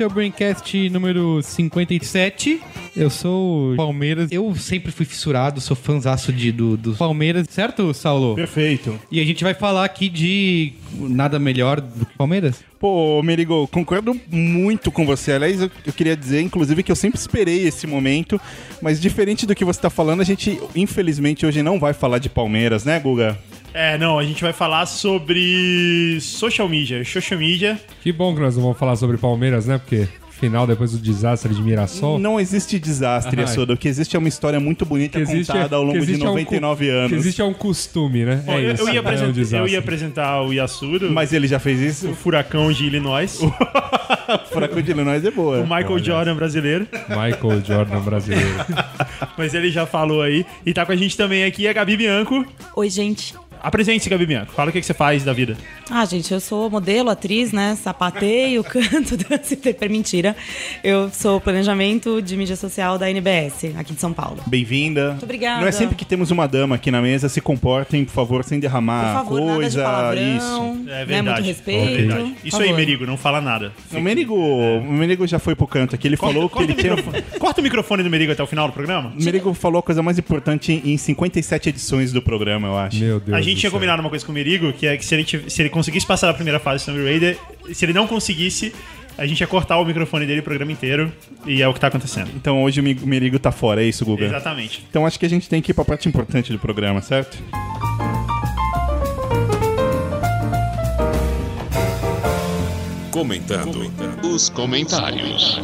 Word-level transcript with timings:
Esse 0.00 0.04
é 0.04 0.06
o 0.06 0.10
Braincast 0.10 0.88
número 0.88 1.42
57. 1.42 2.58
Eu 2.96 3.10
sou 3.10 3.74
o 3.74 3.76
Palmeiras. 3.76 4.32
Eu 4.32 4.54
sempre 4.54 4.90
fui 4.90 5.04
fissurado, 5.04 5.60
sou 5.60 5.76
fãzaço 5.76 6.32
de, 6.32 6.50
do, 6.50 6.74
do 6.74 6.94
Palmeiras, 6.94 7.46
certo, 7.50 7.92
Saulo? 7.92 8.34
Perfeito. 8.34 8.98
E 9.10 9.20
a 9.20 9.24
gente 9.24 9.44
vai 9.44 9.52
falar 9.52 9.84
aqui 9.84 10.08
de 10.08 10.72
nada 10.94 11.38
melhor 11.38 11.82
do 11.82 12.06
que 12.06 12.16
Palmeiras. 12.16 12.64
Pô, 12.78 13.22
Merigo, 13.22 13.68
concordo 13.68 14.18
muito 14.30 14.90
com 14.90 15.04
você. 15.04 15.32
Aliás, 15.32 15.60
eu, 15.60 15.70
eu 15.84 15.92
queria 15.92 16.16
dizer, 16.16 16.40
inclusive, 16.40 16.82
que 16.82 16.90
eu 16.90 16.96
sempre 16.96 17.20
esperei 17.20 17.68
esse 17.68 17.86
momento, 17.86 18.40
mas 18.80 18.98
diferente 18.98 19.44
do 19.44 19.54
que 19.54 19.66
você 19.66 19.82
tá 19.82 19.90
falando, 19.90 20.22
a 20.22 20.24
gente, 20.24 20.58
infelizmente, 20.74 21.44
hoje 21.44 21.62
não 21.62 21.78
vai 21.78 21.92
falar 21.92 22.16
de 22.16 22.30
Palmeiras, 22.30 22.86
né, 22.86 22.98
Guga? 22.98 23.38
É, 23.72 23.96
não, 23.96 24.18
a 24.18 24.24
gente 24.24 24.42
vai 24.42 24.52
falar 24.52 24.86
sobre 24.86 26.18
social 26.20 26.68
media, 26.68 27.04
social 27.04 27.38
media. 27.38 27.80
Que 28.02 28.12
bom 28.12 28.34
que 28.34 28.40
nós 28.40 28.56
não 28.56 28.62
vamos 28.62 28.78
falar 28.78 28.96
sobre 28.96 29.16
Palmeiras, 29.16 29.66
né? 29.66 29.78
Porque 29.78 30.08
final, 30.40 30.66
depois 30.66 30.92
do 30.92 30.98
desastre 30.98 31.54
de 31.54 31.62
Mirassol. 31.62 32.18
Não 32.18 32.40
existe 32.40 32.78
desastre, 32.78 33.38
Ai. 33.38 33.44
Assoda. 33.44 33.74
O 33.74 33.76
que 33.76 33.86
existe 33.86 34.16
é 34.16 34.18
uma 34.18 34.28
história 34.28 34.58
muito 34.58 34.86
bonita 34.86 35.22
contada 35.22 35.76
ao 35.76 35.82
longo 35.82 35.98
de 35.98 36.04
existe 36.04 36.24
é 36.24 36.26
um 36.26 36.30
99 36.30 36.88
anos. 36.88 37.10
Que 37.10 37.14
existe 37.16 37.42
é 37.42 37.44
um 37.44 37.52
costume, 37.52 38.24
né? 38.24 38.42
Bom, 38.46 38.52
é 38.52 38.64
eu, 38.64 38.74
isso, 38.74 38.82
eu 38.82 38.88
ia 38.88 38.98
é 38.98 39.02
um 39.02 39.06
apresentar, 39.06 39.58
eu 39.58 39.68
ia 39.68 39.78
apresentar 39.78 40.42
o 40.42 40.52
Yasuro, 40.52 41.12
Mas 41.12 41.32
ele 41.34 41.46
já 41.46 41.58
fez 41.58 41.78
isso? 41.80 42.08
o 42.08 42.14
furacão 42.14 42.72
de 42.72 42.86
Illinois, 42.86 43.38
o 43.44 44.48
Furacão 44.50 44.80
de 44.80 44.90
Illinois 44.90 45.22
é 45.24 45.30
boa. 45.30 45.60
Michael 45.62 45.98
Jordan 45.98 46.34
brasileiro, 46.34 46.88
Michael 47.08 47.62
Jordan 47.62 48.00
brasileiro. 48.00 48.48
mas 49.36 49.52
ele 49.52 49.70
já 49.70 49.84
falou 49.84 50.22
aí. 50.22 50.46
E 50.64 50.72
tá 50.72 50.86
com 50.86 50.92
a 50.92 50.96
gente 50.96 51.16
também 51.16 51.44
aqui 51.44 51.68
a 51.68 51.72
Gabi 51.72 51.96
Bianco. 51.96 52.46
Oi, 52.74 52.88
gente. 52.88 53.34
Apresente-se, 53.62 54.08
Gabi 54.08 54.26
Bianco. 54.26 54.52
Fala 54.52 54.70
o 54.70 54.72
que, 54.72 54.80
que 54.80 54.86
você 54.86 54.94
faz 54.94 55.22
da 55.24 55.32
vida. 55.32 55.56
Ah, 55.90 56.04
gente, 56.04 56.32
eu 56.32 56.40
sou 56.40 56.70
modelo, 56.70 57.10
atriz, 57.10 57.52
né? 57.52 57.76
Sapateio, 57.82 58.62
canto, 58.64 59.16
dança 59.16 59.54
e. 59.54 59.88
Mentira. 59.88 60.36
Eu 60.84 61.10
sou 61.10 61.40
planejamento 61.40 62.22
de 62.22 62.36
mídia 62.36 62.54
social 62.56 62.96
da 62.96 63.10
NBS, 63.10 63.64
aqui 63.76 63.92
de 63.94 64.00
São 64.00 64.12
Paulo. 64.12 64.38
Bem-vinda. 64.46 65.10
Muito 65.10 65.24
obrigada. 65.24 65.60
Não 65.60 65.66
é 65.68 65.72
sempre 65.72 65.96
que 65.96 66.04
temos 66.04 66.30
uma 66.30 66.46
dama 66.46 66.76
aqui 66.76 66.90
na 66.90 67.02
mesa, 67.02 67.28
se 67.28 67.40
comportem, 67.40 68.04
por 68.04 68.12
favor, 68.12 68.44
sem 68.44 68.60
derramar 68.60 69.24
Por 69.24 69.24
favor, 69.24 69.40
nada 69.40 69.52
de 69.54 69.60
coisa. 69.60 69.82
palavrão. 69.82 70.36
Isso. 70.36 70.88
É 70.88 70.92
Né? 71.00 71.04
verdade. 71.04 71.24
Muito 71.42 71.46
respeito. 71.46 71.88
É 71.88 71.96
verdade. 71.96 72.34
Isso 72.44 72.62
aí. 72.62 72.72
Merigo, 72.72 73.04
não 73.04 73.16
fala 73.16 73.40
nada. 73.40 73.72
O 73.92 74.00
Merigo, 74.00 74.34
o 74.34 74.92
Merigo 74.92 75.26
já 75.26 75.38
foi 75.38 75.54
pro 75.54 75.66
canto 75.66 75.94
aqui. 75.94 76.06
Ele 76.08 76.16
falou 76.16 76.48
que 76.48 76.58
ele 76.62 76.68
corta, 76.68 76.80
tinha. 76.82 76.94
o 76.94 76.96
microfone, 76.96 77.38
corta 77.38 77.60
o 77.60 77.64
microfone 77.64 78.02
do 78.04 78.10
Merigo 78.10 78.32
até 78.32 78.42
o 78.42 78.46
final 78.46 78.68
do 78.68 78.72
programa. 78.72 79.12
O 79.18 79.22
Merigo 79.22 79.52
falou 79.54 79.80
a 79.80 79.82
coisa 79.82 80.02
mais 80.02 80.18
importante 80.18 80.72
em 80.84 80.96
57 80.96 81.68
edições 81.68 82.12
do 82.12 82.22
programa, 82.22 82.68
eu 82.68 82.78
acho. 82.78 82.98
Meu 82.98 83.18
Deus. 83.20 83.36
A 83.50 83.52
gente 83.52 83.60
tinha 83.60 83.70
céu. 83.70 83.78
combinado 83.78 84.00
uma 84.00 84.08
coisa 84.10 84.24
com 84.24 84.32
o 84.32 84.34
Merigo, 84.34 84.72
que 84.72 84.86
é 84.86 84.96
que 84.96 85.04
se 85.04 85.14
ele, 85.14 85.24
tiv- 85.24 85.48
se 85.48 85.62
ele 85.62 85.68
conseguisse 85.68 86.06
passar 86.06 86.28
a 86.30 86.34
primeira 86.34 86.58
fase 86.58 86.84
do 86.84 86.92
Tomb 86.92 87.04
Raider, 87.04 87.38
se 87.72 87.84
ele 87.84 87.92
não 87.92 88.06
conseguisse, 88.06 88.72
a 89.18 89.26
gente 89.26 89.40
ia 89.40 89.46
cortar 89.46 89.78
o 89.78 89.84
microfone 89.84 90.26
dele 90.26 90.40
o 90.40 90.42
programa 90.42 90.70
inteiro. 90.72 91.12
E 91.46 91.60
é 91.62 91.68
o 91.68 91.74
que 91.74 91.80
tá 91.80 91.88
acontecendo. 91.88 92.30
Então 92.36 92.62
hoje 92.62 92.80
o 92.80 92.82
Mi- 92.82 92.98
o 93.02 93.06
Merigo 93.06 93.38
tá 93.38 93.50
fora, 93.52 93.82
é 93.82 93.86
isso, 93.86 94.04
Guga? 94.04 94.24
Exatamente. 94.24 94.84
Então 94.88 95.04
acho 95.06 95.18
que 95.18 95.26
a 95.26 95.30
gente 95.30 95.48
tem 95.48 95.60
que 95.62 95.72
ir 95.72 95.74
pra 95.74 95.84
parte 95.84 96.08
importante 96.08 96.52
do 96.52 96.58
programa, 96.58 97.00
certo? 97.02 97.36
Comentando 103.10 103.90
os 104.22 104.48
comentários. 104.48 105.58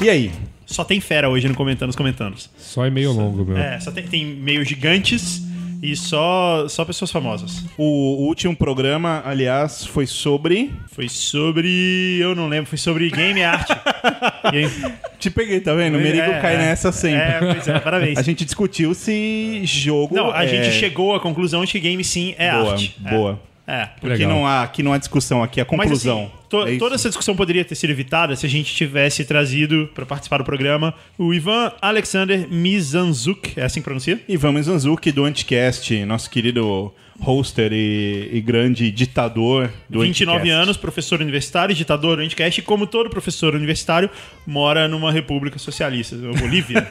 E 0.00 0.10
aí? 0.10 0.32
Só 0.66 0.84
tem 0.84 1.00
fera 1.00 1.28
hoje 1.28 1.48
no 1.48 1.54
Comentando 1.54 1.90
os 1.90 1.96
Comentandos. 1.96 2.50
Só 2.58 2.84
é 2.84 2.90
meio 2.90 3.12
longo, 3.12 3.44
meu. 3.44 3.56
É, 3.56 3.78
só 3.80 3.90
tem, 3.92 4.04
tem 4.06 4.26
meio 4.26 4.64
gigantes 4.64 5.40
e 5.82 5.94
só, 5.94 6.66
só 6.68 6.84
pessoas 6.84 7.10
famosas. 7.10 7.64
O, 7.78 7.84
o 7.84 8.26
último 8.26 8.56
programa, 8.56 9.22
aliás, 9.24 9.86
foi 9.86 10.06
sobre. 10.06 10.72
Foi 10.90 11.08
sobre. 11.08 12.18
Eu 12.18 12.34
não 12.34 12.48
lembro, 12.48 12.68
foi 12.68 12.78
sobre 12.78 13.08
game 13.10 13.42
art. 13.42 13.68
Game- 14.50 14.70
Te 15.18 15.30
peguei, 15.30 15.60
tá 15.60 15.74
vendo? 15.74 15.96
O 15.96 16.00
Merigo 16.00 16.22
É, 16.24 16.40
cai 16.40 16.54
é. 16.54 16.58
nessa 16.58 16.92
sempre. 16.92 17.18
É, 17.20 17.38
pois 17.52 17.68
é, 17.68 17.78
parabéns. 17.78 18.18
A 18.18 18.22
gente 18.22 18.44
discutiu 18.44 18.94
se 18.94 19.60
jogo. 19.64 20.14
Não, 20.14 20.30
a 20.32 20.44
é... 20.44 20.48
gente 20.48 20.72
chegou 20.72 21.14
à 21.14 21.20
conclusão 21.20 21.64
de 21.64 21.72
que 21.72 21.80
game 21.80 22.02
sim 22.04 22.34
é 22.38 22.50
Boa, 22.52 22.72
arte. 22.72 22.96
É. 23.04 23.10
boa. 23.10 23.40
É. 23.66 23.86
Porque 24.00 24.08
Legal. 24.18 24.30
não 24.30 24.46
há, 24.46 24.62
aqui 24.62 24.80
não 24.82 24.92
há 24.92 24.98
discussão, 24.98 25.42
aqui 25.42 25.58
é 25.60 25.62
a 25.64 25.66
Mas 25.68 25.80
conclusão. 25.80 26.18
assim, 26.24 26.30
to- 26.48 26.66
É 26.68 26.78
toda 26.78 26.94
essa 26.94 27.08
discussão 27.08 27.34
poderia 27.34 27.64
ter 27.64 27.74
sido 27.74 27.90
evitada 27.90 28.36
se 28.36 28.46
a 28.46 28.48
gente 28.48 28.72
tivesse 28.72 29.24
trazido 29.24 29.90
para 29.92 30.06
participar 30.06 30.38
do 30.38 30.44
programa 30.44 30.94
o 31.18 31.34
Ivan 31.34 31.72
Alexander 31.82 32.46
Mizanzuk, 32.48 33.54
é 33.58 33.64
assim 33.64 33.80
que 33.80 33.84
pronuncia? 33.84 34.20
Ivan 34.28 34.62
Zanzuki 34.62 35.10
do 35.10 35.24
Anticast, 35.24 36.04
nosso 36.04 36.30
querido 36.30 36.92
hoster 37.20 37.72
e, 37.72 38.30
e 38.32 38.40
grande 38.40 38.90
ditador 38.90 39.70
do 39.88 40.00
29 40.00 40.38
Anticast. 40.38 40.62
anos, 40.62 40.76
professor 40.76 41.20
universitário, 41.20 41.74
ditador 41.74 42.16
do 42.16 42.22
Anticast, 42.22 42.60
e 42.60 42.62
como 42.62 42.86
todo 42.86 43.10
professor 43.10 43.54
universitário, 43.54 44.08
mora 44.46 44.86
numa 44.88 45.10
república 45.10 45.58
socialista, 45.58 46.16
Bolívia. 46.38 46.86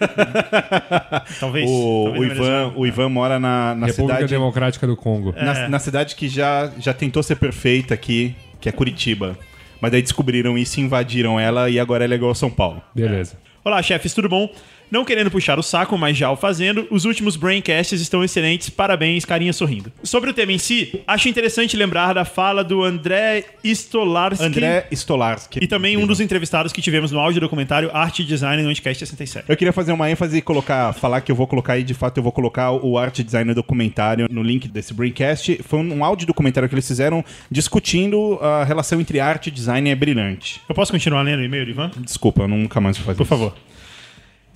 talvez. 1.40 1.70
O, 1.70 2.12
talvez 2.12 2.24
o 2.24 2.26
na 2.26 2.34
Ivan, 2.34 2.74
o 2.76 2.88
Ivan 2.88 3.10
mora 3.10 3.40
na, 3.40 3.76
na 3.76 3.88
República 3.88 4.16
cidade. 4.16 4.34
Democrática 4.34 4.88
do 4.88 4.96
Congo. 4.96 5.34
É. 5.36 5.44
Na, 5.44 5.70
na 5.70 5.80
cidade 5.80 6.16
que 6.16 6.28
já, 6.28 6.72
já 6.80 6.94
tentou 6.94 7.24
ser 7.24 7.36
perfeita 7.36 7.94
aqui, 7.94 8.36
que 8.60 8.70
é 8.70 8.72
Curitiba. 8.72 9.38
Mas 9.80 9.92
daí 9.92 10.02
descobriram 10.02 10.58
isso, 10.58 10.80
invadiram 10.80 11.40
ela 11.40 11.70
e 11.70 11.80
agora 11.80 12.04
ela 12.04 12.14
é 12.14 12.18
igual 12.18 12.32
a 12.32 12.36
São 12.36 12.50
Paulo. 12.50 12.82
Beleza. 12.94 13.38
Olá, 13.64 13.82
chefes, 13.82 14.14
tudo 14.14 14.30
bom? 14.30 14.50
Não 14.90 15.04
querendo 15.04 15.32
puxar 15.32 15.58
o 15.60 15.64
saco, 15.64 15.98
mas 15.98 16.18
já 16.18 16.32
o 16.32 16.36
fazendo, 16.36 16.88
os 16.92 17.06
últimos 17.06 17.36
Braincasts 17.36 18.00
estão 18.00 18.24
excelentes, 18.24 18.70
parabéns, 18.70 19.26
carinha 19.26 19.54
sorrindo. 19.54 19.92
Sobre 20.04 20.30
o 20.30 20.34
tema 20.34 20.52
em 20.52 20.58
si, 20.58 21.02
acho 21.08 21.28
interessante 21.28 21.76
lembrar 21.76 22.14
da 22.14 22.26
fala 22.26 22.64
do 22.64 22.84
André 22.84 23.46
Stolarski. 23.64 24.46
André 24.46 24.88
Stolarski. 24.92 25.60
E 25.62 25.68
também 25.68 25.98
um 25.98 26.06
dos 26.06 26.20
entrevistados 26.20 26.72
que 26.72 26.82
tivemos 26.82 27.12
no 27.12 27.20
áudio 27.20 27.42
documentário 27.42 27.90
Arte 27.94 28.22
e 28.22 28.26
Design 28.26 28.62
no 28.62 28.70
Anticast 28.70 29.00
67. 29.00 29.50
Eu 29.50 29.58
queria 29.58 29.74
fazer 29.74 29.92
uma 29.92 30.10
ênfase 30.10 30.38
e 30.38 30.42
colocar, 30.42 30.94
falar 30.94 31.22
que 31.22 31.32
eu 31.32 31.36
vou 31.36 31.48
colocar 31.48 31.78
e 31.78 31.84
de 31.84 31.94
fato 31.94 32.18
eu 32.18 32.24
vou 32.24 32.32
colocar 32.32 32.72
o 32.72 32.98
arte 32.98 33.24
design 33.24 33.54
documentário 33.54 34.28
no 34.30 34.44
link 34.44 34.68
desse 34.68 34.94
Braincast. 34.94 35.60
Foi 35.64 35.80
um 35.80 36.04
áudio 36.04 36.28
documentário 36.28 36.68
que 36.70 36.76
eles 36.76 36.88
fizeram 36.88 37.24
discutindo 37.50 38.38
a 38.42 38.64
relação 38.64 39.00
entre 39.02 39.20
arte 39.20 39.48
e 39.48 39.52
design 39.52 39.90
é 39.90 39.96
brilhante. 39.96 40.62
Eu 40.68 40.76
posso 40.76 40.92
continuar 40.92 41.22
lendo 41.22 41.40
o 41.40 41.44
e-mail, 41.44 41.68
Ivan? 41.68 41.92
Desculpa, 41.98 42.44
eu 42.44 42.48
nunca 42.48 42.80
mais 42.80 42.98
vou 42.98 43.06
fazer 43.06 43.18
Por 43.18 43.24
isso. 43.24 43.30
favor. 43.30 43.54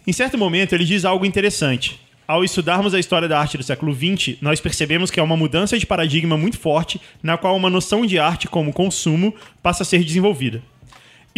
Em 0.09 0.11
certo 0.11 0.39
momento, 0.39 0.73
ele 0.73 0.85
diz 0.85 1.05
algo 1.05 1.23
interessante. 1.23 1.99
Ao 2.27 2.43
estudarmos 2.43 2.95
a 2.95 2.99
história 2.99 3.27
da 3.27 3.39
arte 3.39 3.59
do 3.59 3.63
século 3.63 3.93
XX, 3.93 4.37
nós 4.41 4.59
percebemos 4.59 5.11
que 5.11 5.19
há 5.19 5.23
uma 5.23 5.37
mudança 5.37 5.77
de 5.77 5.85
paradigma 5.85 6.35
muito 6.35 6.57
forte, 6.57 6.99
na 7.21 7.37
qual 7.37 7.55
uma 7.55 7.69
noção 7.69 8.03
de 8.07 8.17
arte 8.17 8.47
como 8.47 8.73
consumo 8.73 9.35
passa 9.61 9.83
a 9.83 9.85
ser 9.85 10.03
desenvolvida. 10.03 10.63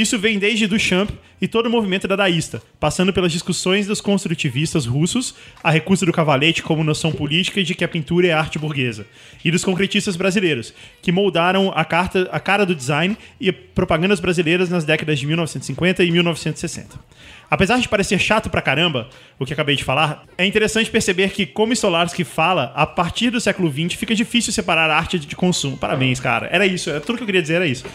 Isso 0.02 0.18
vem 0.18 0.40
desde 0.40 0.66
Duchamp 0.66 1.12
e 1.40 1.48
todo 1.48 1.68
o 1.68 1.70
movimento 1.70 2.08
dadaísta, 2.08 2.60
passando 2.80 3.14
pelas 3.14 3.32
discussões 3.32 3.86
dos 3.86 4.02
construtivistas 4.02 4.88
russos, 4.88 5.36
a 5.64 5.70
recusa 5.70 6.08
do 6.08 6.12
cavalete 6.12 6.64
como 6.64 6.84
noção 6.84 7.12
política 7.12 7.64
de 7.64 7.76
que 7.76 7.84
a 7.84 7.88
pintura 7.88 8.26
é 8.26 8.32
arte 8.32 8.58
burguesa, 8.58 9.06
e 9.46 9.52
dos 9.52 9.64
concretistas 9.64 10.16
brasileiros, 10.16 10.74
que 11.04 11.12
moldaram 11.12 11.72
a, 11.76 11.86
carta, 11.86 12.28
a 12.32 12.40
cara 12.40 12.66
do 12.66 12.74
design 12.74 13.16
e 13.40 13.52
propagandas 13.52 14.20
brasileiras 14.20 14.72
nas 14.72 14.84
décadas 14.84 15.20
de 15.20 15.28
1950 15.28 16.04
e 16.04 16.10
1960. 16.10 17.00
Apesar 17.48 17.80
de 17.80 17.88
parecer 17.88 18.18
chato 18.18 18.50
pra 18.50 18.60
caramba, 18.60 19.08
o 19.38 19.46
que 19.46 19.54
acabei 19.54 19.76
de 19.76 19.84
falar, 19.84 20.24
é 20.36 20.48
interessante 20.48 20.90
perceber 20.90 21.30
que, 21.30 21.46
como 21.46 21.74
Stolarski 21.74 22.24
fala, 22.24 22.74
a 22.76 22.88
partir 22.88 23.30
do 23.30 23.40
século 23.40 23.72
XX 23.72 23.94
fica 23.94 24.16
difícil 24.16 24.52
separar 24.52 24.90
arte 24.90 25.20
de 25.20 25.36
consumo. 25.36 25.78
Parabéns, 25.78 26.20
cara. 26.20 26.50
Era 26.52 26.66
isso, 26.66 26.90
tudo 27.02 27.18
que 27.18 27.24
eu 27.24 27.28
queria 27.28 27.42
dizer 27.44 27.56
era 27.56 27.68
isso. 27.68 27.86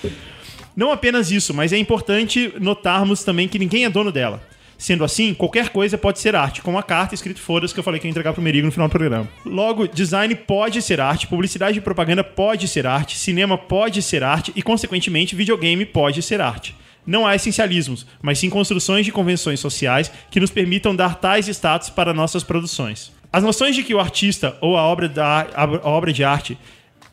Não 0.77 0.93
apenas 0.93 1.31
isso, 1.31 1.55
mas 1.55 1.73
é 1.73 1.79
importante 1.79 2.53
notarmos 2.61 3.25
também 3.25 3.49
que 3.49 3.59
ninguém 3.59 3.87
é 3.87 3.91
dono 3.91 4.13
dela. 4.13 4.43
Sendo 4.77 5.05
assim, 5.05 5.33
qualquer 5.33 5.71
coisa 5.71 5.97
pode 5.97 6.19
ser 6.19 6.37
arte, 6.37 6.61
como 6.61 6.77
a 6.77 6.83
carta 6.83 7.15
escrito 7.15 7.41
foda-se 7.41 7.73
que 7.73 7.81
eu 7.81 7.85
falei 7.85 7.99
que 7.99 8.07
ia 8.07 8.11
entregar 8.11 8.35
pro 8.35 8.43
Merigo 8.43 8.67
no 8.67 8.73
final 8.73 8.87
do 8.87 8.91
programa. 8.91 9.27
Logo, 9.43 9.89
design 9.89 10.35
pode 10.35 10.83
ser 10.83 11.01
arte, 11.01 11.27
publicidade 11.27 11.79
e 11.79 11.81
propaganda 11.81 12.23
pode 12.23 12.69
ser 12.69 12.87
arte, 12.87 13.17
cinema 13.17 13.57
pode 13.57 14.03
ser 14.03 14.23
arte 14.23 14.53
e, 14.55 14.61
consequentemente, 14.61 15.35
videogame 15.35 15.87
pode 15.87 16.21
ser 16.21 16.43
arte. 16.43 16.77
Não 17.07 17.27
há 17.27 17.35
essencialismos, 17.35 18.07
mas 18.21 18.39
sim 18.39 18.51
construções 18.51 19.07
de 19.07 19.13
convenções 19.13 19.61
sociais 19.61 20.13
que 20.31 20.41
nos 20.41 20.51
permitam 20.51 20.95
dar 20.95 21.15
tais 21.15 21.49
status 21.49 21.89
para 21.89 22.13
nossas 22.13 22.45
produções. 22.45 23.13
As 23.33 23.43
noções 23.43 23.75
de 23.75 23.83
que 23.83 23.95
o 23.95 24.01
artista 24.01 24.57
ou 24.61 24.77
a 24.77 24.83
obra, 24.83 25.09
da, 25.09 25.47
a 25.55 25.89
obra 25.89 26.13
de 26.13 26.23
arte 26.23 26.59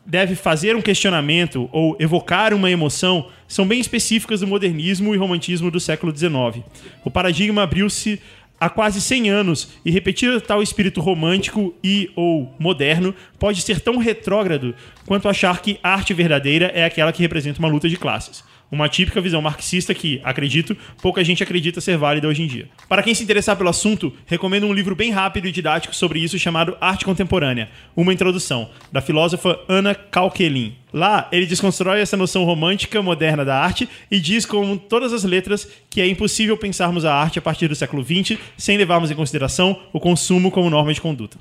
deve 0.06 0.34
fazer 0.34 0.76
um 0.76 0.82
questionamento 0.82 1.68
ou 1.72 1.96
evocar 1.98 2.52
uma 2.52 2.70
emoção 2.70 3.28
são 3.48 3.66
bem 3.66 3.80
específicas 3.80 4.40
do 4.40 4.46
modernismo 4.46 5.14
e 5.14 5.18
romantismo 5.18 5.70
do 5.70 5.80
século 5.80 6.16
XIX. 6.16 6.64
O 7.04 7.10
paradigma 7.10 7.62
abriu-se 7.62 8.20
há 8.60 8.68
quase 8.68 9.00
100 9.00 9.30
anos 9.30 9.72
e 9.84 9.90
repetir 9.90 10.40
tal 10.40 10.62
espírito 10.62 11.00
romântico 11.00 11.74
e 11.82 12.10
ou 12.14 12.54
moderno 12.58 13.14
pode 13.38 13.60
ser 13.62 13.80
tão 13.80 13.96
retrógrado 13.96 14.74
quanto 15.06 15.28
achar 15.28 15.60
que 15.60 15.78
arte 15.82 16.14
verdadeira 16.14 16.66
é 16.74 16.84
aquela 16.84 17.12
que 17.12 17.22
representa 17.22 17.58
uma 17.58 17.68
luta 17.68 17.88
de 17.88 17.96
classes. 17.96 18.44
Uma 18.74 18.88
típica 18.88 19.20
visão 19.20 19.40
marxista 19.40 19.94
que, 19.94 20.20
acredito, 20.24 20.76
pouca 21.00 21.22
gente 21.22 21.44
acredita 21.44 21.80
ser 21.80 21.96
válida 21.96 22.26
hoje 22.26 22.42
em 22.42 22.48
dia. 22.48 22.68
Para 22.88 23.04
quem 23.04 23.14
se 23.14 23.22
interessar 23.22 23.56
pelo 23.56 23.68
assunto, 23.68 24.12
recomendo 24.26 24.66
um 24.66 24.72
livro 24.72 24.96
bem 24.96 25.12
rápido 25.12 25.46
e 25.46 25.52
didático 25.52 25.94
sobre 25.94 26.18
isso 26.18 26.36
chamado 26.40 26.76
Arte 26.80 27.04
Contemporânea, 27.04 27.70
uma 27.94 28.12
introdução, 28.12 28.68
da 28.90 29.00
filósofa 29.00 29.60
Ana 29.68 29.94
Kalkelin. 29.94 30.74
Lá, 30.92 31.28
ele 31.30 31.46
desconstrói 31.46 32.00
essa 32.00 32.16
noção 32.16 32.44
romântica 32.44 33.00
moderna 33.00 33.44
da 33.44 33.56
arte 33.56 33.88
e 34.10 34.18
diz, 34.18 34.44
com 34.44 34.76
todas 34.76 35.12
as 35.12 35.22
letras, 35.22 35.68
que 35.88 36.00
é 36.00 36.08
impossível 36.08 36.56
pensarmos 36.56 37.04
a 37.04 37.14
arte 37.14 37.38
a 37.38 37.42
partir 37.42 37.68
do 37.68 37.76
século 37.76 38.02
XX 38.02 38.40
sem 38.58 38.76
levarmos 38.76 39.08
em 39.08 39.14
consideração 39.14 39.80
o 39.92 40.00
consumo 40.00 40.50
como 40.50 40.68
norma 40.68 40.92
de 40.92 41.00
conduta. 41.00 41.38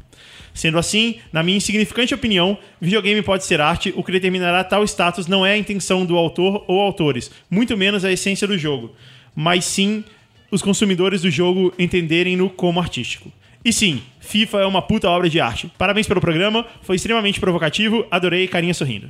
Sendo 0.54 0.78
assim, 0.78 1.16
na 1.32 1.42
minha 1.42 1.58
insignificante 1.58 2.14
opinião, 2.14 2.58
videogame 2.80 3.22
pode 3.22 3.46
ser 3.46 3.60
arte, 3.60 3.94
o 3.96 4.04
que 4.04 4.12
determinará 4.12 4.64
tal 4.64 4.84
status 4.84 5.28
não 5.28 5.46
é 5.46 5.54
a 5.54 5.58
intenção 5.58 6.06
do 6.06 6.16
autor 6.16 6.64
ou 6.68 6.80
autores, 6.80 7.32
muito 7.50 7.76
menos 7.76 8.06
a 8.06 8.12
essência 8.12 8.48
do 8.48 8.58
jogo, 8.58 8.94
mas 9.36 9.66
sim 9.66 10.04
os 10.52 10.62
consumidores 10.62 11.24
do 11.24 11.32
jogo 11.32 11.74
entenderem-no 11.80 12.50
como 12.50 12.80
artístico. 12.80 13.32
E 13.66 13.74
sim, 13.74 14.04
FIFA 14.20 14.60
é 14.60 14.66
uma 14.66 14.82
puta 14.82 15.10
obra 15.10 15.30
de 15.30 15.40
arte. 15.40 15.72
Parabéns 15.78 16.06
pelo 16.06 16.22
programa, 16.22 16.66
foi 16.82 16.98
extremamente 16.98 17.40
provocativo, 17.40 18.06
adorei, 18.12 18.48
carinha 18.48 18.74
sorrindo. 18.74 19.10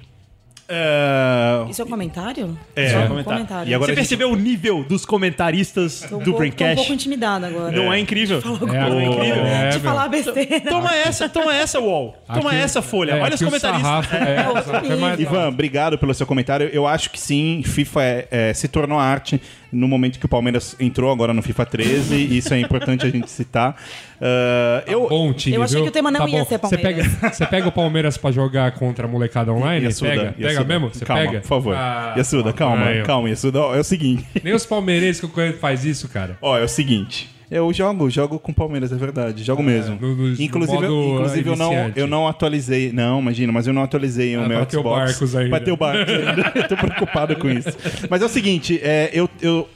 É, 0.67 1.65
Isso 1.69 1.81
é 1.81 1.85
um 1.85 1.87
comentário? 1.87 2.57
É, 2.75 2.89
Só 2.89 2.97
um 2.99 3.07
comentário. 3.07 3.23
comentário. 3.25 3.69
E 3.69 3.73
agora 3.73 3.91
Você 3.91 3.95
gente- 3.95 4.09
percebeu 4.09 4.31
o 4.31 4.35
nível 4.35 4.83
dos 4.83 5.05
comentaristas 5.05 6.01
Tô 6.09 6.15
um 6.15 6.19
do 6.19 6.25
pouco- 6.25 6.29
Tô 6.31 6.31
um 6.31 6.37
Braincast? 6.39 6.75
pouco 6.75 6.93
intimidada 6.93 7.47
agora. 7.47 7.71
Não 7.75 7.91
é 7.91 7.99
incrível? 7.99 8.39
É, 8.39 8.89
Não 8.89 8.99
é 8.99 9.05
incrível? 9.05 9.45
é, 9.45 9.69
De 9.69 9.79
meu. 9.79 9.91
falar 9.91 10.07
besteira. 10.07 10.61
Toma 10.61 10.95
essa, 10.95 11.29
toma 11.29 11.53
essa, 11.53 11.79
UOL. 11.79 12.15
Toma 12.33 12.49
Aqui- 12.51 12.59
essa, 12.59 12.81
Folha. 12.81 13.11
é, 13.11 13.21
Olha 13.21 13.35
os 13.35 13.41
comentaristas. 13.41 13.81
sarrafo- 13.81 14.15
é, 14.15 15.17
é 15.17 15.21
Ivan, 15.21 15.47
obrigado 15.49 15.97
pelo 15.97 16.13
seu 16.13 16.25
comentário. 16.25 16.69
Eu 16.71 16.87
acho 16.87 17.09
que 17.09 17.19
sim, 17.19 17.61
FIFA 17.63 18.03
é- 18.03 18.27
é, 18.31 18.53
se 18.53 18.67
tornou 18.67 18.97
arte 18.99 19.41
no 19.73 19.87
momento 19.87 20.19
que 20.19 20.25
o 20.25 20.29
Palmeiras 20.29 20.75
entrou 20.79 21.11
agora 21.11 21.33
no 21.33 21.41
FIFA 21.41 21.65
13, 21.65 22.15
e 22.15 22.37
isso 22.37 22.53
é 22.53 22.59
importante 22.59 23.05
a 23.05 23.09
gente 23.09 23.29
citar. 23.29 23.75
Ah, 24.21 24.83
eu, 24.87 25.07
Bom 25.09 25.33
time, 25.33 25.55
Eu 25.55 25.63
achei 25.63 25.75
viu? 25.75 25.83
que 25.85 25.89
o 25.89 25.91
tema 25.91 26.09
não 26.11 26.21
Tá 26.21 26.29
ia 26.29 26.39
bom. 26.39 26.45
ser 26.45 26.59
Você 26.59 26.77
Palmeiras. 26.77 27.07
pega, 27.17 27.29
você 27.33 27.45
pega 27.45 27.67
o 27.67 27.71
Palmeiras 27.71 28.17
pra 28.17 28.31
jogar 28.31 28.71
contra 28.73 29.05
a 29.05 29.09
molecada 29.09 29.51
online? 29.51 29.85
Yasuda, 29.85 30.09
pega, 30.09 30.23
Yasuda. 30.23 30.47
pega 30.47 30.63
mesmo? 30.63 30.89
Você 30.93 31.05
calma, 31.05 31.23
pega? 31.23 31.39
por 31.41 31.47
favor. 31.47 31.75
Ah, 31.75 32.13
Yasuda, 32.17 32.53
calma, 32.53 32.85
Ai, 32.85 33.01
ó. 33.01 33.05
calma, 33.05 33.29
Yasuda. 33.29 33.59
Ó, 33.59 33.75
É 33.75 33.79
o 33.79 33.83
seguinte. 33.83 34.25
Nem 34.43 34.53
os 34.53 34.65
palmeirenses 34.65 35.19
que 35.19 35.25
eu 35.25 35.29
conheço 35.29 35.57
faz 35.57 35.83
isso, 35.83 36.07
cara. 36.07 36.37
Ó, 36.41 36.57
é 36.57 36.63
o 36.63 36.67
seguinte. 36.67 37.32
Eu 37.51 37.71
jogo, 37.73 38.09
jogo 38.09 38.39
com 38.39 38.51
Palmeiras, 38.53 38.91
é 38.91 38.95
verdade. 38.95 39.43
Jogo 39.43 39.61
mesmo. 39.61 39.97
no- 39.99 40.15
no- 40.15 40.41
inclusive, 40.41 40.77
no 40.79 40.85
eu, 40.85 41.15
inclusive 41.15 41.49
eu, 41.49 41.55
não, 41.55 41.73
eu 41.95 42.07
não 42.07 42.27
atualizei. 42.27 42.91
Não, 42.91 43.19
imagina, 43.19 43.51
mas 43.51 43.67
eu 43.67 43.73
não 43.73 43.83
atualizei 43.83 44.35
o 44.35 44.41
Ah, 44.43 44.47
meu 44.47 44.59
bateu 44.59 44.79
Xbox. 44.81 44.99
barcos 45.11 45.35
ainda. 45.35 45.49
Bateu 45.51 45.77
barcos 45.77 46.13
ainda. 46.13 46.51
eu 46.55 46.67
tô 46.67 46.75
preocupado 46.77 47.35
com 47.35 47.49
isso. 47.49 47.69
Mas 48.09 48.21
é 48.21 48.25
o 48.25 48.29
seguinte, 48.29 48.79
é, 48.83 49.09
eu, 49.13 49.29
eu, 49.41 49.67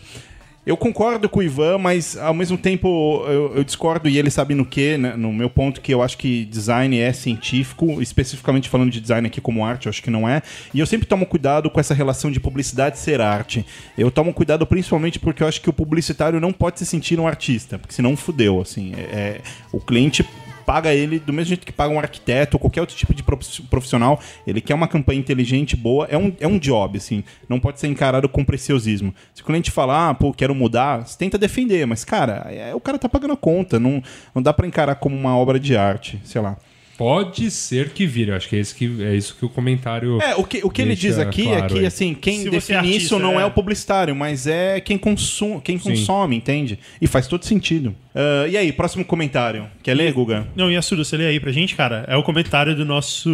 eu 0.67 0.75
concordo 0.75 1.29
com 1.29 1.39
o 1.39 1.43
Ivan, 1.43 1.77
mas 1.77 2.17
ao 2.17 2.33
mesmo 2.33 2.57
tempo 2.57 3.23
eu, 3.25 3.53
eu 3.55 3.63
discordo, 3.63 4.09
e 4.09 4.17
ele 4.17 4.29
sabe 4.29 4.53
no 4.53 4.65
que, 4.65 4.97
né, 4.97 5.15
no 5.15 5.31
meu 5.31 5.49
ponto, 5.49 5.79
que 5.79 5.93
eu 5.93 6.03
acho 6.03 6.17
que 6.17 6.43
design 6.43 6.99
é 6.99 7.13
científico, 7.13 8.01
especificamente 8.01 8.67
falando 8.67 8.91
de 8.91 8.99
design 8.99 9.25
aqui 9.25 9.39
como 9.39 9.63
arte, 9.63 9.85
eu 9.85 9.89
acho 9.89 10.03
que 10.03 10.09
não 10.09 10.27
é. 10.27 10.41
E 10.73 10.79
eu 10.81 10.85
sempre 10.85 11.07
tomo 11.07 11.25
cuidado 11.25 11.69
com 11.69 11.79
essa 11.79 11.93
relação 11.93 12.29
de 12.29 12.41
publicidade 12.41 12.99
ser 12.99 13.21
arte. 13.21 13.65
Eu 13.97 14.11
tomo 14.11 14.33
cuidado 14.33 14.67
principalmente 14.67 15.19
porque 15.19 15.41
eu 15.41 15.47
acho 15.47 15.61
que 15.61 15.69
o 15.69 15.73
publicitário 15.73 16.37
não 16.41 16.51
pode 16.51 16.79
se 16.79 16.85
sentir 16.85 17.17
um 17.17 17.25
artista, 17.25 17.79
porque 17.79 17.93
senão 17.93 18.17
fudeu, 18.17 18.59
assim. 18.59 18.91
É, 18.97 19.01
é- 19.17 19.41
o 19.71 19.79
cliente 19.79 20.25
paga 20.67 20.93
ele 20.93 21.17
do 21.17 21.31
mesmo 21.31 21.47
jeito 21.47 21.65
que 21.65 21.71
paga 21.71 21.93
um 21.93 21.97
arquiteto 21.97 22.57
ou 22.57 22.59
qualquer 22.59 22.81
outro 22.81 22.93
tipo 22.95 23.13
de 23.13 23.23
prof- 23.23 23.61
profissional. 23.69 24.19
Ele 24.45 24.59
quer 24.59 24.73
uma 24.73 24.87
campanha 24.87 25.17
inteligente, 25.17 25.77
boa. 25.77 26.05
É 26.11 26.17
um, 26.17 26.33
é 26.41 26.45
um 26.47 26.59
job, 26.59 26.97
assim. 26.97 27.23
Não 27.47 27.57
pode 27.57 27.79
ser 27.79 27.87
encarado 27.87 28.27
com 28.27 28.43
preciosismo. 28.43 29.15
Se 29.33 29.41
o 29.41 29.45
cliente 29.45 29.71
falar, 29.71 30.09
ah, 30.09 30.13
pô, 30.13 30.33
quero 30.33 30.53
mudar, 30.53 31.07
você 31.07 31.17
tenta 31.17 31.37
defender. 31.37 31.87
Mas, 31.87 32.03
cara, 32.03 32.45
é- 32.51 32.75
o 32.75 32.81
cara 32.81 32.99
tá 32.99 33.07
pagando 33.07 33.33
a 33.33 33.37
conta. 33.37 33.79
Não, 33.79 34.03
não 34.35 34.41
dá 34.41 34.51
pra 34.53 34.67
encarar 34.67 34.95
como 34.95 35.15
uma 35.15 35.37
obra 35.37 35.57
de 35.57 35.77
arte, 35.77 36.19
sei 36.25 36.41
lá. 36.41 36.57
Pode 36.97 37.51
ser 37.51 37.89
que 37.89 38.07
vire. 38.07 38.31
Eu 38.31 38.35
acho 38.35 38.49
que 38.49 38.55
é, 38.55 38.59
esse 38.59 38.73
que, 38.73 39.03
é 39.03 39.15
isso 39.15 39.35
que 39.35 39.45
o 39.45 39.49
comentário. 39.49 40.19
É, 40.21 40.35
o 40.35 40.43
que, 40.43 40.65
o 40.65 40.69
que 40.69 40.81
ele 40.81 40.95
diz 40.95 41.19
aqui 41.19 41.43
é 41.43 41.57
claro 41.57 41.73
que, 41.73 41.79
aí. 41.79 41.85
assim, 41.85 42.15
quem 42.15 42.41
Se 42.41 42.47
é 42.47 42.51
define 42.51 42.77
artista, 42.79 42.97
isso 42.97 43.19
não 43.19 43.39
é. 43.39 43.43
é. 43.43 43.45
o 43.45 43.51
publicitário, 43.51 44.15
mas 44.15 44.47
é 44.47 44.79
quem, 44.79 44.97
consum, 44.97 45.59
quem 45.59 45.77
Sim. 45.77 45.91
consome, 45.91 46.35
entende? 46.35 46.79
E 46.99 47.05
faz 47.05 47.27
todo 47.27 47.45
sentido. 47.45 47.95
Ah, 48.15 48.47
e 48.47 48.57
aí, 48.57 48.71
próximo 48.71 49.05
comentário. 49.05 49.67
Quer 49.83 49.93
ler, 49.93 50.11
Guga? 50.11 50.47
Não, 50.55 50.71
Yasuda, 50.71 51.03
você 51.03 51.15
lê 51.15 51.27
aí 51.27 51.39
pra 51.39 51.51
gente, 51.51 51.75
cara? 51.75 52.03
É 52.07 52.17
o 52.17 52.23
comentário 52.23 52.75
do 52.75 52.83
nosso... 52.83 53.29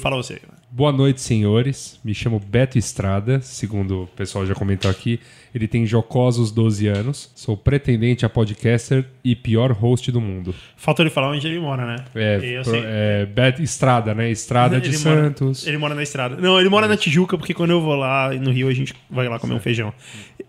Fala 0.00 0.16
você. 0.16 0.40
Boa 0.68 0.92
noite, 0.92 1.22
senhores. 1.22 1.98
Me 2.04 2.12
chamo 2.12 2.38
Beto 2.38 2.76
Estrada, 2.76 3.40
segundo 3.40 4.02
o 4.02 4.06
pessoal 4.08 4.44
já 4.44 4.52
comentou 4.54 4.90
aqui. 4.90 5.18
Ele 5.54 5.66
tem 5.66 5.86
jocosos 5.86 6.50
12 6.50 6.86
anos. 6.88 7.30
Sou 7.34 7.56
pretendente 7.56 8.26
a 8.26 8.28
podcaster 8.28 9.06
e 9.24 9.34
pior 9.34 9.72
host 9.72 10.12
do 10.12 10.20
mundo. 10.20 10.54
Faltou 10.76 11.02
ele 11.04 11.08
falar 11.10 11.30
onde 11.30 11.46
ele 11.46 11.58
mora, 11.60 11.86
né? 11.86 12.04
É, 12.14 12.40
Eu 12.58 12.62
pro- 12.62 12.72
sei. 12.72 12.82
é 12.84 13.24
Beto 13.26 13.62
Estrada, 13.62 14.14
né? 14.14 14.30
Estrada 14.30 14.78
de 14.80 14.88
Ele 14.88 14.98
mora- 14.98 15.22
Santos. 15.22 15.66
ele 15.66 15.78
mora 15.78 15.94
na 15.94 16.02
estrada. 16.02 16.36
Não, 16.36 16.60
ele 16.60 16.68
mora 16.68 16.86
na 16.86 16.96
Tijuca, 16.96 17.38
porque 17.38 17.54
quando 17.54 17.70
eu 17.70 17.80
vou 17.80 17.94
lá 17.94 18.30
no 18.34 18.50
Rio, 18.50 18.68
a 18.68 18.74
gente 18.74 18.92
vai 19.08 19.28
lá 19.28 19.38
comer 19.38 19.54
um 19.54 19.60
feijão. 19.60 19.94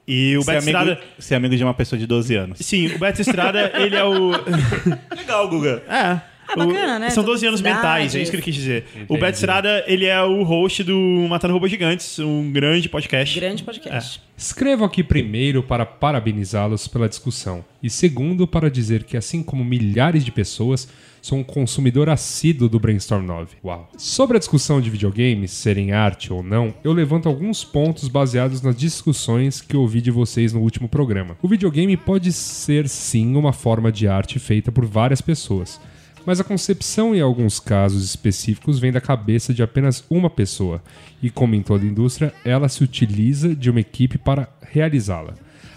E 0.06 0.36
o 0.36 0.40
Beto 0.44 0.52
amigo, 0.64 0.66
Estrada... 0.78 1.00
ser 1.20 1.36
amigo 1.36 1.56
de 1.56 1.64
uma 1.64 1.74
pessoa 1.74 1.98
de 1.98 2.06
12 2.08 2.36
anos. 2.36 2.60
Sim, 2.60 2.88
o 2.88 3.00
Beto 3.00 3.22
Estrada, 3.22 3.72
ele 3.76 3.96
é 3.96 4.04
o... 4.04 4.32
Legal, 5.16 5.48
Guga. 5.48 5.84
É. 5.88 6.20
Ah, 6.48 6.56
bacana, 6.56 6.96
O- 6.96 7.00
né? 7.00 7.10
São 7.10 7.18
São 7.18 7.26
12 7.26 7.46
anos 7.46 7.62
mentais, 7.62 8.16
é 8.16 8.22
isso 8.22 8.32
que 8.32 8.38
ele 8.38 8.44
quis 8.44 8.56
dizer. 8.56 8.86
O 8.96 9.00
Entendi. 9.04 9.20
Beto 9.20 9.34
Estrada, 9.36 9.84
ele 9.88 10.06
é 10.06 10.22
o 10.22 10.44
host 10.44 10.84
do 10.84 10.98
Matando 11.30 11.54
Robôs 11.54 11.70
Gigantes, 11.72 12.20
um 12.20 12.52
grande 12.52 12.88
podcast. 12.88 13.38
Grande 13.40 13.64
podcast. 13.64 14.22
Escrevo 14.38 14.86
aqui 14.86 15.04
primeiro 15.04 15.62
para 15.64 15.86
parabenizá-los 15.86 16.88
pela 16.88 17.10
discussão 17.10 17.66
e 17.82 17.90
segundo 17.90 18.48
para 18.48 18.70
dizer 18.70 19.04
que, 19.04 19.18
assim 19.18 19.44
como 19.44 19.64
milhares 19.66 20.24
de 20.24 20.32
pessoas, 20.32 20.88
sou 21.22 21.38
um 21.40 21.44
consumidor 21.44 22.08
assíduo 22.08 22.70
do 22.70 22.80
Brainstorm 22.80 23.26
9. 23.26 23.58
Uau! 23.64 23.90
Sobre 23.98 24.38
a 24.38 24.40
discussão 24.40 24.80
de 24.80 24.90
videogames 24.90 25.52
serem 25.52 25.92
arte 25.92 26.32
ou 26.32 26.42
não, 26.42 26.74
eu 26.84 26.94
levanto 26.94 27.28
alguns 27.28 27.64
pontos 27.64 28.08
baseados 28.08 28.62
nas 28.62 28.76
discussões 28.78 29.60
que 29.60 29.76
ouvi 29.76 30.00
de 30.02 30.12
vocês 30.12 30.54
no 30.54 30.62
último 30.62 30.88
programa. 30.88 31.36
O 31.42 31.48
videogame 31.48 31.98
pode 31.98 32.32
ser 32.32 32.88
sim 32.88 33.36
uma 33.36 33.52
forma 33.52 33.92
de 33.92 34.08
arte 34.08 34.40
feita 34.40 34.72
por 34.72 34.86
várias 34.86 35.20
pessoas. 35.20 35.82
Mas 36.28 36.42
a 36.42 36.44
concepção, 36.44 37.16
em 37.16 37.22
alguns 37.22 37.58
casos 37.58 38.04
específicos, 38.04 38.80
vem 38.80 38.92
da 38.92 39.00
cabeça 39.00 39.54
de 39.54 39.64
apenas 39.64 40.04
uma 40.10 40.30
pessoa, 40.30 40.84
e 41.24 41.30
como 41.30 41.56
em 41.56 41.62
toda 41.62 41.86
indústria, 41.86 42.34
ela 42.44 42.68
se 42.68 42.84
utiliza 42.84 43.56
de 43.56 43.70
uma 43.70 43.80
equipe 43.80 44.18
para 44.18 44.50
realizá-la. 44.62 45.36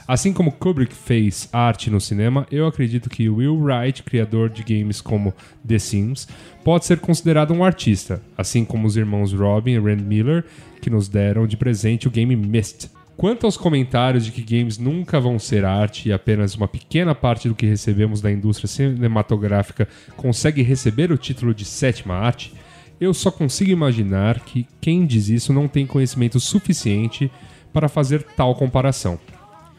Assim 0.09 0.33
como 0.33 0.51
Kubrick 0.51 0.93
fez 0.93 1.49
arte 1.53 1.89
no 1.89 2.01
cinema, 2.01 2.49
eu 2.51 2.67
acredito 2.67 3.09
que 3.09 3.29
Will 3.29 3.63
Wright, 3.63 4.03
criador 4.03 4.51
de 4.51 4.65
games 4.65 5.01
como 5.01 5.33
The 5.65 5.79
Sims, 5.79 6.27
pode 6.65 6.85
ser 6.85 6.99
considerado 6.99 7.55
um 7.55 7.63
artista, 7.63 8.21
assim 8.37 8.65
como 8.65 8.89
os 8.89 8.97
irmãos 8.97 9.33
Robin 9.33 9.75
e 9.75 9.79
Rand 9.79 10.03
Miller, 10.03 10.45
que 10.83 10.91
nos 10.91 11.09
deram 11.09 11.47
de 11.47 11.57
presente 11.57 12.09
o 12.09 12.11
game 12.11 12.35
Myst. 12.35 12.89
Quanto 13.21 13.45
aos 13.45 13.59
comentários 13.59 14.25
de 14.25 14.33
que 14.33 14.41
games 14.41 14.79
nunca 14.79 15.21
vão 15.21 15.39
ser 15.39 15.63
arte 15.63 16.09
e 16.09 16.13
apenas 16.13 16.55
uma 16.55 16.67
pequena 16.67 17.15
parte 17.15 17.51
do 17.51 17.55
que 17.55 17.67
recebemos 17.67 18.23
da 18.23 18.33
indústria 18.33 18.67
cinematográfica 18.67 19.87
consegue 20.17 20.63
receber 20.63 21.13
o 21.13 21.19
título 21.19 21.53
de 21.53 21.67
sétima 21.67 22.15
arte, 22.15 22.51
eu 22.99 23.13
só 23.13 23.31
consigo 23.31 23.71
imaginar 23.71 24.41
que 24.41 24.67
quem 24.81 25.05
diz 25.05 25.29
isso 25.29 25.53
não 25.53 25.69
tem 25.69 25.87
conhecimento 25.87 26.41
suficiente 26.41 27.31
para 27.75 27.91
fazer 27.91 28.23
tal 28.23 28.55
comparação. 28.55 29.21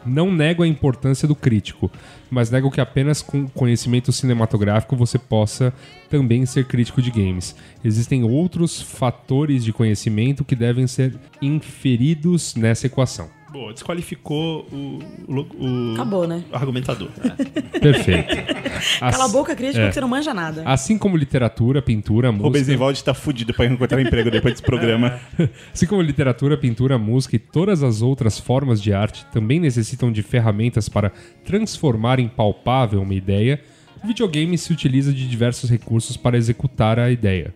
Não 0.06 0.32
nego 0.32 0.64
a 0.64 0.68
importância 0.68 1.28
do 1.28 1.36
crítico, 1.36 1.92
mas 2.30 2.50
nego 2.50 2.72
que 2.72 2.82
apenas 2.82 3.22
com 3.22 3.48
conhecimento 3.48 4.12
cinematográfico 4.12 4.96
você 4.96 5.20
possa 5.20 5.74
também 6.10 6.46
ser 6.46 6.66
crítico 6.66 7.02
de 7.02 7.12
games. 7.12 7.56
Existem 7.84 8.24
outros 8.24 8.82
fatores 8.82 9.64
de 9.64 9.72
conhecimento 9.72 10.44
que 10.44 10.56
devem 10.56 10.88
ser 10.88 11.18
inferidos 11.42 12.56
nessa 12.56 12.88
equação. 12.88 13.41
Boa, 13.52 13.74
desqualificou 13.74 14.66
o, 14.72 15.00
o, 15.28 15.90
o 15.92 15.94
Acabou, 15.94 16.26
né? 16.26 16.44
argumentador. 16.54 17.10
Perfeito. 17.82 18.34
Cala 19.00 19.24
a 19.24 19.26
As- 19.26 19.32
boca, 19.32 19.54
crítico, 19.56 19.80
é. 19.84 19.88
que 19.90 19.94
você 19.94 20.02
não 20.02 20.08
manja 20.08 20.34
nada. 20.34 20.64
Assim 20.66 20.98
como 20.98 21.18
literatura, 21.18 21.82
pintura, 21.82 22.30
O 22.30 22.34
música. 22.34 22.50
Bezenvalde 22.52 23.04
tá 23.04 23.14
fudido 23.14 23.54
pra 23.54 23.66
encontrar 23.66 23.98
um 23.98 24.02
emprego 24.02 24.32
depois 24.32 24.54
desse 24.54 24.64
programa. 24.64 25.20
Assim 25.74 25.86
como 25.86 26.02
literatura, 26.02 26.58
pintura, 26.58 26.98
música 26.98 27.36
e 27.36 27.40
todas 27.40 27.84
as 27.84 28.02
outras 28.02 28.40
formas 28.40 28.82
de 28.82 28.94
arte 28.94 29.26
também 29.34 29.60
necessitam 29.60 30.12
de 30.12 30.22
ferramentas 30.24 30.88
para 30.88 31.12
transformar 31.44 32.20
em 32.20 32.30
palpável 32.30 33.02
uma 33.02 33.14
ideia, 33.14 33.60
o 34.04 34.08
videogame 34.08 34.58
se 34.58 34.72
utiliza 34.72 35.14
de 35.14 35.28
diversos 35.28 35.70
recursos 35.70 36.16
para 36.16 36.38
executar 36.38 36.98
a 36.98 37.12
ideia, 37.12 37.54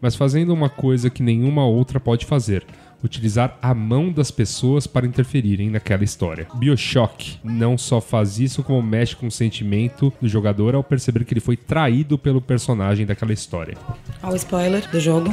mas 0.00 0.14
fazendo 0.14 0.52
uma 0.52 0.68
coisa 0.68 1.08
que 1.10 1.22
nenhuma 1.22 1.64
outra 1.66 1.98
pode 1.98 2.26
fazer. 2.26 2.64
Utilizar 3.02 3.56
a 3.62 3.72
mão 3.72 4.10
das 4.10 4.30
pessoas 4.30 4.86
para 4.86 5.06
interferirem 5.06 5.70
naquela 5.70 6.02
história. 6.02 6.48
Bioshock 6.54 7.38
não 7.44 7.78
só 7.78 8.00
faz 8.00 8.40
isso, 8.40 8.62
como 8.62 8.82
mexe 8.82 9.14
com 9.14 9.28
o 9.28 9.30
sentimento 9.30 10.12
do 10.20 10.28
jogador 10.28 10.74
ao 10.74 10.82
perceber 10.82 11.24
que 11.24 11.32
ele 11.32 11.40
foi 11.40 11.56
traído 11.56 12.18
pelo 12.18 12.40
personagem 12.40 13.06
daquela 13.06 13.32
história. 13.32 13.76
Olha 14.22 14.32
o 14.32 14.36
spoiler 14.36 14.90
do 14.90 14.98
jogo. 14.98 15.32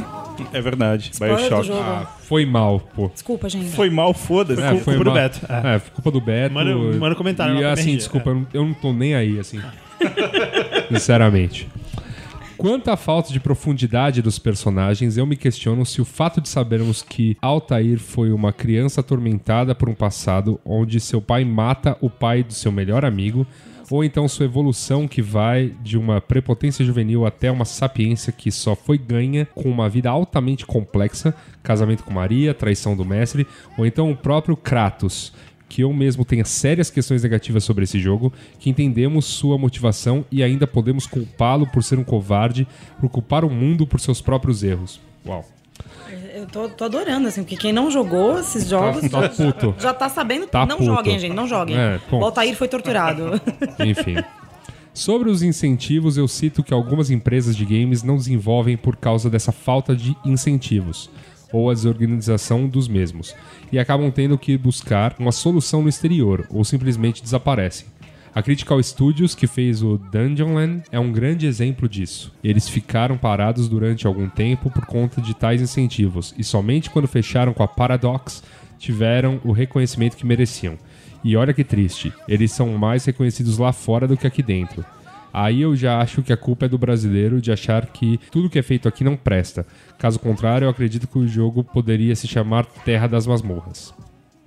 É 0.52 0.60
verdade. 0.60 1.10
Spoiler 1.12 1.36
do 1.38 1.42
Bioshock. 1.42 1.66
jogo. 1.66 1.80
Ah, 1.80 2.06
foi 2.20 2.46
mal, 2.46 2.78
pô. 2.78 3.08
Desculpa, 3.08 3.48
gente. 3.48 3.70
Foi 3.70 3.90
mal, 3.90 4.14
foda-se. 4.14 4.62
É, 4.62 4.70
culpa 4.74 4.92
do 4.98 5.04
mal. 5.06 5.14
Beto. 5.14 5.40
É. 5.48 5.74
É, 5.74 5.78
foi 5.80 5.90
culpa 5.90 6.10
do 6.12 6.20
Beto. 6.20 6.54
Manda- 6.54 6.74
manda 6.74 7.14
um 7.14 7.18
comentário 7.18 7.56
E 7.58 7.64
assim, 7.64 7.96
desculpa, 7.96 8.32
não- 8.32 8.46
eu 8.54 8.64
não 8.64 8.74
tô 8.74 8.92
nem 8.92 9.14
aí, 9.16 9.40
assim. 9.40 9.60
Sinceramente. 10.88 11.68
Quanto 12.56 12.90
à 12.90 12.96
falta 12.96 13.32
de 13.32 13.38
profundidade 13.38 14.22
dos 14.22 14.38
personagens, 14.38 15.18
eu 15.18 15.26
me 15.26 15.36
questiono 15.36 15.84
se 15.84 16.00
o 16.00 16.06
fato 16.06 16.40
de 16.40 16.48
sabermos 16.48 17.02
que 17.02 17.36
Altair 17.40 17.98
foi 17.98 18.32
uma 18.32 18.50
criança 18.50 19.02
atormentada 19.02 19.74
por 19.74 19.90
um 19.90 19.94
passado 19.94 20.58
onde 20.64 20.98
seu 20.98 21.20
pai 21.20 21.44
mata 21.44 21.98
o 22.00 22.08
pai 22.08 22.42
do 22.42 22.54
seu 22.54 22.72
melhor 22.72 23.04
amigo, 23.04 23.46
ou 23.90 24.02
então 24.02 24.26
sua 24.26 24.46
evolução 24.46 25.06
que 25.06 25.20
vai 25.20 25.74
de 25.82 25.98
uma 25.98 26.18
prepotência 26.20 26.84
juvenil 26.84 27.26
até 27.26 27.50
uma 27.50 27.66
sapiência 27.66 28.32
que 28.32 28.50
só 28.50 28.74
foi 28.74 28.96
ganha 28.96 29.46
com 29.54 29.68
uma 29.70 29.88
vida 29.88 30.08
altamente 30.08 30.64
complexa, 30.64 31.34
casamento 31.62 32.04
com 32.04 32.12
Maria, 32.12 32.54
traição 32.54 32.96
do 32.96 33.04
mestre, 33.04 33.46
ou 33.76 33.84
então 33.84 34.10
o 34.10 34.16
próprio 34.16 34.56
Kratos, 34.56 35.32
que 35.68 35.82
eu 35.82 35.92
mesmo 35.92 36.24
tenha 36.24 36.44
sérias 36.44 36.90
questões 36.90 37.22
negativas 37.22 37.64
sobre 37.64 37.84
esse 37.84 37.98
jogo, 37.98 38.32
que 38.58 38.70
entendemos 38.70 39.24
sua 39.24 39.58
motivação 39.58 40.24
e 40.30 40.42
ainda 40.42 40.66
podemos 40.66 41.06
culpá-lo 41.06 41.66
por 41.66 41.82
ser 41.82 41.98
um 41.98 42.04
covarde, 42.04 42.66
por 43.00 43.08
culpar 43.10 43.44
o 43.44 43.50
mundo 43.50 43.86
por 43.86 44.00
seus 44.00 44.20
próprios 44.20 44.62
erros. 44.62 45.00
Uau. 45.26 45.44
Eu 46.34 46.46
tô, 46.46 46.68
tô 46.68 46.84
adorando, 46.84 47.26
assim, 47.26 47.42
porque 47.42 47.56
quem 47.56 47.72
não 47.72 47.90
jogou 47.90 48.38
esses 48.38 48.68
jogos 48.68 49.08
tá 49.10 49.28
puto. 49.28 49.74
já 49.78 49.92
tá 49.92 50.08
sabendo. 50.08 50.46
Tá 50.46 50.64
não 50.64 50.76
puto. 50.76 50.90
joguem, 50.90 51.18
gente, 51.18 51.34
não 51.34 51.46
joguem. 51.46 51.76
É, 51.76 52.00
o 52.10 52.24
Altair 52.24 52.54
foi 52.54 52.68
torturado. 52.68 53.40
Enfim. 53.80 54.16
Sobre 54.94 55.28
os 55.28 55.42
incentivos, 55.42 56.16
eu 56.16 56.28
cito 56.28 56.62
que 56.62 56.72
algumas 56.72 57.10
empresas 57.10 57.56
de 57.56 57.64
games 57.64 58.02
não 58.02 58.16
desenvolvem 58.16 58.76
por 58.76 58.96
causa 58.96 59.28
dessa 59.28 59.52
falta 59.52 59.94
de 59.94 60.16
incentivos 60.24 61.10
ou 61.56 61.70
a 61.70 61.74
desorganização 61.74 62.68
dos 62.68 62.86
mesmos 62.86 63.34
e 63.72 63.78
acabam 63.78 64.10
tendo 64.10 64.36
que 64.36 64.58
buscar 64.58 65.16
uma 65.18 65.32
solução 65.32 65.82
no 65.82 65.88
exterior 65.88 66.46
ou 66.50 66.64
simplesmente 66.64 67.22
desaparecem. 67.22 67.86
A 68.34 68.42
Critical 68.42 68.82
Studios, 68.82 69.34
que 69.34 69.46
fez 69.46 69.82
o 69.82 69.96
Dungeonland, 69.96 70.82
é 70.92 71.00
um 71.00 71.10
grande 71.10 71.46
exemplo 71.46 71.88
disso. 71.88 72.30
Eles 72.44 72.68
ficaram 72.68 73.16
parados 73.16 73.66
durante 73.66 74.06
algum 74.06 74.28
tempo 74.28 74.70
por 74.70 74.84
conta 74.84 75.22
de 75.22 75.34
tais 75.34 75.62
incentivos 75.62 76.34
e 76.36 76.44
somente 76.44 76.90
quando 76.90 77.08
fecharam 77.08 77.54
com 77.54 77.62
a 77.62 77.68
Paradox 77.68 78.42
tiveram 78.78 79.40
o 79.42 79.52
reconhecimento 79.52 80.18
que 80.18 80.26
mereciam. 80.26 80.76
E 81.24 81.34
olha 81.34 81.54
que 81.54 81.64
triste, 81.64 82.12
eles 82.28 82.52
são 82.52 82.76
mais 82.76 83.06
reconhecidos 83.06 83.56
lá 83.56 83.72
fora 83.72 84.06
do 84.06 84.18
que 84.18 84.26
aqui 84.26 84.42
dentro. 84.42 84.84
Aí 85.38 85.60
eu 85.60 85.76
já 85.76 86.00
acho 86.00 86.22
que 86.22 86.32
a 86.32 86.36
culpa 86.36 86.64
é 86.64 86.68
do 86.68 86.78
brasileiro 86.78 87.42
de 87.42 87.52
achar 87.52 87.84
que 87.84 88.18
tudo 88.30 88.48
que 88.48 88.58
é 88.58 88.62
feito 88.62 88.88
aqui 88.88 89.04
não 89.04 89.18
presta. 89.18 89.66
Caso 89.98 90.18
contrário, 90.18 90.64
eu 90.64 90.70
acredito 90.70 91.06
que 91.06 91.18
o 91.18 91.28
jogo 91.28 91.62
poderia 91.62 92.16
se 92.16 92.26
chamar 92.26 92.64
Terra 92.64 93.06
das 93.06 93.26
Masmorras. 93.26 93.92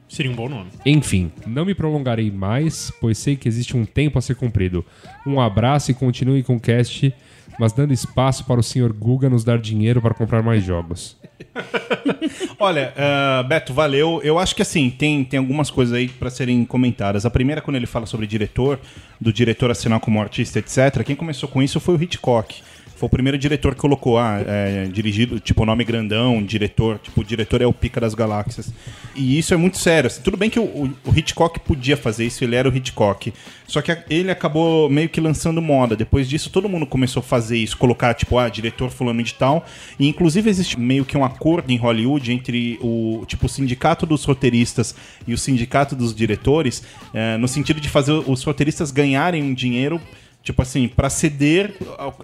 Seria 0.09 0.31
um 0.31 0.35
bom 0.35 0.49
nome. 0.49 0.71
Enfim, 0.83 1.31
não 1.45 1.63
me 1.63 1.75
prolongarei 1.75 2.31
mais, 2.31 2.91
pois 2.99 3.17
sei 3.17 3.35
que 3.35 3.47
existe 3.47 3.77
um 3.77 3.85
tempo 3.85 4.17
a 4.17 4.21
ser 4.21 4.35
cumprido. 4.35 4.83
Um 5.25 5.39
abraço 5.39 5.91
e 5.91 5.93
continue 5.93 6.41
com 6.41 6.55
o 6.55 6.59
cast, 6.59 7.13
mas 7.59 7.73
dando 7.73 7.93
espaço 7.93 8.43
para 8.43 8.59
o 8.59 8.63
Sr. 8.63 8.91
Guga 8.91 9.29
nos 9.29 9.43
dar 9.43 9.59
dinheiro 9.59 10.01
para 10.01 10.15
comprar 10.15 10.41
mais 10.41 10.63
jogos. 10.63 11.15
Olha, 12.59 12.91
ah, 12.97 13.43
Beto, 13.47 13.71
valeu. 13.71 14.19
Eu 14.23 14.39
acho 14.39 14.55
que 14.55 14.63
assim, 14.63 14.89
tem, 14.89 15.23
tem 15.23 15.37
algumas 15.37 15.69
coisas 15.69 15.93
aí 15.93 16.07
pra 16.07 16.31
serem 16.31 16.65
comentadas. 16.65 17.23
A 17.25 17.29
primeira, 17.29 17.61
quando 17.61 17.75
ele 17.75 17.85
fala 17.85 18.07
sobre 18.07 18.25
diretor, 18.25 18.79
do 19.21 19.31
diretor 19.31 19.69
assinar 19.69 19.99
como 19.99 20.19
artista, 20.19 20.57
etc., 20.57 21.03
quem 21.05 21.15
começou 21.15 21.47
com 21.47 21.61
isso 21.61 21.79
foi 21.79 21.95
o 21.95 22.01
Hitchcock. 22.01 22.61
Foi 22.99 23.07
o 23.07 23.09
primeiro 23.09 23.37
diretor 23.37 23.73
que 23.73 23.79
colocou, 23.81 24.17
ah, 24.19 24.41
é, 24.45 24.85
dirigido, 24.91 25.39
tipo, 25.39 25.65
nome 25.65 25.85
grandão, 25.85 26.43
diretor, 26.43 26.99
tipo, 26.99 27.21
o 27.21 27.23
diretor 27.23 27.61
é 27.61 27.65
o 27.65 27.71
pica 27.71 28.01
das 28.01 28.13
galáxias. 28.13 28.73
E 29.15 29.39
isso 29.39 29.53
é 29.53 29.57
muito 29.57 29.77
sério. 29.77 30.07
assim. 30.07 30.21
tudo 30.21 30.35
bem 30.35 30.49
que 30.49 30.59
o, 30.59 30.63
o- 30.63 30.93
o 31.05 31.17
Hitchcock 31.17 31.59
podia 31.61 31.95
fazer 31.95 32.25
isso, 32.25 32.43
ele 32.43 32.55
era 32.55 32.67
o 32.69 32.75
Hitchcock. 32.75 33.33
Só 33.67 33.81
que 33.81 33.95
ele 34.09 34.29
acabou 34.31 34.89
meio 34.89 35.07
que 35.07 35.21
lançando 35.21 35.61
moda. 35.61 35.95
Depois 35.95 36.27
disso, 36.27 36.49
todo 36.49 36.67
mundo 36.67 36.85
começou 36.85 37.21
a 37.21 37.23
fazer 37.23 37.57
isso, 37.57 37.77
colocar, 37.77 38.13
tipo, 38.13 38.37
ah, 38.37 38.49
diretor 38.49 38.89
fulano 38.89 39.23
de 39.23 39.33
tal. 39.33 39.65
E 39.99 40.07
inclusive 40.07 40.49
existe 40.49 40.77
meio 40.79 41.05
que 41.05 41.17
um 41.17 41.23
acordo 41.23 41.71
em 41.71 41.77
Hollywood 41.77 42.31
entre 42.33 42.77
o, 42.81 43.23
tipo, 43.27 43.45
o 43.45 43.49
sindicato 43.49 44.05
dos 44.05 44.25
roteiristas 44.25 44.93
e 45.27 45.33
o 45.33 45.37
sindicato 45.37 45.95
dos 45.95 46.13
diretores, 46.13 46.83
eh, 47.13 47.37
no 47.37 47.47
sentido 47.47 47.79
de 47.79 47.87
fazer 47.87 48.11
os 48.11 48.43
roteiristas 48.43 48.91
ganharem 48.91 49.41
um 49.43 49.53
dinheiro 49.53 50.01
Tipo 50.49 50.63
assim, 50.63 50.87
pra 50.87 51.11
ceder 51.11 51.75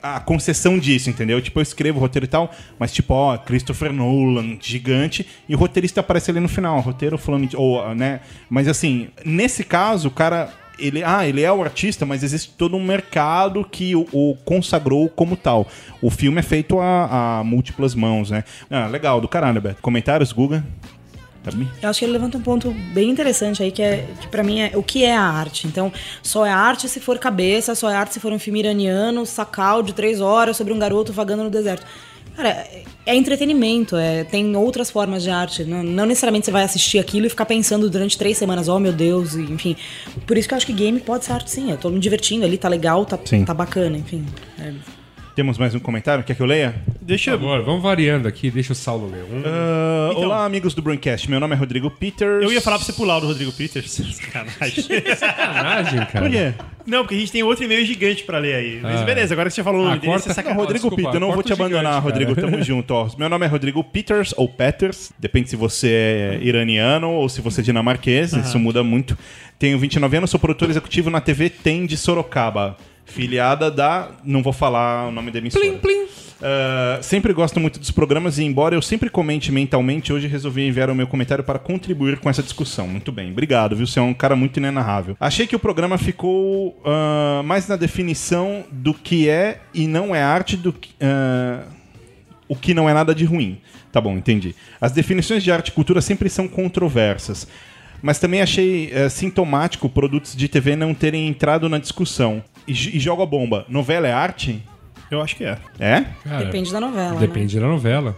a, 0.01 0.15
a 0.15 0.19
concessão 0.19 0.79
disso, 0.79 1.11
entendeu? 1.11 1.39
Tipo, 1.39 1.59
eu 1.59 1.61
escrevo 1.61 1.99
roteiro 1.99 2.25
e 2.25 2.27
tal, 2.27 2.49
mas 2.79 2.91
tipo, 2.91 3.13
ó, 3.13 3.37
Christopher 3.37 3.93
Nolan, 3.93 4.57
gigante, 4.59 5.27
e 5.47 5.53
o 5.53 5.57
roteirista 5.59 5.99
aparece 5.99 6.31
ali 6.31 6.39
no 6.39 6.49
final, 6.49 6.79
roteiro 6.79 7.19
falando 7.19 7.47
ou, 7.55 7.93
né? 7.93 8.21
Mas 8.49 8.67
assim, 8.67 9.09
nesse 9.23 9.63
caso, 9.63 10.07
o 10.07 10.11
cara 10.11 10.51
ele, 10.79 11.03
ah, 11.03 11.27
ele 11.27 11.43
é 11.43 11.51
o 11.51 11.61
artista, 11.61 12.03
mas 12.03 12.23
existe 12.23 12.51
todo 12.57 12.75
um 12.75 12.83
mercado 12.83 13.63
que 13.63 13.95
o, 13.95 14.07
o 14.11 14.35
consagrou 14.43 15.07
como 15.07 15.37
tal. 15.37 15.67
O 16.01 16.09
filme 16.09 16.39
é 16.39 16.41
feito 16.41 16.79
a, 16.79 17.39
a 17.39 17.43
múltiplas 17.43 17.93
mãos, 17.93 18.31
né? 18.31 18.43
Ah, 18.71 18.87
legal, 18.87 19.21
do 19.21 19.27
caralho, 19.27 19.61
Beto. 19.61 19.83
Comentários, 19.83 20.31
Guga? 20.31 20.65
Bem? 21.53 21.69
Eu 21.81 21.89
acho 21.89 21.99
que 21.99 22.05
ele 22.05 22.11
levanta 22.13 22.37
um 22.37 22.41
ponto 22.41 22.71
bem 22.93 23.09
interessante 23.09 23.61
aí, 23.61 23.71
que 23.71 23.81
é 23.81 24.07
que 24.19 24.27
para 24.27 24.43
mim 24.43 24.61
é 24.61 24.71
o 24.75 24.83
que 24.83 25.03
é 25.03 25.15
a 25.15 25.21
arte. 25.21 25.67
Então, 25.67 25.91
só 26.23 26.45
é 26.45 26.51
arte 26.51 26.87
se 26.89 26.99
for 26.99 27.17
cabeça, 27.19 27.75
só 27.75 27.89
é 27.89 27.95
arte 27.95 28.13
se 28.13 28.19
for 28.19 28.31
um 28.31 28.39
filme 28.39 28.59
iraniano, 28.59 29.25
sacal 29.25 29.83
de 29.83 29.93
três 29.93 30.21
horas 30.21 30.57
sobre 30.57 30.73
um 30.73 30.79
garoto 30.79 31.11
vagando 31.13 31.43
no 31.43 31.49
deserto. 31.49 31.85
Cara, 32.35 32.49
é- 32.49 32.83
entretenimento, 33.15 33.95
é, 33.95 34.23
tem 34.25 34.55
outras 34.57 34.91
formas 34.91 35.23
de 35.23 35.29
arte. 35.29 35.63
Não, 35.63 35.81
não 35.81 36.05
necessariamente 36.05 36.45
você 36.45 36.51
vai 36.51 36.63
assistir 36.63 36.99
aquilo 36.99 37.25
e 37.27 37.29
ficar 37.29 37.45
pensando 37.45 37.89
durante 37.89 38.17
três 38.17 38.37
semanas, 38.37 38.67
oh 38.67 38.77
meu 38.77 38.91
Deus, 38.91 39.35
e, 39.35 39.41
enfim. 39.43 39.75
Por 40.27 40.37
isso 40.37 40.47
que 40.47 40.53
eu 40.53 40.57
acho 40.57 40.65
que 40.65 40.73
game 40.73 40.99
pode 40.99 41.23
ser 41.23 41.31
arte 41.31 41.49
sim. 41.49 41.71
Eu 41.71 41.77
tô 41.77 41.89
me 41.89 41.99
divertindo 41.99 42.45
ali, 42.45 42.57
tá 42.57 42.67
legal, 42.67 43.05
tá, 43.05 43.17
Sim. 43.23 43.45
tá 43.45 43.53
bacana, 43.53 43.97
enfim. 43.97 44.25
É. 44.59 44.73
Temos 45.35 45.57
mais 45.57 45.75
um 45.75 45.79
comentário? 45.79 46.23
Quer 46.23 46.33
que 46.33 46.41
eu 46.41 46.45
leia? 46.45 46.75
Deixa 47.01 47.31
eu. 47.31 47.37
favor, 47.37 47.61
vamos 47.61 47.83
variando 47.83 48.25
aqui, 48.25 48.49
deixa 48.49 48.71
o 48.71 48.75
Saulo 48.75 49.11
ler. 49.11 49.23
Um, 49.23 49.43
Ah, 49.45 50.07
Então- 50.11 50.23
olá, 50.23 50.45
amigos 50.45 50.73
do 50.73 50.81
Braincast. 50.81 51.29
Meu 51.29 51.41
nome 51.41 51.53
é 51.53 51.57
Rodrigo 51.57 51.91
Peters. 51.91 52.41
Eu 52.41 52.53
ia 52.53 52.61
falar 52.61 52.77
pra 52.77 52.85
você 52.85 52.93
pular 52.93 53.17
o 53.17 53.21
do 53.21 53.27
Rodrigo 53.27 53.51
Peters. 53.51 53.91
Sacanagem. 54.15 54.83
sacanagem, 55.17 55.99
cara. 56.05 56.19
Por 56.21 56.29
quê? 56.31 56.53
Não, 56.87 56.99
porque 57.01 57.15
a 57.15 57.17
gente 57.17 57.33
tem 57.33 57.43
outro 57.43 57.65
e-mail 57.65 57.85
gigante 57.85 58.23
pra 58.23 58.37
ler 58.39 58.55
aí. 58.55 58.79
Mas 58.81 59.01
Ah. 59.01 59.03
beleza, 59.03 59.33
agora 59.33 59.49
que 59.49 59.55
você 59.55 59.63
falou 59.63 59.81
o 59.81 59.83
nome 59.83 59.97
Ah, 59.97 59.99
dele, 59.99 60.07
corta- 60.13 60.23
você 60.23 60.29
Não, 60.29 60.35
sacanagem. 60.35 60.61
Rodrigo 60.61 60.79
desculpa, 60.89 60.95
Peters, 60.95 61.13
eu 61.15 61.19
não 61.19 61.33
vou 61.33 61.43
te 61.43 61.49
gigante, 61.49 61.61
abandonar, 61.61 61.91
cara. 61.91 61.99
Rodrigo. 62.03 62.35
Tamo 62.35 62.63
junto, 62.63 62.91
ó. 62.93 63.09
Meu 63.17 63.27
nome 63.27 63.45
é 63.45 63.49
Rodrigo 63.49 63.83
Peters 63.83 64.33
ou 64.37 64.47
Peters, 64.47 65.11
depende 65.19 65.49
se 65.49 65.57
você 65.57 65.89
é 65.89 66.39
iraniano 66.41 67.09
ou 67.11 67.27
se 67.27 67.41
você 67.41 67.59
é 67.59 67.63
dinamarquês, 67.63 68.31
isso 68.31 68.57
muda 68.57 68.81
muito. 68.83 69.17
Tenho 69.59 69.77
29 69.77 70.15
anos, 70.15 70.29
sou 70.29 70.39
produtor 70.39 70.69
executivo 70.69 71.09
na 71.09 71.19
TV 71.19 71.49
Tem 71.49 71.85
de 71.85 71.97
Sorocaba, 71.97 72.77
filiada 73.05 73.71
da. 73.71 74.09
Não 74.23 74.41
vou 74.41 74.53
falar 74.53 75.07
o 75.07 75.11
nome 75.11 75.31
da 75.31 75.39
emissora. 75.39 75.65
Plim, 75.65 75.77
plim. 75.77 76.07
sempre 77.01 77.31
gosto 77.33 77.59
muito 77.59 77.79
dos 77.79 77.91
programas 77.91 78.37
e, 78.37 78.43
embora 78.43 78.75
eu 78.75 78.81
sempre 78.81 79.09
comente 79.09 79.51
mentalmente, 79.51 80.11
hoje 80.11 80.27
resolvi 80.27 80.67
enviar 80.67 80.89
o 80.89 80.95
meu 80.95 81.07
comentário 81.07 81.43
para 81.43 81.59
contribuir 81.59 82.19
com 82.19 82.29
essa 82.29 82.43
discussão. 82.43 82.87
Muito 82.87 83.11
bem, 83.11 83.31
obrigado, 83.31 83.75
viu? 83.75 83.87
Você 83.87 83.99
é 83.99 84.01
um 84.01 84.13
cara 84.13 84.35
muito 84.35 84.57
inenarrável. 84.57 85.15
Achei 85.19 85.47
que 85.47 85.55
o 85.55 85.59
programa 85.59 85.97
ficou 85.97 86.79
ah, 86.85 87.41
mais 87.45 87.67
na 87.67 87.75
definição 87.75 88.65
do 88.71 88.93
que 88.93 89.29
é 89.29 89.61
e 89.73 89.87
não 89.87 90.13
é 90.13 90.21
arte 90.21 90.57
do 90.57 90.73
que. 90.73 90.89
ah, 90.99 91.63
o 92.47 92.55
que 92.55 92.73
não 92.73 92.89
é 92.89 92.93
nada 92.93 93.13
de 93.13 93.25
ruim. 93.25 93.59
Tá 93.91 93.99
bom, 93.99 94.17
entendi. 94.17 94.55
As 94.79 94.91
definições 94.91 95.43
de 95.43 95.51
arte 95.51 95.69
e 95.69 95.71
cultura 95.71 96.01
sempre 96.01 96.29
são 96.29 96.47
controversas. 96.47 97.47
Mas 98.01 98.19
também 98.19 98.41
achei 98.41 98.91
eh, 98.93 99.09
sintomático 99.09 99.89
produtos 99.89 100.35
de 100.35 100.47
TV 100.47 100.75
não 100.75 100.93
terem 100.93 101.27
entrado 101.27 101.67
na 101.69 101.79
discussão. 101.79 102.43
E, 102.67 102.71
e 102.71 102.99
joga 102.99 103.23
a 103.23 103.25
bomba. 103.25 103.65
Novela 103.69 104.07
é 104.07 104.11
arte? 104.13 104.61
Eu 105.11 105.21
acho 105.21 105.35
que 105.35 105.43
é. 105.43 105.57
É? 105.79 106.05
Cara, 106.23 106.45
Depende 106.45 106.71
da 106.71 106.79
novela. 106.79 107.11
né? 107.13 107.19
Depende 107.19 107.59
da 107.59 107.67
novela. 107.67 108.17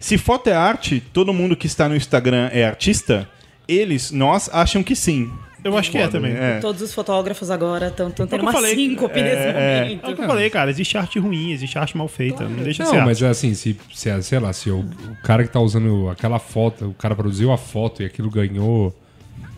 Se 0.00 0.18
foto 0.18 0.48
é 0.48 0.54
arte, 0.54 1.02
todo 1.12 1.32
mundo 1.32 1.56
que 1.56 1.66
está 1.66 1.88
no 1.88 1.96
Instagram 1.96 2.48
é 2.52 2.64
artista? 2.64 3.28
Eles, 3.66 4.10
nós, 4.10 4.50
acham 4.52 4.82
que 4.82 4.94
sim. 4.94 5.30
Eu 5.62 5.78
acho 5.78 5.90
que 5.90 5.96
é 5.96 6.06
também. 6.08 6.32
É. 6.34 6.58
Todos 6.60 6.82
os 6.82 6.92
fotógrafos 6.92 7.50
agora 7.50 7.88
estão 7.88 8.10
tendo 8.10 8.28
que 8.28 8.34
eu 8.34 8.40
uma 8.40 8.52
falei. 8.52 8.74
síncope 8.74 9.22
nesse 9.22 9.36
É 9.36 9.82
momento. 9.84 10.10
o 10.10 10.14
que 10.14 10.22
eu 10.22 10.26
falei, 10.26 10.50
cara. 10.50 10.70
Existe 10.70 10.98
arte 10.98 11.18
ruim, 11.18 11.52
existe 11.52 11.78
arte 11.78 11.96
mal 11.96 12.06
feita. 12.06 12.44
Não 12.44 12.62
deixa 12.62 12.82
de 12.82 12.88
ser 12.90 12.94
Não, 12.96 13.00
arte. 13.00 13.06
mas 13.06 13.22
é 13.22 13.28
assim, 13.28 13.54
se, 13.54 13.74
se 13.94 14.22
sei 14.22 14.38
lá, 14.38 14.52
se 14.52 14.68
o, 14.70 14.80
o 14.80 15.16
cara 15.24 15.42
que 15.42 15.48
tá 15.50 15.60
usando 15.60 16.10
aquela 16.10 16.38
foto, 16.38 16.88
o 16.90 16.94
cara 16.94 17.14
produziu 17.14 17.50
a 17.50 17.56
foto 17.56 18.02
e 18.02 18.04
aquilo 18.06 18.30
ganhou. 18.30 18.94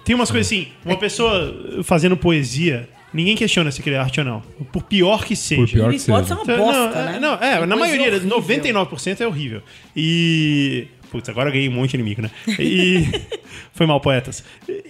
Tem 0.04 0.14
umas 0.14 0.30
coisas 0.30 0.46
assim, 0.46 0.68
uma 0.84 0.96
pessoa 0.96 1.82
fazendo 1.82 2.16
poesia, 2.16 2.88
ninguém 3.16 3.34
questiona 3.36 3.70
se 3.72 3.80
aquilo 3.80 3.96
é 3.96 3.98
arte 3.98 4.20
ou 4.20 4.26
não. 4.26 4.40
Por 4.72 4.82
pior 4.84 5.24
que 5.24 5.34
seja. 5.34 5.62
Por 5.62 5.70
pior 5.70 5.92
que 5.92 6.00
pode 6.06 6.28
ser 6.28 6.34
seja. 6.34 6.34
uma 6.34 6.42
Então, 6.42 6.56
bosta, 6.58 7.04
não, 7.04 7.12
né? 7.12 7.18
Não, 7.20 7.34
é, 7.34 7.66
na 7.66 7.76
Coisa 7.76 7.76
maioria, 7.76 8.08
horrível. 8.16 8.40
99% 8.40 9.20
é 9.20 9.26
horrível. 9.26 9.62
E. 9.96 10.86
Putz, 11.10 11.28
agora 11.28 11.48
eu 11.48 11.52
ganhei 11.52 11.68
um 11.68 11.72
monte 11.72 11.90
de 11.90 11.96
inimigo, 11.96 12.22
né? 12.22 12.30
E. 12.58 13.04
Foi 13.72 13.86
mal, 13.86 14.00
poetas. 14.00 14.42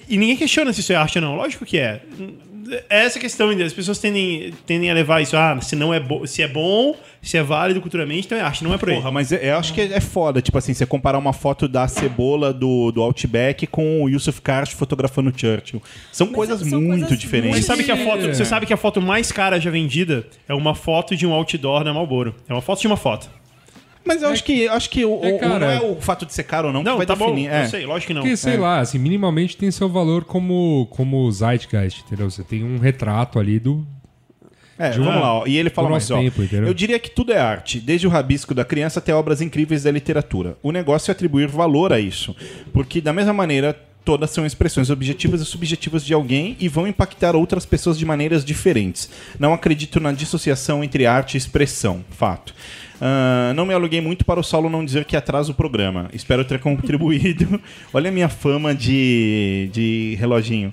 E 0.08 0.16
ninguém 0.16 0.36
questiona 0.36 0.72
se 0.72 0.80
isso 0.80 0.92
é 0.92 0.96
arte 0.96 1.18
ou 1.18 1.22
não. 1.22 1.36
Lógico 1.36 1.64
que 1.64 1.78
é. 1.78 2.02
É 2.88 3.04
essa 3.04 3.18
questão, 3.18 3.50
as 3.50 3.72
pessoas 3.72 3.98
tendem, 3.98 4.52
tendem 4.66 4.90
a 4.90 4.94
levar 4.94 5.20
isso, 5.20 5.36
ah, 5.36 5.58
se 5.60 5.76
não 5.76 5.92
é 5.92 6.00
bo 6.00 6.26
se 6.26 6.42
é 6.42 6.48
bom, 6.48 6.94
se 7.22 7.36
é 7.36 7.42
válido 7.42 7.80
culturalmente, 7.80 8.26
então 8.26 8.36
é 8.38 8.40
arte, 8.40 8.62
não 8.64 8.72
é 8.74 8.78
por 8.78 8.88
aí. 8.88 8.96
Porra, 8.96 9.10
mas 9.10 9.32
eu 9.32 9.38
eu 9.38 9.56
acho 9.56 9.72
que 9.72 9.80
é 9.80 10.00
foda, 10.00 10.40
tipo 10.42 10.56
assim, 10.58 10.74
você 10.74 10.84
comparar 10.86 11.18
uma 11.18 11.32
foto 11.32 11.68
da 11.68 11.86
cebola 11.88 12.52
do, 12.52 12.90
do 12.92 13.02
Outback 13.02 13.66
com 13.66 14.02
o 14.02 14.08
Yusuf 14.08 14.40
Karsh 14.40 14.72
fotografando 14.72 15.32
Churchill. 15.34 15.82
São 16.12 16.26
coisas 16.28 16.60
são 16.60 16.80
muito 16.80 17.00
coisas 17.00 17.18
diferentes. 17.18 17.60
Você 17.60 17.62
sabe, 17.66 17.84
que 17.84 17.92
a 17.92 17.96
foto, 17.96 18.26
É. 18.26 18.34
você 18.34 18.44
sabe 18.44 18.66
que 18.66 18.72
a 18.72 18.76
foto 18.76 19.00
mais 19.00 19.30
cara 19.32 19.60
já 19.60 19.70
vendida 19.70 20.26
é 20.48 20.54
uma 20.54 20.74
foto 20.74 21.16
de 21.16 21.26
um 21.26 21.32
outdoor 21.32 21.84
da 21.84 21.92
Marlboro. 21.92 22.34
É 22.48 22.52
uma 22.52 22.62
foto 22.62 22.80
de 22.80 22.86
uma 22.86 22.96
foto. 22.96 23.28
Mas 24.06 24.22
eu 24.22 24.28
acho 24.28 24.44
que, 24.44 24.68
acho 24.68 24.88
que 24.88 25.04
o, 25.04 25.20
É, 25.24 25.32
o- 25.34 25.38
cara. 25.38 25.58
não 25.58 25.66
é 25.70 25.80
o 25.80 25.96
fato 26.00 26.24
de 26.24 26.32
ser 26.32 26.44
caro 26.44 26.68
ou 26.68 26.72
não, 26.72 26.82
Não, 26.82 26.92
que 26.92 26.98
vai 26.98 27.06
tá 27.06 27.14
definir. 27.14 27.48
bom, 27.48 27.54
é. 27.54 27.64
eu 27.64 27.68
sei, 27.68 27.84
lógico 27.86 28.06
que 28.08 28.14
não. 28.14 28.22
Porque, 28.22 28.36
sei 28.36 28.56
lá, 28.56 28.78
assim, 28.80 28.98
minimamente 28.98 29.56
tem 29.56 29.70
seu 29.70 29.88
valor 29.88 30.24
como, 30.24 30.86
como 30.90 31.30
Zeitgeist, 31.32 32.02
entendeu? 32.06 32.30
Você 32.30 32.42
tem 32.44 32.62
um 32.62 32.78
retrato 32.78 33.38
ali 33.38 33.58
do. 33.58 33.86
É, 34.78 34.90
De 34.90 34.98
vamos 34.98 35.14
uma- 35.14 35.20
lá. 35.20 35.32
ó. 35.40 35.46
E 35.46 35.56
ele 35.56 35.70
fala 35.70 35.88
do 35.88 35.92
mais, 35.92 36.08
nosso 36.08 36.20
ó. 36.20 36.22
tempo, 36.22 36.42
entendeu? 36.42 36.66
Eu 36.68 36.74
diria 36.74 36.98
que 36.98 37.10
tudo 37.10 37.32
é 37.32 37.38
arte, 37.38 37.80
desde 37.80 38.06
o 38.06 38.10
rabisco 38.10 38.54
da 38.54 38.64
criança 38.64 38.98
até 38.98 39.14
obras 39.14 39.40
incríveis 39.40 39.82
da 39.84 39.90
literatura. 39.90 40.56
O 40.62 40.70
negócio 40.70 41.10
é 41.10 41.12
atribuir 41.12 41.48
valor 41.48 41.92
a 41.92 41.98
isso. 41.98 42.36
Porque, 42.74 43.00
da 43.00 43.10
mesma 43.12 43.32
maneira, 43.32 43.74
todas 44.04 44.30
são 44.30 44.44
expressões 44.46 44.90
objetivas 44.90 45.40
e 45.40 45.44
subjetivas 45.46 46.04
de 46.04 46.12
alguém 46.14 46.56
e 46.60 46.68
vão 46.68 46.86
impactar 46.86 47.34
outras 47.34 47.64
pessoas 47.66 47.98
de 47.98 48.04
maneiras 48.04 48.44
diferentes. 48.44 49.08
Não 49.40 49.52
acredito 49.54 49.98
na 49.98 50.12
dissociação 50.12 50.84
entre 50.84 51.06
arte 51.06 51.34
e 51.34 51.38
expressão. 51.38 52.04
Fato. 52.10 52.54
Ah, 53.00 53.52
não 53.54 53.66
me 53.66 53.74
aluguei 53.74 54.00
muito 54.00 54.24
para 54.24 54.40
o 54.40 54.42
Saulo 54.42 54.70
não 54.70 54.84
dizer 54.84 55.04
que 55.04 55.16
atrasa 55.16 55.50
o 55.50 55.54
programa. 55.54 56.08
Espero 56.12 56.44
ter 56.44 56.58
contribuído. 56.60 57.60
Olha 57.92 58.08
a 58.08 58.12
minha 58.12 58.28
fama 58.28 58.74
de, 58.74 59.68
de 59.72 60.16
reloginho. 60.18 60.72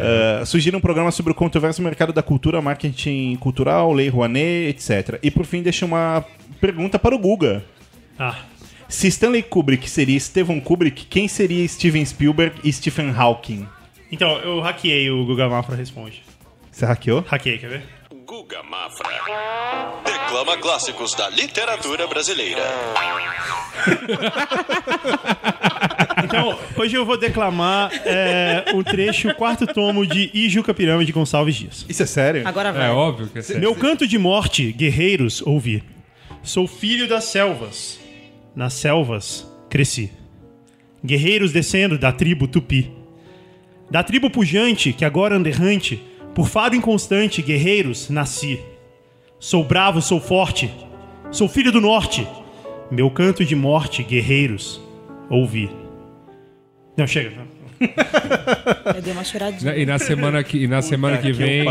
Ah, 0.00 0.44
sugiro 0.44 0.76
um 0.78 0.80
programa 0.80 1.10
sobre 1.10 1.32
o 1.32 1.34
controverso 1.34 1.80
mercado 1.82 2.12
da 2.12 2.22
cultura, 2.22 2.60
marketing 2.60 3.36
cultural, 3.36 3.92
lei 3.92 4.08
Rouanet, 4.08 4.68
etc. 4.70 5.18
E 5.22 5.30
por 5.30 5.44
fim, 5.46 5.62
deixa 5.62 5.86
uma 5.86 6.24
pergunta 6.60 6.98
para 6.98 7.14
o 7.14 7.18
Guga. 7.18 7.64
Ah, 8.18 8.36
Se 8.88 9.06
Stanley 9.08 9.42
Kubrick 9.42 9.88
seria 9.88 10.18
Steven 10.18 10.60
Kubrick, 10.60 11.06
quem 11.06 11.28
seria 11.28 11.66
Steven 11.68 12.04
Spielberg 12.04 12.56
e 12.64 12.72
Stephen 12.72 13.10
Hawking? 13.16 13.66
então, 14.12 14.38
eu 14.40 14.60
hackeei 14.60 15.08
o 15.08 15.24
Guga 15.24 15.48
Mafra 15.48 15.76
Responde. 15.76 16.22
Você 16.72 16.84
hackeou? 16.84 17.24
Hackeei, 17.28 17.58
quer 17.58 17.68
ver? 17.68 17.82
Guga 18.30 18.62
Mafra. 18.62 19.10
Declama 20.04 20.56
clássicos 20.56 21.16
da 21.16 21.28
literatura 21.30 22.06
brasileira. 22.06 22.62
Então, 26.22 26.56
hoje 26.76 26.94
eu 26.94 27.04
vou 27.04 27.16
declamar 27.16 27.90
é, 28.04 28.66
o 28.74 28.84
trecho, 28.84 29.30
o 29.30 29.34
quarto 29.34 29.66
tomo 29.66 30.06
de 30.06 30.30
Ijuca 30.34 30.72
Pirâmide 30.72 31.10
Gonçalves 31.10 31.56
Dias. 31.56 31.86
Isso 31.88 32.02
é 32.02 32.06
sério? 32.06 32.46
Agora 32.46 32.72
vai. 32.72 32.86
É 32.86 32.90
óbvio 32.90 33.26
que 33.28 33.38
é 33.38 33.42
sério. 33.42 33.60
Meu 33.60 33.74
canto 33.74 34.06
de 34.06 34.18
morte, 34.18 34.70
guerreiros, 34.70 35.42
ouvi. 35.42 35.82
Sou 36.42 36.68
filho 36.68 37.08
das 37.08 37.24
selvas. 37.24 37.98
Nas 38.54 38.74
selvas, 38.74 39.50
cresci. 39.68 40.12
Guerreiros 41.04 41.52
descendo 41.52 41.98
da 41.98 42.12
tribo 42.12 42.46
Tupi. 42.46 42.92
Da 43.90 44.04
tribo 44.04 44.30
pujante, 44.30 44.92
que 44.92 45.06
agora 45.06 45.36
anda 45.36 45.48
errante, 45.48 46.00
por 46.40 46.48
fado 46.48 46.74
inconstante, 46.74 47.42
guerreiros, 47.42 48.08
nasci. 48.08 48.58
Sou 49.38 49.62
bravo, 49.62 50.00
sou 50.00 50.18
forte. 50.18 50.72
Sou 51.30 51.46
filho 51.50 51.70
do 51.70 51.82
norte. 51.82 52.26
Meu 52.90 53.10
canto 53.10 53.44
de 53.44 53.54
morte, 53.54 54.02
guerreiros, 54.02 54.80
ouvi. 55.28 55.68
Não, 56.96 57.06
chega. 57.06 57.32
Eu 58.96 59.02
dei 59.02 59.12
uma 59.12 59.22
choradinha. 59.22 59.76
E 59.76 59.84
na 59.84 59.98
semana 59.98 60.42
que, 60.42 60.64
e 60.64 60.66
na 60.66 60.80
semana 60.80 61.18
que 61.18 61.24
que 61.24 61.32
vem. 61.34 61.62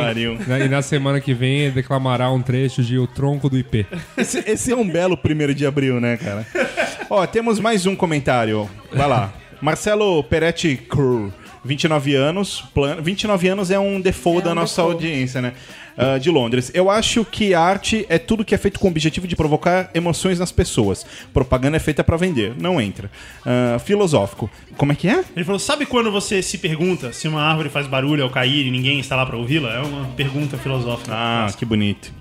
na- 0.47 0.59
e 0.59 0.69
na 0.69 0.83
semana 0.83 1.19
que 1.19 1.33
vem 1.33 1.71
declamará 1.71 2.31
um 2.31 2.39
trecho 2.43 2.83
de 2.83 2.99
O 2.99 3.07
Tronco 3.07 3.49
do 3.49 3.57
IP. 3.57 3.87
Esse, 4.15 4.43
esse 4.47 4.71
é 4.71 4.75
um 4.75 4.87
belo 4.87 5.17
primeiro 5.17 5.55
de 5.55 5.65
abril, 5.65 5.99
né, 5.99 6.15
cara? 6.15 6.45
Ó, 7.09 7.25
temos 7.25 7.59
mais 7.59 7.87
um 7.87 7.95
comentário. 7.95 8.69
Vai 8.93 9.07
lá. 9.07 9.33
Marcelo 9.61 10.23
Peretti 10.23 10.77
Cruz, 10.77 11.33
29 11.63 12.15
anos. 12.15 12.63
Plan... 12.73 12.97
29 13.01 13.47
anos 13.47 13.71
é 13.71 13.79
um 13.79 13.99
default 14.01 14.41
É 14.41 14.45
da 14.45 14.51
um 14.51 14.55
nossa 14.55 14.81
default. 14.81 14.93
audiência, 15.05 15.41
né? 15.41 15.53
Ah, 16.01 16.17
de 16.17 16.29
Londres. 16.29 16.71
Eu 16.73 16.89
acho 16.89 17.25
que 17.25 17.53
arte 17.53 18.05
é 18.07 18.17
tudo 18.17 18.45
que 18.45 18.55
é 18.55 18.57
feito 18.57 18.79
com 18.79 18.87
o 18.87 18.89
objetivo 18.89 19.27
de 19.27 19.35
provocar 19.35 19.89
emoções 19.93 20.39
nas 20.39 20.49
pessoas. 20.49 21.05
Propaganda 21.33 21.75
é 21.75 21.79
feita 21.79 22.05
pra 22.05 22.15
vender, 22.15 22.53
não 22.57 22.79
entra. 22.79 23.11
Ah, 23.45 23.77
filosófico. 23.79 24.49
Como 24.77 24.93
é 24.93 24.95
que 24.95 25.09
é? 25.09 25.23
Ele 25.35 25.43
falou: 25.43 25.59
sabe 25.59 25.85
quando 25.85 26.09
você 26.09 26.41
se 26.41 26.57
pergunta 26.57 27.11
se 27.11 27.27
uma 27.27 27.41
árvore 27.41 27.67
faz 27.67 27.85
barulho 27.85 28.23
ao 28.23 28.29
cair 28.29 28.65
e 28.65 28.71
ninguém 28.71 28.97
está 28.99 29.17
lá 29.17 29.25
para 29.25 29.35
ouvi-la? 29.35 29.73
É 29.73 29.79
uma 29.81 30.05
pergunta 30.15 30.57
filosófica. 30.57 31.11
Ah, 31.13 31.47
que 31.57 31.65
bonito. 31.65 32.13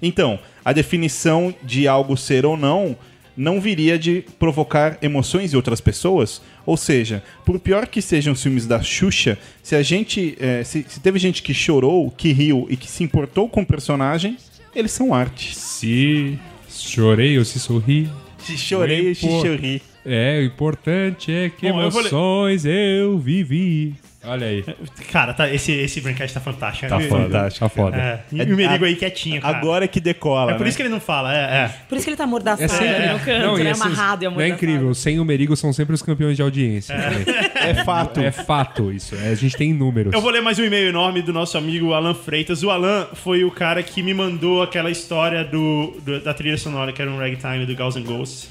Então, 0.00 0.38
a 0.64 0.72
definição 0.72 1.54
de 1.62 1.86
algo 1.86 2.16
ser 2.16 2.46
ou 2.46 2.56
não 2.56 2.96
não 3.36 3.60
viria 3.60 3.98
de 3.98 4.24
provocar 4.38 4.96
emoções 5.02 5.52
em 5.52 5.56
outras 5.56 5.78
pessoas? 5.78 6.40
Ou 6.66 6.76
seja, 6.76 7.22
por 7.44 7.58
pior 7.60 7.86
que 7.86 8.02
sejam 8.02 8.32
os 8.32 8.42
filmes 8.42 8.66
da 8.66 8.82
Xuxa, 8.82 9.38
se 9.62 9.74
a 9.76 9.82
gente. 9.82 10.36
eh, 10.40 10.64
se, 10.64 10.84
se 10.88 11.00
teve 11.00 11.18
gente 11.18 11.42
que 11.42 11.54
chorou, 11.54 12.10
que 12.10 12.32
riu 12.32 12.66
e 12.68 12.76
que 12.76 12.90
se 12.90 13.04
importou 13.04 13.48
com 13.48 13.62
o 13.62 13.66
personagem, 13.66 14.36
eles 14.74 14.90
são 14.90 15.14
arte. 15.14 15.56
Se 15.56 16.38
chorei 16.68 17.38
ou 17.38 17.44
se 17.44 17.60
sorri. 17.60 18.10
Se 18.38 18.58
chorei, 18.58 19.14
se 19.14 19.26
Pô. 19.26 19.40
chorri. 19.42 19.80
É, 20.04 20.38
o 20.40 20.44
importante 20.44 21.32
é 21.32 21.50
que 21.50 21.70
Bom, 21.70 21.80
eu 21.80 21.88
emoções 21.88 22.64
eu 22.64 23.18
vivi. 23.18 23.94
Olha 24.26 24.46
aí. 24.46 24.64
Cara, 25.12 25.32
tá, 25.32 25.48
esse, 25.52 25.72
esse 25.72 26.00
Braincast 26.00 26.34
tá 26.34 26.40
fantástico. 26.40 26.88
Tá 26.88 27.00
E- 27.00 27.08
fantástico. 27.08 27.64
Tá 27.64 27.68
foda. 27.68 27.96
É, 27.96 28.20
e 28.32 28.52
o 28.52 28.56
Merigo 28.56 28.84
aí 28.84 28.96
quietinho, 28.96 29.40
cara. 29.40 29.56
Agora 29.56 29.84
é 29.84 29.88
que 29.88 30.00
decola. 30.00 30.52
É 30.52 30.54
por 30.54 30.62
né? 30.64 30.68
isso 30.68 30.76
que 30.76 30.82
ele 30.82 30.88
não 30.90 31.00
fala, 31.00 31.34
é, 31.34 31.38
é. 31.64 31.68
Por 31.88 31.96
isso 31.96 32.04
que 32.04 32.10
ele 32.10 32.16
tá 32.16 32.24
amordaçado 32.24 32.62
É 32.64 32.68
sempre- 32.68 33.06
no 33.12 33.18
canto, 33.20 33.46
Não, 33.46 33.58
e 33.58 33.64
né? 33.64 33.70
esses- 33.70 33.82
Amarrado 33.82 34.24
e 34.24 34.26
não 34.26 34.32
é 34.32 34.34
amordaçado. 34.34 34.64
incrível. 34.64 34.94
Sem 34.94 35.20
o 35.20 35.24
Merigo 35.24 35.56
são 35.56 35.72
sempre 35.72 35.94
os 35.94 36.02
campeões 36.02 36.36
de 36.36 36.42
audiência. 36.42 36.92
É 36.94 37.74
fato. 37.84 38.20
É 38.20 38.30
fato 38.30 38.92
isso. 38.92 39.14
É, 39.14 39.28
a 39.28 39.34
gente 39.34 39.56
tem 39.56 39.72
números. 39.72 40.12
Eu 40.12 40.20
vou 40.20 40.30
ler 40.30 40.40
mais 40.42 40.58
um 40.58 40.64
e-mail 40.64 40.88
enorme 40.88 41.22
do 41.22 41.32
nosso 41.32 41.56
amigo 41.56 41.92
Alan 41.92 42.14
Freitas. 42.14 42.62
O 42.62 42.70
Alan 42.70 43.06
foi 43.14 43.44
o 43.44 43.50
cara 43.50 43.82
que 43.82 44.02
me 44.02 44.12
mandou 44.14 44.62
aquela 44.62 44.90
história 44.90 45.44
do, 45.44 45.96
do- 46.04 46.20
da 46.20 46.34
trilha 46.34 46.58
sonora, 46.58 46.92
que 46.92 47.00
era 47.00 47.10
um 47.10 47.18
ragtime 47.18 47.64
do 47.66 47.74
Ghosts 47.76 48.02
and 48.02 48.06
Ghosts. 48.06 48.50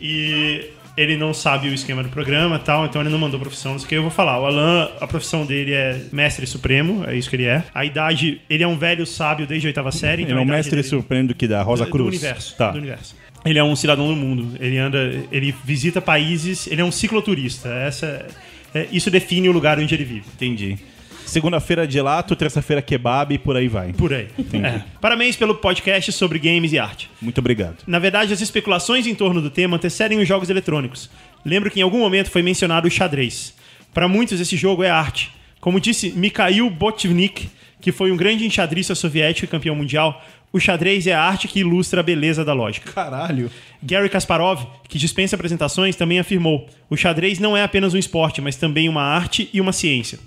E 0.00 0.70
ele 0.96 1.16
não 1.16 1.34
sabe 1.34 1.68
o 1.68 1.74
esquema 1.74 2.02
do 2.02 2.08
programa 2.08 2.58
tal, 2.58 2.86
então 2.86 3.00
ele 3.02 3.10
não 3.10 3.18
mandou 3.18 3.38
profissão, 3.38 3.72
não 3.72 3.78
sei 3.78 3.86
o 3.86 3.88
que. 3.88 3.94
Eu 3.96 4.02
vou 4.02 4.10
falar. 4.10 4.40
O 4.40 4.46
Alan, 4.46 4.88
a 5.00 5.06
profissão 5.06 5.44
dele 5.44 5.72
é 5.72 6.00
mestre 6.12 6.46
supremo, 6.46 7.04
é 7.06 7.16
isso 7.16 7.28
que 7.28 7.36
ele 7.36 7.44
é. 7.44 7.62
A 7.74 7.84
idade, 7.84 8.40
ele 8.48 8.62
é 8.62 8.66
um 8.68 8.78
velho 8.78 9.04
sábio 9.06 9.46
desde 9.46 9.66
a 9.66 9.68
oitava 9.68 9.92
série. 9.92 10.22
Ele 10.22 10.30
então 10.30 10.38
é 10.38 10.40
a 10.40 10.42
um 10.42 10.48
mestre 10.48 10.76
dele- 10.76 10.88
surpreendente 10.88 11.34
que 11.34 11.46
dá, 11.46 11.62
Rosa 11.62 11.84
do- 11.84 11.90
Cruz. 11.90 12.06
Do 12.10 12.16
universo. 12.16 12.56
Tá. 12.56 12.70
Do 12.70 12.78
universo. 12.78 13.14
Ele 13.44 13.58
é 13.58 13.62
um 13.64 13.76
cidadão 13.76 14.08
do 14.08 14.16
mundo. 14.16 14.56
Ele 14.58 14.76
anda, 14.78 14.98
ele 15.30 15.54
visita 15.64 16.00
países, 16.00 16.66
ele 16.66 16.80
é 16.80 16.84
um 16.84 16.90
cicloturista. 16.90 17.68
Essa, 17.68 18.26
é- 18.74 18.86
isso 18.90 19.10
define 19.10 19.48
o 19.48 19.52
lugar 19.52 19.78
onde 19.78 19.94
ele 19.94 20.04
vive. 20.04 20.24
Entendi. 20.34 20.78
Segunda-feira 21.26 21.90
gelato, 21.90 22.36
terça-feira 22.36 22.80
kebab 22.80 23.34
e 23.34 23.38
por 23.38 23.56
aí 23.56 23.68
vai. 23.68 23.92
Por 23.92 24.14
aí. 24.14 24.28
É. 24.52 24.82
Parabéns 25.00 25.36
pelo 25.36 25.56
podcast 25.56 26.12
sobre 26.12 26.38
games 26.38 26.72
e 26.72 26.78
arte. 26.78 27.10
Muito 27.20 27.38
obrigado. 27.38 27.76
Na 27.86 27.98
verdade, 27.98 28.32
as 28.32 28.40
especulações 28.40 29.06
em 29.06 29.14
torno 29.14 29.42
do 29.42 29.50
tema 29.50 29.76
antecedem 29.76 30.18
os 30.18 30.26
jogos 30.28 30.48
eletrônicos. 30.48 31.10
Lembro 31.44 31.70
que 31.70 31.80
em 31.80 31.82
algum 31.82 31.98
momento 31.98 32.30
foi 32.30 32.42
mencionado 32.42 32.88
o 32.88 32.90
xadrez. 32.90 33.54
Para 33.92 34.08
muitos, 34.08 34.40
esse 34.40 34.56
jogo 34.56 34.82
é 34.82 34.90
arte. 34.90 35.32
Como 35.60 35.80
disse 35.80 36.10
Mikhail 36.10 36.70
Botvinnik, 36.70 37.50
que 37.80 37.90
foi 37.90 38.12
um 38.12 38.16
grande 38.16 38.46
enxadrista 38.46 38.94
soviético 38.94 39.46
e 39.46 39.48
campeão 39.48 39.74
mundial, 39.74 40.24
o 40.52 40.60
xadrez 40.60 41.06
é 41.06 41.12
a 41.12 41.22
arte 41.22 41.48
que 41.48 41.60
ilustra 41.60 42.00
a 42.00 42.02
beleza 42.02 42.44
da 42.44 42.52
lógica. 42.52 42.90
Caralho. 42.92 43.50
Gary 43.82 44.08
Kasparov, 44.08 44.64
que 44.88 44.98
dispensa 44.98 45.36
apresentações, 45.36 45.96
também 45.96 46.18
afirmou: 46.18 46.68
o 46.88 46.96
xadrez 46.96 47.38
não 47.38 47.56
é 47.56 47.62
apenas 47.62 47.94
um 47.94 47.98
esporte, 47.98 48.40
mas 48.40 48.56
também 48.56 48.88
uma 48.88 49.02
arte 49.02 49.50
e 49.52 49.60
uma 49.60 49.72
ciência. 49.72 50.18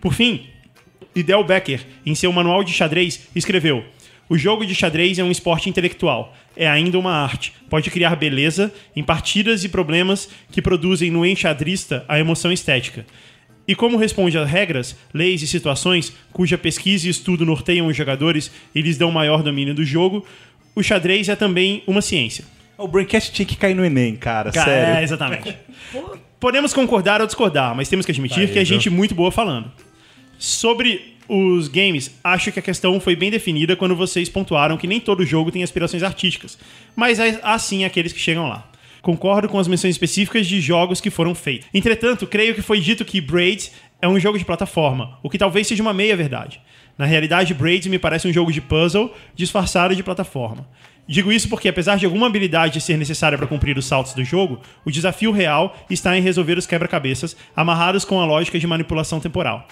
Por 0.00 0.12
fim, 0.14 0.46
Idel 1.14 1.42
Becker, 1.44 1.80
em 2.06 2.14
seu 2.14 2.32
manual 2.32 2.62
de 2.62 2.72
xadrez, 2.72 3.28
escreveu: 3.34 3.84
O 4.28 4.36
jogo 4.38 4.64
de 4.66 4.74
xadrez 4.74 5.18
é 5.18 5.24
um 5.24 5.30
esporte 5.30 5.68
intelectual, 5.68 6.34
é 6.56 6.68
ainda 6.68 6.98
uma 6.98 7.12
arte. 7.12 7.52
Pode 7.68 7.90
criar 7.90 8.16
beleza 8.16 8.72
em 8.94 9.02
partidas 9.02 9.64
e 9.64 9.68
problemas 9.68 10.28
que 10.50 10.62
produzem 10.62 11.10
no 11.10 11.24
enxadrista 11.26 12.04
a 12.08 12.18
emoção 12.18 12.52
estética. 12.52 13.04
E 13.66 13.74
como 13.74 13.98
responde 13.98 14.38
a 14.38 14.44
regras, 14.46 14.96
leis 15.12 15.42
e 15.42 15.46
situações 15.46 16.12
cuja 16.32 16.56
pesquisa 16.56 17.06
e 17.06 17.10
estudo 17.10 17.44
norteiam 17.44 17.86
os 17.86 17.94
jogadores 17.96 18.50
e 18.74 18.80
lhes 18.80 18.96
dão 18.96 19.10
maior 19.10 19.42
domínio 19.42 19.74
do 19.74 19.84
jogo, 19.84 20.24
o 20.74 20.82
xadrez 20.82 21.28
é 21.28 21.36
também 21.36 21.82
uma 21.86 22.00
ciência. 22.00 22.44
O 22.78 22.88
Braincast 22.88 23.30
tinha 23.32 23.44
que 23.44 23.56
cair 23.56 23.74
no 23.74 23.84
Enem, 23.84 24.16
cara, 24.16 24.52
Ca- 24.52 24.64
sério. 24.64 24.96
É, 25.00 25.02
exatamente. 25.02 25.54
Podemos 26.40 26.72
concordar 26.72 27.20
ou 27.20 27.26
discordar, 27.26 27.74
mas 27.74 27.88
temos 27.88 28.06
que 28.06 28.12
admitir 28.12 28.46
Tá 28.46 28.52
que 28.52 28.58
é 28.58 28.60
aí, 28.60 28.64
gente 28.64 28.88
muito 28.88 29.14
boa 29.14 29.30
falando. 29.32 29.70
Sobre 30.38 31.16
os 31.28 31.68
games, 31.68 32.10
acho 32.22 32.50
que 32.50 32.58
a 32.58 32.62
questão 32.62 32.98
foi 33.00 33.14
bem 33.14 33.30
definida 33.30 33.76
quando 33.76 33.94
vocês 33.94 34.28
pontuaram 34.28 34.78
que 34.78 34.86
nem 34.86 35.00
todo 35.00 35.26
jogo 35.26 35.50
tem 35.50 35.62
aspirações 35.62 36.02
artísticas, 36.02 36.58
mas 36.96 37.20
há 37.20 37.24
há 37.42 37.58
sim 37.58 37.84
aqueles 37.84 38.12
que 38.12 38.20
chegam 38.20 38.48
lá. 38.48 38.70
Concordo 39.02 39.48
com 39.48 39.58
as 39.58 39.68
menções 39.68 39.94
específicas 39.94 40.46
de 40.46 40.60
jogos 40.60 41.00
que 41.00 41.10
foram 41.10 41.34
feitos. 41.34 41.68
Entretanto, 41.74 42.26
creio 42.26 42.54
que 42.54 42.62
foi 42.62 42.80
dito 42.80 43.04
que 43.04 43.20
Braids 43.20 43.72
é 44.00 44.08
um 44.08 44.18
jogo 44.18 44.38
de 44.38 44.44
plataforma, 44.44 45.18
o 45.22 45.28
que 45.28 45.38
talvez 45.38 45.66
seja 45.66 45.82
uma 45.82 45.92
meia 45.92 46.16
verdade. 46.16 46.60
Na 46.96 47.04
realidade, 47.04 47.54
Braids 47.54 47.86
me 47.86 47.98
parece 47.98 48.26
um 48.26 48.32
jogo 48.32 48.52
de 48.52 48.60
puzzle 48.60 49.14
disfarçado 49.34 49.94
de 49.94 50.02
plataforma. 50.02 50.68
Digo 51.06 51.32
isso 51.32 51.48
porque, 51.48 51.68
apesar 51.68 51.96
de 51.96 52.04
alguma 52.04 52.26
habilidade 52.26 52.80
ser 52.80 52.98
necessária 52.98 53.38
para 53.38 53.46
cumprir 53.46 53.78
os 53.78 53.86
saltos 53.86 54.12
do 54.12 54.24
jogo, 54.24 54.60
o 54.84 54.90
desafio 54.90 55.32
real 55.32 55.76
está 55.88 56.16
em 56.18 56.20
resolver 56.20 56.58
os 56.58 56.66
quebra-cabeças 56.66 57.36
amarrados 57.56 58.04
com 58.04 58.20
a 58.20 58.26
lógica 58.26 58.58
de 58.58 58.66
manipulação 58.66 59.18
temporal. 59.20 59.66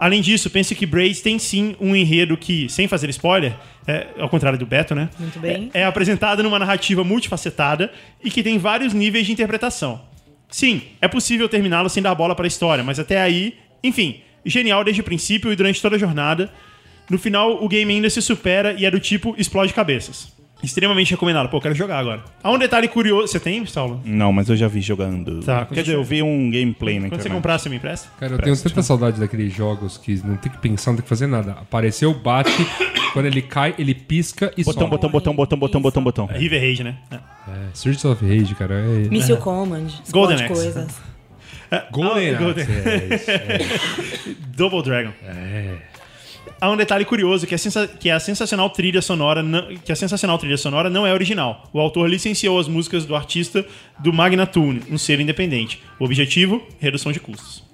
Além 0.00 0.22
disso, 0.22 0.48
penso 0.48 0.74
que 0.74 0.86
Braids 0.86 1.20
tem 1.20 1.38
sim 1.38 1.76
um 1.78 1.94
enredo 1.94 2.34
que, 2.34 2.70
sem 2.70 2.88
fazer 2.88 3.10
spoiler, 3.10 3.54
é, 3.86 4.06
ao 4.18 4.30
contrário 4.30 4.58
do 4.58 4.64
Beto, 4.64 4.94
né? 4.94 5.10
Muito 5.18 5.38
bem. 5.38 5.70
É, 5.74 5.82
é 5.82 5.84
apresentado 5.84 6.42
numa 6.42 6.58
narrativa 6.58 7.04
multifacetada 7.04 7.92
e 8.24 8.30
que 8.30 8.42
tem 8.42 8.56
vários 8.56 8.94
níveis 8.94 9.26
de 9.26 9.32
interpretação. 9.32 10.00
Sim, 10.48 10.80
é 11.02 11.06
possível 11.06 11.50
terminá-lo 11.50 11.90
sem 11.90 12.02
dar 12.02 12.14
bola 12.14 12.34
para 12.34 12.46
a 12.46 12.48
história, 12.48 12.82
mas 12.82 12.98
até 12.98 13.20
aí, 13.20 13.58
enfim, 13.84 14.22
genial 14.42 14.82
desde 14.82 15.02
o 15.02 15.04
princípio 15.04 15.52
e 15.52 15.56
durante 15.56 15.82
toda 15.82 15.96
a 15.96 15.98
jornada. 15.98 16.50
No 17.10 17.18
final, 17.18 17.62
o 17.62 17.68
game 17.68 17.92
ainda 17.92 18.08
se 18.08 18.22
supera 18.22 18.72
e 18.72 18.86
é 18.86 18.90
do 18.90 18.98
tipo 18.98 19.34
explode 19.36 19.74
cabeças. 19.74 20.32
Extremamente 20.62 21.10
recomendado. 21.12 21.48
Pô, 21.48 21.60
quero 21.60 21.74
jogar 21.74 21.98
agora. 21.98 22.22
Há 22.42 22.50
um 22.50 22.58
detalhe 22.58 22.86
curioso. 22.88 23.28
Você 23.28 23.40
tem, 23.40 23.64
Saulo? 23.66 24.00
Não, 24.04 24.32
mas 24.32 24.48
eu 24.48 24.56
já 24.56 24.68
vi 24.68 24.80
jogando. 24.80 25.40
Tá, 25.42 25.64
Quer 25.64 25.80
dizer, 25.82 25.94
eu 25.94 26.04
vi 26.04 26.22
um 26.22 26.50
gameplay 26.50 26.96
na 27.00 27.08
Quando 27.08 27.12
você 27.12 27.28
internet. 27.28 27.32
comprar, 27.32 27.58
você 27.58 27.68
me 27.68 27.76
empresta? 27.76 28.08
Cara, 28.20 28.32
eu 28.34 28.38
tenho 28.38 28.56
tanta 28.56 28.82
saudade 28.82 29.18
daqueles 29.18 29.52
jogos 29.54 29.96
que 29.96 30.16
não 30.24 30.36
tem 30.36 30.52
que 30.52 30.58
pensar, 30.58 30.90
não 30.90 30.96
tem 30.96 31.02
que 31.02 31.08
fazer 31.08 31.26
nada. 31.26 31.52
Apareceu, 31.52 32.12
bate, 32.12 32.50
quando 33.14 33.26
ele 33.26 33.40
cai, 33.42 33.74
ele 33.78 33.94
pisca 33.94 34.52
e 34.56 34.62
Botão, 34.64 34.82
sobe. 34.82 34.90
botão, 34.90 35.10
botão, 35.10 35.34
botão, 35.34 35.58
botão, 35.58 35.80
botão, 35.82 36.02
botão. 36.04 36.28
É 36.32 36.38
River 36.38 36.60
Raid, 36.60 36.84
né? 36.84 36.96
É. 37.10 37.14
É, 37.16 37.20
Streets 37.74 38.04
of 38.04 38.24
Rage, 38.24 38.54
cara. 38.54 38.74
É... 38.74 39.08
Missile 39.08 39.38
Command, 39.38 39.86
Golden 40.10 40.36
Axe. 40.36 40.46
coisas. 40.48 41.00
Golden 41.90 42.34
Ah, 42.34 42.38
Golden- 42.38 42.62
Axe, 42.64 42.72
é, 42.72 43.14
isso, 43.14 43.30
é. 43.30 44.34
Double 44.56 44.82
Dragon. 44.82 45.12
Há 46.60 46.70
um 46.70 46.76
detalhe 46.76 47.06
curioso 47.06 47.46
que 47.46 47.54
a, 47.54 47.58
sensa- 47.58 47.88
que 47.88 48.10
a 48.10 48.20
sensacional 48.20 48.68
trilha 48.68 49.00
sonora 49.00 49.42
não, 49.42 49.74
que 49.76 49.90
a 49.90 49.96
sensacional 49.96 50.36
trilha 50.36 50.58
sonora 50.58 50.90
não 50.90 51.06
é 51.06 51.12
original. 51.12 51.66
O 51.72 51.80
autor 51.80 52.08
licenciou 52.08 52.58
as 52.58 52.68
músicas 52.68 53.06
do 53.06 53.16
artista 53.16 53.64
do 53.98 54.12
Magnatune, 54.12 54.82
um 54.90 54.98
selo 54.98 55.22
independente. 55.22 55.82
O 55.98 56.04
objetivo: 56.04 56.62
redução 56.78 57.12
de 57.12 57.18
custos. 57.18 57.64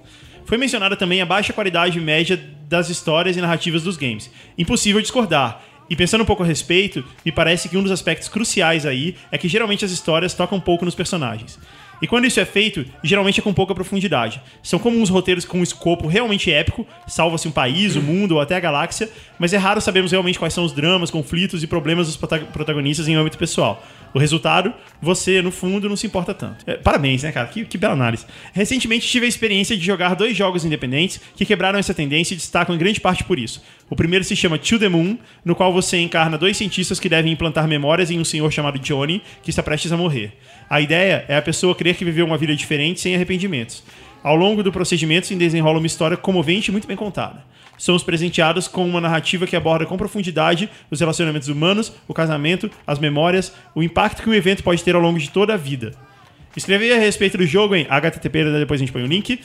Foi 0.45 0.57
mencionada 0.57 0.95
também 0.95 1.21
a 1.21 1.27
baixa 1.27 1.53
qualidade 1.53 2.01
média 2.01 2.41
das 2.69 2.89
histórias 2.89 3.37
e 3.37 3.41
narrativas 3.41 3.83
dos 3.83 3.97
games. 3.97 4.31
Impossível 4.57 5.01
discordar. 5.03 5.63
E 5.91 5.97
pensando 5.97 6.23
um 6.23 6.27
pouco 6.27 6.45
a 6.45 6.47
respeito, 6.47 7.05
me 7.25 7.33
parece 7.33 7.69
que 7.69 7.77
um 7.77 7.83
dos 7.83 7.93
aspectos 7.93 8.29
cruciais 8.29 8.87
aí 8.87 9.17
é 9.33 9.39
que 9.39 9.49
geralmente 9.49 9.85
as 9.85 9.91
histórias 9.91 10.35
tocam 10.35 10.59
um 10.59 10.61
pouco 10.61 10.85
nos 10.85 10.95
personagens. 10.95 11.59
E 12.01 12.07
quando 12.07 12.27
isso 12.27 12.39
é 12.39 12.45
feito, 12.45 12.85
geralmente 13.03 13.41
é 13.41 13.43
com 13.43 13.55
pouca 13.55 13.75
profundidade. 13.75 14.41
São 14.63 14.79
como 14.79 14.99
uns 14.99 15.09
roteiros 15.09 15.45
com 15.45 15.59
um 15.61 15.63
escopo 15.63 16.07
realmente 16.07 16.53
épico, 16.53 16.87
salva-se 17.07 17.49
um 17.49 17.51
país, 17.51 17.97
o 17.97 18.03
mundo 18.03 18.33
ou 18.33 18.41
até 18.41 18.55
a 18.57 18.61
galáxia, 18.61 19.09
mas 19.39 19.53
é 19.53 19.57
raro 19.57 19.81
sabermos 19.81 20.13
realmente 20.13 20.39
quais 20.39 20.53
são 20.53 20.65
os 20.65 20.73
dramas, 20.73 21.11
conflitos 21.11 21.63
e 21.63 21.67
problemas 21.67 22.07
dos 22.07 22.17
prota- 22.17 22.41
protagonistas 22.41 23.09
em 23.09 23.15
âmbito 23.15 23.39
pessoal. 23.39 23.83
O 24.17 24.19
resultado, 24.19 24.73
você, 24.99 25.43
no 25.43 25.51
fundo, 25.51 25.91
não 25.91 25.95
se 25.95 26.07
importa 26.07 26.33
tanto. 26.33 26.65
É, 26.67 26.79
parabéns, 26.79 27.23
né, 27.23 27.31
cara? 27.31 27.49
Que, 27.49 27.67
que 27.67 27.77
bela 27.77 27.93
análise. 27.93 28.25
Recentemente 28.55 29.07
tive 29.07 29.27
a 29.27 29.29
experiência 29.29 29.77
de 29.77 29.85
jogar 29.85 30.15
dois 30.15 30.35
jogos 30.35 30.65
independentes 30.65 31.21
que 31.37 31.45
quebraram 31.45 31.79
essa 31.79 31.93
tendência 31.93 32.33
e 32.33 32.37
destacam 32.39 32.75
em 32.75 32.79
grande 32.79 32.99
parte 32.99 33.23
por 33.25 33.39
isso. 33.39 33.63
O 33.91 33.95
primeiro 33.95 34.25
se 34.25 34.35
chama 34.35 34.57
To 34.57 34.79
the 34.79 34.89
Moon, 34.89 35.19
no 35.45 35.55
qual 35.55 35.71
você 35.71 35.99
encarna 35.99 36.39
dois 36.39 36.57
cientistas 36.57 36.99
que 36.99 37.11
devem 37.11 37.31
implantar 37.31 37.69
memórias 37.69 38.11
em 38.11 38.19
um 38.19 38.25
senhor 38.25 38.51
chamado 38.51 38.79
Johnny, 38.79 39.21
que 39.43 39.51
está 39.51 39.63
prestes 39.63 39.93
a 39.93 39.99
morrer. 39.99 40.33
A 40.71 40.81
ideia 40.81 41.27
é 41.29 41.37
a 41.37 41.43
pessoa 41.43 41.75
crer 41.75 41.95
que 41.95 42.03
viveu 42.03 42.25
uma 42.25 42.39
vida 42.39 42.57
diferente 42.57 43.03
sem 43.03 43.15
arrependimentos. 43.15 43.85
Ao 44.23 44.35
longo 44.35 44.63
do 44.63 44.73
procedimento 44.73 45.27
se 45.27 45.35
desenrola 45.35 45.77
uma 45.77 45.87
história 45.87 46.17
comovente 46.17 46.71
e 46.71 46.73
muito 46.73 46.89
bem 46.89 46.97
contada. 46.97 47.45
Somos 47.77 48.03
presenteados 48.03 48.69
com 48.69 48.87
uma 48.87 49.01
narrativa 49.01 49.47
que 49.47 49.57
aborda 49.57 49.87
com 49.87 49.97
profundidade 49.97 50.69
os 50.91 51.01
relacionamentos 51.01 51.49
humanos, 51.49 51.93
o 52.09 52.15
casamento, 52.15 52.71
as 52.87 52.99
memórias, 52.99 53.53
o 53.75 53.83
impacto 53.83 54.23
que 54.23 54.31
o 54.31 54.35
evento 54.35 54.63
pode 54.63 54.83
ter 54.83 54.95
ao 54.95 55.01
longo 55.01 55.19
de 55.19 55.31
toda 55.31 55.55
a 55.55 55.57
vida. 55.57 55.93
Escrevi 56.57 56.91
a 56.91 56.99
respeito 56.99 57.37
do 57.37 57.47
jogo 57.47 57.75
em 57.75 57.85
http, 57.85 58.45
depois 58.59 58.81
a 58.81 58.83
gente 58.83 58.93
põe 58.93 59.03
o 59.03 59.07
link. 59.07 59.41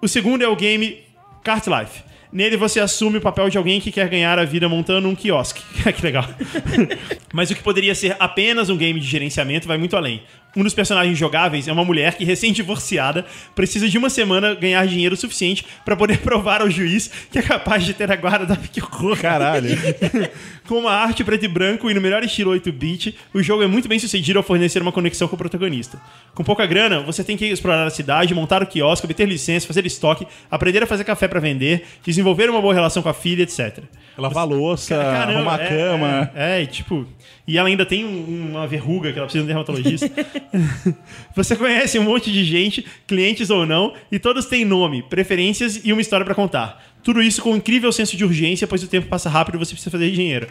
O 0.00 0.08
segundo 0.08 0.42
é 0.42 0.48
o 0.48 0.56
game 0.56 0.98
Kart 1.44 1.64
Life. 1.66 2.02
Nele 2.32 2.56
você 2.56 2.80
assume 2.80 3.18
o 3.18 3.20
papel 3.20 3.50
de 3.50 3.58
alguém 3.58 3.78
que 3.78 3.92
quer 3.92 4.08
ganhar 4.08 4.38
a 4.38 4.44
vida 4.44 4.68
montando 4.68 5.06
um 5.06 5.14
quiosque. 5.14 5.62
que 5.92 6.02
legal. 6.02 6.24
Mas 7.32 7.50
o 7.50 7.54
que 7.54 7.62
poderia 7.62 7.94
ser 7.94 8.16
apenas 8.18 8.70
um 8.70 8.76
game 8.76 8.98
de 8.98 9.06
gerenciamento 9.06 9.68
vai 9.68 9.76
muito 9.76 9.96
além. 9.96 10.22
Um 10.56 10.62
dos 10.62 10.74
personagens 10.74 11.16
jogáveis 11.18 11.66
é 11.66 11.72
uma 11.72 11.84
mulher 11.84 12.14
que, 12.14 12.24
recém-divorciada, 12.24 13.24
precisa 13.54 13.88
de 13.88 13.96
uma 13.96 14.10
semana 14.10 14.54
ganhar 14.54 14.86
dinheiro 14.86 15.16
suficiente 15.16 15.64
para 15.84 15.96
poder 15.96 16.18
provar 16.22 16.60
ao 16.60 16.70
juiz 16.70 17.10
que 17.30 17.38
é 17.38 17.42
capaz 17.42 17.84
de 17.84 17.94
ter 17.94 18.10
a 18.12 18.16
guarda 18.16 18.44
da... 18.44 18.56
Que 18.56 18.82
horror. 18.82 19.18
Caralho. 19.18 19.70
Com 20.66 20.78
uma 20.78 20.92
arte 20.92 21.24
preto 21.24 21.44
e 21.44 21.48
branco 21.48 21.90
e 21.90 21.94
no 21.94 22.00
melhor 22.00 22.22
estilo 22.22 22.52
8-bit, 22.52 23.16
o 23.34 23.42
jogo 23.42 23.62
é 23.62 23.66
muito 23.66 23.88
bem 23.88 23.98
sucedido 23.98 24.38
ao 24.38 24.42
fornecer 24.42 24.80
uma 24.80 24.92
conexão 24.92 25.26
com 25.26 25.34
o 25.34 25.38
protagonista. 25.38 26.00
Com 26.34 26.44
pouca 26.44 26.64
grana, 26.66 27.00
você 27.00 27.24
tem 27.24 27.36
que 27.36 27.46
explorar 27.46 27.84
a 27.84 27.90
cidade, 27.90 28.34
montar 28.34 28.62
o 28.62 28.66
quiosque, 28.66 29.04
obter 29.04 29.26
licença, 29.26 29.66
fazer 29.66 29.84
estoque, 29.86 30.26
aprender 30.50 30.82
a 30.82 30.86
fazer 30.86 31.04
café 31.04 31.26
para 31.26 31.40
vender, 31.40 31.84
desenvolver 32.04 32.48
uma 32.48 32.60
boa 32.60 32.72
relação 32.72 33.02
com 33.02 33.08
a 33.08 33.14
filha, 33.14 33.42
etc. 33.42 33.82
Lavar 34.16 34.46
louça, 34.46 34.96
Caramba, 34.96 35.38
arrumar 35.38 35.60
é, 35.62 35.68
cama. 35.68 36.30
É, 36.34 36.62
é, 36.62 36.66
tipo. 36.66 37.06
E 37.46 37.58
ela 37.58 37.68
ainda 37.68 37.84
tem 37.84 38.04
um- 38.04 38.50
uma 38.50 38.66
verruga 38.66 39.12
que 39.12 39.18
ela 39.18 39.26
precisa 39.26 39.42
de 39.44 39.44
um 39.44 39.54
dermatologista. 39.54 40.08
Você 41.34 41.56
conhece 41.56 41.98
um 41.98 42.04
monte 42.04 42.30
de 42.32 42.44
gente, 42.44 42.84
clientes 43.06 43.50
ou 43.50 43.66
não, 43.66 43.94
e 44.10 44.18
todos 44.18 44.46
têm 44.46 44.64
nome, 44.64 45.02
preferências 45.02 45.80
e 45.84 45.92
uma 45.92 46.00
história 46.00 46.24
pra 46.24 46.34
contar. 46.34 46.82
Tudo 47.02 47.20
isso 47.22 47.42
com 47.42 47.52
um 47.52 47.56
incrível 47.56 47.90
senso 47.90 48.16
de 48.16 48.24
urgência, 48.24 48.66
pois 48.66 48.82
o 48.82 48.88
tempo 48.88 49.08
passa 49.08 49.28
rápido 49.28 49.56
e 49.56 49.58
você 49.58 49.72
precisa 49.72 49.90
fazer 49.90 50.10
dinheiro. 50.12 50.46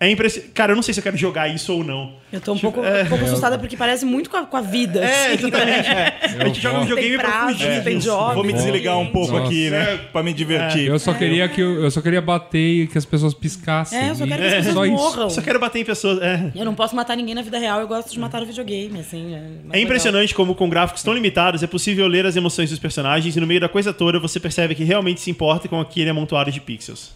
É 0.00 0.10
impressionante. 0.10 0.52
Cara, 0.52 0.72
eu 0.72 0.76
não 0.76 0.82
sei 0.82 0.92
se 0.92 1.00
eu 1.00 1.04
quero 1.04 1.16
jogar 1.16 1.48
isso 1.48 1.72
ou 1.72 1.84
não. 1.84 2.14
Eu 2.32 2.40
tô 2.40 2.52
um 2.52 2.56
Tipo, 2.56 2.72
pouco, 2.72 2.86
é. 2.86 3.04
um 3.04 3.06
pouco 3.06 3.24
assustada 3.24 3.56
porque 3.58 3.76
parece 3.76 4.04
muito 4.04 4.28
com 4.28 4.36
a, 4.36 4.44
com 4.44 4.56
a 4.56 4.60
vida. 4.60 4.98
É, 5.02 5.26
assim, 5.34 5.46
exatamente. 5.46 5.88
né? 5.88 6.12
A 6.40 6.44
gente 6.46 6.60
joga 6.60 6.78
um 6.78 6.80
videogame 6.82 7.16
pra 7.16 7.46
fugir. 7.48 7.84
tem 7.84 7.98
job. 7.98 8.34
Vou 8.34 8.42
me 8.44 8.52
desligar 8.52 8.98
um 8.98 9.06
pouco 9.06 9.32
Nossa. 9.32 9.46
aqui, 9.46 9.70
né? 9.70 10.00
Pra 10.12 10.20
me 10.22 10.34
divertir. 10.34 10.88
Eu 10.88 10.98
só 10.98 11.14
queria 11.14 11.48
que 11.48 11.60
eu, 11.60 11.84
eu 11.84 11.90
só 11.92 12.00
queria 12.02 12.20
bater 12.20 12.82
e 12.82 12.86
que 12.88 12.98
as 12.98 13.04
pessoas 13.04 13.32
piscassem. 13.34 13.96
É, 13.98 14.10
eu 14.10 14.14
só 14.16 14.24
E- 14.24 14.28
quero 14.28 14.42
que 14.42 14.48
as 14.48 14.66
pessoas 14.66 14.90
morram. 14.90 15.30
Só 15.30 15.40
quero 15.40 15.60
bater 15.60 15.78
em 15.78 15.84
pessoas. 15.84 16.20
É. 16.20 16.50
Eu 16.56 16.64
não 16.64 16.74
posso 16.74 16.94
matar 16.96 17.16
ninguém 17.16 17.34
na 17.36 17.42
vida 17.42 17.58
real, 17.58 17.80
eu 17.80 17.86
gosto 17.86 18.10
de 18.12 18.18
matar 18.18 18.40
no 18.40 18.46
videogame, 18.46 18.98
assim. 18.98 19.32
É, 19.72 19.78
É 19.78 19.80
impressionante 19.80 20.34
como, 20.34 20.56
com 20.56 20.68
gráficos 20.68 21.04
tão 21.04 21.14
limitados, 21.14 21.62
é 21.62 21.68
possível 21.68 22.06
ler 22.08 22.26
as 22.26 22.34
emoções 22.34 22.68
dos 22.68 22.80
personagens 22.80 23.36
e 23.36 23.40
no 23.40 23.46
meio 23.46 23.60
da 23.60 23.68
coisa 23.68 23.92
toda 23.92 24.18
você 24.18 24.40
percebe 24.40 24.74
que 24.74 24.82
realmente 24.82 25.20
se 25.20 25.30
importa 25.30 25.68
com 25.68 25.80
aquele 25.80 26.10
amontoado 26.10 26.50
de 26.50 26.60
pixels. 26.60 27.12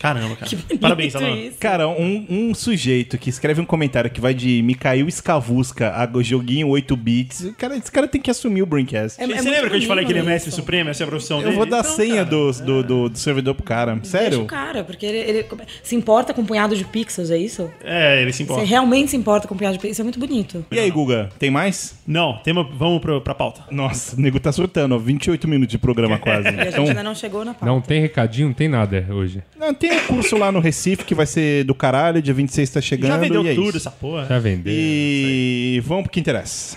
Caramba, 0.00 0.34
cara. 0.34 0.50
Parabéns, 0.80 1.14
Alan. 1.14 1.30
isso. 1.36 1.58
Cara, 1.60 1.86
um, 1.86 2.26
um 2.28 2.54
sujeito 2.54 3.18
que 3.18 3.28
escreve 3.30 3.60
um 3.60 3.66
comentário 3.66 4.10
que 4.10 4.20
vai 4.20 4.32
de 4.34 4.62
Mikhail 4.62 5.06
Skavusca 5.08 5.92
a 5.94 6.08
joguinho 6.22 6.68
8 6.68 6.96
bits, 6.96 7.52
cara, 7.58 7.76
esse 7.76 7.92
cara 7.92 8.08
tem 8.08 8.20
que 8.20 8.30
assumir 8.30 8.62
o 8.62 8.66
Braincast. 8.66 9.20
É- 9.20 9.26
Você 9.26 9.34
muito 9.34 9.50
lembra 9.50 9.70
que 9.70 9.76
eu 9.76 9.80
te 9.80 9.86
falei 9.86 10.04
que 10.06 10.12
ele 10.12 10.20
é 10.20 10.22
mestre 10.22 10.48
isso. 10.48 10.58
supremo? 10.58 10.88
Essa 10.90 11.02
é 11.02 11.04
a 11.04 11.08
profissão 11.08 11.38
Eu 11.38 11.44
dele? 11.44 11.56
vou 11.56 11.66
dar 11.66 11.76
a 11.76 11.80
Então, 11.80 11.92
senha 11.92 12.14
cara, 12.24 12.24
do, 12.24 12.52
do, 12.52 12.82
do, 12.82 13.08
do 13.10 13.18
servidor 13.18 13.54
pro 13.54 13.62
cara. 13.62 13.94
Deixa 13.96 14.10
Sério? 14.18 14.40
o 14.42 14.46
cara, 14.46 14.82
porque 14.82 15.04
ele, 15.04 15.18
ele 15.18 15.46
se 15.82 15.94
importa 15.94 16.32
com 16.32 16.40
um 16.40 16.46
punhado 16.46 16.74
de 16.74 16.84
pixels, 16.84 17.30
é 17.30 17.36
isso? 17.36 17.70
É, 17.84 18.22
ele 18.22 18.32
se 18.32 18.38
Você 18.38 18.42
importa. 18.44 18.64
realmente 18.64 19.10
se 19.10 19.16
importa 19.18 19.46
com 19.46 19.54
um 19.54 19.58
punhado 19.58 19.74
de 19.76 19.80
pixels, 19.80 19.92
isso 19.96 20.02
é 20.02 20.04
muito 20.04 20.18
bonito. 20.18 20.64
E 20.70 20.78
aí, 20.78 20.90
Guga, 20.90 21.28
tem 21.38 21.50
mais? 21.50 21.94
Não, 22.06 22.38
tema, 22.42 22.66
vamos 22.74 23.00
pro, 23.02 23.20
pra 23.20 23.34
pauta. 23.34 23.62
Nossa, 23.70 24.16
o 24.16 24.20
nego 24.20 24.40
tá 24.40 24.50
surtando, 24.50 24.94
ó. 24.94 24.98
28 24.98 25.46
minutos 25.46 25.70
de 25.72 25.78
programa 25.78 26.16
quase. 26.18 26.46
E 26.46 26.48
a 26.48 26.52
gente 26.64 26.68
Então, 26.72 26.84
ainda 26.86 27.02
não 27.02 27.14
chegou 27.14 27.44
na 27.44 27.52
pauta. 27.52 27.66
Não 27.66 27.80
tem 27.80 28.00
recadinho, 28.00 28.48
não 28.48 28.54
tem 28.54 28.68
nada 28.68 29.06
hoje. 29.10 29.42
não, 29.58 29.74
tem 29.74 29.89
um 29.90 30.06
curso 30.06 30.36
lá 30.36 30.50
no 30.52 30.60
Recife 30.60 31.04
que 31.04 31.14
vai 31.14 31.26
ser 31.26 31.64
do 31.64 31.74
caralho, 31.74 32.20
dia 32.22 32.34
26 32.34 32.70
tá 32.70 32.80
chegando. 32.80 33.08
Já 33.10 33.16
vendeu 33.18 33.44
e 33.44 33.48
é 33.48 33.54
tudo 33.54 33.68
isso. 33.68 33.76
essa 33.78 33.90
porra. 33.90 34.26
Já 34.26 34.38
vendeu. 34.38 34.72
E 34.74 35.82
vamos 35.84 36.04
pro 36.04 36.12
que 36.12 36.20
interessa. 36.20 36.76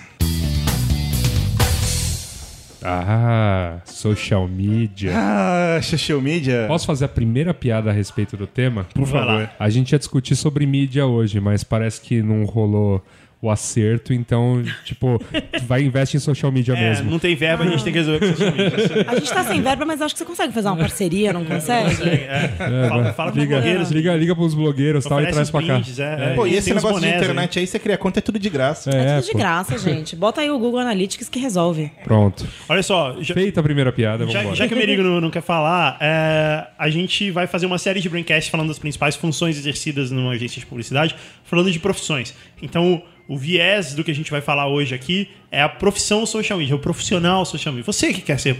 Ah, 2.85 3.79
social 3.85 4.45
media. 4.47 5.11
Ah, 5.15 5.79
social 5.81 6.19
media. 6.21 6.65
Posso 6.67 6.85
fazer 6.85 7.05
a 7.05 7.07
primeira 7.07 7.53
piada 7.53 7.89
a 7.89 7.93
respeito 7.93 8.35
do 8.35 8.45
tema? 8.45 8.85
Por 8.93 9.07
favor. 9.07 9.49
A 9.57 9.69
gente 9.69 9.93
ia 9.93 9.99
discutir 9.99 10.35
sobre 10.35 10.65
mídia 10.65 11.05
hoje, 11.05 11.39
mas 11.39 11.63
parece 11.63 12.01
que 12.01 12.21
não 12.21 12.43
rolou 12.43 13.01
o 13.45 13.49
acerto, 13.51 14.13
então, 14.13 14.63
tipo, 14.85 15.21
vai 15.67 15.81
e 15.81 15.85
investe 15.85 16.15
em 16.15 16.19
social 16.21 16.49
media 16.49 16.73
É, 16.75 16.79
mesmo. 16.89 17.11
não 17.11 17.19
tem 17.19 17.35
verba, 17.35 17.65
a 17.65 17.67
gente 17.67 17.83
tem 17.83 17.91
que 17.91 17.99
resolver 17.99 18.19
com 18.19 18.27
social 18.37 18.51
media. 18.51 19.03
A 19.11 19.15
gente 19.15 19.29
tá 19.33 19.43
sem 19.43 19.61
verba, 19.61 19.83
mas 19.85 20.01
acho 20.01 20.15
que 20.15 20.19
você 20.19 20.25
consegue 20.25 20.53
fazer 20.53 20.69
uma 20.69 20.77
parceria, 20.77 21.33
não 21.33 21.43
consegue? 21.43 22.03
É, 22.09 22.87
fala, 22.87 23.13
fala 23.13 23.31
com 23.31 23.37
os 23.37 23.43
Liga, 23.43 23.55
blogueiros. 23.57 23.91
liga, 23.91 24.15
liga 24.15 24.33
pros 24.35 24.53
blogueiros 24.53 25.03
tal, 25.05 25.21
e 25.21 25.27
traz 25.27 25.49
pra 25.51 25.61
cá. 25.61 25.73
brindes, 25.73 25.99
é, 25.99 26.31
é. 26.31 26.35
Pô, 26.35 26.47
e 26.47 26.55
esse 26.55 26.69
negócio 26.73 26.89
de 26.89 26.95
bonés 27.01 27.13
aí. 27.13 27.19
internet 27.21 27.59
aí, 27.59 27.67
você 27.67 27.79
cria 27.79 27.97
conta, 27.97 28.19
é 28.19 28.21
tudo 28.21 28.39
de 28.39 28.49
graça. 28.49 28.89
É 28.91 28.95
É, 28.95 29.15
tudo 29.15 29.25
de 29.25 29.31
pô. 29.33 29.37
graça, 29.37 29.77
gente. 29.77 30.15
Bota 30.15 30.39
aí 30.39 30.49
o 30.49 30.57
Google 30.57 30.79
Analytics 30.79 31.27
que 31.27 31.37
resolve. 31.39 31.91
Pronto. 32.05 32.47
Olha 32.69 32.81
só, 32.81 33.17
já, 33.21 33.33
Feita 33.33 33.59
a 33.59 33.63
primeira 33.63 33.91
piada, 33.91 34.19
vamos 34.19 34.33
já, 34.33 34.39
embora. 34.41 34.55
já 34.55 34.67
que 34.69 34.73
o 34.73 34.77
Merigo 34.77 35.03
não, 35.03 35.19
não 35.19 35.29
quer 35.29 35.41
falar, 35.41 35.97
é, 35.99 36.65
a 36.79 36.89
gente 36.89 37.29
vai 37.31 37.45
fazer 37.45 37.65
uma 37.65 37.77
série 37.77 37.99
de 37.99 38.07
braincast 38.07 38.49
falando 38.49 38.69
das 38.69 38.79
principais 38.79 39.15
funções 39.17 39.57
exercidas 39.57 40.11
numa 40.11 40.31
agência 40.31 40.61
de 40.61 40.65
publicidade, 40.65 41.13
falando 41.43 41.69
de 41.71 41.79
profissões. 41.79 42.33
Então, 42.61 43.01
o 43.33 43.37
viés 43.37 43.95
do 43.95 44.03
que 44.03 44.11
a 44.11 44.15
gente 44.15 44.29
vai 44.29 44.41
falar 44.41 44.67
hoje 44.67 44.93
aqui 44.93 45.27
é 45.49 45.59
a 45.59 45.67
profissão 45.67 46.23
social 46.23 46.57
media, 46.59 46.75
o 46.75 46.79
profissional 46.79 47.43
social 47.45 47.73
media. 47.73 47.83
Você 47.83 48.13
que 48.13 48.21
quer 48.21 48.39
ser 48.39 48.55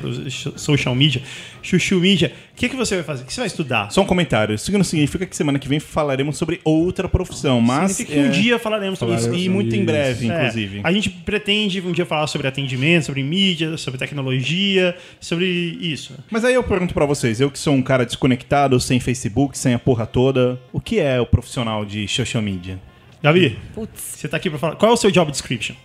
social 0.55 0.95
media, 0.95 1.21
chuchu 1.61 1.99
media, 1.99 2.33
o 2.51 2.55
que, 2.55 2.69
que 2.69 2.75
você 2.75 2.95
vai 2.95 3.03
fazer? 3.03 3.23
O 3.23 3.25
que 3.27 3.33
você 3.33 3.41
vai 3.41 3.47
estudar? 3.47 3.91
Só 3.91 4.01
um 4.01 4.05
comentário. 4.05 4.55
Isso 4.55 4.71
não 4.71 4.83
significa 4.83 5.27
que 5.27 5.35
semana 5.35 5.59
que 5.59 5.67
vem 5.67 5.79
falaremos 5.79 6.37
sobre 6.37 6.59
outra 6.63 7.07
profissão, 7.07 7.61
mas. 7.61 7.91
Significa 7.91 8.19
que 8.19 8.27
um 8.27 8.29
é, 8.29 8.41
dia 8.41 8.57
falaremos 8.57 8.97
sobre 8.97 9.15
isso. 9.15 9.31
E 9.31 9.47
muito 9.47 9.75
em 9.75 9.85
breve, 9.85 10.27
É, 10.27 10.35
inclusive. 10.35 10.81
a 10.83 10.91
gente 10.91 11.09
pretende 11.09 11.79
um 11.81 11.91
dia 11.91 12.05
falar 12.05 12.25
sobre 12.25 12.47
atendimento, 12.47 13.05
sobre 13.05 13.21
mídia, 13.21 13.77
sobre 13.77 13.99
tecnologia, 13.99 14.95
sobre 15.19 15.45
isso. 15.45 16.15
Mas 16.31 16.43
aí 16.43 16.55
eu 16.55 16.63
pergunto 16.63 16.95
pra 16.95 17.05
vocês, 17.05 17.39
eu 17.39 17.51
que 17.51 17.59
sou 17.59 17.75
um 17.75 17.83
cara 17.83 18.05
desconectado, 18.05 18.79
sem 18.79 18.99
Facebook, 18.99 19.55
sem 19.55 19.75
a 19.75 19.79
porra 19.79 20.07
toda, 20.07 20.59
o 20.71 20.79
que 20.79 20.99
é 20.99 21.21
o 21.21 21.27
profissional 21.27 21.85
de 21.85 22.07
social 22.07 22.41
media? 22.41 22.79
Gabi, 23.23 23.57
Putz. 23.73 24.01
você 24.17 24.27
tá 24.27 24.37
aqui 24.37 24.49
pra 24.49 24.59
falar. 24.59 24.75
Qual 24.75 24.91
é 24.91 24.93
o 24.93 24.97
seu 24.97 25.09
job 25.09 25.31
description? 25.31 25.75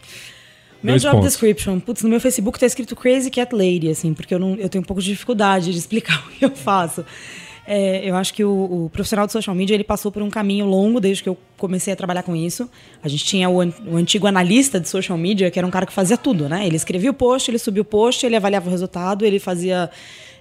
Meu 0.83 0.93
Dois 0.93 1.03
job 1.03 1.15
pontos. 1.17 1.31
description, 1.31 1.81
putz, 1.81 2.03
no 2.03 2.09
meu 2.09 2.21
Facebook 2.21 2.59
tá 2.59 2.67
escrito 2.67 2.95
Crazy 2.95 3.31
Cat 3.31 3.55
Lady, 3.55 3.89
assim, 3.91 4.13
porque 4.15 4.35
eu, 4.35 4.39
não, 4.39 4.55
eu 4.57 4.69
tenho 4.69 4.83
um 4.83 4.87
pouco 4.87 5.01
de 5.03 5.09
dificuldade 5.11 5.73
de 5.73 5.79
explicar 5.79 6.25
o 6.27 6.31
que 6.31 6.45
eu 6.45 6.51
faço. 6.55 7.05
É, 7.71 8.09
eu 8.09 8.17
acho 8.17 8.33
que 8.33 8.43
o, 8.43 8.87
o 8.87 8.91
profissional 8.91 9.27
de 9.27 9.33
social 9.33 9.55
media 9.55 9.75
ele 9.75 9.85
passou 9.85 10.11
por 10.11 10.23
um 10.23 10.31
caminho 10.31 10.65
longo 10.65 10.99
desde 11.01 11.23
que 11.23 11.29
eu 11.29 11.37
comecei 11.59 11.93
a 11.93 11.97
trabalhar 11.97 12.23
com 12.23 12.35
isso. 12.35 12.69
A 13.03 13.09
gente 13.09 13.25
tinha 13.27 13.49
o, 13.51 13.61
an- 13.61 13.73
o 13.87 13.97
antigo 13.97 14.27
analista 14.27 14.81
de 14.81 14.89
social 14.89 15.19
media, 15.19 15.51
que 15.51 15.59
era 15.59 15.67
um 15.67 15.71
cara 15.71 15.85
que 15.85 15.93
fazia 15.93 16.17
tudo, 16.17 16.49
né? 16.49 16.67
Ele 16.67 16.77
escrevia 16.77 17.11
o 17.11 17.15
post, 17.15 17.51
ele 17.51 17.59
subia 17.59 17.83
o 17.83 17.85
post, 17.85 18.25
ele 18.25 18.37
avaliava 18.37 18.69
o 18.69 18.71
resultado, 18.71 19.23
ele 19.25 19.39
fazia 19.39 19.91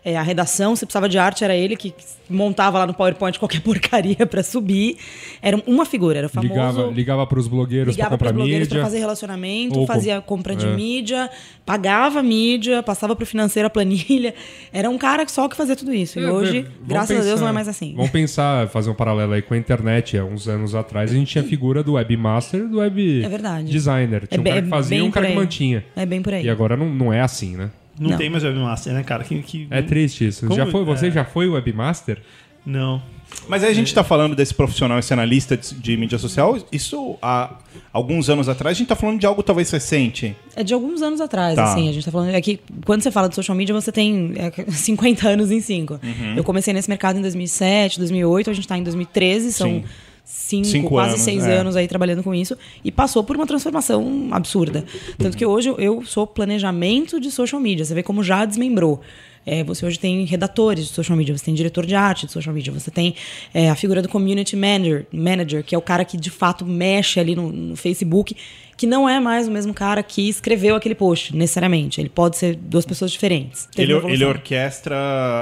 é, 0.09 0.15
a 0.15 0.21
redação, 0.21 0.73
se 0.75 0.85
precisava 0.85 1.09
de 1.09 1.17
arte, 1.17 1.43
era 1.43 1.53
ele 1.55 1.75
que 1.75 1.93
montava 2.29 2.77
lá 2.79 2.87
no 2.87 2.93
PowerPoint 2.93 3.37
qualquer 3.37 3.59
porcaria 3.61 4.25
para 4.25 4.41
subir. 4.41 4.97
Era 5.41 5.61
uma 5.67 5.85
figura, 5.85 6.17
era 6.19 6.27
o 6.27 6.29
famoso 6.29 6.53
Ligava, 6.53 6.83
ligava 6.87 7.27
pros 7.27 7.47
blogueiros 7.47 7.93
pra 7.95 8.03
ligava 8.05 8.17
para 8.17 8.27
comprar 8.29 8.33
blogueiros 8.33 8.67
mídia. 8.67 8.75
para 8.79 8.85
fazer 8.85 8.99
relacionamento, 8.99 9.85
fazia 9.85 10.21
com- 10.21 10.37
compra 10.37 10.55
de 10.55 10.65
é. 10.65 10.73
mídia, 10.73 11.29
pagava 11.65 12.23
mídia, 12.23 12.81
passava 12.81 13.15
para 13.15 13.23
o 13.23 13.25
financeiro 13.25 13.67
a 13.67 13.69
planilha. 13.69 14.33
Era 14.71 14.89
um 14.89 14.97
cara 14.97 15.27
só 15.27 15.49
que 15.49 15.55
fazia 15.57 15.75
tudo 15.75 15.93
isso. 15.93 16.19
E 16.19 16.23
É, 16.23 16.31
hoje, 16.31 16.61
vamos 16.61 16.87
graças 16.87 17.11
a 17.11 17.13
Deus, 17.19 17.25
pensar- 17.31 17.41
não 17.41 17.47
é 17.49 17.51
mais 17.51 17.67
assim. 17.67 17.93
Vamos 17.95 18.11
pensar, 18.11 18.67
fazer 18.69 18.89
um 18.89 18.95
paralelo 18.95 19.33
aí 19.33 19.41
com 19.41 19.53
a 19.53 19.57
internet. 19.57 20.17
Há 20.17 20.23
uns 20.23 20.47
anos 20.47 20.73
atrás, 20.73 21.11
a 21.11 21.13
gente 21.13 21.27
tinha 21.31 21.43
a 21.43 21.47
figura 21.47 21.83
do 21.83 21.93
webmaster 21.93 22.61
e 22.61 22.67
do 22.67 22.77
web 22.77 23.23
É 23.25 23.63
designer. 23.63 24.27
Tinha 24.27 24.37
É 24.37 24.39
um 24.39 24.43
cara 24.43 24.61
que 24.61 24.69
fazia 24.69 24.97
e 24.97 25.01
um 25.01 25.11
cara 25.11 25.27
que 25.27 25.33
mantinha. 25.35 25.83
É 25.95 26.05
bem 26.05 26.21
por 26.21 26.33
aí. 26.33 26.45
E 26.45 26.49
agora 26.49 26.77
não, 26.77 26.87
não 26.89 27.11
é 27.11 27.19
assim, 27.21 27.55
né? 27.57 27.69
Não, 27.99 28.11
Não. 28.11 28.17
tem 28.17 28.29
mais 28.29 28.43
webmaster, 28.43 28.93
né, 28.93 29.03
cara? 29.03 29.23
Que, 29.23 29.41
que- 29.41 29.67
É 29.71 29.81
triste 29.81 30.27
isso. 30.27 30.45
Como- 30.47 30.55
já 30.55 30.65
foi, 30.67 30.83
você 30.83 31.07
é. 31.07 31.11
já 31.11 31.25
foi 31.25 31.47
webmaster? 31.49 32.19
Não. 32.65 33.01
Mas 33.47 33.63
aí 33.63 33.69
a 33.71 33.73
gente 33.73 33.93
tá 33.93 34.03
falando 34.03 34.35
desse 34.35 34.53
profissional, 34.53 34.97
esse 34.99 35.11
analista 35.13 35.55
de, 35.57 35.73
de 35.75 35.97
mídia 35.97 36.17
social, 36.17 36.57
isso 36.71 37.17
há 37.21 37.55
alguns 37.91 38.29
anos 38.29 38.47
atrás, 38.47 38.75
a 38.75 38.77
gente 38.77 38.87
tá 38.87 38.95
falando 38.95 39.19
de 39.19 39.25
algo 39.25 39.43
talvez 39.43 39.69
recente. 39.69 40.35
É 40.55 40.63
de 40.63 40.73
alguns 40.73 41.01
anos 41.01 41.19
atrás, 41.21 41.55
Tá. 41.55 41.63
assim. 41.65 41.89
A 41.89 41.91
gente 41.93 42.05
tá 42.05 42.11
falando. 42.11 42.29
É 42.33 42.41
que 42.41 42.59
quando 42.85 43.01
você 43.01 43.11
fala 43.11 43.27
de 43.29 43.35
social 43.35 43.55
media, 43.55 43.73
você 43.73 43.91
tem 43.91 44.33
é, 44.37 44.51
50 44.71 45.27
anos 45.27 45.51
em 45.51 45.59
5. 45.59 45.93
Uhum. 46.01 46.33
Eu 46.37 46.43
comecei 46.43 46.73
nesse 46.73 46.89
mercado 46.89 47.17
em 47.19 47.21
2007, 47.21 47.99
2008, 47.99 48.49
a 48.49 48.53
gente 48.53 48.67
tá 48.67 48.77
em 48.77 48.83
2013, 48.83 49.51
são. 49.53 49.69
Sim. 49.69 49.83
Cinco, 50.29 50.67
Cinco 50.67 50.89
quase 50.89 51.11
anos, 51.11 51.21
seis 51.21 51.45
é. 51.45 51.55
anos 51.55 51.77
aí 51.77 51.87
trabalhando 51.87 52.21
com 52.21 52.35
isso 52.35 52.57
e 52.83 52.91
passou 52.91 53.23
por 53.23 53.37
uma 53.37 53.47
transformação 53.47 54.27
absurda. 54.29 54.83
Tanto 55.17 55.37
que 55.37 55.45
hoje 55.45 55.73
eu 55.77 56.03
sou 56.05 56.27
planejamento 56.27 57.17
de 57.17 57.31
social 57.31 57.61
media. 57.61 57.85
Você 57.85 57.93
vê 57.93 58.03
como 58.03 58.21
já 58.21 58.43
desmembrou. 58.43 58.99
É, 59.45 59.63
você 59.63 59.85
hoje 59.85 59.97
tem 59.97 60.25
redatores 60.25 60.87
de 60.87 60.93
social 60.93 61.17
media, 61.17 61.35
você 61.37 61.45
tem 61.45 61.53
diretor 61.53 61.85
de 61.85 61.95
arte 61.95 62.25
de 62.25 62.33
social 62.33 62.53
media, 62.53 62.73
você 62.73 62.91
tem 62.91 63.15
é, 63.53 63.69
a 63.69 63.75
figura 63.75 64.01
do 64.01 64.09
community 64.09 64.57
manager, 64.57 65.05
manager, 65.13 65.63
que 65.63 65.73
é 65.73 65.77
o 65.77 65.81
cara 65.81 66.03
que 66.03 66.17
de 66.17 66.29
fato 66.29 66.65
mexe 66.65 67.21
ali 67.21 67.33
no, 67.33 67.49
no 67.49 67.77
Facebook, 67.77 68.35
que 68.77 68.85
não 68.85 69.09
é 69.09 69.19
mais 69.19 69.47
o 69.47 69.51
mesmo 69.51 69.73
cara 69.73 70.03
que 70.03 70.29
escreveu 70.29 70.75
aquele 70.75 70.93
post, 70.93 71.35
necessariamente. 71.35 71.99
Ele 71.99 72.09
pode 72.09 72.37
ser 72.37 72.55
duas 72.55 72.85
pessoas 72.85 73.11
diferentes. 73.11 73.67
Ele, 73.75 73.91
ele 73.93 74.23
orquestra 74.23 74.95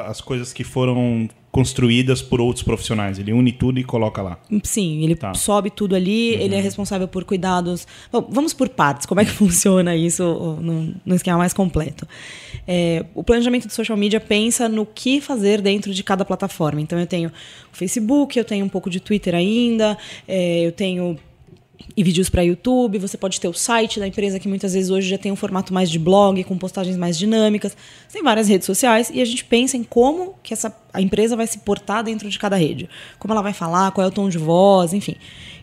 as 0.07 0.21
coisas 0.21 0.53
que 0.53 0.63
foram 0.63 1.27
construídas 1.51 2.21
por 2.21 2.41
outros 2.41 2.63
profissionais. 2.63 3.17
Ele 3.19 3.31
une 3.31 3.51
tudo 3.51 3.79
e 3.79 3.83
coloca 3.83 4.21
lá. 4.21 4.37
Sim, 4.63 5.03
ele 5.03 5.15
Tá. 5.15 5.33
sobe 5.33 5.69
tudo 5.69 5.95
ali, 5.95 6.33
ele 6.33 6.53
é 6.53 6.59
responsável 6.59 7.07
por 7.07 7.23
cuidados. 7.23 7.87
Bom, 8.11 8.27
vamos 8.29 8.53
por 8.53 8.67
partes, 8.67 9.05
como 9.05 9.21
é 9.21 9.25
que 9.25 9.31
funciona 9.35 9.95
isso 9.95 10.23
num, 10.61 10.93
num 11.05 11.15
esquema 11.15 11.37
mais 11.37 11.53
completo. 11.53 12.05
É, 12.67 13.05
o 13.13 13.23
planejamento 13.23 13.67
de 13.67 13.73
social 13.73 13.97
media 13.97 14.19
pensa 14.19 14.67
no 14.67 14.85
que 14.85 15.21
fazer 15.21 15.61
dentro 15.61 15.93
de 15.93 16.03
cada 16.03 16.25
plataforma. 16.25 16.81
Então 16.81 16.99
eu 16.99 17.07
tenho 17.07 17.29
o 17.29 17.75
Facebook, 17.77 18.37
eu 18.37 18.43
tenho 18.43 18.65
um 18.65 18.69
pouco 18.69 18.89
de 18.89 18.99
Twitter 18.99 19.33
ainda, 19.33 19.97
é, 20.27 20.59
eu 20.59 20.71
tenho 20.73 21.17
e 21.95 22.03
vídeos 22.03 22.29
para 22.29 22.41
YouTube, 22.41 22.97
você 22.97 23.17
pode 23.17 23.39
ter 23.39 23.47
o 23.47 23.53
site 23.53 23.99
da 23.99 24.07
empresa 24.07 24.39
que 24.39 24.47
muitas 24.47 24.73
vezes 24.73 24.89
hoje 24.89 25.07
já 25.07 25.17
tem 25.17 25.31
um 25.31 25.35
formato 25.35 25.73
mais 25.73 25.89
de 25.89 25.99
blog, 25.99 26.43
com 26.43 26.57
postagens 26.57 26.97
mais 26.97 27.17
dinâmicas. 27.17 27.75
Tem 28.11 28.23
várias 28.23 28.47
redes 28.47 28.65
sociais 28.65 29.09
e 29.13 29.21
a 29.21 29.25
gente 29.25 29.43
pensa 29.45 29.77
em 29.77 29.83
como 29.83 30.35
que 30.43 30.53
essa 30.53 30.75
a 30.93 31.01
empresa 31.01 31.35
vai 31.35 31.45
se 31.45 31.59
portar 31.59 32.03
dentro 32.03 32.29
de 32.29 32.39
cada 32.39 32.55
rede. 32.55 32.89
Como 33.19 33.33
ela 33.33 33.41
vai 33.41 33.53
falar, 33.53 33.91
qual 33.91 34.05
é 34.05 34.07
o 34.07 34.11
tom 34.11 34.29
de 34.29 34.37
voz, 34.37 34.93
enfim. 34.93 35.15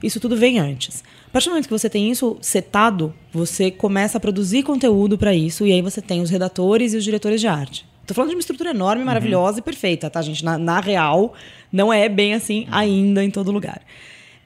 Isso 0.03 0.20
tudo 0.20 0.37
vem 0.37 0.59
antes. 0.59 1.03
A 1.27 1.31
partir 1.33 1.48
do 1.48 1.53
momento 1.53 1.66
que 1.66 1.72
você 1.72 1.88
tem 1.88 2.11
isso 2.11 2.37
setado, 2.42 3.14
você 3.33 3.70
começa 3.70 4.18
a 4.18 4.20
produzir 4.20 4.62
conteúdo 4.62 5.16
para 5.16 5.35
isso 5.35 5.66
e 5.66 5.72
aí 5.72 5.81
você 5.81 6.03
tem 6.03 6.20
os 6.20 6.29
redatores 6.29 6.92
e 6.92 6.98
os 6.98 7.05
diretores 7.05 7.40
de 7.40 7.46
arte. 7.46 7.87
Tô 8.07 8.12
falando 8.12 8.31
de 8.31 8.37
uma 8.37 8.40
estrutura 8.40 8.70
enorme, 8.70 9.05
maravilhosa 9.05 9.61
e 9.61 9.62
perfeita, 9.62 10.11
tá, 10.11 10.20
gente? 10.20 10.44
Na, 10.44 10.59
na 10.59 10.81
real, 10.81 11.33
não 11.72 11.90
é 11.92 12.09
bem 12.09 12.35
assim 12.35 12.66
ainda 12.70 13.25
em 13.25 13.31
todo 13.31 13.51
lugar. 13.51 13.81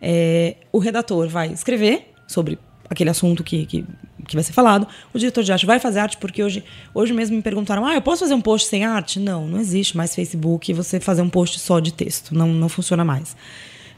É, 0.01 0.57
o 0.73 0.79
redator 0.79 1.29
vai 1.29 1.53
escrever 1.53 2.13
sobre 2.27 2.59
aquele 2.89 3.11
assunto 3.11 3.43
que, 3.43 3.67
que, 3.67 3.85
que 4.27 4.35
vai 4.35 4.43
ser 4.43 4.53
falado. 4.53 4.87
O 5.13 5.19
diretor 5.19 5.43
de 5.43 5.53
arte 5.53 5.67
vai 5.67 5.79
fazer 5.79 6.01
arte, 6.01 6.17
porque 6.17 6.43
hoje, 6.43 6.65
hoje 6.95 7.13
mesmo 7.13 7.37
me 7.37 7.43
perguntaram: 7.43 7.85
ah, 7.85 7.95
eu 7.95 8.03
posso 8.03 8.21
fazer 8.21 8.35
um 8.35 8.41
post 8.41 8.69
sem 8.69 8.85
arte? 8.85 9.19
Não, 9.19 9.47
não 9.47 9.61
existe 9.61 9.97
mais 9.97 10.15
Facebook 10.15 10.73
você 10.73 11.01
fazer 11.01 11.23
um 11.23 11.29
post 11.29 11.59
só 11.59 11.81
de 11.81 11.93
texto. 11.93 12.35
Não, 12.35 12.49
não 12.49 12.69
funciona 12.69 13.05
mais. 13.05 13.37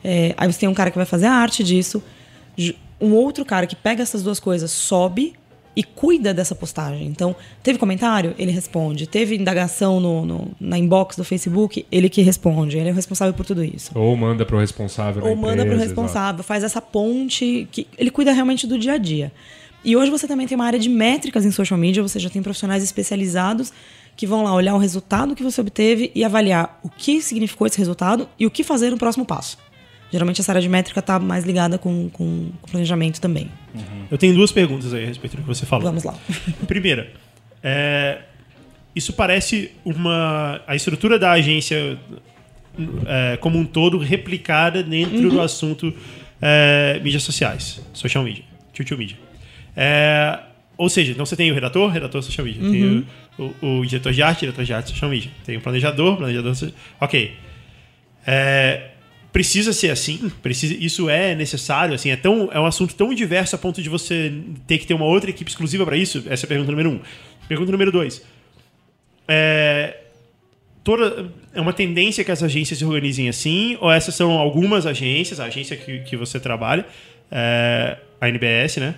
É, 0.02 0.34
aí 0.36 0.50
você 0.50 0.60
tem 0.60 0.68
um 0.68 0.74
cara 0.74 0.90
que 0.90 0.96
vai 0.96 1.06
fazer 1.06 1.26
a 1.26 1.32
arte 1.32 1.64
disso, 1.64 2.02
um 3.00 3.12
outro 3.12 3.44
cara 3.44 3.66
que 3.66 3.74
pega 3.74 4.02
essas 4.02 4.22
duas 4.22 4.38
coisas, 4.38 4.70
sobe 4.70 5.34
e 5.76 5.82
cuida 5.84 6.34
dessa 6.34 6.54
postagem. 6.54 7.06
Então, 7.06 7.36
teve 7.62 7.78
comentário? 7.78 8.34
Ele 8.38 8.50
responde. 8.50 9.06
Teve 9.06 9.36
indagação 9.36 10.00
no, 10.00 10.26
no- 10.26 10.50
na 10.60 10.76
inbox 10.78 11.16
do 11.16 11.24
Facebook? 11.24 11.86
Ele 11.90 12.08
que 12.08 12.20
responde. 12.22 12.76
Ele 12.78 12.88
é 12.88 12.92
o 12.92 12.94
responsável 12.94 13.32
por 13.34 13.46
tudo 13.46 13.62
isso. 13.64 13.90
Ou 13.94 14.16
manda 14.16 14.44
pro 14.44 14.58
responsável 14.58 15.22
da 15.22 15.28
Ou 15.28 15.36
manda 15.36 15.64
para 15.64 15.74
o 15.74 15.78
responsável, 15.78 16.42
faz 16.42 16.64
essa 16.64 16.80
ponte 16.82 17.68
que 17.70 17.86
ele 17.96 18.10
cuida 18.10 18.32
realmente 18.32 18.66
do 18.66 18.78
dia 18.78 18.94
a 18.94 18.98
dia. 18.98 19.30
E 19.84 19.96
hoje 19.96 20.10
você 20.10 20.26
também 20.26 20.46
tem 20.46 20.56
uma 20.56 20.66
área 20.66 20.78
de 20.78 20.88
métricas 20.88 21.44
em 21.44 21.52
social 21.52 21.78
media, 21.78 22.02
você 22.02 22.18
já 22.18 22.28
tem 22.28 22.42
profissionais 22.42 22.82
especializados 22.82 23.72
que 24.16 24.26
vão 24.26 24.42
lá 24.42 24.52
olhar 24.52 24.74
o 24.74 24.78
resultado 24.78 25.36
que 25.36 25.44
você 25.44 25.60
obteve 25.60 26.10
e 26.12 26.24
avaliar 26.24 26.80
o 26.82 26.88
que 26.88 27.22
significou 27.22 27.68
esse 27.68 27.78
resultado 27.78 28.28
e 28.36 28.44
o 28.44 28.50
que 28.50 28.64
fazer 28.64 28.90
no 28.90 28.98
próximo 28.98 29.24
passo. 29.24 29.56
Geralmente 30.10 30.40
essa 30.40 30.50
área 30.52 30.62
de 30.62 30.68
métrica 30.68 31.00
está 31.00 31.18
mais 31.18 31.44
ligada 31.44 31.76
com, 31.78 32.08
com, 32.10 32.50
com 32.62 32.70
planejamento 32.70 33.20
também. 33.20 33.50
Eu 34.10 34.16
tenho 34.16 34.34
duas 34.34 34.50
perguntas 34.50 34.94
aí 34.94 35.04
a 35.04 35.06
respeito 35.06 35.36
do 35.36 35.42
que 35.42 35.48
você 35.48 35.66
falou. 35.66 35.84
Vamos 35.84 36.02
lá. 36.04 36.14
Primeira, 36.66 37.12
é, 37.62 38.20
isso 38.96 39.12
parece 39.12 39.70
uma. 39.84 40.62
A 40.66 40.74
estrutura 40.74 41.18
da 41.18 41.32
agência 41.32 41.98
é, 43.06 43.36
como 43.36 43.58
um 43.58 43.66
todo 43.66 43.98
replicada 43.98 44.82
dentro 44.82 45.28
do 45.30 45.40
assunto 45.40 45.92
é, 46.40 46.98
mídias 47.02 47.22
sociais, 47.22 47.80
social 47.92 48.24
media, 48.24 48.44
social 48.74 48.98
media. 48.98 49.16
É, 49.76 50.38
ou 50.76 50.88
seja, 50.88 51.12
então 51.12 51.26
você 51.26 51.36
tem 51.36 51.50
o 51.50 51.54
redator, 51.54 51.90
redator 51.90 52.22
social 52.22 52.46
media, 52.46 52.62
tem 52.70 53.06
o, 53.38 53.54
o- 53.62 53.80
o 53.80 53.86
diretor 53.86 54.12
de 54.12 54.22
arte, 54.22 54.40
diretor 54.40 54.64
de 54.64 54.72
arte 54.72 54.90
social 54.90 55.10
media, 55.10 55.30
tem 55.44 55.56
o 55.56 55.60
planejador, 55.60 56.16
planejador. 56.16 56.54
so- 56.54 56.72
Ok. 57.00 57.34
É, 58.26 58.90
precisa 59.32 59.72
ser 59.72 59.90
assim? 59.90 60.30
Precisa, 60.42 60.74
isso 60.74 61.08
é 61.08 61.34
necessário? 61.34 61.94
Assim, 61.94 62.10
é, 62.10 62.16
tão, 62.16 62.48
é 62.52 62.58
um 62.58 62.66
assunto 62.66 62.94
tão 62.94 63.12
diverso 63.14 63.54
a 63.54 63.58
ponto 63.58 63.82
de 63.82 63.88
você 63.88 64.32
ter 64.66 64.78
que 64.78 64.86
ter 64.86 64.94
uma 64.94 65.04
outra 65.04 65.30
equipe 65.30 65.50
exclusiva 65.50 65.84
para 65.84 65.96
isso? 65.96 66.24
Essa 66.28 66.44
é 66.44 66.46
a 66.46 66.48
pergunta 66.48 66.70
número 66.70 66.90
um. 66.90 67.00
Pergunta 67.48 67.72
número 67.72 67.92
dois. 67.92 68.22
É, 69.26 69.96
toda, 70.82 71.30
é 71.52 71.60
uma 71.60 71.72
tendência 71.72 72.24
que 72.24 72.30
as 72.30 72.42
agências 72.42 72.78
se 72.78 72.84
organizem 72.84 73.28
assim? 73.28 73.76
Ou 73.80 73.90
essas 73.90 74.14
são 74.14 74.32
algumas 74.32 74.86
agências, 74.86 75.40
a 75.40 75.44
agência 75.44 75.76
que, 75.76 76.00
que 76.00 76.16
você 76.16 76.40
trabalha? 76.40 76.84
é, 77.30 77.96
a 78.20 78.28
NBS, 78.28 78.76
né? 78.78 78.94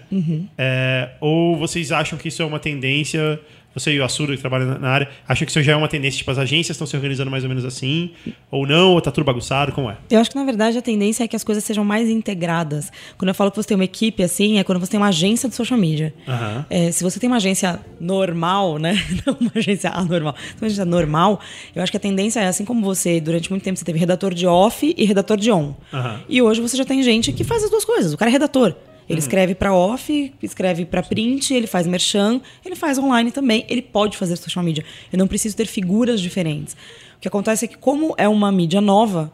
É, 0.57 1.11
ou 1.21 1.57
vocês 1.57 1.93
acham 1.93 2.19
que 2.19 2.29
isso 2.29 2.43
é 2.43 2.45
uma 2.45 2.59
tendência? 2.59 3.41
Você 3.75 3.93
e 3.93 4.01
o 4.01 4.05
Asura, 4.05 4.35
que 4.35 4.41
trabalham 4.41 4.79
na- 4.79 4.89
área, 4.89 5.09
acham 5.29 5.47
que 5.47 5.51
isso 5.53 5.63
já 5.63 5.73
é 5.73 5.77
uma 5.77 5.87
tendência? 5.89 6.19
Tipo, 6.19 6.31
as 6.33 6.39
agências 6.39 6.75
estão 6.75 6.87
se 6.87 6.97
organizando 6.97 7.31
mais 7.31 7.45
ou 7.45 7.49
menos 7.49 7.65
assim? 7.65 8.11
Ou 8.51 8.67
não? 8.67 8.91
Ou 8.95 9.01
tá 9.01 9.11
tudo 9.13 9.25
bagunçado? 9.25 9.71
Como 9.73 9.89
é? 9.91 9.97
Eu 10.11 10.19
acho 10.21 10.31
que, 10.31 10.37
na 10.37 10.45
verdade, 10.45 10.77
a 10.77 10.83
tendência 10.83 11.23
é 11.23 11.29
que 11.29 11.37
as 11.37 11.45
coisas 11.45 11.63
sejam 11.63 11.85
mais 11.85 12.09
integradas. 12.09 12.91
Quando 13.17 13.29
eu 13.29 13.35
falo 13.35 13.51
que 13.51 13.57
você 13.57 13.69
tem 13.69 13.77
uma 13.77 13.85
equipe 13.85 14.23
assim, 14.23 14.59
é 14.59 14.65
quando 14.65 14.81
você 14.81 14.91
tem 14.91 14.99
uma 15.01 15.09
agência 15.09 15.49
de 15.49 15.55
social 15.55 15.79
media. 15.79 16.13
Aham. 16.27 16.67
É, 16.69 16.91
se 16.91 17.05
você 17.05 17.21
tem 17.21 17.29
uma 17.29 17.37
agência 17.37 17.79
normal, 18.01 18.79
né? 18.79 18.95
Não 19.27 19.37
uma 19.41 19.53
agência 19.55 19.91
anormal. 19.91 20.35
Uma 20.61 20.67
agência 20.67 20.85
normal, 20.85 21.41
eu 21.75 21.83
acho 21.83 21.93
que 21.93 21.97
a 21.97 22.01
tendência 22.01 22.41
é 22.41 22.49
assim 22.49 22.65
como 22.65 22.81
você, 22.83 23.21
durante 23.21 23.51
muito 23.51 23.63
tempo, 23.63 23.79
você 23.79 23.85
teve 23.85 23.99
redator 23.99 24.35
de 24.35 24.47
off 24.47 24.95
e 24.97 25.05
redator 25.05 25.37
de 25.37 25.51
on. 25.53 25.75
Aham. 25.93 26.21
E 26.29 26.43
hoje 26.43 26.61
você 26.61 26.77
já 26.77 26.85
tem 26.85 27.03
gente 27.03 27.33
que 27.33 27.45
faz 27.45 27.63
as 27.63 27.71
duas 27.71 27.85
coisas. 27.85 28.13
O 28.13 28.17
cara 28.19 28.31
é 28.31 28.33
redator. 28.33 28.75
Ele 29.11 29.19
escreve 29.19 29.55
para 29.57 29.75
off, 29.75 30.33
escreve 30.41 30.85
para 30.85 31.03
print, 31.03 31.53
ele 31.53 31.67
faz 31.67 31.87
merchan, 31.87 32.41
ele 32.65 32.77
faz 32.77 32.97
online 32.97 33.33
também. 33.33 33.67
Ele 33.69 33.83
pode 33.83 34.17
fazer 34.17 34.37
social 34.37 34.65
media. 34.65 34.85
Eu 35.13 35.19
não 35.19 35.27
preciso 35.27 35.57
ter 35.57 35.67
figuras 35.67 36.21
diferentes. 36.21 36.75
O 37.17 37.21
que 37.21 37.27
acontece 37.27 37.65
é 37.65 37.69
que, 37.69 37.77
como 37.77 38.15
é 38.17 38.29
uma 38.29 38.53
mídia 38.53 38.81
nova, 38.81 39.33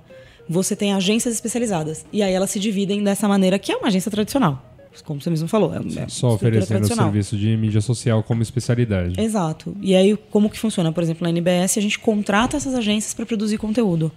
você 0.48 0.74
tem 0.74 0.94
agências 0.94 1.34
especializadas. 1.34 2.06
E 2.10 2.22
aí 2.22 2.32
elas 2.32 2.50
se 2.50 2.58
dividem 2.58 3.04
dessa 3.04 3.28
maneira, 3.28 3.58
que 3.58 3.70
é 3.70 3.76
uma 3.76 3.88
agência 3.88 4.10
tradicional. 4.10 4.62
Como 5.04 5.20
você 5.20 5.28
mesmo 5.28 5.46
falou. 5.46 5.74
É 5.74 6.08
Só 6.08 6.32
oferecendo 6.32 6.84
o 6.84 6.94
serviço 6.94 7.36
de 7.36 7.54
mídia 7.54 7.82
social 7.82 8.22
como 8.22 8.42
especialidade. 8.42 9.20
Exato. 9.20 9.76
E 9.82 9.94
aí, 9.94 10.16
como 10.30 10.48
que 10.48 10.58
funciona? 10.58 10.90
Por 10.90 11.02
exemplo, 11.02 11.22
na 11.24 11.28
NBS, 11.28 11.76
a 11.76 11.82
gente 11.82 11.98
contrata 11.98 12.56
essas 12.56 12.74
agências 12.74 13.12
para 13.12 13.26
produzir 13.26 13.58
conteúdo. 13.58 14.10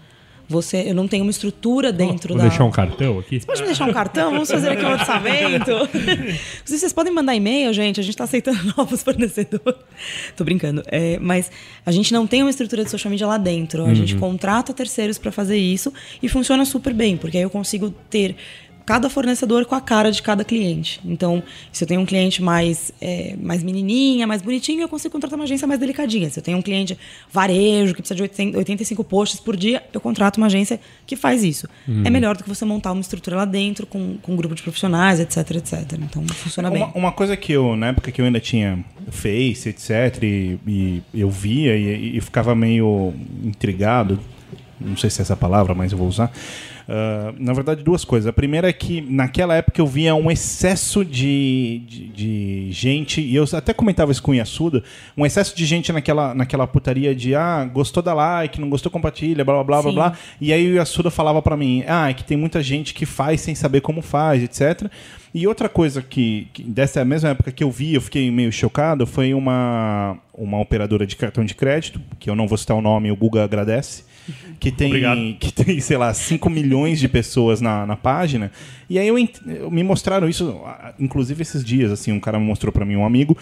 Você, 0.49 0.83
eu 0.87 0.95
não 0.95 1.07
tenho 1.07 1.23
uma 1.23 1.29
estrutura 1.29 1.93
dentro 1.93 2.33
Vou 2.33 2.41
da. 2.41 2.49
deixar 2.49 2.63
um 2.63 2.71
cartão 2.71 3.19
aqui. 3.19 3.39
Pode 3.45 3.61
me 3.61 3.67
deixar 3.67 3.87
um 3.87 3.93
cartão? 3.93 4.31
Vamos 4.31 4.49
fazer 4.49 4.69
aqui 4.69 4.83
um 4.83 4.91
orçamento. 4.91 5.71
Vocês 6.65 6.91
podem 6.91 7.13
mandar 7.13 7.35
e-mail, 7.35 7.71
gente. 7.71 7.99
A 7.99 8.03
gente 8.03 8.13
está 8.13 8.23
aceitando 8.23 8.57
novos 8.75 9.03
fornecedores. 9.03 9.79
Tô 10.35 10.43
brincando. 10.43 10.81
É, 10.87 11.19
mas 11.19 11.51
a 11.85 11.91
gente 11.91 12.11
não 12.11 12.25
tem 12.25 12.41
uma 12.41 12.49
estrutura 12.49 12.83
de 12.83 12.89
social 12.89 13.11
media 13.11 13.27
lá 13.27 13.37
dentro. 13.37 13.85
A 13.85 13.93
gente 13.93 14.15
contrata 14.15 14.73
terceiros 14.73 15.19
para 15.19 15.31
fazer 15.31 15.57
isso 15.57 15.93
e 16.21 16.27
funciona 16.27 16.65
super 16.65 16.93
bem, 16.95 17.15
porque 17.15 17.37
aí 17.37 17.43
eu 17.43 17.49
consigo 17.49 17.91
ter 18.09 18.35
cada 18.89 19.07
fornecedor 19.07 19.65
com 19.65 19.75
a 19.75 19.81
cara 19.81 20.11
de 20.11 20.19
cada 20.19 20.43
cliente. 20.43 20.99
Então, 21.05 21.43
se 21.71 21.83
eu 21.83 21.87
tenho 21.87 22.01
um 22.01 22.07
cliente 22.07 22.41
mais, 22.41 22.91
é, 22.99 23.35
mais 23.39 23.61
menininha, 23.61 24.25
mais 24.25 24.41
bonitinho, 24.41 24.81
eu 24.81 24.89
consigo 24.89 25.11
contratar 25.11 25.37
uma 25.37 25.45
agência 25.45 25.67
mais 25.67 25.79
delicadinha. 25.79 26.27
Se 26.27 26.39
eu 26.39 26.43
tenho 26.43 26.57
um 26.57 26.61
cliente 26.63 26.97
varejo, 27.31 27.93
que 27.93 28.01
precisa 28.01 28.15
de 28.15 28.23
80 28.23 28.57
85 28.57 29.03
posts 29.03 29.39
por 29.39 29.55
dia, 29.55 29.83
eu 29.93 30.01
contrato 30.01 30.37
uma 30.37 30.47
agência 30.47 30.79
que 31.05 31.15
faz 31.15 31.43
isso. 31.43 31.69
É 32.03 32.09
melhor 32.09 32.35
do 32.35 32.43
que 32.43 32.49
você 32.49 32.65
montar 32.65 32.91
uma 32.91 33.01
estrutura 33.01 33.35
lá 33.35 33.45
dentro 33.45 33.85
com, 33.85 34.17
com 34.23 34.33
um 34.33 34.35
grupo 34.35 34.55
de 34.55 34.63
profissionais, 34.63 35.19
etc, 35.19 35.37
etc. 35.57 35.93
Então, 35.93 36.27
funciona 36.29 36.71
bem. 36.71 36.81
Uma, 36.81 36.91
uma 36.95 37.11
coisa 37.11 37.37
que 37.37 37.53
eu, 37.53 37.75
na 37.75 37.89
época 37.89 38.11
que 38.11 38.19
eu 38.19 38.25
ainda 38.25 38.39
tinha 38.39 38.83
Face, 39.11 39.69
etc., 39.69 40.23
e, 40.23 40.59
e 40.65 41.03
eu 41.13 41.29
via 41.29 41.77
e, 41.77 42.17
e 42.17 42.21
ficava 42.21 42.55
meio 42.55 43.13
intrigado, 43.43 44.19
não 44.81 44.97
sei 44.97 45.11
se 45.11 45.21
é 45.21 45.23
essa 45.23 45.35
palavra, 45.35 45.75
mas 45.75 45.91
eu 45.91 45.97
vou 45.99 46.07
usar. 46.07 46.31
Ah, 46.91 47.31
na 47.37 47.53
verdade, 47.53 47.83
duas 47.83 48.03
coisas. 48.03 48.27
A 48.27 48.33
primeira 48.33 48.67
é 48.67 48.73
que 48.73 48.99
naquela 48.99 49.55
época 49.55 49.79
eu 49.79 49.85
via 49.85 50.15
um 50.15 50.31
excesso 50.31 51.05
de, 51.05 51.83
de, 51.87 52.07
de 52.07 52.71
gente, 52.71 53.21
e 53.21 53.35
eu 53.35 53.45
até 53.53 53.73
comentava 53.73 54.11
isso 54.11 54.23
com 54.23 54.31
o 54.31 54.35
Yasuda, 54.35 54.83
um 55.15 55.23
excesso 55.23 55.55
de 55.55 55.67
gente 55.67 55.93
naquela, 55.93 56.33
naquela 56.33 56.65
putaria 56.65 57.13
de 57.13 57.35
ah, 57.35 57.63
gostou 57.71 58.01
da 58.01 58.13
like, 58.15 58.59
não 58.59 58.69
gostou, 58.71 58.91
compartilha, 58.91 59.45
blá 59.45 59.53
blá 59.55 59.63
blá 59.63 59.81
blá 59.81 59.89
Sim. 59.91 59.95
blá. 59.95 60.13
E 60.41 60.51
aí 60.51 60.71
o 60.71 60.75
Yasuda 60.77 61.11
falava 61.11 61.43
pra 61.43 61.55
mim, 61.55 61.83
ah, 61.87 62.09
é 62.09 62.13
que 62.13 62.23
tem 62.23 62.35
muita 62.35 62.63
gente 62.63 62.91
que 62.95 63.05
faz 63.05 63.41
sem 63.41 63.53
saber 63.53 63.81
como 63.81 64.01
faz, 64.01 64.41
etc. 64.41 64.89
E 65.31 65.45
outra 65.45 65.69
coisa 65.69 66.01
que, 66.01 66.47
que 66.51 66.63
dessa 66.63 67.05
mesma 67.05 67.29
época 67.29 67.51
que 67.51 67.63
eu 67.63 67.69
vi, 67.69 67.93
eu 67.93 68.01
fiquei 68.01 68.31
meio 68.31 68.51
chocado, 68.51 69.05
foi 69.05 69.31
uma, 69.31 70.17
uma 70.33 70.59
operadora 70.59 71.05
de 71.05 71.15
cartão 71.15 71.45
de 71.45 71.53
crédito, 71.53 72.01
que 72.17 72.31
eu 72.31 72.35
não 72.35 72.47
vou 72.47 72.57
citar 72.57 72.75
o 72.75 72.81
nome, 72.81 73.11
o 73.11 73.15
Guga 73.15 73.43
agradece, 73.43 74.05
que 74.59 74.71
tem, 74.71 74.87
Obrigado. 74.87 75.19
que 75.39 75.51
tem, 75.51 75.79
sei 75.79 75.97
lá, 75.97 76.13
5 76.13 76.49
milhões 76.49 76.99
de 76.99 77.07
pessoas 77.07 77.61
na, 77.61 77.85
na 77.85 77.95
página. 77.95 78.51
E 78.89 78.97
aí 78.99 79.07
eu, 79.07 79.17
eu- 79.17 79.71
me 79.71 79.83
mostraram 79.83 80.27
isso, 80.27 80.61
inclusive 80.99 81.41
esses 81.41 81.63
dias, 81.63 81.91
assim, 81.91 82.11
um 82.11 82.19
cara 82.19 82.39
me 82.39 82.45
mostrou 82.45 82.71
pra 82.71 82.85
mim, 82.85 82.95
um 82.95 83.05
amigo. 83.05 83.37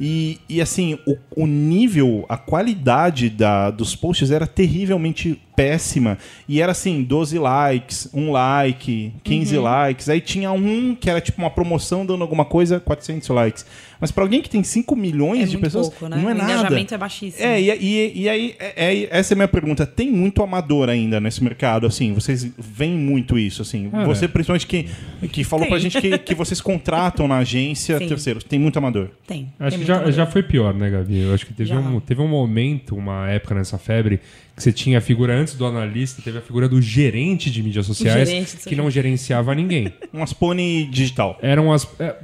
E, 0.00 0.38
e 0.48 0.60
assim, 0.60 0.98
o, 1.06 1.16
o 1.36 1.46
nível, 1.46 2.24
a 2.28 2.36
qualidade 2.36 3.30
da, 3.30 3.70
dos 3.70 3.94
posts 3.94 4.30
era 4.30 4.46
terrivelmente 4.46 5.40
péssima. 5.54 6.16
E 6.48 6.60
era 6.60 6.72
assim, 6.72 7.02
12 7.02 7.38
likes, 7.38 8.08
um 8.14 8.30
like, 8.32 9.12
15 9.22 9.56
Uhum. 9.56 9.62
likes. 9.64 10.08
Aí 10.08 10.20
tinha 10.20 10.50
um 10.52 10.94
que 10.94 11.10
era 11.10 11.20
tipo 11.20 11.40
uma 11.40 11.50
promoção 11.50 12.04
dando 12.06 12.22
alguma 12.22 12.44
coisa, 12.44 12.80
400 12.80 13.28
likes. 13.28 13.66
Mas 14.00 14.10
pra 14.10 14.24
alguém 14.24 14.42
que 14.42 14.50
tem 14.50 14.64
5 14.64 14.96
milhões 14.96 15.44
É 15.44 15.46
de 15.46 15.58
pessoas, 15.58 15.88
pouco, 15.88 16.08
né? 16.08 16.16
não 16.20 16.28
é 16.28 16.32
O 16.32 16.36
nada. 16.36 16.52
engajamento 16.52 16.92
é 16.94 16.98
baixíssimo. 16.98 17.44
É, 17.46 17.60
e, 17.60 17.70
e, 17.70 18.22
e 18.22 18.28
aí, 18.28 18.54
é- 18.58 18.94
é- 18.94 19.08
essa 19.12 19.32
é 19.32 19.34
a 19.34 19.36
minha 19.36 19.48
pergunta. 19.48 19.86
Tem 19.86 20.10
muito 20.10 20.42
amador 20.42 20.88
ainda 20.88 21.20
nesse 21.20 21.42
mercado, 21.44 21.86
assim? 21.86 22.12
Vocês 22.12 22.50
veem 22.58 22.94
muito 22.94 23.38
isso, 23.38 23.62
assim? 23.62 23.88
Ah, 23.92 24.04
Você, 24.04 24.24
é. 24.24 24.28
principalmente, 24.28 24.66
que, 24.66 24.86
que 25.28 25.44
falou 25.44 25.66
pra 25.66 25.76
Tem. 25.78 25.88
gente 25.88 26.00
que, 26.00 26.18
que 26.18 26.34
vocês 26.34 26.60
contratam 26.60 27.28
na 27.28 27.38
agência 27.38 27.96
Sim. 28.00 28.08
terceiros. 28.08 28.42
Tem 28.42 28.58
muito 28.58 28.76
amador. 28.76 29.08
Tem. 29.24 29.52
Acho 29.60 29.70
tem 29.76 29.80
que 29.80 29.86
já, 29.86 30.10
já 30.10 30.26
foi 30.26 30.42
pior, 30.42 30.74
né, 30.74 30.90
Gavi? 30.90 31.20
Eu 31.20 31.32
acho 31.34 31.46
que 31.46 31.52
teve 31.54 31.68
Já. 31.68 31.78
um, 31.78 32.00
teve 32.00 32.20
um 32.20 32.28
momento, 32.28 32.96
uma 32.96 33.30
época 33.30 33.54
nessa 33.54 33.78
febre, 33.78 34.18
que 34.56 34.62
você 34.62 34.72
tinha 34.72 34.98
a 34.98 35.00
figura 35.00 35.34
antes 35.34 35.54
do 35.54 35.64
analista, 35.66 36.20
teve 36.22 36.38
a 36.38 36.42
figura 36.42 36.68
do 36.68 36.80
gerente 36.80 37.50
de 37.50 37.62
mídias 37.62 37.86
sociais, 37.86 38.28
gerente 38.28 38.56
que 38.58 38.76
não 38.76 38.90
gerenciava 38.90 39.54
ninguém. 39.54 39.92
Umas 40.12 40.32
pônei 40.32 40.86
digital. 40.86 41.38
Eram 41.42 41.72
as. 41.72 41.88
é, 41.98 42.14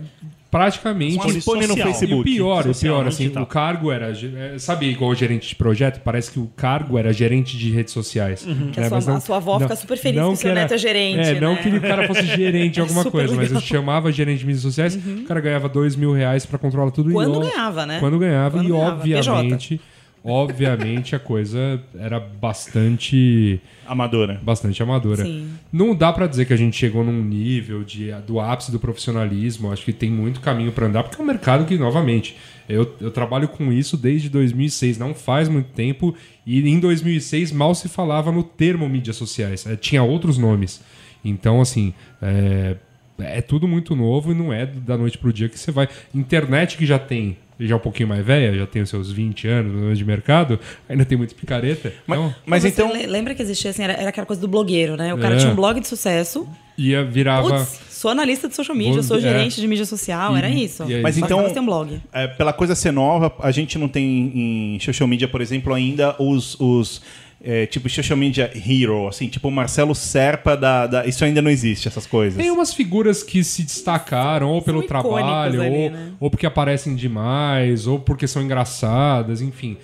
praticamente. 0.51 1.17
Umas 1.17 1.45
pônei 1.45 1.67
no 1.67 1.75
social. 1.75 1.88
E 1.88 1.93
Facebook. 1.93 2.21
o 2.21 2.25
pior, 2.25 2.61
o 2.61 2.75
Social, 2.75 2.95
pior, 2.95 3.03
não 3.03 3.09
assim, 3.09 3.23
digital. 3.25 3.43
o 3.43 3.47
cargo 3.47 3.93
era. 3.93 4.11
é, 4.11 4.59
Sabe, 4.59 4.87
igual 4.87 5.11
o 5.11 5.14
gerente 5.14 5.49
de 5.49 5.55
projeto? 5.55 6.01
Parece 6.03 6.31
que 6.31 6.38
o 6.38 6.47
cargo 6.57 6.99
era 6.99 7.12
gerente 7.12 7.57
de 7.57 7.71
redes 7.71 7.93
sociais. 7.93 8.47
Que 8.73 8.81
a 8.81 8.85
É, 8.85 8.88
sua- 8.88 8.97
mas 8.97 9.09
a 9.09 9.21
sua 9.21 9.37
avó 9.37 9.59
fica 9.61 9.77
super 9.77 9.97
feliz 9.99 10.21
que 10.23 10.29
o 10.29 10.37
seu 10.37 10.51
era- 10.51 10.61
neto 10.62 10.75
é 10.75 10.79
gerente, 10.79 11.21
É, 11.29 11.41
não 11.41 11.55
né? 11.55 11.62
que 11.62 11.69
o 11.69 11.81
cara 11.81 12.07
fosse 12.07 12.23
gerente 12.37 12.75
de 12.75 12.81
É 12.81 12.83
alguma 12.83 13.05
coisa, 13.05 13.29
mas 13.35 13.51
eu 13.51 13.55
legal. 13.57 13.61
Uhum. 13.62 13.67
chamava 13.67 14.12
gerente 14.12 14.38
de 14.41 14.47
mídias 14.47 14.62
sociais, 14.62 14.97
o 14.97 15.25
cara 15.25 15.41
ganhava 15.41 15.69
dois 15.69 15.97
mil 15.97 16.12
reais 16.12 16.47
pra 16.47 16.59
controlar 16.59 16.91
tudo. 16.91 17.11
e 17.11 17.12
Quando 17.12 17.37
ó- 17.38 17.41
ganhava, 17.41 17.87
né? 17.87 17.99
Quando 18.01 18.19
ganhava, 18.19 18.59
Quando 18.59 18.67
e 18.67 18.73
ganhava, 18.73 18.97
obviamente, 18.97 19.81
obviamente 20.24 21.14
a 21.14 21.18
coisa 21.18 21.83
era 21.98 22.18
bastante 22.18 23.61
Amadora. 23.87 24.40
bastante 24.42 24.83
amadora. 24.83 25.24
Sim. 25.24 25.50
Não 25.72 25.94
dá 25.94 26.12
pra 26.12 26.26
dizer 26.26 26.44
que 26.46 26.52
a 26.52 26.57
gente 26.57 26.76
chegou 26.76 27.04
num 27.04 27.22
nível 27.22 27.85
de, 27.85 28.11
do 28.26 28.40
ápice 28.40 28.70
do 28.70 28.78
profissionalismo. 28.78 29.72
Acho 29.72 29.85
que 29.85 29.92
tem 29.92 30.11
muito 30.11 30.40
caminho 30.40 30.72
pra 30.72 30.87
andar, 30.87 31.02
porque 31.02 31.20
é 31.20 31.24
um 31.24 31.26
mercado 31.26 31.64
que, 31.64 31.78
novamente, 31.78 32.37
eu, 32.68 32.94
eu 33.00 33.11
trabalho 33.11 33.48
com 33.48 33.72
isso 33.72 33.96
desde 33.96 34.28
2006, 34.28 34.98
não 34.98 35.14
faz 35.14 35.48
muito 35.48 35.70
tempo, 35.72 36.14
e 36.46 36.61
em 36.68 36.78
2006 36.78 37.50
mal 37.52 37.74
se 37.74 37.88
falava 37.88 38.31
no 38.31 38.42
termo 38.42 38.88
mídias 38.88 39.16
sociais, 39.16 39.66
eh, 39.66 39.76
tinha 39.76 40.02
outros 40.02 40.37
nomes. 40.37 40.83
Então, 41.24 41.61
assim, 41.61 41.94
é, 42.20 42.76
é 43.18 43.40
tudo 43.40 43.66
muito 43.66 43.96
novo 43.96 44.33
e 44.33 44.35
não 44.35 44.52
é 44.52 44.66
da 44.66 44.96
noite 44.96 45.18
pro 45.18 45.33
dia 45.33 45.48
que 45.48 45.59
você 45.59 45.72
vai. 45.72 45.88
Internet 46.14 46.76
que 46.76 46.87
já 46.87 46.98
tem, 46.98 47.37
já 47.61 47.75
é 47.75 47.77
um 47.77 47.81
pouquinho 47.81 48.09
mais 48.09 48.25
velha, 48.25 48.57
já 48.57 48.66
tem 48.66 48.83
os 48.83 48.88
seus 48.90 49.11
20 49.11 49.49
anos 49.49 49.99
de 49.99 50.05
mercado, 50.05 50.59
ainda 50.88 51.05
tem 51.05 51.18
muito 51.18 51.35
picareta. 51.35 51.92
Mas, 52.07 52.18
então, 52.18 52.35
mas 52.47 52.64
então. 52.64 52.92
le- 52.92 53.07
Lembra 53.07 53.35
que 53.35 53.42
existia 53.42 53.71
assim, 53.71 53.83
era, 53.83 53.92
era 53.94 54.09
aquela 54.11 54.27
coisa 54.27 54.40
do 54.40 54.49
blogueiro, 54.49 54.97
né? 54.97 55.12
O 55.12 55.18
cara 55.18 55.35
É. 55.35 55.38
tinha 55.38 55.51
um 55.53 55.57
blog 55.57 55.81
de 55.81 55.87
sucesso. 55.88 56.47
ia 56.77 57.05
virava. 57.05 57.49
Putz, 57.59 57.81
sou 57.90 58.11
analista 58.11 58.49
de 58.49 58.55
social 58.55 58.77
media, 58.77 59.03
sou 59.03 59.16
é. 59.18 59.21
gerente 59.21 59.61
de 59.61 59.66
mídia 59.66 59.85
social, 59.85 60.37
era 60.37 60.49
isso. 60.49 60.85
e 60.88 60.94
aí? 60.94 61.03
Mas 61.03 61.16
Só 61.16 61.25
então- 61.25 61.51
tem 61.53 61.61
um 61.62 61.66
blog. 61.66 62.01
É, 62.12 62.29
pela 62.29 62.53
coisa 62.53 62.75
ser 62.77 62.92
nova, 62.92 63.35
a 63.40 63.51
gente 63.51 63.77
não 63.77 63.88
tem 63.88 64.77
em 64.77 64.81
social 64.81 65.09
media, 65.09 65.27
por 65.27 65.40
exemplo, 65.40 65.75
ainda 65.75 66.14
os. 66.23 66.55
os 66.61 67.03
é, 67.42 67.66
tipo 67.66 67.88
social 67.88 68.16
media 68.16 68.51
hero, 68.55 69.07
assim, 69.07 69.29
tipo 69.29 69.46
o 69.48 69.51
Marcelo 69.51 69.94
Serpa 69.94 70.57
da, 70.57 70.87
da- 70.87 71.07
Isso 71.07 71.24
ainda 71.24 71.40
não 71.40 71.51
existe, 71.51 71.87
essas 71.87 72.07
coisas. 72.07 72.37
Tem 72.40 72.51
umas 72.51 72.74
figuras 72.74 73.22
que 73.22 73.44
se 73.44 73.62
destacaram 73.62 74.51
ou 74.51 74.61
pelo 74.62 74.83
trabalho, 74.83 75.62
ali, 75.62 75.70
ou, 75.85 75.90
né? 75.90 76.12
ou 76.18 76.31
porque 76.31 76.46
aparecem 76.46 76.94
demais, 76.96 77.87
ou 77.87 77.98
porque 78.01 78.27
são 78.27 78.42
engraçadas, 78.42 79.40
enfim. 79.40 79.77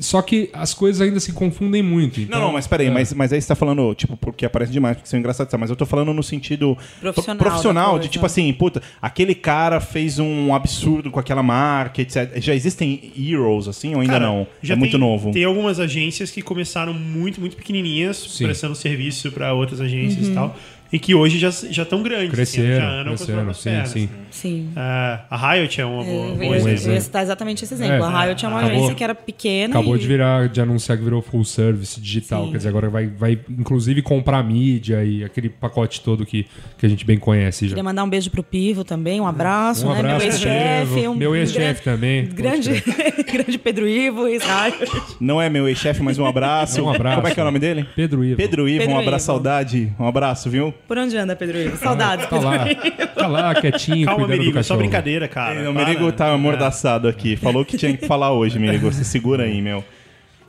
Só 0.00 0.22
que 0.22 0.48
as 0.54 0.72
coisas 0.72 1.02
ainda 1.02 1.20
se 1.20 1.34
confundem 1.34 1.82
muito. 1.82 2.18
Então, 2.18 2.40
Não, 2.40 2.46
não, 2.46 2.52
mas 2.54 2.66
peraí, 2.66 2.86
é. 2.86 2.90
mas, 2.90 3.12
mas 3.12 3.30
aí 3.30 3.42
você 3.42 3.46
tá 3.48 3.54
falando, 3.54 3.94
tipo, 3.94 4.16
porque 4.16 4.46
aparece 4.46 4.72
demais, 4.72 4.96
porque 4.96 5.06
são 5.06 5.18
engraçados, 5.20 5.50
tá? 5.50 5.58
mas 5.58 5.68
eu 5.68 5.76
tô 5.76 5.84
falando 5.84 6.14
no 6.14 6.22
sentido 6.22 6.78
Profissional 6.98 7.36
pro- 7.36 7.46
profissional 7.50 7.98
de 7.98 8.08
tipo 8.08 8.24
assim, 8.24 8.50
puta, 8.54 8.80
aquele 9.02 9.34
cara 9.34 9.78
fez 9.78 10.18
um 10.18 10.54
absurdo 10.54 11.10
com 11.10 11.20
aquela 11.20 11.42
marca, 11.42 12.00
etc. 12.00 12.40
Já 12.40 12.54
existem 12.54 13.12
heroes, 13.18 13.68
assim, 13.68 13.94
ou 13.94 14.00
ainda 14.00 14.14
Cara, 14.14 14.24
não? 14.26 14.46
já 14.62 14.72
é 14.72 14.76
muito 14.78 14.92
tem- 14.92 15.00
novo. 15.00 15.30
Tem 15.30 15.44
algumas 15.44 15.78
agências 15.78 16.30
que 16.30 16.40
começaram 16.40 16.94
muito, 16.94 17.38
muito 17.38 17.54
pequenininhas, 17.54 18.16
Sim. 18.16 18.44
prestando 18.46 18.74
serviço 18.74 19.30
para 19.30 19.52
outras 19.52 19.78
agências 19.78 20.24
Uhum. 20.28 20.32
e 20.32 20.34
tal. 20.34 20.56
E 20.92 20.98
que 20.98 21.14
hoje 21.14 21.38
já 21.38 21.50
já 21.50 21.82
estão 21.82 22.02
grandes. 22.02 22.30
Cresceram, 22.30 22.68
assim, 22.70 22.80
já 22.80 22.90
andam 22.92 23.04
com 23.06 23.12
as 23.14 23.24
cresceram, 23.24 23.54
sim, 23.54 23.70
pernas, 23.70 23.88
sim. 23.90 24.00
né? 24.02 24.08
Sim. 24.30 24.68
Ah, 24.76 25.24
a 25.30 25.52
Riot 25.54 25.80
é 25.80 25.84
uma 25.86 26.04
boa, 26.04 26.26
Eu, 26.28 26.36
bom 26.36 26.42
eu, 26.44 26.54
eu 26.54 26.68
exemplo. 26.68 26.92
ia 26.92 27.00
citar 27.00 27.22
exatamente 27.22 27.64
esse 27.64 27.72
exemplo. 27.74 27.94
É, 27.94 28.00
a 28.08 28.24
Riot 28.24 28.44
é 28.44 28.48
uma 28.48 28.58
acabou- 28.58 28.76
agência 28.76 28.94
que 28.94 29.04
era 29.04 29.14
pequena. 29.14 29.74
Acabou 29.74 29.96
e... 29.96 29.98
de 29.98 30.06
virar, 30.06 30.48
de 30.48 30.60
anunciar 30.60 30.98
que 30.98 31.04
virou 31.04 31.22
full 31.22 31.44
service 31.44 32.00
digital. 32.00 32.44
Sim. 32.44 32.50
Quer 32.50 32.56
dizer, 32.58 32.68
agora 32.68 32.88
vai, 32.90 33.06
vai 33.06 33.38
inclusive 33.48 34.02
comprar 34.02 34.42
mídia 34.42 35.02
e 35.04 35.24
aquele 35.24 35.48
pacote 35.48 36.00
todo 36.02 36.26
que, 36.26 36.46
que 36.76 36.84
a 36.86 36.88
gente 36.88 37.04
bem 37.04 37.18
conhece 37.18 37.64
já. 37.66 37.70
Queria 37.70 37.82
mandar 37.84 38.04
um 38.04 38.08
beijo 38.10 38.30
pro 38.30 38.42
Pivo 38.42 38.84
também, 38.84 39.20
um 39.20 39.26
abraço, 39.26 39.86
Um 39.86 39.92
né? 39.92 39.98
abraço, 40.00 40.18
meu 40.18 40.26
ex-chefe. 40.26 41.08
Um, 41.08 41.14
Meu 41.14 41.30
um 41.32 41.36
ex-chefe 41.36 41.82
também, 41.82 42.26
Grande, 42.26 42.82
grande 43.32 43.58
Pedro 43.58 43.88
Ivo, 43.88 44.26
ex-Riot. 44.28 44.90
Não 45.20 45.40
é 45.40 45.48
meu 45.48 45.66
ex-chefe, 45.68 46.02
mas 46.02 46.18
um 46.18 46.26
abraço. 46.26 46.82
Um 46.82 46.90
abraço. 46.90 47.16
Como 47.16 47.28
é 47.28 47.34
que 47.34 47.40
é 47.40 47.42
o 47.42 47.46
nome 47.46 47.58
dele? 47.58 47.86
Pedro 47.96 48.24
Ivo. 48.24 48.36
Pedro 48.36 48.68
Ivo, 48.68 48.78
Pedro 48.80 48.94
um 48.94 48.98
abraço, 48.98 49.24
Ivo. 49.24 49.32
saudade. 49.32 49.92
Um 49.98 50.06
abraço, 50.06 50.50
viu? 50.50 50.74
Por 50.86 50.98
onde 50.98 51.16
anda, 51.16 51.34
Pedro 51.36 51.58
Ivo? 51.58 51.76
Saudades, 51.76 52.26
Tá 52.26 52.30
Pedro 52.36 52.48
lá, 52.48 52.70
Ivo. 52.70 53.06
tá 53.14 53.26
lá 53.26 53.54
quietinho, 53.54 54.06
Calma, 54.06 54.26
Merigo, 54.28 54.62
só 54.62 54.76
brincadeira, 54.76 55.26
cara. 55.28 55.70
o 55.70 55.74
Para. 55.74 55.84
Merigo 55.86 56.12
tá 56.12 56.30
amordaçado 56.32 57.08
aqui. 57.08 57.36
Falou 57.36 57.64
que 57.64 57.76
tinha 57.76 57.96
que 57.96 58.06
falar 58.06 58.32
hoje, 58.32 58.58
Merigo. 58.58 58.90
Você 58.90 59.04
segura 59.04 59.44
aí, 59.44 59.60
meu. 59.60 59.84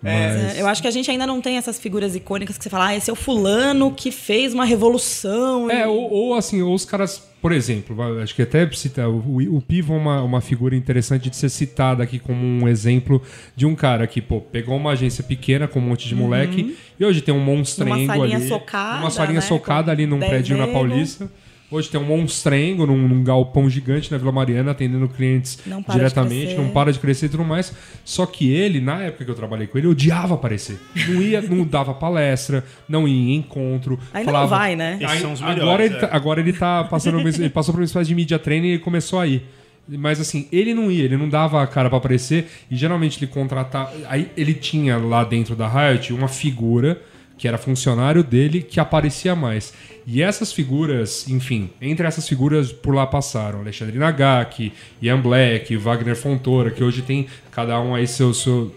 É, 0.03 0.53
Eu 0.57 0.67
acho 0.67 0.81
que 0.81 0.87
a 0.87 0.91
gente 0.91 1.09
ainda 1.09 1.25
não 1.25 1.41
tem 1.41 1.57
essas 1.57 1.79
figuras 1.79 2.15
icônicas 2.15 2.57
que 2.57 2.63
você 2.63 2.69
fala, 2.69 2.87
ah, 2.87 2.95
esse 2.95 3.09
é 3.09 3.13
o 3.13 3.15
fulano 3.15 3.91
que 3.91 4.11
fez 4.11 4.53
uma 4.53 4.65
revolução. 4.65 5.69
É, 5.69 5.83
e- 5.83 5.87
ou, 5.87 6.11
ou 6.11 6.35
assim, 6.35 6.61
ou 6.61 6.73
os 6.73 6.85
caras, 6.85 7.21
por 7.41 7.51
exemplo, 7.51 7.95
acho 8.21 8.35
que 8.35 8.41
até 8.41 8.69
cita, 8.71 9.07
o, 9.07 9.55
o 9.55 9.61
Pivo 9.61 9.93
é 9.93 9.97
uma, 9.97 10.21
uma 10.21 10.41
figura 10.41 10.75
interessante 10.75 11.29
de 11.29 11.35
ser 11.35 11.49
citada 11.49 12.03
aqui 12.03 12.19
como 12.19 12.41
um 12.45 12.67
exemplo 12.67 13.21
de 13.55 13.65
um 13.65 13.75
cara 13.75 14.05
que, 14.07 14.21
pô, 14.21 14.39
pegou 14.41 14.75
uma 14.77 14.91
agência 14.91 15.23
pequena 15.23 15.67
com 15.67 15.79
um 15.79 15.83
monte 15.83 16.07
de 16.07 16.15
moleque 16.15 16.77
e 16.99 17.05
hoje 17.05 17.21
tem 17.21 17.33
um 17.33 17.39
monstrengo 17.39 18.11
ali. 18.23 18.47
socada, 18.47 18.99
Uma 18.99 19.09
salinha 19.11 19.39
né, 19.39 19.45
socada 19.45 19.91
ali 19.91 20.05
num 20.05 20.19
10 20.19 20.29
prédio 20.31 20.57
na 20.57 20.65
nego. 20.67 20.77
Paulista. 20.77 21.31
Hoje 21.69 21.89
tem 21.89 21.99
um 21.99 22.05
monstrengo 22.05 22.85
num, 22.85 23.09
num 23.09 23.21
galpão 23.21 23.69
gigante 23.69 24.09
na 24.09 24.17
Vila 24.17 24.31
Mariana, 24.31 24.71
atendendo 24.71 25.09
clientes 25.09 25.59
Não 25.65 25.83
para 25.83 25.95
diretamente, 25.95 26.55
não 26.55 26.69
para 26.69 26.93
de 26.93 26.99
crescer 26.99 27.25
e 27.25 27.29
tudo 27.29 27.43
mais. 27.43 27.73
Só 28.05 28.25
que 28.25 28.49
ele, 28.49 28.79
na 28.79 29.03
época 29.03 29.25
que 29.25 29.31
eu 29.31 29.35
trabalhei 29.35 29.67
com 29.67 29.77
ele, 29.77 29.87
odiava 29.87 30.35
aparecer. 30.35 30.79
Não 31.09 31.21
ia, 31.21 31.41
não 31.41 31.63
dava 31.67 31.93
palestra, 31.93 32.63
não 32.87 33.05
ia 33.05 33.33
em 33.33 33.35
encontro. 33.35 33.99
Ainda 34.13 34.31
falava, 34.31 34.49
não 34.49 34.57
vai, 34.57 34.75
né? 34.77 34.97
Esses 35.01 35.11
Aí, 35.11 35.19
são 35.19 35.33
os 35.33 35.41
agora, 35.41 35.55
melhores, 35.59 35.85
ele 35.87 35.95
é. 35.95 35.99
tá, 35.99 36.09
agora 36.11 36.39
ele 36.39 36.53
tá 36.53 36.83
passando 36.85 37.19
ele 37.19 37.49
passou 37.49 37.73
por 37.73 37.81
uma 37.81 37.85
espécie 37.85 38.07
de 38.07 38.15
media 38.15 38.39
training 38.39 38.73
e 38.73 38.79
começou 38.79 39.19
a 39.19 39.27
ir. 39.27 39.45
Mas 39.89 40.21
assim, 40.21 40.47
ele 40.51 40.73
não 40.73 40.89
ia, 40.89 41.03
ele 41.03 41.17
não 41.17 41.27
dava 41.27 41.61
a 41.61 41.67
cara 41.67 41.89
pra 41.89 41.97
aparecer 41.97 42.49
e 42.71 42.77
geralmente 42.77 43.19
ele 43.19 43.29
contratava. 43.29 43.91
Aí 44.07 44.31
ele 44.37 44.53
tinha 44.53 44.97
lá 44.97 45.25
dentro 45.25 45.53
da 45.53 45.67
Riot 45.67 46.13
uma 46.13 46.29
figura 46.29 47.01
que 47.37 47.47
era 47.47 47.57
funcionário 47.57 48.23
dele 48.23 48.61
que 48.61 48.79
aparecia 48.79 49.35
mais. 49.35 49.73
E 50.05 50.21
essas 50.21 50.51
figuras, 50.51 51.27
enfim, 51.27 51.69
entre 51.81 52.07
essas 52.07 52.27
figuras 52.27 52.71
por 52.71 52.95
lá 52.95 53.05
passaram 53.05 53.59
Alexandre 53.59 53.97
Nagaki, 53.97 54.73
Ian 55.01 55.21
Black, 55.21 55.75
Wagner 55.77 56.15
Fontoura, 56.15 56.71
que 56.71 56.83
hoje 56.83 57.01
tem 57.01 57.27
cada 57.51 57.79
um 57.79 57.93
aí 57.93 58.07
seu, 58.07 58.33
seu, 58.33 58.73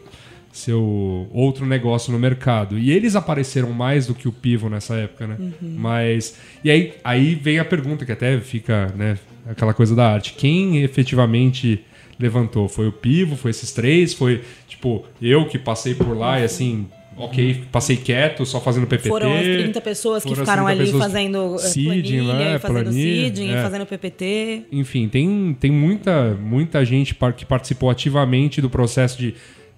seu 0.53 1.29
outro 1.33 1.65
negócio 1.65 2.13
no 2.13 2.19
mercado. 2.19 2.79
E 2.79 2.91
eles 2.91 3.17
apareceram 3.17 3.71
mais 3.71 4.07
do 4.07 4.15
que 4.15 4.29
o 4.29 4.33
Pivo 4.33 4.69
nessa 4.69 4.97
época, 4.97 5.27
né? 5.27 5.37
Mas. 5.63 6.37
E 6.63 6.71
aí, 6.71 6.95
aí 7.03 7.35
vem 7.35 7.59
a 7.59 7.65
pergunta 7.65 8.05
que 8.05 8.13
até 8.13 8.39
fica, 8.41 8.93
né? 8.97 9.17
Aquela 9.49 9.73
coisa 9.73 9.95
da 9.95 10.13
arte. 10.13 10.35
Quem 10.35 10.83
efetivamente 10.83 11.85
levantou? 12.19 12.69
Foi 12.69 12.89
o 12.89 12.93
Pivo? 12.93 13.37
Foi 13.37 13.53
esses 13.53 13.73
três? 13.73 14.13
Foi, 14.13 14.43
tipo, 14.69 15.07
eu 15.23 15.47
que 15.47 15.59
passei 15.59 15.95
por 15.95 16.17
lá 16.17 16.41
e 16.41 16.45
assim. 16.45 16.89
Ok, 17.21 17.65
passei 17.71 17.97
quieto, 17.97 18.47
só 18.47 18.61
fazendo 18.61 18.87
PPT. 18.87 19.09
Foram 19.09 19.35
as 19.35 19.43
30 19.43 19.81
pessoas 19.81 20.25
que 20.25 20.35
ficaram 20.35 20.65
30 20.65 20.83
ali 20.83 20.93
fazendo 20.93 21.55
eh, 21.57 21.59
seeding 21.59 22.25
planilha, 22.25 22.57
e 22.57 22.59
fazendo 22.59 22.83
planilha, 22.83 23.25
seeding, 23.25 23.51
é. 23.51 23.59
e 23.59 23.63
fazendo 23.63 23.87
PPT. 23.87 24.63
Enfim, 24.73 25.09
tem, 25.09 25.57
tem 25.59 25.71
muita, 25.71 26.35
muita 26.35 26.85
gente 26.85 27.15
que 27.37 27.45
participou 27.45 27.91
ativamente 27.91 28.61
do 28.61 28.71
processo 28.71 29.19
de. 29.19 29.35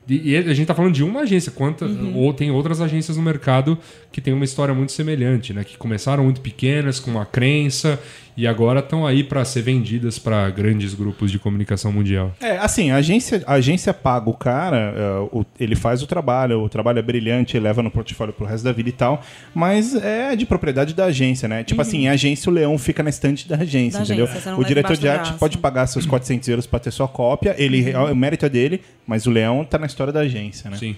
e 0.09 0.37
a 0.37 0.55
gente 0.55 0.67
tá 0.67 0.75
falando 0.75 0.95
de 0.95 1.03
uma 1.03 1.21
agência, 1.21 1.51
quanta, 1.51 1.87
ou 2.15 2.33
tem 2.33 2.51
outras 2.51 2.81
agências 2.81 3.17
no 3.17 3.23
mercado 3.23 3.77
que 4.11 4.21
tem 4.21 4.33
uma 4.33 4.45
história 4.45 4.73
muito 4.73 4.93
semelhante, 4.93 5.53
né? 5.53 5.65
Que 5.65 5.77
começaram 5.77 6.25
muito 6.25 6.41
pequenas, 6.41 7.01
com 7.01 7.11
uma 7.11 7.27
crença, 7.27 7.99
e 8.37 8.47
agora 8.47 8.81
estão 8.81 9.07
aí 9.07 9.23
para 9.23 9.45
ser 9.45 9.63
vendidas 9.63 10.19
para 10.19 10.49
grandes 10.51 10.95
grupos 10.95 11.31
de 11.31 11.39
comunicação 11.39 11.93
mundial. 11.93 12.33
É, 12.41 12.57
assim, 12.59 12.91
a 12.91 12.97
agência, 12.97 13.43
a 13.47 13.55
agência 13.55 13.93
paga 13.93 14.31
o 14.31 14.35
cara, 14.35 14.95
é, 14.97 15.19
o- 15.37 15.45
ele 15.61 15.75
faz 15.77 16.03
o 16.03 16.07
trabalho, 16.07 16.61
o 16.63 16.69
trabalho 16.69 16.99
é 16.99 17.03
brilhante, 17.03 17.57
ele 17.57 17.65
leva 17.65 17.83
no 17.83 17.91
portfólio 17.91 18.33
pro 18.33 18.47
resto 18.47 18.65
da 18.65 18.73
vida 18.73 18.89
e 18.89 18.93
tal, 18.93 19.23
mas 19.55 19.95
é 19.95 20.35
de 20.35 20.47
propriedade 20.47 20.95
da 20.95 21.05
agência, 21.07 21.47
né? 21.47 21.63
Tipo 21.63 21.83
assim, 21.83 22.09
a 22.09 22.13
agência, 22.13 22.49
o 22.51 22.53
leão 22.55 22.79
fica 22.79 23.03
na 23.03 23.11
estante 23.11 23.47
da 23.49 23.57
agência, 23.57 23.99
Da 24.01 24.05
entendeu? 24.05 24.25
agência, 24.27 24.57
o 24.57 24.65
diretor 24.65 24.97
de 24.97 25.09
arte 25.09 25.33
pode 25.35 25.59
pagar 25.59 25.87
seus 25.87 26.07
400 26.07 26.49
euros 26.49 26.67
pra 26.67 26.79
ter 26.79 26.91
sua 26.91 27.09
cópia, 27.09 27.55
ele, 27.59 27.93
o 27.95 28.15
mérito 28.15 28.47
é 28.47 28.49
dele, 28.49 28.81
mas 29.07 29.27
o 29.27 29.31
leão 29.31 29.65
tá 29.65 29.79
na 29.79 29.87
história 29.87 30.13
da 30.13 30.21
agência, 30.21 30.71
né? 30.71 30.77
Sim. 30.79 30.97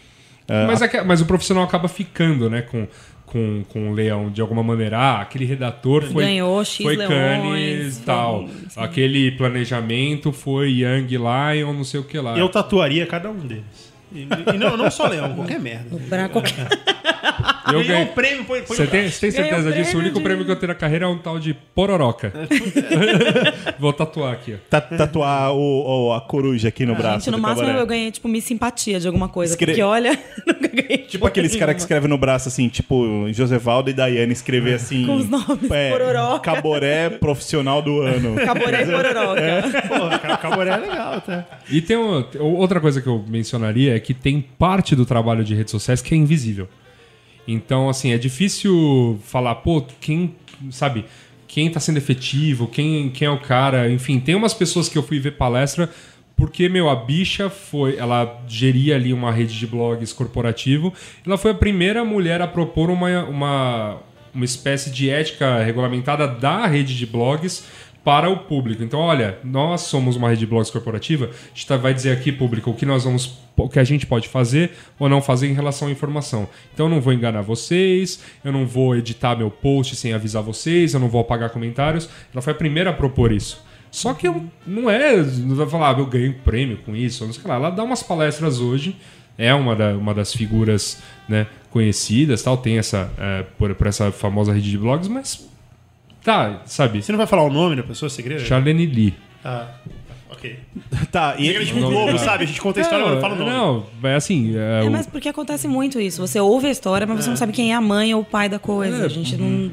mas, 0.66 0.82
é 0.82 0.88
que- 0.88 1.00
mas 1.00 1.20
o 1.22 1.24
profissional 1.26 1.64
acaba 1.64 1.88
ficando, 1.88 2.50
né, 2.50 2.60
com, 2.62 2.86
com, 3.34 3.64
com 3.68 3.90
o 3.90 3.92
leão, 3.92 4.30
de 4.30 4.40
alguma 4.40 4.62
maneira. 4.62 4.96
Ah, 4.96 5.20
aquele 5.22 5.44
redator 5.44 6.04
foi, 6.04 6.22
Ganhou 6.22 6.64
X 6.64 6.84
foi 6.86 6.94
leões, 6.94 7.10
Cannes 7.12 7.96
foi- 7.96 8.04
tal. 8.06 8.46
sim. 8.68 8.80
Aquele 8.80 9.32
planejamento 9.32 10.30
foi 10.30 10.70
Young 10.70 11.08
Lion, 11.08 11.72
não 11.72 11.82
sei 11.82 11.98
o 11.98 12.04
que 12.04 12.16
lá. 12.16 12.38
Eu 12.38 12.48
tatuaria 12.48 13.04
cada 13.06 13.28
um 13.28 13.38
deles. 13.40 13.92
E, 14.14 14.28
e 14.54 14.56
não, 14.56 14.76
não 14.76 14.88
só 14.88 15.08
leão, 15.08 15.34
qualquer 15.34 15.58
merda. 15.58 15.98
Pra 16.08 16.28
qualquer... 16.28 16.54
Eu 17.72 17.84
ganhei- 17.84 18.02
um 18.04 18.06
prêmio, 18.08 18.44
põe, 18.44 18.62
põe 18.62 18.76
Você 18.76 18.86
tem, 18.86 19.02
tem 19.02 19.30
certeza 19.30 19.72
disso? 19.72 19.96
O 19.96 20.00
único 20.00 20.18
de- 20.18 20.24
prêmio 20.24 20.44
que 20.44 20.50
eu 20.50 20.56
tenho 20.56 20.68
na 20.68 20.74
carreira 20.74 21.06
é 21.06 21.08
um 21.08 21.16
tal 21.18 21.38
de 21.38 21.54
pororoca. 21.74 22.32
Vou 23.78 23.92
tatuar 23.92 24.32
aqui, 24.34 24.54
ó. 24.54 24.80
Tatuar 24.96 25.52
o, 25.52 26.08
o- 26.08 26.12
a 26.12 26.20
coruja 26.20 26.68
aqui 26.68 26.84
no 26.86 26.94
braço. 26.94 27.24
Gente, 27.26 27.30
no 27.32 27.38
máximo 27.38 27.62
cabaré. 27.66 27.82
eu 27.82 27.86
ganhei, 27.86 28.10
tipo, 28.10 28.28
me 28.28 28.40
simpatia 28.40 29.00
de 29.00 29.06
alguma 29.06 29.28
coisa. 29.28 29.52
Escre- 29.54 29.66
Porque, 29.66 29.82
olha, 29.82 30.12
nunca 30.46 30.68
ganhei. 30.68 30.98
Tipo 30.98 31.26
aqueles 31.26 31.56
caras 31.56 31.74
que 31.76 31.80
escrevem 31.80 32.08
no 32.08 32.18
braço 32.18 32.48
assim, 32.48 32.68
tipo 32.68 33.26
Josevaldo 33.32 33.90
e 33.90 33.92
Daiane 33.92 34.32
escrever 34.32 34.74
assim. 34.74 35.06
Com 35.06 35.16
os 35.16 35.28
nomes, 35.28 35.68
pororoca. 35.90 36.40
Caboré 36.40 37.10
profissional 37.10 37.80
do 37.82 38.00
ano. 38.00 38.34
Caboré 38.44 38.82
e 38.82 38.86
pororoca. 38.86 39.82
Porra, 39.88 40.18
cara, 40.18 40.36
caboré 40.36 40.70
é 40.70 40.76
legal, 40.76 41.20
tá? 41.20 41.44
E 41.70 41.80
tem 41.80 41.96
um- 41.96 42.22
tem 42.22 42.40
outra 42.40 42.80
coisa 42.80 43.00
que 43.00 43.06
eu 43.06 43.24
mencionaria 43.26 43.96
é 43.96 44.00
que 44.00 44.12
tem 44.14 44.40
parte 44.58 44.94
do 44.94 45.06
trabalho 45.06 45.42
de 45.44 45.54
redes 45.54 45.70
sociais 45.70 46.02
que 46.02 46.14
é 46.14 46.16
invisível. 46.16 46.68
Então, 47.46 47.88
assim, 47.88 48.12
é 48.12 48.18
difícil 48.18 49.18
falar, 49.24 49.56
pô, 49.56 49.82
quem, 50.00 50.34
sabe, 50.70 51.04
quem 51.46 51.70
tá 51.70 51.78
sendo 51.78 51.98
efetivo, 51.98 52.66
quem, 52.66 53.10
quem 53.10 53.26
é 53.26 53.30
o 53.30 53.40
cara, 53.40 53.90
enfim, 53.90 54.18
tem 54.18 54.34
umas 54.34 54.54
pessoas 54.54 54.88
que 54.88 54.96
eu 54.96 55.02
fui 55.02 55.18
ver 55.18 55.32
palestra 55.32 55.90
porque, 56.36 56.68
meu, 56.68 56.88
a 56.90 56.96
bicha 56.96 57.48
foi, 57.48 57.96
ela 57.96 58.42
geria 58.48 58.96
ali 58.96 59.12
uma 59.12 59.30
rede 59.30 59.56
de 59.56 59.66
blogs 59.66 60.12
corporativo, 60.12 60.92
ela 61.24 61.38
foi 61.38 61.52
a 61.52 61.54
primeira 61.54 62.04
mulher 62.04 62.42
a 62.42 62.48
propor 62.48 62.90
uma, 62.90 63.24
uma, 63.24 64.00
uma 64.34 64.44
espécie 64.44 64.90
de 64.90 65.08
ética 65.08 65.62
regulamentada 65.62 66.26
da 66.26 66.66
rede 66.66 66.96
de 66.96 67.06
blogs 67.06 67.64
para 68.04 68.28
o 68.28 68.36
público. 68.40 68.82
Então, 68.82 69.00
olha, 69.00 69.38
nós 69.42 69.80
somos 69.82 70.14
uma 70.16 70.28
rede 70.28 70.40
de 70.40 70.46
blogs 70.46 70.70
corporativa, 70.70 71.26
a 71.26 71.48
gente 71.54 71.66
tá- 71.66 71.76
vai 71.78 71.94
dizer 71.94 72.12
aqui, 72.12 72.30
público, 72.30 72.70
o 72.70 72.74
que 72.74 72.84
nós 72.84 73.04
vamos 73.04 73.42
o 73.56 73.68
que 73.68 73.78
a 73.78 73.84
gente 73.84 74.04
pode 74.04 74.28
fazer 74.28 74.72
ou 74.98 75.08
não 75.08 75.22
fazer 75.22 75.48
em 75.48 75.52
relação 75.54 75.86
à 75.86 75.90
informação. 75.90 76.48
Então 76.74 76.86
eu 76.86 76.90
não 76.90 77.00
vou 77.00 77.12
enganar 77.12 77.40
vocês, 77.40 78.20
eu 78.44 78.50
não 78.52 78.66
vou 78.66 78.96
editar 78.96 79.36
meu 79.36 79.48
post 79.50 79.94
sem 79.94 80.12
avisar 80.12 80.42
vocês, 80.42 80.92
eu 80.92 80.98
não 80.98 81.08
vou 81.08 81.20
apagar 81.20 81.50
comentários. 81.50 82.08
Ela 82.32 82.42
foi 82.42 82.52
a 82.52 82.56
primeira 82.56 82.90
a 82.90 82.92
propor 82.92 83.30
isso. 83.32 83.62
Só 83.92 84.12
que 84.12 84.26
eu, 84.26 84.44
não 84.66 84.90
é, 84.90 85.16
não 85.22 85.54
vai 85.54 85.68
falar, 85.68 85.94
ah, 85.96 85.98
eu 86.00 86.06
ganhei 86.06 86.30
prêmio 86.32 86.78
com 86.84 86.96
isso, 86.96 87.24
não 87.24 87.32
sei 87.32 87.44
lá. 87.46 87.54
Ela 87.54 87.70
dá 87.70 87.84
umas 87.84 88.02
palestras 88.02 88.58
hoje, 88.58 88.96
é 89.38 89.54
uma, 89.54 89.76
da- 89.76 89.96
uma 89.96 90.12
das 90.12 90.34
figuras 90.34 91.00
né, 91.28 91.46
conhecidas, 91.70 92.42
tal, 92.42 92.56
tem 92.56 92.76
essa, 92.76 93.08
é, 93.16 93.44
por, 93.56 93.72
por 93.76 93.86
essa 93.86 94.10
famosa 94.10 94.52
rede 94.52 94.68
de 94.68 94.78
blogs, 94.78 95.06
mas 95.06 95.48
tá, 96.24 96.62
sabe, 96.66 97.02
Você 97.02 97.12
não 97.12 97.16
vai 97.18 97.26
falar 97.26 97.42
o 97.44 97.50
nome 97.52 97.76
da 97.76 97.82
pessoa, 97.84 98.08
segredo? 98.10 98.40
Charlene 98.44 98.86
Lee. 98.86 99.14
Ah, 99.44 99.68
ok. 100.30 100.58
Tá, 101.12 101.36
e 101.38 101.46
Segredo 101.46 101.66
tipo 101.66 101.78
Globo, 101.80 102.18
sabe? 102.18 102.42
A 102.42 102.46
gente 102.46 102.60
conta 102.60 102.80
a 102.80 102.82
história, 102.82 103.04
mas 103.04 103.14
não 103.14 103.20
fala 103.20 103.34
o 103.34 103.38
nome. 103.38 103.50
Não, 103.52 103.86
é 104.10 104.14
assim, 104.16 104.56
é, 104.56 104.80
É, 104.84 104.88
o- 104.88 104.90
mas 104.90 105.06
porque 105.06 105.28
acontece 105.28 105.68
muito 105.68 106.00
isso. 106.00 106.20
Você 106.20 106.40
ouve 106.40 106.66
a 106.66 106.70
história, 106.70 107.06
mas 107.06 107.22
você 107.22 107.30
não 107.30 107.36
sabe 107.36 107.52
quem 107.52 107.70
é 107.72 107.74
a 107.76 107.80
mãe 107.80 108.12
ou 108.14 108.22
o 108.22 108.24
pai 108.24 108.48
da 108.48 108.58
coisa. 108.58 109.02
É, 109.02 109.06
A 109.06 109.08
gente 109.08 109.36
não. 109.36 109.70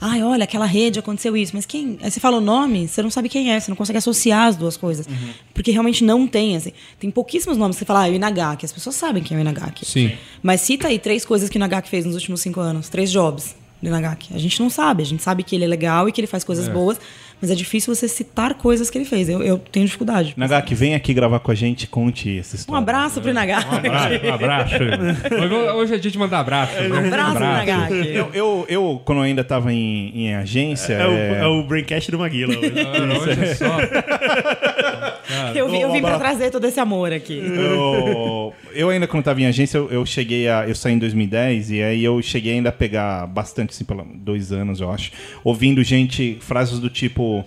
Ai, 0.00 0.22
olha, 0.22 0.44
aquela 0.44 0.64
rede 0.64 0.98
aconteceu 0.98 1.36
isso. 1.36 1.52
Mas 1.54 1.64
quem. 1.66 1.98
Aí 2.02 2.10
você 2.10 2.18
fala 2.18 2.38
o 2.38 2.40
nome, 2.40 2.88
você 2.88 3.02
não 3.02 3.10
sabe 3.10 3.28
quem 3.28 3.52
é, 3.52 3.60
você 3.60 3.70
não 3.70 3.76
consegue 3.76 3.98
associar 3.98 4.46
as 4.48 4.56
duas 4.56 4.76
coisas. 4.76 5.06
Porque 5.54 5.70
realmente 5.70 6.02
não 6.02 6.26
tem, 6.26 6.56
assim. 6.56 6.72
Tem 6.98 7.10
pouquíssimos 7.10 7.56
nomes 7.58 7.76
que 7.76 7.80
você 7.80 7.84
fala, 7.84 8.06
ah, 8.06 8.08
o 8.08 8.14
Inagaki. 8.14 8.64
As 8.64 8.72
pessoas 8.72 8.96
sabem 8.96 9.22
quem 9.22 9.36
é 9.36 9.40
o 9.40 9.42
Inagaki. 9.42 9.84
Sim. 9.86 10.12
Mas 10.42 10.62
cita 10.62 10.88
aí 10.88 10.98
três 10.98 11.24
coisas 11.24 11.48
que 11.48 11.56
o 11.56 11.58
Inagaki 11.58 11.88
fez 11.88 12.04
nos 12.04 12.14
últimos 12.14 12.40
cinco 12.40 12.58
anos. 12.60 12.88
Três 12.88 13.12
jobs. 13.12 13.54
Do 13.82 13.88
Inagaki. 13.88 14.34
A 14.34 14.38
gente 14.38 14.60
não 14.60 14.68
sabe. 14.70 15.02
A 15.02 15.06
gente 15.06 15.22
sabe 15.22 15.42
que 15.42 15.54
ele 15.56 15.64
é 15.64 15.68
legal 15.68 16.08
e 16.08 16.12
que 16.12 16.20
ele 16.20 16.26
faz 16.26 16.44
coisas 16.44 16.68
boas, 16.68 17.00
mas 17.40 17.50
é 17.50 17.54
difícil 17.54 17.94
você 17.94 18.06
citar 18.06 18.52
coisas 18.54 18.90
que 18.90 18.98
ele 18.98 19.04
fez. 19.06 19.28
Eu, 19.28 19.42
eu 19.42 19.58
tenho 19.58 19.86
dificuldade. 19.86 20.34
Nagaki, 20.36 20.74
vem 20.74 20.94
aqui 20.94 21.14
gravar 21.14 21.38
com 21.40 21.50
a 21.50 21.54
gente, 21.54 21.86
conte 21.86 22.38
essa 22.38 22.56
Um 22.56 22.60
história. 22.60 22.78
abraço 22.78 23.20
pro 23.20 23.30
Inagaki. 23.30 23.66
Um 23.66 23.78
abraço. 23.78 24.24
Um 24.26 24.34
abraço. 24.34 24.74
Hoje- 25.76 25.94
é 25.94 25.98
dia 25.98 26.10
de 26.10 26.18
mandar 26.18 26.40
abraço. 26.40 26.74
né? 26.74 26.88
Um 26.88 27.06
abraço 27.06 27.32
pro 27.36 27.44
Inagaki. 27.44 27.94
Eu, 28.14 28.30
eu, 28.34 28.66
eu, 28.68 29.02
quando 29.04 29.18
eu 29.18 29.22
ainda 29.24 29.42
tava 29.42 29.72
em, 29.72 30.12
em 30.14 30.34
agência. 30.34 30.92
É, 30.94 31.06
o, 31.06 31.10
é- 31.12 31.38
é 31.40 31.46
o 31.46 31.62
Braincast 31.62 32.10
do 32.10 32.18
Maguila. 32.18 32.56
hoje. 32.58 32.72
Ah, 32.80 33.18
Hoje 33.20 33.44
é 33.44 33.54
só. 33.54 33.76
Eu, 35.54 35.68
vim- 35.68 35.80
eu 35.80 35.92
vim 35.92 36.00
pra 36.00 36.14
abraço. 36.14 36.36
trazer 36.36 36.50
todo 36.50 36.64
esse 36.66 36.78
amor 36.80 37.12
aqui. 37.12 37.38
Eu, 37.38 38.54
eu 38.72 38.88
ainda 38.90 39.06
quando 39.06 39.24
tava 39.24 39.40
em 39.40 39.46
agência, 39.46 39.78
eu, 39.78 39.88
eu 39.90 40.04
cheguei 40.06 40.48
a. 40.48 40.66
Eu 40.68 40.74
saí 40.74 40.94
em 40.94 40.98
2010 40.98 41.70
e 41.70 41.82
aí 41.82 42.04
eu 42.04 42.20
cheguei 42.22 42.54
ainda 42.54 42.68
a 42.68 42.72
pegar 42.72 43.26
bastante, 43.26 43.70
assim, 43.70 43.84
pelo 43.84 44.04
dois 44.14 44.52
anos, 44.52 44.80
eu 44.80 44.90
acho, 44.90 45.12
ouvindo 45.44 45.82
gente, 45.82 46.36
frases 46.40 46.78
do 46.78 46.88
tipo. 46.90 47.44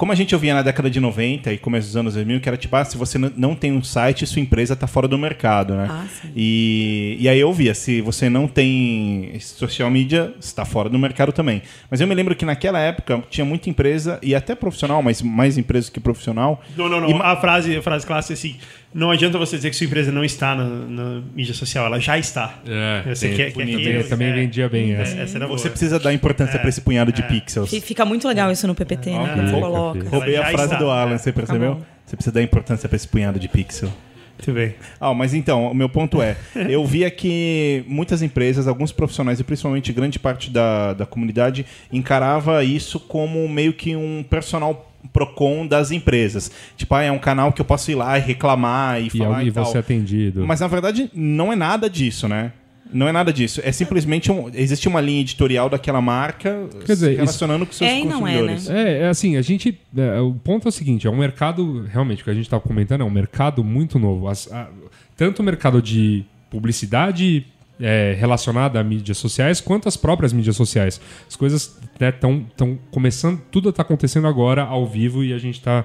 Como 0.00 0.12
a 0.12 0.14
gente 0.14 0.34
ouvia 0.34 0.54
na 0.54 0.62
década 0.62 0.88
de 0.88 0.98
90 0.98 1.52
e 1.52 1.58
começo 1.58 1.88
dos 1.88 1.94
anos 1.94 2.14
2000, 2.14 2.40
que 2.40 2.48
era 2.48 2.56
tipo, 2.56 2.74
ah, 2.74 2.82
se 2.82 2.96
você 2.96 3.18
não 3.18 3.54
tem 3.54 3.70
um 3.70 3.82
site, 3.82 4.26
sua 4.26 4.40
empresa 4.40 4.74
tá 4.74 4.86
fora 4.86 5.06
do 5.06 5.18
mercado, 5.18 5.74
né? 5.74 5.88
Ah, 5.90 6.06
sim. 6.22 6.32
E, 6.34 7.18
e 7.20 7.28
aí 7.28 7.38
eu 7.38 7.48
ouvia, 7.48 7.74
se 7.74 8.00
você 8.00 8.30
não 8.30 8.48
tem 8.48 9.38
social 9.40 9.90
media, 9.90 10.32
está 10.40 10.64
fora 10.64 10.88
do 10.88 10.98
mercado 10.98 11.32
também. 11.32 11.60
Mas 11.90 12.00
eu 12.00 12.06
me 12.06 12.14
lembro 12.14 12.34
que 12.34 12.46
naquela 12.46 12.78
época 12.78 13.22
tinha 13.28 13.44
muita 13.44 13.68
empresa, 13.68 14.18
e 14.22 14.34
até 14.34 14.54
profissional, 14.54 15.02
mas 15.02 15.20
mais 15.20 15.58
empresa 15.58 15.90
que 15.90 16.00
profissional, 16.00 16.62
Não, 16.74 16.88
não, 16.88 16.98
não. 16.98 17.20
A 17.20 17.36
frase, 17.36 17.76
a 17.76 17.82
frase 17.82 18.06
clássica 18.06 18.32
é 18.32 18.36
assim: 18.36 18.56
não 18.92 19.10
adianta 19.10 19.38
você 19.38 19.56
dizer 19.56 19.70
que 19.70 19.76
sua 19.76 19.84
empresa 19.86 20.10
não 20.10 20.24
está 20.24 20.54
na, 20.54 20.64
na 20.64 21.22
mídia 21.34 21.54
social, 21.54 21.86
ela 21.86 22.00
já 22.00 22.18
está. 22.18 22.58
É, 22.66 23.14
Você 23.14 23.28
tem- 23.28 23.36
quer, 23.36 23.52
quer 23.52 23.64
bonito. 23.64 23.78
queira, 23.78 24.04
Também 24.04 24.28
é, 24.28 24.32
vendia 24.34 24.68
bem 24.68 24.92
essa. 24.94 25.16
Essa 25.20 25.38
era 25.38 25.46
boa. 25.46 25.58
você 25.58 25.70
precisa 25.70 25.98
dar 25.98 26.12
importância 26.12 26.58
pra 26.58 26.68
esse 26.68 26.80
punhado 26.80 27.12
de 27.12 27.22
pixels. 27.22 27.70
Fi- 27.70 27.80
Fica 27.80 28.04
muito 28.04 28.26
legal 28.26 28.50
isso 28.50 28.66
no 28.66 28.74
PPT, 28.74 29.10
né? 29.10 29.18
Ok, 29.20 29.34
Quando 29.34 29.48
ok. 29.48 29.60
coloca. 29.60 30.08
Roubei 30.08 30.36
a 30.36 30.46
frase 30.46 30.64
está. 30.64 30.76
do 30.76 30.90
Alan, 30.90 31.18
você 31.18 31.32
percebeu? 31.32 31.74
bom. 31.76 31.82
você 32.04 32.16
precisa 32.16 32.32
dar 32.34 32.42
importância 32.42 32.88
pra 32.88 32.96
esse 32.96 33.06
punhado 33.06 33.38
de 33.38 33.48
pixel. 33.48 33.92
Muito 34.38 34.52
bem. 34.54 34.74
Ah, 34.98 35.12
mas 35.12 35.34
então, 35.34 35.66
o 35.70 35.74
meu 35.74 35.88
ponto 35.88 36.20
é, 36.22 36.34
eu 36.68 36.84
via 36.84 37.10
que 37.10 37.84
muitas 37.86 38.22
empresas, 38.22 38.66
alguns 38.66 38.90
profissionais 38.90 39.38
e 39.38 39.44
principalmente 39.44 39.92
grande 39.92 40.18
parte 40.18 40.50
da, 40.50 40.94
da 40.94 41.04
comunidade 41.06 41.64
encarava 41.92 42.64
isso 42.64 42.98
como 42.98 43.46
meio 43.48 43.72
que 43.74 43.94
um 43.94 44.24
personal 44.28 44.89
Procon 45.12 45.66
das 45.66 45.90
empresas. 45.90 46.50
Tipo, 46.76 46.94
ah, 46.94 47.02
é 47.02 47.10
um 47.12 47.18
canal 47.18 47.52
que 47.52 47.60
eu 47.60 47.64
posso 47.64 47.90
ir 47.90 47.94
lá 47.94 48.18
e 48.18 48.20
reclamar 48.20 49.00
e, 49.00 49.06
E, 49.06 49.10
falar 49.10 49.44
e 49.44 49.48
e, 49.48 49.52
tal. 49.52 49.64
você 49.64 49.76
é 49.76 49.80
atendido. 49.80 50.46
Mas 50.46 50.60
na 50.60 50.66
verdade 50.68 51.10
não 51.14 51.52
é 51.52 51.56
nada 51.56 51.88
disso, 51.90 52.28
né? 52.28 52.52
Não 52.92 53.06
é 53.06 53.12
nada 53.12 53.32
disso. 53.32 53.60
É 53.62 53.70
simplesmente 53.70 54.32
um, 54.32 54.50
existe 54.52 54.88
uma 54.88 55.00
linha 55.00 55.20
editorial 55.20 55.68
daquela 55.68 56.00
marca 56.00 56.66
Quer 56.84 56.92
dizer, 56.94 57.16
relacionando 57.16 57.64
com 57.64 57.72
seus 57.72 57.88
É 57.88 58.00
e 58.00 58.04
não 58.04 58.26
é, 58.26 58.32
consumidores. 58.32 58.68
É, 58.68 58.98
é 59.02 59.08
assim, 59.08 59.36
a 59.36 59.42
gente. 59.42 59.78
é, 59.96 60.20
o 60.20 60.32
ponto 60.34 60.66
é 60.66 60.70
o 60.70 60.72
seguinte: 60.72 61.06
é 61.06 61.10
um 61.10 61.16
mercado, 61.16 61.86
realmente, 61.92 62.22
o 62.22 62.24
que 62.24 62.30
a 62.30 62.34
gente 62.34 62.46
estava 62.46 62.60
comentando, 62.60 63.02
é 63.02 63.04
um 63.04 63.10
mercado 63.10 63.62
muito 63.62 63.96
novo. 63.98 64.26
As- 64.28 64.50
a- 64.52 64.68
tanto 65.16 65.38
o 65.40 65.42
mercado 65.44 65.80
de 65.80 66.24
publicidade 66.50 67.46
é, 67.80 68.14
relacionada 68.18 68.78
a 68.78 68.84
mídias 68.84 69.18
sociais, 69.18 69.60
quanto 69.60 69.88
as 69.88 69.96
próprias 69.96 70.32
mídias 70.32 70.56
sociais. 70.56 71.00
As 71.28 71.36
coisas 71.36 71.78
estão 72.00 72.46
tão 72.56 72.78
começando, 72.90 73.40
tudo 73.50 73.70
está 73.70 73.82
acontecendo 73.82 74.26
agora 74.26 74.62
ao 74.62 74.86
vivo 74.86 75.24
e 75.24 75.32
a 75.32 75.38
gente 75.38 75.56
está 75.58 75.84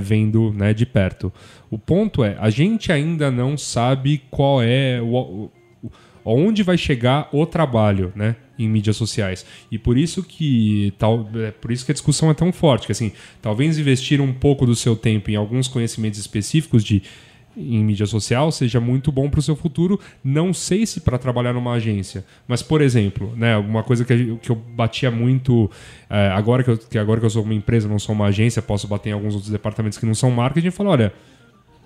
vendo 0.00 0.54
né, 0.54 0.72
de 0.72 0.86
perto. 0.86 1.30
O 1.70 1.78
ponto 1.78 2.24
é, 2.24 2.34
a 2.40 2.48
gente 2.48 2.90
ainda 2.90 3.30
não 3.30 3.58
sabe 3.58 4.22
qual 4.30 4.62
é 4.62 5.02
o, 5.02 5.50
o- 5.82 5.90
onde 6.24 6.62
vai 6.62 6.78
chegar 6.78 7.28
o 7.30 7.44
trabalho, 7.44 8.10
né, 8.16 8.36
em 8.58 8.66
mídias 8.68 8.96
sociais. 8.96 9.44
E 9.70 9.78
por 9.78 9.98
isso 9.98 10.22
que 10.22 10.94
tal, 10.98 11.28
é 11.36 11.50
por 11.50 11.70
isso 11.70 11.84
que 11.84 11.92
a 11.92 11.94
discussão 11.94 12.30
é 12.30 12.34
tão 12.34 12.50
forte, 12.52 12.86
que 12.86 12.92
assim, 12.92 13.12
talvez 13.42 13.78
investir 13.78 14.18
um 14.18 14.32
pouco 14.32 14.64
do 14.64 14.74
seu 14.74 14.96
tempo 14.96 15.30
em 15.30 15.36
alguns 15.36 15.68
conhecimentos 15.68 16.18
específicos 16.18 16.82
de 16.82 17.02
em 17.56 17.82
mídia 17.82 18.06
social 18.06 18.52
seja 18.52 18.78
muito 18.80 19.10
bom 19.10 19.30
para 19.30 19.40
o 19.40 19.42
seu 19.42 19.56
futuro. 19.56 19.98
Não 20.22 20.52
sei 20.52 20.84
se 20.86 21.00
para 21.00 21.18
trabalhar 21.18 21.52
numa 21.52 21.72
agência, 21.72 22.24
mas 22.46 22.62
por 22.62 22.80
exemplo, 22.80 23.32
né, 23.36 23.56
uma 23.56 23.82
coisa 23.82 24.04
que, 24.04 24.36
que 24.36 24.50
eu 24.50 24.56
batia 24.56 25.10
muito 25.10 25.70
é, 26.10 26.28
agora 26.28 26.62
que, 26.62 26.70
eu, 26.70 26.78
que 26.78 26.98
agora 26.98 27.18
que 27.20 27.26
eu 27.26 27.30
sou 27.30 27.42
uma 27.42 27.54
empresa, 27.54 27.88
não 27.88 27.98
sou 27.98 28.14
uma 28.14 28.26
agência, 28.26 28.60
posso 28.60 28.86
bater 28.86 29.10
em 29.10 29.12
alguns 29.12 29.34
outros 29.34 29.50
departamentos 29.50 29.98
que 29.98 30.06
não 30.06 30.14
são 30.14 30.30
marketing 30.30 30.68
e 30.68 30.70
falar, 30.70 30.90
olha, 30.90 31.12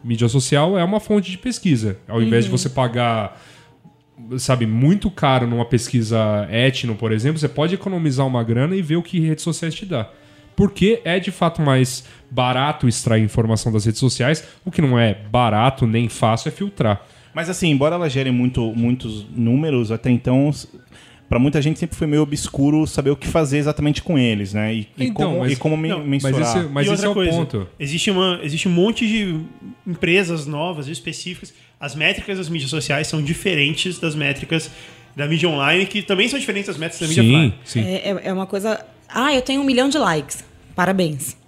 mídia 0.02 0.28
social 0.28 0.76
é 0.78 0.84
uma 0.84 0.98
fonte 0.98 1.30
de 1.30 1.38
pesquisa. 1.38 1.98
Ao 2.08 2.20
invés 2.20 2.44
de 2.44 2.50
você 2.50 2.68
pagar 2.68 3.40
sabe, 4.38 4.66
muito 4.66 5.10
caro 5.10 5.46
numa 5.46 5.64
pesquisa 5.64 6.46
etno, 6.50 6.94
por 6.94 7.12
exemplo, 7.12 7.38
você 7.38 7.48
pode 7.48 7.74
economizar 7.74 8.26
uma 8.26 8.42
grana 8.42 8.74
e 8.76 8.82
ver 8.82 8.96
o 8.96 9.02
que 9.02 9.20
redes 9.20 9.44
sociais 9.44 9.74
te 9.74 9.86
dá. 9.86 10.10
Porque 10.56 11.00
é 11.04 11.18
de 11.18 11.30
fato 11.30 11.62
mais 11.62 12.04
barato 12.30 12.86
extrair 12.88 13.22
informação 13.24 13.72
das 13.72 13.84
redes 13.84 14.00
sociais, 14.00 14.44
o 14.64 14.70
que 14.70 14.80
não 14.82 14.98
é 14.98 15.14
barato 15.14 15.86
nem 15.86 16.08
fácil 16.08 16.48
é 16.48 16.52
filtrar. 16.52 17.00
Mas 17.34 17.48
assim, 17.48 17.68
embora 17.70 17.94
ela 17.94 18.08
gere 18.10 18.30
muito, 18.30 18.72
muitos 18.74 19.24
números, 19.34 19.90
até 19.90 20.10
então, 20.10 20.50
para 21.28 21.38
muita 21.38 21.62
gente 21.62 21.78
sempre 21.78 21.96
foi 21.96 22.06
meio 22.08 22.22
obscuro 22.22 22.86
saber 22.86 23.10
o 23.10 23.16
que 23.16 23.26
fazer 23.28 23.58
exatamente 23.58 24.02
com 24.02 24.18
eles, 24.18 24.52
né? 24.52 24.74
E, 24.74 24.78
e 24.98 25.04
Então, 25.06 25.28
como, 25.30 25.38
mas- 25.40 25.52
e 25.52 25.56
como 25.56 25.76
me- 25.76 25.88
não, 25.88 26.04
mensurar. 26.04 26.34
mas 26.40 26.48
esse- 26.56 26.68
mas 26.68 26.86
e 26.86 26.92
esse 26.92 27.06
outra 27.06 27.06
é 27.06 27.10
o 27.10 27.14
coisa, 27.14 27.32
ponto. 27.38 27.68
Existe, 27.78 28.10
uma, 28.10 28.40
existe 28.42 28.68
um 28.68 28.72
monte 28.72 29.06
de 29.06 29.40
empresas 29.86 30.46
novas, 30.46 30.88
específicas. 30.88 31.54
As 31.78 31.94
métricas 31.94 32.36
das 32.38 32.48
mídias 32.48 32.70
sociais 32.70 33.06
são 33.06 33.22
diferentes 33.22 33.98
das 33.98 34.14
métricas 34.14 34.70
da 35.16 35.26
mídia 35.26 35.48
online, 35.48 35.86
que 35.86 36.02
também 36.02 36.28
são 36.28 36.38
diferentes 36.38 36.66
das 36.68 36.76
métricas 36.76 37.08
da 37.08 37.22
mídia 37.22 37.22
Sim, 37.22 37.34
offline. 37.36 37.54
sim. 37.64 37.80
É, 37.84 38.10
é- 38.10 38.20
é 38.28 38.32
uma 38.32 38.46
coisa. 38.46 38.84
Ah, 39.12 39.34
eu 39.34 39.42
tenho 39.42 39.60
um 39.60 39.64
milhão 39.64 39.88
de 39.88 39.98
likes. 39.98 40.44
Parabéns. 40.74 41.39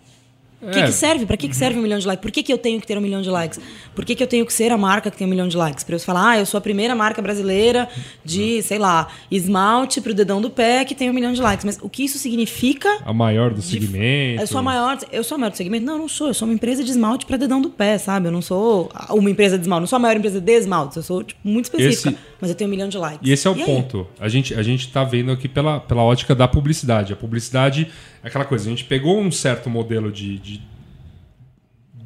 O 0.62 0.70
que, 0.70 0.78
É. 0.78 0.84
que 0.84 0.92
serve? 0.92 1.26
Pra 1.26 1.36
que, 1.36 1.48
que 1.48 1.56
serve 1.56 1.78
um 1.78 1.82
milhão 1.82 1.98
de 1.98 2.06
likes? 2.06 2.22
Por 2.22 2.30
que, 2.30 2.42
que 2.42 2.52
eu 2.52 2.56
tenho 2.58 2.80
que 2.80 2.86
ter 2.86 2.96
um 2.96 3.00
milhão 3.00 3.20
de 3.20 3.28
likes? 3.28 3.58
Por 3.94 4.04
que, 4.04 4.14
que 4.14 4.22
eu 4.22 4.26
tenho 4.28 4.46
que 4.46 4.52
ser 4.52 4.70
a 4.70 4.78
marca 4.78 5.10
que 5.10 5.16
tem 5.16 5.26
um 5.26 5.30
milhão 5.30 5.48
de 5.48 5.56
likes? 5.56 5.82
Pra 5.82 5.96
eu 5.96 6.00
falar, 6.00 6.30
ah, 6.30 6.38
eu 6.38 6.46
sou 6.46 6.56
a 6.56 6.60
primeira 6.60 6.94
marca 6.94 7.20
brasileira 7.20 7.88
de, 8.24 8.62
sei 8.62 8.78
lá, 8.78 9.08
esmalte 9.30 10.00
pro 10.00 10.14
dedão 10.14 10.40
do 10.40 10.48
pé 10.48 10.84
que 10.84 10.94
tem 10.94 11.10
um 11.10 11.12
milhão 11.12 11.32
de 11.32 11.40
likes. 11.42 11.64
Mas 11.64 11.78
o 11.82 11.88
que 11.88 12.04
isso 12.04 12.16
significa? 12.18 12.88
A 13.04 13.12
maior 13.12 13.50
do 13.52 13.60
de- 13.60 13.66
segmento. 13.66 14.40
Eu 14.42 14.46
sou 14.46 14.58
a 14.58 14.62
maior, 14.62 14.98
eu 15.10 15.24
sou 15.24 15.34
a 15.34 15.38
maior 15.38 15.50
do 15.50 15.56
segmento? 15.56 15.84
Não, 15.84 15.94
eu 15.94 15.98
não 15.98 16.08
sou. 16.08 16.28
Eu 16.28 16.34
sou 16.34 16.46
uma 16.46 16.54
empresa 16.54 16.84
de 16.84 16.90
esmalte 16.90 17.26
pra 17.26 17.36
dedão 17.36 17.60
do 17.60 17.68
pé, 17.70 17.98
sabe? 17.98 18.28
Eu 18.28 18.32
não 18.32 18.42
sou 18.42 18.90
uma 19.10 19.30
empresa 19.30 19.56
de 19.58 19.64
esmalte. 19.64 19.80
Não 19.80 19.86
sou 19.88 19.96
a 19.96 20.00
maior 20.00 20.16
empresa 20.16 20.40
de 20.40 20.52
esmalte. 20.52 20.96
Eu 20.96 21.02
sou 21.02 21.24
tipo, 21.24 21.40
muito 21.42 21.64
específica. 21.64 22.10
Esse- 22.10 22.18
Mas 22.40 22.50
eu 22.50 22.56
tenho 22.56 22.68
um 22.68 22.70
milhão 22.72 22.88
de 22.88 22.98
likes. 22.98 23.20
E 23.28 23.32
esse 23.32 23.46
é 23.46 23.50
o 23.50 23.54
aí? 23.54 23.64
ponto. 23.64 24.06
A 24.20 24.28
gente, 24.28 24.54
a 24.54 24.62
gente 24.62 24.88
tá 24.92 25.02
vendo 25.04 25.30
aqui 25.32 25.48
pela, 25.48 25.80
pela 25.80 26.02
ótica 26.02 26.34
da 26.34 26.46
publicidade. 26.48 27.12
A 27.12 27.16
publicidade 27.16 27.88
é 27.88 28.11
aquela 28.22 28.44
coisa, 28.44 28.66
a 28.66 28.70
gente 28.70 28.84
pegou 28.84 29.20
um 29.20 29.30
certo 29.30 29.68
modelo 29.68 30.12
de, 30.12 30.38
de, 30.38 30.62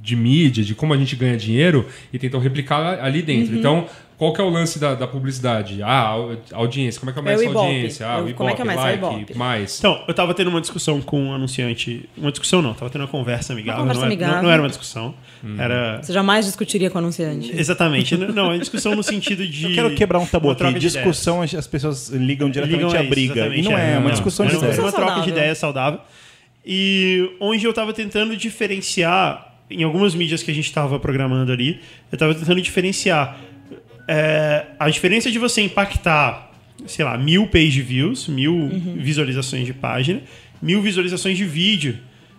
de 0.00 0.16
mídia, 0.16 0.64
de 0.64 0.74
como 0.74 0.94
a 0.94 0.96
gente 0.96 1.14
ganha 1.14 1.36
dinheiro 1.36 1.86
e 2.12 2.18
tentou 2.18 2.40
replicar 2.40 3.02
ali 3.04 3.22
dentro. 3.22 3.52
Uhum. 3.52 3.58
Então, 3.58 3.88
qual 4.18 4.32
que 4.32 4.40
é 4.40 4.44
o 4.44 4.48
lance 4.48 4.78
da, 4.78 4.94
da 4.94 5.06
publicidade? 5.06 5.82
Ah, 5.82 6.14
audiência, 6.52 6.98
como 6.98 7.10
é 7.10 7.12
que 7.12 7.18
aumenta 7.18 7.42
É 7.42 7.46
a 7.46 7.50
audiência? 7.58 8.06
Ah, 8.08 8.18
o 8.20 8.32
como 8.34 8.48
é 8.48 8.54
que 8.54 8.62
aumenta? 8.62 8.80
É 8.80 8.82
o 8.82 8.86
like, 8.86 9.04
Ibope. 9.22 9.36
mais. 9.36 9.78
Então, 9.78 10.02
eu 10.08 10.14
tava 10.14 10.32
tendo 10.32 10.48
uma 10.48 10.60
discussão 10.60 11.02
com 11.02 11.20
um 11.26 11.34
anunciante. 11.34 12.08
Uma 12.16 12.30
discussão 12.30 12.62
não, 12.62 12.72
tava 12.72 12.90
tendo 12.90 13.02
uma 13.02 13.08
conversa 13.08 13.52
amigável. 13.52 13.82
conversa 13.82 14.00
não, 14.00 14.06
era- 14.06 14.14
amigável. 14.14 14.36
não- 14.36 14.42
não 14.44 14.50
era 14.50 14.62
uma 14.62 14.68
discussão. 14.68 15.14
Hum. 15.44 15.56
Era. 15.58 16.00
Você 16.02 16.12
jamais 16.14 16.46
discutiria 16.46 16.88
com 16.88 16.96
o 16.96 16.98
anunciante. 17.00 17.52
Exatamente. 17.54 18.16
não, 18.16 18.52
é 18.52 18.58
discussão 18.58 18.96
no 18.96 19.02
sentido 19.02 19.46
de. 19.46 19.66
Eu 19.66 19.74
quero 19.74 19.94
quebrar 19.94 20.18
um 20.18 20.26
tabu 20.26 20.48
uma 20.48 20.68
aqui. 20.68 20.78
Discussão, 20.78 21.42
as 21.42 21.54
as 21.54 21.66
pessoas 21.66 22.08
ligam 22.08 22.48
diretamente 22.50 22.84
Ligam 22.84 22.98
à 22.98 23.02
isso, 23.02 23.10
briga. 23.10 23.46
E 23.54 23.62
não 23.62 23.76
é, 23.76 23.94
é 23.94 23.98
uma 23.98 24.04
não. 24.04 24.10
discussão 24.10 24.46
de 24.46 24.52
uma, 24.54 24.58
ideias. 24.58 24.78
uma 24.78 24.92
troca 24.92 25.20
de 25.20 25.28
ideias 25.30 25.58
saudável. 25.58 26.00
E 26.64 27.36
onde 27.40 27.64
eu 27.64 27.72
tava 27.72 27.92
tentando 27.92 28.36
diferenciar, 28.36 29.54
em 29.70 29.82
algumas 29.84 30.14
mídias 30.14 30.42
que 30.42 30.50
a 30.50 30.54
gente 30.54 30.72
tava 30.72 30.98
programando 30.98 31.52
ali, 31.52 31.80
eu 32.10 32.18
tava 32.18 32.34
tentando 32.34 32.60
diferenciar 32.60 33.38
é, 34.08 34.66
a 34.78 34.88
diferença 34.90 35.30
de 35.30 35.38
você 35.38 35.60
impactar, 35.62 36.50
sei 36.86 37.04
lá, 37.04 37.16
mil 37.18 37.46
page 37.48 37.80
views, 37.82 38.28
mil 38.28 38.68
visualizações 38.96 39.66
de 39.66 39.72
página, 39.74 40.20
mil 40.60 40.80
visualizações 40.82 41.36
de 41.36 41.44
vídeo. 41.44 41.96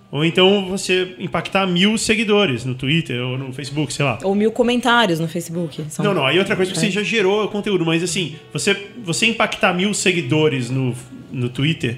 Ou 0.10 0.24
então 0.24 0.66
você 0.70 1.16
impactar 1.20 1.68
mil 1.68 1.98
seguidores 1.98 2.64
no 2.64 2.74
Twitter 2.74 3.22
ou 3.22 3.38
no 3.38 3.52
Facebook, 3.52 3.92
sei 3.92 4.06
lá. 4.06 4.18
Ou 4.24 4.34
mil 4.34 4.52
comentários 4.54 5.20
no 5.20 5.28
Facebook. 5.28 5.84
São- 5.90 6.06
Não, 6.06 6.14
não. 6.14 6.26
Aí 6.26 6.40
outra 6.40 6.56
coisa 6.56 6.72
que 6.72 6.78
É. 6.78 6.82
você 6.82 6.90
já 6.90 7.04
gerou 7.04 7.46
conteúdo, 7.50 7.86
mas 7.86 8.02
assim, 8.02 8.36
você, 8.54 8.74
você 9.04 9.26
impactar 9.26 9.74
mil 9.74 9.94
seguidores 9.94 10.70
no, 10.70 10.96
no 11.30 11.50
Twitter 11.50 11.98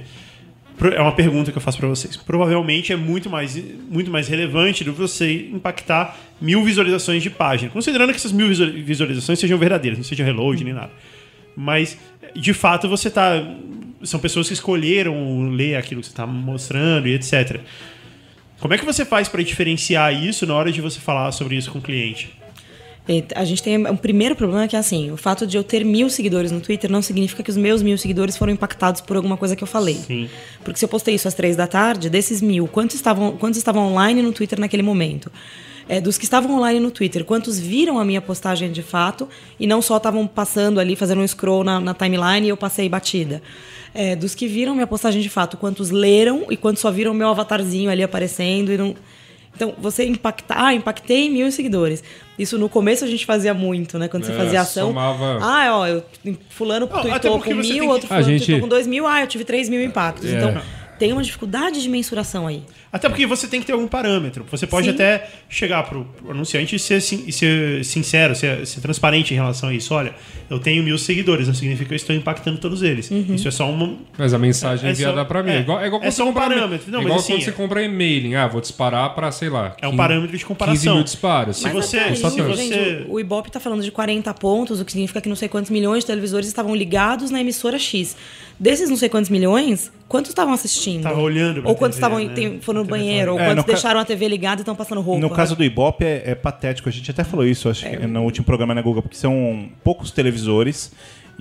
é 0.88 1.02
uma 1.02 1.12
pergunta 1.12 1.52
que 1.52 1.58
eu 1.58 1.62
faço 1.62 1.78
pra 1.78 1.88
vocês. 1.88 2.16
Provavelmente 2.18 2.94
é 2.94 2.96
muito 2.96 3.30
mais, 3.30 3.62
muito 3.90 4.10
mais 4.10 4.28
relevante 4.28 4.84
do 4.84 4.94
que 4.94 5.00
você 5.00 5.50
impactar 5.52 6.18
mil 6.42 6.64
visualizações 6.64 7.22
de 7.22 7.30
página. 7.30 7.70
Considerando 7.72 8.12
que 8.12 8.16
essas 8.16 8.32
mil 8.32 8.48
visual- 8.48 8.72
visualizações 8.72 9.40
sejam 9.40 9.58
verdadeiras, 9.58 9.98
não 9.98 10.04
sejam 10.06 10.26
reload 10.26 10.64
nem 10.64 10.74
nada. 10.74 10.92
Mas, 11.56 11.98
de 12.36 12.54
fato, 12.54 12.88
você 12.88 13.10
tá. 13.10 13.44
São 14.04 14.20
pessoas 14.20 14.48
que 14.48 14.54
escolheram 14.54 15.50
ler 15.50 15.76
aquilo 15.76 16.00
que 16.00 16.08
você 16.08 16.14
está 16.14 16.26
mostrando 16.26 17.08
e 17.08 17.14
etc. 17.14 17.60
Como 18.60 18.74
é 18.74 18.78
que 18.78 18.86
você 18.86 19.04
faz 19.04 19.28
para 19.28 19.44
diferenciar 19.44 20.14
isso 20.14 20.46
na 20.46 20.54
hora 20.54 20.72
de 20.72 20.80
você 20.80 21.00
falar 21.00 21.32
sobre 21.34 21.56
isso 21.56 21.70
com 21.72 21.80
o 21.80 21.82
cliente? 21.82 22.30
A 23.36 23.44
gente 23.44 23.64
tem 23.64 23.78
um 23.88 23.96
primeiro 23.96 24.36
problema 24.36 24.68
que 24.68 24.76
é 24.76 24.80
assim, 24.80 25.12
o 25.12 25.18
fato 25.18 25.48
de 25.48 25.58
eu 25.58 25.64
ter 25.64 25.84
mil 25.84 26.10
seguidores 26.10 26.52
no 26.52 26.62
Twitter 26.62 26.92
não 26.92 27.02
significa 27.02 27.42
que 27.42 27.50
os 27.50 27.58
meus 27.58 27.82
mil 27.82 27.98
seguidores 27.98 28.38
foram 28.38 28.54
impactados 28.54 29.02
por 29.02 29.16
alguma 29.16 29.36
coisa 29.36 29.56
que 29.56 29.64
eu 29.64 29.68
falei. 29.68 29.96
Sim. 29.96 30.30
Porque 30.64 30.78
se 30.78 30.86
eu 30.86 30.90
postei 30.90 31.16
isso 31.16 31.28
às 31.28 31.34
três 31.34 31.56
da 31.56 31.66
tarde, 31.66 32.10
desses 32.10 32.42
mil, 32.42 32.68
quantos 32.68 32.96
estavam, 32.96 33.36
quantos 33.38 33.58
estavam 33.58 33.88
online 33.88 34.22
no 34.22 34.32
Twitter 34.32 34.60
naquele 34.60 34.84
momento? 34.84 35.32
É, 35.88 36.00
dos 36.00 36.20
que 36.20 36.24
estavam 36.24 36.56
online 36.56 36.80
no 36.80 36.92
Twitter, 36.92 37.26
quantos 37.26 37.60
viram 37.60 37.98
a 37.98 38.06
minha 38.06 38.22
postagem 38.22 38.72
de 38.72 38.84
fato 38.84 39.28
e 39.60 39.66
não 39.66 39.82
só 39.82 39.98
estavam 39.98 40.28
passando 40.28 40.80
ali, 40.80 40.96
fazendo 40.96 41.22
um 41.22 41.28
scroll 41.28 41.64
na, 41.64 41.80
na 41.80 41.96
timeline 41.96 42.46
e 42.46 42.50
eu 42.50 42.58
passei 42.58 42.88
batida? 42.88 43.42
É, 43.92 44.16
dos 44.16 44.36
que 44.36 44.48
viram 44.48 44.76
minha 44.76 44.86
postagem 44.86 45.20
de 45.20 45.30
fato, 45.30 45.58
quantos 45.58 45.90
leram 45.90 46.46
e 46.52 46.56
quantos 46.56 46.80
só 46.80 46.92
viram 46.92 47.12
meu 47.12 47.30
avatarzinho 47.30 47.90
ali 47.90 48.04
aparecendo 48.04 48.72
e 48.72 48.78
não. 48.78 48.96
Então, 49.60 49.74
você 49.78 50.06
impactar, 50.06 50.56
ah, 50.68 50.74
impactei 50.74 51.30
mil 51.30 51.52
seguidores. 51.52 52.02
Isso 52.38 52.58
no 52.58 52.70
começo 52.70 53.04
a 53.04 53.08
gente 53.10 53.26
fazia 53.26 53.54
muito, 53.54 54.00
né? 54.00 54.08
Quando 54.08 54.24
você 54.24 54.32
É, 54.32 54.36
fazia 54.36 54.62
ação. 54.62 54.88
somava- 54.88 55.38
Ah, 55.42 55.78
ó, 55.80 55.86
eu, 55.86 56.02
fulano 56.50 56.86
Não, 56.90 56.96
até 56.98 57.10
tweetou 57.10 57.42
com 57.42 57.54
mil, 57.56 57.62
que- 57.62 57.82
outro 57.82 58.06
A 58.06 58.08
fulano 58.08 58.24
gente- 58.26 58.46
tweetou 58.46 58.62
com 58.62 58.70
dois 58.70 58.88
mil, 58.88 59.06
ah, 59.06 59.20
eu 59.20 59.28
tive 59.28 59.44
três 59.44 59.68
mil 59.68 59.84
impactos. 59.84 60.30
É. 60.32 60.38
Então, 60.38 60.62
tem 61.00 61.14
uma 61.14 61.24
dificuldade 61.24 61.82
de 61.82 61.90
mensuração 61.90 62.46
aí. 62.46 62.62
Até 62.92 63.08
porque 63.08 63.26
você 63.26 63.48
tem 63.48 63.60
que 63.62 63.66
ter 63.66 63.72
algum 63.74 63.88
parâmetro. 63.88 64.46
Você 64.52 64.68
pode 64.68 64.88
Sim. 64.88 64.94
até 64.94 65.30
chegar 65.48 65.84
pro 65.84 66.06
pro 66.06 66.32
anunciante 66.32 66.76
e 66.76 66.80
ser, 66.80 66.98
e 66.98 67.32
ser 67.32 67.86
sincero, 67.86 68.36
ser, 68.36 68.66
ser 68.68 68.82
transparente 68.82 69.32
em 69.34 69.38
relação 69.38 69.70
a 69.70 69.74
isso. 69.74 69.94
Olha, 69.94 70.14
eu 70.50 70.60
tenho 70.60 70.84
mil 70.84 70.98
seguidores, 70.98 71.48
não 71.48 71.54
significa 71.54 71.88
que 71.88 71.94
eu 71.94 71.98
estou 71.98 72.16
impactando 72.16 72.58
todos 72.58 72.82
eles. 72.84 73.10
Uhum. 73.10 73.36
Isso 73.36 73.48
é 73.48 73.52
só 73.52 73.70
uma. 73.70 73.96
Mas 74.18 74.34
a 74.34 74.38
mensagem 74.40 74.88
É 74.88 74.92
enviada 74.92 75.18
só- 75.20 75.26
pra 75.26 75.42
mim. 75.44 75.52
é. 75.52 75.58
É 75.58 75.60
igual, 75.62 75.80
é 75.82 75.88
igual 75.88 76.02
É 76.02 76.06
quando 76.06 76.12
só 76.12 76.24
você 76.24 76.30
um 76.30 76.34
compra- 76.34 76.50
parâmetro. 76.50 76.92
Não, 76.92 77.00
é 77.00 77.04
mas 77.04 77.06
igual 77.06 77.20
assim, 77.20 77.34
quando 77.34 77.44
você 77.44 77.50
é- 77.50 77.54
compra 77.54 77.84
e-mailing. 77.84 78.36
Ah, 78.36 78.48
vou 78.48 78.60
disparar 78.62 79.14
pra, 79.16 79.32
sei 79.32 79.50
lá. 79.50 79.76
É 79.82 79.88
um 79.88 79.92
15 79.92 79.98
parâmetro 79.98 80.28
de 80.38 80.44
15 80.44 80.46
comparação. 80.46 80.96
mil 80.96 81.04
disparos. 81.04 81.58
Se 81.58 81.64
Mas 81.64 81.74
você- 81.74 81.98
até 82.00 82.16
se 82.16 82.22
você- 82.22 82.56
gente, 82.58 83.06
o 83.08 83.20
Ibope 83.20 83.50
está 83.50 83.60
falando 83.60 83.84
de 83.84 83.92
40 83.92 84.34
pontos, 84.34 84.82
o 84.82 84.86
que 84.86 84.92
significa 84.92 85.22
que 85.22 85.30
não 85.30 85.36
sei 85.36 85.48
quantos 85.48 85.70
milhões 85.72 86.04
de 86.04 86.08
televisores 86.08 86.48
estavam 86.48 86.76
ligados 86.76 87.30
na 87.32 87.40
emissora 87.40 87.78
X. 87.80 88.18
Desses 88.60 88.90
não 88.90 88.98
sei 88.98 89.08
quantos 89.08 89.30
milhões, 89.30 89.90
quantos 90.08 90.30
estavam 90.32 90.54
assistindo? 90.54 91.04
Tava 91.04 91.22
olhando 91.22 91.62
Ou 91.66 91.76
quantos 91.76 91.98
estavam 91.98 92.20
né? 92.20 92.58
foram 92.62 92.82
no 92.84 92.88
banheiro? 92.90 93.34
Ou 93.34 93.40
É, 93.40 93.44
quantos 93.46 93.56
no 93.56 93.64
ca- 93.64 93.72
deixaram 93.72 94.00
a 94.02 94.06
TV 94.06 94.28
ligada 94.28 94.60
e 94.60 94.64
estão 94.64 94.76
passando 94.76 95.00
roupa? 95.00 95.22
No 95.22 95.30
caso 95.30 95.56
do 95.56 95.64
Ibope 95.64 96.04
é, 96.04 96.24
é 96.26 96.36
patético. 96.36 96.90
A 96.90 96.92
gente 96.92 97.10
até 97.10 97.24
falou 97.24 97.46
isso, 97.46 97.70
acho 97.70 97.90
que 97.90 97.96
no 98.06 98.22
último 98.24 98.46
programa 98.46 98.76
na 98.76 98.82
Google, 98.82 99.02
porque 99.02 99.16
são 99.18 99.70
poucos 99.84 100.12
televisores 100.12 100.92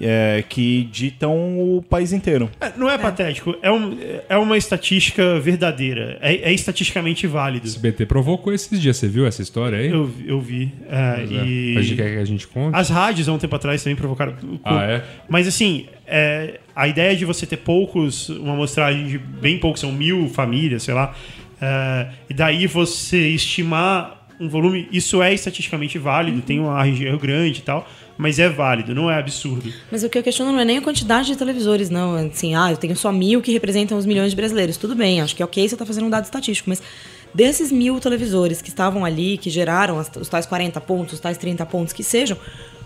é, 0.01 0.44
que 0.49 0.88
ditam 0.90 1.59
o 1.59 1.82
país 1.82 2.12
inteiro. 2.12 2.51
É, 2.61 2.72
não 2.76 2.88
é, 2.88 2.96
patético, 2.96 3.57
é, 3.62 3.70
um, 3.70 3.96
é 4.28 4.36
uma 4.36 4.57
estatística 4.57 5.38
verdadeira. 5.40 6.18
É, 6.20 6.51
é 6.51 6.53
estatisticamente 6.53 7.26
válido. 7.26 7.66
O 7.66 7.68
SBT 7.68 8.07
provocou 8.07 8.53
esses 8.53 8.80
dias. 8.80 8.96
Você 8.96 9.09
viu 9.09 9.26
essa 9.26 9.42
história 9.42 9.78
aí? 9.78 9.88
Eu, 9.88 10.11
eu 10.24 10.40
vi. 10.40 10.72
é, 10.88 11.20
é. 11.20 11.44
e... 11.44 11.78
A 11.78 11.82
gente 11.82 11.96
quer 11.96 12.14
que 12.14 12.18
a 12.18 12.24
gente 12.24 12.46
conte? 12.46 12.76
As 12.76 12.88
rádios, 12.88 13.28
há 13.28 13.32
um 13.32 13.38
tempo 13.38 13.55
atrás, 13.57 13.82
também 13.82 13.96
provocaram. 13.96 14.34
Ah, 14.64 14.82
é? 14.84 15.05
Mas 15.28 15.46
assim, 15.46 15.86
é, 16.07 16.61
a 16.74 16.88
ideia 16.88 17.16
de 17.16 17.24
você 17.24 17.46
ter 17.46 17.59
poucos, 17.59 18.28
uma 18.28 18.55
amostragem 18.55 19.07
de 19.07 19.18
bem 19.18 19.59
poucos, 19.59 19.80
são 19.80 19.92
mil 19.92 20.28
famílias, 20.28 20.82
sei 20.82 20.94
lá, 20.94 21.14
é, 21.61 22.09
e 22.30 22.34
daí 22.34 22.66
você 22.66 23.28
estimar 23.28 24.26
um 24.40 24.49
volume, 24.49 24.88
isso 24.92 25.20
é 25.20 25.34
estatisticamente 25.34 25.99
válido, 25.99 26.40
tem 26.40 26.61
uma 26.61 26.82
região 26.82 27.16
grande 27.18 27.59
e 27.59 27.62
tal, 27.62 27.88
mas 28.18 28.40
é 28.40 28.48
válido, 28.48 28.96
não 28.96 29.08
é 29.08 29.16
absurdo. 29.16 29.72
Mas 29.92 30.02
o 30.02 30.10
que 30.10 30.18
eu 30.18 30.22
questiono 30.24 30.50
não 30.50 30.58
é 30.58 30.64
nem 30.64 30.78
a 30.78 30.82
quantidade 30.82 31.28
de 31.28 31.36
televisores, 31.36 31.88
não. 31.88 32.16
Assim, 32.16 32.52
ah, 32.56 32.72
eu 32.72 32.76
tenho 32.76 32.96
só 32.96 33.12
mil 33.12 33.40
que 33.40 33.52
representam 33.52 33.96
os 33.96 34.04
milhões 34.04 34.30
de 34.30 34.36
brasileiros. 34.36 34.76
Tudo 34.76 34.96
bem, 34.96 35.20
acho 35.20 35.36
que 35.36 35.42
é 35.42 35.44
ok 35.44 35.68
você 35.68 35.76
está 35.76 35.86
fazendo 35.86 36.06
um 36.06 36.10
dado 36.10 36.24
estatístico, 36.24 36.68
mas 36.68 36.82
desses 37.32 37.70
mil 37.70 38.00
televisores 38.00 38.60
que 38.60 38.70
estavam 38.70 39.04
ali, 39.04 39.38
que 39.38 39.48
geraram 39.48 39.96
os 39.98 40.28
tais 40.28 40.46
40 40.46 40.80
pontos, 40.80 41.14
os 41.14 41.20
tais 41.20 41.38
30 41.38 41.64
pontos 41.66 41.92
que 41.92 42.02
sejam, 42.02 42.36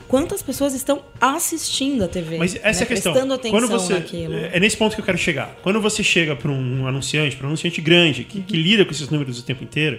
quantas 0.07 0.43
pessoas 0.43 0.75
estão 0.75 1.03
assistindo 1.19 2.05
a 2.05 2.09
TV? 2.09 2.37
Mas 2.37 2.55
essa 2.57 2.81
né? 2.81 2.81
é 2.81 2.83
a 2.83 2.87
questão. 2.87 3.13
Prestando 3.13 3.33
atenção 3.33 3.59
Quando 3.59 3.71
você, 3.71 3.95
naquilo. 3.95 4.35
é 4.35 4.61
nesse 4.61 4.77
ponto 4.77 4.95
que 4.95 5.01
eu 5.01 5.05
quero 5.07 5.17
chegar. 5.17 5.57
Quando 5.63 5.81
você 5.81 6.05
chega 6.05 6.37
para 6.37 6.51
um 6.51 6.87
anunciante, 6.87 7.37
para 7.37 7.47
um 7.47 7.49
anunciante 7.49 7.81
grande, 7.81 8.25
que, 8.25 8.43
que 8.43 8.57
lida 8.57 8.85
com 8.85 8.91
esses 8.91 9.09
números 9.09 9.39
o 9.39 9.43
tempo 9.43 9.65
inteiro, 9.65 9.99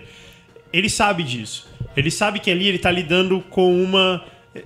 ele 0.72 0.92
sabe 0.92 1.24
disso. 1.24 1.68
Ele 1.98 2.12
sabe 2.12 2.40
que 2.40 2.52
ali 2.52 2.68
ele 2.68 2.78
está 2.78 2.92
lidando 2.92 3.44
com 3.50 3.74
uma 3.84 4.24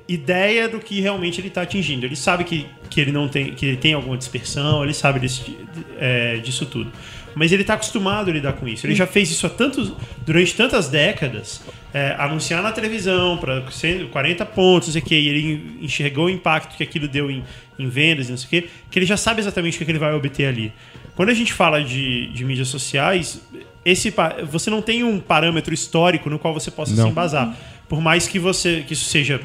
ideia 0.08 0.68
do 0.68 0.80
que 0.80 1.00
realmente 1.00 1.40
ele 1.40 1.48
está 1.48 1.62
atingindo. 1.62 2.06
Ele 2.06 2.16
sabe 2.16 2.44
que, 2.44 2.68
que 2.90 3.00
ele 3.00 3.12
não 3.12 3.28
tem 3.28 3.54
que 3.54 3.66
ele 3.66 3.78
tem 3.78 3.94
alguma 3.94 4.18
dispersão, 4.18 4.84
ele 4.84 4.94
sabe 4.94 5.20
desse, 5.20 5.58
é, 5.98 6.38
disso 6.38 6.66
tudo. 6.66 6.92
Mas 7.36 7.52
ele 7.52 7.62
está 7.62 7.76
acostumado 7.76 8.32
a 8.32 8.34
lidar 8.34 8.54
com 8.54 8.68
isso. 8.68 8.88
Ele 8.88 8.96
já 8.96 9.06
fez 9.06 9.30
isso 9.30 9.46
há 9.46 9.50
tantos, 9.50 9.94
durante 10.26 10.56
tantas 10.56 10.90
décadas. 10.90 11.62
é, 11.94 12.16
anunciar 12.18 12.62
na 12.62 12.72
televisão 12.72 13.38
para 13.38 13.64
40 14.12 14.46
pontos, 14.48 14.90
não 14.90 14.94
sei 14.94 15.02
o 15.02 15.06
quê, 15.06 15.20
e 15.20 15.28
ele 15.30 15.78
enxergou 15.82 16.26
o 16.26 16.30
impacto 16.30 16.76
que 16.76 16.84
aquilo 16.84 17.08
deu 17.08 17.32
em, 17.32 17.44
em 17.80 17.88
vendas, 17.90 18.28
e 18.28 18.32
não 18.32 18.38
sei 18.38 18.46
o 18.46 18.50
quê, 18.50 18.70
que 18.92 19.00
ele 19.00 19.06
já 19.06 19.18
sabe 19.18 19.40
exatamente 19.40 19.76
o 19.76 19.78
que, 19.80 19.86
que 19.86 19.92
ele 19.92 20.00
vai 20.00 20.14
obter 20.14 20.46
ali. 20.46 20.74
Quando 21.16 21.30
a 21.30 21.34
gente 21.34 21.54
fala 21.54 21.84
de, 21.84 22.28
de 22.28 22.46
mídias 22.46 22.68
sociais, 22.68 23.42
esse, 23.84 24.14
você 24.50 24.70
não 24.70 24.82
tem 24.82 25.04
um 25.04 25.20
parâmetro 25.20 25.74
histórico 25.74 26.30
no 26.30 26.38
qual 26.38 26.54
você 26.54 26.70
possa 26.70 26.94
Não. 26.94 27.06
se 27.06 27.10
embasar. 27.10 27.56
Por 27.88 28.02
mais 28.02 28.28
que 28.28 28.38
você 28.40 28.84
que 28.86 28.94
isso 28.94 29.06
seja 29.06 29.40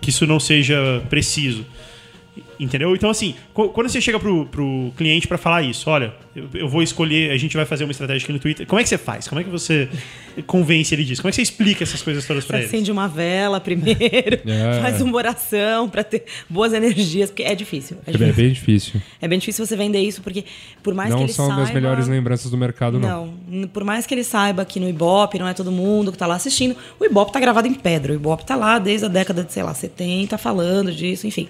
que 0.00 0.10
isso 0.10 0.26
não 0.26 0.40
seja 0.40 1.02
preciso. 1.08 1.64
Entendeu? 2.60 2.94
Então, 2.94 3.08
assim, 3.08 3.34
qu- 3.54 3.70
quando 3.70 3.88
você 3.88 4.00
chega 4.02 4.20
pro, 4.20 4.44
pro 4.46 4.92
cliente 4.96 5.26
pra 5.26 5.38
falar 5.38 5.62
isso, 5.62 5.88
olha, 5.88 6.12
eu, 6.36 6.46
eu 6.52 6.68
vou 6.68 6.82
escolher, 6.82 7.30
a 7.30 7.36
gente 7.38 7.56
vai 7.56 7.64
fazer 7.64 7.84
uma 7.84 7.90
estratégia 7.90 8.22
aqui 8.24 8.32
no 8.34 8.38
Twitter. 8.38 8.66
Como 8.66 8.78
é 8.78 8.82
que 8.82 8.88
você 8.90 8.98
faz? 8.98 9.26
Como 9.26 9.40
é 9.40 9.44
que 9.44 9.48
você 9.48 9.88
convence 10.46 10.94
ele 10.94 11.04
disso? 11.04 11.22
Como 11.22 11.30
é 11.30 11.32
que 11.32 11.36
você 11.36 11.42
explica 11.42 11.82
essas 11.84 12.02
coisas 12.02 12.26
todas 12.26 12.44
pra 12.44 12.58
Você 12.58 12.64
ele? 12.64 12.68
acende 12.76 12.92
uma 12.92 13.08
vela 13.08 13.58
primeiro, 13.60 14.40
É. 14.46 14.80
faz 14.82 15.00
uma 15.00 15.16
oração 15.16 15.88
para 15.88 16.04
ter 16.04 16.24
boas 16.48 16.72
energias, 16.74 17.30
porque 17.30 17.42
é 17.42 17.54
difícil. 17.54 17.96
É 18.06 18.10
É 18.10 18.16
bem, 18.18 18.28
difícil. 18.28 18.44
bem 18.44 18.52
difícil. 18.52 19.00
É 19.22 19.28
bem 19.28 19.38
difícil 19.38 19.66
você 19.66 19.76
vender 19.76 20.00
isso, 20.00 20.20
porque 20.20 20.44
por 20.82 20.92
mais 20.94 21.08
que 21.10 21.16
Não 21.16 21.24
ele 21.24 21.32
são 21.32 21.46
saiba... 21.48 21.62
das 21.62 21.70
melhores 21.72 22.08
lembranças 22.08 22.50
do 22.50 22.58
mercado, 22.58 23.00
não. 23.00 23.32
Não, 23.48 23.68
por 23.68 23.84
mais 23.84 24.06
que 24.06 24.14
ele 24.14 24.22
saiba 24.24 24.64
que 24.66 24.78
no 24.78 24.88
Ibope 24.88 25.38
não 25.38 25.48
é 25.48 25.54
todo 25.54 25.72
mundo 25.72 26.12
que 26.12 26.18
tá 26.18 26.26
lá 26.26 26.34
assistindo, 26.36 26.76
o 26.98 27.04
Ibope 27.04 27.32
tá 27.32 27.40
gravado 27.40 27.66
em 27.66 27.74
pedra. 27.74 28.12
O 28.12 28.16
Ibope 28.16 28.44
tá 28.44 28.54
lá 28.54 28.78
desde 28.78 29.06
a 29.06 29.08
década 29.08 29.42
de, 29.42 29.52
sei 29.52 29.62
lá, 29.62 29.72
70, 29.74 30.36
falando 30.36 30.92
disso, 30.92 31.26
enfim. 31.26 31.48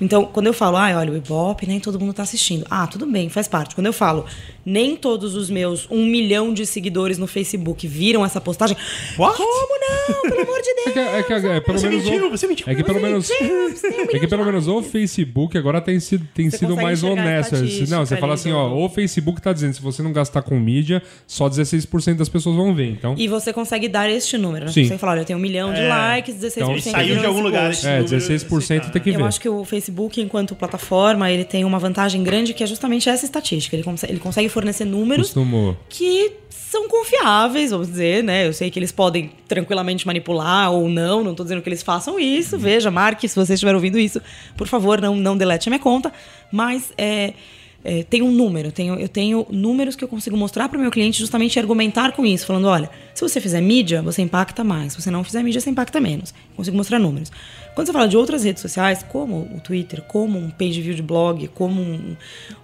Então, 0.00 0.24
quando 0.26 0.46
eu 0.46 0.52
falo, 0.52 0.76
ah, 0.76 0.90
olha, 0.96 1.12
o 1.12 1.16
Ibope, 1.16 1.66
nem 1.66 1.80
todo 1.80 1.98
mundo 1.98 2.12
tá 2.12 2.22
assistindo. 2.22 2.64
Ah, 2.70 2.86
tudo 2.86 3.04
bem, 3.06 3.28
faz 3.28 3.48
parte. 3.48 3.74
Quando 3.74 3.86
eu 3.88 3.92
falo, 3.92 4.24
nem 4.64 4.94
todos 4.96 5.34
os 5.34 5.50
meus 5.50 5.86
um 5.90 6.04
milhão 6.06 6.52
de 6.54 6.64
seguidores 6.66 7.18
no 7.18 7.26
Facebook 7.26 7.86
viram 7.88 8.24
essa 8.24 8.40
postagem. 8.40 8.76
What? 9.18 9.36
Como 9.36 9.78
não? 9.80 10.22
Pelo 10.30 10.42
amor 10.42 10.60
de 10.62 10.74
Deus! 10.84 10.86
É 10.96 11.22
que, 11.22 11.32
é 11.32 11.40
que, 11.40 11.46
é, 11.46 11.60
pelo 11.60 11.78
Você 11.78 11.88
menos 11.88 12.04
mentiu, 12.04 12.26
o- 12.26 12.30
você 12.30 12.46
mentiu. 12.46 12.66
É 12.68 12.74
que 12.74 12.84
pelo 12.84 13.00
menos 13.00 13.30
é 13.30 14.18
que 14.18 14.26
pelo 14.28 14.44
menos 14.44 14.68
o. 14.68 14.82
Facebook 14.82 15.56
agora 15.58 15.80
tem 15.80 15.98
sido, 16.00 16.26
tem 16.34 16.48
Você 16.50 16.58
sido 16.58 16.76
mais 16.76 17.02
honesto. 17.02 17.54
estatística 17.54 17.90
Não, 17.96 18.06
você 18.06 18.16
fala 18.16 18.34
assim, 18.34 18.52
ó, 18.52 18.72
o 18.74 18.88
Facebook 18.88 19.40
tá 19.42 19.52
dizendo 19.52 19.74
se 19.74 19.82
você 19.82 20.02
não 20.02 20.12
gastar 20.12 20.42
com 20.42 20.58
mídia, 20.58 21.02
só 21.26 21.48
16% 21.48 22.14
das 22.16 22.28
pessoas 22.28 22.56
vão 22.56 22.74
ver. 22.74 22.90
Então, 22.90 23.14
E 23.18 23.26
você 23.28 23.52
consegue 23.52 23.88
dar 23.88 24.08
este 24.10 24.38
número. 24.38 24.66
Né? 24.66 24.72
Sim. 24.72 24.84
Você 24.86 24.96
fala, 24.98 25.12
olha, 25.12 25.20
eu 25.20 25.24
tenho 25.24 25.38
um 25.38 25.42
milhão 25.42 25.72
de 25.72 25.80
É. 25.80 25.88
likes, 25.88 26.34
16% 26.36 26.78
Então, 26.78 26.92
saiu 26.92 27.18
de 27.18 27.26
algum 27.26 27.40
lugar 27.40 27.70
é, 27.72 27.98
número, 28.02 28.04
16% 28.16 28.90
tem 28.90 29.02
que 29.02 29.10
ver. 29.10 29.20
Eu 29.20 29.26
acho 29.26 29.40
que 29.40 29.48
o 29.48 29.64
Facebook, 29.64 29.87
enquanto 30.20 30.54
plataforma, 30.54 31.30
ele 31.30 31.44
tem 31.44 31.64
uma 31.64 31.78
vantagem 31.78 32.22
grande 32.22 32.54
que 32.54 32.62
é 32.62 32.66
justamente 32.66 33.08
essa 33.08 33.24
estatística. 33.24 33.74
Ele, 33.76 33.82
consegue, 33.82 34.12
ele 34.12 34.20
consegue 34.20 34.48
fornecer 34.48 34.84
números 34.84 35.28
Costumou. 35.28 35.76
que 35.88 36.32
são 36.48 36.88
confiáveis, 36.88 37.70
vamos 37.70 37.88
dizer, 37.88 38.22
né? 38.22 38.46
Eu 38.46 38.52
sei 38.52 38.70
que 38.70 38.78
eles 38.78 38.92
podem 38.92 39.30
tranquilamente 39.46 40.06
manipular 40.06 40.70
ou 40.70 40.88
não, 40.88 41.24
não 41.24 41.34
tô 41.34 41.42
dizendo 41.42 41.62
que 41.62 41.68
eles 41.68 41.82
façam 41.82 42.20
isso. 42.20 42.58
Veja, 42.58 42.90
marque, 42.90 43.28
se 43.28 43.34
você 43.34 43.54
estiver 43.54 43.74
ouvindo 43.74 43.98
isso, 43.98 44.20
por 44.56 44.66
favor, 44.66 45.00
não, 45.00 45.16
não 45.16 45.36
delete 45.36 45.68
a 45.68 45.70
minha 45.70 45.80
conta. 45.80 46.12
Mas 46.52 46.92
é, 46.98 47.32
é, 47.84 48.02
tem 48.02 48.22
um 48.22 48.30
número, 48.30 48.72
tenho, 48.72 48.96
eu 48.96 49.08
tenho 49.08 49.46
números 49.50 49.94
que 49.94 50.02
eu 50.04 50.08
consigo 50.08 50.36
mostrar 50.36 50.68
para 50.68 50.76
o 50.76 50.80
meu 50.80 50.90
cliente 50.90 51.18
justamente 51.18 51.58
argumentar 51.58 52.12
com 52.12 52.26
isso, 52.26 52.44
falando, 52.44 52.66
olha, 52.66 52.90
se 53.14 53.22
você 53.22 53.40
fizer 53.40 53.60
mídia, 53.60 54.02
você 54.02 54.20
impacta 54.20 54.64
mais. 54.64 54.92
Se 54.92 55.00
você 55.00 55.10
não 55.10 55.22
fizer 55.22 55.42
mídia, 55.42 55.60
você 55.60 55.70
impacta 55.70 56.00
menos. 56.00 56.34
Consigo 56.56 56.76
mostrar 56.76 56.98
números. 56.98 57.30
Quando 57.78 57.86
você 57.86 57.92
fala 57.92 58.08
de 58.08 58.16
outras 58.16 58.42
redes 58.42 58.60
sociais, 58.60 59.04
como 59.08 59.48
o 59.54 59.60
Twitter, 59.60 60.02
como 60.02 60.36
um 60.36 60.50
page 60.50 60.80
view 60.82 60.94
de 60.94 61.00
blog, 61.02 61.46
como 61.54 61.80
um, 61.80 62.16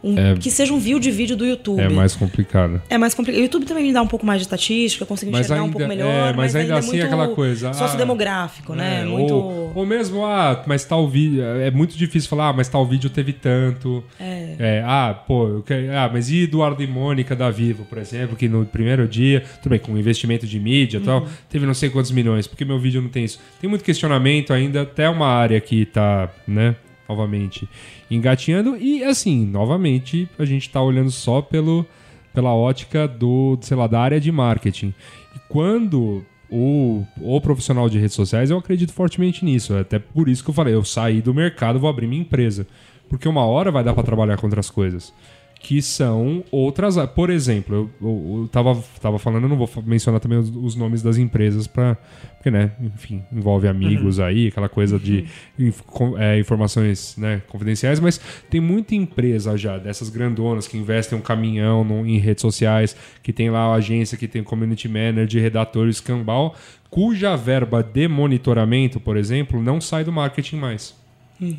um- 0.02 0.18
É. 0.18 0.34
que 0.34 0.50
seja 0.50 0.72
um 0.74 0.78
view 0.80 0.98
de 0.98 1.08
vídeo 1.12 1.36
do 1.36 1.46
YouTube. 1.46 1.78
É 1.80 1.88
mais 1.88 2.16
complicado. 2.16 2.82
É 2.90 2.98
mais 2.98 3.14
complicado. 3.14 3.40
O 3.40 3.44
YouTube 3.44 3.64
também 3.64 3.84
me 3.84 3.92
dá 3.92 4.02
um 4.02 4.08
pouco 4.08 4.26
mais 4.26 4.40
de 4.40 4.46
estatística, 4.46 5.04
eu 5.04 5.06
consigo 5.06 5.30
Mas 5.30 5.42
enxergar 5.46 5.62
um 5.62 5.66
ainda- 5.66 5.72
pouco 5.78 5.86
melhor. 5.88 6.10
é, 6.30 6.32
mas 6.32 6.56
ainda 6.56 6.74
é 6.74 6.78
assim 6.78 6.98
é 6.98 7.02
aquela 7.04 7.28
coisa, 7.28 7.70
ah, 7.70 7.74
Sociodemográfico, 7.74 8.74
né? 8.74 9.02
É, 9.02 9.04
muito. 9.04 9.32
ou, 9.32 9.72
ou 9.72 9.86
mesmo, 9.86 10.26
ah, 10.26 10.60
mas 10.66 10.84
tal 10.84 11.08
vídeo. 11.08 11.44
É 11.44 11.70
muito 11.70 11.96
difícil 11.96 12.28
falar, 12.28 12.48
ah, 12.48 12.52
mas 12.52 12.68
tal 12.68 12.84
vídeo 12.84 13.08
teve 13.08 13.32
tanto. 13.32 14.02
É. 14.18 14.82
ah, 14.84 15.14
pô, 15.14 15.46
eu 15.46 15.62
quero- 15.62 15.92
ah, 15.96 16.10
mas 16.12 16.28
e 16.28 16.42
Eduardo 16.42 16.82
e 16.82 16.88
Mônica 16.88 17.36
da 17.36 17.50
Vivo, 17.52 17.84
por 17.84 17.98
exemplo, 17.98 18.34
que 18.34 18.48
no 18.48 18.64
primeiro 18.66 19.06
dia, 19.06 19.44
tudo 19.62 19.70
bem, 19.70 19.78
com 19.78 19.96
investimento 19.96 20.44
de 20.44 20.58
mídia 20.58 20.96
e 20.96 21.00
Uhum. 21.00 21.06
tal, 21.06 21.28
teve 21.48 21.64
não 21.66 21.74
sei 21.74 21.88
quantos 21.88 22.10
milhões, 22.10 22.48
porque 22.48 22.64
meu 22.64 22.80
vídeo 22.80 23.00
não 23.00 23.08
tem 23.08 23.22
isso. 23.24 23.38
Tem 23.60 23.70
muito 23.70 23.84
questionamento 23.84 24.52
ainda, 24.52 24.82
até 24.82 25.03
uma 25.08 25.26
área 25.26 25.60
que 25.60 25.84
tá, 25.84 26.30
né, 26.46 26.76
novamente 27.08 27.68
engatinhando. 28.10 28.76
E 28.76 29.02
assim, 29.04 29.44
novamente, 29.46 30.28
a 30.38 30.44
gente 30.44 30.70
tá 30.70 30.82
olhando 30.82 31.10
só 31.10 31.40
pelo, 31.42 31.86
pela 32.32 32.54
ótica 32.54 33.06
do, 33.06 33.58
sei 33.60 33.76
lá, 33.76 33.86
da 33.86 34.00
área 34.00 34.20
de 34.20 34.30
marketing. 34.30 34.94
E 35.34 35.38
quando 35.48 36.24
o, 36.50 37.04
o 37.20 37.40
profissional 37.40 37.88
de 37.88 37.98
redes 37.98 38.14
sociais, 38.14 38.50
eu 38.50 38.58
acredito 38.58 38.92
fortemente 38.92 39.44
nisso. 39.44 39.74
É 39.74 39.80
Até 39.80 39.98
por 39.98 40.28
isso 40.28 40.44
que 40.44 40.50
eu 40.50 40.54
falei, 40.54 40.74
eu 40.74 40.84
saí 40.84 41.20
do 41.20 41.34
mercado, 41.34 41.80
vou 41.80 41.90
abrir 41.90 42.06
minha 42.06 42.22
empresa. 42.22 42.66
Porque 43.08 43.28
uma 43.28 43.44
hora 43.44 43.70
vai 43.70 43.84
dar 43.84 43.94
para 43.94 44.02
trabalhar 44.02 44.36
com 44.36 44.46
outras 44.46 44.70
coisas. 44.70 45.12
Que 45.66 45.80
são 45.80 46.44
outras. 46.50 46.96
Por 47.14 47.30
exemplo, 47.30 47.74
eu, 47.74 48.06
eu, 48.06 48.40
eu 48.42 48.48
tava, 48.48 48.78
tava 49.00 49.18
falando, 49.18 49.44
eu 49.44 49.48
não 49.48 49.56
vou 49.56 49.66
mencionar 49.86 50.20
também 50.20 50.36
os, 50.38 50.50
os 50.54 50.76
nomes 50.76 51.02
das 51.02 51.16
empresas 51.16 51.66
para 51.66 51.96
Porque, 52.36 52.50
né, 52.50 52.72
enfim, 52.94 53.22
envolve 53.32 53.66
amigos 53.66 54.20
aí, 54.20 54.48
aquela 54.48 54.68
coisa 54.68 54.98
de 54.98 55.24
inf- 55.58 55.80
com- 55.86 56.18
é, 56.18 56.38
informações 56.38 57.16
né, 57.16 57.40
confidenciais, 57.48 57.98
mas 57.98 58.20
tem 58.50 58.60
muita 58.60 58.94
empresa 58.94 59.56
já, 59.56 59.78
dessas 59.78 60.10
grandonas 60.10 60.68
que 60.68 60.76
investem 60.76 61.18
um 61.18 61.22
caminhão 61.22 61.82
no- 61.82 62.06
em 62.06 62.18
redes 62.18 62.42
sociais, 62.42 62.94
que 63.22 63.32
tem 63.32 63.48
lá 63.48 63.60
a 63.60 63.74
agência, 63.76 64.18
que 64.18 64.28
tem 64.28 64.42
community 64.44 64.86
manager, 64.86 65.40
redator, 65.40 65.88
escambau, 65.88 66.54
cuja 66.90 67.34
verba 67.36 67.82
de 67.82 68.06
monitoramento, 68.06 69.00
por 69.00 69.16
exemplo, 69.16 69.62
não 69.62 69.80
sai 69.80 70.04
do 70.04 70.12
marketing 70.12 70.56
mais. 70.56 70.94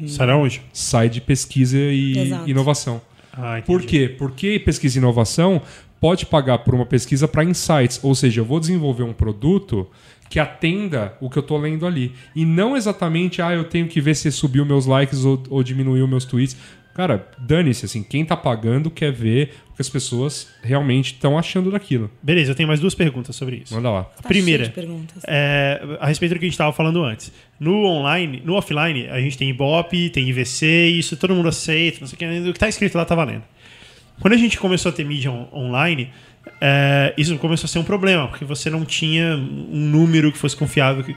Será 0.06 0.38
onde? 0.38 0.62
Sai 0.72 1.10
de 1.10 1.20
pesquisa 1.22 1.78
e 1.80 2.18
Exato. 2.20 2.48
inovação. 2.48 3.02
Ah. 3.38 3.62
Por 3.66 3.82
quê? 3.82 4.08
Porque 4.08 4.60
pesquisa 4.60 4.98
e 4.98 5.00
inovação 5.00 5.62
pode 6.00 6.26
pagar 6.26 6.60
por 6.60 6.76
uma 6.76 6.86
pesquisa 6.86 7.28
para 7.28 7.44
insights, 7.44 8.00
ou 8.04 8.14
seja, 8.14 8.42
eu 8.42 8.46
vou 8.46 8.60
desenvolver 8.60 9.04
um 9.04 9.14
produto 9.14 9.88
que 10.30 10.40
atenda 10.40 11.16
o 11.22 11.30
que 11.30 11.38
eu 11.38 11.44
tô 11.44 11.58
lendo 11.58 11.86
ali. 11.86 12.14
E 12.36 12.46
não 12.46 12.76
exatamente, 12.76 13.42
ah, 13.42 13.54
eu 13.54 13.64
tenho 13.64 13.88
que 13.88 14.02
ver 14.02 14.16
se 14.16 14.32
subiu 14.32 14.66
meus 14.66 14.86
likes 14.86 15.24
ou, 15.24 15.42
ou 15.50 15.64
diminuiu 15.64 16.08
meus 16.08 16.26
tweets. 16.26 16.58
Cara, 16.96 17.28
dane-se, 17.38 17.86
assim, 17.86 18.02
quem 18.02 18.24
tá 18.24 18.38
pagando 18.38 18.90
quer 18.90 19.12
ver 19.12 19.54
o 19.70 19.76
que 19.76 19.82
as 19.82 19.90
pessoas 19.90 20.48
realmente 20.64 21.08
estão 21.14 21.38
achando 21.38 21.70
daquilo. 21.70 22.10
Beleza, 22.24 22.52
eu 22.52 22.56
tenho 22.56 22.68
mais 22.68 22.80
duas 22.80 22.96
perguntas 22.96 23.36
sobre 23.36 23.58
isso. 23.58 23.76
Manda 23.76 23.92
lá. 23.92 24.04
Tá 24.06 24.28
Primeira, 24.30 24.74
é, 25.28 25.98
a 26.00 26.08
respeito 26.08 26.34
do 26.34 26.40
que 26.40 26.46
a 26.46 26.48
gente 26.48 26.54
estava 26.54 26.72
falando 26.72 27.04
antes. 27.04 27.34
No 27.60 27.84
online, 27.86 28.42
no 28.46 28.54
offline, 28.54 29.08
a 29.10 29.20
gente 29.20 29.38
tem 29.38 29.50
Ibope, 29.50 30.10
tem 30.10 30.28
IVC, 30.30 30.88
isso 30.88 31.18
todo 31.18 31.36
mundo 31.36 31.50
aceita, 31.50 31.98
não 32.00 32.08
sei 32.08 32.16
o 32.16 32.18
que, 32.18 32.50
o 32.50 32.54
que 32.54 32.60
tá 32.60 32.70
escrito 32.70 32.98
lá 32.98 33.04
tá 33.04 33.14
valendo. 33.14 33.44
Quando 34.22 34.34
a 34.34 34.38
gente 34.38 34.58
começou 34.58 34.90
a 34.90 34.94
ter 34.94 35.04
mídia 35.04 35.30
on- 35.30 35.50
online, 35.54 36.10
é, 36.62 37.14
isso 37.18 37.38
começou 37.38 37.66
a 37.66 37.68
ser 37.68 37.80
um 37.80 37.84
problema, 37.84 38.30
porque 38.30 38.46
você 38.46 38.70
não 38.70 38.86
tinha 38.86 39.36
um 39.36 39.90
número 39.90 40.32
que 40.32 40.38
fosse 40.38 40.56
confiável. 40.56 41.04
que 41.04 41.14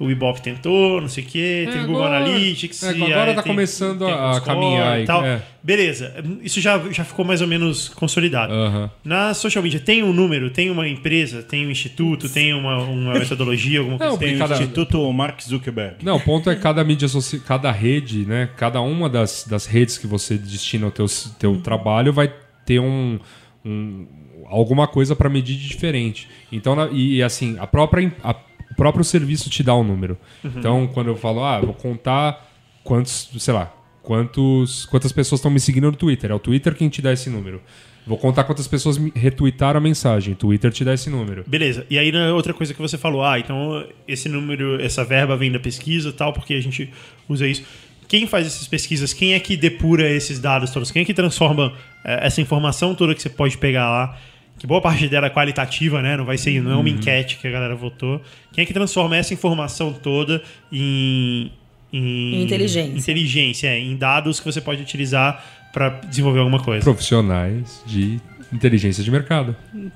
O 0.00 0.10
Ibope 0.10 0.40
tentou, 0.40 0.98
não 0.98 1.08
sei 1.10 1.22
o 1.22 1.26
que, 1.26 1.68
tem 1.70 1.82
o 1.82 1.86
Google 1.86 2.04
agora- 2.04 2.24
Analytics. 2.24 2.82
é, 2.82 2.88
agora 2.88 3.34
tá 3.34 3.42
tem- 3.42 3.52
começando 3.52 4.06
tem 4.06 4.14
a 4.14 4.32
Score 4.32 4.44
caminhar 4.46 4.98
e 5.00 5.04
tal. 5.04 5.22
é. 5.22 5.42
Beleza, 5.62 6.14
isso 6.42 6.58
já, 6.58 6.78
já 6.90 7.04
ficou 7.04 7.22
mais 7.22 7.42
ou 7.42 7.46
menos 7.46 7.90
consolidado. 7.90 8.50
Aham. 8.50 8.90
Na 9.04 9.34
social 9.34 9.62
media 9.62 9.78
tem 9.78 10.02
um 10.02 10.10
número, 10.10 10.48
tem 10.48 10.70
uma 10.70 10.88
empresa, 10.88 11.42
tem 11.42 11.66
um 11.66 11.70
instituto, 11.70 12.30
tem 12.30 12.54
uma, 12.54 12.78
uma 12.78 13.12
metodologia, 13.12 13.80
alguma 13.80 13.98
coisa 13.98 14.10
Não, 14.12 14.16
assim? 14.16 14.24
Tem 14.26 14.38
Cada- 14.38 14.54
o 14.54 14.56
Instituto 14.56 15.12
Mark 15.12 15.38
Zuckerberg. 15.42 15.96
Não, 16.02 16.16
o 16.16 16.20
ponto 16.20 16.48
é 16.48 16.56
cada 16.56 16.82
mídia 16.82 17.06
social, 17.06 17.42
cada 17.46 17.70
rede, 17.70 18.24
né? 18.24 18.48
Cada 18.56 18.80
uma 18.80 19.06
das, 19.06 19.46
das 19.46 19.66
redes 19.66 19.98
que 19.98 20.06
você 20.06 20.38
destina 20.38 20.86
ao 20.86 20.90
teu, 20.90 21.04
teu 21.38 21.60
trabalho 21.60 22.10
vai 22.10 22.32
ter 22.64 22.80
um, 22.80 23.18
um- 23.62 24.06
alguma 24.46 24.88
coisa 24.88 25.14
para 25.14 25.28
medir 25.28 25.56
de 25.56 25.68
diferente. 25.68 26.26
Então, 26.50 26.74
na- 26.74 26.88
e, 26.90 27.16
e, 27.16 27.22
assim, 27.22 27.56
a 27.58 27.66
própria 27.66 28.10
a- 28.24 28.34
o 28.70 28.74
próprio 28.74 29.04
serviço 29.04 29.50
te 29.50 29.62
dá 29.62 29.74
o 29.74 29.82
número. 29.82 30.16
Então, 30.44 30.86
quando 30.86 31.08
eu 31.08 31.16
falo, 31.16 31.44
ah, 31.44 31.60
vou 31.60 31.74
contar 31.74 32.48
quantos, 32.84 33.30
sei 33.38 33.54
lá, 33.54 33.74
quantos, 34.02 34.86
quantas 34.86 35.12
pessoas 35.12 35.38
estão 35.40 35.50
me 35.50 35.60
seguindo 35.60 35.90
no 35.90 35.96
Twitter, 35.96 36.30
é 36.30 36.34
o 36.34 36.38
Twitter 36.38 36.74
quem 36.74 36.88
te 36.88 37.02
dá 37.02 37.12
esse 37.12 37.28
número. 37.28 37.60
Vou 38.06 38.16
contar 38.16 38.44
quantas 38.44 38.66
pessoas 38.66 38.96
me 38.96 39.12
retweetaram 39.14 39.78
a 39.78 39.80
mensagem, 39.80 40.34
Twitter 40.34 40.72
te 40.72 40.84
dá 40.84 40.94
esse 40.94 41.10
número. 41.10 41.44
Beleza. 41.46 41.86
E 41.90 41.98
aí, 41.98 42.10
na 42.10 42.34
outra 42.34 42.54
coisa 42.54 42.72
que 42.72 42.80
você 42.80 42.96
falou, 42.96 43.22
ah, 43.22 43.38
então 43.38 43.86
esse 44.08 44.28
número, 44.28 44.80
essa 44.80 45.04
verba 45.04 45.36
vem 45.36 45.52
da 45.52 45.60
pesquisa 45.60 46.08
e 46.08 46.12
tal, 46.12 46.32
porque 46.32 46.54
a 46.54 46.60
gente 46.60 46.90
usa 47.28 47.46
isso. 47.46 47.62
Quem 48.08 48.26
faz 48.26 48.46
essas 48.46 48.66
pesquisas? 48.66 49.12
Quem 49.12 49.34
é 49.34 49.38
que 49.38 49.56
depura 49.56 50.10
esses 50.10 50.40
dados 50.40 50.72
todos? 50.72 50.90
Quem 50.90 51.02
é 51.02 51.04
que 51.04 51.14
transforma 51.14 51.72
eh, 52.04 52.26
essa 52.26 52.40
informação 52.40 52.92
toda 52.92 53.14
que 53.14 53.22
você 53.22 53.28
pode 53.30 53.56
pegar 53.56 53.88
lá? 53.88 54.18
Que 54.60 54.66
boa 54.66 54.82
parte 54.82 55.08
dela 55.08 55.26
é 55.26 55.30
qualitativa, 55.30 56.02
né? 56.02 56.18
Não 56.18 56.26
vai 56.26 56.36
ser, 56.36 56.62
não 56.62 56.70
é 56.72 56.76
uma 56.76 56.88
enquete 56.90 57.38
que 57.38 57.48
a 57.48 57.50
galera 57.50 57.74
votou. 57.74 58.20
Quem 58.52 58.62
é 58.62 58.66
que 58.66 58.74
transforma 58.74 59.16
essa 59.16 59.32
informação 59.32 59.90
toda 59.90 60.42
em. 60.70 61.50
Em 61.90 62.34
Em 62.34 62.42
inteligência. 62.42 62.98
Inteligência, 62.98 63.68
é, 63.68 63.78
em 63.80 63.96
dados 63.96 64.38
que 64.38 64.44
você 64.44 64.60
pode 64.60 64.82
utilizar 64.82 65.42
para 65.72 65.88
desenvolver 65.88 66.40
alguma 66.40 66.62
coisa. 66.62 66.84
Profissionais 66.84 67.82
de 67.86 68.20
inteligência 68.52 69.02
de 69.02 69.10
mercado. 69.10 69.54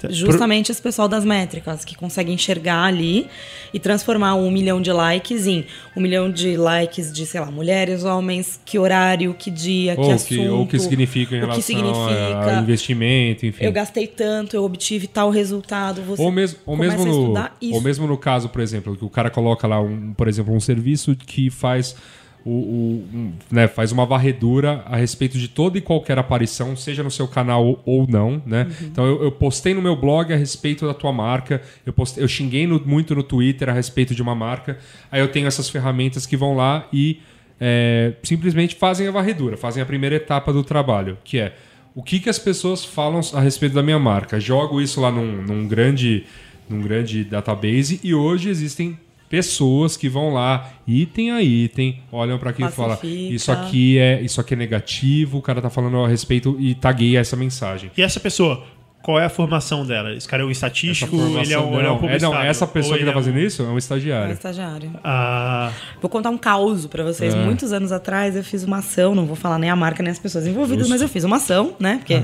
Justamente 0.08 0.70
esse 0.70 0.80
pessoal 0.80 1.08
das 1.08 1.24
métricas, 1.24 1.84
que 1.84 1.96
consegue 1.96 2.32
enxergar 2.32 2.84
ali 2.84 3.28
e 3.72 3.78
transformar 3.78 4.34
um 4.34 4.50
milhão 4.50 4.80
de 4.80 4.92
likes 4.92 5.46
em 5.46 5.66
um 5.96 6.00
milhão 6.00 6.30
de 6.30 6.56
likes 6.56 7.12
de, 7.12 7.26
sei 7.26 7.40
lá, 7.40 7.50
mulheres, 7.50 8.04
homens, 8.04 8.60
que 8.64 8.78
horário, 8.78 9.34
que 9.34 9.50
dia, 9.50 9.94
que 9.94 10.00
Ou 10.00 10.12
assunto. 10.12 10.28
que, 10.28 10.48
ou 10.48 10.66
que 10.66 10.78
significa 10.78 11.34
em 11.34 11.38
o 11.38 11.40
que 11.40 11.46
relação 11.46 11.62
significa. 11.62 12.58
a 12.58 12.60
investimento, 12.60 13.46
enfim. 13.46 13.64
Eu 13.64 13.72
gastei 13.72 14.06
tanto, 14.06 14.56
eu 14.56 14.64
obtive 14.64 15.06
tal 15.06 15.30
resultado. 15.30 16.02
Você 16.02 16.22
Ou 16.22 16.30
mesmo, 16.30 16.58
ou, 16.64 16.76
mesmo 16.76 17.02
a 17.02 17.04
no, 17.04 17.10
estudar 17.10 17.56
isso. 17.60 17.74
ou 17.74 17.80
mesmo 17.80 18.06
no 18.06 18.16
caso, 18.16 18.48
por 18.48 18.60
exemplo, 18.60 18.96
que 18.96 19.04
o 19.04 19.10
cara 19.10 19.30
coloca 19.30 19.66
lá, 19.66 19.80
um, 19.80 20.12
por 20.14 20.28
exemplo, 20.28 20.54
um 20.54 20.60
serviço 20.60 21.16
que 21.16 21.50
faz 21.50 21.96
o, 22.44 22.50
o- 22.50 23.32
né, 23.50 23.66
faz 23.66 23.90
uma 23.92 24.04
varredura 24.04 24.82
a 24.86 24.96
respeito 24.96 25.38
de 25.38 25.48
toda 25.48 25.78
e 25.78 25.80
qualquer 25.80 26.18
aparição, 26.18 26.76
seja 26.76 27.02
no 27.02 27.10
seu 27.10 27.26
canal 27.26 27.80
ou 27.86 28.06
não, 28.06 28.42
né? 28.44 28.64
Uhum. 28.64 28.86
Então 28.86 29.06
eu, 29.06 29.22
eu 29.24 29.32
postei 29.32 29.72
no 29.74 29.80
meu 29.80 29.96
blog 29.96 30.32
a 30.32 30.36
respeito 30.36 30.86
da 30.86 30.92
tua 30.94 31.12
marca, 31.12 31.62
eu, 31.86 31.92
postei, 31.92 32.22
eu 32.22 32.28
xinguei 32.28 32.66
no- 32.66 32.82
muito 32.84 33.14
no 33.14 33.22
Twitter 33.22 33.68
a 33.68 33.72
respeito 33.72 34.14
de 34.14 34.20
uma 34.22 34.34
marca, 34.34 34.78
aí 35.10 35.20
eu 35.20 35.28
tenho 35.28 35.46
essas 35.46 35.68
ferramentas 35.70 36.26
que 36.26 36.36
vão 36.36 36.54
lá 36.54 36.86
e 36.92 37.20
é, 37.60 38.14
simplesmente 38.22 38.74
fazem 38.74 39.06
a 39.08 39.10
varredura, 39.10 39.56
fazem 39.56 39.82
a 39.82 39.86
primeira 39.86 40.16
etapa 40.16 40.52
do 40.52 40.62
trabalho, 40.64 41.16
que 41.24 41.38
é 41.38 41.54
o 41.94 42.02
que, 42.02 42.18
que 42.18 42.28
as 42.28 42.38
pessoas 42.38 42.84
falam 42.84 43.20
a 43.32 43.40
respeito 43.40 43.72
da 43.74 43.82
minha 43.82 43.98
marca. 43.98 44.40
Jogo 44.40 44.80
isso 44.80 45.00
lá 45.00 45.10
num, 45.12 45.40
num 45.42 45.68
grande, 45.68 46.24
num 46.68 46.82
grande 46.82 47.22
database 47.22 48.00
e 48.02 48.12
hoje 48.12 48.48
existem 48.48 48.98
pessoas 49.34 49.96
que 49.96 50.08
vão 50.08 50.32
lá, 50.32 50.70
item 50.86 51.30
a 51.32 51.42
item, 51.42 52.00
olham 52.12 52.38
para 52.38 52.50
aquilo 52.50 52.68
e 52.68 52.72
falam: 52.72 52.98
isso 53.02 53.50
aqui 53.50 53.98
é 53.98 54.20
isso 54.22 54.40
aqui 54.40 54.54
é 54.54 54.56
negativo, 54.56 55.38
o 55.38 55.42
cara 55.42 55.60
tá 55.60 55.68
falando 55.70 55.98
a 56.04 56.08
respeito 56.08 56.56
e 56.60 56.74
tagueia 56.74 57.18
essa 57.20 57.36
mensagem. 57.36 57.90
E 57.96 58.02
essa 58.02 58.20
pessoa, 58.20 58.64
qual 59.02 59.18
é 59.18 59.24
a 59.24 59.28
formação 59.28 59.84
dela? 59.84 60.14
Esse 60.14 60.26
cara 60.28 60.42
é 60.42 60.46
um 60.46 60.50
estatístico? 60.50 61.14
Ele 61.16 61.52
é 61.52 61.58
um, 61.58 61.78
ele 61.78 61.86
é 61.86 61.90
um 61.90 62.00
não, 62.00 62.08
é, 62.08 62.18
não, 62.20 62.34
essa 62.42 62.66
pessoa 62.66 62.96
que 62.96 63.04
tá 63.04 63.10
é 63.10 63.12
um- 63.12 63.14
fazendo 63.14 63.38
isso 63.38 63.62
é 63.62 63.66
um 63.66 63.74
É 63.74 63.78
estagiário. 63.78 64.32
estagiário. 64.32 64.90
Ah, 65.02 65.70
Vou 66.00 66.08
contar 66.08 66.30
um 66.30 66.38
caos 66.38 66.86
pra 66.86 67.02
vocês. 67.04 67.34
É. 67.34 67.44
Muitos 67.44 67.72
anos 67.72 67.90
atrás 67.92 68.36
eu 68.36 68.44
fiz 68.44 68.62
uma 68.64 68.78
ação, 68.78 69.14
não 69.14 69.26
vou 69.26 69.36
falar 69.36 69.58
nem 69.58 69.68
a 69.70 69.76
marca 69.76 70.02
nem 70.02 70.10
as 70.12 70.18
pessoas 70.18 70.46
envolvidas, 70.46 70.88
mas 70.88 71.02
eu 71.02 71.08
fiz 71.08 71.24
uma 71.24 71.36
ação, 71.36 71.74
né? 71.80 71.96
Porque. 71.98 72.22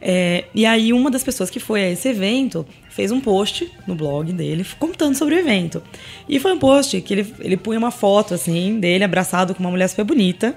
É, 0.00 0.44
e 0.54 0.66
aí 0.66 0.92
uma 0.92 1.10
das 1.10 1.24
pessoas 1.24 1.50
que 1.50 1.58
foi 1.58 1.82
a 1.82 1.90
esse 1.90 2.08
evento 2.08 2.66
fez 2.90 3.10
um 3.10 3.20
post 3.20 3.70
no 3.86 3.94
blog 3.94 4.32
dele 4.32 4.64
contando 4.78 5.14
sobre 5.14 5.34
o 5.34 5.38
evento. 5.38 5.82
E 6.28 6.38
foi 6.38 6.52
um 6.52 6.58
post 6.58 7.00
que 7.00 7.14
ele, 7.14 7.34
ele 7.40 7.56
punha 7.56 7.78
uma 7.78 7.90
foto 7.90 8.34
assim 8.34 8.78
dele 8.80 9.04
abraçado 9.04 9.54
com 9.54 9.60
uma 9.60 9.70
mulher 9.70 9.88
super 9.88 10.04
bonita. 10.04 10.56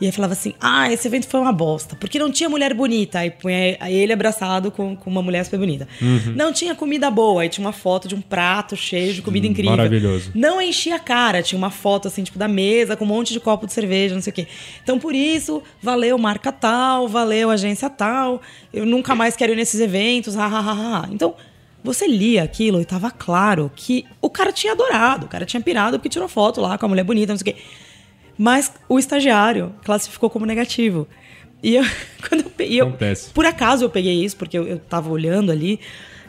E 0.00 0.06
aí 0.06 0.12
falava 0.12 0.32
assim: 0.32 0.54
Ah, 0.60 0.92
esse 0.92 1.06
evento 1.06 1.26
foi 1.28 1.40
uma 1.40 1.52
bosta, 1.52 1.96
porque 1.96 2.18
não 2.18 2.30
tinha 2.30 2.48
mulher 2.48 2.74
bonita. 2.74 3.20
Aí 3.20 3.30
punha 3.30 3.78
ele 3.88 4.12
abraçado 4.12 4.70
com, 4.70 4.96
com 4.96 5.08
uma 5.08 5.22
mulher 5.22 5.44
super 5.44 5.58
bonita. 5.58 5.86
Não 6.34 6.52
tinha 6.52 6.74
comida 6.74 7.10
boa, 7.10 7.42
aí 7.42 7.48
tinha 7.48 7.64
uma 7.64 7.72
foto 7.72 8.08
de 8.08 8.14
um 8.14 8.20
prato 8.20 8.76
cheio 8.76 9.14
de 9.14 9.22
comida 9.22 9.46
incrível. 9.46 9.76
Maravilhoso. 9.76 10.32
Não 10.34 10.60
enchia 10.60 10.96
a 10.96 10.98
cara, 10.98 11.42
tinha 11.42 11.56
uma 11.58 11.70
foto 11.70 12.08
assim, 12.08 12.22
tipo, 12.24 12.38
da 12.38 12.48
mesa 12.48 12.96
com 12.96 13.04
um 13.04 13.08
monte 13.08 13.32
de 13.32 13.40
copo 13.40 13.66
de 13.66 13.72
cerveja, 13.72 14.14
não 14.14 14.22
sei 14.22 14.30
o 14.30 14.34
quê. 14.34 14.46
Então, 14.82 14.98
por 14.98 15.14
isso, 15.14 15.62
valeu 15.80 16.18
marca 16.18 16.50
tal, 16.50 17.08
valeu 17.08 17.50
agência 17.50 17.88
tal, 17.88 18.42
eu 18.72 18.84
nunca 18.84 19.14
mais 19.14 19.36
quero 19.36 19.52
ir 19.52 19.56
nesses 19.56 19.80
eventos, 19.80 20.36
ha, 20.36 20.46
ha, 20.46 20.58
ha, 20.58 20.72
ha. 20.72 21.08
Então, 21.10 21.34
você 21.82 22.08
lia 22.08 22.42
aquilo 22.42 22.80
e 22.80 22.84
tava 22.84 23.10
claro 23.10 23.70
que 23.76 24.06
o 24.20 24.30
cara 24.30 24.50
tinha 24.50 24.72
adorado, 24.72 25.26
o 25.26 25.28
cara 25.28 25.44
tinha 25.44 25.60
pirado 25.60 25.98
porque 25.98 26.08
tirou 26.08 26.26
foto 26.28 26.60
lá 26.60 26.78
com 26.78 26.86
a 26.86 26.88
mulher 26.88 27.04
bonita, 27.04 27.32
não 27.32 27.38
sei 27.38 27.52
o 27.52 27.54
quê. 27.54 27.62
Mas 28.38 28.72
o 28.88 28.98
estagiário 28.98 29.72
classificou 29.84 30.28
como 30.30 30.44
negativo. 30.46 31.06
E 31.62 31.76
eu, 31.76 31.84
quando 32.28 32.42
eu, 32.44 32.50
pe- 32.50 32.66
e 32.66 32.78
eu 32.78 32.86
por 33.32 33.46
acaso 33.46 33.84
eu 33.84 33.90
peguei 33.90 34.24
isso, 34.24 34.36
porque 34.36 34.58
eu, 34.58 34.66
eu 34.66 34.78
tava 34.78 35.10
olhando 35.10 35.50
ali, 35.52 35.80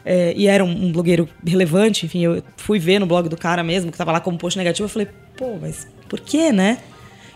é, 0.05 0.33
e 0.37 0.47
era 0.47 0.63
um, 0.63 0.69
um 0.85 0.91
blogueiro 0.91 1.27
relevante, 1.45 2.05
enfim, 2.05 2.23
eu 2.23 2.43
fui 2.57 2.77
ver 2.79 2.99
no 2.99 3.05
blog 3.05 3.27
do 3.27 3.35
cara 3.37 3.63
mesmo, 3.63 3.91
que 3.91 3.97
tava 3.97 4.11
lá 4.11 4.19
como 4.19 4.37
post 4.37 4.57
negativo, 4.57 4.85
eu 4.85 4.89
falei, 4.89 5.07
pô, 5.35 5.57
mas 5.59 5.87
por 6.07 6.19
quê, 6.19 6.51
né? 6.51 6.77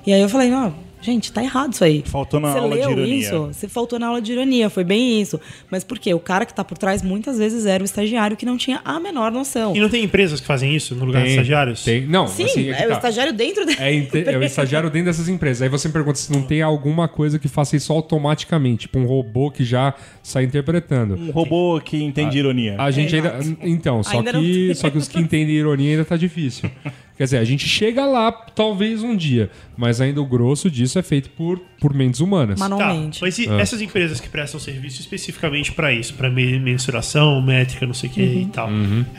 E 0.06 0.14
aí 0.14 0.22
eu 0.22 0.30
falei, 0.30 0.54
ó, 0.54 0.72
Gente, 1.02 1.32
tá 1.32 1.42
errado 1.42 1.72
isso 1.74 1.84
aí. 1.84 2.04
Faltou 2.06 2.40
na 2.40 2.52
Você 2.52 2.58
aula 2.60 2.76
de 2.76 2.82
leu 2.82 2.92
ironia. 2.92 3.16
isso? 3.16 3.46
Você 3.48 3.68
faltou 3.70 3.98
na 3.98 4.08
aula 4.08 4.22
de 4.22 4.34
ironia, 4.34 4.70
foi 4.70 4.84
bem 4.84 5.22
isso. 5.22 5.40
Mas 5.72 5.84
por 5.84 5.98
quê? 5.98 6.14
O 6.14 6.20
cara 6.20 6.46
que 6.46 6.54
tá 6.54 6.64
por 6.64 6.78
trás 6.78 7.02
muitas 7.02 7.38
vezes 7.38 7.66
era 7.66 7.82
o 7.82 7.86
estagiário 7.86 8.36
que 8.36 8.46
não 8.46 8.58
tinha 8.58 8.82
a 8.84 9.00
menor 9.00 9.32
noção. 9.32 9.76
E 9.76 9.80
não 9.80 9.88
tem 9.88 10.04
empresas 10.04 10.42
que 10.42 10.46
fazem 10.46 10.76
isso 10.76 10.94
no 10.96 11.06
lugar 11.06 11.22
dos 11.24 11.32
estagiários? 11.32 11.84
Tem, 11.84 12.06
não, 12.06 12.28
Sim, 12.28 12.44
assim, 12.44 12.70
é 12.70 12.82
é 12.84 12.86
o 12.86 12.90
tá. 12.90 12.96
estagiário 12.96 13.32
dentro 13.34 13.66
da 13.66 13.72
É, 13.74 13.96
é 14.34 14.38
o 14.38 14.44
estagiário 14.44 14.90
dentro 14.90 15.06
dessas 15.08 15.30
empresas. 15.30 15.62
Aí 15.62 15.70
você 15.70 15.88
me 15.88 15.94
pergunta 15.94 16.18
se 16.18 16.32
não 16.34 16.42
tem 16.42 16.62
alguma 16.62 17.08
coisa 17.08 17.40
que 17.40 17.48
faça 17.48 17.78
isso 17.78 17.94
automaticamente, 17.94 18.82
tipo 18.82 19.00
um 19.00 19.06
robô 19.06 19.50
que 19.52 19.64
já 19.64 19.94
sai 20.22 20.44
interpretando. 20.44 21.16
Um 21.16 21.32
robô 21.32 21.80
que 21.84 22.04
entende 22.04 22.38
ironia. 22.38 22.76
A 22.78 22.92
gente 22.92 23.16
É, 23.16 23.20
ainda. 23.20 23.40
Então, 23.62 24.04
só 24.04 24.18
Ainda 24.18 24.34
que, 24.34 24.66
tem. 24.68 24.74
só 24.74 24.90
que 24.90 24.98
os 24.98 25.08
que 25.08 25.20
entendem 25.20 25.56
ironia 25.56 25.92
ainda 25.92 26.06
tá 26.06 26.18
difícil. 26.18 26.70
Quer 27.20 27.26
dizer, 27.26 27.38
a 27.40 27.44
gente 27.44 27.68
chega 27.68 28.06
lá 28.06 28.32
talvez 28.32 29.04
um 29.04 29.14
dia, 29.14 29.52
mas 29.76 30.00
ainda 30.00 30.22
o 30.22 30.26
grosso 30.26 30.72
disso 30.72 30.98
é 30.98 31.04
feito 31.04 31.30
por, 31.32 31.60
por 31.82 31.94
mentes 31.94 32.22
humanas. 32.22 32.58
Tá, 32.58 32.70
manualmente. 32.70 33.22
mas 33.22 33.38
e 33.38 33.50
Ah. 33.50 33.60
essas 33.60 33.82
empresas 33.82 34.22
que 34.22 34.30
prestam 34.30 34.58
serviço 34.58 35.02
especificamente 35.02 35.74
para 35.74 35.92
isso, 35.92 36.14
para 36.14 36.30
mensuração, 36.30 37.42
métrica, 37.42 37.86
não 37.86 37.94
sei 37.94 38.10
o 38.10 38.14
que 38.14 38.22
e 38.22 38.46
tal? 38.46 38.70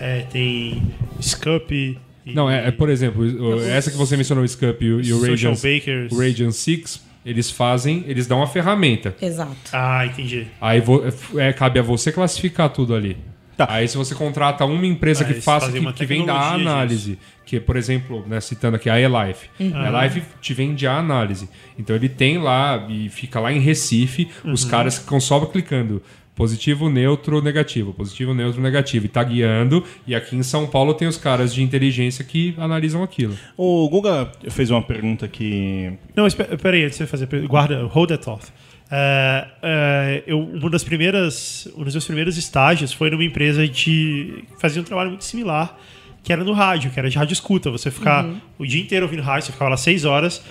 É, 0.01 0.20
tem 0.32 0.82
Scup. 1.20 1.70
e- 1.74 1.98
Não, 2.34 2.48
é, 2.48 2.68
é, 2.68 2.70
por 2.70 2.88
exemplo, 2.88 3.22
o- 3.22 3.61
essa 3.64 3.90
que 3.90 3.98
você 3.98 4.16
mencionou, 4.16 4.44
o 4.44 4.48
Scup 4.48 4.82
e 4.82 4.92
o, 4.94 5.01
e 5.03 5.12
o 5.12 5.20
Radiant, 5.20 5.57
Bakers. 5.57 6.11
o 6.11 6.18
Radiant 6.18 6.53
Six, 6.53 7.03
eles 7.26 7.51
fazem, 7.51 8.03
eles 8.07 8.26
dão 8.26 8.38
uma 8.38 8.46
ferramenta. 8.46 9.14
Exato. 9.20 9.55
Ah, 9.74 10.07
entendi. 10.07 10.46
Aí 10.59 10.80
vo- 10.80 11.03
é, 11.36 11.53
cabe 11.53 11.78
a 11.78 11.82
você 11.82 12.11
classificar 12.11 12.70
tudo 12.70 12.94
ali. 12.94 13.16
Tá. 13.61 13.66
Aí 13.68 13.86
se 13.86 13.94
você 13.94 14.14
contrata 14.14 14.64
uma 14.64 14.86
empresa 14.86 15.22
Ah, 15.22 15.26
que 15.26 15.34
faça, 15.34 15.70
que, 15.70 15.92
que 15.92 16.06
vem 16.06 16.24
da 16.24 16.32
tecnologia 16.32 16.72
análise, 16.72 17.18
que 17.44 17.61
por 17.61 17.76
exemplo, 17.76 18.24
né, 18.26 18.40
citando 18.40 18.76
aqui 18.76 18.88
a 18.88 18.98
eLife. 18.98 19.50
A 19.74 20.02
eLife 20.02 20.22
te 20.40 20.54
vende 20.54 20.86
a 20.86 20.96
análise. 20.96 21.46
Então 21.78 21.94
ele 21.94 22.08
tem 22.08 22.38
lá 22.38 22.86
e 22.88 23.11
fica 23.11 23.38
lá 23.38 23.52
em 23.52 23.61
Recife, 23.61 24.28
os 24.44 24.64
caras 24.64 24.96
que 24.96 25.04
ficam 25.04 25.20
só 25.20 25.44
clicando 25.44 26.02
positivo, 26.34 26.88
neutro, 26.88 27.42
negativo, 27.42 27.92
positivo, 27.92 28.32
neutro, 28.32 28.62
negativo, 28.62 29.04
e 29.04 29.08
tá 29.11 29.22
guiando. 29.22 29.84
E 30.06 30.14
aqui 30.14 30.34
em 30.34 30.42
São 30.42 30.66
Paulo 30.66 30.94
tem 30.94 31.06
os 31.06 31.18
caras 31.18 31.52
de 31.52 31.62
inteligência 31.62 32.24
que 32.24 32.54
analisam 32.56 33.02
aquilo. 33.02 33.36
O 33.58 33.86
Guga 33.90 34.32
fez 34.48 34.70
uma 34.70 34.80
pergunta 34.80 35.28
que. 35.28 35.92
Não, 36.16 36.26
peraí, 36.62 36.84
antes 36.84 36.96
de 36.96 37.04
você 37.04 37.06
fazer. 37.06 37.46
Guarda, 37.46 37.84
hold 37.84 38.08
that 38.08 38.24
thought. 38.24 38.46
É, 38.91 39.47
é, 39.62 40.24
eu, 40.26 40.41
uma 40.41 40.68
das 40.68 40.82
primeiras, 40.82 41.68
um 41.76 41.84
dos 41.84 41.95
meus 41.95 42.05
primeiros 42.05 42.36
estágios 42.36 42.93
foi 42.93 43.11
numa 43.11 43.24
empresa 43.24 43.66
de 43.66 43.72
que 43.72 44.45
fazia 44.59 44.82
um 44.82 44.84
trabalho 44.84 45.11
muito 45.11 45.24
similar, 45.24 45.78
que 46.22 46.32
era 46.32 46.43
no 46.43 46.53
rádio, 46.53 46.91
que 46.91 46.99
era 46.99 47.09
de 47.09 47.16
rádio 47.16 47.32
escuta. 47.32 47.70
Você 47.70 47.91
ficar 47.91 48.24
o 48.59 48.66
dia 48.66 48.80
inteiro 48.80 49.07
ouvindo 49.07 49.22
rádio, 49.22 49.47
você 49.47 49.53
ficava 49.53 49.70
lá 49.70 49.76
seis 49.76 50.05
horas, 50.05 50.43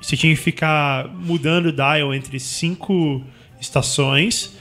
você 0.00 0.16
tinha 0.16 0.34
que 0.34 0.40
ficar 0.40 1.08
mudando 1.08 1.66
o 1.66 1.72
dial 1.72 2.12
entre 2.12 2.38
cinco 2.40 3.22
estações 3.60 4.56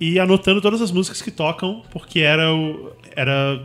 e 0.00 0.18
anotando 0.18 0.60
todas 0.60 0.82
as 0.82 0.90
músicas 0.90 1.22
que 1.22 1.30
tocam, 1.30 1.82
porque 1.90 2.20
era 2.20 2.52
o, 2.52 2.92
era 3.14 3.62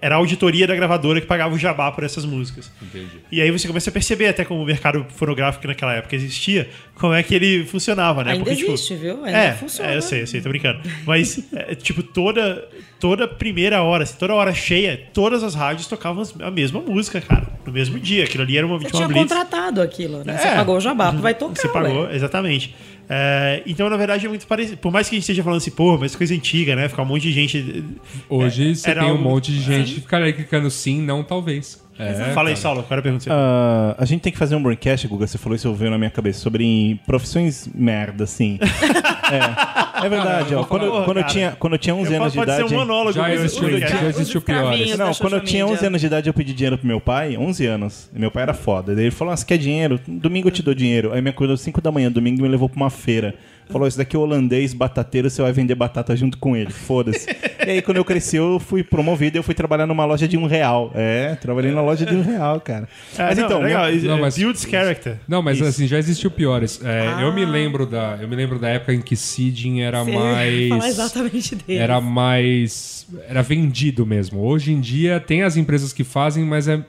era 0.00 0.14
a 0.16 0.18
auditoria 0.18 0.66
da 0.66 0.74
gravadora 0.74 1.20
que 1.20 1.26
pagava 1.26 1.54
o 1.54 1.58
jabá 1.58 1.90
por 1.92 2.02
essas 2.04 2.24
músicas. 2.24 2.70
Entendi. 2.82 3.20
E 3.30 3.40
aí 3.40 3.50
você 3.50 3.66
começa 3.68 3.90
a 3.90 3.92
perceber 3.92 4.26
até 4.26 4.44
como 4.44 4.60
o 4.62 4.64
mercado 4.66 5.06
fonográfico 5.14 5.66
naquela 5.66 5.94
época 5.94 6.16
existia, 6.16 6.68
como 6.96 7.14
é 7.14 7.22
que 7.22 7.34
ele 7.34 7.64
funcionava, 7.64 8.24
né? 8.24 8.32
Ainda 8.32 8.54
tipo, 8.54 8.72
existe, 8.72 8.94
viu? 8.96 9.24
Ainda 9.24 9.38
é, 9.38 9.52
funciona. 9.52 9.90
é, 9.92 9.96
eu 9.96 10.02
sei, 10.02 10.22
eu 10.22 10.26
sei, 10.26 10.40
tô 10.40 10.48
brincando. 10.48 10.80
Mas, 11.06 11.40
é, 11.54 11.74
tipo, 11.76 12.02
toda, 12.02 12.66
toda 12.98 13.28
primeira 13.28 13.82
hora, 13.82 14.02
assim, 14.02 14.16
toda 14.18 14.34
hora 14.34 14.52
cheia, 14.52 15.00
todas 15.14 15.44
as 15.44 15.54
rádios 15.54 15.86
tocavam 15.86 16.24
a 16.40 16.50
mesma 16.50 16.80
música, 16.80 17.20
cara. 17.20 17.46
No 17.64 17.72
mesmo 17.72 17.98
dia. 18.00 18.24
Aquilo 18.24 18.42
ali 18.42 18.56
era 18.58 18.66
uma, 18.66 18.78
Você 18.78 18.86
tipo, 18.86 18.96
uma 18.98 19.06
tinha 19.06 19.14
blitz. 19.20 19.32
contratado 19.32 19.80
aquilo, 19.82 20.24
né? 20.24 20.38
Você 20.38 20.48
É. 20.48 20.54
pagou 20.56 20.76
o 20.76 20.80
jabá, 20.80 21.10
vai 21.12 21.34
tocar. 21.34 21.54
Você 21.60 21.68
pagou, 21.68 22.04
ué. 22.04 22.16
exatamente. 22.16 22.74
É, 23.10 23.62
então, 23.66 23.88
na 23.88 23.96
verdade, 23.96 24.26
é 24.26 24.28
muito 24.28 24.46
parecido. 24.46 24.76
Por 24.76 24.92
mais 24.92 25.08
que 25.08 25.14
a 25.14 25.16
gente 25.16 25.22
esteja 25.22 25.42
falando 25.42 25.58
assim, 25.58 25.70
porra, 25.70 25.98
mas 25.98 26.14
coisa 26.14 26.34
antiga, 26.34 26.76
né? 26.76 26.88
Ficar 26.88 27.02
um 27.02 27.06
monte 27.06 27.22
de 27.22 27.32
gente. 27.32 27.84
Hoje 28.28 28.70
É, 28.70 28.74
você 28.74 28.94
tem 28.94 29.02
um 29.02 29.08
algo- 29.08 29.22
monte 29.22 29.50
de 29.52 29.60
gente 29.62 29.94
que 29.94 30.00
fica 30.02 30.16
ali 30.18 30.32
clicando 30.32 30.70
sim, 30.70 31.00
não, 31.00 31.22
talvez. 31.24 31.82
É, 31.98 32.12
Fala 32.32 32.48
aí, 32.48 32.54
cara. 32.54 32.56
Saulo, 32.56 32.82
qual 32.82 32.92
era 32.92 33.00
a 33.00 33.02
pergunta? 33.02 33.24
que 33.24 33.30
você- 33.30 33.36
Ah, 33.36 33.94
a 33.98 34.04
gente 34.04 34.20
tem 34.20 34.32
que 34.32 34.38
fazer 34.38 34.54
um 34.56 34.62
broadcast, 34.62 35.06
Guga. 35.08 35.26
Você 35.26 35.36
falou 35.38 35.56
isso, 35.56 35.72
veio 35.74 35.90
na 35.90 35.98
minha 35.98 36.10
cabeça, 36.10 36.38
sobre 36.40 37.00
profissões 37.06 37.68
merda, 37.74 38.24
assim. 38.24 38.58
é, 40.02 40.06
é 40.06 40.08
verdade, 40.08 40.54
ó. 40.54 40.64
Quando, 40.64 40.86
Porra, 40.86 41.04
quando 41.04 41.16
eu 41.18 41.24
tinha, 41.26 41.52
quando 41.58 41.72
eu 41.74 41.78
tinha 41.78 41.94
11 41.94 42.12
Eu- 42.14 42.20
anos 42.20 42.32
de 42.32 42.38
pode 42.38 42.50
idade. 42.50 42.68
ser 42.68 42.74
um 42.74 42.78
monólogo. 42.78 43.12
Já 43.12 43.32
existiu, 43.34 43.68
esse 43.68 43.78
já 43.88 44.04
existiu 44.08 44.40
da 44.40 44.54
Não, 44.96 45.14
quando 45.14 45.36
eu 45.36 45.40
tinha 45.44 45.64
11 45.64 45.72
media. 45.74 45.88
anos 45.88 46.00
de 46.00 46.06
idade, 46.06 46.28
eu 46.28 46.34
pedi 46.34 46.52
dinheiro 46.54 46.78
pro 46.78 46.86
meu 46.86 47.00
pai. 47.00 47.36
11 47.36 47.66
anos. 47.66 48.10
E 48.14 48.18
meu 48.18 48.30
pai 48.30 48.44
era 48.44 48.54
foda. 48.54 48.94
Daí 48.94 49.04
ele 49.06 49.10
falou: 49.10 49.32
ah, 49.32 49.36
você 49.36 49.44
quer 49.44 49.58
dinheiro? 49.58 50.00
Domingo 50.06 50.48
eu 50.48 50.52
te 50.52 50.62
dou 50.62 50.74
dinheiro. 50.74 51.12
Aí 51.12 51.20
me 51.20 51.30
acordou 51.30 51.56
5 51.56 51.80
da 51.80 51.90
manhã, 51.90 52.10
domingo 52.10 52.40
me 52.42 52.48
levou 52.48 52.68
pra 52.68 52.76
uma 52.76 52.90
feira. 52.90 53.34
Falou: 53.68 53.86
Isso 53.86 53.98
daqui 53.98 54.16
é 54.16 54.18
holandês, 54.18 54.72
batateiro, 54.72 55.28
você 55.28 55.42
vai 55.42 55.52
vender 55.52 55.74
batata 55.74 56.16
junto 56.16 56.38
com 56.38 56.56
ele. 56.56 56.70
Foda-se. 56.70 57.26
e 57.66 57.70
aí, 57.70 57.82
quando 57.82 57.98
eu 57.98 58.04
cresci, 58.04 58.36
eu 58.36 58.58
fui 58.58 58.82
promovido 58.82 59.36
e 59.36 59.38
eu 59.38 59.42
fui 59.42 59.54
trabalhar 59.54 59.86
numa 59.86 60.04
loja 60.04 60.26
de 60.26 60.36
um 60.36 60.46
real. 60.46 60.90
É, 60.94 61.34
trabalhei 61.36 61.70
na 61.72 61.82
loja 61.82 62.06
de 62.06 62.14
um 62.14 62.22
real, 62.22 62.60
cara. 62.60 62.88
É, 63.16 63.22
Mas 63.24 63.38
não, 63.38 63.44
então, 63.46 63.62
legal. 63.62 63.90
minha- 63.90 64.02
Não, 64.08 64.18
mas- 64.20 64.36
Builds 64.36 64.64
character. 64.64 65.18
Não, 65.28 65.42
mas 65.42 65.58
Isso. 65.58 65.66
assim, 65.68 65.86
já 65.86 65.98
existiu 65.98 66.30
piores. 66.30 66.80
É, 66.84 67.08
Ah. 67.08 67.22
Eu 67.22 67.32
me 67.32 67.44
lembro 67.44 67.84
da. 67.86 68.18
Eu 68.20 68.28
me 68.28 68.34
lembro 68.36 68.58
da 68.58 68.68
época 68.68 68.92
em 68.94 69.00
que 69.00 69.14
seeding 69.16 69.80
era 69.82 70.02
Você 70.02 70.10
ia 70.10 70.16
falar 70.68 70.78
mais. 70.78 70.84
exatamente 70.94 71.54
dele. 71.56 71.78
Era 71.78 72.00
mais. 72.00 73.06
Era 73.28 73.42
vendido 73.42 74.04
mesmo. 74.06 74.40
Hoje 74.40 74.72
em 74.72 74.80
dia 74.80 75.18
tem 75.20 75.42
as 75.42 75.56
empresas 75.56 75.92
que 75.92 76.04
fazem, 76.04 76.44
mas 76.44 76.68
é. 76.68 76.82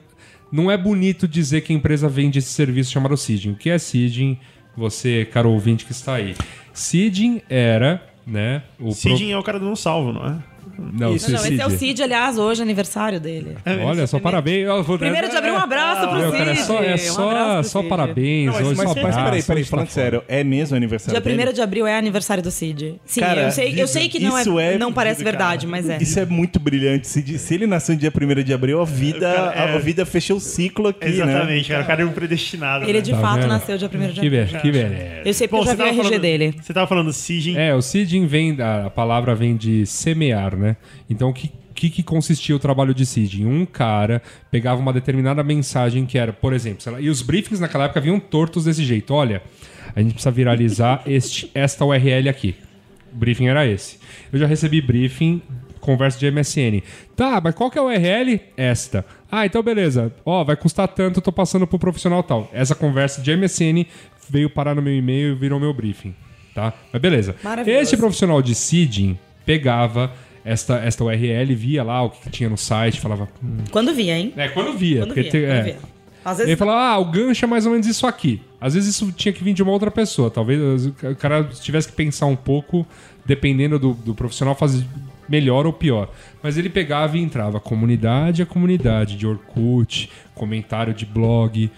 Não 0.52 0.68
é 0.70 0.76
bonito 0.76 1.28
dizer 1.28 1.60
que 1.60 1.72
a 1.72 1.76
empresa 1.76 2.08
vende 2.08 2.38
esse 2.40 2.48
serviço 2.48 2.90
chamado 2.90 3.16
seeding. 3.16 3.52
O 3.52 3.54
que 3.54 3.70
é 3.70 3.78
seeding? 3.78 4.36
Você, 4.76 5.24
caro 5.32 5.50
ouvinte 5.50 5.84
que 5.84 5.92
está 5.92 6.14
aí. 6.14 6.34
Seeding 6.80 7.42
era, 7.48 8.02
né? 8.26 8.62
O 8.78 8.84
pro- 8.84 8.94
Sidney 8.94 9.32
é 9.32 9.38
o 9.38 9.42
cara 9.42 9.58
do 9.58 9.66
não 9.66 9.76
salvo, 9.76 10.12
não 10.12 10.26
é? 10.26 10.38
Não, 10.78 10.86
Não, 10.92 11.08
não, 11.10 11.16
esse 11.16 11.32
é 11.60 11.66
o 11.66 11.70
Cid. 11.70 11.78
Cid, 11.78 12.02
aliás, 12.02 12.38
hoje 12.38 12.60
é 12.60 12.64
aniversário 12.64 13.20
dele. 13.20 13.56
Olha, 13.84 14.06
só 14.06 14.18
parabéns. 14.18 14.66
Eu 14.66 14.82
vou- 14.82 14.98
Primeiro 14.98 15.28
de 15.28 15.36
abril, 15.36 15.54
um 15.54 15.58
abraço 15.58 16.08
pro 16.08 16.18
Meu, 16.18 16.30
Cid. 16.30 16.38
cara, 16.38 16.50
é 16.52 16.56
só, 16.56 16.82
é 16.82 16.94
Um 16.94 17.62
só, 17.62 17.78
Cid. 17.80 17.88
parabéns. 17.88 18.46
Não, 18.46 18.52
mas, 18.54 18.66
hoje 18.66 18.76
mas, 18.76 18.88
só 18.88 18.94
mas 18.94 19.04
abraço, 19.04 19.24
peraí, 19.24 19.42
peraí, 19.42 19.64
falando 19.64 19.88
sério, 19.88 20.22
é 20.28 20.44
mesmo 20.44 20.76
aniversário 20.76 21.20
Dia 21.20 21.32
1 21.32 21.36
dele? 21.36 21.52
de 21.52 21.60
abril 21.62 21.86
é 21.86 21.96
aniversário 21.98 22.42
do 22.42 22.50
Cid. 22.50 22.94
Sim, 23.04 23.20
Cara, 23.20 23.42
eu, 23.42 23.50
sei, 23.50 23.74
eu 23.80 23.86
sei 23.86 24.08
que 24.08 24.18
não, 24.20 24.38
isso 24.38 24.58
é, 24.58 24.74
é 24.74 24.78
não 24.78 24.92
parece 24.92 25.18
vida, 25.18 25.30
verdade, 25.30 25.66
cara. 25.66 25.70
mas 25.70 25.88
é. 25.90 25.98
Isso 26.02 26.18
é 26.18 26.26
muito 26.26 26.58
brilhante. 26.60 27.06
Se, 27.06 27.22
de- 27.22 27.38
se 27.38 27.54
ele 27.54 27.66
nasceu 27.66 27.94
no 27.94 28.00
dia 28.00 28.10
1 28.14 28.42
de 28.42 28.52
abril, 28.54 28.80
a 28.80 28.84
vida, 28.84 29.32
Cara, 29.32 29.70
é- 29.72 29.74
a 29.74 29.78
vida 29.78 30.04
fechou 30.06 30.36
o 30.36 30.40
ciclo 30.40 30.88
aqui, 30.88 31.04
né? 31.08 31.10
Exatamente, 31.10 31.68
cara. 31.68 31.82
O 31.82 31.86
cara 31.86 32.02
é 32.02 32.04
um 32.04 32.12
predestinado. 32.12 32.84
Ele 32.84 32.94
né? 32.94 33.00
de 33.00 33.10
Tá 33.12 33.18
fato 33.20 33.40
vendo? 33.40 33.48
nasceu 33.48 33.76
dia 33.78 33.88
1 33.88 34.08
de 34.08 34.20
Que, 34.20 34.26
abril. 34.26 34.44
be 34.46 34.58
que 34.60 34.72
beleza. 34.72 35.20
Eu 35.24 35.34
sei 35.34 35.48
porque 35.48 35.62
eu 35.62 35.66
já 35.66 35.74
vi 35.74 35.82
o 35.82 35.86
tava 35.96 36.00
RG 36.08 36.18
dele. 36.18 36.54
Você 36.60 36.72
tava 36.72 36.86
falando 36.86 37.12
Sidney. 37.12 37.56
É, 37.56 37.74
o 37.74 37.82
seeding 37.82 38.26
vem, 38.26 38.54
da, 38.54 38.86
a 38.86 38.90
palavra 38.90 39.34
vem 39.34 39.56
de 39.56 39.84
semear, 39.86 40.56
né? 40.60 40.76
Então, 41.08 41.30
o 41.30 41.32
que, 41.32 41.50
que, 41.74 41.90
que 41.90 42.02
consistia 42.02 42.54
o 42.54 42.58
trabalho 42.58 42.94
de 42.94 43.06
seeding? 43.06 43.46
Um 43.46 43.66
cara 43.66 44.22
pegava 44.50 44.80
uma 44.80 44.92
determinada 44.92 45.42
mensagem 45.42 46.06
que 46.06 46.18
era, 46.18 46.32
por 46.32 46.52
exemplo, 46.52 46.82
sei 46.82 46.92
lá, 46.92 47.00
e 47.00 47.08
os 47.08 47.22
briefings 47.22 47.58
naquela 47.58 47.84
época 47.84 48.00
vinham 48.00 48.20
tortos 48.20 48.64
desse 48.64 48.84
jeito. 48.84 49.14
Olha, 49.14 49.42
a 49.94 50.00
gente 50.00 50.12
precisa 50.12 50.30
viralizar 50.30 51.02
este, 51.08 51.50
esta 51.54 51.84
URL 51.84 52.28
aqui. 52.28 52.54
O 53.12 53.16
briefing 53.16 53.48
era 53.48 53.66
esse. 53.66 53.98
Eu 54.32 54.38
já 54.38 54.46
recebi 54.46 54.80
briefing, 54.80 55.42
conversa 55.80 56.18
de 56.18 56.30
MSN. 56.30 56.82
Tá, 57.16 57.40
mas 57.42 57.54
qual 57.54 57.70
que 57.70 57.78
é 57.78 57.80
a 57.80 57.84
URL? 57.84 58.40
Esta. 58.56 59.04
Ah, 59.30 59.46
então 59.46 59.62
beleza. 59.62 60.12
Ó, 60.24 60.44
vai 60.44 60.56
custar 60.56 60.86
tanto, 60.88 61.18
eu 61.18 61.22
tô 61.22 61.32
passando 61.32 61.66
pro 61.66 61.78
profissional 61.78 62.22
tal. 62.22 62.48
Essa 62.52 62.74
conversa 62.74 63.20
de 63.20 63.36
MSN 63.36 63.86
veio 64.28 64.48
parar 64.48 64.74
no 64.74 64.82
meu 64.82 64.94
e-mail 64.94 65.32
e 65.32 65.34
virou 65.34 65.58
meu 65.58 65.74
briefing. 65.74 66.14
Tá? 66.54 66.72
Mas 66.92 67.02
beleza. 67.02 67.34
Este 67.66 67.96
profissional 67.96 68.42
de 68.42 68.54
seeding 68.54 69.18
pegava 69.44 70.12
esta, 70.44 70.76
esta 70.78 71.04
URL, 71.04 71.54
via 71.54 71.82
lá 71.82 72.02
o 72.02 72.10
que 72.10 72.30
tinha 72.30 72.48
no 72.48 72.56
site, 72.56 73.00
falava. 73.00 73.28
"Hum." 73.42 73.58
Quando 73.70 73.94
via, 73.94 74.16
hein? 74.18 74.32
É, 74.36 74.48
quando 74.48 74.72
via. 74.76 75.00
Quando 75.00 75.14
via, 75.14 75.24
te- 75.24 75.30
quando 75.30 75.50
é. 75.50 75.62
via. 75.62 75.78
Às 76.22 76.38
Ele 76.38 76.46
vezes 76.48 76.58
falava, 76.58 76.80
ah, 76.80 76.98
o 76.98 77.04
gancho 77.10 77.44
é 77.44 77.48
mais 77.48 77.64
ou 77.64 77.72
menos 77.72 77.86
isso 77.86 78.06
aqui. 78.06 78.42
Às 78.60 78.74
vezes 78.74 78.90
isso 78.94 79.10
tinha 79.12 79.32
que 79.32 79.42
vir 79.42 79.54
de 79.54 79.62
uma 79.62 79.72
outra 79.72 79.90
pessoa. 79.90 80.30
Talvez 80.30 80.86
o 80.86 80.92
cara 81.18 81.44
tivesse 81.44 81.88
que 81.88 81.94
pensar 81.94 82.26
um 82.26 82.36
pouco, 82.36 82.86
dependendo 83.24 83.78
do, 83.78 83.94
do 83.94 84.14
profissional, 84.14 84.54
fazer 84.54 84.84
melhor 85.26 85.64
ou 85.64 85.72
pior. 85.72 86.10
Mas 86.42 86.58
ele 86.58 86.68
pegava 86.68 87.16
e 87.16 87.22
entrava 87.22 87.58
comunidade 87.58 88.42
a 88.42 88.46
comunidade 88.46 89.16
de 89.16 89.26
Orkut, 89.26 90.10
comentário 90.34 90.92
de 90.92 91.06
blog, 91.06 91.70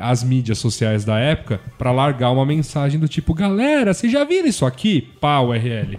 as 0.00 0.22
mídias 0.22 0.58
sociais 0.58 1.04
da 1.04 1.18
época, 1.18 1.60
pra 1.76 1.90
largar 1.90 2.30
uma 2.30 2.46
mensagem 2.46 3.00
do 3.00 3.08
tipo, 3.08 3.34
galera, 3.34 3.92
vocês 3.92 4.12
já 4.12 4.22
viram 4.22 4.46
isso 4.46 4.64
aqui? 4.64 5.08
Pá, 5.20 5.40
URL. 5.40 5.98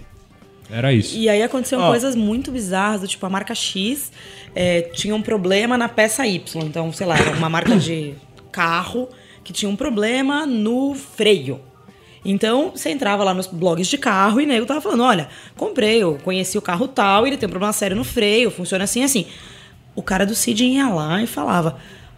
Era 0.74 0.92
isso. 0.92 1.16
E 1.16 1.28
aí 1.28 1.40
aconteceram 1.40 1.84
Ó. 1.84 1.88
coisas 1.88 2.16
muito 2.16 2.50
bizarras, 2.50 3.02
do 3.02 3.06
tipo, 3.06 3.24
a 3.24 3.30
marca 3.30 3.54
X 3.54 4.10
é, 4.56 4.82
tinha 4.82 5.14
um 5.14 5.22
problema 5.22 5.78
na 5.78 5.88
peça 5.88 6.26
Y. 6.26 6.64
Então, 6.64 6.92
sei 6.92 7.06
lá, 7.06 7.16
era 7.16 7.30
uma 7.30 7.48
marca 7.48 7.76
de 7.76 8.14
carro 8.50 9.08
que 9.44 9.52
tinha 9.52 9.70
um 9.70 9.76
problema 9.76 10.44
no 10.44 10.92
freio. 10.94 11.60
Então, 12.24 12.72
você 12.74 12.90
entrava 12.90 13.22
lá 13.22 13.32
nos 13.32 13.46
blogs 13.46 13.86
de 13.86 13.96
carro 13.96 14.40
e 14.40 14.46
nego 14.46 14.66
tava 14.66 14.80
falando, 14.80 15.04
olha, 15.04 15.28
comprei, 15.56 16.02
eu 16.02 16.18
conheci 16.24 16.58
o 16.58 16.62
carro 16.62 16.88
tal, 16.88 17.24
ele 17.24 17.36
tem 17.36 17.46
um 17.46 17.50
problema 17.50 17.72
sério 17.72 17.94
no 17.94 18.02
freio, 18.02 18.50
funciona 18.50 18.82
assim, 18.82 19.04
assim. 19.04 19.26
O 19.94 20.02
cara 20.02 20.26
do 20.26 20.34
Cid 20.34 20.64
ia 20.64 20.88
lá 20.88 21.22
e 21.22 21.26
falava, 21.26 21.76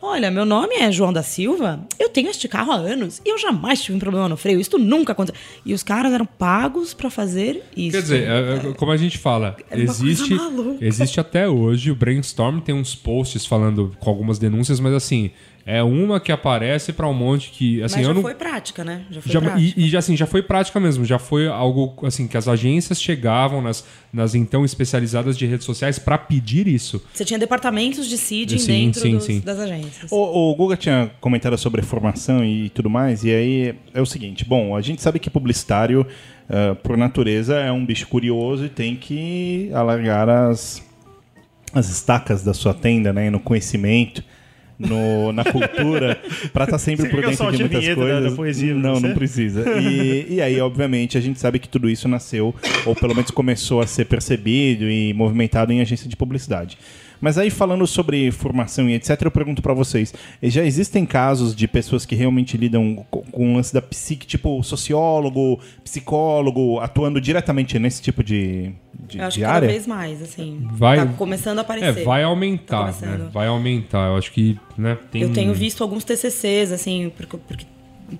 Olha, 0.09 0.31
meu 0.31 0.45
nome 0.45 0.77
é 0.77 0.91
João 0.93 1.13
da 1.13 1.23
Silva, 1.23 1.81
eu 1.99 2.09
tenho 2.09 2.31
este 2.31 2.47
carro 2.47 2.71
há 2.71 2.77
anos 2.77 3.21
e 3.25 3.29
eu 3.29 3.37
jamais 3.37 3.83
tive 3.83 3.97
um 3.97 3.99
problema 3.99 4.29
no 4.29 4.37
freio, 4.37 4.61
isso 4.61 4.79
nunca 4.79 5.11
aconteceu. 5.11 5.39
E 5.65 5.75
os 5.75 5.83
caras 5.83 6.13
eram 6.13 6.25
pagos 6.25 6.95
pra 6.95 7.11
fazer 7.11 7.65
isso. 7.77 7.91
Quer 7.91 8.03
dizer, 8.03 8.29
é, 8.29 8.69
é, 8.69 8.73
como 8.75 8.93
a 8.93 8.97
gente 8.97 9.19
fala, 9.19 9.57
coisa 9.69 9.83
existe, 9.83 10.37
existe 10.81 11.19
até 11.19 11.49
hoje, 11.49 11.91
o 11.91 11.97
Brainstorm 11.97 12.61
tem 12.61 12.73
uns 12.73 12.95
posts 12.95 13.45
falando 13.45 13.97
com 13.99 14.09
algumas 14.09 14.39
denúncias, 14.39 14.79
mas 14.79 14.95
assim, 14.95 15.33
é 15.69 15.83
uma 15.83 16.21
que 16.21 16.31
aparece 16.31 16.93
pra 16.93 17.09
um 17.09 17.13
monte 17.13 17.51
que. 17.51 17.83
Assim, 17.83 17.97
Mas 17.97 18.03
eu 18.05 18.11
já 18.11 18.15
não. 18.15 18.23
foi 18.23 18.35
prática, 18.37 18.85
né? 18.85 19.03
Já 19.11 19.21
foi 19.21 19.33
Já, 19.33 19.41
prática. 19.41 19.81
e, 19.81 19.85
e 19.87 19.89
já, 19.89 19.99
assim, 19.99 20.17
já 20.17 20.25
foi 20.25 20.41
prática 20.41 20.79
mesmo, 20.79 21.05
já 21.05 21.19
foi 21.19 21.49
algo 21.49 21.93
assim 22.07 22.29
que 22.29 22.37
as 22.37 22.47
agências 22.47 23.03
chegavam 23.03 23.61
nas, 23.61 23.85
nas 24.13 24.37
então 24.37 24.65
especializadas 24.65 25.37
de 25.37 25.45
redes 25.45 25.67
sociais 25.67 25.99
pra 25.99 26.17
pedir 26.17 26.69
isso. 26.69 27.03
Você 27.13 27.25
tinha 27.25 27.37
departamentos 27.39 28.07
de 28.09 28.17
seeding 28.17 28.59
Sim, 28.59 28.67
dentro 28.85 29.01
sim, 29.01 29.15
dos- 29.17 29.25
sim. 29.25 29.41
das 29.41 29.59
agências. 29.59 30.13
O, 30.13 30.53
o 30.53 30.55
Guga 30.55 30.77
tinha 30.77 31.11
comentado 31.21 31.59
sobre 31.59 31.83
formação 31.83 32.45
e 32.45 32.69
tudo 32.71 32.89
mais, 32.89 33.25
e 33.25 33.31
aí 33.35 33.75
é 33.93 34.01
o 34.01 34.07
seguinte: 34.07 34.45
bom, 34.45 34.77
a 34.77 34.81
gente 34.81 35.03
sabe 35.03 35.19
que 35.19 35.29
publicitário, 35.29 36.07
ah, 36.49 36.77
por 36.81 36.97
natureza, 36.97 37.57
é 37.57 37.73
um 37.73 37.85
bicho 37.85 38.07
curioso 38.07 38.67
e 38.67 38.69
tem 38.69 38.95
que 38.95 39.69
alargar 39.75 40.29
as, 40.29 40.81
as 41.73 41.89
estacas 41.91 42.45
da 42.45 42.55
sua 42.55 42.73
tenda, 42.73 43.13
né? 43.13 43.31
No 43.31 43.41
conhecimento, 43.41 44.23
no, 44.79 45.33
na 45.33 45.45
cultura, 45.45 46.21
pra 46.53 46.65
estar 46.65 46.79
sempre 46.79 47.07
Você 47.07 47.11
por 47.11 47.25
dentro 47.25 47.51
de 47.53 47.59
muitas 47.59 47.87
da- 47.87 47.95
coisas. 47.95 48.25
da 48.31 48.31
poesia 48.37 48.73
pra 48.75 48.83
não, 48.83 49.01
não 49.01 49.15
precisa. 49.15 49.65
E, 49.81 50.35
e 50.35 50.41
aí, 50.43 50.61
obviamente, 50.61 51.17
a 51.17 51.21
gente 51.21 51.41
sabe 51.41 51.59
que 51.59 51.69
tudo 51.69 51.89
isso 51.89 52.07
nasceu, 52.09 52.55
ou 52.85 52.95
pelo 52.95 53.15
menos 53.15 53.31
começou 53.31 53.81
a 53.81 53.87
ser 53.87 54.05
percebido 54.07 54.85
e 54.91 55.13
movimentado 55.15 55.73
em 55.73 55.81
agência 55.81 56.09
de 56.09 56.17
publicidade. 56.17 56.77
Mas 57.21 57.39
aí, 57.39 57.51
falando 57.51 57.87
sobre 57.87 58.31
formação 58.31 58.89
e 58.89 58.95
etc., 58.95 59.23
eu 59.23 59.31
pergunto 59.31 59.63
pra 59.63 59.73
vocês: 59.75 60.13
já 60.43 60.65
existem 60.65 61.05
casos 61.07 61.55
de 61.55 61.67
pessoas 61.67 62.05
que 62.07 62.15
realmente 62.15 62.57
lidam 62.57 63.05
com, 63.11 63.23
com 63.23 63.53
o 63.53 63.57
lance 63.57 63.73
da 63.73 63.81
psique, 63.83 64.27
tipo 64.27 64.63
sociólogo, 64.63 65.59
psicólogo, 65.85 66.79
atuando 66.81 67.21
diretamente 67.21 67.79
nesse 67.79 68.03
tipo 68.03 68.23
de, 68.23 68.73
de, 69.09 69.19
Eu 69.19 69.25
acho 69.27 69.35
de 69.35 69.41
que 69.41 69.45
cada 69.47 69.57
área? 69.57 69.69
vez 69.69 69.87
mais, 69.87 70.23
assim. 70.23 70.61
Vai- 70.73 70.99
Tá 70.99 71.07
começando 71.15 71.59
a 71.59 71.61
É, 71.61 71.65
aparecer. 71.65 72.05
vai 72.05 72.23
Tá 72.23 72.27
aumentar, 72.29 72.79
começando. 72.81 73.19
né? 73.25 73.31
Vai 73.33 73.47
aumentar. 73.49 74.09
Eu 74.09 74.17
acho 74.17 74.33
que, 74.33 74.59
né, 74.77 74.97
tem 75.11 75.23
Eu 75.23 75.33
tenho 75.33 75.53
visto 75.55 75.83
alguns 75.83 76.05
TCCs, 76.05 76.73
assim, 76.73 77.11
porque, 77.17 77.37
porque 77.37 77.67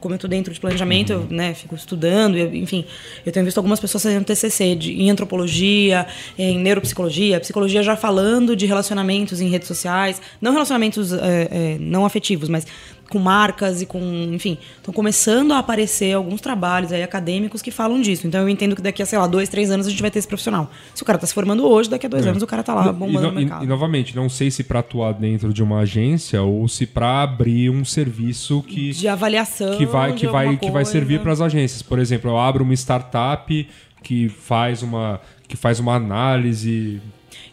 como 0.01 0.15
eu 0.15 0.19
tô 0.19 0.27
dentro 0.29 0.53
de 0.53 0.59
planejamento, 0.61 1.13
eu 1.13 1.27
né, 1.31 1.55
fico 1.55 1.75
estudando, 1.75 2.37
eu- 2.37 2.55
enfim, 2.55 2.85
eu 3.25 3.33
tenho 3.33 3.45
visto 3.45 3.57
algumas 3.59 3.79
pessoas 3.79 4.03
fazendo 4.03 4.25
TCC 4.25 4.75
de, 4.75 4.93
em 5.01 5.11
antropologia, 5.11 6.07
em 6.39 6.59
neuropsicologia, 6.59 7.39
psicologia 7.41 7.83
já 7.83 7.97
falando 7.97 8.57
de 8.57 8.67
relacionamentos 8.67 9.41
em 9.41 9.49
redes 9.49 9.69
sociais, 9.69 10.21
não 10.41 10.53
relacionamentos 10.53 11.13
é, 11.13 11.49
é, 11.51 11.77
não 11.81 12.05
afetivos, 12.05 12.49
mas 12.49 12.67
com 13.11 13.19
marcas 13.19 13.81
e 13.83 13.87
com, 13.87 14.01
enfim, 14.33 14.59
estão 14.77 14.93
começando 14.93 15.53
a 15.53 15.59
aparecer 15.59 16.13
alguns 16.15 16.41
trabalhos 16.41 16.91
aí 16.93 17.03
acadêmicos 17.03 17.63
que 17.63 17.71
falam 17.71 18.01
disso. 18.01 18.27
Então 18.27 18.41
eu 18.41 18.49
entendo 18.49 18.75
que 18.75 18.83
daqui 18.83 19.03
a, 19.03 19.07
sei 19.07 19.19
lá, 19.19 19.27
dois, 19.27 19.49
três 19.49 19.71
anos 19.71 19.87
a 19.87 19.91
gente 19.91 20.03
vai 20.03 20.11
ter 20.11 20.19
esse 20.19 20.27
profissional. 20.29 20.71
Se 20.95 21.03
o 21.03 21.07
cara 21.07 21.19
tá 21.19 21.27
se 21.27 21.33
formando 21.35 21.65
hoje, 21.67 21.89
daqui 21.89 22.07
a 22.07 22.09
dois 22.09 22.27
anos 22.27 22.43
o 22.43 22.47
cara 22.47 22.63
tá 22.63 22.75
lá 22.75 22.87
É. 22.89 22.93
Bombando 22.93 23.11
e, 23.11 23.23
no- 23.23 23.33
no 23.33 23.41
e- 23.41 23.45
mercado. 23.45 23.65
e, 23.65 23.67
novamente, 23.67 24.15
não 24.17 24.29
sei 24.29 24.51
se 24.51 24.65
pra 24.65 24.81
atuar 24.81 25.13
dentro 25.15 25.53
de 25.53 25.63
uma 25.63 25.81
agência 25.81 26.43
ou 26.43 26.67
se 26.69 26.87
pra 26.87 27.23
abrir 27.23 27.71
um 27.71 27.85
serviço 27.85 28.63
que 28.63 28.91
de 28.93 29.07
avaliação 29.09 29.77
que 29.77 29.87
vai 29.87 30.13
que 30.13 30.27
vai 30.27 30.47
alguma 30.47 30.59
que 30.61 30.67
vai 30.67 30.83
coisa. 30.83 30.91
servir 30.91 31.21
para 31.21 31.33
as 31.33 31.41
agências. 31.41 31.83
Por 31.83 31.99
exemplo, 31.99 32.31
eu 32.31 32.39
abro 32.39 32.65
uma 32.65 32.75
startup 32.75 33.69
que 34.03 34.29
faz 34.29 34.83
uma 34.83 35.21
que 35.49 35.57
faz 35.57 35.79
uma 35.79 35.95
análise 35.95 37.01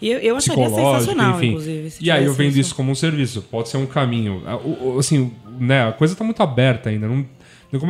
E 0.03 0.11
eu, 0.11 0.19
eu 0.19 0.35
acharia 0.35 0.69
sensacional, 0.69 1.37
enfim. 1.37 1.47
inclusive. 1.51 1.93
E 2.01 2.11
aí 2.11 2.25
eu 2.25 2.33
vendo 2.33 2.57
isso. 2.57 2.75
como 2.75 2.91
um 2.91 2.95
serviço. 2.95 3.41
Pode 3.49 3.69
ser 3.69 3.77
um 3.77 3.85
caminho. 3.85 4.43
Ah, 4.45 4.57
o- 4.57 4.95
o- 4.95 4.99
Assim, 4.99 5.31
né, 5.57 5.87
a 5.87 5.93
coisa 5.93 6.13
tá 6.15 6.23
muito 6.25 6.43
aberta 6.43 6.89
ainda. 6.89 7.07
Não, 7.07 7.25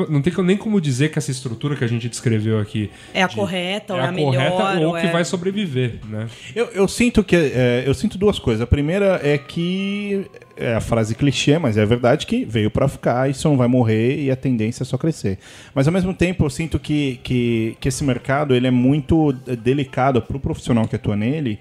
não, 0.09 0.21
tem 0.21 0.31
nem 0.45 0.55
como 0.55 0.79
dizer 0.79 1.09
que 1.11 1.17
essa 1.17 1.29
estrutura 1.31 1.75
que 1.75 1.83
a 1.83 1.87
gente 1.87 2.07
descreveu 2.07 2.57
aqui 2.59 2.89
É 3.13 3.21
a 3.21 3.27
correta, 3.27 3.93
ou 3.95 3.99
é 3.99 4.03
a, 4.07 4.13
correta 4.13 4.73
melhor, 4.75 4.81
ou 4.87 4.93
que 4.93 5.07
é... 5.07 5.11
vai 5.11 5.25
sobreviver, 5.25 5.95
né? 6.07 6.27
Eu, 6.55 6.67
eu 6.67 6.87
sinto 6.87 7.21
que 7.23 7.35
é, 7.35 7.83
eu 7.85 7.93
sinto 7.93 8.17
duas 8.17 8.39
coisas. 8.39 8.61
A 8.61 8.67
primeira 8.67 9.19
é 9.21 9.37
que 9.37 10.25
é 10.55 10.75
a 10.75 10.79
frase 10.79 11.15
clichê, 11.15 11.57
mas 11.57 11.77
é 11.77 11.85
verdade 11.85 12.25
que 12.27 12.45
veio 12.45 12.69
pra 12.71 12.87
ficar, 12.87 13.29
isso 13.29 13.49
não 13.49 13.57
vai 13.57 13.67
morrer 13.67 14.21
e 14.21 14.31
a 14.31 14.35
tendência 14.37 14.83
é 14.83 14.85
só 14.85 14.97
crescer. 14.97 15.37
Mas 15.75 15.85
ao 15.87 15.91
mesmo 15.93 16.13
tempo 16.13 16.45
eu 16.45 16.49
sinto 16.49 16.77
que, 16.79 17.19
que, 17.23 17.75
que 17.79 17.89
esse 17.89 18.03
mercado 18.03 18.55
ele 18.55 18.67
é 18.67 18.71
muito 18.71 19.33
delicado 19.63 20.21
pro 20.21 20.39
profissional 20.39 20.87
que 20.87 20.95
atua 20.95 21.15
nele. 21.17 21.59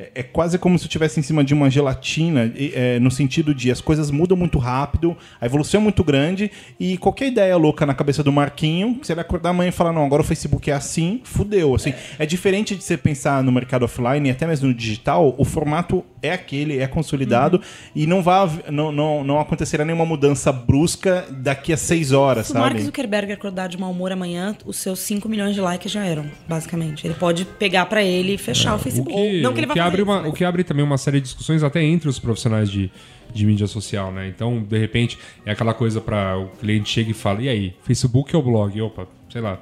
É- 0.00 0.10
É 0.20 0.22
quase 0.22 0.58
como 0.58 0.78
se 0.78 0.84
eu 0.84 0.88
estivesse 0.88 1.20
em 1.20 1.22
cima 1.22 1.42
de 1.44 1.52
uma 1.54 1.68
gelatina, 1.70 2.50
é, 2.56 2.98
no 3.00 3.10
sentido 3.10 3.54
de 3.54 3.70
as 3.70 3.80
coisas 3.80 4.10
mudam 4.10 4.36
muito 4.36 4.58
rápido, 4.58 5.16
a 5.40 5.44
evolução 5.46 5.80
é 5.80 5.84
muito 5.84 6.02
grande, 6.02 6.50
e 6.78 6.96
qualquer 6.96 7.26
ideia 7.28 7.56
louca 7.56 7.84
na 7.84 7.92
cabeça 7.94 8.22
do 8.22 8.32
Marquinho, 8.32 8.98
você 9.02 9.14
vai 9.14 9.22
acordar 9.22 9.50
amanhã 9.50 9.68
e 9.68 9.72
falar, 9.72 9.92
não, 9.92 10.04
agora 10.04 10.22
o 10.22 10.24
Facebook 10.24 10.70
é 10.70 10.74
assim, 10.74 11.20
fudeu. 11.24 11.74
Assim, 11.74 11.92
é 12.18 12.24
diferente 12.26 12.74
de 12.74 12.82
você 12.82 12.96
pensar 12.96 13.42
no 13.42 13.52
mercado 13.52 13.84
offline 13.84 14.28
e 14.28 14.32
até 14.32 14.46
mesmo 14.46 14.68
no 14.68 14.74
digital, 14.74 15.34
o 15.36 15.44
formato 15.44 16.04
é 16.22 16.32
aquele, 16.32 16.78
é 16.78 16.86
consolidado, 16.86 17.60
e 17.94 18.06
não, 18.06 18.22
vai, 18.22 18.48
não, 18.70 18.90
não, 18.92 19.22
não 19.24 19.38
acontecerá 19.40 19.84
nenhuma 19.84 20.04
mudança 20.06 20.52
brusca 20.52 21.26
daqui 21.30 21.72
a 21.72 21.76
seis 21.76 22.12
horas, 22.12 22.46
Se 22.46 22.52
o 22.52 22.56
Mark 22.58 22.72
sabe? 22.72 22.84
Zuckerberg 22.84 23.32
acordar 23.32 23.68
de 23.68 23.78
mau 23.78 23.90
humor 23.90 24.12
amanhã, 24.12 24.56
os 24.64 24.76
seus 24.76 24.98
5 25.00 25.28
milhões 25.28 25.54
de 25.54 25.60
likes 25.60 25.90
já 25.90 26.04
eram, 26.04 26.26
basicamente. 26.48 27.06
Ele 27.06 27.14
pode 27.14 27.44
pegar 27.44 27.86
pra 27.86 28.02
ele 28.02 28.34
e 28.34 28.38
fechar 28.38 28.72
o 28.72 28.76
O 28.76 28.78
Facebook. 28.78 29.12
que, 29.12 29.40
não 29.42 29.52
que 29.52 29.60
ele 29.60 29.66
o 29.66 29.68
fazer 29.68 29.80
abre 29.90 30.02
uma, 30.02 30.28
o 30.28 30.32
que 30.32 30.44
abre 30.44 30.64
também 30.64 30.84
uma 30.84 30.98
série 30.98 31.18
de 31.18 31.24
discussões 31.24 31.62
até 31.62 31.82
entre 31.82 32.08
os 32.08 32.18
profissionais 32.18 32.70
de, 32.70 32.90
de 33.32 33.46
mídia 33.46 33.66
social, 33.66 34.10
né? 34.10 34.28
Então, 34.28 34.62
de 34.62 34.78
repente, 34.78 35.18
é 35.44 35.52
aquela 35.52 35.74
coisa 35.74 36.00
para 36.00 36.38
o 36.38 36.48
cliente 36.58 36.88
chega 36.88 37.10
e 37.10 37.14
fala: 37.14 37.42
"E 37.42 37.48
aí, 37.48 37.74
Facebook 37.82 38.34
ou 38.34 38.42
blog?" 38.42 38.80
Opa, 38.80 39.06
sei 39.30 39.40
lá. 39.40 39.60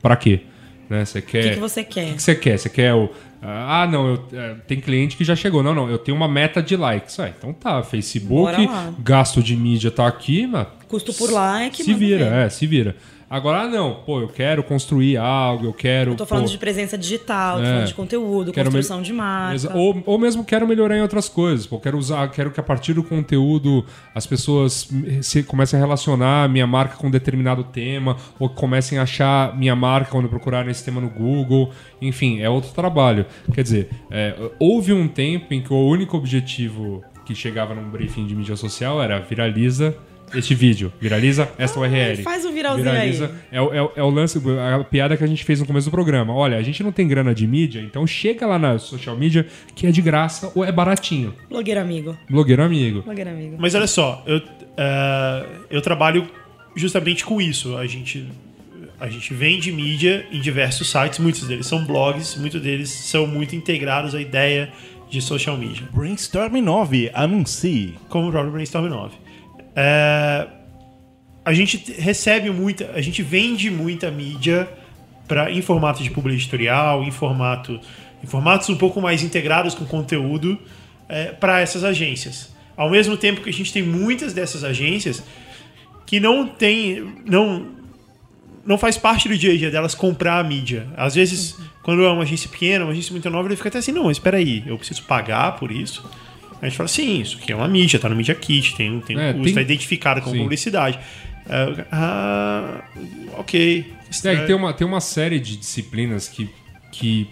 Pra 0.00 0.16
quê? 0.16 0.40
Né? 0.88 1.04
Você 1.04 1.22
quer 1.22 1.38
O 1.38 1.42
que, 1.42 1.54
que 1.54 1.60
você 1.60 1.84
quer? 1.84 2.10
O 2.10 2.14
que 2.14 2.22
você 2.22 2.34
quer? 2.34 2.58
Você 2.58 2.68
quer 2.68 2.94
o. 2.94 3.08
Ah, 3.40 3.88
não, 3.90 4.08
eu, 4.08 4.24
é, 4.32 4.54
tem 4.66 4.80
cliente 4.80 5.16
que 5.16 5.24
já 5.24 5.36
chegou. 5.36 5.62
Não, 5.62 5.72
não, 5.72 5.88
eu 5.88 5.96
tenho 5.96 6.16
uma 6.16 6.28
meta 6.28 6.60
de 6.62 6.76
likes. 6.76 7.18
Ah, 7.20 7.28
então 7.28 7.52
tá, 7.52 7.82
Facebook, 7.82 8.68
gasto 8.98 9.42
de 9.42 9.56
mídia 9.56 9.90
tá 9.90 10.06
aqui, 10.06 10.46
mas. 10.46 10.66
Custo 10.88 11.14
por 11.14 11.30
like, 11.30 11.82
Se 11.82 11.94
vira, 11.94 12.26
é, 12.26 12.50
se 12.50 12.66
vira. 12.66 12.96
Agora, 13.30 13.68
não, 13.68 13.94
pô, 14.04 14.20
eu 14.20 14.26
quero 14.26 14.60
construir 14.64 15.16
algo, 15.16 15.66
eu 15.66 15.72
quero. 15.72 16.10
Eu 16.10 16.16
tô 16.16 16.26
falando 16.26 16.46
pô, 16.46 16.50
de 16.50 16.58
presença 16.58 16.98
digital, 16.98 17.58
tô 17.58 17.62
É. 17.62 17.66
falando 17.68 17.86
de 17.86 17.94
conteúdo, 17.94 18.52
construção 18.52 18.98
me- 18.98 19.04
de 19.04 19.12
marca. 19.12 19.72
Ou, 19.76 20.02
ou 20.04 20.18
mesmo 20.18 20.44
quero 20.44 20.66
melhorar 20.66 20.96
em 20.96 21.00
outras 21.00 21.28
coisas. 21.28 21.64
Pô, 21.64 21.78
quero 21.78 21.96
usar, 21.96 22.28
quero 22.32 22.50
que 22.50 22.58
a 22.58 22.62
partir 22.62 22.92
do 22.92 23.04
conteúdo 23.04 23.84
as 24.12 24.26
pessoas 24.26 24.88
se 25.22 25.44
comecem 25.44 25.78
a 25.78 25.80
relacionar 25.80 26.48
minha 26.48 26.66
marca 26.66 26.96
com 26.96 27.08
determinado 27.08 27.62
tema, 27.62 28.16
ou 28.36 28.48
que 28.48 28.56
comecem 28.56 28.98
a 28.98 29.02
achar 29.02 29.56
minha 29.56 29.76
marca 29.76 30.10
quando 30.10 30.28
procurarem 30.28 30.72
esse 30.72 30.84
tema 30.84 31.00
no 31.00 31.08
Google. 31.08 31.70
Enfim, 32.02 32.40
é 32.40 32.50
outro 32.50 32.72
trabalho. 32.72 33.24
Quer 33.54 33.62
dizer, 33.62 33.90
é, 34.10 34.34
houve 34.58 34.92
um 34.92 35.06
tempo 35.06 35.54
em 35.54 35.60
que 35.62 35.72
o 35.72 35.86
único 35.86 36.16
objetivo 36.16 37.00
que 37.24 37.32
chegava 37.32 37.76
num 37.76 37.88
briefing 37.90 38.26
de 38.26 38.34
mídia 38.34 38.56
social 38.56 39.00
era 39.00 39.20
viraliza 39.20 39.96
este 40.34 40.54
vídeo, 40.54 40.92
viraliza 41.00 41.48
esta 41.58 41.78
URL. 41.80 42.22
faz 42.22 42.44
o 42.44 42.52
viralzinho 42.52 42.84
viraliza, 42.90 43.26
aí. 43.26 43.58
é, 43.58 43.60
o- 43.60 43.72
é 43.74 43.90
é 43.96 44.02
o 44.02 44.10
lance, 44.10 44.40
a 44.80 44.84
piada 44.84 45.16
que 45.16 45.24
a 45.24 45.26
gente 45.26 45.44
fez 45.44 45.60
no 45.60 45.66
começo 45.66 45.88
do 45.88 45.90
programa. 45.90 46.32
Olha, 46.34 46.56
a 46.56 46.62
gente 46.62 46.82
não 46.82 46.92
tem 46.92 47.06
grana 47.08 47.34
de 47.34 47.46
mídia, 47.46 47.80
então 47.80 48.06
chega 48.06 48.46
lá 48.46 48.58
na 48.58 48.78
social 48.78 49.16
media 49.16 49.46
que 49.74 49.86
é 49.86 49.90
de 49.90 50.00
graça 50.02 50.50
ou 50.54 50.64
é 50.64 50.70
baratinho. 50.72 51.34
Blogueiro 51.48 51.80
amigo. 51.80 52.16
Blogueiro 52.28 52.62
amigo. 52.62 53.02
Blogueiro 53.02 53.30
amigo. 53.30 53.56
Mas 53.58 53.74
olha 53.74 53.86
só, 53.86 54.22
eu, 54.26 54.40
eh, 54.76 55.46
eu 55.70 55.80
trabalho 55.82 56.28
justamente 56.76 57.24
com 57.24 57.40
isso. 57.40 57.76
A 57.76 57.86
gente, 57.86 58.26
a 59.00 59.08
gente 59.08 59.34
vende 59.34 59.72
mídia 59.72 60.26
em 60.30 60.40
diversos 60.40 60.88
sites, 60.90 61.18
muitos 61.18 61.46
deles 61.48 61.66
são 61.66 61.84
blogs, 61.84 62.36
muitos 62.36 62.60
deles 62.62 62.88
são 62.90 63.26
muito 63.26 63.56
integrados 63.56 64.14
à 64.14 64.20
ideia 64.20 64.70
de 65.10 65.20
social 65.20 65.56
media. 65.58 65.88
Brainstorm 65.92 66.54
9, 66.62 67.10
anuncie. 67.12 67.94
como 68.08 68.28
o 68.28 68.30
próprio 68.30 68.52
Brainstorm 68.52 68.86
9. 68.88 69.14
É, 69.74 70.46
a 71.44 71.52
gente 71.52 71.78
te- 71.78 71.92
recebe 71.92 72.50
muita, 72.50 72.90
a 72.94 73.00
gente 73.00 73.22
vende 73.22 73.70
muita 73.70 74.10
mídia 74.10 74.68
para 75.26 75.50
em 75.50 75.62
formato 75.62 76.02
de 76.02 76.10
publi 76.10 76.34
editorial, 76.34 77.02
em 77.04 77.10
formato, 77.10 77.80
em 78.22 78.26
formatos 78.26 78.68
um 78.68 78.76
pouco 78.76 79.00
mais 79.00 79.22
integrados 79.22 79.74
com 79.74 79.84
conteúdo 79.84 80.58
para 81.40 81.60
essas 81.60 81.82
agências. 81.84 82.52
Ao 82.76 82.88
mesmo 82.88 83.16
tempo 83.16 83.40
que 83.40 83.50
a 83.50 83.52
gente 83.52 83.72
tem 83.72 83.82
muitas 83.82 84.32
dessas 84.32 84.62
agências 84.64 85.22
que 86.06 86.20
não 86.20 86.46
tem, 86.46 87.14
não 87.24 87.78
não 88.64 88.76
faz 88.76 88.96
parte 88.98 89.28
do 89.28 89.36
dia 89.36 89.52
a 89.52 89.56
dia 89.56 89.70
delas 89.70 89.94
comprar 89.94 90.38
a 90.38 90.44
mídia. 90.44 90.86
Às 90.96 91.14
vezes, 91.14 91.56
quando 91.82 92.04
é 92.04 92.10
uma 92.10 92.22
agência 92.22 92.48
pequena, 92.48 92.84
uma 92.84 92.92
agência 92.92 93.10
muito 93.10 93.28
nova, 93.30 93.48
ele 93.48 93.56
fica 93.56 93.68
até 93.68 93.78
assim, 93.78 93.90
não, 93.90 94.10
espera 94.10 94.36
aí, 94.36 94.62
eu 94.66 94.76
preciso 94.76 95.02
pagar 95.04 95.56
por 95.56 95.72
isso? 95.72 96.04
A 96.60 96.66
gente 96.66 96.76
fala, 96.76 96.88
sim, 96.88 97.20
isso 97.20 97.38
aqui 97.38 97.52
é 97.52 97.56
uma 97.56 97.66
mídia, 97.68 97.98
tá 97.98 98.08
no 98.08 98.14
Media 98.16 98.34
Kit, 98.34 98.76
tem, 98.76 98.90
um- 98.90 99.00
tem 99.00 99.16
um 99.16 99.20
É, 99.20 99.32
custo, 99.32 99.44
tem- 99.44 99.54
tá 99.54 99.60
identificado 99.62 100.20
como 100.20 100.34
Sim. 100.36 100.42
publicidade. 100.42 100.98
Ah, 101.90 102.82
ok. 103.38 103.92
É, 104.24 104.36
tem, 104.46 104.54
uma, 104.54 104.72
tem 104.72 104.86
uma 104.86 105.00
série 105.00 105.38
de 105.40 105.56
disciplinas 105.56 106.28
que, 106.28 106.50
que 106.90 107.28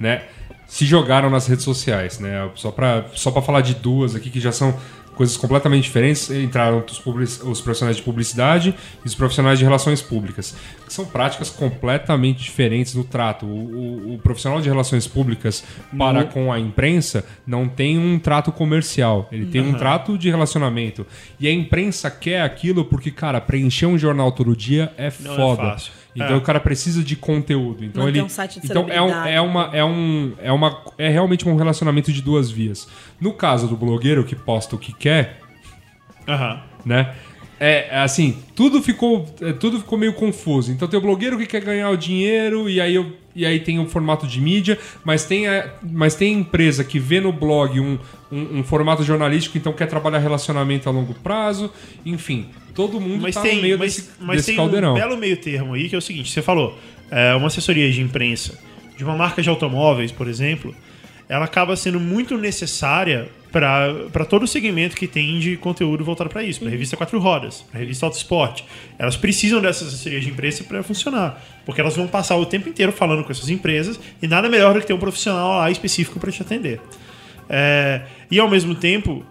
né, 0.00 0.22
se 0.66 0.84
jogaram 0.86 1.30
nas 1.30 1.46
redes 1.46 1.64
sociais, 1.64 2.18
né? 2.18 2.48
Só 2.54 2.70
pra, 2.70 3.06
só 3.14 3.30
pra 3.30 3.42
falar 3.42 3.60
de 3.60 3.74
duas 3.74 4.14
aqui 4.14 4.30
que 4.30 4.40
já 4.40 4.52
são 4.52 4.78
coisas 5.18 5.36
completamente 5.36 5.82
diferentes. 5.84 6.30
Entraram 6.30 6.82
os, 6.88 7.42
os 7.42 7.60
profissionais 7.60 7.96
de 7.96 8.02
publicidade 8.02 8.74
e 9.04 9.06
os 9.06 9.14
profissionais 9.14 9.58
de 9.58 9.64
relações 9.64 10.00
públicas, 10.00 10.54
que 10.86 10.92
são 10.92 11.04
práticas 11.04 11.50
completamente 11.50 12.42
diferentes 12.42 12.94
no 12.94 13.04
trato. 13.04 13.44
O, 13.44 13.50
o- 13.50 14.14
o 14.14 14.18
profissional 14.18 14.60
de 14.60 14.68
relações 14.68 15.06
públicas 15.06 15.62
para 15.98 16.24
com 16.24 16.50
a 16.52 16.58
imprensa 16.58 17.24
não 17.46 17.68
tem 17.68 17.98
um 17.98 18.18
trato 18.18 18.50
comercial, 18.52 19.28
ele 19.32 19.46
tem 19.46 19.60
um 19.60 19.74
trato 19.74 20.16
de 20.16 20.30
relacionamento. 20.30 21.04
E 21.38 21.46
a 21.48 21.52
imprensa 21.52 22.10
quer 22.10 22.40
aquilo 22.42 22.84
porque, 22.84 23.10
cara, 23.10 23.40
preencher 23.40 23.86
um 23.86 23.98
jornal 23.98 24.30
todo 24.32 24.54
dia 24.56 24.92
é 24.96 25.12
Não 25.20 25.32
é 25.32 25.36
foda. 25.36 25.62
fácil. 25.62 25.92
Então 26.24 26.34
É. 26.34 26.36
o 26.36 26.40
cara 26.40 26.60
precisa 26.60 27.02
de 27.02 27.14
conteúdo. 27.16 27.84
Então 27.84 28.02
Manter 28.04 28.18
ele 28.18 28.26
um 28.26 28.28
site 28.28 28.60
de 28.60 28.66
então 28.66 28.86
é, 28.88 29.00
um, 29.00 29.10
é 29.26 29.40
uma 29.40 29.70
é 29.76 29.84
um 29.84 30.32
é 30.42 30.52
uma 30.52 30.82
é 30.98 31.08
realmente 31.08 31.48
um 31.48 31.56
relacionamento 31.56 32.12
de 32.12 32.20
duas 32.22 32.50
vias. 32.50 32.88
No 33.20 33.32
caso 33.32 33.66
do 33.68 33.76
blogueiro 33.76 34.24
que 34.24 34.34
posta 34.36 34.76
o 34.76 34.78
que 34.78 34.92
quer, 34.92 35.38
Aham. 36.26 36.60
né? 36.84 37.14
É, 37.60 37.88
é 37.90 37.98
assim, 38.02 38.38
tudo 38.54 38.80
ficou, 38.80 39.26
é, 39.40 39.52
tudo 39.52 39.78
ficou 39.80 39.98
meio 39.98 40.12
confuso. 40.12 40.70
Então 40.70 40.86
tem 40.86 40.96
o 40.96 41.02
blogueiro 41.02 41.36
que 41.36 41.44
quer 41.44 41.60
ganhar 41.60 41.90
o 41.90 41.96
dinheiro 41.96 42.70
e 42.70 42.80
aí, 42.80 42.94
eu- 42.94 43.12
e 43.34 43.44
aí 43.44 43.58
tem 43.58 43.80
o 43.80 43.86
formato 43.86 44.28
de 44.28 44.40
mídia, 44.40 44.78
mas 45.04 45.24
tem, 45.24 45.48
a, 45.48 45.68
mas 45.82 46.14
tem 46.14 46.34
empresa 46.34 46.84
que 46.84 47.00
vê 47.00 47.20
no 47.20 47.32
blog 47.32 47.80
um, 47.80 47.98
um, 48.30 48.58
um 48.58 48.62
formato 48.62 49.02
jornalístico, 49.02 49.58
então 49.58 49.72
quer 49.72 49.86
trabalhar 49.86 50.18
relacionamento 50.20 50.88
a 50.88 50.92
longo 50.92 51.14
prazo. 51.14 51.68
Enfim, 52.06 52.46
todo 52.78 53.00
mundo 53.00 53.22
Mas 53.22 53.34
tá 53.34 53.42
tem, 53.42 53.56
no 53.56 53.62
meio 53.62 53.76
mas, 53.76 53.96
desse, 53.96 54.10
mas 54.20 54.36
desse 54.36 54.46
tem 54.46 54.56
caldeirão. 54.56 54.92
um 54.92 54.94
belo 54.94 55.16
meio 55.16 55.36
termo 55.36 55.74
aí 55.74 55.88
que 55.88 55.96
é 55.96 55.98
o 55.98 56.00
seguinte: 56.00 56.30
você 56.30 56.40
falou, 56.40 56.78
é, 57.10 57.34
uma 57.34 57.48
assessoria 57.48 57.90
de 57.90 58.00
imprensa 58.00 58.56
de 58.96 59.02
uma 59.02 59.16
marca 59.16 59.42
de 59.42 59.48
automóveis, 59.48 60.12
por 60.12 60.28
exemplo, 60.28 60.74
ela 61.28 61.44
acaba 61.44 61.76
sendo 61.76 62.00
muito 62.00 62.36
necessária 62.36 63.28
para 63.50 64.24
todo 64.28 64.42
o 64.42 64.46
segmento 64.46 64.96
que 64.96 65.06
tem 65.06 65.38
de 65.38 65.56
conteúdo 65.56 66.04
voltado 66.04 66.28
para 66.28 66.42
isso, 66.42 66.60
para 66.60 66.68
a 66.68 66.70
revista 66.70 66.96
Quatro 66.96 67.18
Rodas, 67.18 67.62
para 67.62 67.78
a 67.78 67.80
revista 67.80 68.06
Auto 68.06 68.16
Esporte. 68.16 68.64
Elas 68.98 69.16
precisam 69.16 69.60
dessas 69.60 69.88
assessorias 69.88 70.24
de 70.24 70.30
imprensa 70.30 70.64
para 70.64 70.82
funcionar, 70.82 71.42
porque 71.64 71.80
elas 71.80 71.96
vão 71.96 72.06
passar 72.08 72.36
o 72.36 72.44
tempo 72.44 72.68
inteiro 72.68 72.92
falando 72.92 73.24
com 73.24 73.30
essas 73.30 73.48
empresas 73.48 73.98
e 74.20 74.26
nada 74.26 74.48
melhor 74.48 74.74
do 74.74 74.80
que 74.80 74.86
ter 74.86 74.92
um 74.92 74.98
profissional 74.98 75.58
lá 75.58 75.70
específico 75.70 76.18
para 76.18 76.32
te 76.32 76.42
atender. 76.42 76.80
É, 77.48 78.02
e 78.30 78.38
ao 78.38 78.48
mesmo 78.50 78.74
tempo, 78.74 79.24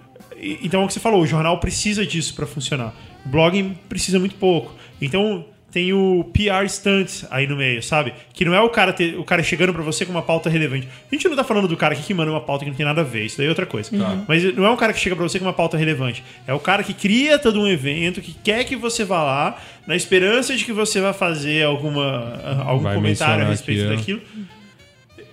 então 0.63 0.81
é 0.81 0.85
o 0.85 0.87
que 0.87 0.93
você 0.93 0.99
falou, 0.99 1.21
o 1.21 1.27
jornal 1.27 1.59
precisa 1.59 2.05
disso 2.05 2.33
para 2.33 2.47
funcionar. 2.47 2.93
O 3.27 3.29
blog 3.29 3.77
precisa 3.89 4.17
muito 4.17 4.35
pouco. 4.35 4.73
Então 5.01 5.45
tem 5.71 5.91
o 5.91 6.23
PR 6.33 6.67
stunt 6.67 7.25
aí 7.29 7.45
no 7.45 7.57
meio, 7.57 7.83
sabe? 7.83 8.13
Que 8.33 8.45
não 8.45 8.53
é 8.53 8.61
o 8.61 8.69
cara 8.69 8.93
ter, 8.93 9.19
o 9.19 9.23
cara 9.23 9.43
chegando 9.43 9.73
para 9.73 9.83
você 9.83 10.05
com 10.05 10.11
uma 10.11 10.21
pauta 10.21 10.49
relevante. 10.49 10.87
A 11.11 11.13
gente 11.13 11.27
não 11.27 11.35
tá 11.35 11.43
falando 11.43 11.67
do 11.67 11.75
cara 11.75 11.93
aqui 11.93 12.03
que 12.03 12.13
manda 12.13 12.31
uma 12.31 12.41
pauta 12.41 12.63
que 12.63 12.71
não 12.71 12.77
tem 12.77 12.85
nada 12.85 13.01
a 13.01 13.03
ver, 13.03 13.25
isso 13.25 13.37
daí 13.37 13.47
é 13.47 13.49
outra 13.49 13.65
coisa. 13.65 13.91
Mas 14.27 14.43
não 14.55 14.65
é 14.65 14.71
um 14.71 14.77
cara 14.77 14.93
que 14.93 14.99
chega 14.99 15.15
para 15.15 15.27
você 15.27 15.37
com 15.37 15.45
uma 15.45 15.53
pauta 15.53 15.77
relevante. 15.77 16.23
É 16.47 16.53
o 16.53 16.59
cara 16.59 16.83
que 16.83 16.93
cria 16.93 17.37
todo 17.37 17.59
um 17.59 17.67
evento, 17.67 18.21
que 18.21 18.33
quer 18.33 18.63
que 18.63 18.75
você 18.75 19.03
vá 19.03 19.21
lá, 19.21 19.61
na 19.85 19.95
esperança 19.95 20.55
de 20.55 20.63
que 20.63 20.71
você 20.71 21.01
vai 21.01 21.13
fazer 21.13 21.65
alguma 21.65 22.41
algum 22.65 22.83
Vai 22.83 22.95
comentário 22.95 23.45
a 23.45 23.49
respeito 23.49 23.91
aquilo. 23.91 24.19
daquilo 24.21 24.47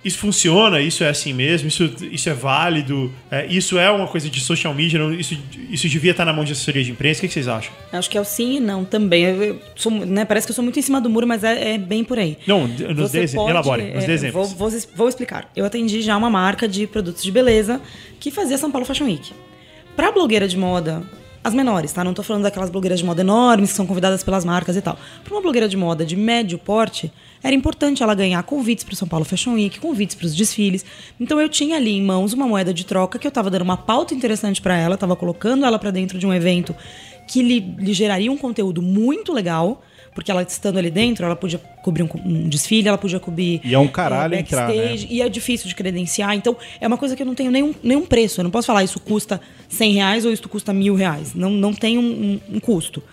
isso 0.05 0.19
funciona, 0.19 0.79
isso 0.79 1.03
é 1.03 1.09
assim 1.09 1.33
mesmo, 1.33 1.67
isso, 1.67 1.91
isso 2.11 2.29
é 2.29 2.33
válido, 2.33 3.11
é, 3.29 3.45
isso 3.47 3.77
é 3.77 3.89
uma 3.91 4.07
coisa 4.07 4.29
de 4.29 4.39
social 4.39 4.73
media, 4.73 4.99
não- 4.99 5.11
isso, 5.13 5.35
isso 5.69 5.89
devia 5.89 6.11
estar 6.11 6.23
na 6.23 6.31
mão 6.31 6.45
de 6.45 6.51
assessoria 6.53 6.83
de 6.83 6.91
imprensa. 6.91 7.17
O 7.17 7.21
que, 7.21 7.27
que 7.27 7.33
vocês 7.33 7.47
acham? 7.47 7.73
Acho 7.91 8.09
que 8.09 8.17
é 8.17 8.21
o 8.21 8.23
sim 8.23 8.57
e 8.57 8.59
não 8.59 8.85
também. 8.85 9.23
Eu- 9.23 9.59
sou, 9.75 9.91
né, 9.91 10.23
parece 10.23 10.45
que 10.47 10.51
eu 10.51 10.55
sou 10.55 10.63
muito 10.63 10.77
em 10.77 10.81
cima 10.83 11.01
do 11.01 11.09
muro, 11.09 11.25
mas 11.27 11.43
é, 11.43 11.73
é 11.73 11.77
bem 11.77 12.03
por 12.03 12.17
aí. 12.19 12.37
Não, 12.47 12.67
nos 12.67 13.11
dê 13.11 13.23
exe- 13.23 13.35
pode- 13.35 13.49
elabore, 13.51 13.81
nos 13.93 14.03
é, 14.03 14.07
dê 14.07 14.13
exemplos. 14.13 14.51
Vou, 14.53 14.69
vou, 14.69 14.79
vou 14.95 15.09
explicar. 15.09 15.49
Eu 15.55 15.65
atendi 15.65 16.01
já 16.01 16.15
uma 16.15 16.29
marca 16.29 16.67
de 16.67 16.85
produtos 16.85 17.23
de 17.23 17.31
beleza 17.31 17.81
que 18.19 18.29
fazia 18.29 18.57
São 18.57 18.69
Paulo 18.71 18.85
Fashion 18.85 19.05
Week. 19.05 19.33
Pra 19.95 20.11
blogueira 20.11 20.47
de 20.47 20.57
moda, 20.57 21.01
as 21.43 21.53
menores, 21.53 21.91
tá? 21.93 22.03
Não 22.03 22.13
tô 22.13 22.21
falando 22.21 22.43
daquelas 22.43 22.69
blogueiras 22.69 22.99
de 22.99 23.05
moda 23.05 23.21
enormes 23.21 23.71
que 23.71 23.75
são 23.75 23.85
convidadas 23.85 24.23
pelas 24.23 24.43
marcas 24.45 24.75
e 24.75 24.81
tal. 24.81 24.99
Pra 25.23 25.33
uma 25.33 25.41
blogueira 25.41 25.67
de 25.69 25.77
moda 25.77 26.05
de 26.05 26.15
médio 26.15 26.57
porte, 26.57 27.11
era 27.45 27.55
importante 27.55 28.01
ela 28.01 28.15
ganhar 28.15 28.41
convites 28.43 28.83
pro 28.83 28.95
São 28.95 29.07
Paulo 29.07 29.23
Fashion 29.25 29.53
Week, 29.53 29.79
convites 29.79 30.15
pros 30.15 30.35
desfiles. 30.35 30.83
Então 31.19 31.39
eu 31.39 31.47
tinha 31.47 31.75
ali 31.77 31.91
em 31.91 32.01
mãos 32.01 32.33
uma 32.33 32.47
moeda 32.47 32.73
de 32.73 32.85
troca 32.85 33.19
que 33.19 33.27
eu 33.27 33.31
tava 33.31 33.49
dando 33.49 33.61
uma 33.61 33.77
pauta 33.77 34.13
interessante 34.13 34.61
pra 34.61 34.75
ela, 34.77 34.97
tava 34.97 35.15
colocando 35.15 35.65
ela 35.65 35.77
pra 35.77 35.91
dentro 35.91 36.17
de 36.17 36.25
um 36.25 36.33
evento 36.33 36.75
que 37.27 37.41
lhe, 37.41 37.59
lhe 37.59 37.93
geraria 37.93 38.31
um 38.31 38.37
conteúdo 38.37 38.81
muito 38.81 39.31
legal. 39.31 39.81
Porque 40.13 40.31
ela 40.31 40.43
estando 40.43 40.77
ali 40.79 40.89
dentro, 40.89 41.25
ela 41.25 41.35
podia 41.35 41.59
cobrir 41.83 42.01
um, 42.03 42.07
um 42.25 42.47
desfile, 42.47 42.87
ela 42.87 42.97
podia 42.97 43.19
cobrir. 43.19 43.59
E 43.65 43.73
é 43.73 43.77
um 43.77 43.85
caralho 43.89 44.33
eh, 44.33 44.39
entrar, 44.39 44.69
né? 44.69 44.95
E 45.09 45.21
é 45.21 45.27
difícil 45.27 45.67
de 45.67 45.75
credenciar. 45.75 46.33
Então, 46.33 46.55
é 46.79 46.87
uma 46.87 46.97
coisa 46.97 47.17
que 47.17 47.21
eu 47.21 47.25
não 47.25 47.35
tenho 47.35 47.51
nenhum, 47.51 47.75
nenhum 47.83 48.05
preço. 48.05 48.39
Eu 48.39 48.45
não 48.45 48.49
posso 48.49 48.65
falar 48.65 48.81
isso 48.81 48.97
custa 48.97 49.41
100 49.67 49.91
reais 49.95 50.25
ou 50.25 50.31
isso 50.31 50.47
custa 50.47 50.71
mil 50.71 50.95
reais. 50.95 51.33
Não, 51.35 51.49
não 51.49 51.73
tem 51.73 51.97
um, 51.97 52.01
um- 52.01 52.39
um 52.55 52.59
custo. 52.61 53.03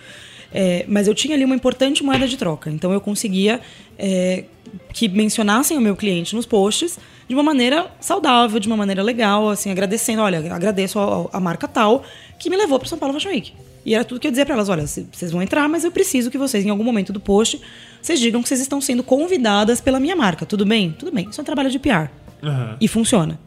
É, 0.55 0.85
mas 0.89 1.09
eu 1.09 1.15
tinha 1.15 1.35
ali 1.35 1.45
uma 1.45 1.55
importante 1.55 2.03
moeda 2.03 2.27
de 2.27 2.37
troca. 2.37 2.71
Então, 2.71 2.93
eu 2.93 3.01
conseguia 3.01 3.61
é, 3.99 4.45
que 4.93 5.09
mencionassem 5.09 5.77
o 5.77 5.81
meu 5.81 5.97
cliente 5.97 6.35
nos 6.35 6.47
posts 6.47 6.99
de 7.29 7.35
uma 7.35 7.43
maneira 7.43 7.91
saudável, 8.01 8.61
de 8.61 8.67
uma 8.67 8.77
maneira 8.77 9.03
legal, 9.03 9.49
assim, 9.49 9.71
agradecendo. 9.71 10.23
Olha, 10.23 10.39
agradeço 10.55 10.99
a, 10.99 11.37
a 11.37 11.41
marca 11.41 11.67
tal 11.67 12.05
que 12.39 12.51
me 12.51 12.57
levou 12.57 12.79
para 12.79 12.89
São 12.89 12.99
Paulo 12.99 13.15
Fashion 13.15 13.31
Week. 13.31 13.53
E 13.85 13.95
era 13.95 14.05
tudo 14.05 14.21
que 14.21 14.27
eu 14.27 14.31
dizia 14.31 14.45
para 14.45 14.55
elas: 14.55 14.69
olha, 14.69 14.87
vocês 14.87 15.31
vão 15.31 15.43
entrar, 15.43 15.69
mas 15.69 15.85
eu 15.85 15.91
preciso 15.91 16.31
que 16.31 16.39
vocês, 16.39 16.65
em 16.65 16.71
algum 16.71 16.85
momento 16.85 17.13
do 17.13 17.21
post, 17.21 17.61
vocês 18.01 18.21
digam 18.21 18.43
que 18.43 18.49
vocês 18.49 18.61
estão 18.61 18.81
sendo 18.81 19.03
convidadas 19.03 19.81
pela 19.81 19.99
minha 19.99 20.15
marca. 20.15 20.47
Tudo 20.47 20.65
bem? 20.65 20.95
Tudo 20.97 21.11
bem. 21.13 21.29
Isso 21.29 21.41
é 21.41 21.43
um 21.43 21.45
trabalho 21.45 21.71
de 21.71 21.79
PR. 21.79 22.09
E 22.81 22.89
funciona. 22.89 23.39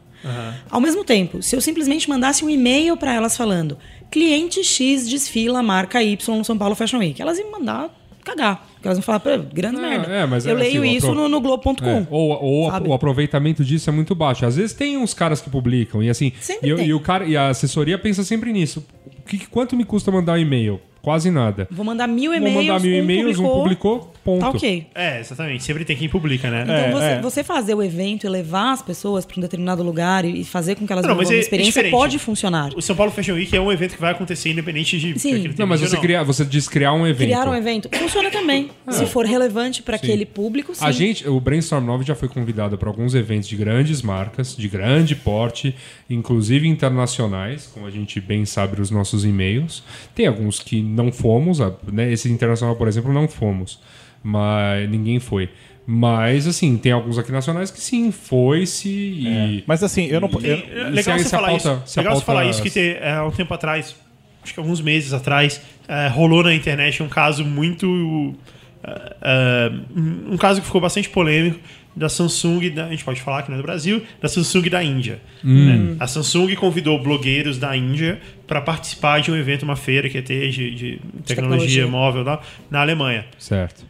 Ao 0.68 0.80
mesmo 0.80 1.04
tempo, 1.04 1.42
se 1.42 1.54
eu 1.54 1.60
simplesmente 1.60 2.08
mandasse 2.08 2.44
um 2.44 2.50
e-mail 2.50 2.96
para 2.96 3.12
elas 3.12 3.36
falando 3.36 3.78
cliente 4.10 4.62
X 4.64 5.08
desfila 5.08 5.60
a 5.60 5.62
marca 5.62 6.02
Y 6.02 6.36
no 6.38 6.44
São 6.44 6.56
Paulo 6.56 6.74
Fashion 6.74 6.98
Week, 6.98 7.20
elas 7.20 7.38
iam 7.38 7.50
mandar 7.50 7.90
cagar. 8.24 8.66
Porque 8.74 8.88
elas 8.88 8.98
iam 8.98 9.02
falar, 9.02 9.20
"Pô, 9.20 9.30
grande 9.52 9.76
É, 9.78 9.80
merda. 9.80 10.12
é, 10.12 10.26
mas 10.26 10.44
eu 10.46 10.56
é 10.56 10.58
leio 10.58 10.82
assim, 10.82 10.96
isso 10.96 11.06
apro- 11.06 11.22
no, 11.22 11.28
no 11.28 11.40
Globo.com. 11.40 11.84
É, 11.88 12.06
ou 12.10 12.30
ou 12.42 12.70
sabe? 12.70 12.88
o 12.88 12.92
aproveitamento 12.92 13.64
disso 13.64 13.88
é 13.88 13.92
muito 13.92 14.14
baixo. 14.14 14.44
Às 14.44 14.56
vezes 14.56 14.72
tem 14.74 14.96
uns 14.96 15.14
caras 15.14 15.40
que 15.40 15.48
publicam 15.50 16.02
e 16.02 16.10
assim, 16.10 16.32
e, 16.62 16.66
e 16.68 16.92
o 16.94 17.00
cara 17.00 17.24
e 17.24 17.36
a 17.36 17.48
assessoria 17.48 17.98
pensa 17.98 18.22
sempre 18.24 18.52
nisso. 18.52 18.84
Que, 19.26 19.38
quanto 19.46 19.76
me 19.76 19.84
custa 19.84 20.10
mandar 20.10 20.34
um 20.34 20.38
e-mail? 20.38 20.80
Quase 21.06 21.30
nada. 21.30 21.68
Vou 21.70 21.84
mandar 21.84 22.08
mil 22.08 22.32
Vou 22.32 22.36
e-mails. 22.40 22.66
mandar 22.66 22.80
mil 22.80 22.90
um 22.96 22.98
e-mails, 22.98 23.38
um 23.38 23.44
publicou, 23.44 24.12
ponto. 24.24 24.40
Tá 24.40 24.48
ok. 24.50 24.88
É, 24.92 25.20
exatamente. 25.20 25.62
Sempre 25.62 25.84
tem 25.84 25.96
quem 25.96 26.08
publica, 26.08 26.50
né? 26.50 26.62
Então, 26.64 26.74
É, 26.74 26.90
você, 26.90 27.04
é. 27.04 27.20
você 27.20 27.44
fazer 27.44 27.74
o 27.76 27.80
evento 27.80 28.26
e 28.26 28.28
levar 28.28 28.72
as 28.72 28.82
pessoas 28.82 29.24
para 29.24 29.38
um 29.38 29.40
determinado 29.40 29.84
lugar 29.84 30.24
e 30.24 30.42
fazer 30.42 30.74
com 30.74 30.84
que 30.84 30.92
elas 30.92 31.04
Não, 31.06 31.14
vivam 31.14 31.24
uma 31.30 31.32
é- 31.32 31.36
é 31.36 31.40
experiência 31.40 31.80
diferente. 31.80 31.92
pode 31.92 32.18
funcionar. 32.18 32.72
O 32.74 32.82
São 32.82 32.96
Paulo 32.96 33.12
Fashion 33.12 33.34
Week 33.36 33.54
é 33.56 33.60
um 33.60 33.70
evento 33.70 33.94
que 33.94 34.00
vai 34.00 34.10
acontecer 34.10 34.50
independente 34.50 34.98
de 34.98 35.16
Sim. 35.16 35.54
Não, 35.56 35.64
mas 35.64 35.78
você, 35.78 35.86
vídeo 35.86 35.96
ou 35.98 36.02
cria, 36.02 36.24
você 36.24 36.44
diz 36.44 36.66
criar 36.68 36.92
um 36.92 37.06
evento. 37.06 37.28
Criar 37.28 37.48
um 37.48 37.54
evento 37.54 37.88
funciona 37.96 38.28
também. 38.28 38.70
Se 38.90 39.06
for 39.06 39.24
relevante 39.24 39.84
para 39.84 39.94
aquele 39.94 40.26
público, 40.26 40.74
sim. 40.74 40.84
A 40.84 40.90
gente, 40.90 41.28
o 41.28 41.38
Brainstorm 41.38 41.86
9 41.86 42.04
já 42.04 42.16
foi 42.16 42.28
convidado 42.28 42.76
para 42.76 42.88
alguns 42.88 43.14
eventos 43.14 43.48
de 43.48 43.54
grandes 43.54 44.02
marcas, 44.02 44.56
de 44.56 44.66
grande 44.66 45.14
porte, 45.14 45.72
inclusive 46.10 46.66
internacionais, 46.66 47.70
como 47.72 47.86
a 47.86 47.90
gente 47.92 48.20
bem 48.20 48.44
sabe 48.44 48.76
nos 48.80 48.90
nossos 48.90 49.24
e-mails. 49.24 49.84
Tem 50.12 50.26
alguns 50.26 50.58
que 50.58 50.95
não 50.96 51.12
fomos, 51.12 51.58
né? 51.92 52.10
esse 52.12 52.30
internacional, 52.30 52.74
por 52.76 52.88
exemplo, 52.88 53.12
não 53.12 53.28
fomos, 53.28 53.80
mas 54.22 54.88
ninguém 54.90 55.20
foi. 55.20 55.48
Mas, 55.86 56.48
assim, 56.48 56.76
tem 56.76 56.90
alguns 56.90 57.16
aqui 57.16 57.30
nacionais 57.30 57.70
que 57.70 57.80
sim, 57.80 58.10
foi-se 58.10 58.88
e... 58.88 59.62
Mas 59.68 59.84
assim, 59.84 60.06
eu 60.06 60.20
não. 60.20 60.28
Tem- 60.28 60.50
eu- 60.50 60.56
é 60.86 60.88
e 60.88 60.90
legal 60.90 61.16
se- 61.18 61.24
você 61.24 61.30
falar 61.30 61.48
pauta- 61.48 61.82
isso. 61.86 61.98
Legal 62.00 62.14
você 62.16 62.24
pauta- 62.24 62.24
falar 62.24 62.44
isso 62.46 62.60
que 62.62 62.70
te- 62.70 62.96
é, 63.00 63.12
há 63.12 63.24
um 63.24 63.30
tempo 63.30 63.54
atrás, 63.54 63.94
acho 64.42 64.52
que 64.52 64.58
alguns 64.58 64.80
meses 64.80 65.12
atrás, 65.12 65.60
é, 65.86 66.08
rolou 66.08 66.42
na 66.42 66.52
internet 66.52 67.02
um 67.04 67.08
caso 67.08 67.44
muito. 67.44 68.34
é, 68.82 69.16
é, 69.22 69.72
um 70.32 70.36
caso 70.36 70.60
que 70.60 70.66
ficou 70.66 70.80
bastante 70.80 71.08
polêmico 71.08 71.58
da 71.96 72.08
Samsung, 72.10 72.68
da- 72.70 72.86
a 72.86 72.90
gente 72.90 73.02
pode 73.04 73.20
falar 73.22 73.42
que 73.42 73.48
não 73.50 73.56
é 73.56 73.60
do 73.60 73.64
Brasil, 73.64 74.02
da 74.20 74.28
Samsung 74.28 74.68
da 74.68 74.84
Índia. 74.84 75.18
né? 75.42 75.96
A 75.98 76.06
Samsung 76.06 76.54
convidou 76.54 77.02
blogueiros 77.02 77.58
da 77.58 77.74
Índia 77.76 78.20
para 78.46 78.60
participar 78.60 79.20
de 79.22 79.30
um 79.30 79.36
evento, 79.36 79.62
uma 79.62 79.76
feira 79.76 80.08
que 80.10 80.18
ia 80.18 80.22
ter 80.22 80.50
de, 80.50 80.70
de 80.74 81.00
tecnologia, 81.24 81.26
tecnologia. 81.26 81.86
móvel 81.86 82.22
lá, 82.22 82.40
na 82.70 82.80
Alemanha. 82.82 83.24
Certo. 83.38 83.84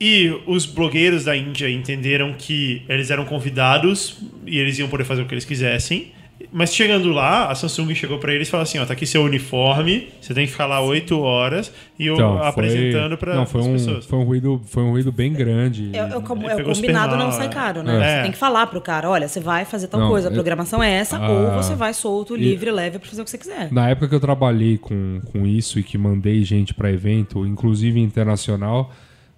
E 0.00 0.32
os 0.46 0.64
blogueiros 0.64 1.24
da 1.24 1.36
Índia 1.36 1.68
entenderam 1.68 2.32
que 2.32 2.82
eles 2.88 3.10
eram 3.10 3.24
convidados 3.24 4.18
e 4.46 4.58
eles 4.58 4.78
iam 4.78 4.88
poder 4.88 5.04
fazer 5.04 5.22
o 5.22 5.26
que 5.26 5.34
eles 5.34 5.44
quisessem. 5.44 6.12
Mas 6.52 6.72
chegando 6.72 7.10
lá, 7.10 7.50
a 7.50 7.54
Samsung 7.56 7.92
chegou 7.96 8.18
pra 8.18 8.32
eles 8.32 8.46
e 8.46 8.50
falou 8.50 8.62
assim: 8.62 8.78
ó, 8.78 8.86
tá 8.86 8.92
aqui 8.92 9.04
seu 9.06 9.22
uniforme, 9.24 10.08
você 10.20 10.32
tem 10.32 10.46
que 10.46 10.52
ficar 10.52 10.66
lá 10.66 10.80
oito 10.80 11.18
horas 11.20 11.72
e 11.98 12.06
eu 12.06 12.14
Então, 12.14 12.40
apresentando 12.42 13.08
foi, 13.08 13.16
para 13.16 13.34
não, 13.34 13.44
foi 13.46 13.60
as 13.60 13.66
um, 13.66 13.72
pessoas. 13.72 14.06
foi 14.06 14.18
um 14.20 14.22
ruído, 14.22 14.60
foi 14.66 14.82
um 14.84 14.90
ruído 14.90 15.10
bem 15.10 15.32
grande. 15.32 15.90
É, 15.92 16.04
o, 16.04 16.18
é 16.18 16.62
combinado 16.62 17.16
mal, 17.16 17.24
não 17.26 17.32
sai 17.32 17.46
é. 17.46 17.50
caro, 17.50 17.82
né? 17.82 17.96
É. 17.96 18.16
Você 18.18 18.22
tem 18.22 18.30
que 18.32 18.38
falar 18.38 18.68
pro 18.68 18.80
cara, 18.80 19.10
olha, 19.10 19.26
você 19.26 19.40
vai 19.40 19.64
fazer 19.64 19.88
tal 19.88 19.98
Não, 20.00 20.08
coisa, 20.08 20.28
a 20.28 20.30
eu- 20.30 20.34
programação 20.34 20.80
é 20.80 20.92
essa, 20.92 21.16
Ah. 21.18 21.28
ou 21.28 21.50
você 21.62 21.74
vai 21.74 21.92
solto, 21.92 22.36
livre, 22.36 22.70
leve 22.70 23.00
pra 23.00 23.08
fazer 23.08 23.22
o 23.22 23.24
que 23.24 23.30
você 23.32 23.38
quiser. 23.38 23.72
Na 23.72 23.88
época 23.90 24.08
que 24.08 24.14
eu 24.14 24.20
trabalhei 24.20 24.78
com, 24.78 25.20
com 25.32 25.44
isso 25.44 25.78
e 25.80 25.82
que 25.82 25.98
mandei 25.98 26.44
gente 26.44 26.72
para 26.72 26.90
evento, 26.90 27.44
inclusive 27.44 27.98
internacional, 28.00 28.92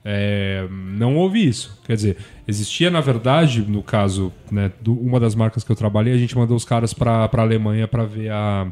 é, 0.05 0.67
não 0.71 1.17
houve 1.17 1.47
isso. 1.47 1.79
Quer 1.85 1.95
dizer, 1.97 2.17
existia, 2.49 2.91
na 2.91 3.01
verdade, 3.01 3.63
no 3.63 3.83
caso, 3.83 4.33
né, 4.51 4.71
do- 4.81 4.95
uma 4.99 5.21
das 5.21 5.35
marcas 5.35 5.63
que 5.65 5.71
eu 5.71 5.77
trabalhei, 5.77 6.15
a 6.15 6.19
gente 6.19 6.37
mandou 6.37 6.57
os 6.57 6.65
caras 6.65 6.93
para 6.95 7.25
a 7.31 7.41
Alemanha 7.41 7.87
para 7.87 8.05
ver 8.05 8.31
a, 8.31 8.67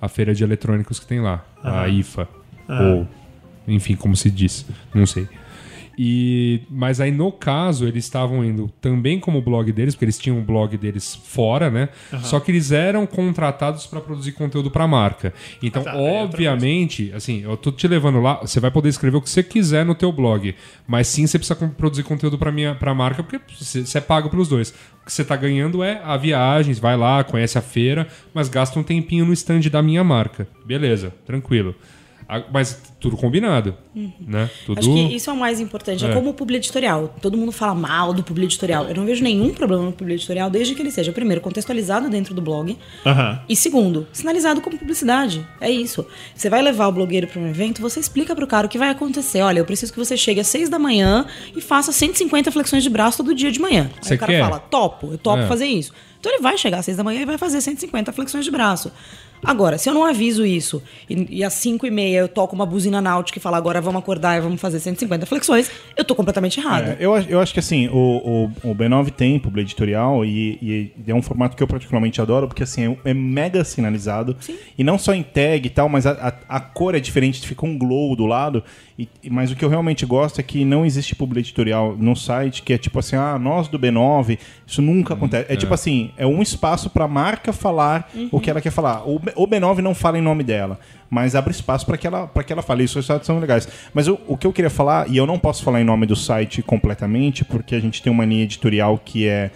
a 0.00 0.08
feira 0.08 0.34
de 0.34 0.42
eletrônicos 0.42 0.98
que 0.98 1.06
tem 1.06 1.20
lá, 1.20 1.44
a 1.62 1.88
IFA. 1.88 2.28
Ou, 2.68 3.08
enfim, 3.68 3.94
como 3.96 4.16
se 4.16 4.30
diz, 4.30 4.66
não 4.94 5.06
sei. 5.06 5.28
E, 5.98 6.62
mas 6.70 7.00
aí, 7.00 7.10
no 7.10 7.30
caso, 7.30 7.86
eles 7.86 8.04
estavam 8.04 8.44
indo 8.44 8.70
também 8.80 9.20
como 9.20 9.40
blog 9.42 9.70
deles, 9.72 9.94
porque 9.94 10.04
eles 10.06 10.18
tinham 10.18 10.38
um 10.38 10.42
blog 10.44 10.76
deles 10.76 11.14
fora, 11.14 11.70
né? 11.70 11.88
Só 12.22 12.40
que 12.40 12.50
eles 12.50 12.72
eram 12.72 13.06
contratados 13.06 13.86
para 13.86 14.00
produzir 14.00 14.32
conteúdo 14.32 14.70
para 14.70 14.86
marca. 14.86 15.32
Então, 15.62 15.82
Ah, 15.82 15.92
tá, 15.92 15.96
é 15.96 16.22
obviamente, 16.22 17.12
assim, 17.14 17.42
eu 17.42 17.56
tô 17.56 17.70
te 17.70 17.86
levando 17.86 18.20
lá, 18.20 18.34
você 18.40 18.58
vai 18.60 18.70
poder 18.70 18.88
escrever 18.88 19.16
o 19.16 19.20
que 19.22 19.30
você 19.30 19.42
quiser 19.42 19.84
no 19.84 19.94
teu 19.94 20.10
blog, 20.12 20.54
mas 20.86 21.06
sim 21.08 21.26
você 21.26 21.38
precisa 21.38 21.54
produzir 21.68 22.02
conteúdo 22.02 22.38
para 22.38 22.50
minha 22.50 22.74
para 22.74 22.94
marca, 22.94 23.22
porque 23.22 23.40
você 23.58 23.98
é 23.98 24.00
pago 24.00 24.30
pelos 24.30 24.48
dois. 24.48 24.70
O 25.02 25.06
que 25.06 25.12
você 25.12 25.24
tá 25.24 25.36
ganhando 25.36 25.82
é 25.82 26.00
a 26.04 26.16
viagem, 26.16 26.72
vai 26.74 26.96
lá, 26.96 27.22
conhece 27.24 27.58
a 27.58 27.62
feira, 27.62 28.06
mas 28.32 28.48
gasta 28.48 28.78
um 28.78 28.82
tempinho 28.82 29.24
no 29.24 29.32
stand 29.32 29.60
da 29.62 29.82
minha 29.82 30.04
marca. 30.04 30.46
Beleza, 30.64 31.12
tranquilo. 31.26 31.74
Mas 32.52 32.80
tudo 33.00 33.16
combinado, 33.16 33.76
né? 34.20 34.48
Tudo 34.64 34.78
Acho 34.78 34.92
que 34.92 35.14
isso 35.16 35.28
é 35.28 35.32
o 35.32 35.36
mais 35.36 35.58
importante. 35.60 36.04
É, 36.04 36.08
É. 36.08 36.14
como 36.14 36.30
o 36.30 36.34
publi 36.34 36.56
editorial. 36.56 37.14
Todo 37.20 37.36
mundo 37.36 37.50
fala 37.52 37.74
mal 37.74 38.12
do 38.14 38.22
publi 38.22 38.44
editorial. 38.44 38.86
Eu 38.86 38.94
não 38.94 39.04
vejo 39.04 39.22
nenhum 39.22 39.50
problema 39.52 39.82
no 39.84 39.92
publi 39.92 40.14
editorial, 40.14 40.48
desde 40.48 40.74
que 40.74 40.82
ele 40.82 40.90
seja, 40.90 41.12
primeiro, 41.12 41.40
contextualizado 41.40 42.08
dentro 42.08 42.32
do 42.34 42.40
blog. 42.40 42.78
Aham. 43.04 43.40
E 43.48 43.56
segundo, 43.56 44.06
sinalizado 44.12 44.60
como 44.60 44.78
publicidade. 44.78 45.46
É 45.60 45.70
isso. 45.70 46.06
Você 46.34 46.48
vai 46.48 46.62
levar 46.62 46.86
o 46.88 46.92
blogueiro 46.92 47.26
para 47.26 47.40
um 47.40 47.46
evento, 47.48 47.82
você 47.82 47.98
explica 48.00 48.34
pro 48.36 48.46
cara 48.46 48.66
o 48.66 48.70
que 48.70 48.78
vai 48.78 48.88
acontecer. 48.90 49.42
Olha, 49.42 49.58
eu 49.58 49.64
preciso 49.64 49.92
que 49.92 49.98
você 49.98 50.16
chegue 50.16 50.40
às 50.40 50.46
6 50.46 50.68
da 50.68 50.78
manhã 50.78 51.26
e 51.56 51.60
faça 51.60 51.90
150 51.92 52.50
flexões 52.52 52.82
de 52.82 52.90
braço 52.90 53.16
todo 53.18 53.34
dia 53.34 53.50
de 53.50 53.60
manhã. 53.60 53.90
Aí 53.96 54.04
Você 54.08 54.14
o 54.14 54.18
cara 54.18 54.32
quer? 54.32 54.40
fala, 54.42 54.58
topo, 54.58 55.08
eu 55.12 55.18
topo 55.18 55.42
É. 55.42 55.46
fazer 55.46 55.66
isso. 55.66 55.92
Então 56.20 56.30
ele 56.32 56.40
vai 56.40 56.56
chegar 56.56 56.78
às 56.78 56.84
6 56.84 56.96
da 56.96 57.02
manhã 57.02 57.20
e 57.22 57.24
vai 57.24 57.36
fazer 57.36 57.60
150 57.60 58.12
flexões 58.12 58.44
de 58.44 58.50
braço. 58.50 58.92
Agora, 59.44 59.76
se 59.78 59.88
eu 59.90 59.94
não 59.94 60.04
aviso 60.04 60.46
isso 60.46 60.82
e, 61.10 61.38
e 61.38 61.44
às 61.44 61.54
5 61.54 61.86
e 61.86 61.90
meia 61.90 62.18
eu 62.18 62.28
toco 62.28 62.54
uma 62.54 62.64
buzina 62.64 63.00
náutica 63.00 63.38
e 63.38 63.42
falo 63.42 63.56
agora 63.56 63.80
vamos 63.80 64.00
acordar 64.00 64.36
e 64.38 64.40
vamos 64.40 64.60
fazer 64.60 64.78
150 64.80 65.26
flexões, 65.26 65.70
eu 65.96 66.04
tô 66.04 66.14
completamente 66.14 66.60
errada. 66.60 66.96
É, 67.00 67.04
eu, 67.04 67.14
acho- 67.14 67.28
eu 67.28 67.40
acho 67.40 67.52
que 67.52 67.58
assim, 67.60 67.88
o, 67.88 68.50
o, 68.64 68.70
o 68.70 68.74
B9 68.74 69.10
tem 69.10 69.38
publi 69.38 69.62
editorial 69.62 70.24
e, 70.24 70.58
e 71.06 71.10
é 71.10 71.14
um 71.14 71.22
formato 71.22 71.56
que 71.56 71.62
eu 71.62 71.66
particularmente 71.66 72.20
adoro, 72.20 72.46
porque 72.46 72.62
assim, 72.62 72.96
é, 73.04 73.10
é 73.10 73.14
mega 73.14 73.64
sinalizado. 73.64 74.36
E 74.78 74.84
não 74.84 74.96
só 74.98 75.12
em 75.14 75.22
tag 75.22 75.66
e 75.66 75.70
tal, 75.70 75.88
mas 75.88 76.06
a, 76.06 76.12
a, 76.48 76.56
a 76.56 76.60
cor 76.60 76.94
é 76.94 77.00
diferente, 77.00 77.46
fica 77.46 77.66
um 77.66 77.76
glow 77.76 78.14
do 78.14 78.26
lado. 78.26 78.62
E, 79.22 79.30
mas 79.30 79.50
o 79.50 79.56
que 79.56 79.64
eu 79.64 79.68
realmente 79.68 80.06
gosto 80.06 80.40
é 80.40 80.42
que 80.42 80.64
não 80.64 80.84
existe 80.84 81.14
publi 81.14 81.40
editorial 81.40 81.96
no 81.98 82.14
site 82.14 82.62
que 82.62 82.72
é 82.72 82.78
tipo 82.78 82.98
assim, 82.98 83.16
ah, 83.16 83.38
nós 83.38 83.68
do 83.68 83.78
B9, 83.78 84.38
isso 84.66 84.80
nunca 84.80 85.14
acontece. 85.14 85.52
É, 85.52 85.56
tipo 85.56 85.72
assim, 85.74 86.10
é 86.16 86.26
um 86.26 86.40
espaço 86.42 86.90
pra 86.90 87.08
marca 87.08 87.52
falar 87.52 88.10
o 88.30 88.40
que 88.40 88.50
ela 88.50 88.60
quer 88.60 88.70
falar. 88.70 89.02
O, 89.08 89.16
o 89.36 89.46
B9 89.46 89.78
não 89.78 89.94
fala 89.94 90.18
em 90.18 90.22
nome 90.22 90.44
dela, 90.44 90.78
mas 91.10 91.34
abre 91.34 91.52
espaço 91.52 91.84
para 91.86 91.96
que 91.96 92.06
ela 92.06 92.26
para 92.26 92.44
que 92.44 92.52
ela 92.52 92.62
fale. 92.62 92.84
Isso 92.84 92.98
os 92.98 93.06
são 93.22 93.38
legais. 93.38 93.68
Mas 93.92 94.08
o, 94.08 94.18
o 94.26 94.36
que 94.36 94.46
eu 94.46 94.52
queria 94.52 94.70
falar, 94.70 95.08
e 95.08 95.16
eu 95.16 95.26
não 95.26 95.38
posso 95.38 95.62
falar 95.62 95.80
em 95.80 95.84
nome 95.84 96.06
do 96.06 96.16
site 96.16 96.62
completamente, 96.62 97.44
porque 97.44 97.74
a 97.74 97.80
gente 97.80 98.02
tem 98.02 98.12
uma 98.12 98.24
linha 98.24 98.44
editorial 98.44 99.00
que 99.04 99.26
é 99.26 99.50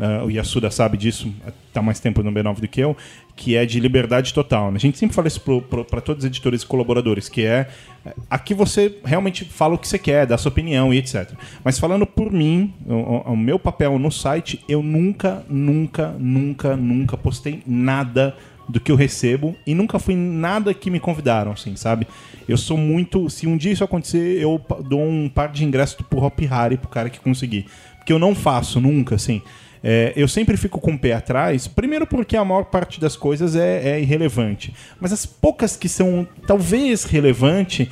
ah, 0.00 0.24
o 0.24 0.30
Yasuda 0.30 0.70
sabe 0.70 0.96
disso, 0.96 1.32
está 1.68 1.82
mais 1.82 2.00
tempo 2.00 2.22
no 2.22 2.32
B9 2.32 2.60
do 2.60 2.68
que 2.68 2.80
eu, 2.80 2.96
que 3.40 3.56
é 3.56 3.64
de 3.64 3.80
liberdade 3.80 4.34
total. 4.34 4.70
né? 4.70 4.76
A 4.76 4.78
gente 4.78 4.98
sempre 4.98 5.16
fala 5.16 5.26
isso 5.26 5.40
para 5.88 6.00
todos 6.02 6.24
os 6.24 6.28
editores 6.28 6.60
e 6.60 6.66
colaboradores, 6.66 7.26
que 7.26 7.42
é 7.42 7.68
eh, 8.04 8.12
aqui 8.28 8.52
você 8.52 8.98
realmente 9.02 9.46
fala 9.46 9.74
o 9.76 9.78
que 9.78 9.88
você 9.88 9.98
quer, 9.98 10.26
dá 10.26 10.36
sua 10.36 10.50
opinião 10.50 10.92
e 10.92 10.98
etc. 10.98 11.32
Mas 11.64 11.78
falando 11.78 12.04
por 12.06 12.30
mim, 12.30 12.74
o, 12.86 13.32
o- 13.32 13.36
meu 13.36 13.58
papel 13.58 13.98
no 13.98 14.12
site, 14.12 14.62
eu 14.68 14.82
nunca, 14.82 15.42
nunca, 15.48 16.14
nunca, 16.18 16.76
nunca 16.76 17.16
postei 17.16 17.62
nada 17.66 18.36
do 18.68 18.78
que 18.78 18.92
eu 18.92 18.96
recebo 18.96 19.56
e 19.66 19.74
nunca 19.74 19.98
fui 19.98 20.14
nada 20.14 20.74
que 20.74 20.90
me 20.90 21.00
convidaram, 21.00 21.52
assim, 21.52 21.74
sabe? 21.76 22.06
Eu 22.46 22.58
sou 22.58 22.76
muito. 22.76 23.28
Se 23.30 23.46
um 23.46 23.56
dia 23.56 23.72
isso 23.72 23.82
acontecer, 23.82 24.38
eu 24.38 24.60
dou 24.86 25.00
um 25.02 25.28
par 25.28 25.48
de 25.48 25.64
ingressos 25.64 25.96
pro 26.08 26.22
Hop 26.22 26.38
Harry 26.40 26.76
pro 26.76 26.88
cara 26.90 27.08
que 27.08 27.18
conseguir. 27.18 27.64
Porque 27.96 28.12
eu 28.12 28.18
não 28.18 28.34
faço 28.34 28.80
nunca, 28.80 29.14
assim. 29.14 29.40
É, 29.82 30.12
eu 30.14 30.28
sempre 30.28 30.56
fico 30.56 30.78
com 30.78 30.92
o 30.92 30.98
pé 30.98 31.14
atrás, 31.14 31.66
primeiro 31.66 32.06
porque 32.06 32.36
a 32.36 32.44
maior 32.44 32.64
parte 32.64 33.00
das 33.00 33.16
coisas 33.16 33.56
é, 33.56 33.90
é 33.90 34.00
irrelevante. 34.00 34.74
Mas 35.00 35.12
as 35.12 35.24
poucas 35.24 35.76
que 35.76 35.88
são 35.88 36.26
talvez 36.46 37.04
relevante, 37.04 37.90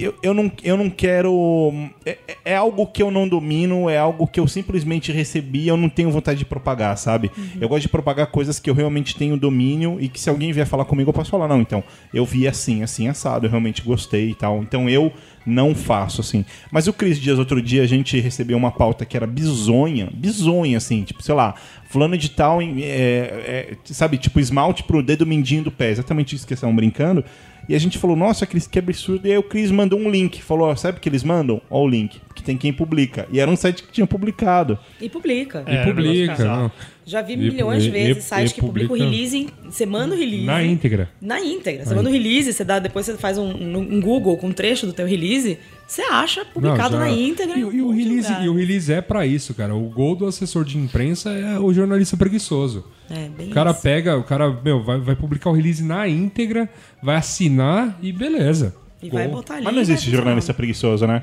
eu, 0.00 0.14
eu, 0.22 0.34
não, 0.34 0.50
eu 0.62 0.76
não 0.76 0.88
quero. 0.90 1.72
É, 2.04 2.18
é- 2.26 2.36
é 2.52 2.56
algo 2.56 2.86
que 2.86 3.02
eu 3.02 3.10
não 3.10 3.28
domino, 3.28 3.88
é 3.88 3.98
algo 3.98 4.26
que 4.26 4.40
eu 4.40 4.48
simplesmente 4.48 5.12
recebi 5.12 5.60
e 5.60 5.68
eu 5.68 5.76
não 5.76 5.88
tenho 5.88 6.10
vontade 6.10 6.38
de 6.38 6.44
propagar, 6.44 6.96
sabe? 6.96 7.30
Eu 7.60 7.68
gosto 7.68 7.82
de 7.82 7.88
propagar 7.88 8.26
coisas 8.28 8.58
que 8.58 8.68
eu 8.68 8.74
realmente 8.74 9.14
tenho 9.16 9.36
domínio 9.36 9.98
e 10.00 10.08
que 10.08 10.18
se 10.20 10.28
alguém 10.28 10.52
vier 10.52 10.66
falar 10.66 10.84
comigo, 10.84 11.10
eu 11.10 11.14
posso 11.14 11.30
falar, 11.30 11.46
não, 11.46 11.60
então, 11.60 11.84
eu 12.12 12.24
vi 12.24 12.48
assim, 12.48 12.82
assim, 12.82 13.08
assado, 13.08 13.46
eu 13.46 13.50
realmente 13.50 13.82
gostei 13.82 14.30
e 14.30 14.34
tal. 14.34 14.62
Então 14.62 14.88
eu 14.88 15.12
não 15.46 15.74
faço, 15.74 16.20
assim. 16.20 16.44
Mas 16.70 16.86
o 16.86 16.92
Cris 16.92 17.18
Dias, 17.18 17.38
outro 17.38 17.60
dia, 17.62 17.82
a 17.82 17.86
gente 17.86 18.18
recebeu 18.20 18.56
uma 18.56 18.70
pauta 18.70 19.04
que 19.04 19.16
era 19.16 19.26
bizonha, 19.26 20.08
bizonha, 20.12 20.76
assim, 20.78 21.02
tipo, 21.02 21.22
sei 21.22 21.34
lá, 21.34 21.54
fulano 21.88 22.16
de 22.16 22.30
tal, 22.30 22.60
é, 22.62 22.66
é, 22.82 23.76
sabe, 23.84 24.18
tipo, 24.18 24.38
esmalte 24.40 24.82
pro 24.82 25.02
dedo 25.02 25.26
mindinho 25.26 25.64
do 25.64 25.70
pé, 25.70 25.90
exatamente 25.90 26.34
isso 26.36 26.46
que 26.46 26.54
estavam 26.54 26.74
brincando. 26.74 27.24
E 27.70 27.74
a 27.76 27.78
gente 27.78 27.98
falou, 27.98 28.16
nossa, 28.16 28.44
Cris, 28.46 28.66
que 28.66 28.80
absurdo. 28.80 29.28
E 29.28 29.30
aí 29.30 29.38
o 29.38 29.44
Cris 29.44 29.70
mandou 29.70 29.96
um 29.96 30.10
link. 30.10 30.42
Falou, 30.42 30.74
sabe 30.74 30.98
o 30.98 31.00
que 31.00 31.08
eles 31.08 31.22
mandam? 31.22 31.62
Ó 31.70 31.84
o 31.84 31.88
link. 31.88 32.20
Que 32.40 32.46
tem 32.46 32.56
quem 32.56 32.72
publica. 32.72 33.28
E 33.30 33.38
era 33.38 33.50
um 33.50 33.56
site 33.56 33.82
que 33.82 33.92
tinha 33.92 34.06
publicado. 34.06 34.78
E 34.98 35.10
publica. 35.10 35.62
E 35.68 35.84
publica. 35.84 36.42
não. 36.42 36.72
Já 37.04 37.20
vi 37.20 37.34
E- 37.34 37.36
milhões 37.36 37.82
de 37.82 37.90
vezes 37.90 38.24
e- 38.24 38.28
sites 38.28 38.52
e 38.52 38.54
que 38.54 38.60
publicam 38.60 38.96
publica- 38.96 39.10
release, 39.10 39.48
você 39.64 39.84
manda 39.84 40.14
o 40.14 40.18
release. 40.18 40.44
Na 40.46 40.62
íntegra. 40.62 41.10
Na 41.20 41.40
íntegra. 41.40 41.84
Você 41.84 41.94
manda 41.94 42.08
o 42.08 42.12
release, 42.12 42.52
você 42.52 42.64
dá, 42.64 42.78
depois 42.78 43.04
você 43.04 43.16
faz 43.18 43.36
um, 43.36 43.50
um 43.50 44.00
Google 44.00 44.36
com 44.38 44.46
um 44.48 44.52
trecho 44.52 44.86
do 44.86 44.92
teu 44.92 45.06
release, 45.06 45.58
você 45.86 46.02
acha 46.02 46.44
publicado 46.46 46.96
Não, 46.96 47.04
já- 47.04 47.10
na 47.10 47.10
íntegra. 47.10 47.58
E, 47.58 47.60
e 47.60 47.82
o 47.82 47.90
release, 47.90 48.32
e 48.42 48.48
o 48.48 48.54
release 48.54 48.90
é 48.92 49.00
pra 49.02 49.26
isso, 49.26 49.52
cara. 49.54 49.74
O 49.74 49.90
gol 49.90 50.14
do 50.16 50.24
assessor 50.26 50.64
de 50.64 50.78
imprensa 50.78 51.30
é 51.30 51.58
o 51.58 51.72
jornalista 51.74 52.16
preguiçoso. 52.16 52.86
É, 53.10 53.28
bem 53.28 53.48
O 53.48 53.50
cara 53.50 53.72
isso. 53.72 53.82
pega, 53.82 54.16
o 54.16 54.22
cara, 54.24 54.48
meu, 54.64 54.82
vai, 54.82 54.98
vai 54.98 55.16
publicar 55.16 55.50
o 55.50 55.52
release 55.52 55.82
na 55.82 56.08
íntegra, 56.08 56.68
vai 57.02 57.16
assinar 57.16 57.98
e 58.00 58.12
beleza. 58.12 58.74
E 59.02 59.08
Gol. 59.10 59.18
vai 59.18 59.28
botar 59.28 59.54
ali. 59.54 59.64
Mas 59.64 59.74
não 59.74 59.80
existe 59.82 60.10
jornalista 60.10 60.54
preguiçoso, 60.54 61.06
né? 61.06 61.22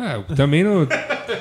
É, 0.00 0.34
também 0.34 0.64
não. 0.64 0.86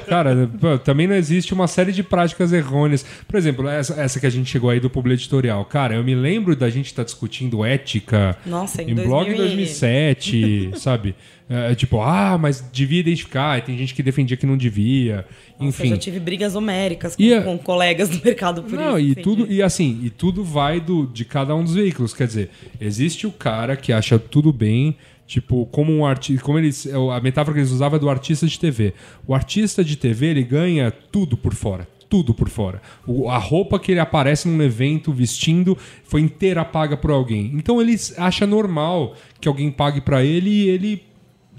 Cara, 0.08 0.50
também 0.84 1.08
não 1.08 1.16
existe 1.16 1.54
uma 1.54 1.68
série 1.68 1.92
de 1.92 2.04
práticas 2.04 2.52
errôneas. 2.54 3.06
Por 3.28 3.38
exemplo, 3.38 3.68
essa, 3.68 4.00
essa 4.00 4.20
que 4.20 4.26
a 4.26 4.30
gente 4.30 4.50
chegou 4.50 4.70
aí 4.70 4.80
do 4.80 4.90
publi 4.90 5.14
editorial. 5.14 5.64
Cara, 5.66 5.96
eu 5.96 6.04
me 6.04 6.14
lembro 6.16 6.56
da 6.56 6.70
gente 6.70 6.88
estar 6.88 7.04
discutindo 7.04 7.64
ética 7.66 8.38
Nossa, 8.46 8.82
em 8.84 8.92
em 8.92 8.96
blog 8.96 9.26
2000 9.28 9.34
e- 9.34 9.38
2007, 9.48 10.72
sabe? 10.78 11.16
É, 11.50 11.74
tipo, 11.74 12.00
ah, 12.02 12.38
mas 12.38 12.64
devia 12.72 13.00
identificar. 13.00 13.58
E 13.58 13.62
tem 13.62 13.78
gente 13.78 13.94
que 13.96 14.04
defendia 14.04 14.38
que 14.38 14.46
não 14.46 14.56
devia. 14.58 15.26
Nossa, 15.60 15.64
eu 15.64 15.68
Enfim. 15.70 15.90
já 15.90 15.98
tive 15.98 16.20
brigas 16.20 16.56
homéricas 16.56 17.16
com, 17.16 17.24
a- 17.38 17.42
com 17.42 17.58
colegas 17.58 18.10
do 18.10 18.24
mercado 18.24 18.62
por 18.64 18.74
Não, 18.78 19.00
isso. 19.00 19.08
e 19.08 19.12
entendi. 19.12 19.24
tudo, 19.24 19.52
e 19.52 19.62
assim, 19.64 20.00
e 20.04 20.10
tudo 20.12 20.44
vai 20.44 20.80
do, 20.80 21.08
de 21.08 21.26
cada 21.26 21.56
um 21.56 21.64
dos 21.64 21.74
veículos. 21.74 22.14
Quer 22.14 22.28
dizer, 22.28 22.50
existe 22.80 23.26
o 23.26 23.32
cara 23.32 23.76
que 23.76 23.92
acha 23.92 24.20
tudo 24.20 24.54
bem, 24.54 24.96
tipo, 25.30 25.68
como 25.68 25.94
um 25.96 26.04
artista. 26.06 26.44
Como 26.44 26.58
eles. 26.58 26.88
A 27.16 27.22
metáfora 27.22 27.54
que 27.54 27.60
eles 27.60 27.72
usavam 27.72 27.98
é 27.98 28.00
do 28.00 28.10
artista 28.10 28.48
de 28.48 28.60
TV. 28.60 28.96
O 29.28 29.36
artista 29.36 29.84
de 29.84 29.96
TV, 29.96 30.26
ele 30.26 30.44
ganha 30.44 30.90
tudo 30.90 31.38
por 31.38 31.54
fora. 31.54 31.88
Tudo 32.10 32.34
por 32.34 32.50
fora. 32.50 32.82
O- 33.06 33.30
a 33.30 33.38
roupa 33.38 33.78
que 33.78 33.92
ele 33.92 34.00
aparece 34.00 34.48
num 34.50 34.60
evento 34.64 35.14
vestindo 35.14 35.78
foi 36.04 36.22
inteira 36.22 36.66
paga 36.66 36.98
por 36.98 37.12
alguém. 37.12 37.52
Então 37.54 37.80
ele 37.80 37.96
acha 38.18 38.48
normal 38.48 39.16
que 39.40 39.48
alguém 39.48 39.70
pague 39.70 40.02
pra 40.02 40.24
ele 40.26 40.50
e 40.50 40.68
ele 40.70 41.04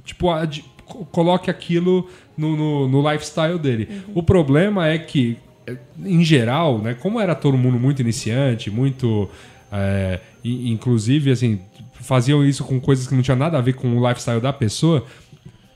tipo, 0.04 0.28
ad- 0.30 0.64
co- 0.84 1.04
coloque 1.04 1.48
aquilo 1.48 2.08
no, 2.36 2.56
no, 2.56 2.88
no 2.88 3.08
lifestyle 3.12 3.56
dele. 3.60 3.88
O 4.12 4.24
problema 4.24 4.88
é 4.88 4.98
que, 4.98 5.36
eh, 5.68 5.76
em 6.04 6.24
geral, 6.24 6.78
né, 6.80 6.94
como 6.94 7.20
era 7.20 7.36
todo 7.36 7.56
mundo 7.56 7.78
muito 7.78 8.02
iniciante, 8.02 8.68
muito. 8.68 9.28
é, 9.70 10.18
inclusive, 10.44 11.30
assim, 11.30 11.60
faziam 12.00 12.44
isso 12.44 12.64
com 12.64 12.80
coisas 12.80 13.06
que 13.06 13.14
não 13.14 13.22
tinham 13.22 13.36
nada 13.36 13.58
a 13.58 13.60
ver 13.60 13.74
com 13.74 13.88
o 13.96 14.08
lifestyle 14.08 14.40
da 14.40 14.52
pessoa. 14.52 15.04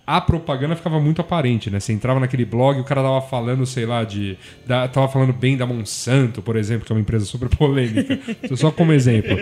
A 0.07 0.21
propaganda 0.21 0.77
ficava 0.77 1.01
muito 1.01 1.23
aparente, 1.23 1.71
né? 1.71 1.81
Você 1.81 1.91
entrava 1.91 2.21
naquele 2.21 2.45
blog, 2.45 2.79
o 2.79 2.85
cara 2.85 3.03
tava 3.03 3.23
falando, 3.23 3.65
sei 3.65 3.87
lá, 3.87 4.05
de. 4.05 4.37
Da, 4.67 4.87
tava 4.87 5.09
falando 5.09 5.33
bem 5.33 5.57
da 5.57 5.65
Monsanto, 5.67 6.43
por 6.43 6.57
exemplo, 6.57 6.85
que 6.85 6.93
é 6.93 6.95
uma 6.95 7.01
empresa 7.01 7.25
super 7.25 7.49
polêmica. 7.57 8.19
Só 8.55 8.71
como 8.71 8.93
exemplo. 8.93 9.35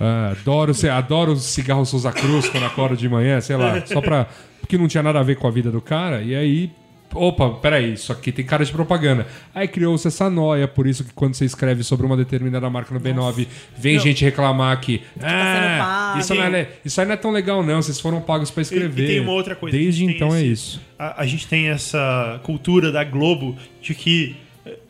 Ah, 0.00 0.30
adoro, 0.40 0.74
sei- 0.74 0.90
adoro 0.90 1.36
cigarro 1.36 1.84
Souza 1.86 2.10
Cruz 2.10 2.48
quando 2.48 2.64
acordo 2.66 2.96
de 2.96 3.08
manhã, 3.08 3.40
sei 3.40 3.56
lá, 3.56 3.84
só 3.86 4.00
pra. 4.00 4.26
Porque 4.60 4.76
não 4.76 4.88
tinha 4.88 5.02
nada 5.02 5.20
a 5.20 5.22
ver 5.22 5.36
com 5.36 5.46
a 5.46 5.50
vida 5.50 5.70
do 5.70 5.80
cara, 5.80 6.22
e 6.22 6.34
aí. 6.34 6.72
Opa, 7.14 7.50
peraí, 7.50 7.94
isso 7.94 8.12
aqui 8.12 8.30
tem 8.30 8.44
cara 8.44 8.64
de 8.64 8.70
propaganda. 8.70 9.26
Aí 9.54 9.66
criou-se 9.66 10.06
essa 10.06 10.28
noia, 10.28 10.68
por 10.68 10.86
isso 10.86 11.02
que 11.04 11.12
quando 11.14 11.34
você 11.34 11.44
escreve 11.46 11.82
sobre 11.82 12.04
uma 12.04 12.16
determinada 12.16 12.68
marca 12.68 12.92
no 12.92 13.00
B9, 13.00 13.46
vem 13.76 13.98
gente 13.98 14.22
reclamar 14.24 14.78
que. 14.80 15.02
Ah, 15.20 15.76
pago." 16.12 16.20
isso, 16.20 16.34
não 16.34 16.42
é, 16.44 16.68
isso 16.84 17.00
aí 17.00 17.06
não 17.06 17.14
é 17.14 17.16
tão 17.16 17.30
legal, 17.30 17.62
não. 17.62 17.80
Vocês 17.80 17.98
foram 17.98 18.20
pagos 18.20 18.50
pra 18.50 18.60
E, 18.60 18.64
escrever. 18.64 19.04
e 19.04 19.06
tem 19.06 19.20
uma 19.20 19.32
outra 19.32 19.56
coisa. 19.56 19.76
Desde 19.76 20.04
então 20.04 20.34
é 20.34 20.40
esse- 20.42 20.52
isso. 20.52 20.80
A, 20.98 21.22
a 21.22 21.26
gente 21.26 21.46
tem 21.48 21.68
essa 21.68 22.40
cultura 22.42 22.92
da 22.92 23.04
Globo 23.04 23.56
de 23.80 23.94
que 23.94 24.36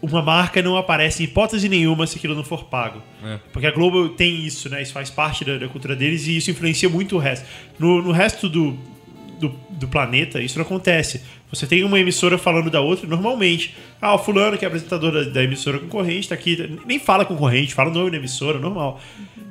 uma 0.03 0.20
marca 0.20 0.61
não 0.61 0.77
aparece 0.77 1.23
em 1.23 1.27
hipótese 1.27 1.69
nenhuma 1.69 2.05
se 2.05 2.16
aquilo 2.19 2.35
não 2.35 2.43
for 2.43 2.65
pago. 2.65 3.01
É. 3.24 3.39
Porque 3.53 3.66
a 3.66 3.70
Globo 3.70 4.09
tem 4.09 4.45
isso, 4.45 4.69
né? 4.69 4.82
Isso 4.82 4.93
faz 4.93 5.09
parte 5.09 5.45
da, 5.45 5.57
da 5.57 5.69
cultura 5.69 5.95
deles 5.95 6.27
e 6.27 6.36
isso 6.36 6.51
influencia 6.51 6.89
muito 6.89 7.15
o 7.15 7.19
resto. 7.20 7.47
No, 7.78 8.03
no 8.03 8.11
resto 8.11 8.49
do, 8.49 8.77
do, 9.39 9.55
do 9.70 9.89
planeta, 9.89 10.40
isso 10.40 10.59
não 10.59 10.65
acontece. 10.66 11.23
Você 11.51 11.66
tem 11.66 11.82
uma 11.82 11.98
emissora 11.98 12.36
falando 12.36 12.70
da 12.70 12.81
outra 12.81 13.06
normalmente. 13.06 13.74
Ah, 14.02 14.15
o 14.15 14.19
fulano, 14.19 14.59
que 14.59 14.65
é 14.65 14.69
apresentador 14.69 15.10
da, 15.12 15.23
da 15.31 15.43
emissora 15.43 15.78
concorrente, 15.78 16.28
tá 16.28 16.35
aqui. 16.35 16.78
Nem 16.86 16.98
fala 16.98 17.24
concorrente, 17.24 17.73
fala 17.74 17.90
o 17.90 17.94
nome 17.94 18.10
da 18.10 18.16
emissora, 18.19 18.59
normal. 18.59 19.01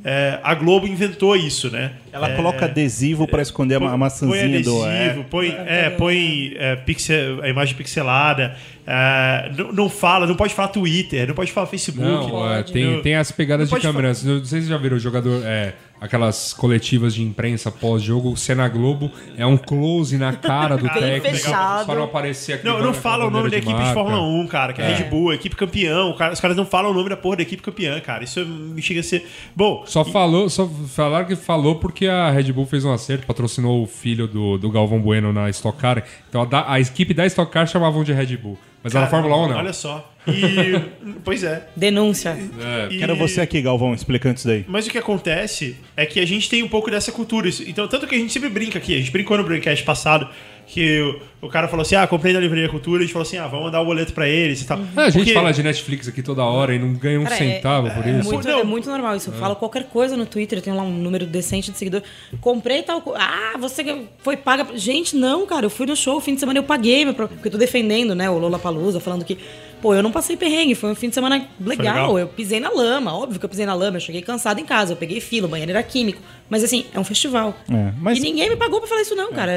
É, 0.06 0.40
a 0.44 0.54
Globo 0.54 0.88
inventou 0.88 1.36
isso, 1.36 1.70
né? 1.72 1.94
Ela 2.14 2.30
É, 2.30 2.36
coloca 2.36 2.66
adesivo 2.66 3.28
pra 3.28 3.42
esconder 3.42 3.76
a 3.76 3.80
ma- 3.80 3.88
a 3.88 3.90
põe 3.90 3.98
maçãzinha 3.98 4.46
adesivo, 4.46 4.80
do. 4.80 4.88
É. 4.88 5.26
põe, 5.30 5.48
é, 5.50 5.90
põe 5.90 6.54
é, 6.56 6.76
pixel, 6.76 7.42
a 7.44 7.50
imagem 7.50 7.76
pixelada, 7.76 8.56
é, 8.86 9.52
não, 9.58 9.74
não 9.74 9.90
fala, 9.90 10.26
não 10.28 10.36
pode 10.36 10.54
falar 10.54 10.70
Twitter, 10.70 11.28
não 11.28 11.36
pode 11.36 11.52
falar 11.52 11.68
Facebook. 11.68 12.08
Não, 12.08 12.54
é, 12.54 12.64
tem, 12.64 12.86
Não- 12.86 13.02
tem 13.02 13.16
as 13.16 13.32
pegadas 13.32 13.70
não 13.70 13.78
de 13.78 13.82
pode 13.84 13.94
câmera. 13.94 14.10
Não 14.10 14.16
sei 14.16 14.40
se 14.40 14.46
vocês 14.50 14.68
já 14.68 14.78
viram 14.78 14.96
o 14.98 15.00
jogador. 15.00 15.42
É, 15.44 15.74
aquelas 16.00 16.54
coletivas 16.54 17.14
de 17.16 17.24
imprensa 17.24 17.72
pós-jogo, 17.72 18.36
cena 18.38 18.68
Globo, 18.68 19.12
é 19.38 19.46
um 19.46 19.58
close 19.58 20.18
na 20.18 20.34
cara 20.34 20.76
do 20.78 20.84
Bem 20.94 20.94
técnico. 20.94 21.36
fechado. 21.38 21.86
Para 21.86 21.96
não 21.96 22.04
aparecer 22.04 22.54
aquele 22.54 22.74
Não, 22.74 22.82
não 22.82 22.94
fala 22.94 23.26
o 23.26 23.30
nome 23.30 23.46
da 23.50 23.58
de 23.58 23.64
equipe 23.64 23.74
de 23.74 23.80
marca. 23.80 23.94
Fórmula 23.94 24.22
1, 24.22 24.48
cara, 24.48 24.74
que 24.74 24.82
é, 24.82 24.92
É. 24.92 24.96
Red 24.96 25.04
Bull, 25.10 25.34
equipe 25.34 25.56
campeão. 25.56 26.14
cara- 26.16 26.34
os 26.34 26.40
caras 26.40 26.56
não 26.56 26.66
falam 26.66 26.92
o 26.92 26.94
nome 26.94 27.10
da 27.10 27.18
porra 27.18 27.38
da 27.38 27.42
equipe 27.44 27.62
campeã, 27.62 28.00
cara. 28.00 28.24
Isso 28.24 28.46
me 28.46 28.82
chega 28.82 29.00
a 29.00 29.04
ser. 29.04 29.28
Bom, 29.56 29.84
Só 29.86 30.04
falou, 30.06 30.50
só 30.50 30.68
falaram 30.68 31.26
que 31.26 31.36
falou 31.36 31.76
porque 31.76 32.08
a 32.08 32.30
Red 32.30 32.52
Bull 32.52 32.66
fez 32.66 32.86
um 32.86 32.94
acerto, 32.94 33.26
patrocinou 33.26 33.82
o 33.84 33.88
filho 33.88 34.28
do, 34.28 34.58
do 34.58 34.70
Galvão 34.70 35.02
Bueno 35.02 35.34
na 35.34 35.50
Stock 35.50 35.78
Car. 35.78 36.04
Então 36.38 36.44
a, 36.44 36.46
da- 36.64 36.72
a 36.72 36.80
equipe 36.80 37.14
da 37.14 37.26
Stock 37.26 37.52
Car 37.52 37.66
chamavam 37.68 38.04
de 38.04 38.14
Red 38.14 38.38
Bull. 38.38 38.58
Mas 38.84 38.94
era 38.94 39.08
cara, 39.08 39.22
Fórmula 39.22 39.46
1 39.46 39.50
não. 39.50 39.58
Olha 39.58 39.74
só. 39.74 40.14
E. 40.28 40.80
pois 41.26 41.44
é. 41.44 41.68
Denúncia. 41.76 42.30
É. 42.60 42.94
E- 42.94 43.00
Quero 43.00 43.16
você 43.16 43.42
aqui, 43.42 43.62
Galvão, 43.62 43.94
explicando 43.94 44.36
isso 44.36 44.48
daí. 44.48 44.64
Mas 44.68 44.86
o 44.88 44.90
que 44.92 44.98
acontece 44.98 45.76
é 45.96 46.06
que 46.06 46.20
a 46.20 46.26
gente 46.28 46.48
tem 46.50 46.62
um 46.64 46.68
pouco 46.68 46.92
dessa 46.92 47.12
cultura. 47.12 47.50
Então, 47.66 47.88
tanto 47.88 48.06
que 48.06 48.14
a 48.16 48.18
gente 48.18 48.32
sempre 48.32 48.50
brinca 48.50 48.78
aqui. 48.78 48.94
A 48.96 49.00
gente 49.00 49.12
brincou 49.12 49.38
no 49.38 49.44
Braincast 49.44 49.84
passado 49.84 50.30
que 50.68 51.02
o, 51.42 51.48
o 51.48 51.50
cara 51.50 51.68
falou 51.68 51.82
assim: 51.84 51.96
ah, 51.96 52.06
comprei 52.06 52.34
na 52.34 52.40
Livraria 52.40 52.68
Cultura. 52.68 53.00
A 53.00 53.04
gente 53.06 53.14
falou 53.14 53.26
assim: 53.26 53.38
ah, 53.38 53.48
vamos 53.48 53.66
mandar 53.66 53.82
o 53.82 53.86
boleto 53.86 54.14
pra 54.14 54.28
eles 54.28 54.62
e 54.62 54.68
tal. 54.68 54.78
É, 54.98 55.02
a 55.02 55.10
gente 55.10 55.20
Porque- 55.22 55.34
fala 55.34 55.52
de 55.54 55.64
Netflix 55.64 56.08
aqui 56.08 56.22
toda 56.22 56.44
hora 56.44 56.76
e 56.76 56.80
não 56.80 56.94
ganha 56.94 57.20
um 57.20 57.24
Cara, 57.24 57.36
é- 57.36 57.38
centavo 57.38 57.90
por 57.90 58.06
É 58.06 58.20
isso. 58.20 58.30
muito, 58.32 58.48
Não. 58.48 58.60
é 58.60 58.64
muito 58.64 58.90
normal 58.90 59.16
isso. 59.16 59.30
Eu 59.30 59.34
falo 59.34 59.56
qualquer 59.56 59.86
coisa 59.86 60.18
no 60.18 60.26
Twitter, 60.26 60.60
eu 60.60 60.62
tenho 60.62 60.76
lá 60.76 60.84
um 60.84 60.92
número 60.92 61.26
decente 61.26 61.72
de 61.72 61.78
seguidor. 61.78 62.02
Comprei 62.42 62.84
tal 62.84 63.02
coisa. 63.02 63.20
Ah, 63.22 63.58
você 63.58 64.04
foi 64.20 64.36
paga. 64.38 64.68
Gente, 64.76 65.16
não, 65.16 65.46
cara. 65.46 65.66
Eu 65.66 65.70
fui 65.70 65.86
no 65.86 65.96
show, 65.96 66.20
fim 66.20 66.34
de 66.34 66.40
semana 66.40 66.60
eu 66.60 66.64
paguei. 66.64 67.06
meu 67.06 67.14
Porque 67.14 67.48
eu 67.48 67.52
tô 67.52 67.58
defendendo, 67.58 68.14
né, 68.14 68.30
o 68.30 68.38
Lola 68.38 68.60
Palusa, 68.60 69.00
falando 69.00 69.24
que, 69.24 69.38
pô, 69.82 69.96
eu 69.96 70.04
não 70.04 70.12
passei 70.12 70.36
perrengue. 70.36 70.76
Foi 70.76 70.92
um 70.92 70.96
fim 70.96 71.08
de 71.10 71.16
semana 71.16 71.48
legal. 71.60 71.94
legal. 71.96 72.20
Eu 72.20 72.28
pisei 72.28 72.60
na 72.60 72.70
lama. 72.70 73.14
Óbvio 73.18 73.40
que 73.40 73.46
eu 73.46 73.50
pisei 73.50 73.66
na 73.66 73.74
lama. 73.74 73.98
Eu 73.98 74.02
cheguei 74.02 74.22
cansado 74.22 74.60
em 74.60 74.66
casa. 74.66 74.94
Eu 74.94 74.98
peguei 74.98 75.22
fila, 75.22 75.48
o 75.48 75.50
banheiro 75.50 75.72
era 75.72 75.82
químico. 75.82 76.22
Mas 76.50 76.64
assim, 76.64 76.86
é 76.94 77.00
um 77.00 77.04
festival. 77.04 77.54
É, 77.70 77.92
mas- 78.00 78.18
E 78.18 78.22
ninguém 78.22 78.50
me 78.50 78.56
pagou 78.56 78.80
pra 78.80 78.88
falar 78.88 79.02
isso, 79.02 79.16
não, 79.16 79.32
cara. 79.34 79.52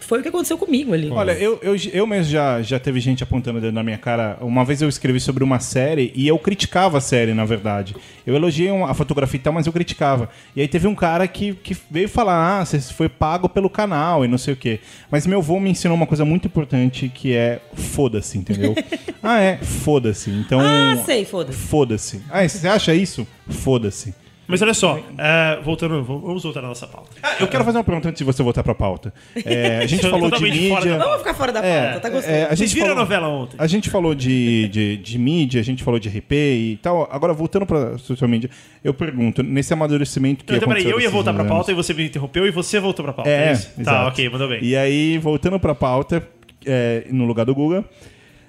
Foi 0.00 0.18
o 0.18 0.22
que 0.22 0.28
aconteceu 0.28 0.58
comigo 0.58 0.92
ali. 0.92 1.08
Olha, 1.10 1.32
eu, 1.32 1.58
eu, 1.62 1.74
eu 1.92 2.06
mesmo 2.06 2.30
já, 2.32 2.60
já 2.60 2.78
teve 2.78 2.98
gente 3.00 3.22
apontando 3.22 3.58
o 3.58 3.60
dedo 3.60 3.72
na 3.72 3.82
minha 3.82 3.96
cara. 3.96 4.36
Uma 4.40 4.64
vez 4.64 4.82
eu 4.82 4.88
escrevi 4.88 5.20
sobre 5.20 5.44
uma 5.44 5.60
série 5.60 6.12
e 6.14 6.26
eu 6.26 6.38
criticava 6.38 6.98
a 6.98 7.00
série, 7.00 7.32
na 7.34 7.44
verdade. 7.44 7.94
Eu 8.26 8.34
elogiei 8.34 8.70
uma- 8.70 8.90
a 8.90 8.94
fotografia 8.94 9.38
e 9.38 9.42
tal, 9.42 9.52
mas 9.52 9.66
eu 9.66 9.72
criticava. 9.72 10.28
E 10.56 10.60
aí 10.60 10.66
teve 10.68 10.86
um 10.88 10.94
cara 10.94 11.26
que, 11.28 11.54
que 11.54 11.76
veio 11.90 12.08
falar: 12.08 12.60
ah, 12.60 12.64
você 12.64 12.80
foi 12.80 13.08
pago 13.08 13.48
pelo 13.48 13.70
canal 13.70 14.24
e 14.24 14.28
não 14.28 14.36
sei 14.38 14.54
o 14.54 14.56
quê. 14.56 14.80
Mas 15.10 15.26
meu 15.26 15.38
avô 15.38 15.60
me 15.60 15.70
ensinou 15.70 15.96
uma 15.96 16.06
coisa 16.06 16.24
muito 16.24 16.46
importante 16.48 17.08
que 17.08 17.32
é 17.34 17.60
foda-se, 17.74 18.36
entendeu? 18.36 18.74
ah, 19.22 19.40
é, 19.40 19.56
foda-se. 19.58 20.30
Então. 20.30 20.58
Ah, 20.60 20.96
sei, 21.06 21.24
foda-se. 21.24 21.58
Foda-se. 21.58 22.22
Ah, 22.28 22.46
você 22.48 22.66
acha 22.68 22.92
isso? 22.94 23.26
Foda-se. 23.48 24.14
Mas 24.46 24.60
olha 24.60 24.74
só, 24.74 24.98
é, 25.18 25.58
voltando, 25.62 26.02
vamos 26.04 26.42
voltar 26.42 26.60
na 26.60 26.68
nossa 26.68 26.86
pauta. 26.86 27.08
Eu 27.40 27.48
quero 27.48 27.64
fazer 27.64 27.78
uma 27.78 27.84
pergunta 27.84 28.08
antes 28.10 28.18
de 28.18 28.24
você 28.24 28.42
voltar 28.42 28.62
pra 28.62 28.74
pauta. 28.74 29.12
É, 29.44 29.78
a 29.78 29.86
gente 29.86 30.02
falou 30.08 30.30
de 30.30 30.42
mídia. 30.42 30.98
da 30.98 31.04
Vamos 31.04 31.18
ficar 31.18 31.34
fora 31.34 31.50
da 31.52 31.62
pauta, 31.62 31.74
É, 31.74 31.98
tá 31.98 32.10
gostoso. 32.10 32.32
é, 32.34 32.42
a 32.42 32.46
Vocês 32.48 32.58
gente 32.60 32.74
viram 32.74 32.88
falou- 32.88 33.00
a 33.00 33.04
novela 33.04 33.28
ontem? 33.28 33.56
A 33.58 33.66
gente 33.66 33.88
falou 33.88 34.14
de, 34.14 34.68
de, 34.68 34.96
de 34.98 35.18
mídia, 35.18 35.60
a 35.60 35.64
gente 35.64 35.82
falou 35.82 35.98
de 35.98 36.08
RP 36.10 36.32
e 36.32 36.78
tal. 36.82 37.08
Agora, 37.10 37.32
voltando 37.32 37.64
pra 37.64 37.96
social 37.96 38.28
media, 38.28 38.50
eu 38.82 38.92
pergunto, 38.92 39.42
nesse 39.42 39.72
amadurecimento 39.72 40.44
que 40.44 40.50
Não, 40.52 40.58
então, 40.58 40.68
peraí, 40.68 40.90
eu 40.90 41.00
ia 41.00 41.08
voltar 41.08 41.32
pra 41.32 41.42
desses 41.42 41.56
pauta 41.56 41.72
e 41.72 41.74
você 41.74 41.94
me 41.94 42.04
interrompeu 42.04 42.46
e 42.46 42.50
você 42.50 42.78
voltou 42.78 43.02
pra 43.04 43.14
pauta. 43.14 43.30
É, 43.30 43.52
isso? 43.52 43.70
Tá, 43.82 44.06
ok, 44.08 44.28
mandou 44.28 44.48
bem. 44.48 44.62
E 44.62 44.76
aí, 44.76 45.16
voltando 45.18 45.58
pra 45.58 45.74
pauta, 45.74 46.22
é, 46.66 47.06
no 47.10 47.24
lugar 47.24 47.46
do 47.46 47.54
Guga, 47.54 47.82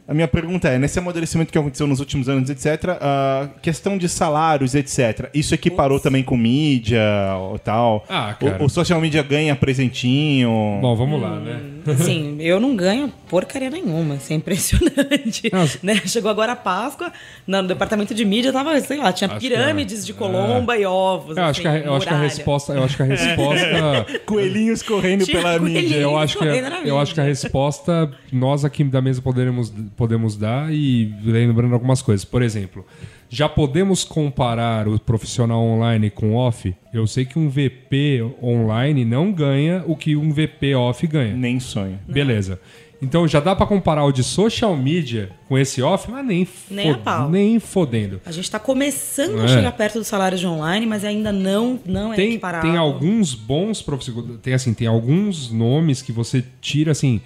a 0.07 0.14
minha 0.14 0.27
pergunta 0.27 0.68
é, 0.69 0.77
nesse 0.77 0.99
amadurecimento 0.99 1.52
que 1.52 1.57
aconteceu 1.57 1.88
nos 1.88 1.99
últimos 1.99 2.30
anos, 2.30 2.49
etc., 2.49 2.98
a 3.02 3.49
questão 3.61 3.98
de 3.98 4.07
salários, 4.07 4.76
etc., 4.76 5.30
isso 5.34 5.53
equiparou 5.56 5.99
também 5.99 6.23
com 6.23 6.38
mídia 6.38 7.02
ou 7.40 7.57
tal? 7.57 8.06
Ah, 8.07 8.36
cara. 8.40 8.61
O, 8.61 8.65
o 8.65 8.69
social 8.69 9.02
media 9.02 9.23
ganha 9.23 9.56
presentinho? 9.56 10.80
Bom, 10.82 10.95
vamos 10.95 11.22
lá, 11.22 11.40
né? 11.40 11.60
Assim, 11.88 12.38
eu 12.40 12.60
não 12.60 12.76
ganho 12.76 13.11
porcaria 13.30 13.69
nenhuma. 13.69 14.15
Isso 14.15 14.32
é 14.34 14.36
impressionante. 14.36 15.52
Né? 15.82 15.95
Chegou 16.06 16.30
agora 16.32 16.53
a 16.53 16.56
Páscoa, 16.56 17.11
no 17.45 17.64
departamento 17.64 18.14
de 18.14 18.23
mídia 18.23 18.52
tava, 18.52 18.80
sei 18.82 18.98
lá, 18.98 19.11
tinha 19.11 19.30
Acho 19.30 19.40
pirâmides 19.40 20.03
é. 20.03 20.06
de 20.06 20.14
colomba 20.14 20.77
e 20.77 20.86
ovos. 20.86 21.36
Eu 21.36 21.44
acho, 21.44 21.61
que 21.61 21.68
a, 21.68 21.72
assim, 21.72 21.86
eu 21.86 21.95
acho 21.95 22.07
que 22.07 22.14
a 22.14 22.18
muralha. 22.18 22.30
resposta. 22.30 22.73
Eu 22.73 22.84
acho 22.84 22.95
que 22.95 23.03
a 23.03 23.06
resposta. 23.06 24.06
Coelhinhos 24.26 24.82
correndo 24.82 25.26
Tinha 25.26 25.38
pela 25.38 25.60
mídia. 25.60 25.98
Eu 25.98 26.18
acho, 26.18 26.38
que, 26.38 26.45
eu 26.45 26.99
acho 26.99 27.14
que 27.14 27.19
a 27.19 27.23
mídia. 27.23 27.41
resposta 27.41 28.11
nós 28.32 28.64
aqui 28.65 28.84
da 28.84 29.02
mesa 29.02 29.22
podemos, 29.22 29.73
podemos 29.95 30.35
dar 30.38 30.73
e 30.73 31.13
lembrando 31.23 31.73
algumas 31.73 32.01
coisas. 32.01 32.23
Por 32.26 32.41
exemplo, 32.41 32.85
já 33.30 33.47
podemos 33.49 34.03
comparar 34.03 34.88
o 34.88 34.99
profissional 34.99 35.61
online 35.63 36.09
com 36.09 36.35
off? 36.35 36.76
Eu 36.93 37.07
sei 37.07 37.26
que 37.26 37.39
um 37.39 37.49
VP 37.49 38.23
online 38.41 39.03
não 39.05 39.31
ganha 39.31 39.84
o 39.88 39.95
que 39.95 40.15
um 40.15 40.31
VP 40.31 40.76
off 40.76 41.05
ganha. 41.07 41.35
Nem 41.35 41.59
sonho. 41.59 41.99
Beleza. 42.07 42.59
Então 43.01 43.27
já 43.27 43.41
dá 43.41 43.53
pra 43.55 43.67
comparar 43.67 44.05
o 44.05 44.11
de 44.11 44.23
social 44.23 44.76
media 44.76 45.30
com 45.49 45.57
esse 45.57 45.81
off, 45.81 46.09
mas 46.09 46.26
nem, 46.26 46.47
Nem 46.72 46.91
a 46.91 46.97
pau. 46.97 47.30
nem 47.30 47.59
fodendo. 47.59 48.22
A 48.26 48.31
gente 48.31 48.49
tá 48.49 48.57
começando 48.57 49.41
a 49.41 49.43
É. 49.43 49.47
chegar 49.49 49.72
perto 49.73 49.99
do 49.99 50.05
salário 50.05 50.38
de 50.38 50.47
online, 50.47 50.85
mas 50.85 51.03
ainda 51.03 51.31
não, 51.31 51.77
não 51.85 52.13
é 52.13 52.15
tem, 52.15 52.30
equiparável. 52.30 52.69
tem 52.72 52.80
alguns 52.80 53.35
bons 53.35 53.81
profissionais. 53.81 54.39
Tem 54.41 54.53
assim, 54.53 54.73
tem 54.73 54.88
alguns 54.88 55.51
nomes 55.51 56.01
que 56.01 56.11
você 56.13 56.43
tira 56.61 56.93
assim. 56.93 57.22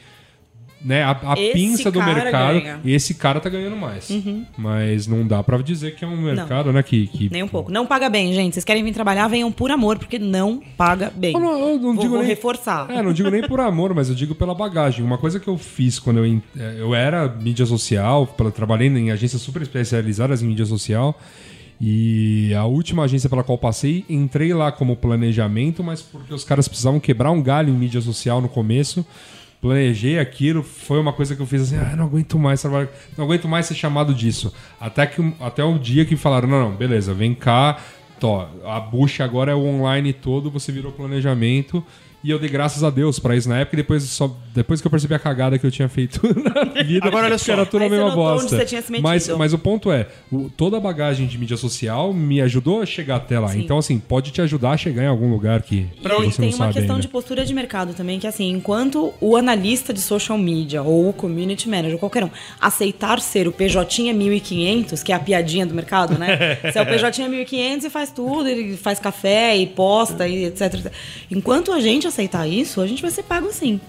Né, 0.81 1.03
a, 1.03 1.11
a 1.11 1.35
pinça 1.35 1.91
do 1.91 2.01
mercado. 2.01 2.59
ganha. 2.61 2.75
Uhum. 2.75 2.81
E 2.85 2.93
esse 2.93 3.13
cara 3.13 3.41
tá 3.41 3.49
ganhando 3.49 3.75
mais. 3.75 4.09
Mas 4.57 5.07
não 5.07 5.27
dá 5.27 5.43
pra 5.43 5.57
dizer 5.57 5.95
que 5.95 6.05
é 6.05 6.07
um 6.07 6.15
mercado, 6.21 6.71
né? 6.71 6.81
Que, 6.81 7.07
que... 7.07 7.29
Nem 7.29 7.43
um 7.43 7.47
pouco. 7.49 7.69
Não 7.69 7.85
paga 7.85 8.09
bem, 8.09 8.33
gente. 8.33 8.53
Vocês 8.53 8.63
querem 8.63 8.83
vir 8.83 8.93
trabalhar, 8.93 9.27
venham 9.27 9.51
por 9.51 9.71
amor, 9.71 9.99
porque 9.99 10.17
não 10.17 10.61
paga 10.77 11.11
bem. 11.13 11.33
Eu 11.33 11.39
não, 11.39 11.59
eu 11.59 11.77
não 11.77 11.93
Vou- 11.93 12.01
digo 12.03 12.09
vou 12.09 12.19
nem, 12.19 12.27
reforçar. 12.27 12.89
É, 12.89 13.01
não 13.01 13.11
digo 13.11 13.29
nem 13.29 13.45
por 13.45 13.59
amor, 13.59 13.93
mas 13.93 14.07
eu 14.07 14.15
digo 14.15 14.33
pela 14.33 14.55
bagagem. 14.55 15.03
Uma 15.03 15.17
coisa 15.17 15.39
que 15.39 15.47
eu 15.49 15.57
fiz 15.57 15.99
quando 15.99 16.23
eu, 16.23 16.41
eh, 16.57 16.75
eu 16.79 16.95
era 16.95 17.27
mídia 17.27 17.65
social, 17.65 18.25
trabalhei 18.55 18.87
em 18.87 19.11
agências 19.11 19.41
super 19.41 19.61
especializadas 19.61 20.41
em 20.41 20.47
mídia 20.47 20.65
social. 20.65 21.19
E 21.81 22.53
a 22.53 22.65
última 22.65 23.03
agência 23.03 23.29
pela 23.29 23.43
qual 23.43 23.57
passei, 23.57 24.03
entrei 24.09 24.53
lá 24.53 24.69
como 24.71 24.97
planejamento, 24.97 25.81
mas 25.81 26.01
porque 26.01 26.33
os 26.33 26.43
caras 26.43 26.67
precisavam 26.67 26.99
quebrar 26.99 27.31
um 27.31 27.41
galho 27.41 27.69
em 27.69 27.77
mídia 27.77 28.01
social 28.01 28.41
no 28.41 28.49
começo. 28.49 29.05
Planejei 29.61 30.17
aquilo, 30.19 30.63
foi 30.63 30.99
uma 30.99 31.11
coisa 31.11 31.35
que 31.35 31.41
eu 31.41 31.45
fiz 31.45 31.63
assim, 31.63 31.75
ah, 31.75 31.95
não 31.95 32.05
aguento 32.05 32.39
mais 32.39 32.61
trabalhar, 32.61 32.87
não 33.17 33.25
aguento 33.25 33.47
mais 33.47 33.65
ser 33.65 33.75
chamado 33.75 34.13
disso. 34.13 34.53
Até, 34.79 35.05
que, 35.05 35.33
até 35.41 35.63
o 35.63 35.77
dia 35.77 36.05
que 36.05 36.15
falaram, 36.15 36.47
não, 36.47 36.69
não, 36.69 36.75
beleza, 36.75 37.13
vem 37.13 37.35
cá, 37.35 37.77
Tó, 38.19 38.49
a 38.65 38.79
bucha 38.81 39.23
agora 39.23 39.53
é 39.53 39.55
o 39.55 39.65
online 39.65 40.11
todo, 40.11 40.51
você 40.51 40.71
virou 40.71 40.91
planejamento. 40.91 41.83
E 42.21 42.29
eu 42.31 42.37
dei 42.37 42.49
graças 42.49 42.83
a 42.83 42.89
Deus 42.89 43.17
pra 43.17 43.35
isso 43.35 43.47
na 43.47 43.59
época, 43.59 43.75
e 43.75 43.77
depois, 43.77 44.03
só, 44.03 44.35
depois 44.53 44.81
que 44.81 44.87
eu 44.87 44.91
percebi 44.91 45.13
a 45.13 45.19
cagada 45.19 45.57
que 45.57 45.65
eu 45.65 45.71
tinha 45.71 45.87
feito 45.87 46.19
na 46.43 46.83
vida. 46.83 47.07
Agora, 47.07 47.27
olha 47.27 47.35
que 47.37 47.45
só. 47.45 47.53
Era 47.53 47.65
tudo 47.65 47.81
a 47.81 47.85
Aí 47.85 47.89
você 47.89 47.95
mesma 47.95 48.09
notou 48.09 48.25
onde 48.27 48.41
bosta. 48.41 48.57
você 48.57 48.65
tinha 48.65 48.81
se 48.81 48.91
metido. 48.91 49.07
mas, 49.07 49.27
mas 49.29 49.53
o 49.53 49.57
ponto 49.57 49.89
é, 49.91 50.07
o- 50.31 50.49
toda 50.49 50.75
a 50.75 50.79
bagagem 50.81 51.27
de 51.27 51.37
mídia 51.37 51.55
social 51.55 52.13
me 52.13 52.41
ajudou 52.41 52.81
a 52.81 52.85
chegar 52.85 53.15
até 53.15 53.39
lá. 53.39 53.47
Sim. 53.47 53.61
Então, 53.61 53.77
assim, 53.77 53.99
pode 53.99 54.31
te 54.31 54.41
ajudar 54.41 54.71
a 54.71 54.77
chegar 54.77 55.03
em 55.03 55.07
algum 55.07 55.29
lugar 55.31 55.61
que 55.61 55.75
E 55.75 55.87
você 56.01 56.41
tem 56.41 56.49
não 56.49 56.57
uma 56.57 56.57
sabe 56.57 56.73
questão 56.73 56.95
ainda. 56.97 57.01
de 57.01 57.07
postura 57.07 57.45
de 57.45 57.53
mercado 57.53 57.93
também, 57.93 58.19
que 58.19 58.27
assim, 58.27 58.49
enquanto 58.51 59.13
o 59.21 59.37
analista 59.37 59.93
de 59.93 60.01
social 60.01 60.37
media 60.37 60.83
ou 60.83 61.07
o 61.09 61.13
community 61.13 61.69
manager, 61.69 61.97
qualquer 61.97 62.25
um, 62.25 62.29
aceitar 62.59 63.21
ser 63.21 63.47
o 63.47 63.51
PJ 63.53 64.11
1500, 64.13 65.03
que 65.03 65.11
é 65.11 65.15
a 65.15 65.19
piadinha 65.19 65.65
do 65.65 65.73
mercado, 65.73 66.17
né? 66.17 66.55
Você 66.69 66.79
é 66.79 66.81
o 66.81 66.85
PJ 66.85 67.27
1500 67.29 67.85
e 67.85 67.89
faz 67.89 68.11
tudo, 68.11 68.47
ele 68.47 68.75
faz 68.75 68.99
café 68.99 69.55
e 69.55 69.65
posta 69.67 70.27
e 70.27 70.45
etc, 70.45 70.73
etc. 70.73 70.91
Enquanto 71.31 71.71
a 71.71 71.79
gente 71.79 72.08
aceitar 72.09 72.47
isso, 72.47 72.81
a 72.81 72.87
gente 72.87 73.01
vai 73.01 73.09
ser 73.11 73.23
pago 73.23 73.47
assim. 73.47 73.79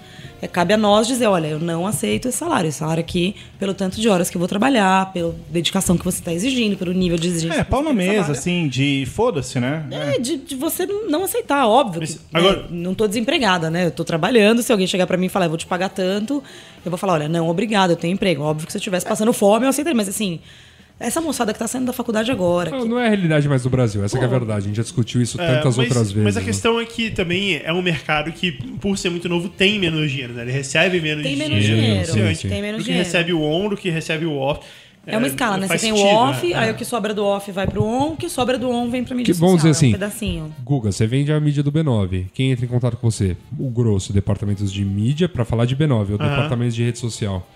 É, 0.43 0.47
cabe 0.47 0.73
a 0.73 0.77
nós 0.77 1.05
dizer, 1.05 1.27
olha, 1.27 1.45
eu 1.45 1.59
não 1.59 1.85
aceito 1.85 2.27
esse 2.27 2.37
salário. 2.39 2.67
Esse 2.67 2.79
salário 2.79 2.99
aqui, 2.99 3.35
pelo 3.59 3.75
tanto 3.75 4.01
de 4.01 4.09
horas 4.09 4.27
que 4.27 4.35
eu 4.37 4.39
vou 4.39 4.47
trabalhar, 4.47 5.13
pela 5.13 5.35
dedicação 5.51 5.95
que 5.95 6.03
você 6.03 6.17
está 6.17 6.33
exigindo, 6.33 6.75
pelo 6.75 6.91
nível 6.93 7.15
de 7.15 7.27
exigência. 7.27 7.59
É, 7.61 7.63
pau 7.63 7.83
na 7.83 7.93
mesa, 7.93 8.31
assim, 8.31 8.67
de 8.67 9.07
foda-se, 9.13 9.59
né? 9.59 9.85
É, 9.91 10.17
de, 10.19 10.37
de 10.37 10.55
você 10.55 10.87
não 10.87 11.25
aceitar, 11.25 11.67
óbvio. 11.67 12.01
Mas 12.01 12.15
que, 12.15 12.19
agora- 12.33 12.61
né, 12.63 12.67
não 12.71 12.95
tô 12.95 13.07
desempregada, 13.07 13.69
né? 13.69 13.85
Eu 13.85 13.91
tô 13.91 14.03
trabalhando. 14.03 14.63
Se 14.63 14.71
alguém 14.71 14.87
chegar 14.87 15.05
pra 15.05 15.15
mim 15.15 15.27
e 15.27 15.29
falar, 15.29 15.45
eu 15.45 15.49
vou 15.49 15.59
te 15.59 15.67
pagar 15.67 15.89
tanto, 15.89 16.43
eu 16.83 16.89
vou 16.89 16.97
falar, 16.97 17.13
olha, 17.13 17.29
não, 17.29 17.47
obrigado, 17.47 17.91
eu 17.91 17.95
tenho 17.95 18.13
emprego. 18.15 18.41
Óbvio 18.41 18.65
que 18.65 18.71
se 18.71 18.77
eu 18.77 18.79
estivesse 18.79 19.05
passando 19.05 19.31
fome, 19.33 19.67
eu 19.67 19.69
aceitaria. 19.69 19.95
Mas 19.95 20.09
assim, 20.09 20.39
essa 21.07 21.19
moçada 21.21 21.51
que 21.53 21.59
tá 21.59 21.67
saindo 21.67 21.85
da 21.87 21.93
faculdade 21.93 22.31
agora. 22.31 22.69
Não, 22.71 22.81
que- 22.83 22.87
não 22.87 22.99
é 22.99 23.05
a 23.05 23.09
realidade 23.09 23.47
mais 23.49 23.63
do 23.63 23.69
Brasil, 23.69 24.03
essa 24.03 24.17
que 24.17 24.23
é 24.23 24.27
a 24.27 24.29
verdade. 24.29 24.65
A 24.65 24.67
gente 24.67 24.77
já 24.77 24.83
discutiu 24.83 25.21
isso 25.21 25.39
É, 25.41 25.45
tantas 25.47 25.77
mas, 25.77 25.87
outras 25.87 26.11
vezes. 26.11 26.23
Mas 26.23 26.37
a 26.37 26.39
né? 26.39 26.45
questão 26.45 26.79
é 26.79 26.85
que 26.85 27.09
também 27.11 27.61
é 27.63 27.71
um 27.73 27.81
mercado 27.81 28.31
que, 28.31 28.51
por 28.79 28.97
ser 28.97 29.09
muito 29.09 29.27
novo, 29.29 29.49
tem 29.49 29.79
menos 29.79 30.09
dinheiro, 30.11 30.33
né? 30.33 30.43
Ele 30.43 30.51
recebe 30.51 30.99
menos 31.01 31.23
Tem 31.23 31.33
dinheiro. 31.35 31.53
menos 31.53 31.65
dinheiro. 32.13 32.29
sim, 32.29 32.35
sim. 32.35 32.49
Tem 32.49 32.61
menos 32.61 32.77
do 32.81 32.85
que 32.85 32.91
dinheiro. 32.91 33.05
recebe 33.05 33.33
o 33.33 33.41
on, 33.41 33.69
do 33.69 33.77
que 33.77 33.89
recebe 33.89 34.25
o 34.25 34.33
off. 34.37 34.61
É 35.07 35.17
uma 35.17 35.25
escala, 35.25 35.57
não 35.57 35.61
né? 35.67 35.67
Você 35.67 35.79
tem 35.79 35.91
o 35.91 35.97
sentido, 35.97 36.15
off, 36.15 36.47
né? 36.47 36.53
aí 36.53 36.69
o 36.71 36.75
que 36.75 36.85
sobra 36.85 37.11
do 37.11 37.25
off 37.25 37.51
vai 37.51 37.65
pro 37.65 37.83
on, 37.83 38.09
o 38.13 38.17
que 38.17 38.29
sobra 38.29 38.55
do 38.59 38.69
on 38.69 38.87
vem 38.87 39.03
pra 39.03 39.15
mídia 39.15 39.33
Que, 39.33 39.39
vamos 39.39 39.55
social. 39.63 39.71
dizer 39.73 39.77
assim, 39.79 39.87
É 39.87 39.89
um 39.89 39.99
pedacinho. 40.43 40.55
Guga, 40.63 40.91
você 40.91 41.07
vende 41.07 41.31
a 41.33 41.39
mídia 41.39 41.63
do 41.63 41.71
B9. 41.71 42.25
Quem 42.31 42.51
entra 42.51 42.65
em 42.65 42.67
contato 42.67 42.97
com 42.97 43.09
você? 43.09 43.35
O 43.57 43.67
grosso, 43.71 44.13
departamentos 44.13 44.71
de 44.71 44.85
mídia, 44.85 45.27
pra 45.27 45.43
falar 45.43 45.65
de 45.65 45.75
B9, 45.75 46.11
ou 46.11 46.17
Aham. 46.21 46.29
departamentos 46.29 46.75
de 46.75 46.83
rede 46.83 46.99
social. 46.99 47.47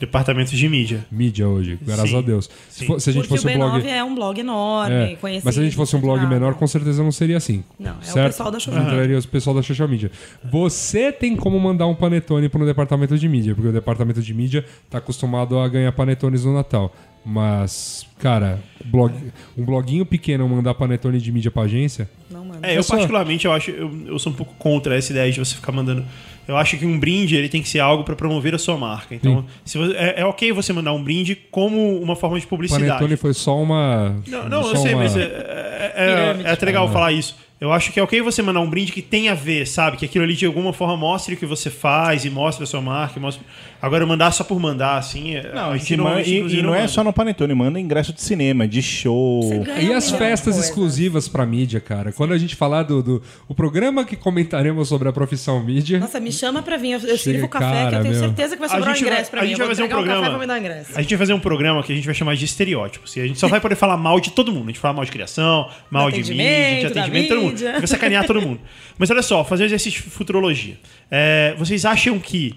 Departamentos 0.00 0.52
de 0.52 0.68
mídia. 0.68 1.04
Mídia 1.10 1.48
hoje, 1.48 1.78
graças 1.82 2.10
Sim, 2.10 2.18
a 2.18 2.20
Deus. 2.20 2.50
Se, 2.68 2.80
sim. 2.80 2.86
fo- 2.86 3.00
se 3.00 3.10
a 3.10 3.12
gente 3.12 3.26
Porque 3.28 3.40
fosse 3.42 3.46
o 3.46 3.50
um 3.50 3.62
B9 3.64 3.70
blog. 3.72 3.88
é 3.88 4.04
um 4.04 4.14
blog 4.14 4.38
enorme, 4.40 4.94
É, 4.94 5.16
conhecido. 5.16 5.44
mas 5.44 5.54
se 5.54 5.60
a 5.60 5.64
gente 5.64 5.76
fosse 5.76 5.96
um 5.96 6.00
blog 6.00 6.24
menor, 6.26 6.54
com 6.54 6.66
certeza 6.66 7.02
não 7.02 7.10
seria 7.12 7.36
assim. 7.36 7.64
Não, 7.78 7.92
é 7.92 8.10
o 8.10 8.26
pessoal 8.26 8.50
da 8.50 8.60
social 8.60 8.76
media. 8.76 8.92
Entraria 8.94 9.18
o 9.18 9.28
pessoal 9.28 9.56
da 9.56 9.62
social 9.62 9.88
media. 9.88 10.10
Você 10.50 11.10
tem 11.12 11.34
como 11.36 11.58
mandar 11.58 11.86
um 11.86 11.94
panetone 11.94 12.48
para 12.48 12.62
o 12.62 12.66
departamento 12.66 13.18
de 13.18 13.28
mídia, 13.28 13.54
porque 13.54 13.68
o 13.68 13.72
departamento 13.72 14.22
de 14.22 14.32
mídia 14.34 14.64
tá 14.88 14.98
acostumado 14.98 15.58
a 15.58 15.68
ganhar 15.68 15.90
panetones 15.92 16.44
no 16.44 16.54
Natal. 16.54 16.94
Mas, 17.24 18.06
cara, 18.18 18.58
blog, 18.86 19.12
um 19.56 19.64
bloguinho 19.64 20.06
pequeno 20.06 20.48
mandar 20.48 20.72
panetone 20.74 21.20
de 21.20 21.30
mídia 21.30 21.50
pra 21.50 21.62
agência, 21.62 22.08
Não, 22.30 22.44
mano. 22.44 22.60
É, 22.62 22.78
eu 22.78 22.84
particularmente, 22.84 23.44
eu 23.44 23.52
acho, 23.52 23.70
eu, 23.70 23.90
eu 24.06 24.18
sou 24.18 24.32
um 24.32 24.34
pouco 24.34 24.54
contra 24.58 24.96
essa 24.96 25.12
ideia 25.12 25.30
de 25.30 25.38
você 25.38 25.54
ficar 25.54 25.72
mandando. 25.72 26.04
Eu 26.48 26.56
acho 26.56 26.78
que 26.78 26.86
um 26.86 26.98
brinde 26.98 27.36
ele 27.36 27.48
tem 27.48 27.60
que 27.62 27.68
ser 27.68 27.78
algo 27.80 28.02
para 28.04 28.16
promover 28.16 28.54
a 28.54 28.58
sua 28.58 28.76
marca. 28.78 29.14
Então, 29.14 29.44
se 29.64 29.76
você- 29.76 29.94
é, 29.94 30.20
é 30.22 30.24
ok 30.24 30.50
você 30.50 30.72
mandar 30.72 30.92
um 30.94 31.04
brinde 31.04 31.36
como 31.50 32.00
uma 32.00 32.16
forma 32.16 32.40
de 32.40 32.46
publicidade. 32.46 32.88
panetone 32.88 33.16
foi 33.16 33.34
só 33.34 33.60
uma. 33.60 34.16
Não, 34.26 34.48
não 34.48 34.62
só 34.64 34.70
eu 34.70 34.76
sei, 34.78 34.94
uma- 34.94 35.02
mas 35.02 35.14
é, 35.16 35.20
é, 35.22 35.92
é- 35.96 36.48
é 36.48 36.50
até 36.50 36.64
legal 36.66 36.90
falar 36.90 37.12
isso. 37.12 37.36
Eu 37.60 37.72
acho 37.72 37.90
que 37.92 37.98
é 37.98 38.02
ok 38.02 38.22
você 38.22 38.40
mandar 38.40 38.60
um 38.60 38.70
brinde 38.70 38.92
que 38.92 39.02
tem 39.02 39.28
a 39.28 39.34
ver, 39.34 39.66
sabe? 39.66 39.96
Que 39.96 40.04
aquilo 40.04 40.22
ali 40.24 40.34
de 40.34 40.46
alguma 40.46 40.72
forma 40.72 40.96
mostre 40.96 41.34
o 41.34 41.36
que 41.36 41.44
você 41.44 41.68
faz 41.70 42.24
e 42.24 42.30
mostre 42.30 42.62
a 42.62 42.66
sua 42.66 42.80
marca. 42.80 43.18
e 43.18 43.22
Mostre... 43.22 43.44
Agora, 43.82 44.04
mandar 44.06 44.30
só 44.32 44.42
por 44.44 44.58
mandar, 44.60 44.96
assim. 44.96 45.34
é- 45.36 45.52
Não, 45.54 45.70
a 45.72 45.76
e, 45.76 45.78
gente 45.78 45.90
man- 45.96 46.02
normalmente, 46.04 46.30
e- 46.30 46.58
e 46.58 46.62
não 46.62 46.74
é 46.74 46.78
manda. 46.78 46.88
só 46.88 47.02
no 47.04 47.12
Panetone, 47.12 47.54
manda 47.54 47.78
ingresso 47.80 48.12
de 48.12 48.20
cinema, 48.20 48.66
de 48.66 48.80
show. 48.82 49.40
E 49.80 49.92
as 49.92 50.10
festas 50.10 50.54
coisa. 50.54 50.68
exclusivas 50.68 51.28
pra 51.28 51.44
mídia, 51.46 51.80
cara? 51.80 52.12
Quando 52.12 52.32
a 52.32 52.38
gente 52.38 52.54
falar 52.56 52.82
do, 52.84 53.02
do 53.02 53.22
o 53.48 53.54
programa 53.54 54.04
que 54.04 54.16
comentaremos 54.16 54.88
sobre 54.88 55.08
a 55.08 55.12
profissão 55.12 55.62
mídia. 55.62 55.98
Nossa, 56.00 56.18
me 56.20 56.32
chama 56.32 56.60
pra 56.62 56.76
vir. 56.76 56.92
Eu, 56.92 57.00
eu 57.00 57.18
sirvo 57.18 57.48
café, 57.48 57.66
que 57.66 57.72
cara, 57.72 57.96
eu 57.98 58.02
tenho 58.02 58.14
meu. 58.14 58.22
certeza 58.24 58.54
que 58.56 58.60
vai 58.60 58.68
A 58.68 58.72
sobrar 58.72 58.90
um 58.90 58.94
gente 58.94 59.04
vai- 59.04 59.12
ingresso 59.12 59.30
pra 59.30 59.40
a 59.40 59.42
mim. 59.42 59.48
gente 59.50 59.60
Eu 59.60 59.66
vai 59.66 59.74
fazer 59.76 59.86
um 59.86 59.88
programa. 59.88 60.20
café 60.20 60.30
pra 60.30 60.38
me 60.40 60.46
dar 60.46 60.58
ingresso. 60.58 60.90
A 60.94 61.00
gente 61.02 61.10
vai 61.10 61.18
fazer 61.18 61.32
um 61.34 61.40
programa 61.40 61.82
que 61.82 61.92
a 61.92 61.94
gente 61.96 62.04
vai 62.04 62.14
chamar 62.14 62.34
de 62.36 62.44
estereótipos. 62.44 63.16
E 63.16 63.20
a 63.20 63.26
gente 63.26 63.38
só 63.38 63.48
vai 63.48 63.60
poder 63.60 63.74
falar 63.76 63.96
mal 63.96 64.18
de 64.20 64.30
todo 64.30 64.52
mundo. 64.52 64.64
A 64.64 64.68
gente 64.68 64.80
fala 64.80 64.94
mal 64.94 65.04
de 65.04 65.10
criação, 65.12 65.68
mal 65.90 66.10
de 66.10 66.18
mídia, 66.20 66.80
de 66.80 66.86
atendimento, 66.86 67.28
todo 67.28 67.42
mundo. 67.42 67.47
Mídia. 67.48 67.72
Vai 67.72 67.86
sacanear 67.86 68.26
todo 68.26 68.40
mundo. 68.40 68.60
Mas 68.98 69.10
olha 69.10 69.22
só, 69.22 69.44
fazer 69.44 69.62
um 69.64 69.66
exercício 69.66 70.02
de 70.02 70.10
futurologia. 70.10 70.76
É, 71.10 71.54
vocês 71.58 71.84
acham 71.84 72.18
que 72.18 72.54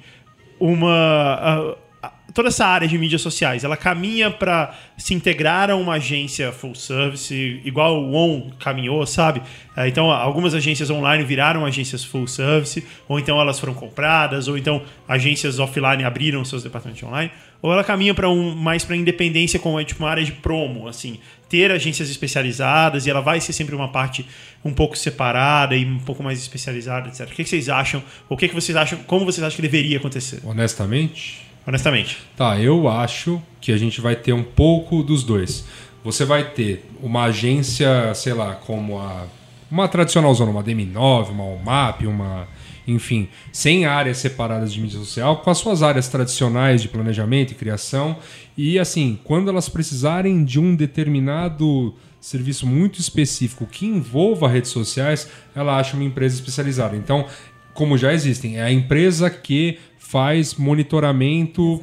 uma. 0.60 1.36
a- 1.42 1.76
toda 2.34 2.50
essa 2.50 2.66
área 2.66 2.88
de 2.88 2.98
mídias 2.98 3.22
sociais, 3.22 3.64
ela 3.64 3.78
caminha 3.78 4.30
para 4.30 4.76
se 4.98 5.14
integrar 5.14 5.70
a 5.70 5.76
uma 5.76 5.94
agência 5.94 6.52
full 6.52 6.76
service, 6.76 7.62
igual 7.64 8.04
o 8.04 8.14
ON 8.14 8.52
caminhou, 8.60 9.06
sabe? 9.06 9.42
É, 9.76 9.88
então, 9.88 10.12
algumas 10.12 10.54
agências 10.54 10.90
online 10.90 11.24
viraram 11.24 11.66
agências 11.66 12.04
full 12.04 12.28
service, 12.28 12.86
ou 13.08 13.20
então 13.20 13.40
elas 13.40 13.60
foram 13.60 13.74
compradas, 13.74 14.48
ou 14.48 14.58
então 14.58 14.82
agências 15.08 15.60
offline 15.60 16.04
abriram 16.04 16.44
seus 16.44 16.64
departamentos 16.64 17.02
online, 17.04 17.32
ou 17.62 17.72
ela 17.72 17.84
caminha 17.84 18.14
para 18.14 18.30
um 18.30 18.56
mais 18.56 18.84
para 18.84 18.96
independência 18.96 19.60
como 19.60 19.80
é 19.80 19.84
tipo 19.84 20.04
uma 20.04 20.10
área 20.10 20.24
de 20.24 20.32
promo, 20.32 20.88
assim, 20.88 21.20
ter 21.48 21.72
agências 21.72 22.10
especializadas 22.10 23.06
e 23.06 23.10
ela 23.10 23.22
vai 23.22 23.40
ser 23.40 23.54
sempre 23.54 23.76
uma 23.76 23.90
parte 23.90 24.26
um 24.64 24.74
pouco 24.74 24.98
separada 24.98 25.76
e 25.76 25.86
um 25.86 26.00
pouco 26.00 26.24
mais 26.24 26.40
especializada, 26.40 27.10
etc. 27.10 27.22
O 27.22 27.36
que 27.36 27.44
que 27.44 27.50
vocês 27.50 27.70
acham? 27.70 28.02
O 28.30 28.38
que 28.38 28.48
que 28.48 28.56
vocês 28.56 28.76
acham? 28.76 29.00
Como 29.04 29.26
vocês 29.26 29.44
acham 29.44 29.56
que 29.56 29.62
deveria 29.62 29.98
acontecer? 29.98 30.40
Honestamente, 30.44 31.51
Honestamente. 31.66 32.18
Tá, 32.36 32.60
eu 32.60 32.88
acho 32.88 33.42
que 33.60 33.72
a 33.72 33.78
gente 33.78 34.02
vai 34.02 34.16
ter 34.16 34.34
um 34.34 34.44
pouco 34.44 35.04
dos 35.04 35.24
dois. 35.24 35.66
Você 36.04 36.26
vai 36.26 36.44
ter 36.44 36.90
uma 37.02 37.26
agência, 37.26 38.14
sei 38.14 38.34
lá, 38.34 38.56
como 38.56 39.00
a. 39.00 39.26
Uma 39.70 39.88
tradicional 39.88 40.34
zona, 40.34 40.52
uma 40.52 40.64
DM9, 40.64 41.30
uma 41.30 41.46
OMAP, 41.46 42.06
uma. 42.06 42.48
Enfim, 42.88 43.30
sem 43.54 43.86
áreas 43.86 44.18
separadas 44.18 44.74
de 44.74 44.82
mídia 44.82 44.98
social, 45.00 45.38
com 45.38 45.50
as 45.52 45.60
suas 45.60 45.84
áreas 45.84 46.08
tradicionais 46.08 46.82
de 46.82 46.90
planejamento 46.90 47.52
e 47.52 47.56
criação. 47.56 48.18
E 48.58 48.80
assim, 48.80 49.20
quando 49.24 49.50
elas 49.50 49.70
precisarem 49.70 50.44
de 50.44 50.60
um 50.60 50.76
determinado 50.76 51.96
serviço 52.20 52.68
muito 52.68 53.00
específico 53.00 53.66
que 53.66 53.86
envolva 53.86 54.48
redes 54.48 54.72
sociais, 54.72 55.30
ela 55.56 55.78
acha 55.78 55.96
uma 55.96 56.04
empresa 56.04 56.36
especializada. 56.36 56.98
Então, 56.98 57.28
como 57.74 57.98
já 57.98 58.12
existem, 58.14 58.58
é 58.58 58.64
a 58.64 58.72
empresa 58.72 59.30
que 59.30 59.80
faz 60.12 60.56
monitoramento 60.56 61.82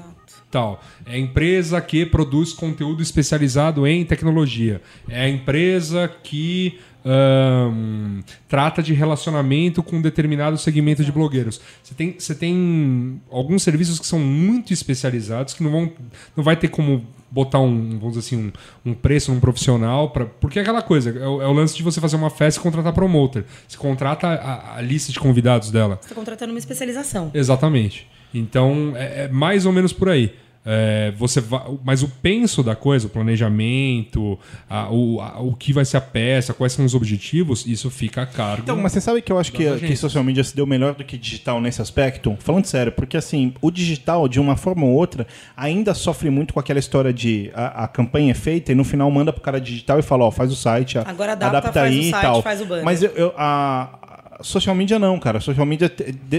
tal. 0.51 0.83
É 1.07 1.15
a 1.15 1.19
empresa 1.19 1.81
que 1.81 2.05
produz 2.05 2.53
conteúdo 2.53 3.03
especializado 3.03 3.87
em 3.87 4.05
tecnologia. 4.05 4.83
É 5.09 5.23
a 5.23 5.29
empresa 5.29 6.11
que 6.23 6.79
ahn, 7.05 8.21
trata 8.47 8.83
de 8.83 8.93
relacionamento 8.93 9.83
com 9.83 9.97
um 9.97 10.03
determinado 10.03 10.59
segmento 10.59 11.03
de 11.03 11.11
blogueiros. 11.11 11.59
Você 11.83 11.95
tem, 11.95 12.17
você 12.19 12.35
tem 12.35 13.21
alguns 13.31 13.63
serviços 13.63 13.99
que 13.99 14.07
são 14.07 14.19
muito 14.19 14.73
especializados 14.75 15.55
que 15.55 15.63
não 15.63 15.71
vão 15.71 15.93
não 16.37 16.45
vai 16.45 16.57
ter 16.57 16.69
como 16.69 17.07
botar 17.31 17.61
um 17.61 17.99
vamos 17.99 18.17
assim 18.17 18.37
um, 18.37 18.91
um 18.91 18.95
preço 18.95 19.33
num 19.33 19.41
profissional 19.41 20.11
para 20.11 20.25
porque 20.25 20.59
é 20.59 20.63
aquela 20.63 20.81
coisa 20.81 21.11
é 21.11 21.29
o, 21.29 21.43
é 21.43 21.47
o 21.47 21.53
lance 21.53 21.77
de 21.77 21.83
você 21.83 22.01
fazer 22.01 22.17
uma 22.17 22.31
festa 22.31 22.59
e 22.59 22.63
contratar 22.63 22.93
promoter 22.95 23.45
você 23.67 23.77
contrata 23.77 24.27
a, 24.29 24.77
a 24.77 24.81
lista 24.81 25.13
de 25.13 25.21
convidados 25.21 25.71
dela 25.71 25.99
Você 26.01 26.09
tá 26.09 26.15
contratando 26.15 26.53
uma 26.53 26.59
especialização. 26.59 27.31
Exatamente. 27.35 28.07
Então, 28.35 28.93
é, 28.97 29.25
é 29.25 29.29
mais 29.29 29.67
ou 29.67 29.73
menos 29.73 29.93
por 29.93 30.09
aí. 30.09 30.33
É, 30.71 31.13
você 31.17 31.41
vai, 31.41 31.63
mas 31.83 32.03
o 32.03 32.09
penso 32.21 32.63
da 32.63 32.77
coisa, 32.77 33.07
o 33.07 33.11
planejamento, 33.11 34.39
a- 34.69 34.91
o, 34.91 35.21
a- 35.21 35.41
o 35.41 35.55
que 35.55 35.73
vai 35.73 35.85
ser 35.85 35.97
a 35.97 36.01
peça, 36.01 36.53
quais 36.53 36.73
são 36.75 36.85
os 36.85 36.95
objetivos, 36.95 37.65
isso 37.67 37.89
fica 37.91 38.23
a 38.23 38.27
cargo. 38.27 38.63
Então, 38.65 38.77
mas 38.77 38.93
você 38.93 39.01
sabe 39.01 39.23
que 39.23 39.33
eu 39.33 39.39
acho 39.39 39.51
que, 39.53 39.65
que 39.79 39.97
social 39.97 40.23
media 40.23 40.45
se 40.45 40.55
deu 40.55 40.67
melhor 40.67 40.95
do 40.95 41.05
que 41.05 41.17
digital 41.17 41.59
nesse 41.61 41.81
aspecto? 41.81 42.37
Falando 42.41 42.67
sério, 42.67 42.93
porque 42.93 43.17
assim, 43.17 43.55
o 43.63 43.71
digital, 43.71 44.29
de 44.29 44.39
uma 44.39 44.57
forma 44.57 44.85
ou 44.85 44.93
outra, 44.93 45.27
ainda 45.57 45.95
sofre 45.95 46.29
muito 46.29 46.53
com 46.53 46.61
aquela 46.61 46.79
história 46.79 47.13
de 47.13 47.51
a, 47.55 47.85
a 47.85 47.89
campanha 47.89 48.33
é 48.33 48.35
feita 48.35 48.71
e 48.71 48.75
no 48.75 48.85
final 48.85 49.11
manda 49.11 49.33
pro 49.33 49.41
cara 49.41 49.61
digital 49.61 49.99
e 49.99 50.03
fala, 50.03 50.25
ó, 50.25 50.31
faz 50.31 50.53
o 50.53 50.57
site, 50.57 50.99
Agora 50.99 51.33
adapta, 51.33 51.73
faz 51.73 51.95
o 51.95 51.99
aí 51.99 52.01
e 52.01 52.11
site, 52.11 52.23
tal. 52.23 52.43
faz 52.43 52.61
o 52.61 52.67
banner. 52.67 52.85
Mas 52.85 53.03
eu, 53.03 53.11
eu- 53.13 53.33
a 53.39 54.08
social 54.41 54.75
media 54.75 54.99
não, 54.99 55.19
cara. 55.19 55.39
A 55.39 55.41
social 55.41 55.67
media 55.67 55.91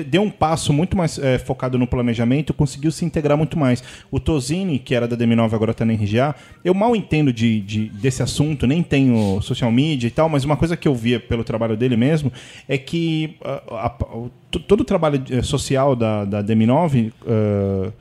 deu 0.07 0.21
um 0.21 0.29
passo 0.29 0.71
muito 0.73 0.95
mais 0.97 1.17
eh, 1.19 1.37
focado 1.37 1.77
no 1.77 1.85
planejamento, 1.87 2.53
conseguiu 2.53 2.91
se 2.91 3.03
integrar 3.05 3.37
muito 3.37 3.57
mais. 3.57 3.83
O 4.11 4.19
Tozini, 4.19 4.79
que 4.79 4.95
era 4.95 5.07
da 5.07 5.15
DM9 5.17 5.53
agora 5.53 5.73
tá 5.73 5.83
na 5.85 5.93
RGA, 5.93 6.35
eu 6.63 6.73
mal 6.73 6.95
entendo 6.95 7.31
de, 7.33 7.59
de- 7.61 7.89
desse 7.89 8.23
assunto, 8.23 8.65
nem 8.67 8.81
tenho 8.83 9.41
social 9.41 9.71
media 9.71 10.07
e 10.07 10.11
tal, 10.11 10.29
mas 10.29 10.43
uma 10.43 10.55
coisa 10.57 10.77
que 10.77 10.87
eu 10.87 10.95
via 10.95 11.19
pelo 11.19 11.43
trabalho 11.43 11.75
dele 11.75 11.95
mesmo 11.97 12.31
é 12.67 12.77
que 12.77 13.35
a- 13.71 13.89
to- 14.51 14.59
todo 14.59 14.81
o 14.81 14.85
trabalho 14.85 15.21
eh, 15.29 15.41
social 15.41 15.95
da, 15.95 16.25
da 16.25 16.43
DM9 16.43 17.11
ah, 17.27 17.91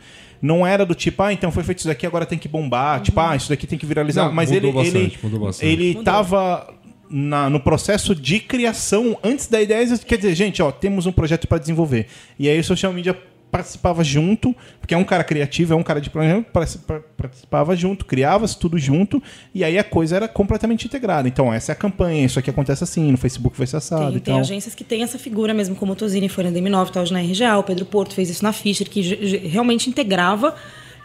não 0.41 0.65
era 0.65 0.87
do 0.87 0.95
tipo, 0.95 1.21
ah, 1.23 1.33
então 1.33 1.51
foi 1.51 1.65
feito 1.65 1.79
isso 1.79 1.89
daqui, 1.89 2.07
agora 2.07 2.25
tem 2.25 2.39
que 2.39 2.47
bombar, 2.47 3.01
tipo, 3.01 3.19
ah, 3.19 3.35
isso 3.35 3.49
daqui 3.49 3.67
tem 3.67 3.77
que 3.77 3.85
viralizar. 3.85 4.27
Não, 4.27 4.33
mas 4.33 4.51
mudou 4.53 4.69
ele, 4.69 4.77
bastante, 4.79 4.97
ele, 4.97 5.19
mudou 5.23 5.41
bastante. 5.41 5.73
ele 5.73 5.95
tava 6.05 6.75
na- 7.11 7.49
no 7.49 7.61
processo 7.61 8.15
de 8.15 8.41
criação 8.41 9.19
antes 9.23 9.47
da 9.47 9.61
ideia. 9.61 9.87
Quer 9.99 10.17
dizer, 10.17 10.35
gente, 10.35 10.63
ó, 10.63 10.71
temos 10.71 11.07
um 11.07 11.13
projeto 11.13 11.47
para 11.49 11.59
desenvolver. 11.59 12.07
E 12.39 12.49
aí 12.49 12.59
o 12.59 12.65
social 12.65 12.93
media 12.93 13.17
participava 13.51 14.05
junto, 14.05 14.55
porque 14.79 14.93
é 14.93 14.97
um 14.99 15.05
cara 15.05 15.25
criativo, 15.25 15.73
é 15.73 15.77
um 15.77 15.83
cara 15.83 16.03
de 16.03 16.11
particip- 16.53 17.03
participava 17.17 17.75
junto, 17.75 18.05
criava-se 18.05 18.59
tudo 18.59 18.79
junto, 18.79 19.23
e 19.55 19.65
aí 19.65 19.79
a 19.79 19.85
coisa 19.85 20.17
era 20.17 20.29
completamente 20.29 20.85
integrada. 20.87 21.27
Então, 21.27 21.51
essa 21.51 21.73
é 21.73 21.75
a 21.75 21.77
campanha, 21.77 22.27
isso 22.27 22.39
aqui 22.39 22.51
acontece 22.51 22.85
assim, 22.85 23.11
no 23.11 23.17
Facebook 23.17 23.57
vai 23.57 23.67
ser 23.67 23.79
assado 23.79 24.09
Tem, 24.09 24.17
e 24.17 24.21
tem 24.21 24.39
agências 24.39 24.75
que 24.75 24.85
têm 24.85 25.03
essa 25.03 25.19
figura 25.19 25.55
mesmo, 25.55 25.75
como 25.75 25.93
o 25.93 25.97
Tozini 25.97 26.29
foi 26.29 26.45
na 26.45 26.51
DM9, 26.51 26.91
tá 26.91 27.01
hoje 27.01 27.11
na 27.11 27.21
RGA, 27.21 27.57
o 27.57 27.63
Pedro 27.63 27.87
Porto 27.87 28.15
fez 28.15 28.29
isso 28.29 28.45
na 28.45 28.53
Fischer, 28.53 28.87
que 28.87 29.01
realmente 29.49 29.89
integrava 29.89 30.55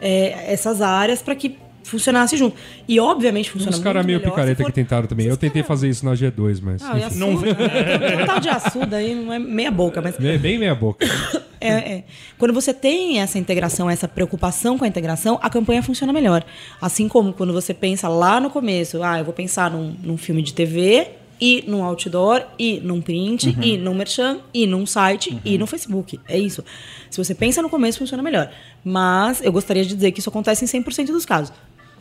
é, 0.02 0.52
essas 0.52 0.82
áreas 0.82 1.22
para 1.22 1.36
que 1.36 1.56
funcionasse 1.84 2.36
junto. 2.38 2.56
E 2.88 3.00
obviamente 3.00 3.50
funciona 3.52 3.76
Uns 3.76 3.84
caras 3.84 4.06
meio 4.06 4.20
picareta 4.20 4.62
for- 4.64 4.66
que 4.68 4.72
tentaram 4.74 5.08
também. 5.08 5.26
Eu 5.26 5.32
Esses 5.32 5.40
tentei 5.40 5.64
fazer 5.64 5.90
isso 5.90 6.06
na 6.06 6.14
G2, 6.14 6.60
mas. 6.62 6.82
Ah, 6.82 6.94
o 6.94 6.98
enfim. 6.98 7.20
Yasuda, 7.20 7.54
né? 7.54 8.24
Um 8.24 8.26
tal 8.26 8.40
de 8.40 8.50
Assuda 8.50 8.96
aí, 8.98 9.16
não 9.16 9.34
é 9.34 9.40
meia 9.40 9.72
boca, 9.72 10.02
mas 10.02 10.16
Bem, 10.18 10.38
bem 10.38 10.58
meia 10.58 10.76
boca. 10.76 11.06
É, 11.66 11.70
é. 11.94 12.04
Quando 12.38 12.54
você 12.54 12.74
tem 12.74 13.22
essa 13.22 13.40
integração, 13.40 13.90
essa 13.90 14.06
preocupação 14.06 14.78
com 14.78 14.84
a 14.84 14.88
integração, 14.88 15.40
a 15.42 15.50
campanha 15.50 15.82
funciona 15.82 16.12
melhor. 16.12 16.44
Assim 16.82 17.08
como 17.08 17.32
quando 17.32 17.54
você 17.54 17.74
pensa 17.74 18.10
lá 18.10 18.38
no 18.42 18.50
começo, 18.50 19.02
ah, 19.02 19.20
eu 19.20 19.24
vou 19.24 19.34
pensar 19.34 19.72
num, 19.72 19.96
num 20.04 20.18
filme 20.18 20.42
de 20.42 20.54
TV, 20.54 21.08
e 21.40 21.64
num 21.66 21.82
outdoor, 21.82 22.44
e 22.60 22.82
num 22.82 23.00
print, 23.00 23.58
e 23.62 23.78
num 23.78 23.94
merchan, 23.94 24.40
e 24.54 24.68
num 24.68 24.86
site, 24.86 25.40
e 25.46 25.58
no 25.58 25.66
Facebook. 25.66 26.20
É 26.28 26.38
isso. 26.38 26.66
Se 27.10 27.18
você 27.24 27.34
pensa 27.34 27.62
no 27.62 27.70
começo, 27.70 28.00
funciona 28.00 28.22
melhor. 28.22 28.52
Mas 28.84 29.42
eu 29.42 29.52
gostaria 29.54 29.86
de 29.86 29.96
dizer 29.96 30.12
que 30.12 30.20
isso 30.20 30.28
acontece 30.30 30.66
em 30.66 30.68
100% 30.68 31.08
dos 31.08 31.26
casos. 31.26 31.54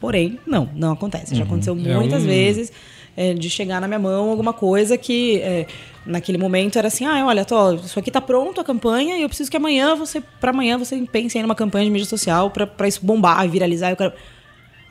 Porém, 0.02 0.38
não, 0.46 0.68
não 0.74 0.92
acontece. 0.92 1.34
Já 1.34 1.44
aconteceu 1.44 1.74
É 1.74 1.94
muitas 1.96 2.24
um- 2.24 2.26
vezes 2.26 2.72
é, 3.16 3.32
de 3.34 3.48
chegar 3.48 3.80
na 3.80 3.86
minha 3.86 4.00
mão 4.00 4.28
alguma 4.30 4.52
coisa 4.52 4.98
que 4.98 5.38
é, 5.40 5.66
naquele 6.04 6.36
momento 6.38 6.76
era 6.76 6.88
assim, 6.88 7.06
ah, 7.06 7.24
olha, 7.24 7.44
tô, 7.44 7.74
isso 7.74 7.96
aqui 7.98 8.10
tá 8.10 8.20
pronto 8.20 8.60
a 8.60 8.64
campanha 8.64 9.16
e 9.16 9.22
eu 9.22 9.28
preciso 9.28 9.48
que 9.50 9.56
amanhã 9.56 9.94
você, 9.94 10.20
para 10.40 10.50
amanhã 10.50 10.76
você 10.76 10.96
pense 11.12 11.38
aí 11.38 11.42
numa 11.42 11.54
campanha 11.54 11.84
de 11.84 11.90
mídia 11.92 12.06
social 12.08 12.50
pra 12.50 12.88
isso 12.88 12.98
bombar, 13.06 13.48
viralizar. 13.48 13.90
Eu 13.90 13.96
quero... 13.96 14.12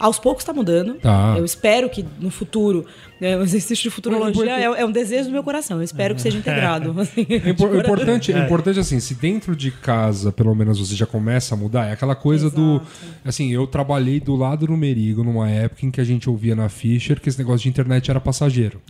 Aos 0.02 0.18
poucos 0.20 0.44
tá 0.44 0.52
mudando. 0.54 0.96
Tá. 0.96 1.36
Eu 1.38 1.46
espero 1.46 1.90
que 1.90 2.06
no 2.20 2.30
futuro, 2.30 2.86
né, 3.20 3.38
o 3.38 3.44
exercício 3.44 3.84
de 3.84 3.90
futurologia 3.90 4.52
é, 4.60 4.64
é 4.64 4.86
um 4.86 4.92
desejo 4.92 5.26
do 5.26 5.32
meu 5.32 5.44
coração. 5.44 5.78
Eu 5.78 5.84
espero 5.84 6.16
que 6.16 6.22
seja 6.22 6.38
integrado. 6.38 6.94
assim, 7.00 7.24
de 7.24 7.36
É 7.36 7.50
impor- 7.50 7.76
importante, 7.76 8.34
é 8.34 8.40
importante 8.40 8.80
assim, 8.80 9.00
se 9.00 9.14
dentro 9.16 9.56
de 9.56 9.70
casa, 9.72 10.32
pelo 10.32 10.54
menos 10.56 10.80
você 10.80 10.96
já 10.96 11.06
começa 11.06 11.54
a 11.54 11.58
mudar, 11.58 11.88
é 11.88 11.94
aquela 11.94 12.16
coisa 12.16 12.50
do. 12.50 12.82
Assim, 13.24 13.52
eu 13.52 13.68
trabalhei 13.68 14.20
do 14.20 14.36
lado 14.36 14.66
do 14.68 14.76
Merigo 14.78 15.24
numa 15.24 15.50
época 15.50 15.86
em 15.86 15.92
que 15.92 16.02
a 16.02 16.04
gente 16.04 16.30
ouvia 16.30 16.56
na 16.56 16.68
Fischer 16.70 17.20
que 17.20 17.30
esse 17.30 17.38
negócio 17.38 17.62
de 17.64 17.70
internet 17.70 18.10
era 18.10 18.20
passageiro. 18.20 18.82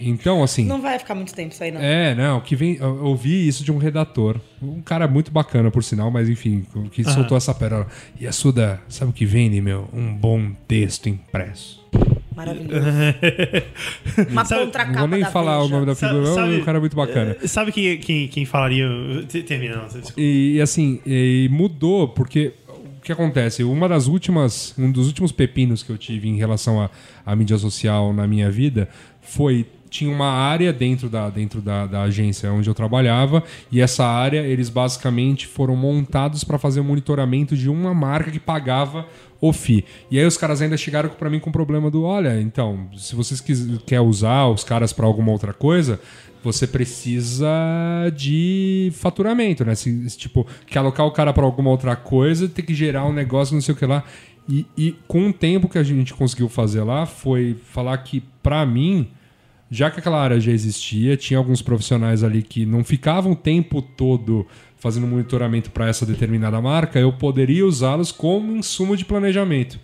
Então, 0.00 0.42
assim. 0.42 0.64
Não 0.64 0.80
vai 0.80 0.98
ficar 0.98 1.14
muito 1.14 1.34
tempo 1.34 1.52
isso 1.52 1.62
aí, 1.62 1.70
não. 1.70 1.80
É, 1.80 2.14
não, 2.14 2.40
que 2.40 2.54
vem. 2.56 2.76
Eu 2.76 3.04
ouvi 3.04 3.46
isso 3.46 3.64
de 3.64 3.72
um 3.72 3.78
redator. 3.78 4.40
Um 4.62 4.80
cara 4.80 5.06
muito 5.06 5.30
bacana, 5.30 5.70
por 5.70 5.84
sinal, 5.84 6.10
mas 6.10 6.28
enfim, 6.28 6.64
que 6.90 7.04
soltou 7.04 7.36
essa 7.36 7.54
pérola. 7.54 7.86
E 8.18 8.26
a 8.26 8.32
Suda, 8.32 8.80
sabe 8.88 9.10
o 9.10 9.14
que 9.14 9.26
vende, 9.26 9.60
meu? 9.60 9.88
Um 9.92 10.14
bom 10.14 10.50
texto 10.66 11.08
impresso. 11.08 11.84
Maravilhoso. 12.34 12.86
Uma 14.30 14.44
Sabe- 14.44 14.64
contracapa 14.66 14.92
Não 14.92 15.00
vou 15.00 15.08
nem 15.08 15.20
da 15.20 15.30
falar 15.30 15.62
o 15.62 15.68
nome 15.68 15.86
da 15.86 15.94
figura, 15.94 16.20
não, 16.20 16.34
sabe- 16.34 16.52
e 16.56 16.60
o 16.60 16.64
cara 16.64 16.78
é 16.78 16.80
muito 16.80 16.96
bacana. 16.96 17.36
Eh, 17.42 17.46
Sabe 17.46 17.72
quem, 17.72 17.98
quem, 17.98 18.28
quem 18.28 18.44
falaria. 18.44 18.86
te- 19.28 19.42
Termina. 19.42 19.86
E, 20.16 20.54
e, 20.56 20.60
assim, 20.60 21.00
e 21.06 21.48
mudou, 21.50 22.08
porque 22.08 22.52
o 22.98 23.00
que 23.02 23.12
acontece? 23.12 23.62
Uma 23.64 23.88
das 23.88 24.06
últimas, 24.06 24.74
um 24.78 24.90
dos 24.90 25.06
últimos 25.06 25.32
pepinos 25.32 25.82
que 25.82 25.90
eu 25.90 25.96
tive 25.98 26.28
em 26.28 26.36
relação 26.36 26.88
à 27.24 27.36
mídia 27.36 27.56
social 27.58 28.12
na 28.12 28.26
minha 28.26 28.50
vida 28.50 28.88
foi. 29.20 29.66
Tinha 29.96 30.10
uma 30.10 30.30
área 30.30 30.74
dentro, 30.74 31.08
da, 31.08 31.30
dentro 31.30 31.62
da, 31.62 31.86
da 31.86 32.02
agência 32.02 32.52
onde 32.52 32.68
eu 32.68 32.74
trabalhava, 32.74 33.42
e 33.72 33.80
essa 33.80 34.04
área 34.04 34.40
eles 34.40 34.68
basicamente 34.68 35.46
foram 35.46 35.74
montados 35.74 36.44
para 36.44 36.58
fazer 36.58 36.80
o 36.80 36.84
monitoramento 36.84 37.56
de 37.56 37.70
uma 37.70 37.94
marca 37.94 38.30
que 38.30 38.38
pagava 38.38 39.06
o 39.40 39.54
FI. 39.54 39.86
E 40.10 40.18
aí 40.18 40.26
os 40.26 40.36
caras 40.36 40.60
ainda 40.60 40.76
chegaram 40.76 41.08
para 41.08 41.30
mim 41.30 41.40
com 41.40 41.48
o 41.48 41.52
problema 41.52 41.90
do: 41.90 42.02
olha, 42.02 42.38
então, 42.42 42.90
se 42.94 43.16
vocês 43.16 43.40
quis, 43.40 43.66
quer 43.86 44.02
usar 44.02 44.48
os 44.48 44.62
caras 44.64 44.92
para 44.92 45.06
alguma 45.06 45.32
outra 45.32 45.54
coisa, 45.54 45.98
você 46.44 46.66
precisa 46.66 47.48
de 48.14 48.92
faturamento, 48.96 49.64
né? 49.64 49.74
Se, 49.74 50.10
se, 50.10 50.18
tipo, 50.18 50.46
quer 50.66 50.80
alocar 50.80 51.06
o 51.06 51.10
cara 51.10 51.32
para 51.32 51.44
alguma 51.44 51.70
outra 51.70 51.96
coisa, 51.96 52.46
tem 52.46 52.62
que 52.62 52.74
gerar 52.74 53.06
um 53.06 53.14
negócio, 53.14 53.54
não 53.54 53.62
sei 53.62 53.74
o 53.74 53.78
que 53.78 53.86
lá. 53.86 54.04
E, 54.46 54.66
e 54.76 54.94
com 55.08 55.28
o 55.28 55.32
tempo 55.32 55.70
que 55.70 55.78
a 55.78 55.82
gente 55.82 56.12
conseguiu 56.12 56.50
fazer 56.50 56.82
lá, 56.82 57.06
foi 57.06 57.56
falar 57.72 57.96
que, 57.96 58.22
para 58.42 58.66
mim, 58.66 59.08
já 59.70 59.90
que 59.90 59.98
aquela 59.98 60.22
área 60.22 60.38
já 60.40 60.52
existia, 60.52 61.16
tinha 61.16 61.38
alguns 61.38 61.60
profissionais 61.62 62.22
ali 62.22 62.42
que 62.42 62.64
não 62.64 62.84
ficavam 62.84 63.32
o 63.32 63.36
tempo 63.36 63.82
todo 63.82 64.46
fazendo 64.78 65.06
monitoramento 65.06 65.70
para 65.70 65.88
essa 65.88 66.06
determinada 66.06 66.60
marca, 66.60 66.98
eu 66.98 67.12
poderia 67.12 67.66
usá-los 67.66 68.12
como 68.12 68.56
insumo 68.56 68.96
de 68.96 69.04
planejamento. 69.04 69.80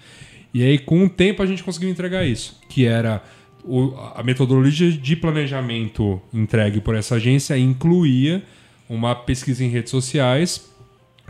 E 0.54 0.62
aí, 0.62 0.78
com 0.78 1.04
o 1.04 1.09
tempo, 1.09 1.42
a 1.42 1.46
gente 1.46 1.64
conseguiu 1.64 1.88
entregar 1.88 2.24
isso, 2.26 2.60
que 2.68 2.84
era 2.84 3.22
o- 3.64 3.94
a 4.14 4.22
metodologia 4.22 4.90
de 4.92 5.16
planejamento 5.16 6.20
entregue 6.32 6.80
por 6.80 6.94
essa 6.94 7.14
agência 7.14 7.56
incluía 7.56 8.42
uma 8.88 9.14
pesquisa 9.14 9.64
em 9.64 9.68
redes 9.68 9.90
sociais 9.90 10.70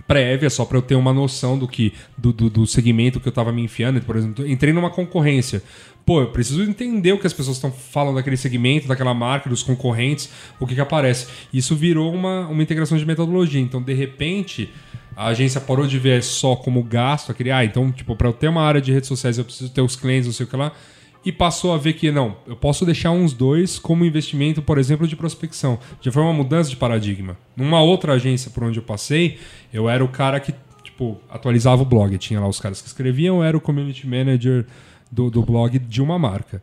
prévia, 0.07 0.51
só 0.51 0.65
para 0.65 0.79
eu 0.79 0.83
ter 0.83 0.95
uma 0.95 1.13
noção 1.13 1.59
do 1.59 1.69
que 1.69 1.93
do, 2.17 2.33
do, 2.33 2.51
do 2.51 2.67
segmento 2.67 3.21
que 3.21 3.29
eu 3.29 3.31
estava 3.31 3.53
me 3.53 3.63
enfiando. 3.63 4.01
Por 4.01 4.17
exemplo, 4.17 4.47
entrei 4.47 4.73
numa 4.73 4.91
concorrência. 4.91 5.63
Pô, 6.05 6.21
eu 6.21 6.29
preciso 6.29 6.63
entender 6.63 7.13
o 7.13 7.19
que 7.19 7.27
as 7.27 7.33
pessoas 7.33 7.57
estão 7.57 7.71
falando 7.71 8.17
daquele 8.17 8.37
segmento, 8.37 8.89
daquela 8.89 9.15
marca, 9.15 9.49
dos 9.49 9.63
concorrentes, 9.63 10.29
o 10.59 10.67
que, 10.67 10.75
que 10.75 10.81
aparece. 10.81 11.29
Isso 11.53 11.77
virou 11.77 12.13
uma, 12.13 12.49
uma 12.49 12.63
integração 12.63 12.99
de 12.99 13.07
metodologia. 13.07 13.61
Então, 13.61 13.81
de 13.81 13.95
repente, 13.95 14.69
a 15.17 15.27
agência 15.27 15.61
parou 15.61 15.87
de 15.87 15.99
ver 15.99 16.23
só 16.23 16.57
como 16.57 16.83
gasto, 16.83 17.31
aquele, 17.31 17.53
ah, 17.53 17.65
então, 17.65 17.93
tipo, 17.93 18.17
para 18.17 18.29
eu 18.29 18.33
ter 18.33 18.49
uma 18.49 18.63
área 18.63 18.81
de 18.81 18.93
redes 18.93 19.09
sociais, 19.09 19.39
eu 19.39 19.45
preciso 19.45 19.71
ter 19.71 19.81
os 19.81 19.95
clientes, 19.95 20.27
não 20.27 20.33
sei 20.33 20.45
o 20.45 20.49
que 20.49 20.57
lá. 20.57 20.73
E 21.25 21.31
passou 21.31 21.73
a 21.73 21.79
ver 21.79 21.93
que, 21.93 22.11
não, 22.11 22.37
eu 22.49 22.57
posso 22.57 22.85
deixar 22.85 23.13
uns 23.13 23.33
dois 23.33 23.79
como 23.79 24.05
investimento, 24.05 24.61
por 24.61 24.77
exemplo, 24.77 25.07
de 25.07 25.15
prospecção. 25.15 25.79
Já 26.01 26.11
foi 26.11 26.21
uma 26.21 26.33
mudança 26.33 26.69
de 26.69 26.77
paradigma. 26.77 27.37
Numa 27.57 27.81
outra 27.81 28.15
agência 28.15 28.51
por 28.51 28.65
onde 28.65 28.81
eu 28.81 28.83
passei, 28.83 29.39
eu 29.73 29.89
era 29.89 30.05
o 30.05 30.09
cara 30.09 30.41
que, 30.41 30.53
tipo, 30.83 31.21
atualizava 31.31 31.81
o 31.83 31.85
blog. 31.85 32.19
Tinha 32.19 32.41
lá 32.41 32.49
os 32.49 32.59
caras 32.59 32.83
que 32.83 32.89
escreviam, 32.89 33.37
eu 33.37 33.45
era 33.45 33.57
o 33.57 33.61
community 33.61 34.05
manager 34.05 34.67
do, 35.13 35.31
do 35.31 35.43
blog 35.43 35.79
de 35.79 36.01
uma 36.03 36.19
marca. 36.19 36.63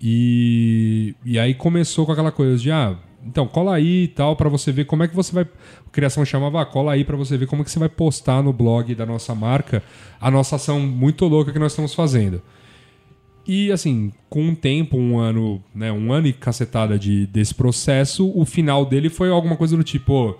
E, 0.00 1.14
e 1.24 1.38
aí 1.38 1.54
começou 1.54 2.06
com 2.06 2.12
aquela 2.12 2.32
coisa 2.32 2.56
de, 2.56 2.70
ah, 2.70 2.96
então 3.24 3.46
cola 3.46 3.74
aí 3.74 4.04
e 4.04 4.08
tal, 4.08 4.34
pra 4.34 4.48
você 4.48 4.72
ver 4.72 4.86
como 4.86 5.02
é 5.02 5.08
que 5.08 5.14
você 5.14 5.32
vai. 5.32 5.44
A 5.44 5.90
criação 5.92 6.24
chamava, 6.24 6.62
ah, 6.62 6.66
cola 6.66 6.92
aí 6.92 7.04
pra 7.04 7.16
você 7.16 7.36
ver 7.36 7.46
como 7.46 7.60
é 7.60 7.64
que 7.64 7.70
você 7.70 7.78
vai 7.78 7.88
postar 7.88 8.42
no 8.42 8.52
blog 8.52 8.94
da 8.94 9.04
nossa 9.04 9.34
marca 9.34 9.82
a 10.20 10.30
nossa 10.30 10.56
ação 10.56 10.80
muito 10.80 11.26
louca 11.26 11.52
que 11.52 11.58
nós 11.58 11.72
estamos 11.72 11.94
fazendo. 11.94 12.40
E 13.46 13.72
assim, 13.72 14.12
com 14.28 14.42
um 14.42 14.54
tempo, 14.54 14.96
um 14.96 15.18
ano, 15.18 15.62
né, 15.74 15.90
um 15.90 16.12
ano 16.12 16.28
e 16.28 16.32
cacetada 16.32 16.98
de, 16.98 17.26
desse 17.26 17.54
processo, 17.54 18.30
o 18.34 18.44
final 18.44 18.84
dele 18.86 19.08
foi 19.08 19.30
alguma 19.30 19.56
coisa 19.56 19.76
do 19.76 19.82
tipo, 19.82 20.12
"Ô, 20.12 20.36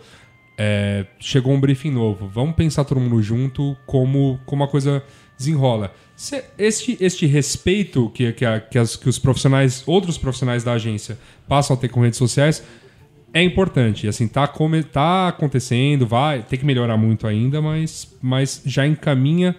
é, 0.57 1.07
chegou 1.19 1.53
um 1.53 1.61
briefing 1.61 1.91
novo, 1.91 2.29
vamos 2.29 2.55
pensar 2.55 2.85
todo 2.85 3.01
mundo 3.01 3.21
junto 3.23 3.77
como, 3.87 4.39
como 4.45 4.63
a 4.63 4.69
coisa 4.69 5.03
desenrola. 5.45 5.93
Se- 6.15 6.45
Este, 6.59 6.97
este 7.01 7.25
respeito 7.27 8.11
que, 8.15 8.33
que, 8.33 8.45
a- 8.45 8.61
que 8.61 8.79
as- 8.79 8.95
que 8.97 9.09
os 9.09 9.19
profissionais, 9.19 9.83
outros 9.87 10.19
profissionais 10.19 10.63
da 10.63 10.73
agência 10.75 11.19
passam 11.49 11.75
a 11.75 11.79
ter 11.79 11.89
com 11.89 12.01
redes 12.03 12.19
sociais 12.19 12.63
é 13.33 13.43
importante. 13.43 14.07
Assim, 14.07 14.29
tá, 14.29 14.47
come, 14.47 14.83
tá 14.83 15.29
acontecendo, 15.29 16.07
vai, 16.07 16.43
tem 16.43 16.59
que 16.59 16.65
melhorar 16.67 16.97
muito 16.97 17.27
ainda, 17.27 17.63
mas, 17.63 18.13
mas 18.21 18.61
já 18.67 18.87
encaminha 18.87 19.57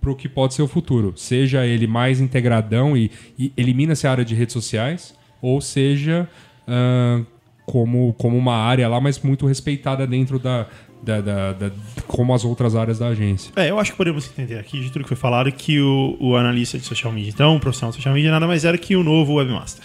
para 0.00 0.10
o 0.10 0.16
que 0.16 0.28
pode 0.28 0.52
ser 0.54 0.62
o 0.62 0.68
futuro. 0.68 1.14
Seja 1.16 1.64
ele 1.64 1.86
mais 1.86 2.20
integradão 2.20 2.96
e, 2.96 3.10
e 3.38 3.52
elimina-se 3.56 4.06
a 4.06 4.10
área 4.10 4.24
de 4.24 4.34
redes 4.34 4.52
sociais, 4.52 5.14
ou 5.40 5.60
seja 5.60 6.28
ah, 6.68 7.22
como, 7.64 8.12
como 8.18 8.36
uma 8.36 8.56
área 8.56 8.88
lá, 8.88 9.00
mas 9.00 9.20
muito 9.22 9.46
respeitada 9.46 10.04
dentro 10.06 10.38
da, 10.40 10.66
da, 11.02 11.20
da- 11.20 11.52
da- 11.52 11.70
como 12.06 12.32
as 12.34 12.44
outras 12.44 12.76
áreas 12.76 12.98
da 12.98 13.08
agência. 13.08 13.52
É, 13.56 13.70
eu 13.70 13.78
acho 13.78 13.90
que 13.92 13.96
podemos 13.96 14.26
entender 14.30 14.58
aqui 14.58 14.80
de 14.80 14.90
tudo 14.90 15.02
que 15.02 15.08
foi 15.08 15.16
falado 15.16 15.50
que 15.50 15.80
o, 15.80 16.16
o 16.20 16.36
analista 16.36 16.78
de 16.78 16.84
social 16.84 17.12
media, 17.12 17.30
então, 17.30 17.56
o 17.56 17.60
profissional 17.60 17.90
de 17.90 17.96
social 17.96 18.14
media, 18.14 18.30
nada 18.30 18.46
mais 18.46 18.64
era 18.64 18.78
que 18.78 18.94
o 18.94 19.02
novo 19.02 19.34
webmaster. 19.34 19.84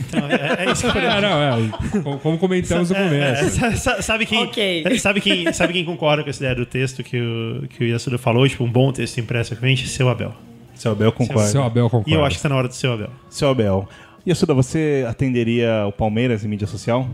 Então, 0.00 0.20
é, 0.30 0.64
é 0.66 0.72
isso 0.72 0.86
que 0.86 0.92
podemos 0.92 1.14
É, 1.16 1.20
não, 1.20 1.42
é, 1.42 2.18
como- 2.22 2.38
comentamos 2.38 2.88
no 2.90 2.96
É, 2.96 3.04
começo. 3.04 3.44
é, 3.44 3.70
sa- 3.70 3.76
sa- 3.76 4.02
sabe, 4.02 4.24
quem, 4.26 4.44
Ok. 4.44 4.98
sabe, 4.98 5.20
quem, 5.20 5.52
sabe 5.52 5.72
quem 5.74 5.84
concorda 5.84 6.24
com 6.24 6.30
essa 6.30 6.40
ideia 6.42 6.54
do 6.54 6.64
texto 6.66 7.02
que 7.04 7.20
o, 7.20 7.68
que 7.68 7.84
o 7.84 7.86
Yasuda 7.86 8.16
falou? 8.18 8.48
Tipo, 8.48 8.64
um 8.64 8.70
bom 8.72 8.90
texto 8.92 9.18
impresso 9.20 9.52
realmente? 9.54 9.86
Seu 9.86 10.08
Abel. 10.08 10.32
Seu 10.74 10.92
Abel 10.92 11.12
concorda. 11.12 11.48
Seu 11.50 11.62
Abel 11.62 11.90
concorda. 11.90 12.10
E 12.10 12.14
eu 12.14 12.24
acho 12.24 12.36
que 12.36 12.38
está 12.38 12.48
na 12.48 12.56
hora 12.56 12.68
do 12.68 12.74
seu 12.74 12.92
Abel. 12.94 13.10
Seu 13.28 13.50
Abel. 13.50 13.86
E 14.24 14.32
Assuda, 14.32 14.54
você 14.54 15.04
atenderia 15.08 15.84
o 15.86 15.92
Palmeiras 15.92 16.44
em 16.44 16.48
mídia 16.48 16.66
social? 16.66 17.08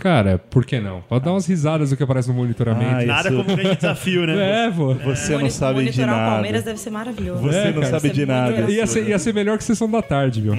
Cara, 0.00 0.38
por 0.38 0.64
que 0.64 0.80
não? 0.80 1.02
Pode 1.02 1.24
dar 1.24 1.32
umas 1.32 1.46
risadas 1.46 1.90
do 1.90 1.96
que 1.96 2.02
aparece 2.02 2.28
no 2.28 2.34
monitoramento. 2.34 3.02
Ah, 3.02 3.04
Nada 3.04 3.28
como 3.30 3.42
um 3.42 3.56
grande 3.56 3.76
desafio, 3.76 4.26
né? 4.26 4.66
é, 4.66 4.70
pô. 4.70 4.94
Você 4.94 5.36
não 5.36 5.50
sabe 5.50 5.80
de 5.80 5.84
monitorar 5.84 6.08
o 6.14 6.16
nada. 6.18 6.30
Palmeiras 6.32 6.64
deve 6.64 6.78
ser 6.80 6.90
maravilhoso. 6.90 7.42
Você 7.42 7.58
É, 7.58 7.64
não 7.72 7.80
cara. 7.82 7.86
sabe 7.90 8.08
é 8.08 8.12
de 8.12 8.26
nada. 8.26 8.70
Ia 8.70 8.86
ser, 8.86 9.06
ia 9.08 9.18
ser 9.18 9.34
melhor 9.34 9.58
que 9.58 9.64
sessão 9.64 9.90
da 9.90 10.00
tarde, 10.00 10.40
viu? 10.40 10.54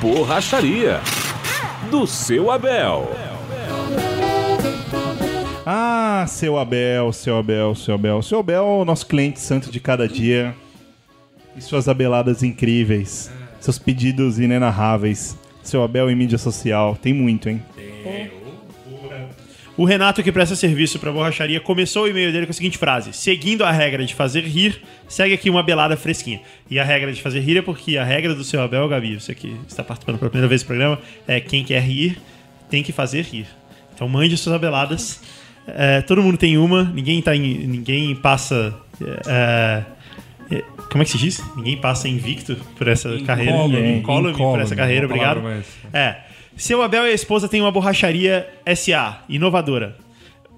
Borracharia 0.00 1.00
do 1.90 2.06
seu 2.06 2.50
Abel. 2.50 3.10
Ah, 5.66 6.24
seu 6.28 6.58
Abel, 6.58 7.12
seu 7.12 7.38
Abel, 7.38 7.74
seu 7.74 7.94
Abel. 7.94 8.22
Seu 8.22 8.38
Abel, 8.40 8.84
nosso 8.84 9.06
cliente 9.06 9.40
santo 9.40 9.70
de 9.70 9.80
cada 9.80 10.06
dia. 10.06 10.54
E 11.56 11.60
suas 11.60 11.88
abeladas 11.88 12.42
incríveis. 12.42 13.30
Seus 13.64 13.78
pedidos 13.78 14.38
inenarráveis. 14.38 15.38
Seu 15.62 15.82
Abel 15.82 16.10
em 16.10 16.14
mídia 16.14 16.36
social. 16.36 16.98
Tem 17.00 17.14
muito, 17.14 17.48
hein? 17.48 17.62
O 19.74 19.86
Renato, 19.86 20.22
que 20.22 20.30
presta 20.30 20.54
serviço 20.54 20.98
pra 20.98 21.10
borracharia, 21.10 21.58
começou 21.60 22.04
o 22.04 22.08
e-mail 22.08 22.30
dele 22.30 22.44
com 22.44 22.50
a 22.50 22.54
seguinte 22.54 22.76
frase: 22.76 23.14
Seguindo 23.14 23.64
a 23.64 23.72
regra 23.72 24.04
de 24.04 24.14
fazer 24.14 24.42
rir, 24.42 24.82
segue 25.08 25.32
aqui 25.32 25.48
uma 25.48 25.62
belada 25.62 25.96
fresquinha. 25.96 26.42
E 26.70 26.78
a 26.78 26.84
regra 26.84 27.10
de 27.10 27.22
fazer 27.22 27.40
rir 27.40 27.56
é 27.56 27.62
porque 27.62 27.96
a 27.96 28.04
regra 28.04 28.34
do 28.34 28.44
seu 28.44 28.60
Abel, 28.60 28.86
Gabi, 28.86 29.18
você 29.18 29.34
que 29.34 29.56
está 29.66 29.82
participando 29.82 30.18
pela 30.18 30.28
primeira 30.30 30.46
vez 30.48 30.62
do 30.62 30.66
programa, 30.66 30.98
é 31.26 31.40
quem 31.40 31.64
quer 31.64 31.80
rir 31.82 32.18
tem 32.68 32.82
que 32.82 32.92
fazer 32.92 33.22
rir. 33.24 33.46
Então 33.94 34.06
mande 34.06 34.36
suas 34.36 34.54
abeladas. 34.54 35.22
É, 35.66 36.02
todo 36.02 36.22
mundo 36.22 36.36
tem 36.36 36.58
uma, 36.58 36.84
ninguém, 36.84 37.22
tá 37.22 37.34
em- 37.34 37.66
ninguém 37.66 38.14
passa. 38.14 38.74
é, 39.26 39.82
como 40.90 41.02
é 41.02 41.04
que 41.04 41.12
se 41.12 41.18
diz? 41.18 41.42
Ninguém 41.56 41.76
passa 41.76 42.08
invicto 42.08 42.56
por 42.76 42.88
essa 42.88 43.18
carreira. 43.20 43.52
Incólume, 43.52 43.92
Incólume 43.98 44.36
por 44.36 44.60
essa 44.60 44.76
carreira, 44.76 45.06
obrigado. 45.06 45.42
É. 45.92 46.16
Seu 46.56 46.82
Abel 46.82 47.06
e 47.06 47.10
a 47.10 47.14
esposa 47.14 47.48
têm 47.48 47.60
uma 47.60 47.72
borracharia 47.72 48.48
SA, 48.76 49.24
inovadora. 49.28 49.96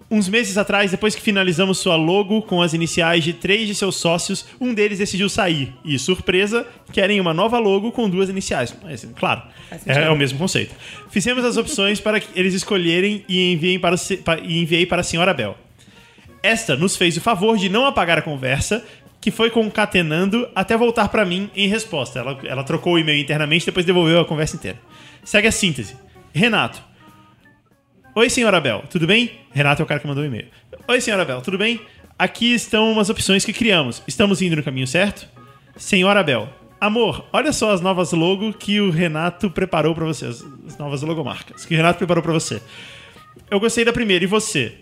Uns 0.09 0.29
meses 0.29 0.57
atrás, 0.57 0.93
depois 0.93 1.17
que 1.17 1.21
finalizamos 1.21 1.79
sua 1.79 1.97
logo 1.97 2.41
com 2.43 2.63
as 2.63 2.73
iniciais 2.73 3.25
de 3.25 3.33
três 3.33 3.67
de 3.67 3.75
seus 3.75 3.97
sócios, 3.97 4.47
um 4.61 4.73
deles 4.73 4.99
decidiu 4.99 5.29
sair. 5.29 5.75
E, 5.85 5.99
surpresa, 5.99 6.65
querem 6.93 7.21
uma 7.21 7.35
nova 7.35 7.59
logo 7.59 7.91
com 7.91 8.09
duas 8.09 8.29
iniciais. 8.29 8.77
Mas, 8.85 9.05
claro, 9.17 9.43
é, 9.85 10.05
é 10.05 10.11
o 10.11 10.17
mesmo 10.17 10.39
conceito. 10.39 10.73
Fizemos 11.11 11.45
as 11.45 11.57
opções 11.57 11.99
para 11.99 12.21
que 12.21 12.29
eles 12.39 12.55
escolherem 12.55 13.25
e 13.29 13.53
enviem 13.53 13.81
para, 13.81 13.97
e 14.45 14.61
enviei 14.61 14.87
para 14.87 15.01
a 15.01 15.05
senhora 15.05 15.33
Abel. 15.33 15.57
Esta 16.41 16.77
nos 16.77 16.97
fez 16.97 17.17
o 17.17 17.21
favor 17.21 17.57
de 17.57 17.69
não 17.69 17.85
apagar 17.85 18.19
a 18.19 18.23
conversa, 18.23 18.85
que 19.27 19.33
foi 19.33 19.51
concatenando 19.51 20.49
até 20.55 20.77
voltar 20.77 21.09
para 21.09 21.25
mim 21.25 21.51
em 21.53 21.67
resposta. 21.67 22.21
Ela, 22.21 22.39
ela 22.45 22.63
trocou 22.63 22.93
o 22.93 22.99
e-mail 23.01 23.21
internamente 23.21 23.67
depois 23.67 23.85
devolveu 23.85 24.21
a 24.21 24.25
conversa 24.25 24.55
inteira. 24.55 24.79
Segue 25.25 25.49
a 25.49 25.51
síntese. 25.51 25.97
Renato. 26.33 26.81
Oi, 28.15 28.31
senhora 28.31 28.59
Abel, 28.59 28.85
tudo 28.89 29.05
bem? 29.05 29.33
Renato 29.51 29.83
é 29.83 29.85
o 29.85 29.87
cara 29.87 29.99
que 29.99 30.07
mandou 30.07 30.23
o 30.23 30.27
e-mail. 30.29 30.47
Oi, 30.87 31.01
senhora 31.01 31.25
Abel, 31.25 31.41
tudo 31.41 31.59
bem? 31.59 31.81
Aqui 32.17 32.55
estão 32.55 32.93
umas 32.93 33.11
opções 33.11 33.45
que 33.45 33.53
criamos. 33.53 34.01
Estamos 34.07 34.41
indo 34.41 34.55
no 34.55 34.63
caminho 34.63 34.87
certo? 34.87 35.29
Senhora 35.77 36.21
Abel. 36.21 36.49
Amor, 36.81 37.27
olha 37.33 37.53
só 37.53 37.73
as 37.73 37.81
novas 37.81 38.13
logo 38.13 38.53
que 38.53 38.81
o 38.81 38.91
Renato 38.91 39.51
preparou 39.51 39.93
pra 39.93 40.05
você. 40.05 40.27
As 40.27 40.45
as 40.69 40.79
novas 40.79 41.03
logomarcas 41.03 41.67
que 41.67 41.75
o 41.75 41.77
Renato 41.77 41.99
preparou 41.99 42.23
pra 42.23 42.33
você. 42.33 42.63
Eu 43.51 43.59
gostei 43.59 43.85
da 43.85 43.93
primeira, 43.93 44.23
e 44.23 44.29
você? 44.29 44.73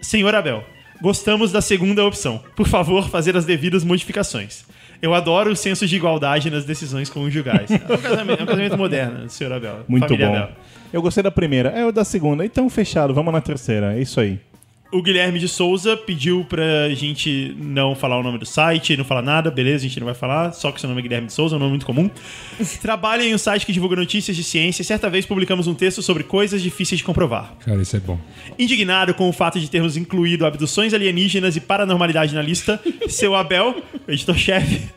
Senhor 0.00 0.32
Abel, 0.36 0.64
gostamos 1.00 1.52
da 1.52 1.60
segunda 1.60 2.04
opção. 2.04 2.42
Por 2.56 2.66
favor, 2.66 3.08
fazer 3.08 3.36
as 3.36 3.44
devidas 3.44 3.84
modificações. 3.84 4.64
Eu 5.00 5.14
adoro 5.14 5.52
o 5.52 5.56
senso 5.56 5.86
de 5.86 5.94
igualdade 5.96 6.50
nas 6.50 6.64
decisões 6.64 7.08
conjugais. 7.08 7.70
É 7.70 7.74
um 7.74 7.98
casamento, 7.98 8.40
é 8.40 8.42
um 8.42 8.46
casamento 8.46 8.76
moderno, 8.76 9.30
senhor 9.30 9.52
Abel. 9.52 9.84
Muito 9.86 10.16
bom. 10.16 10.26
Abel. 10.26 10.50
Eu 10.92 11.02
gostei 11.02 11.22
da 11.22 11.30
primeira. 11.30 11.68
É 11.70 11.86
o 11.86 11.92
da 11.92 12.04
segunda. 12.04 12.44
Então, 12.44 12.68
fechado. 12.68 13.14
Vamos 13.14 13.32
na 13.32 13.40
terceira. 13.40 13.94
É 13.96 14.00
isso 14.00 14.18
aí. 14.20 14.40
O 14.90 15.02
Guilherme 15.02 15.38
de 15.38 15.46
Souza 15.46 15.98
pediu 15.98 16.46
pra 16.48 16.88
gente 16.94 17.54
não 17.58 17.94
falar 17.94 18.18
o 18.18 18.22
nome 18.22 18.38
do 18.38 18.46
site, 18.46 18.96
não 18.96 19.04
falar 19.04 19.20
nada, 19.20 19.50
beleza, 19.50 19.84
a 19.84 19.88
gente 19.88 20.00
não 20.00 20.06
vai 20.06 20.14
falar, 20.14 20.52
só 20.52 20.72
que 20.72 20.80
seu 20.80 20.88
nome 20.88 21.00
é 21.00 21.02
Guilherme 21.02 21.26
de 21.26 21.32
Souza, 21.34 21.54
é 21.54 21.56
um 21.56 21.58
nome 21.58 21.72
muito 21.72 21.84
comum. 21.84 22.10
Trabalha 22.80 23.22
em 23.22 23.34
um 23.34 23.38
site 23.38 23.66
que 23.66 23.72
divulga 23.72 23.96
notícias 23.96 24.34
de 24.34 24.42
ciência 24.42 24.80
e 24.80 24.84
certa 24.86 25.10
vez 25.10 25.26
publicamos 25.26 25.66
um 25.66 25.74
texto 25.74 26.00
sobre 26.00 26.24
coisas 26.24 26.62
difíceis 26.62 27.00
de 27.00 27.04
comprovar. 27.04 27.54
Cara, 27.60 27.82
isso 27.82 27.96
é 27.96 28.00
bom. 28.00 28.18
Indignado 28.58 29.12
com 29.12 29.28
o 29.28 29.32
fato 29.32 29.60
de 29.60 29.70
termos 29.70 29.94
incluído 29.94 30.46
abduções 30.46 30.94
alienígenas 30.94 31.54
e 31.54 31.60
paranormalidade 31.60 32.34
na 32.34 32.40
lista, 32.40 32.80
seu 33.08 33.34
Abel, 33.34 33.82
editor-chefe, 34.08 34.88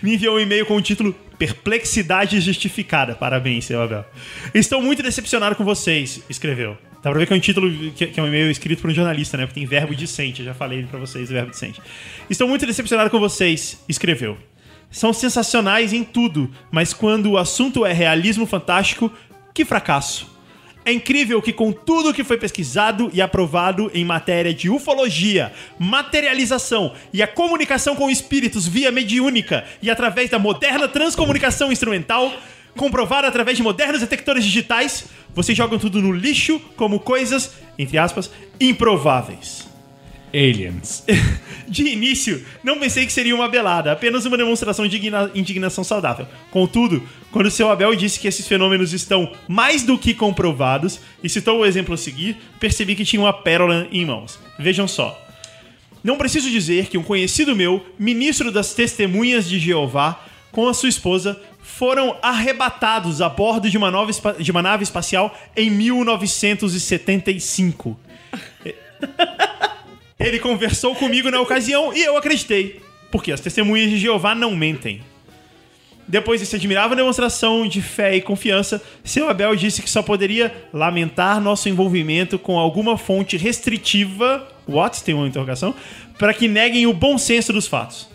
me 0.00 0.14
enviou 0.14 0.36
um 0.36 0.40
e-mail 0.40 0.64
com 0.64 0.76
o 0.76 0.80
título 0.80 1.12
Perplexidade 1.36 2.40
Justificada. 2.40 3.16
Parabéns, 3.16 3.64
seu 3.64 3.82
Abel. 3.82 4.04
Estou 4.54 4.80
muito 4.80 5.02
decepcionado 5.02 5.56
com 5.56 5.64
vocês, 5.64 6.22
escreveu. 6.30 6.78
Dá 7.02 7.10
pra 7.10 7.18
ver 7.18 7.26
que 7.26 7.32
é 7.32 7.36
um 7.36 7.40
título 7.40 7.70
que 7.92 8.06
que 8.06 8.20
é 8.20 8.22
um 8.22 8.26
e-mail 8.26 8.50
escrito 8.50 8.82
por 8.82 8.90
um 8.90 8.94
jornalista, 8.94 9.36
né? 9.36 9.46
Porque 9.46 9.58
tem 9.58 9.66
verbo 9.66 9.94
decente, 9.94 10.40
eu 10.40 10.46
já 10.46 10.54
falei 10.54 10.84
pra 10.84 10.98
vocês 10.98 11.30
o 11.30 11.32
verbo 11.32 11.50
decente. 11.50 11.80
Estou 12.28 12.46
muito 12.46 12.66
decepcionado 12.66 13.08
com 13.10 13.18
vocês, 13.18 13.82
escreveu. 13.88 14.36
São 14.90 15.12
sensacionais 15.12 15.92
em 15.92 16.02
tudo, 16.02 16.50
mas 16.70 16.92
quando 16.92 17.30
o 17.30 17.38
assunto 17.38 17.86
é 17.86 17.92
realismo 17.92 18.44
fantástico, 18.44 19.10
que 19.54 19.64
fracasso. 19.64 20.28
É 20.84 20.92
incrível 20.92 21.42
que, 21.42 21.52
com 21.52 21.72
tudo 21.72 22.12
que 22.12 22.24
foi 22.24 22.38
pesquisado 22.38 23.10
e 23.12 23.20
aprovado 23.20 23.90
em 23.92 24.04
matéria 24.04 24.52
de 24.52 24.70
ufologia, 24.70 25.52
materialização 25.78 26.94
e 27.12 27.22
a 27.22 27.26
comunicação 27.26 27.94
com 27.94 28.10
espíritos 28.10 28.66
via 28.66 28.90
mediúnica 28.90 29.64
e 29.82 29.90
através 29.90 30.30
da 30.30 30.38
moderna 30.38 30.88
transcomunicação 30.88 31.70
instrumental, 31.70 32.32
comprovada 32.76 33.28
através 33.28 33.56
de 33.56 33.62
modernos 33.62 34.00
detectores 34.00 34.44
digitais, 34.44 35.06
vocês 35.34 35.56
jogam 35.56 35.78
tudo 35.78 36.00
no 36.00 36.12
lixo 36.12 36.60
como 36.76 37.00
coisas, 37.00 37.52
entre 37.78 37.98
aspas, 37.98 38.30
improváveis. 38.60 39.68
Aliens. 40.32 41.04
De 41.66 41.84
início, 41.84 42.44
não 42.64 42.78
pensei 42.78 43.06
que 43.06 43.12
seria 43.12 43.34
uma 43.34 43.48
belada, 43.48 43.92
apenas 43.92 44.24
uma 44.24 44.36
demonstração 44.36 44.86
de 44.86 44.96
indigna- 44.96 45.30
indignação 45.34 45.84
saudável. 45.84 46.26
Contudo, 46.50 47.02
quando 47.30 47.50
seu 47.50 47.70
Abel 47.70 47.94
disse 47.94 48.18
que 48.18 48.26
esses 48.26 48.46
fenômenos 48.46 48.92
estão 48.92 49.32
mais 49.46 49.84
do 49.84 49.96
que 49.96 50.12
comprovados 50.12 51.00
e 51.22 51.28
citou 51.28 51.60
o 51.60 51.66
exemplo 51.66 51.94
a 51.94 51.96
seguir, 51.96 52.36
percebi 52.58 52.96
que 52.96 53.04
tinha 53.04 53.22
uma 53.22 53.32
pérola 53.32 53.86
em 53.92 54.04
mãos. 54.04 54.38
Vejam 54.58 54.88
só. 54.88 55.16
Não 56.02 56.16
preciso 56.16 56.50
dizer 56.50 56.86
que 56.86 56.98
um 56.98 57.02
conhecido 57.04 57.54
meu, 57.54 57.84
ministro 57.98 58.50
das 58.50 58.74
Testemunhas 58.74 59.48
de 59.48 59.60
Jeová, 59.60 60.24
com 60.50 60.68
a 60.68 60.74
sua 60.74 60.88
esposa, 60.88 61.40
foram 61.80 62.14
arrebatados 62.20 63.22
a 63.22 63.28
bordo 63.30 63.70
de 63.70 63.78
uma, 63.78 63.90
nova 63.90 64.12
de 64.38 64.50
uma 64.50 64.60
nave 64.60 64.82
espacial 64.82 65.34
em 65.56 65.70
1975. 65.70 67.98
Ele 70.20 70.38
conversou 70.38 70.94
comigo 70.94 71.30
na 71.30 71.40
ocasião 71.40 71.94
e 71.94 72.02
eu 72.02 72.18
acreditei, 72.18 72.82
porque 73.10 73.32
as 73.32 73.40
testemunhas 73.40 73.88
de 73.88 73.96
Jeová 73.96 74.34
não 74.34 74.54
mentem. 74.54 75.00
Depois 76.06 76.42
dessa 76.42 76.56
admirável 76.56 76.94
demonstração 76.94 77.66
de 77.66 77.80
fé 77.80 78.14
e 78.14 78.20
confiança, 78.20 78.82
seu 79.02 79.30
Abel 79.30 79.56
disse 79.56 79.80
que 79.80 79.88
só 79.88 80.02
poderia 80.02 80.54
lamentar 80.74 81.40
nosso 81.40 81.66
envolvimento 81.66 82.38
com 82.38 82.58
alguma 82.58 82.98
fonte 82.98 83.38
restritiva, 83.38 84.46
what? 84.68 85.02
Tem 85.02 85.14
uma 85.14 85.26
interrogação, 85.26 85.74
para 86.18 86.34
que 86.34 86.46
neguem 86.46 86.86
o 86.86 86.92
bom 86.92 87.16
senso 87.16 87.54
dos 87.54 87.66
fatos. 87.66 88.06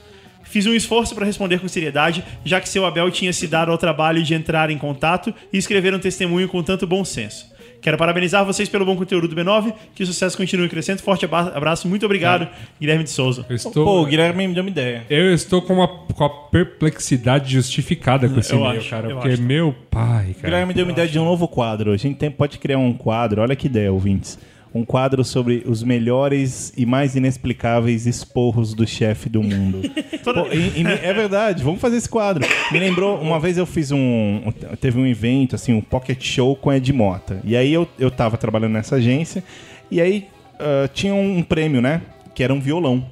Fiz 0.46 0.66
um 0.66 0.74
esforço 0.74 1.14
para 1.14 1.26
responder 1.26 1.60
com 1.60 1.68
seriedade, 1.68 2.24
já 2.46 2.62
que 2.62 2.70
seu 2.70 2.86
Abel 2.86 3.12
tinha 3.12 3.34
se 3.34 3.46
dado 3.48 3.72
ao 3.72 3.78
trabalho 3.78 4.24
de 4.24 4.34
entrar 4.34 4.70
em 4.70 4.78
contato 4.78 5.34
e 5.52 5.58
escrever 5.58 5.94
um 5.94 6.00
testemunho 6.00 6.48
com 6.48 6.64
tanto 6.64 6.88
bom 6.88 7.04
senso. 7.04 7.54
Quero 7.82 7.98
parabenizar 8.00 8.44
vocês 8.44 8.68
pelo 8.68 8.84
bom 8.84 8.96
conteúdo 8.96 9.28
do 9.28 9.36
B9, 9.36 9.72
que 9.94 10.02
o 10.02 10.08
sucesso 10.08 10.36
continue 10.36 10.68
crescendo. 10.68 11.04
Forte 11.04 11.24
abraço, 11.26 11.88
muito 11.88 12.04
obrigado, 12.04 12.48
Guilherme 12.82 13.04
de 13.04 13.12
Souza. 13.12 13.46
Eu 13.48 13.56
estou, 13.56 13.86
Pô, 13.86 14.02
o 14.02 14.06
Guilherme 14.06 14.48
me 14.48 14.54
deu 14.56 14.64
uma 14.64 14.70
ideia. 14.72 15.06
eu 15.08 15.32
estou 15.34 15.62
com, 15.62 15.74
uma, 15.76 15.88
com 15.88 16.24
a 16.24 16.30
perplexidade 16.30 17.54
justificada 17.54 18.28
com 18.28 18.40
esse 18.40 18.54
Eu 18.54 18.60
e-mail, 18.60 18.80
acho, 18.80 18.90
cara. 18.90 19.10
Porque, 19.10 19.30
acho. 19.30 19.42
meu 19.42 19.76
pai, 19.92 20.32
O 20.32 20.36
cara. 20.36 20.48
Guilherme 20.48 20.66
me 20.68 20.74
deu 20.74 20.86
uma 20.86 20.92
ideia 20.94 21.08
de 21.08 21.20
um 21.20 21.26
novo 21.26 21.48
quadro. 21.48 21.92
A 21.92 21.98
gente 21.98 22.18
tem, 22.18 22.32
pode 22.32 22.58
criar 22.58 22.78
um 22.80 22.92
quadro. 22.94 23.42
Olha 23.42 23.56
que 23.56 23.68
ideia, 23.68 23.92
ouvintes. 23.92 24.40
Um 24.76 24.84
quadro 24.84 25.24
sobre 25.24 25.64
os 25.66 25.82
melhores 25.84 26.74
e 26.76 26.86
mais 26.86 27.16
inexplicáveis 27.16 28.06
esporros 28.06 28.74
do 28.74 28.86
chefe 28.86 29.30
do 29.30 29.42
mundo. 29.42 29.82
Pô, 30.22 30.32
e- 30.52 30.82
e 30.82 30.86
é 31.02 31.14
verdade, 31.14 31.64
vamos 31.64 31.80
fazer 31.80 31.96
esse 31.96 32.10
quadro. 32.10 32.46
Me 32.74 32.78
lembrou, 32.80 33.18
uma 33.22 33.40
vez 33.40 33.58
eu 33.58 33.66
fiz 33.66 33.92
um. 33.92 34.42
Teve 34.82 35.00
um 35.00 35.08
evento, 35.08 35.56
assim, 35.56 35.72
um 35.74 35.80
pocket 35.80 36.22
show 36.22 36.56
com 36.58 36.74
Ed 36.74 36.92
Mota. 36.92 37.40
E 37.46 37.56
aí 37.56 37.72
eu, 37.74 37.88
eu 37.98 38.12
tava 38.12 38.36
trabalhando 38.38 38.74
nessa 38.74 38.98
agência, 38.98 39.42
e 39.90 40.02
aí 40.02 40.28
ah, 40.60 40.90
tinha 40.94 41.16
um 41.16 41.42
prêmio, 41.42 41.82
né? 41.82 42.02
Que 42.34 42.44
era 42.44 42.54
um 42.54 42.60
violão. 42.60 43.06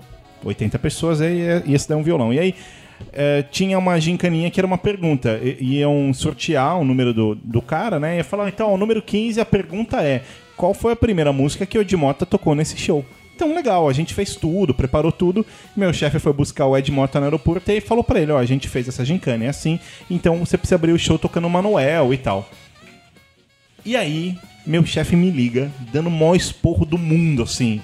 80 0.44 0.78
pessoas, 0.80 1.22
aí 1.22 1.38
ia, 1.40 1.64
ia 1.66 1.80
se 1.80 1.88
dar 1.88 1.96
um 1.96 2.04
violão. 2.04 2.34
E 2.34 2.40
aí 2.40 2.54
eh, 3.14 3.46
tinha 3.50 3.80
uma 3.80 3.98
gincaninha 3.98 4.52
que 4.52 4.60
era 4.60 4.68
uma 4.68 4.78
pergunta. 4.78 5.40
I- 5.42 5.78
iam 5.80 6.14
sortear 6.14 6.78
o 6.78 6.84
número 6.84 7.14
do, 7.14 7.36
do 7.36 7.62
cara, 7.62 7.98
né? 8.02 8.18
Ia 8.18 8.24
falar, 8.26 8.50
então, 8.50 8.74
o 8.74 8.78
número 8.78 9.02
15, 9.02 9.40
a 9.40 9.46
pergunta 9.46 10.02
é: 10.04 10.24
qual 10.56 10.74
foi 10.74 10.94
a 10.94 10.96
primeira 10.96 11.34
música 11.34 11.66
que 11.66 11.78
o 11.78 11.82
Ed 11.82 11.96
Mota 11.96 12.26
tocou 12.26 12.56
nesse 12.56 12.78
show? 12.78 13.06
Então, 13.36 13.54
legal, 13.54 13.90
a 13.90 13.94
gente 13.94 14.14
fez 14.14 14.36
tudo, 14.36 14.74
preparou 14.74 15.12
tudo. 15.12 15.46
Meu 15.76 15.92
chefe 15.92 16.20
foi 16.20 16.32
buscar 16.32 16.68
o 16.68 16.78
Ed 16.78 16.92
Mota 16.92 17.20
no 17.20 17.26
aeroporto 17.26 17.72
e 17.72 17.82
falou 17.82 18.04
pra 18.04 18.20
ele: 18.20 18.32
Ó, 18.32 18.38
a 18.38 18.46
gente 18.46 18.68
fez 18.68 18.88
essa 18.88 19.04
gincana, 19.04 19.46
é 19.46 19.50
assim, 19.50 19.80
então 20.10 20.38
você 20.38 20.58
precisa 20.58 20.76
abrir 20.76 20.92
o 20.92 21.00
show 21.00 21.18
tocando 21.18 21.50
Manuel 21.50 22.14
e 22.14 22.18
tal. 22.18 22.48
E 23.86 23.98
aí, 23.98 24.38
meu 24.66 24.86
chefe 24.86 25.16
me 25.16 25.30
liga, 25.30 25.72
dando 25.92 26.08
o 26.08 26.12
maior 26.12 26.36
esporro 26.36 26.86
do 26.86 26.98
mundo, 26.98 27.44
assim. 27.44 27.82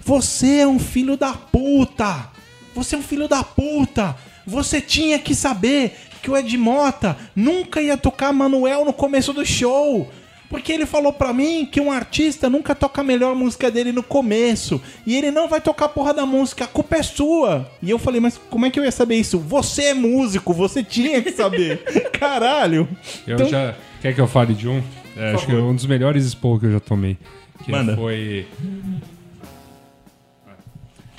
Você 0.00 0.58
é 0.58 0.66
um 0.66 0.78
filho 0.78 1.16
da 1.16 1.34
puta! 1.34 2.30
Você 2.74 2.94
é 2.94 2.98
um 2.98 3.02
filho 3.02 3.28
da 3.28 3.44
puta! 3.44 4.16
Você 4.46 4.80
tinha 4.80 5.18
que 5.18 5.34
saber 5.34 5.96
que 6.22 6.30
o 6.30 6.36
Ed 6.36 6.56
Mota 6.56 7.16
nunca 7.34 7.80
ia 7.80 7.96
tocar 7.96 8.32
Manuel 8.32 8.84
no 8.84 8.92
começo 8.92 9.32
do 9.32 9.44
show. 9.44 10.10
Porque 10.48 10.72
ele 10.72 10.86
falou 10.86 11.12
pra 11.12 11.32
mim 11.32 11.66
que 11.70 11.80
um 11.80 11.90
artista 11.90 12.48
nunca 12.48 12.74
toca 12.74 13.00
a 13.00 13.04
melhor 13.04 13.34
música 13.34 13.70
dele 13.70 13.90
no 13.92 14.02
começo. 14.02 14.80
E 15.04 15.16
ele 15.16 15.30
não 15.32 15.48
vai 15.48 15.60
tocar 15.60 15.86
a 15.86 15.88
porra 15.88 16.14
da 16.14 16.24
música, 16.24 16.64
a 16.64 16.68
culpa 16.68 16.96
é 16.96 17.02
sua. 17.02 17.68
E 17.82 17.90
eu 17.90 17.98
falei, 17.98 18.20
mas 18.20 18.38
como 18.48 18.64
é 18.64 18.70
que 18.70 18.78
eu 18.78 18.84
ia 18.84 18.92
saber 18.92 19.16
isso? 19.16 19.38
Você 19.40 19.84
é 19.86 19.94
músico, 19.94 20.52
você 20.52 20.84
tinha 20.84 21.20
que 21.20 21.32
saber. 21.32 21.82
Caralho. 22.18 22.88
Eu 23.26 23.34
Então- 23.34 23.48
já. 23.48 23.74
Quer 24.00 24.14
que 24.14 24.20
eu 24.20 24.28
fale 24.28 24.54
de 24.54 24.68
um? 24.68 24.82
É, 25.16 25.32
acho 25.34 25.46
que 25.46 25.52
é 25.52 25.56
um 25.56 25.74
dos 25.74 25.86
melhores 25.86 26.24
esporros 26.24 26.60
que 26.60 26.66
eu 26.66 26.72
já 26.72 26.80
tomei. 26.80 27.16
Que 27.64 27.72
Manda. 27.72 27.96
foi. 27.96 28.46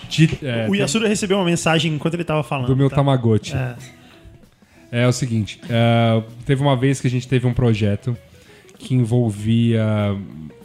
De- 0.09 0.39
é, 0.41 0.67
O 0.69 0.75
Yasuda 0.75 1.07
recebeu 1.07 1.37
uma 1.37 1.45
mensagem 1.45 1.93
enquanto 1.93 2.13
ele 2.13 2.23
tava 2.23 2.43
falando. 2.43 2.67
do 2.67 2.75
meu 2.77 2.89
tá? 2.89 2.95
Tamagotchi. 2.97 3.53
É. 3.55 3.75
É 4.89 5.05
o 5.07 5.11
seguinte, 5.11 5.59
é, 5.69 6.23
teve 6.45 6.61
uma 6.61 6.77
vez 6.77 7.01
que 7.01 7.07
a 7.07 7.09
gente 7.09 7.27
teve 7.27 7.45
um 7.45 7.53
projeto 7.53 8.17
que 8.77 8.93
envolvia 8.95 9.85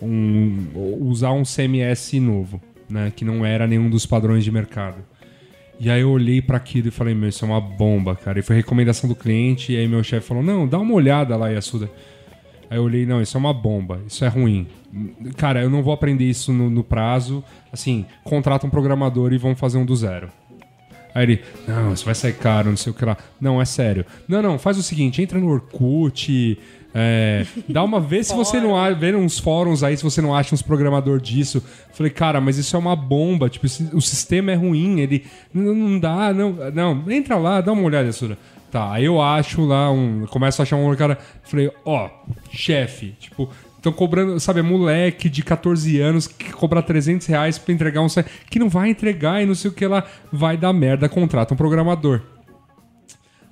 um- 0.00 0.66
usar 1.00 1.32
um 1.32 1.44
CMS 1.44 2.18
novo, 2.20 2.60
né? 2.88 3.12
Que 3.14 3.24
não 3.24 3.44
era 3.44 3.66
nenhum 3.66 3.88
dos 3.88 4.06
padrões 4.06 4.44
de 4.44 4.50
mercado. 4.50 4.98
E 5.80 5.90
aí 5.90 6.02
eu 6.02 6.10
olhei 6.10 6.40
pra 6.40 6.56
aquilo 6.58 6.88
e 6.88 6.90
falei, 6.90 7.14
meu, 7.14 7.28
isso 7.28 7.44
é 7.44 7.48
uma 7.48 7.60
bomba, 7.60 8.14
cara. 8.14 8.38
E 8.38 8.42
foi 8.42 8.54
recomendação 8.56 9.08
do 9.08 9.16
cliente, 9.16 9.72
e 9.72 9.76
aí 9.76 9.88
meu 9.88 10.02
chefe 10.04 10.26
falou, 10.28 10.42
não, 10.42 10.66
dá 10.68 10.78
uma 10.78 10.94
olhada 10.94 11.36
lá, 11.36 11.48
Yasuda. 11.48 11.90
Aí 12.70 12.78
eu 12.78 12.84
olhei, 12.84 13.04
não, 13.04 13.20
isso 13.20 13.36
é 13.36 13.40
uma 13.40 13.52
bomba, 13.52 14.00
isso 14.06 14.24
é 14.24 14.28
ruim. 14.28 14.66
Cara, 15.36 15.62
eu 15.62 15.68
não 15.70 15.82
vou 15.82 15.92
aprender 15.92 16.24
isso 16.24 16.52
no, 16.52 16.70
no 16.70 16.84
prazo. 16.84 17.42
Assim, 17.72 18.06
contrata 18.22 18.66
um 18.66 18.70
programador 18.70 19.32
e 19.32 19.38
vamos 19.38 19.58
fazer 19.58 19.78
um 19.78 19.84
do 19.84 19.96
zero. 19.96 20.28
Aí 21.14 21.24
ele, 21.24 21.40
não, 21.68 21.92
isso 21.92 22.04
vai 22.04 22.14
sair 22.14 22.34
caro, 22.34 22.70
não 22.70 22.76
sei 22.76 22.92
o 22.92 22.94
que 22.94 23.04
lá. 23.04 23.16
Não, 23.40 23.60
é 23.60 23.64
sério. 23.64 24.06
Não, 24.28 24.40
não, 24.40 24.58
faz 24.58 24.78
o 24.78 24.82
seguinte, 24.82 25.20
entra 25.20 25.38
no 25.38 25.48
Orkut, 25.48 26.58
é, 26.94 27.46
dá 27.68 27.82
uma 27.82 27.98
vez 27.98 28.26
se 28.26 28.34
você 28.34 28.60
não 28.60 28.76
há, 28.76 28.90
vê 28.90 29.14
uns 29.14 29.38
fóruns 29.38 29.82
aí 29.82 29.96
se 29.96 30.02
você 30.02 30.20
não 30.20 30.34
acha 30.34 30.54
uns 30.54 30.62
programador 30.62 31.20
disso. 31.20 31.62
Falei, 31.92 32.10
cara, 32.10 32.40
mas 32.40 32.58
isso 32.58 32.76
é 32.76 32.78
uma 32.78 32.94
bomba, 32.94 33.48
tipo, 33.48 33.66
o 33.66 34.00
sistema 34.00 34.52
é 34.52 34.54
ruim, 34.54 35.00
ele 35.00 35.24
não, 35.52 35.74
não 35.74 35.98
dá, 35.98 36.32
não, 36.32 36.52
não, 36.72 37.10
entra 37.10 37.36
lá, 37.36 37.60
dá 37.60 37.72
uma 37.72 37.82
olhada, 37.82 38.10
Sura. 38.12 38.36
Tá, 38.70 38.92
aí 38.92 39.04
eu 39.04 39.20
acho 39.20 39.66
lá 39.66 39.90
um, 39.90 40.26
começo 40.26 40.60
a 40.60 40.64
achar 40.64 40.76
um 40.76 40.96
cara, 40.96 41.18
falei, 41.42 41.70
ó, 41.84 42.08
chefe, 42.50 43.14
tipo, 43.20 43.50
Estão 43.82 43.92
cobrando, 43.92 44.38
sabe, 44.38 44.60
é 44.60 44.62
moleque 44.62 45.28
de 45.28 45.42
14 45.42 46.00
anos 46.00 46.28
que 46.28 46.52
cobra 46.52 46.80
300 46.80 47.26
reais 47.26 47.58
pra 47.58 47.74
entregar 47.74 48.00
um 48.00 48.08
site 48.08 48.30
que 48.48 48.56
não 48.56 48.68
vai 48.68 48.90
entregar 48.90 49.42
e 49.42 49.46
não 49.46 49.56
sei 49.56 49.72
o 49.72 49.74
que 49.74 49.84
lá. 49.84 50.04
Vai 50.30 50.56
dar 50.56 50.72
merda, 50.72 51.08
contrata 51.08 51.52
um 51.52 51.56
programador. 51.56 52.22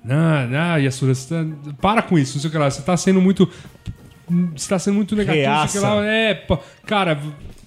Não, 0.03 0.47
não, 0.47 0.77
Yasura, 0.79 1.13
você 1.13 1.33
tá- 1.33 1.45
para 1.79 2.01
com 2.01 2.17
isso, 2.17 2.35
não 2.35 2.41
sei 2.41 2.47
o 2.49 2.51
que 2.51 2.57
lá. 2.57 2.69
Você 2.69 2.81
tá 2.81 2.95
sendo 2.97 3.21
muito. 3.21 3.47
Você 4.55 4.69
tá 4.69 4.79
sendo 4.79 4.95
muito 4.95 5.15
negativo, 5.15 5.45
não 5.49 5.67
sei 5.67 5.79
o 5.79 5.83
que 5.83 5.89
lá. 5.89 6.05
É, 6.05 6.33
pô, 6.33 6.57
cara, 6.85 7.19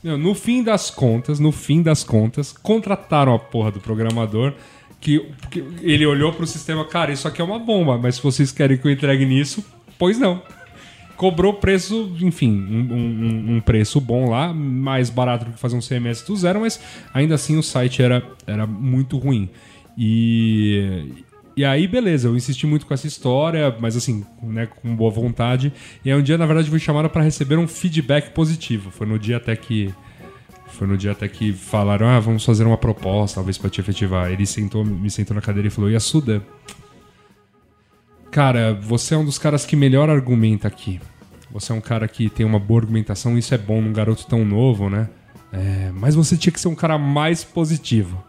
no 0.03 0.35
fim 0.35 0.63
das 0.63 0.91
contas, 0.91 1.39
no 1.39 1.53
fim 1.53 1.83
das 1.83 2.03
contas, 2.03 2.53
contrataram 2.53 3.35
a 3.35 3.39
porra 3.39 3.71
do 3.71 3.81
programador. 3.81 4.53
Que, 5.01 5.21
que 5.51 5.63
ele 5.83 6.07
olhou 6.07 6.33
pro 6.33 6.47
sistema, 6.47 6.83
cara, 6.87 7.13
isso 7.13 7.29
aqui 7.29 7.41
é 7.43 7.45
uma 7.45 7.59
bomba, 7.59 7.99
mas 7.99 8.15
se 8.17 8.23
vocês 8.23 8.51
querem 8.51 8.79
que 8.79 8.87
eu 8.87 8.91
entregue 8.91 9.27
nisso, 9.27 9.63
pois 9.99 10.19
não 10.19 10.41
cobrou 11.17 11.55
preço, 11.55 12.11
enfim, 12.23 12.51
um, 12.51 12.95
um- 12.95 13.57
um 13.57 13.61
preço 13.61 14.01
bom 14.01 14.29
lá, 14.31 14.53
mais 14.53 15.11
barato 15.11 15.45
do 15.45 15.53
que 15.53 15.61
fazer 15.61 15.77
um 15.77 15.81
CMS 15.81 16.27
do 16.27 16.35
zero, 16.35 16.61
mas 16.61 16.81
ainda 17.13 17.35
assim 17.37 17.57
o 17.57 17.63
site 17.63 18.03
era, 18.03 18.21
era 18.47 18.67
muito 18.67 19.17
ruim. 19.17 19.49
E, 19.97 21.13
e 21.57 21.65
aí, 21.65 21.87
beleza, 21.87 22.29
eu 22.29 22.37
insisti 22.37 22.67
muito 22.67 22.87
com 22.87 22.95
essa 22.95 23.07
história, 23.07 23.75
mas 23.81 23.97
assim, 23.97 24.25
né, 24.43 24.67
com 24.67 24.95
boa 24.95 25.11
vontade. 25.11 25.73
E 26.05 26.11
aí 26.11 26.19
um 26.19 26.23
dia, 26.23 26.39
na 26.39 26.47
verdade, 26.47 26.71
fui 26.71 26.79
chamado 26.79 27.09
para 27.09 27.23
receber 27.23 27.59
um 27.59 27.69
feedback 27.69 28.31
positivo. 28.31 28.91
Foi 28.91 29.07
no 29.07 29.19
dia 29.19 29.37
até 29.37 29.55
que. 29.55 29.93
Foi 30.69 30.89
no 30.89 30.97
dia 30.97 31.13
até 31.13 31.29
que 31.29 31.53
falaram, 31.53 32.09
ah, 32.09 32.19
vamos 32.19 32.45
fazer 32.45 32.65
uma 32.65 32.77
proposta, 32.77 33.37
talvez 33.37 33.57
para 33.57 33.71
te 33.71 33.81
efetivar. 33.81 34.33
Ele 34.33 34.45
sentou, 34.45 34.85
me 34.85 35.09
sentou 35.09 35.33
na 35.33 35.41
cadeira 35.41 35.69
e 35.69 35.71
falou, 35.71 35.89
Yasuda, 35.89 36.43
Cara, 38.35 38.75
você 38.75 39.15
é 39.15 39.17
um 39.17 39.25
dos 39.25 39.39
caras 39.39 39.65
que 39.65 39.77
melhor 39.77 40.11
argumenta 40.11 40.67
aqui. 40.67 41.01
Você 41.53 41.71
é 41.71 41.75
um 41.77 41.81
cara 41.81 42.09
que 42.09 42.29
tem 42.29 42.45
uma 42.45 42.59
boa 42.59 42.81
argumentação, 42.81 43.39
isso 43.39 43.55
é 43.55 43.59
bom 43.59 43.81
num 43.81 43.93
garoto 43.93 44.27
tão 44.27 44.45
novo, 44.45 44.91
né? 44.91 45.09
É, 45.53 45.93
mas 45.95 46.17
você 46.17 46.37
tinha 46.37 46.53
que 46.53 46.59
ser 46.59 46.67
um 46.67 46.75
cara 46.75 46.99
mais 46.99 47.45
positivo. 47.45 48.21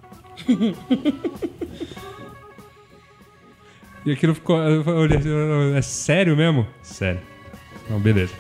e 4.06 4.12
aquilo 4.12 4.34
ficou. 4.36 4.58
eu 4.58 4.84
olhei 4.98 5.18
assim, 5.18 5.30
É 5.76 5.82
sério 5.82 6.36
mesmo? 6.38 6.68
Sério. 6.82 7.20
Não, 7.90 8.00
beleza. 8.00 8.34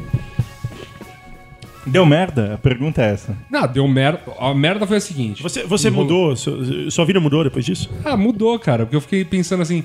Deu 1.86 2.04
merda? 2.06 2.56
A 2.56 2.58
pergunta 2.58 3.02
é 3.02 3.12
essa. 3.14 3.38
Não, 3.50 3.68
deu 3.68 3.88
merda. 3.88 4.22
A 4.40 4.54
merda 4.56 4.88
foi 4.88 4.98
a 4.98 5.02
seguinte. 5.02 5.44
Você, 5.44 5.64
você 5.66 5.88
Enrolou- 5.90 6.06
mudou? 6.06 6.36
Sua, 6.36 6.92
sua 6.92 7.06
vida 7.06 7.20
mudou 7.20 7.44
depois 7.44 7.64
disso? 7.64 7.90
Ah, 8.04 8.18
mudou, 8.18 8.58
cara. 8.58 8.86
Porque 8.86 8.96
eu 8.96 9.02
fiquei 9.02 9.24
pensando 9.24 9.62
assim. 9.62 9.84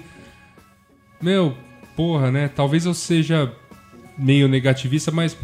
Meu, 1.20 1.54
porra, 1.94 2.30
né? 2.30 2.48
Talvez 2.48 2.86
eu 2.86 2.94
seja 2.94 3.52
meio 4.16 4.48
negativista, 4.48 5.10
mas. 5.10 5.36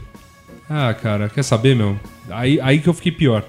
Ah, 0.69 0.95
cara, 0.95 1.29
quer 1.29 1.43
saber, 1.43 1.77
meu? 1.77 1.99
Aí, 2.31 2.59
aí 2.63 2.79
que 2.81 2.89
eu 2.89 2.95
fiquei 2.95 3.13
pior. 3.13 3.45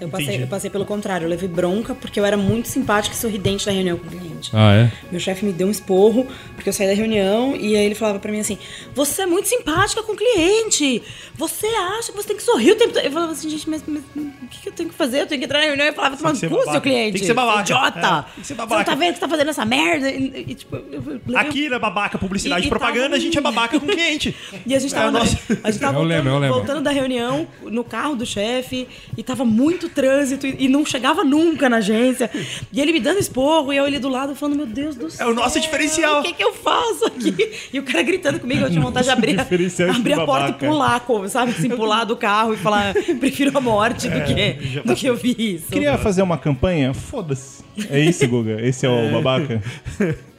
Eu 0.00 0.08
passei, 0.08 0.42
eu 0.42 0.46
passei 0.48 0.70
pelo 0.70 0.84
contrário, 0.84 1.24
eu 1.24 1.28
levei 1.28 1.48
bronca 1.48 1.94
porque 1.94 2.18
eu 2.18 2.24
era 2.24 2.36
muito 2.36 2.66
simpática 2.68 3.14
e 3.14 3.18
sorridente 3.18 3.64
na 3.66 3.72
reunião 3.72 3.96
com 3.96 4.06
o 4.06 4.10
cliente. 4.10 4.50
Ah, 4.52 4.74
é? 4.74 4.92
Meu 5.10 5.20
chefe 5.20 5.44
me 5.44 5.52
deu 5.52 5.68
um 5.68 5.70
esporro, 5.70 6.26
porque 6.56 6.68
eu 6.68 6.72
saí 6.72 6.88
da 6.88 6.94
reunião 6.94 7.54
e 7.54 7.76
aí 7.76 7.84
ele 7.86 7.94
falava 7.94 8.18
pra 8.18 8.32
mim 8.32 8.40
assim: 8.40 8.58
Você 8.94 9.22
é 9.22 9.26
muito 9.26 9.48
simpática 9.48 10.02
com 10.02 10.12
o 10.12 10.16
cliente. 10.16 11.00
Você 11.36 11.66
acha 11.66 12.10
que 12.12 12.16
você 12.18 12.28
tem 12.28 12.36
que 12.36 12.42
sorrir 12.42 12.72
o 12.72 12.76
tempo 12.76 12.92
todo. 12.92 13.04
Eu 13.04 13.10
falava 13.12 13.32
assim, 13.32 13.48
gente, 13.48 13.68
mas, 13.70 13.82
mas 13.86 14.02
o 14.16 14.46
que, 14.48 14.60
que 14.62 14.68
eu 14.68 14.72
tenho 14.72 14.88
que 14.88 14.94
fazer? 14.94 15.22
Eu 15.22 15.26
tenho 15.26 15.38
que 15.40 15.44
entrar 15.46 15.60
na 15.60 15.66
reunião 15.66 15.86
e 15.86 15.92
falava, 15.92 16.16
toma 16.16 16.30
cu, 16.32 16.38
seu 16.38 16.80
cliente. 16.80 17.12
Tem 17.12 17.20
que 17.20 17.26
ser 17.26 17.34
babaca. 17.34 17.66
seu 17.66 17.76
Idiota. 17.76 17.98
É, 17.98 18.02
tem 18.02 18.24
que 18.36 18.40
ser 18.40 18.44
Você 18.44 18.54
babaca. 18.54 18.76
não 18.78 18.84
tá 18.84 18.94
vendo 18.94 19.08
que 19.08 19.14
você 19.14 19.20
tá 19.20 19.28
fazendo 19.28 19.50
essa 19.50 19.64
merda? 19.64 20.10
E, 20.10 20.44
e, 20.48 20.54
tipo, 20.54 20.76
eu 20.76 21.36
Aqui 21.36 21.68
na 21.68 21.78
babaca, 21.78 22.18
publicidade 22.18 22.66
E- 22.66 22.68
propaganda, 22.68 23.02
tava- 23.10 23.16
a 23.16 23.18
gente 23.20 23.38
é 23.38 23.40
babaca 23.40 23.78
com 23.80 23.86
o 23.86 23.88
cliente. 23.88 24.34
E 24.66 24.74
a 24.74 24.78
gente 24.78 24.92
tava, 24.94 25.08
É 25.08 25.12
na- 25.12 25.20
a 25.20 25.70
gente 25.70 25.80
tava 25.80 25.98
É 25.98 26.02
é 26.02 26.20
voltando, 26.20 26.38
lema. 26.40 26.54
voltando 26.54 26.80
da 26.82 26.90
reunião 26.90 27.46
no 27.62 27.82
carro 27.84 28.14
do 28.16 28.26
chefe 28.26 28.86
e 29.16 29.22
tava 29.22 29.44
muito 29.44 29.88
trânsito 29.94 30.46
e, 30.46 30.56
e 30.60 30.68
não 30.68 30.84
chegava 30.84 31.24
nunca 31.24 31.68
na 31.68 31.76
agência. 31.76 32.30
E 32.72 32.80
ele 32.80 32.92
me 32.92 33.00
dando 33.00 33.18
esporro 33.18 33.72
e 33.72 33.76
eu 33.76 33.84
ali 33.84 33.98
do 33.98 34.08
lado 34.08 34.34
falando, 34.34 34.56
meu 34.56 34.66
Deus 34.66 34.96
do 34.96 35.10
céu. 35.10 35.28
É 35.28 35.30
o 35.30 35.34
nosso 35.34 35.60
diferencial. 35.60 36.20
O 36.20 36.22
que, 36.22 36.32
que 36.32 36.44
eu 36.44 36.52
faço 36.52 37.06
aqui? 37.06 37.52
E 37.72 37.78
o 37.78 37.82
cara 37.82 38.02
gritando 38.02 38.40
comigo, 38.40 38.62
eu 38.62 38.70
tinha 38.70 38.82
vontade 38.82 39.06
de 39.06 39.12
abrir, 39.12 39.38
abrir 39.40 40.12
a 40.12 40.24
porta 40.24 40.46
babaca. 40.46 40.64
e 40.64 40.68
pular, 40.68 41.00
como, 41.00 41.28
sabe? 41.28 41.52
Assim, 41.52 41.68
pular 41.70 42.04
do 42.04 42.16
carro 42.16 42.54
e 42.54 42.56
falar, 42.56 42.94
prefiro 43.20 43.56
a 43.56 43.60
morte 43.60 44.08
do 44.08 44.20
que, 44.22 44.80
do 44.80 44.94
que 44.94 45.06
eu 45.06 45.16
vi 45.16 45.34
isso. 45.38 45.68
Queria 45.70 45.96
fazer 45.98 46.22
uma 46.22 46.38
campanha? 46.38 46.92
Foda-se. 46.92 47.62
É 47.90 48.00
isso, 48.00 48.26
Guga? 48.28 48.60
Esse 48.60 48.86
é 48.86 48.88
o 48.88 49.10
babaca? 49.10 49.62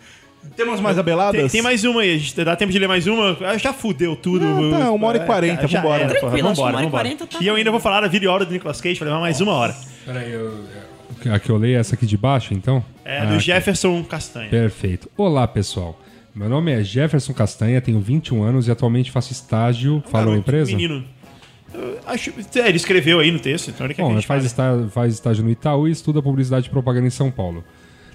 Temos 0.56 0.80
mais 0.80 0.98
abeladas? 0.98 1.42
Tem, 1.42 1.50
tem 1.50 1.62
mais 1.62 1.84
uma 1.84 2.02
aí, 2.02 2.16
a 2.16 2.18
gente 2.18 2.44
dá 2.44 2.56
tempo 2.56 2.72
de 2.72 2.80
ler 2.80 2.88
mais 2.88 3.06
uma? 3.08 3.38
Ah, 3.42 3.58
Já 3.58 3.74
fudeu 3.74 4.16
tudo. 4.16 4.46
Não, 4.46 4.72
tá, 4.80 4.92
uma 4.92 5.08
hora 5.08 5.18
e 5.18 5.26
quarenta, 5.26 5.68
Já 5.68 5.82
vambora. 5.82 6.04
era, 6.04 6.08
porra, 6.08 6.20
Tranquilo, 6.22 6.48
acho 6.50 6.56
que 6.56 6.62
vambora, 6.62 6.72
uma 6.72 6.78
hora 6.78 6.84
e 6.84 6.86
vambora. 6.86 7.04
quarenta 7.04 7.28
tá 7.28 7.38
E 7.44 7.48
eu 7.48 7.56
ainda 7.56 7.72
vou 7.72 7.80
falar 7.80 8.02
da 8.02 8.08
vida 8.08 8.26
e 8.26 8.28
hora 8.28 8.46
do 8.46 8.52
Nicolas 8.54 8.80
Cage, 8.80 8.98
vai 9.00 9.08
levar 9.10 9.20
mais 9.20 9.42
uma 9.42 9.52
hora. 9.54 9.76
Peraí, 10.06 10.32
eu. 10.32 10.64
A 11.32 11.40
que 11.40 11.50
eu 11.50 11.58
leio 11.58 11.78
é 11.78 11.80
essa 11.80 11.96
aqui 11.96 12.06
de 12.06 12.18
baixo, 12.18 12.54
então? 12.54 12.84
É 13.04 13.20
Ah, 13.20 13.26
do 13.26 13.34
aqui. 13.36 13.44
Jefferson 13.46 14.04
Castanha. 14.04 14.50
Perfeito. 14.50 15.10
Olá, 15.18 15.48
pessoal. 15.48 16.00
Meu 16.34 16.48
nome 16.50 16.72
é 16.72 16.84
Jefferson 16.84 17.34
Castanha, 17.34 17.80
tenho 17.82 18.00
21 18.00 18.44
anos 18.44 18.68
e 18.68 18.72
atualmente 18.72 19.12
faço 19.12 19.32
estágio. 19.32 20.04
Fala 20.08 20.24
a 20.24 20.28
Garoto, 20.28 20.40
empresa? 20.40 20.72
Menino. 20.72 21.04
Eu 21.74 22.00
acho, 22.06 22.32
é, 22.56 22.68
ele 22.70 22.78
escreveu 22.78 23.20
aí 23.20 23.32
no 23.32 23.40
texto, 23.40 23.70
então 23.70 23.86
ele 23.86 23.94
quer 23.94 24.02
que 24.02 24.02
a 24.02 24.06
Bom, 24.10 24.16
gente 24.16 24.28
faz, 24.28 24.52
fale. 24.54 24.78
está- 24.84 24.90
faz 24.90 25.14
estágio 25.14 25.44
no 25.44 25.50
Itaú 25.50 25.88
e 25.88 25.92
estuda 25.92 26.22
publicidade 26.22 26.68
e 26.68 26.70
propaganda 26.70 27.08
em 27.08 27.10
São 27.10 27.30
Paulo. 27.32 27.64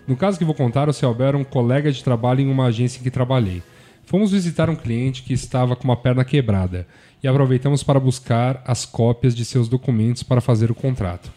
No 0.07 0.17
caso 0.17 0.39
que 0.39 0.45
vou 0.45 0.55
contar, 0.55 0.89
o 0.89 0.93
Celber 0.93 1.29
era 1.29 1.39
um 1.39 1.45
colega 1.45 1.91
de 1.93 2.03
trabalho 2.03 2.41
em 2.41 2.51
uma 2.51 2.67
agência 2.67 2.99
em 2.99 3.03
que 3.03 3.11
trabalhei. 3.11 3.63
Fomos 4.05 4.33
visitar 4.33 4.69
um 4.69 4.75
cliente 4.75 5.23
que 5.23 5.33
estava 5.33 5.77
com 5.77 5.85
uma 5.85 5.97
perna 5.97 6.25
quebrada 6.25 6.87
e 7.23 7.29
aproveitamos 7.29 7.83
para 7.83 8.01
buscar 8.01 8.61
as 8.67 8.85
cópias 8.85 9.37
de 9.37 9.45
seus 9.45 9.69
documentos 9.69 10.23
para 10.23 10.41
fazer 10.41 10.71
o 10.71 10.75
contrato. 10.75 11.31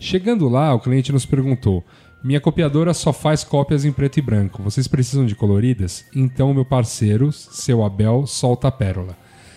Chegando 0.00 0.48
lá, 0.48 0.74
o 0.74 0.80
cliente 0.80 1.12
nos 1.12 1.24
perguntou: 1.24 1.84
Minha 2.24 2.40
copiadora 2.40 2.92
só 2.92 3.12
faz 3.12 3.44
cópias 3.44 3.84
em 3.84 3.92
preto 3.92 4.18
e 4.18 4.22
branco. 4.22 4.62
Vocês 4.62 4.88
precisam 4.88 5.24
de 5.24 5.36
coloridas? 5.36 6.04
Então, 6.14 6.52
meu 6.52 6.64
parceiro, 6.64 7.30
seu 7.30 7.84
Abel, 7.84 8.26
solta 8.26 8.68
a 8.68 8.72
pérola. 8.72 9.16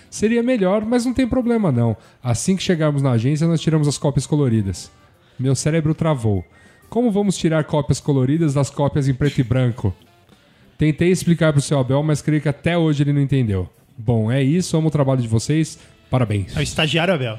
Seria 0.10 0.42
melhor, 0.42 0.86
mas 0.86 1.06
não 1.06 1.14
tem 1.14 1.28
problema 1.28 1.72
não. 1.72 1.96
Assim 2.24 2.56
que 2.56 2.64
chegarmos 2.64 3.02
na 3.02 3.12
agência, 3.12 3.48
nós 3.48 3.62
tiramos 3.62 3.88
as 3.88 3.98
cópias 3.98 4.26
coloridas. 4.26 4.92
Meu 5.40 5.56
cérebro 5.56 5.94
travou. 5.94 6.44
Como 6.90 7.12
vamos 7.12 7.38
tirar 7.38 7.64
cópias 7.66 8.00
coloridas 8.00 8.56
das 8.56 8.70
cópias 8.70 9.08
em 9.08 9.14
preto 9.14 9.40
e 9.40 9.44
branco? 9.44 9.96
Tentei 10.78 11.12
explicar 11.12 11.54
pro 11.54 11.62
seu 11.62 11.78
Abel, 11.78 12.02
mas 12.02 12.22
creio 12.22 12.42
que 12.42 12.50
até 12.50 12.78
hoje 12.78 13.04
ele 13.04 13.14
não 13.14 13.22
entendeu. 13.22 13.70
Bom, 13.98 14.32
é 14.32 14.42
isso, 14.42 14.76
amo 14.76 14.88
o 14.88 14.92
trabalho 14.92 15.22
de 15.22 15.28
vocês. 15.28 15.78
Parabéns. 16.10 16.56
É 16.56 16.60
o 16.60 16.64
estagiário 16.64 17.14
Abel. 17.14 17.38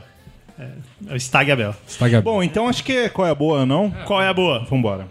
É, 0.59 0.69
é 1.09 1.15
o 1.15 1.17
Stag 1.17 1.51
Abel. 1.51 1.75
Está 1.89 2.09
Gabi. 2.09 2.25
Bom, 2.25 2.43
então 2.43 2.69
acho 2.69 2.85
que 2.85 3.09
qual 3.09 3.27
é 3.27 3.31
a 3.31 3.35
boa, 3.35 3.67
não? 3.67 3.91
Qual 4.05 4.23
é 4.23 4.29
a 4.29 4.35
boa? 4.35 4.65
Vambora. 4.67 5.09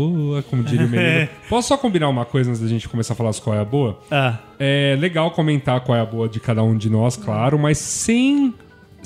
Boa? 0.00 0.38
É 0.40 0.42
como 0.42 0.62
diria 0.62 0.86
o 0.86 0.88
menino. 0.88 1.28
Posso 1.48 1.68
só 1.68 1.76
combinar 1.76 2.08
uma 2.08 2.24
coisa 2.24 2.50
antes 2.50 2.60
da 2.60 2.68
gente 2.68 2.88
começar 2.88 3.14
a 3.14 3.16
falar 3.16 3.30
as 3.30 3.40
qual 3.40 3.56
é 3.56 3.60
a 3.60 3.64
boa? 3.64 3.98
Ah, 4.10 4.38
É 4.58 4.96
legal 4.98 5.30
comentar 5.30 5.80
qual 5.80 5.96
é 5.96 6.00
a 6.00 6.04
boa 6.06 6.28
de 6.28 6.38
cada 6.40 6.62
um 6.62 6.76
de 6.76 6.90
nós, 6.90 7.16
claro, 7.16 7.58
mas 7.58 7.78
sem, 7.78 8.52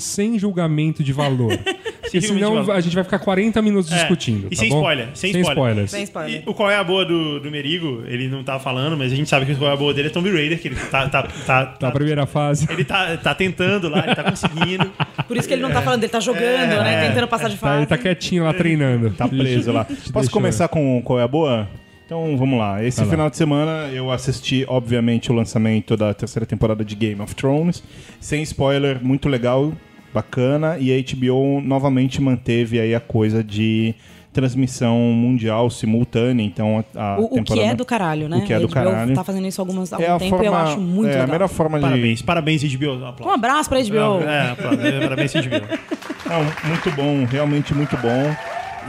sem 0.01 0.37
julgamento 0.37 1.03
de 1.03 1.13
valor. 1.13 1.57
Porque 2.01 2.19
senão 2.27 2.55
valor. 2.55 2.71
a 2.75 2.81
gente 2.81 2.93
vai 2.93 3.05
ficar 3.05 3.19
40 3.19 3.61
minutos 3.61 3.89
É, 3.89 3.95
discutindo. 3.99 4.47
e 4.47 4.49
tá 4.49 4.55
sem 4.57 4.69
bom? 4.69 4.79
spoiler, 4.79 5.07
sem 5.13 5.29
spoiler. 5.29 5.49
spoilers. 5.53 5.91
Sem 5.91 6.03
spoiler. 6.03 6.43
e 6.45 6.49
o 6.49 6.53
qual 6.53 6.69
é 6.69 6.75
a 6.75 6.83
boa 6.83 7.05
do, 7.05 7.39
do 7.39 7.49
Merigo? 7.49 8.03
Ele 8.05 8.27
não 8.27 8.43
tá 8.43 8.59
falando, 8.59 8.97
mas 8.97 9.13
a 9.13 9.15
gente 9.15 9.29
sabe 9.29 9.45
que 9.45 9.53
o 9.53 9.57
qual 9.57 9.69
é 9.71 9.73
a 9.73 9.77
boa 9.77 9.93
dele 9.93 10.09
é 10.09 10.11
Tomb 10.11 10.29
Raider, 10.29 10.59
que 10.59 10.67
ele 10.67 10.75
tá, 10.75 11.07
tá, 11.07 11.23
tá, 11.23 11.77
Na 11.79 11.91
primeira 11.91 12.25
fase. 12.25 12.67
ele 12.69 12.83
tá, 12.83 13.15
tá 13.15 13.33
tentando 13.33 13.87
lá, 13.87 14.03
ele 14.05 14.13
tá 14.15 14.23
conseguindo. 14.25 14.91
Por 15.25 15.37
isso 15.37 15.47
que 15.47 15.53
ele 15.53 15.61
não 15.61 15.71
tá 15.71 15.81
falando, 15.81 16.03
ele 16.03 16.11
tá 16.11 16.19
jogando, 16.19 16.83
né? 16.83 17.07
Tentando 17.07 17.27
passar 17.29 17.47
de 17.47 17.55
Tá, 17.55 17.61
fase. 17.61 17.77
ele 17.77 17.85
tá 17.85 17.97
quietinho 17.97 18.43
lá 18.43 18.53
treinando. 18.53 19.11
Tá 19.11 19.27
preso 19.29 19.71
lá. 19.71 19.85
Posso 19.85 20.11
deixa- 20.11 20.31
começar 20.31 20.67
com 20.67 21.01
qual 21.03 21.17
é 21.17 21.23
a 21.23 21.27
boa? 21.29 21.69
Então 22.05 22.35
vamos 22.35 22.59
lá. 22.59 22.83
Esse 22.83 22.97
Vai 22.97 23.05
lá. 23.05 23.11
final 23.11 23.29
de 23.29 23.37
semana 23.37 23.87
eu 23.93 24.11
assisti, 24.11 24.65
obviamente, 24.67 25.31
o 25.31 25.33
lançamento 25.35 25.95
da 25.95 26.13
terceira 26.13 26.45
temporada 26.45 26.83
de 26.83 26.93
Game 26.93 27.21
of 27.21 27.33
Thrones. 27.35 27.81
Sem 28.19 28.41
spoiler, 28.43 29.01
muito 29.01 29.29
legal, 29.29 29.71
bacana. 30.13 30.77
E 30.79 30.91
a 30.91 31.15
HBO 31.15 31.61
novamente 31.61 32.21
manteve 32.21 32.79
aí 32.79 32.93
a 32.95 32.99
coisa 32.99 33.43
de 33.43 33.93
transmissão 34.33 34.97
mundial 34.97 35.69
simultânea. 35.69 36.43
Então 36.45 36.83
a, 36.95 37.15
a 37.15 37.19
O, 37.19 37.25
o 37.25 37.29
que 37.29 37.35
temporada- 37.35 37.67
é 37.67 37.75
do 37.75 37.83
caralho, 37.85 38.29
né? 38.29 38.37
O 38.37 38.41
que 38.45 38.53
é 38.53 38.55
A 38.55 38.59
do 38.59 38.69
caralho. 38.69 39.13
tá 39.13 39.23
fazendo 39.25 39.45
isso 39.47 39.59
há 39.59 39.63
algumas, 39.63 39.91
há 39.91 40.01
É 40.01 40.11
um 40.11 40.15
a 40.15 40.19
tempo 40.19 40.29
forma, 40.29 40.45
eu 40.45 40.55
acho 40.55 40.79
muito 40.79 41.09
é 41.09 41.11
a 41.11 41.13
legal. 41.21 41.27
melhor 41.33 41.47
forma 41.49 41.77
de 41.79 41.83
Parabéns, 41.85 42.21
parabéns, 42.21 42.63
HBO. 42.75 42.91
Um 42.93 43.05
Aplausos. 43.07 43.33
abraço 43.35 43.69
pra 43.69 43.79
HBO. 43.81 44.23
É, 44.25 44.51
é, 44.97 45.01
parabéns, 45.01 45.33
HBO. 45.33 45.79
Não, 46.29 46.43
muito 46.69 46.91
bom, 46.95 47.25
realmente 47.25 47.73
muito 47.73 47.97
bom. 47.97 48.33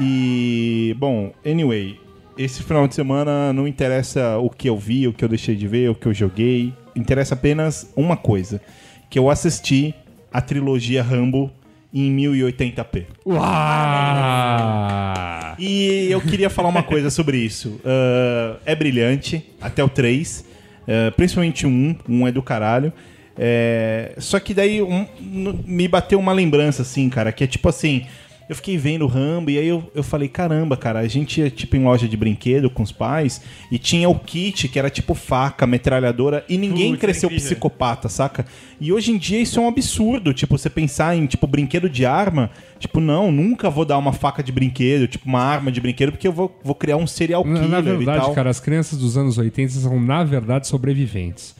E, 0.00 0.94
bom, 0.98 1.32
anyway, 1.44 1.98
esse 2.38 2.62
final 2.62 2.86
de 2.88 2.94
semana 2.94 3.52
não 3.52 3.66
interessa 3.68 4.38
o 4.38 4.48
que 4.48 4.68
eu 4.68 4.76
vi, 4.76 5.06
o 5.06 5.12
que 5.12 5.24
eu 5.24 5.28
deixei 5.28 5.54
de 5.54 5.66
ver, 5.66 5.90
o 5.90 5.94
que 5.94 6.06
eu 6.06 6.14
joguei. 6.14 6.72
Interessa 6.96 7.34
apenas 7.34 7.92
uma 7.96 8.16
coisa: 8.16 8.60
que 9.10 9.18
eu 9.18 9.28
assisti 9.28 9.94
a 10.32 10.40
trilogia 10.40 11.02
Rambo 11.02 11.50
em 11.92 12.10
1080p. 12.16 13.04
Uau! 13.26 13.42
E 15.58 16.08
eu 16.10 16.20
queria 16.20 16.50
falar 16.50 16.68
uma 16.68 16.82
coisa 16.82 17.10
sobre 17.10 17.36
isso. 17.38 17.80
Ah, 17.84 18.56
é 18.64 18.74
brilhante, 18.74 19.44
até 19.60 19.82
o 19.84 19.88
3. 19.88 20.44
ah, 20.88 21.12
principalmente 21.16 21.66
o 21.66 21.70
1. 21.70 21.96
Um 22.08 22.26
é 22.26 22.32
do 22.32 22.42
caralho. 22.42 22.92
É, 23.38 24.12
só 24.18 24.38
que 24.38 24.52
daí 24.52 24.82
um- 24.82 25.06
me 25.66 25.88
bateu 25.88 26.18
uma 26.18 26.32
lembrança, 26.32 26.82
assim, 26.82 27.08
cara, 27.08 27.32
que 27.32 27.44
é 27.44 27.46
tipo 27.46 27.68
assim. 27.68 28.04
Eu 28.52 28.56
fiquei 28.56 28.76
vendo 28.76 29.06
o 29.06 29.08
Rambo 29.08 29.50
e 29.50 29.56
aí 29.58 29.66
eu, 29.66 29.82
eu 29.94 30.02
falei, 30.02 30.28
caramba, 30.28 30.76
cara, 30.76 30.98
a 30.98 31.08
gente 31.08 31.40
ia 31.40 31.48
tipo 31.50 31.74
em 31.74 31.82
loja 31.82 32.06
de 32.06 32.16
brinquedo 32.18 32.68
com 32.68 32.82
os 32.82 32.92
pais 32.92 33.40
e 33.70 33.78
tinha 33.78 34.06
o 34.10 34.14
kit 34.18 34.68
que 34.68 34.78
era 34.78 34.90
tipo 34.90 35.14
faca, 35.14 35.66
metralhadora 35.66 36.44
e 36.50 36.58
ninguém 36.58 36.90
Putz, 36.90 37.00
cresceu 37.00 37.28
incrível. 37.28 37.46
psicopata, 37.48 38.10
saca? 38.10 38.44
E 38.78 38.92
hoje 38.92 39.10
em 39.10 39.16
dia 39.16 39.40
isso 39.40 39.58
é 39.58 39.62
um 39.62 39.68
absurdo, 39.68 40.34
tipo, 40.34 40.58
você 40.58 40.68
pensar 40.68 41.16
em 41.16 41.24
tipo 41.26 41.46
brinquedo 41.46 41.88
de 41.88 42.04
arma, 42.04 42.50
tipo, 42.78 43.00
não, 43.00 43.32
nunca 43.32 43.70
vou 43.70 43.86
dar 43.86 43.96
uma 43.96 44.12
faca 44.12 44.42
de 44.42 44.52
brinquedo, 44.52 45.08
tipo 45.08 45.26
uma 45.26 45.40
arma 45.40 45.72
de 45.72 45.80
brinquedo, 45.80 46.12
porque 46.12 46.28
eu 46.28 46.32
vou, 46.32 46.54
vou 46.62 46.74
criar 46.74 46.98
um 46.98 47.06
serial 47.06 47.44
Na, 47.46 47.54
killer 47.54 47.70
na 47.70 47.78
e 47.78 47.82
verdade, 47.82 48.20
tal. 48.20 48.34
cara, 48.34 48.50
as 48.50 48.60
crianças 48.60 48.98
dos 48.98 49.16
anos 49.16 49.38
80 49.38 49.72
são, 49.72 49.98
na 49.98 50.22
verdade, 50.24 50.66
sobreviventes. 50.68 51.54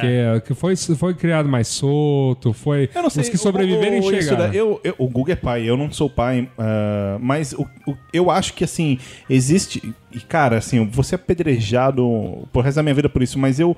Que, 0.00 0.40
que 0.48 0.54
foi, 0.54 0.74
foi 0.76 1.14
criado 1.14 1.48
mais 1.48 1.68
solto, 1.68 2.52
foi. 2.52 2.90
Eu 2.94 3.02
não 3.02 3.10
sei. 3.10 3.22
Os 3.22 3.28
que 3.28 3.38
sobreviverem 3.38 4.00
o, 4.00 4.04
o, 4.04 4.10
isso 4.12 4.28
chegaram. 4.30 4.52
eu, 4.52 4.80
eu- 4.82 4.94
o 4.98 5.08
Google 5.08 5.32
é 5.32 5.36
pai, 5.36 5.62
eu 5.62 5.76
não 5.76 5.90
sou 5.92 6.10
pai, 6.10 6.48
ah, 6.58 7.16
mas 7.20 7.52
o, 7.52 7.66
o- 7.86 7.96
eu 8.12 8.30
acho 8.30 8.52
que 8.54 8.64
assim, 8.64 8.98
existe. 9.30 9.94
E, 10.12 10.20
cara, 10.20 10.58
assim, 10.58 10.78
ser 11.04 11.14
apedrejado 11.16 12.48
por 12.52 12.64
resto 12.64 12.76
da 12.76 12.82
minha 12.82 12.94
vida 12.94 13.08
por 13.08 13.22
isso, 13.22 13.38
mas 13.38 13.60
eu. 13.60 13.76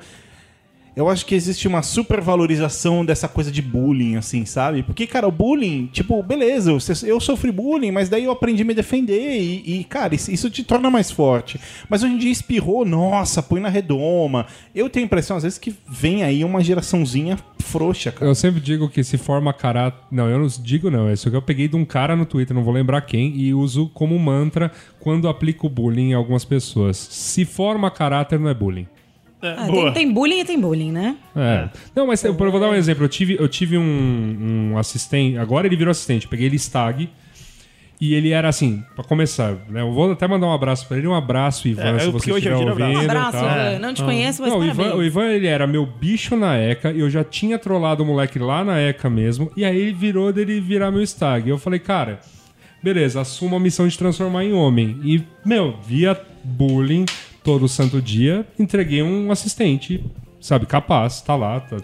Eu 0.98 1.08
acho 1.08 1.24
que 1.24 1.36
existe 1.36 1.68
uma 1.68 1.80
supervalorização 1.80 3.04
dessa 3.04 3.28
coisa 3.28 3.52
de 3.52 3.62
bullying, 3.62 4.16
assim, 4.16 4.44
sabe? 4.44 4.82
Porque, 4.82 5.06
cara, 5.06 5.28
o 5.28 5.30
bullying, 5.30 5.86
tipo, 5.92 6.20
beleza, 6.24 6.76
eu, 7.06 7.20
sofri 7.20 7.52
bullying, 7.52 7.92
mas 7.92 8.08
daí 8.08 8.24
eu 8.24 8.32
aprendi 8.32 8.62
a 8.62 8.64
me 8.64 8.74
defender 8.74 9.40
e, 9.40 9.78
e, 9.78 9.84
cara, 9.84 10.16
isso, 10.16 10.50
te 10.50 10.64
torna 10.64 10.90
mais 10.90 11.08
forte. 11.08 11.60
Mas 11.88 12.02
hoje 12.02 12.14
em 12.14 12.18
dia 12.18 12.32
espirrou, 12.32 12.84
nossa, 12.84 13.40
põe 13.40 13.60
na 13.60 13.68
redoma. 13.68 14.46
Eu 14.74 14.90
tenho 14.90 15.04
a 15.04 15.06
impressão, 15.06 15.36
às 15.36 15.44
vezes, 15.44 15.56
que 15.56 15.72
vem 15.88 16.24
aí 16.24 16.42
uma 16.42 16.64
geraçãozinha 16.64 17.38
frouxa, 17.60 18.10
cara. 18.10 18.28
Eu 18.28 18.34
sempre 18.34 18.60
digo 18.60 18.88
que 18.88 19.04
se 19.04 19.16
forma 19.16 19.52
caráter. 19.52 20.02
Não, 20.10 20.28
eu 20.28 20.40
não 20.40 20.48
digo 20.48 20.90
não. 20.90 21.12
Isso 21.12 21.30
que 21.30 21.36
eu 21.36 21.42
peguei 21.42 21.68
de 21.68 21.76
um 21.76 21.84
cara 21.84 22.16
no 22.16 22.26
Twitter, 22.26 22.56
não 22.56 22.64
vou 22.64 22.74
lembrar 22.74 23.02
quem, 23.02 23.36
e 23.36 23.54
uso 23.54 23.88
como 23.90 24.18
mantra 24.18 24.72
quando 24.98 25.28
aplico 25.28 25.68
bullying 25.68 26.10
em 26.10 26.14
algumas 26.14 26.44
pessoas. 26.44 26.96
Se 26.96 27.44
forma 27.44 27.88
caráter, 27.88 28.40
não 28.40 28.48
é 28.48 28.54
bullying. 28.54 28.88
Ah, 29.40 29.66
Boa. 29.66 29.92
tem, 29.92 30.04
tem 30.04 30.12
bullying 30.12 30.40
e 30.40 30.44
tem 30.44 30.60
bullying, 30.60 30.90
né? 30.90 31.16
É. 31.36 31.68
Não, 31.94 32.06
mas 32.06 32.22
eu, 32.24 32.34
vou 32.34 32.58
dar 32.58 32.70
um 32.70 32.74
exemplo. 32.74 33.04
Eu 33.04 33.08
tive, 33.08 33.36
eu 33.38 33.48
tive 33.48 33.78
um, 33.78 34.70
um 34.72 34.78
assistente. 34.78 35.38
Agora 35.38 35.66
ele 35.66 35.76
virou 35.76 35.90
assistente. 35.90 36.24
Eu 36.24 36.30
peguei 36.30 36.46
ele 36.46 36.56
stag. 36.56 37.08
E 38.00 38.14
ele 38.14 38.30
era 38.30 38.48
assim, 38.48 38.84
pra 38.94 39.02
começar, 39.02 39.56
né? 39.68 39.80
Eu 39.80 39.92
vou 39.92 40.12
até 40.12 40.28
mandar 40.28 40.46
um 40.46 40.52
abraço 40.52 40.86
pra 40.86 40.96
ele. 40.98 41.08
Um 41.08 41.14
abraço, 41.14 41.66
Ivan, 41.66 41.96
É, 41.96 41.98
se 41.98 42.10
você 42.10 42.30
é 42.30 42.34
estiver 42.36 42.54
ouvindo. 42.54 42.90
Um 42.90 43.00
abraço. 43.00 43.38
Ivan. 43.38 43.78
Não 43.80 43.92
te 43.92 44.04
conheço, 44.04 44.40
mas 44.40 44.52
Não, 44.52 44.60
o 44.60 44.64
Ivan, 44.64 44.74
parabéns. 44.76 45.00
o 45.00 45.02
Ivan, 45.02 45.24
ele 45.32 45.46
era 45.48 45.66
meu 45.66 45.84
bicho 45.84 46.36
na 46.36 46.56
ECA, 46.56 46.92
e 46.92 47.00
eu 47.00 47.10
já 47.10 47.24
tinha 47.24 47.58
trollado 47.58 48.04
o 48.04 48.06
moleque 48.06 48.38
lá 48.38 48.62
na 48.62 48.80
ECA 48.80 49.10
mesmo, 49.10 49.50
e 49.56 49.64
aí 49.64 49.76
ele 49.76 49.92
virou 49.92 50.32
dele 50.32 50.60
virar 50.60 50.92
meu 50.92 51.02
stag. 51.02 51.48
E 51.48 51.50
eu 51.50 51.58
falei, 51.58 51.80
cara, 51.80 52.20
beleza, 52.80 53.20
assumo 53.20 53.56
a 53.56 53.60
missão 53.60 53.88
de 53.88 53.98
transformar 53.98 54.44
em 54.44 54.52
homem. 54.52 55.00
E, 55.02 55.20
meu, 55.44 55.74
via 55.84 56.16
bullying 56.44 57.04
todo 57.52 57.66
santo 57.68 58.02
dia, 58.02 58.44
entreguei 58.58 59.02
um 59.02 59.30
assistente, 59.32 60.04
sabe, 60.40 60.66
capaz, 60.66 61.20
tá 61.22 61.34
lá, 61.34 61.60
tá 61.60 61.76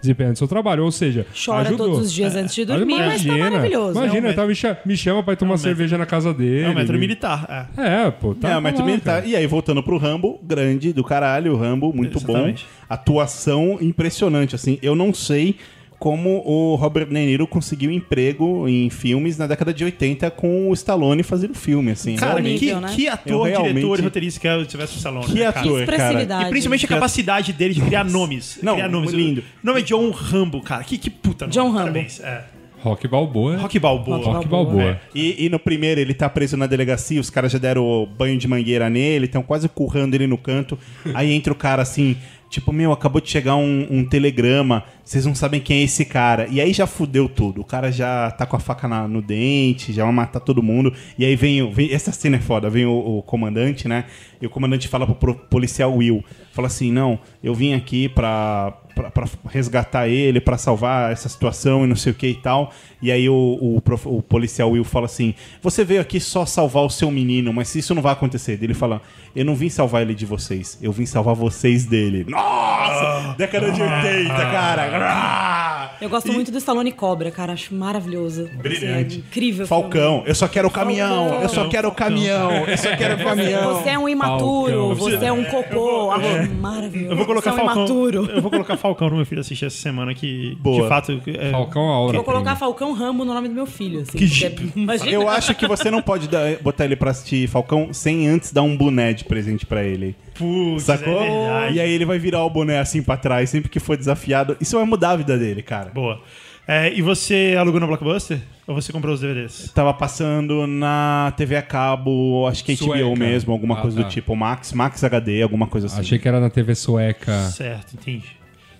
desempenhando 0.00 0.36
seu 0.36 0.46
trabalho. 0.46 0.84
Ou 0.84 0.92
seja, 0.92 1.26
Chora 1.44 1.68
ajudou. 1.68 1.88
todos 1.88 2.06
os 2.06 2.12
dias 2.12 2.36
antes 2.36 2.54
de 2.54 2.64
dormir, 2.64 2.94
mas 2.98 3.22
tá 3.22 3.28
Imagina, 3.28 3.50
maravilhoso. 3.50 3.98
Imagina, 3.98 4.28
É 4.28 4.30
um 4.30 4.34
tá, 4.34 4.46
me, 4.46 4.54
cha- 4.54 4.78
me 4.86 4.96
chama 4.96 5.22
pra 5.22 5.32
ir 5.32 5.36
tomar 5.36 5.50
É 5.50 5.54
um 5.54 5.56
metro- 5.56 5.68
cerveja 5.70 5.98
na 5.98 6.06
casa 6.06 6.32
dele. 6.32 6.62
É 6.62 6.68
um 6.70 6.74
metro 6.74 6.98
militar. 6.98 7.68
É. 7.76 8.06
É, 8.06 8.10
pô, 8.10 8.34
tá 8.34 8.50
é, 8.50 8.56
o 8.56 8.62
Metro 8.62 8.80
lá, 8.80 8.86
Militar. 8.86 9.14
cara. 9.16 9.26
E 9.26 9.34
aí, 9.36 9.46
voltando 9.46 9.82
pro 9.82 9.98
Rambo, 9.98 10.38
grande 10.42 10.92
do 10.92 11.02
caralho, 11.02 11.52
o 11.54 11.56
Rambo, 11.56 11.92
muito 11.92 12.18
Exatamente. 12.18 12.64
bom. 12.64 12.86
Atuação 12.94 13.78
impressionante, 13.80 14.54
assim. 14.54 14.78
Eu 14.80 14.94
não 14.94 15.12
sei 15.12 15.56
como 15.98 16.42
o 16.46 16.76
Robert 16.76 17.06
De 17.06 17.12
Niro 17.12 17.46
conseguiu 17.46 17.90
emprego 17.90 18.68
em 18.68 18.88
filmes 18.88 19.36
na 19.36 19.46
década 19.46 19.74
de 19.74 19.84
80 19.84 20.30
com 20.30 20.70
o 20.70 20.74
Stallone 20.74 21.22
fazendo 21.24 21.54
filme, 21.54 21.90
assim. 21.90 22.14
Cara, 22.16 22.40
que, 22.40 22.48
nível, 22.48 22.80
né? 22.80 22.92
que 22.94 23.06
Eu 23.06 23.12
ator, 23.12 23.46
realmente- 23.48 23.72
diretor 23.74 23.98
e 23.98 24.02
roteirista 24.02 24.40
que 24.40 24.46
é 24.48 24.56
o 24.56 24.62
Stallone. 24.62 25.26
Que 25.26 25.34
né, 25.40 25.52
cara? 25.52 25.60
ator, 25.60 25.72
cara. 25.72 25.82
Expressividade. 25.82 26.44
E 26.46 26.50
principalmente 26.50 26.84
a 26.84 26.88
Que 26.88 26.94
a- 26.94 26.96
capacidade 26.96 27.52
dele 27.52 27.74
de 27.74 27.80
criar 27.80 28.04
nomes. 28.04 28.58
Não, 28.62 28.74
criar 28.74 28.88
nomes. 28.88 29.12
lindo. 29.12 29.40
O 29.62 29.66
nome 29.66 29.80
é 29.80 29.82
John 29.82 30.10
Rambo, 30.10 30.60
cara. 30.62 30.84
Que, 30.84 30.96
que 30.98 31.10
puta 31.10 31.46
nome. 31.46 31.52
John 31.54 31.64
Rambo. 31.70 31.78
Parabéns. 31.78 32.20
É. 32.20 32.44
Rock 32.80 33.08
Balboa. 33.08 33.56
Rock 33.56 33.76
Balboa. 33.80 34.16
Rock 34.18 34.28
Rock 34.36 34.46
Balboa. 34.48 34.82
É. 34.84 34.98
E, 35.12 35.46
e 35.46 35.48
no 35.48 35.58
primeiro 35.58 36.00
ele 36.00 36.14
tá 36.14 36.28
preso 36.28 36.56
na 36.56 36.64
delegacia, 36.64 37.20
os 37.20 37.28
caras 37.28 37.50
já 37.50 37.58
deram 37.58 38.08
banho 38.16 38.38
de 38.38 38.46
mangueira 38.46 38.88
nele, 38.88 39.24
estão 39.26 39.42
quase 39.42 39.68
currando 39.68 40.14
ele 40.14 40.28
no 40.28 40.38
canto. 40.38 40.78
Aí 41.12 41.32
entra 41.32 41.52
o 41.52 41.56
cara 41.56 41.82
assim, 41.82 42.16
tipo, 42.48 42.72
meu, 42.72 42.92
acabou 42.92 43.20
de 43.20 43.28
chegar 43.30 43.56
um, 43.56 43.86
um 43.90 44.04
telegrama, 44.04 44.84
vocês 45.04 45.24
não 45.26 45.34
sabem 45.34 45.60
quem 45.60 45.80
é 45.80 45.82
esse 45.84 46.04
cara. 46.04 46.46
E 46.50 46.60
aí 46.60 46.72
já 46.72 46.86
fudeu 46.86 47.28
tudo. 47.28 47.60
O 47.60 47.64
cara 47.64 47.90
já 47.92 48.30
tá 48.30 48.46
com 48.46 48.56
a 48.56 48.58
faca 48.60 48.86
na- 48.88 49.06
no 49.08 49.20
dente, 49.22 49.92
já 49.92 50.04
vai 50.04 50.12
matar 50.12 50.40
todo 50.40 50.62
mundo. 50.62 50.92
E 51.18 51.24
aí 51.24 51.36
vem, 51.36 51.70
vem 51.72 51.92
essa 51.92 52.12
cena 52.12 52.36
é 52.36 52.40
foda, 52.40 52.68
vem 52.70 52.86
o, 52.86 53.18
o 53.18 53.22
comandante, 53.22 53.86
né? 53.88 54.04
E 54.40 54.46
o 54.46 54.50
comandante 54.50 54.86
fala 54.88 55.06
pro 55.06 55.34
policial 55.34 55.94
Will, 55.94 56.24
fala 56.52 56.66
assim, 56.68 56.92
não, 56.92 57.18
eu 57.42 57.54
vim 57.54 57.74
aqui 57.74 58.08
pra, 58.08 58.76
pra 59.02 59.24
resgatar 59.48 60.08
ele, 60.08 60.40
pra 60.40 60.58
salvar 60.58 61.12
essa 61.12 61.28
situação 61.28 61.84
e 61.84 61.86
não 61.86 61.96
sei 61.96 62.12
o 62.12 62.14
que 62.14 62.28
e 62.28 62.34
tal. 62.34 62.72
E 63.00 63.12
aí 63.12 63.28
o, 63.28 63.34
o, 63.34 63.82
o 64.04 64.22
policial 64.22 64.70
Will 64.70 64.84
fala 64.84 65.06
assim, 65.06 65.34
você 65.62 65.84
veio 65.84 66.00
aqui 66.00 66.18
só 66.20 66.44
salvar 66.44 66.84
o 66.84 66.90
seu 66.90 67.10
menino, 67.10 67.52
mas 67.52 67.74
isso 67.74 67.94
não 67.94 68.02
vai 68.02 68.12
acontecer. 68.12 68.58
Ele 68.62 68.74
fala, 68.74 69.00
eu 69.34 69.44
não 69.44 69.54
vim 69.54 69.68
salvar 69.68 70.02
ele 70.02 70.14
de 70.14 70.26
vocês, 70.26 70.78
eu 70.82 70.92
vim 70.92 71.06
salvar 71.06 71.34
vocês 71.34 71.86
dele. 71.86 72.26
Nossa! 72.28 73.34
Década 73.36 73.70
de 73.70 73.80
80, 73.80 74.28
cara! 74.34 75.87
Eu 76.00 76.08
gosto 76.08 76.28
E- 76.28 76.32
muito 76.32 76.50
do 76.52 76.58
Stallone 76.58 76.92
Cobra, 76.92 77.30
cara. 77.30 77.52
Acho 77.52 77.74
maravilhoso. 77.74 78.48
Brilhante. 78.54 78.86
Assim, 78.86 79.16
é 79.16 79.18
incrível. 79.18 79.66
Falcão, 79.66 80.22
eu 80.26 80.34
só 80.34 80.46
quero 80.48 80.68
o 80.68 80.70
caminhão, 80.70 81.28
Falcão. 81.28 81.42
eu 81.42 81.48
só 81.48 81.68
quero 81.68 81.88
o 81.88 81.92
caminhão, 81.92 82.50
eu 82.66 82.78
só 82.78 82.96
quero 82.96 83.14
o 83.14 83.18
filme. 83.18 83.24
caminhão. 83.36 83.74
Você 83.82 83.88
é 83.90 83.98
um 83.98 84.08
imaturo, 84.08 84.72
Falcão. 84.72 84.94
você 85.18 85.24
é 85.26 85.32
um 85.32 85.44
cocô. 85.44 86.10
Acho 86.12 86.52
maravilhoso. 86.54 87.12
Eu 87.12 87.16
vou 87.16 87.26
colocar 87.26 87.52
você 87.52 87.60
é 87.60 87.62
um 87.62 87.66
Falcão. 87.66 87.82
imaturo. 87.84 88.30
Eu 88.30 88.42
vou 88.42 88.50
colocar 88.50 88.76
Falcão 88.76 89.10
no 89.10 89.16
meu 89.16 89.26
filho 89.26 89.40
assistir 89.40 89.66
essa 89.66 89.76
semana 89.76 90.14
que 90.14 90.56
Boa. 90.60 90.82
de 90.82 90.88
fato 90.88 91.20
é, 91.26 91.50
Falcão 91.50 91.82
Aura. 91.82 92.14
Vou 92.14 92.24
colocar 92.24 92.42
prima. 92.50 92.56
Falcão 92.56 92.92
Rambo 92.92 93.24
no 93.24 93.34
nome 93.34 93.48
do 93.48 93.54
meu 93.54 93.66
filho. 93.66 94.00
Assim, 94.02 94.18
Que 94.18 94.50
porque-. 94.50 95.08
Eu 95.14 95.28
acho 95.28 95.54
que 95.54 95.66
você 95.66 95.90
não 95.90 96.00
pode 96.02 96.28
dar- 96.28 96.56
botar 96.60 96.84
ele 96.84 96.96
pra 96.96 97.10
assistir 97.10 97.48
Falcão 97.48 97.92
sem 97.92 98.28
antes 98.28 98.52
dar 98.52 98.62
um 98.62 98.76
boné 98.76 99.12
de 99.12 99.24
presente 99.24 99.66
pra 99.66 99.82
ele. 99.82 100.14
Putz, 100.34 100.84
Sacou? 100.84 101.20
é 101.20 101.72
e 101.72 101.80
aí 101.80 101.90
ele 101.90 102.04
vai 102.04 102.16
virar 102.18 102.44
o 102.44 102.50
boné 102.50 102.78
assim 102.78 103.02
pra 103.02 103.16
trás 103.16 103.50
sempre 103.50 103.68
que 103.68 103.80
for 103.80 103.96
desafiado. 103.96 104.56
Isso 104.60 104.76
vai 104.76 104.86
mudar 104.86 105.10
a 105.10 105.16
vida 105.16 105.36
dele, 105.36 105.62
cara. 105.62 105.87
Cara. 105.88 105.94
Boa. 105.94 106.20
É, 106.66 106.92
e 106.92 107.00
você 107.00 107.56
alugou 107.58 107.80
na 107.80 107.86
Blockbuster? 107.86 108.40
Ou 108.66 108.74
você 108.74 108.92
comprou 108.92 109.14
os 109.14 109.20
DVDs? 109.20 109.72
Tava 109.74 109.94
passando 109.94 110.66
na 110.66 111.32
TV 111.36 111.56
a 111.56 111.62
cabo, 111.62 112.46
acho 112.46 112.62
que 112.62 112.74
HBO 112.76 112.84
Sueca. 112.84 113.16
mesmo, 113.16 113.52
alguma 113.52 113.78
Ah, 113.78 113.80
coisa 113.80 113.96
tá. 113.96 114.02
do 114.06 114.10
tipo, 114.10 114.36
Max, 114.36 114.74
Max 114.74 115.02
HD, 115.02 115.42
alguma 115.42 115.66
coisa 115.66 115.86
assim. 115.86 116.00
Achei 116.00 116.18
que 116.18 116.28
era 116.28 116.38
na 116.38 116.50
TV 116.50 116.74
sueca. 116.74 117.32
Certo, 117.50 117.94
entendi. 117.94 118.26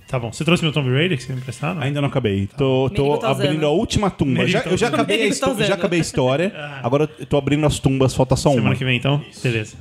Tá 0.06 0.18
bom. 0.18 0.32
Você 0.32 0.44
trouxe 0.44 0.62
meu 0.62 0.72
Tomb 0.72 0.90
Raider 0.90 1.16
que 1.16 1.22
você 1.22 1.32
me 1.32 1.38
emprestaram? 1.40 1.80
Ainda 1.82 2.00
não 2.00 2.08
acabei. 2.08 2.46
Tô, 2.56 2.90
tô 2.90 3.16
tá 3.18 3.30
abrindo 3.30 3.64
a 3.66 3.70
última 3.70 4.10
tumba. 4.10 4.46
Já- 4.46 4.62
tá 4.62 4.70
eu 4.70 4.76
já 4.76 4.88
acabei, 4.88 5.30
a 5.30 5.34
tá 5.34 5.54
já 5.64 5.74
acabei 5.74 5.98
a 5.98 6.02
história. 6.02 6.52
Agora 6.82 7.08
eu 7.18 7.26
tô 7.26 7.36
abrindo 7.36 7.66
as 7.66 7.78
tumbas, 7.78 8.14
falta 8.14 8.34
só 8.36 8.48
uma. 8.50 8.56
Semana 8.56 8.76
que 8.76 8.84
vem, 8.84 8.96
então? 8.96 9.22
Beleza. 9.42 9.76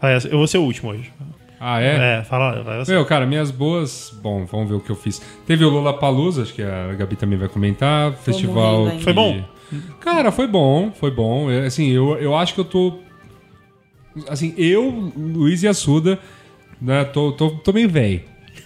Vai, 0.00 0.16
eu 0.16 0.38
vou 0.38 0.46
ser 0.46 0.58
o 0.58 0.62
último 0.62 0.90
hoje. 0.90 1.12
Ah, 1.66 1.80
é? 1.80 2.18
É, 2.18 2.24
fala, 2.24 2.62
vai 2.62 2.78
você. 2.84 2.92
Meu, 2.92 3.04
cara, 3.06 3.24
minhas 3.26 3.50
boas. 3.50 4.14
Bom, 4.22 4.44
vamos 4.44 4.68
ver 4.68 4.74
o 4.74 4.80
que 4.80 4.90
eu 4.90 4.96
fiz. 4.96 5.22
Teve 5.46 5.64
o 5.64 5.70
Lola 5.70 5.94
Palusa, 5.98 6.42
acho 6.42 6.52
que 6.52 6.62
a 6.62 6.92
Gabi 6.92 7.16
também 7.16 7.38
vai 7.38 7.48
comentar. 7.48 8.12
Festival. 8.14 8.80
morrendo 8.84 8.90
ainda. 8.90 8.98
que- 8.98 9.04
Foi 9.04 9.12
bom? 9.14 9.44
Cara, 10.00 10.30
foi 10.30 10.46
bom, 10.46 10.92
foi 10.92 11.10
bom. 11.10 11.50
É, 11.50 11.66
Assim, 11.66 11.88
eu, 11.90 12.16
eu 12.18 12.36
acho 12.36 12.52
que 12.54 12.60
eu 12.60 12.64
tô. 12.66 12.98
Assim, 14.28 14.54
eu, 14.56 15.12
Luiz 15.16 15.62
e 15.62 15.68
Assuda, 15.68 16.18
né, 16.80 17.02
tô, 17.04 17.32
tô, 17.32 17.50
tô 17.50 17.72
meio 17.72 17.88
velho. 17.88 18.20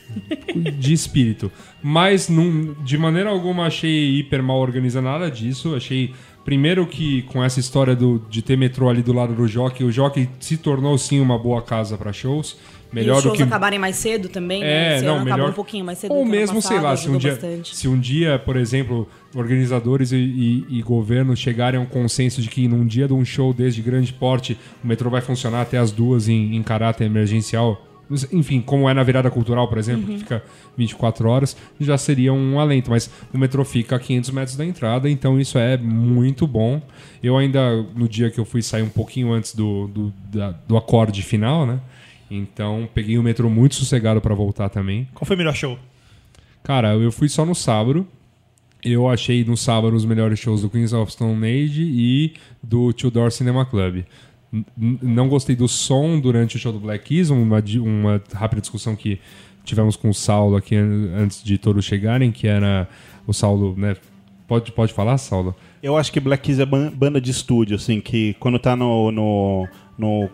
De 0.79 0.93
espírito. 0.93 1.51
Mas 1.83 2.29
num- 2.29 2.75
de 2.83 2.99
maneira 2.99 3.31
alguma 3.31 3.67
achei 3.67 4.19
hiper 4.19 4.43
mal 4.43 4.59
organizado 4.59 5.07
nada 5.07 5.31
disso. 5.31 5.75
Achei. 5.75 6.13
Primeiro 6.45 6.87
que 6.87 7.23
com 7.23 7.45
essa 7.45 7.61
história 7.61 7.95
do, 7.95 8.25
de 8.31 8.41
ter 8.41 8.57
metrô 8.57 8.89
ali 8.89 9.03
do 9.03 9.13
lado 9.13 9.35
do 9.35 9.47
Jockey, 9.47 9.85
o 9.85 9.93
Jockey 9.93 10.29
se 10.41 10.57
tornou 10.57 10.97
sim 10.97 11.21
uma 11.21 11.39
boa 11.39 11.61
casa 11.61 11.97
para 11.99 12.11
shows. 12.13 12.57
Melhor 12.93 13.15
e 13.15 13.17
os 13.19 13.23
do 13.23 13.27
shows 13.29 13.37
que 13.37 13.43
acabarem 13.43 13.79
mais 13.79 13.97
cedo 13.97 14.29
também, 14.29 14.61
né? 14.63 14.95
é, 14.95 14.97
Esse 14.97 15.05
não, 15.05 15.19
melhor. 15.19 15.35
acabou 15.35 15.51
um 15.51 15.55
pouquinho 15.55 15.85
mais 15.85 15.99
cedo 15.99 16.13
Ou 16.15 16.25
do 16.25 16.31
mesmo, 16.31 16.63
sei 16.63 16.77
passado, 16.79 16.85
lá, 16.85 16.97
se 16.97 17.09
um, 17.11 17.19
dia, 17.19 17.31
bastante. 17.33 17.77
se 17.77 17.89
um 17.89 17.99
dia, 18.01 18.39
por 18.39 18.57
exemplo, 18.57 19.07
organizadores 19.35 20.13
e, 20.13 20.17
e, 20.17 20.67
e 20.79 20.83
governos 20.83 21.39
chegarem 21.39 21.79
a 21.79 21.83
um 21.83 21.87
consenso 21.87 22.41
de 22.41 22.49
que 22.49 22.67
num 22.67 22.87
dia 22.87 23.07
de 23.07 23.13
um 23.15 23.25
show 23.25 23.53
desde 23.53 23.83
grande 23.83 24.13
porte, 24.13 24.57
o 24.83 24.87
metrô 24.87 25.11
vai 25.11 25.21
funcionar 25.21 25.63
até 25.63 25.79
as 25.79 25.91
duas 25.93 26.29
em, 26.29 26.57
em 26.57 26.63
caráter 26.63 27.05
emergencial. 27.05 27.85
Enfim, 28.33 28.63
como 28.63 28.89
é 28.89 28.95
na 28.95 29.03
virada 29.03 29.31
cultural, 29.31 29.69
por 29.69 29.77
exemplo, 29.77 30.05
Uhum. 30.09 30.15
que 30.15 30.19
fica 30.21 30.43
24 30.79 31.29
horas, 31.29 31.55
já 31.79 31.99
seria 31.99 32.33
um 32.33 32.59
alento. 32.59 32.91
Mas 32.91 33.11
o 33.35 33.37
metrô 33.37 33.63
fica 33.67 33.97
a 33.97 33.99
500 33.99 34.31
metros 34.31 34.57
da 34.57 34.65
entrada, 34.65 35.11
então 35.11 35.39
isso 35.39 35.59
é 35.59 35.77
muito 35.77 36.47
bom. 36.47 36.81
Eu 37.23 37.37
ainda, 37.37 37.83
no 37.95 38.09
dia 38.09 38.31
que 38.31 38.41
eu 38.41 38.47
fui 38.47 38.63
sair 38.63 38.83
um 38.83 38.89
pouquinho 38.89 39.31
antes 39.31 39.55
do, 39.55 39.89
do, 39.89 40.15
da- 40.33 40.53
do 40.67 40.75
acorde 40.79 41.21
final, 41.23 41.67
né? 41.67 41.81
Então 42.31 42.89
peguei 42.95 43.17
o 43.19 43.23
metrô 43.23 43.49
muito 43.49 43.75
sossegado 43.75 44.21
para 44.21 44.35
voltar 44.35 44.69
também. 44.69 45.09
Qual 45.15 45.27
foi 45.27 45.35
o 45.37 45.39
melhor 45.39 45.55
show? 45.55 45.79
Cara, 46.63 46.95
eu 46.95 47.11
fui 47.11 47.29
só 47.29 47.45
no 47.47 47.55
sábado. 47.55 48.07
Eu 48.85 49.09
achei 49.09 49.45
no 49.45 49.57
sábado 49.57 49.97
os 49.97 50.05
melhores 50.05 50.39
shows 50.39 50.63
do 50.63 50.71
Queens 50.71 50.93
of 50.93 51.11
Stone 51.11 51.45
Age 51.45 51.83
e 51.83 52.35
do 52.63 52.93
Tudor 52.93 53.33
Cinema 53.33 53.67
Club. 53.67 54.05
N- 54.53 54.65
não 55.03 55.29
gostei 55.29 55.57
do 55.57 55.67
som 55.67 56.21
durante 56.21 56.57
o 56.57 56.59
show 56.59 56.73
do 56.73 56.79
Black 56.79 57.07
Keys, 57.07 57.31
uma, 57.31 57.63
uma 57.81 58.23
rápida 58.33 58.61
discussão 58.61 58.95
que 58.95 59.19
tivemos 59.65 59.97
com 59.97 60.09
o 60.11 60.15
Saulo 60.15 60.57
aqui 60.57 60.77
an- 60.77 61.13
antes 61.17 61.43
de 61.43 61.59
todos 61.59 61.85
chegarem, 61.85 62.31
que 62.31 62.47
era 62.47 62.89
o 63.27 63.33
Saulo, 63.33 63.75
né? 63.77 63.97
Pode, 64.47 64.71
pode 64.73 64.93
falar, 64.95 65.19
Saulo? 65.19 65.55
Eu 65.83 65.97
acho 65.97 66.11
que 66.13 66.21
Black 66.21 66.45
Keys 66.45 66.61
é 66.61 66.65
ban- 66.67 66.91
banda 66.91 67.21
de 67.21 67.31
estúdio, 67.31 67.77
assim, 67.77 68.01
que 68.01 68.35
quando 68.41 68.59
tá 68.59 68.75
no, 68.77 69.11
no, 69.11 69.69
no, 69.99 70.29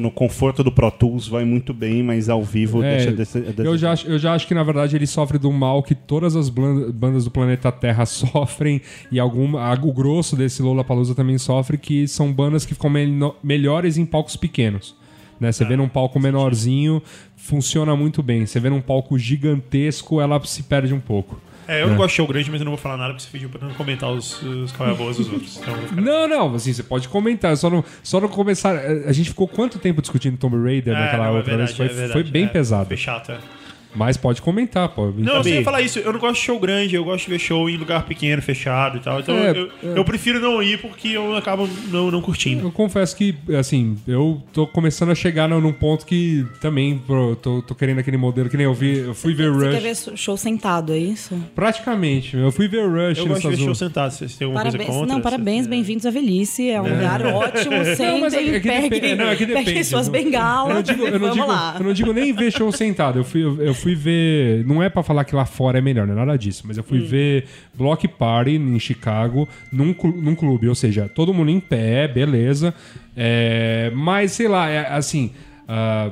no 0.00 0.10
conforto 0.10 0.64
do 0.64 0.72
Pro 0.72 0.90
Tools 0.90 1.28
vai 1.28 1.44
muito 1.44 1.74
bem, 1.74 2.02
mas 2.02 2.30
ao 2.30 2.42
vivo 2.42 2.82
É, 2.82 2.96
deixa 2.96 3.12
desse, 3.12 3.40
desse- 3.40 3.66
Eu 3.68 3.76
já, 3.76 3.92
acho- 3.92 4.06
eu 4.08 4.18
já 4.18 4.32
acho 4.32 4.46
que, 4.48 4.54
na 4.54 4.62
verdade, 4.62 4.96
ele 4.96 5.06
sofre 5.06 5.36
do 5.36 5.52
mal 5.52 5.82
que 5.82 5.94
todas 5.94 6.34
as 6.34 6.48
bandas 6.48 7.24
do 7.24 7.30
planeta 7.30 7.70
Terra 7.70 8.06
sofrem, 8.06 8.80
e 9.12 9.20
alguma, 9.20 9.60
a- 9.60 9.74
o 9.74 9.92
grosso 9.92 10.34
desse 10.36 10.62
Lollapalooza 10.62 11.14
também 11.14 11.36
sofre, 11.36 11.76
que 11.76 12.08
são 12.08 12.32
bandas 12.32 12.64
que 12.64 12.72
ficam 12.74 12.88
mel- 12.88 13.36
melhores 13.42 13.98
em 13.98 14.06
palcos 14.06 14.36
pequenos. 14.36 14.98
Né? 15.38 15.52
Você 15.52 15.64
vê 15.64 15.76
num 15.76 15.88
palco 15.88 16.18
menorzinho, 16.20 17.02
funciona 17.36 17.94
muito 17.96 18.22
bem. 18.22 18.44
Você 18.46 18.58
vê 18.60 18.68
num 18.70 18.80
palco 18.80 19.18
gigantesco, 19.18 20.20
ela 20.20 20.42
se 20.44 20.62
perde 20.62 20.92
um 20.94 21.00
pouco. 21.00 21.38
É, 21.70 21.82
eu 21.82 21.88
não 21.88 21.96
gosto 21.96 22.10
de 22.10 22.16
show 22.16 22.26
grande, 22.26 22.50
mas 22.50 22.60
eu 22.60 22.64
não 22.64 22.72
vou 22.72 22.78
falar 22.78 22.96
nada 22.96 23.12
porque 23.12 23.22
você 23.24 23.30
pediu 23.30 23.48
pra 23.48 23.60
não 23.66 23.72
comentar 23.74 24.10
os, 24.10 24.42
os 24.42 24.72
qual 24.72 24.88
é 24.88 24.92
a 24.92 24.94
boa 24.96 25.12
dos 25.14 25.30
outros. 25.32 25.56
Então, 25.58 25.74
ficar- 25.82 26.00
Não, 26.00 26.26
não, 26.28 26.54
assim, 26.54 26.72
você 26.72 26.82
pode 26.82 27.08
comentar, 27.08 27.56
só 27.56 27.70
não, 27.70 27.84
só 28.02 28.20
não 28.20 28.28
começar. 28.28 28.74
A 29.06 29.12
gente 29.12 29.28
ficou 29.30 29.46
quanto 29.46 29.78
tempo 29.78 30.00
discutindo 30.00 30.36
Tomb 30.36 30.56
Raider 30.62 30.96
É, 30.96 30.98
naquela 31.00 31.26
não, 31.26 31.34
é 31.34 31.36
outra 31.36 31.56
verdade, 31.56 31.72
vez? 31.72 31.76
Foi, 31.76 31.86
é 31.86 31.88
verdade, 31.88 32.12
foi 32.12 32.22
bem 32.30 32.44
é. 32.44 32.48
pesado. 32.48 32.86
Foi 32.88 32.96
chato, 32.96 33.32
é. 33.32 33.38
Mas 33.94 34.16
pode 34.16 34.40
comentar, 34.40 34.88
pô. 34.90 35.06
Não, 35.16 35.32
eu 35.32 35.38
Gabi. 35.38 35.50
ia 35.50 35.64
falar 35.64 35.82
isso. 35.82 35.98
Eu 35.98 36.12
não 36.12 36.20
gosto 36.20 36.34
de 36.36 36.40
show 36.42 36.58
grande, 36.60 36.94
eu 36.94 37.04
gosto 37.04 37.24
de 37.24 37.30
ver 37.32 37.38
show 37.38 37.68
em 37.68 37.76
lugar 37.76 38.04
pequeno, 38.06 38.40
fechado 38.40 38.98
e 38.98 39.00
tal. 39.00 39.20
Então 39.20 39.36
É, 39.36 39.50
eu, 39.50 39.68
eu 39.96 40.04
prefiro 40.04 40.38
não 40.40 40.62
ir 40.62 40.78
porque 40.80 41.08
eu 41.08 41.36
acabo 41.36 41.68
não, 41.88 42.10
não 42.10 42.20
curtindo. 42.22 42.66
Eu 42.66 42.70
confesso 42.72 43.16
que, 43.16 43.34
assim, 43.58 43.96
eu 44.06 44.42
tô 44.52 44.66
começando 44.66 45.10
a 45.10 45.14
chegar 45.14 45.48
no- 45.48 45.60
num 45.60 45.72
ponto 45.72 46.06
que 46.06 46.46
também 46.60 46.98
pô, 47.06 47.34
tô, 47.40 47.62
tô 47.62 47.74
querendo 47.74 47.98
aquele 47.98 48.16
modelo 48.16 48.48
que 48.48 48.56
nem 48.56 48.64
eu 48.66 48.74
vi. 48.74 48.98
Eu 48.98 49.14
fui 49.14 49.34
ver 49.34 49.50
Você 49.50 49.66
Rush. 49.66 49.74
quer 49.74 49.80
ver 50.10 50.16
show 50.16 50.36
sentado, 50.36 50.92
é 50.92 50.98
isso? 50.98 51.34
Praticamente. 51.54 52.36
Eu 52.36 52.52
fui 52.52 52.68
ver 52.68 52.86
Rush 52.86 53.18
Eu 53.18 53.26
gosto 53.26 53.50
de 53.50 53.56
ver 53.56 53.64
show 53.64 53.74
sentado. 53.74 54.10
Vocês 54.12 54.34
têm 54.36 54.44
alguma 54.46 54.62
Parabéns, 54.62 54.84
coisa 54.86 55.00
contra? 55.00 55.14
não, 55.14 55.20
parabéns, 55.22 55.66
bem-vindos 55.66 56.06
à 56.06 56.10
velhice. 56.10 56.70
É 56.70 56.80
um 56.80 56.88
lugar 56.94 57.24
ótimo. 57.26 57.84
Sentem, 57.96 58.24
é 58.24 58.60
peguem, 58.60 58.90
depende- 58.90 59.14
não, 59.16 59.24
é 59.28 59.36
peguem 59.36 59.46
depende. 59.64 59.84
suas 59.84 60.06
Eu 60.06 60.12
bengalas. 60.12 60.68
Eu 60.70 60.74
não, 60.74 60.82
digo, 60.82 61.04
eu, 61.06 61.12
não 61.12 61.18
vamos 61.20 61.34
digo, 61.34 61.46
lá. 61.48 61.76
eu 61.78 61.84
não 61.84 61.92
digo 61.92 62.12
nem 62.12 62.32
ver 62.32 62.52
show 62.52 62.70
sentado. 62.72 63.18
Eu 63.20 63.24
fui, 63.24 63.42
eu, 63.44 63.60
eu 63.62 63.74
fui 63.80 63.94
ver. 63.94 64.64
Não 64.66 64.82
é 64.82 64.88
pra 64.88 65.02
falar 65.02 65.24
que 65.24 65.34
lá 65.34 65.44
fora 65.44 65.78
é 65.78 65.80
melhor, 65.80 66.06
não 66.06 66.14
é 66.14 66.16
nada 66.16 66.36
disso. 66.38 66.62
Mas 66.66 66.76
eu 66.76 66.82
Hum. 66.82 66.86
fui 66.88 67.00
ver 67.00 67.44
Block 67.74 68.06
Party 68.08 68.52
em 68.56 68.78
Chicago, 68.78 69.48
num, 69.72 69.94
num 70.16 70.34
clube. 70.34 70.68
Ou 70.68 70.74
seja, 70.74 71.08
todo 71.08 71.32
mundo 71.34 71.50
em 71.50 71.60
pé, 71.60 72.06
beleza. 72.08 72.74
É, 73.16 73.90
mas, 73.94 74.32
sei 74.32 74.48
lá, 74.48 74.68
é, 74.68 74.86
assim. 74.92 75.32
ah, 75.68 76.10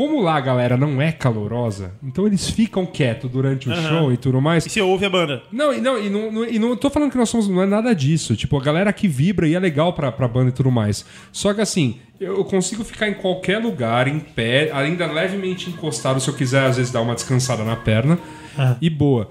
como 0.00 0.18
lá 0.18 0.36
a 0.36 0.40
galera 0.40 0.78
não 0.78 0.98
é 1.02 1.12
calorosa, 1.12 1.92
então 2.02 2.26
eles 2.26 2.48
ficam 2.48 2.86
quietos 2.86 3.30
durante 3.30 3.68
o 3.68 3.74
show 3.74 4.10
e 4.10 4.16
tudo 4.16 4.40
mais. 4.40 4.64
E 4.64 4.70
você 4.70 4.80
ouve 4.80 5.04
a 5.04 5.10
banda? 5.10 5.42
Não, 5.52 5.74
e 5.74 5.78
não, 5.78 6.02
e 6.02 6.08
não, 6.08 6.32
não, 6.32 6.44
e 6.46 6.58
não 6.58 6.74
tô 6.74 6.88
falando 6.88 7.10
que 7.10 7.18
nós 7.18 7.28
somos. 7.28 7.46
Não 7.48 7.60
é 7.60 7.66
nada 7.66 7.94
disso. 7.94 8.34
Tipo, 8.34 8.56
a 8.56 8.62
galera 8.62 8.94
que 8.94 9.06
vibra 9.06 9.46
e 9.46 9.54
é 9.54 9.58
legal 9.58 9.92
pra, 9.92 10.10
pra 10.10 10.26
banda 10.26 10.48
e 10.48 10.52
tudo 10.52 10.70
mais. 10.70 11.04
Só 11.30 11.52
que 11.52 11.60
assim, 11.60 11.98
eu 12.18 12.38
eu 12.38 12.44
consigo 12.46 12.82
ficar 12.82 13.10
em 13.10 13.14
qualquer 13.14 13.58
lugar, 13.58 14.08
em 14.08 14.20
pé, 14.20 14.70
ainda 14.72 15.04
levemente 15.04 15.68
encostado, 15.68 16.18
se 16.18 16.30
eu 16.30 16.34
quiser, 16.34 16.64
às 16.64 16.78
vezes, 16.78 16.90
dar 16.90 17.02
uma 17.02 17.14
descansada 17.14 17.62
na 17.62 17.76
perna. 17.76 18.18
E 18.80 18.88
boa. 18.88 19.30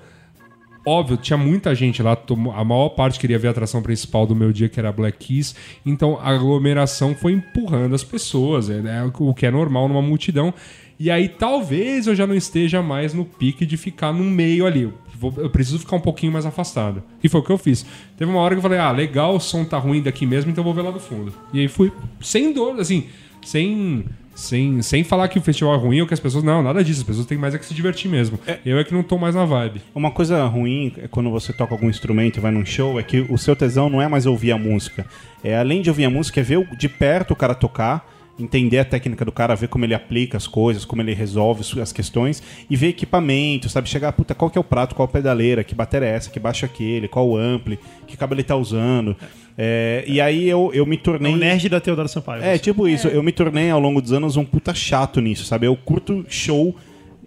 Óbvio, 0.89 1.17
tinha 1.17 1.37
muita 1.37 1.75
gente 1.75 2.01
lá, 2.01 2.17
a 2.55 2.63
maior 2.63 2.89
parte 2.89 3.19
queria 3.19 3.37
ver 3.37 3.49
a 3.49 3.51
atração 3.51 3.79
principal 3.79 4.25
do 4.25 4.35
meu 4.35 4.51
dia, 4.51 4.67
que 4.67 4.79
era 4.79 4.91
Black 4.91 5.19
Keys. 5.19 5.55
Então 5.85 6.17
a 6.19 6.29
aglomeração 6.29 7.13
foi 7.13 7.33
empurrando 7.33 7.93
as 7.93 8.03
pessoas, 8.03 8.71
é, 8.71 8.81
né, 8.81 9.11
o 9.19 9.31
que 9.31 9.45
é 9.45 9.51
normal 9.51 9.87
numa 9.87 10.01
multidão. 10.01 10.51
E 10.99 11.11
aí 11.11 11.29
talvez 11.29 12.07
eu 12.07 12.15
já 12.15 12.25
não 12.25 12.33
esteja 12.33 12.81
mais 12.81 13.13
no 13.13 13.23
pique 13.23 13.67
de 13.67 13.77
ficar 13.77 14.11
no 14.11 14.23
meio 14.23 14.65
ali. 14.65 14.91
Eu 15.37 15.49
preciso 15.51 15.77
ficar 15.77 15.95
um 15.95 16.01
pouquinho 16.01 16.31
mais 16.31 16.47
afastado. 16.47 17.03
E 17.23 17.29
foi 17.29 17.41
o 17.41 17.43
que 17.43 17.51
eu 17.51 17.57
fiz. 17.59 17.85
Teve 18.17 18.31
uma 18.31 18.39
hora 18.39 18.55
que 18.55 18.57
eu 18.57 18.63
falei, 18.63 18.79
ah, 18.79 18.91
legal, 18.91 19.35
o 19.35 19.39
som 19.39 19.63
tá 19.63 19.77
ruim 19.77 20.01
daqui 20.01 20.25
mesmo, 20.25 20.49
então 20.49 20.63
eu 20.63 20.65
vou 20.65 20.73
ver 20.73 20.81
lá 20.81 20.89
do 20.89 20.99
fundo. 20.99 21.31
E 21.53 21.59
aí 21.59 21.67
fui 21.67 21.93
sem 22.19 22.51
dor, 22.51 22.79
assim, 22.79 23.05
sem. 23.45 24.05
Sem, 24.39 24.81
sem 24.81 25.03
falar 25.03 25.27
que 25.27 25.37
o 25.37 25.41
festival 25.41 25.75
é 25.75 25.77
ruim 25.77 26.01
ou 26.01 26.07
que 26.07 26.13
as 26.13 26.19
pessoas. 26.19 26.43
Não, 26.43 26.63
nada 26.63 26.81
disso. 26.83 27.01
As 27.01 27.05
pessoas 27.05 27.25
têm 27.25 27.37
mais 27.37 27.53
é 27.53 27.57
que 27.57 27.65
se 27.65 27.73
divertir 27.73 28.09
mesmo. 28.09 28.39
Eu 28.65 28.79
é 28.79 28.83
que 28.85 28.93
não 28.93 29.03
tô 29.03 29.17
mais 29.17 29.35
na 29.35 29.43
vibe. 29.43 29.81
Uma 29.93 30.11
coisa 30.11 30.45
ruim 30.45 30.93
é 30.97 31.07
quando 31.07 31.29
você 31.29 31.51
toca 31.51 31.73
algum 31.73 31.89
instrumento 31.89 32.37
e 32.37 32.39
vai 32.39 32.51
num 32.51 32.65
show 32.65 32.97
é 32.97 33.03
que 33.03 33.19
o 33.29 33.37
seu 33.37 33.55
tesão 33.55 33.89
não 33.89 34.01
é 34.01 34.07
mais 34.07 34.25
ouvir 34.25 34.53
a 34.53 34.57
música. 34.57 35.05
É 35.43 35.57
além 35.57 35.81
de 35.81 35.89
ouvir 35.89 36.05
a 36.05 36.09
música, 36.09 36.39
é 36.39 36.43
ver 36.43 36.65
de 36.77 36.87
perto 36.87 37.31
o 37.31 37.35
cara 37.35 37.53
tocar, 37.53 38.07
entender 38.39 38.79
a 38.79 38.85
técnica 38.85 39.25
do 39.25 39.31
cara, 39.31 39.55
ver 39.55 39.67
como 39.67 39.85
ele 39.85 39.93
aplica 39.93 40.37
as 40.37 40.47
coisas, 40.47 40.85
como 40.85 41.01
ele 41.01 41.13
resolve 41.13 41.63
as 41.81 41.91
questões 41.91 42.41
e 42.69 42.75
ver 42.75 42.87
equipamento, 42.87 43.67
sabe? 43.69 43.89
Chegar, 43.89 44.11
puta, 44.13 44.33
qual 44.33 44.49
que 44.49 44.57
é 44.57 44.61
o 44.61 44.63
prato, 44.63 44.95
qual 44.95 45.05
a 45.07 45.11
pedaleira, 45.11 45.63
que 45.63 45.75
bateria 45.75 46.07
é 46.07 46.11
essa, 46.15 46.29
que 46.29 46.39
baixo 46.39 46.65
é 46.65 46.67
aquele, 46.67 47.07
qual 47.07 47.27
o 47.27 47.37
ampli, 47.37 47.77
que 48.07 48.15
cabo 48.15 48.33
ele 48.33 48.43
tá 48.43 48.55
usando. 48.55 49.15
É, 49.57 50.05
e 50.07 50.21
aí 50.21 50.47
eu, 50.47 50.71
eu 50.73 50.85
me 50.85 50.95
É 50.95 50.99
tornei. 50.99 51.33
o 51.33 51.35
nerd 51.35 51.67
da 51.67 51.81
Teodoro 51.81 52.07
Sampaio. 52.07 52.41
É, 52.43 52.57
tipo 52.57 52.87
isso. 52.87 53.07
Eu 53.09 53.21
me 53.21 53.31
tornei 53.31 53.69
ao 53.69 53.79
longo 53.79 54.01
dos 54.01 54.13
anos 54.13 54.37
um 54.37 54.45
puta 54.45 54.73
chato 54.73 55.19
nisso, 55.19 55.43
sabe? 55.43 55.65
Eu 55.67 55.75
curto 55.75 56.25
show 56.29 56.73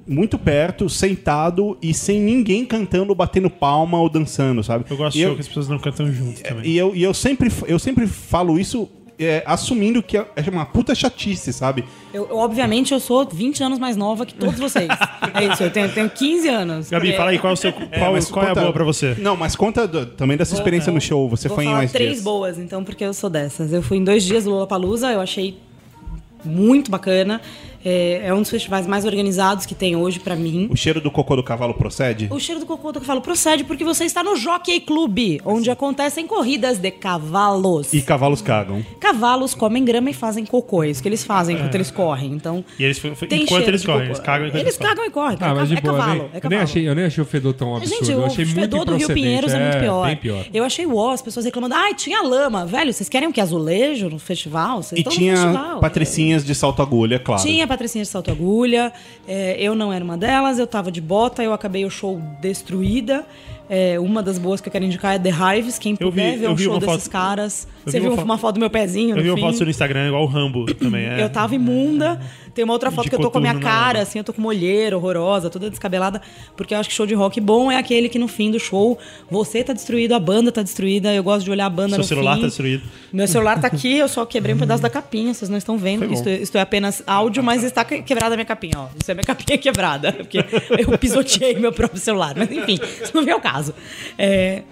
muito 0.06 0.36
perto, 0.39 0.89
sentado 0.89 1.76
e 1.80 1.93
sem 1.94 2.20
ninguém 2.20 2.64
cantando, 2.64 3.14
batendo 3.14 3.48
palma 3.51 4.01
ou 4.01 4.09
dançando, 4.09 4.62
sabe? 4.64 4.84
Eu 4.90 4.97
gosto 4.97 5.12
de 5.16 5.22
show 5.22 5.30
eu, 5.30 5.34
que 5.36 5.40
as 5.43 5.48
pessoas 5.48 5.68
não 5.68 5.78
cantam 5.78 6.10
junto 6.10 6.43
também. 6.43 6.66
e 6.70 6.76
eu, 6.76 6.97
e 6.97 7.02
eu, 7.02 7.12
sempre, 7.14 7.51
eu 7.68 7.78
sempre 7.78 8.06
falo 8.06 8.59
isso 8.59 8.89
é, 9.24 9.43
assumindo 9.47 10.03
que 10.03 10.16
é 10.16 10.27
uma 10.51 10.65
puta 10.66 10.94
chatice, 10.94 11.53
sabe? 11.53 11.85
Eu, 12.12 12.28
eu, 12.28 12.36
obviamente, 12.36 12.93
eu 12.93 13.01
sou 13.01 13.27
20 13.27 13.62
anos 13.65 13.78
mais 13.78 13.97
nova 13.97 14.24
que 14.27 14.35
todos 14.35 14.59
vocês. 14.59 14.89
é 15.35 15.44
isso, 15.44 15.62
eu 15.62 15.70
tenho, 15.70 15.89
tenho 15.90 16.09
15 16.11 16.49
anos. 16.49 16.90
Gabi, 16.90 17.07
Porque- 17.07 17.16
fala 17.16 17.31
aí 17.31 17.39
qual, 17.39 17.51
é 17.53 17.55
o 17.55 17.57
seu, 17.57 17.73
qual, 17.73 18.12
mas 18.12 18.31
qual 18.31 18.44
é 18.44 18.47
a 18.47 18.51
conta- 18.51 18.61
boa 18.62 18.73
pra 18.73 18.85
você. 18.85 19.15
Não, 19.19 19.36
mas 19.36 19.57
conta 19.57 19.86
do- 19.86 20.07
também 20.07 20.36
dessa 20.36 20.55
experiência 20.55 20.93
no 20.93 21.01
show. 21.01 21.28
Você 21.28 21.49
Vou 21.49 21.57
foi 21.57 21.65
em 21.66 21.73
mais 21.73 21.93
três 21.93 22.12
dias. 22.12 22.23
boas, 22.24 22.59
então, 22.59 22.82
porque 22.85 23.05
eu 23.05 23.15
sou 23.15 23.31
dessas. 23.31 23.73
Eu 23.73 23.82
fui 23.82 23.97
em 23.99 24.05
dois 24.05 24.23
dias 24.24 24.44
do 24.44 24.51
Lollapalooza, 24.51 25.11
eu 25.11 25.20
achei 25.20 25.59
muito 26.44 26.90
bacana. 26.90 27.40
É, 27.85 28.23
é 28.27 28.35
um 28.35 28.41
dos 28.41 28.51
festivais 28.51 28.87
mais 28.87 29.05
organizados 29.05 29.67
que 29.67 29.75
tem 29.75 29.97
hoje 29.97 30.21
pra 30.21 30.37
mim. 30.37 30.69
O 30.71 30.77
cheiro 30.77 31.01
do 31.01 31.11
cocô 31.11 31.37
do 31.37 31.43
cavalo 31.43 31.75
procede? 31.75 32.29
O 32.31 32.39
cheiro 32.39 32.61
do 32.61 32.67
cocô 32.67 32.93
do 32.93 33.01
cavalo 33.01 33.21
procede 33.21 33.65
porque 33.65 33.85
você 33.85 34.05
está 34.05 34.23
no 34.23 34.37
Jockey 34.37 34.81
Club, 34.81 35.41
onde 35.45 35.71
acontecem 35.71 36.27
corridas 36.27 36.79
de 36.79 36.91
cavalos. 36.91 37.93
E 37.93 38.03
cavalos 38.03 38.41
cagam. 38.43 38.85
Cavalos 39.01 39.55
comem 39.55 39.85
grama 39.85 40.11
e 40.11 40.13
fazem 40.15 40.45
cocô. 40.45 40.83
É 40.83 40.91
isso 40.91 41.03
que 41.03 41.09
eles 41.09 41.25
fazem 41.25 41.57
enquanto 41.57 41.75
eles 41.75 41.91
correm. 41.91 42.33
Então, 42.33 42.65
E 42.79 42.85
eles, 42.85 42.99
enquanto 43.05 43.29
cheiro 43.49 43.65
eles 43.71 43.81
de 43.81 43.87
correm, 43.87 44.01
cocô. 44.03 44.13
eles 44.13 44.21
cagam 44.21 44.47
enquanto 44.49 44.61
Eles 44.61 44.75
eles 44.75 44.89
cagam 44.89 45.05
e 45.05 45.11
correm. 45.11 45.39
Ah, 45.41 45.55
mas 45.55 45.69
de 45.69 45.77
é 45.77 45.81
boa, 45.81 45.97
cavalo. 45.99 46.13
nem, 46.15 46.23
é 46.23 46.27
eu, 46.27 46.31
nem 46.33 46.41
cavalo. 46.41 46.63
achei, 46.63 46.89
eu 46.89 46.95
nem 46.95 47.05
achei 47.05 47.23
o 47.23 47.27
fedor 47.27 47.55
tão 47.55 47.77
absurdo. 47.77 47.99
Gente, 47.99 48.13
eu 48.13 48.19
o 48.21 48.25
achei 48.27 48.45
muito 48.45 48.61
fedor 48.61 48.85
do 48.85 48.97
Rio. 48.97 49.09
Pinheiros 49.13 49.53
é, 49.53 49.59
muito 49.61 49.79
pior. 49.81 50.07
Bem 50.07 50.17
pior. 50.17 50.45
Eu 50.55 50.65
achei 50.65 50.87
o 50.87 51.11
as 51.11 51.21
pessoas 51.23 51.45
reclamando. 51.45 51.75
Ai, 51.75 51.95
tinha 51.95 52.23
lama. 52.23 52.65
Velho, 52.65 52.93
vocês 52.93 53.09
querem 53.09 53.29
o 53.29 53.33
que? 53.33 53.41
Azulejo 53.41 54.09
no 54.09 54.19
festival? 54.19 54.83
Vocês 54.83 54.99
E 54.99 55.03
estão 55.03 55.13
no 55.13 55.19
tinha 55.19 55.37
festival. 55.37 55.81
patricinhas 55.81 56.45
de 56.45 56.55
salto 56.55 56.81
agulha, 56.81 57.19
claro. 57.19 57.43
Tinha 57.43 57.67
patricinha 57.73 58.05
de 58.05 58.09
salto 58.11 58.31
agulha, 58.31 58.93
é, 59.27 59.57
eu 59.59 59.74
não 59.74 59.93
era 59.93 60.05
uma 60.05 60.16
delas, 60.16 60.59
eu 60.59 60.66
tava 60.66 60.90
de 60.93 61.01
bota, 61.01 61.43
eu 61.43 61.53
acabei 61.53 61.85
o 61.85 61.90
show 61.90 62.20
destruída. 62.40 63.24
É, 63.70 63.99
uma 63.99 64.23
das 64.23 64.39
boas 64.39 64.61
que 64.61 64.69
eu 64.69 64.73
quero 64.73 64.85
indicar 64.85 65.15
é 65.15 65.19
The 65.19 65.31
Hives, 65.31 65.78
quem 65.78 65.97
Eu 65.99 66.11
vi- 66.11 66.20
puder 66.20 66.36
ver 66.39 66.47
eu 66.47 66.51
um 66.51 66.59
show 66.59 66.73
uma 66.74 66.81
desses 66.81 67.05
foto- 67.05 67.11
caras. 67.11 67.66
Você 67.86 67.99
vi 67.99 68.01
viu 68.07 68.12
uma 68.12 68.23
uma, 68.23 68.36
fo- 68.36 68.43
foto 68.43 68.55
do 68.57 68.61
meu 68.61 68.69
pezinho 68.69 69.16
Eu 69.16 69.23
vi 69.23 69.31
uma 69.31 69.36
fim? 69.36 69.43
foto 69.43 69.65
no 69.65 69.70
Instagram, 69.70 70.09
igual 70.09 70.23
o 70.24 70.27
Rambo 70.27 70.66
também. 70.74 71.07
É. 71.07 71.23
Eu 71.23 71.31
tava 71.31 71.55
imunda. 71.55 72.20
Tem 72.55 72.65
uma 72.65 72.73
outra 72.74 72.91
foto 72.91 73.09
que 73.09 73.15
eu 73.15 73.19
tô 73.20 73.31
com 73.31 73.39
a 73.39 73.41
minha 73.41 73.55
na 73.55 73.61
cara, 73.61 74.01
assim, 74.03 74.19
eu 74.19 74.24
tô 74.24 74.33
com 74.33 74.39
uma 74.41 74.49
olheira 74.51 74.97
horrorosa, 74.97 75.49
toda 75.49 75.70
descabelada, 75.70 76.20
porque 76.57 76.74
eu 76.74 76.79
acho 76.79 76.89
que 76.89 76.95
show 76.95 77.07
de 77.07 77.15
rock 77.15 77.41
bom 77.41 77.70
é 77.73 77.77
aquele 77.79 78.09
que 78.09 78.19
no 78.19 78.29
fim 78.29 78.51
do 78.51 78.61
show 78.61 78.99
você 79.31 79.65
tá 79.65 79.73
destruído, 79.73 80.12
a 80.15 80.19
banda 80.20 80.53
tá 80.53 80.62
destruída, 80.62 81.12
eu 81.15 81.23
gosto 81.23 81.45
de 81.45 81.51
olhar 81.51 81.66
a 81.66 81.70
banda 81.70 81.91
Seu 81.91 81.99
no 81.99 82.05
celular 82.05 82.35
fim. 82.35 82.41
tá 82.43 82.47
destruído. 82.49 82.83
Meu 83.12 83.27
celular 83.27 83.61
tá 83.61 83.66
aqui, 83.69 83.97
eu 83.97 84.09
só 84.09 84.27
quebrei 84.27 84.55
um 84.55 84.59
pedaço 84.59 84.83
da 84.83 84.91
capinha, 84.91 85.33
vocês 85.33 85.49
não 85.49 85.57
estão 85.59 85.79
vendo. 85.79 86.12
Isto, 86.12 86.29
isto 86.29 86.59
é 86.59 86.61
apenas 86.61 87.03
áudio, 87.07 87.43
mas 87.43 87.65
está 87.65 87.85
que- 87.85 88.03
quebrada 88.03 88.35
a 88.35 88.37
minha 88.37 88.45
capinha, 88.45 88.74
ó. 88.77 88.89
Isso 89.01 89.11
é 89.11 89.15
minha 89.15 89.24
capinha 89.27 89.57
quebrada, 89.57 90.12
porque 90.12 90.39
eu 90.79 90.99
pisoteei 90.99 91.55
meu 91.59 91.73
próprio 91.73 92.01
celular. 92.01 92.35
Mas 92.37 92.51
enfim, 92.51 92.79
isso 93.03 93.12
não 93.15 93.24
vem 93.24 93.33
ao 93.33 93.41
caso. 93.41 93.74
É, 94.19 94.62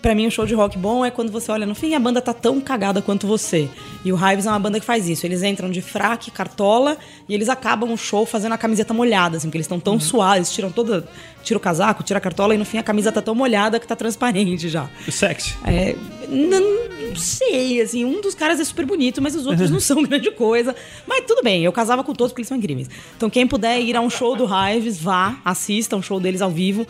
Pra 0.00 0.14
mim, 0.14 0.26
um 0.26 0.30
show 0.30 0.46
de 0.46 0.54
rock 0.54 0.78
bom 0.78 1.04
é 1.04 1.10
quando 1.10 1.30
você 1.30 1.52
olha 1.52 1.66
no 1.66 1.74
fim 1.74 1.90
e 1.90 1.94
a 1.94 2.00
banda 2.00 2.22
tá 2.22 2.32
tão 2.32 2.60
cagada 2.60 3.02
quanto 3.02 3.26
você. 3.26 3.68
E 4.04 4.12
o 4.12 4.16
Hives 4.16 4.46
é 4.46 4.48
uma 4.50 4.58
banda 4.58 4.80
que 4.80 4.86
faz 4.86 5.06
isso. 5.08 5.26
Eles 5.26 5.42
entram 5.42 5.70
de 5.70 5.82
fraque, 5.82 6.30
cartola, 6.30 6.96
e 7.28 7.34
eles 7.34 7.48
acabam 7.50 7.92
o 7.92 7.96
show 7.98 8.24
fazendo 8.24 8.52
a 8.52 8.58
camiseta 8.58 8.94
molhada, 8.94 9.36
assim, 9.36 9.48
porque 9.48 9.58
eles 9.58 9.66
estão 9.66 9.78
tão 9.78 10.00
suaves, 10.00 10.50
tiram 10.52 10.70
toda. 10.70 11.06
Tira 11.42 11.56
o 11.56 11.60
casaco, 11.60 12.02
tira 12.02 12.18
a 12.18 12.20
cartola, 12.20 12.54
e 12.54 12.58
no 12.58 12.66
fim 12.66 12.76
a 12.78 12.82
camisa 12.82 13.10
tá 13.10 13.22
tão 13.22 13.34
molhada 13.34 13.80
que 13.80 13.86
tá 13.86 13.96
transparente 13.96 14.68
já. 14.68 14.88
Sexy. 15.10 15.54
É, 15.64 15.96
não, 16.28 16.60
não 17.08 17.16
sei, 17.16 17.80
assim, 17.80 18.04
um 18.04 18.20
dos 18.20 18.34
caras 18.34 18.60
é 18.60 18.64
super 18.64 18.86
bonito, 18.86 19.20
mas 19.20 19.34
os 19.34 19.46
outros 19.46 19.68
não 19.72 19.80
são 19.80 20.02
grande 20.02 20.30
coisa. 20.30 20.74
Mas 21.06 21.24
tudo 21.26 21.42
bem, 21.42 21.64
eu 21.64 21.72
casava 21.72 22.04
com 22.04 22.14
todos 22.14 22.32
porque 22.32 22.40
eles 22.40 22.48
são 22.48 22.56
incríveis. 22.56 22.88
Então 23.16 23.28
quem 23.28 23.46
puder 23.46 23.80
ir 23.80 23.96
a 23.96 24.00
um 24.00 24.10
show 24.10 24.36
do 24.36 24.46
Hives, 24.46 24.98
vá, 24.98 25.38
assista 25.44 25.96
um 25.96 26.02
show 26.02 26.20
deles 26.20 26.40
ao 26.40 26.50
vivo. 26.50 26.86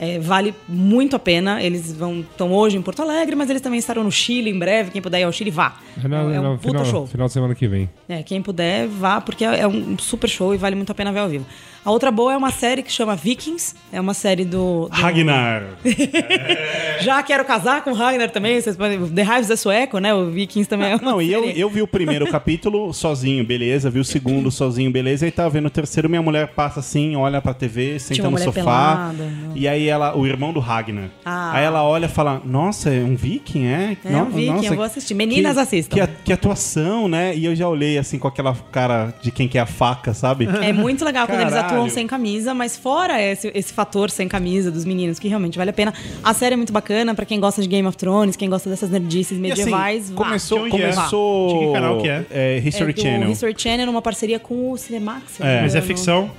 É, 0.00 0.18
vale 0.20 0.54
muito 0.68 1.16
a 1.16 1.18
pena. 1.18 1.60
Eles 1.60 1.92
vão 1.92 2.20
estão 2.20 2.52
hoje 2.52 2.76
em 2.76 2.82
Porto 2.82 3.02
Alegre, 3.02 3.34
mas 3.34 3.50
eles 3.50 3.60
também 3.60 3.78
estarão 3.80 4.04
no 4.04 4.12
Chile 4.12 4.48
em 4.48 4.56
breve. 4.58 4.92
Quem 4.92 5.02
puder 5.02 5.18
ir 5.20 5.24
ao 5.24 5.32
Chile, 5.32 5.50
vá. 5.50 5.76
É, 6.02 6.06
no- 6.06 6.16
é 6.32 6.38
um 6.40 6.52
no 6.52 6.58
puta 6.58 6.68
final, 6.78 6.84
show. 6.86 7.06
final 7.08 7.26
de 7.26 7.32
semana 7.32 7.54
que 7.54 7.66
vem. 7.66 7.90
É, 8.08 8.22
quem 8.22 8.40
puder, 8.40 8.86
vá, 8.86 9.20
porque 9.20 9.44
é 9.44 9.60
é 9.60 9.66
um 9.66 9.98
super 9.98 10.30
show 10.30 10.54
e 10.54 10.56
vale 10.56 10.76
muito 10.76 10.90
a 10.92 10.94
pena 10.94 11.10
ver 11.12 11.18
ao 11.18 11.28
vivo. 11.28 11.44
A 11.84 11.90
outra 11.90 12.10
boa 12.10 12.32
é 12.32 12.36
uma 12.36 12.50
série 12.50 12.82
que 12.82 12.92
chama 12.92 13.16
Vikings. 13.16 13.74
É 13.92 14.00
uma 14.00 14.12
série 14.14 14.44
do. 14.44 14.88
do- 14.88 14.88
Ragnar. 14.90 15.62
Já 17.00 17.22
quero 17.22 17.44
casar 17.44 17.82
com 17.82 17.90
o 17.90 17.94
Ragnar 17.94 18.30
também. 18.30 18.60
Vocês 18.60 18.76
podem... 18.76 18.98
The 19.08 19.22
Hives 19.22 19.50
é 19.50 19.56
sueco, 19.56 19.98
né? 19.98 20.12
O 20.14 20.30
Vikings 20.30 20.68
também 20.68 20.92
é 20.92 20.96
uma 20.96 21.12
Não, 21.12 21.22
e 21.22 21.32
eu, 21.32 21.44
eu 21.44 21.70
vi 21.70 21.80
o 21.82 21.86
primeiro 21.86 22.26
capítulo 22.30 22.92
sozinho, 22.92 23.44
beleza. 23.44 23.88
Vi 23.90 24.00
o 24.00 24.04
segundo 24.04 24.50
sozinho, 24.50 24.90
beleza. 24.90 25.26
E 25.26 25.30
tava 25.30 25.48
vendo 25.50 25.66
o 25.66 25.70
terceiro, 25.70 26.08
minha 26.08 26.20
mulher 26.22 26.48
passa 26.48 26.80
assim, 26.80 27.16
olha 27.16 27.40
pra 27.40 27.54
TV, 27.54 27.98
senta 27.98 28.28
no 28.28 28.38
sofá. 28.38 28.52
pelada, 28.52 29.24
não. 29.24 29.56
e 29.56 29.66
aí 29.66 29.88
ela, 29.88 30.16
o 30.16 30.26
irmão 30.26 30.52
do 30.52 30.60
Ragnar. 30.60 31.08
Ah. 31.24 31.52
Aí 31.54 31.64
ela 31.64 31.82
olha 31.84 32.06
e 32.06 32.08
fala: 32.08 32.42
Nossa, 32.44 32.90
é 32.90 33.02
um 33.02 33.14
viking, 33.16 33.66
é? 33.66 33.96
É 34.04 34.16
um 34.16 34.26
viking, 34.26 34.66
eu 34.66 34.74
vou 34.74 34.84
assistir. 34.84 35.14
Meninas 35.14 35.54
que, 35.54 35.60
assistam. 35.60 35.94
Que, 35.94 36.00
a- 36.00 36.06
que 36.06 36.32
atuação, 36.32 37.08
né? 37.08 37.34
E 37.34 37.44
eu 37.44 37.54
já 37.54 37.68
olhei 37.68 37.98
assim 37.98 38.18
com 38.18 38.28
aquela 38.28 38.54
cara 38.70 39.14
de 39.22 39.30
quem 39.30 39.48
quer 39.48 39.60
a 39.60 39.66
faca, 39.66 40.12
sabe? 40.12 40.48
É 40.62 40.72
muito 40.72 41.04
legal 41.04 41.26
quando 41.26 41.40
eles 41.40 41.52
Caralho. 41.52 41.67
Atuam 41.74 41.88
sem 41.88 42.06
camisa, 42.06 42.54
mas 42.54 42.76
fora 42.76 43.20
esse, 43.22 43.50
esse 43.54 43.72
fator 43.72 44.10
sem 44.10 44.26
camisa 44.28 44.70
dos 44.70 44.84
meninos, 44.84 45.18
que 45.18 45.28
realmente 45.28 45.56
vale 45.58 45.70
a 45.70 45.72
pena. 45.72 45.92
A 46.22 46.32
série 46.34 46.54
é 46.54 46.56
muito 46.56 46.72
bacana 46.72 47.14
pra 47.14 47.24
quem 47.24 47.38
gosta 47.40 47.60
de 47.62 47.68
Game 47.68 47.86
of 47.86 47.96
Thrones, 47.96 48.36
quem 48.36 48.48
gosta 48.50 48.68
dessas 48.70 48.90
nerdices 48.90 49.32
E 49.32 49.34
assim, 49.34 49.40
medievais. 49.62 50.10
vá. 50.10 50.16
começou, 50.24 50.60
onde 50.64 50.76
é? 50.82 50.92
começou 50.92 51.48
De 51.48 51.66
que 51.66 51.72
canal 51.72 51.98
que 52.00 52.08
é? 52.08 52.58
History 52.64 52.90
é 52.90 52.94
do 52.94 53.00
Channel. 53.00 53.30
History 53.30 53.54
Channel, 53.56 53.86
numa 53.86 54.02
parceria 54.02 54.38
com 54.38 54.72
o 54.72 54.76
Cinemax. 54.76 55.22
se 55.32 55.42
eu 55.42 55.46
É. 55.46 55.48
não 55.50 55.56
me 55.56 55.62
Mas 55.62 55.74
é 55.74 55.78
engano. 55.78 55.94
ficção. 55.94 56.30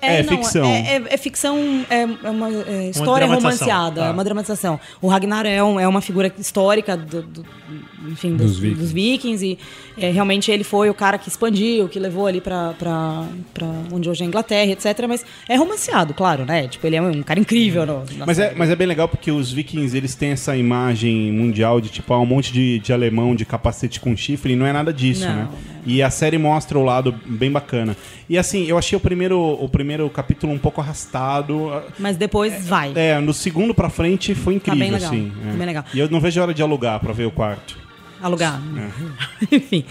É, 0.00 0.22
ficção. 0.22 0.64
É, 0.64 0.78
é- 0.96 1.02
é 1.10 1.16
ficção, 1.16 1.58
é, 1.90 2.02
é 2.02 2.30
uma 2.30 2.48
é, 2.48 2.88
história 2.88 3.26
dramatização. 3.26 3.66
romanceada, 3.66 4.00
Tá. 4.02 4.06
é 4.06 4.10
uma 4.12 4.22
dramatização. 4.22 4.80
O 5.02 5.08
Ragnar 5.08 5.44
é, 5.44 5.60
um- 5.60 5.80
é 5.80 5.88
uma 5.88 6.00
figura 6.00 6.32
histórica 6.38 6.96
do, 6.96 7.20
do- 7.20 7.46
enfim, 8.06 8.36
dos, 8.36 8.52
Dos 8.52 8.58
vikings. 8.58 8.80
dos 8.82 8.92
vikings 8.92 9.46
e 9.46 9.58
é, 9.96 10.10
realmente 10.10 10.50
ele 10.50 10.64
foi 10.64 10.88
o 10.88 10.94
cara 10.94 11.18
que 11.18 11.28
expandiu, 11.28 11.88
que 11.88 11.98
levou 11.98 12.26
ali 12.26 12.40
pra 12.40 12.74
onde 13.92 14.08
hoje 14.08 14.22
é 14.22 14.24
a 14.24 14.28
Inglaterra, 14.28 14.70
etc. 14.72 15.06
Mas 15.08 15.24
é 15.48 15.56
romanceado, 15.56 16.14
claro, 16.14 16.44
né? 16.44 16.68
Tipo, 16.68 16.86
ele 16.86 16.96
é 16.96 17.02
um 17.02 17.22
cara 17.22 17.40
incrível. 17.40 17.84
No, 17.86 18.04
Mas 18.26 18.38
é, 18.38 18.54
mas 18.56 18.70
é 18.70 18.76
bem 18.76 18.86
legal 18.86 19.08
porque 19.08 19.30
os 19.30 19.52
vikings, 19.52 19.96
eles 19.96 20.14
têm 20.14 20.30
essa 20.30 20.56
imagem 20.56 21.32
mundial 21.32 21.80
de 21.80 21.88
tipo, 21.88 22.12
ah, 22.12 22.20
um 22.20 22.26
monte 22.26 22.52
de, 22.52 22.78
de 22.78 22.92
alemão 22.92 23.34
de 23.34 23.44
capacete 23.44 24.00
com 24.00 24.16
chifre, 24.16 24.52
e 24.52 24.56
não 24.56 24.66
é 24.66 24.72
nada 24.72 24.92
disso, 24.92 25.26
Não, 25.26 25.34
né? 25.34 25.48
não. 25.50 25.78
E 25.86 26.02
a 26.02 26.10
série 26.10 26.36
mostra 26.36 26.78
o 26.78 26.84
lado 26.84 27.14
bem 27.24 27.50
bacana. 27.50 27.96
E 28.28 28.36
assim, 28.36 28.66
eu 28.66 28.76
achei 28.76 28.94
o 28.96 29.00
primeiro, 29.00 29.40
o 29.40 29.68
primeiro 29.68 30.08
capítulo 30.10 30.52
um 30.52 30.58
pouco 30.58 30.80
arrastado. 30.82 31.82
Mas 31.98 32.16
depois 32.16 32.66
vai. 32.68 32.92
É, 32.94 33.18
no 33.20 33.32
segundo 33.32 33.72
pra 33.74 33.88
frente 33.88 34.34
foi 34.34 34.54
incrível, 34.54 34.78
bem 34.80 34.90
legal, 34.90 35.08
assim. 35.10 35.32
tá 35.42 35.48
é. 35.48 35.52
bem 35.56 35.66
legal. 35.66 35.84
E 35.94 35.98
eu 35.98 36.10
não 36.10 36.20
vejo 36.20 36.38
a 36.40 36.42
hora 36.42 36.54
de 36.54 36.62
alugar 36.62 37.00
pra 37.00 37.12
ver 37.14 37.24
o 37.24 37.30
quarto. 37.30 37.78
Alugar. 38.20 38.60
Enfim. 39.50 39.84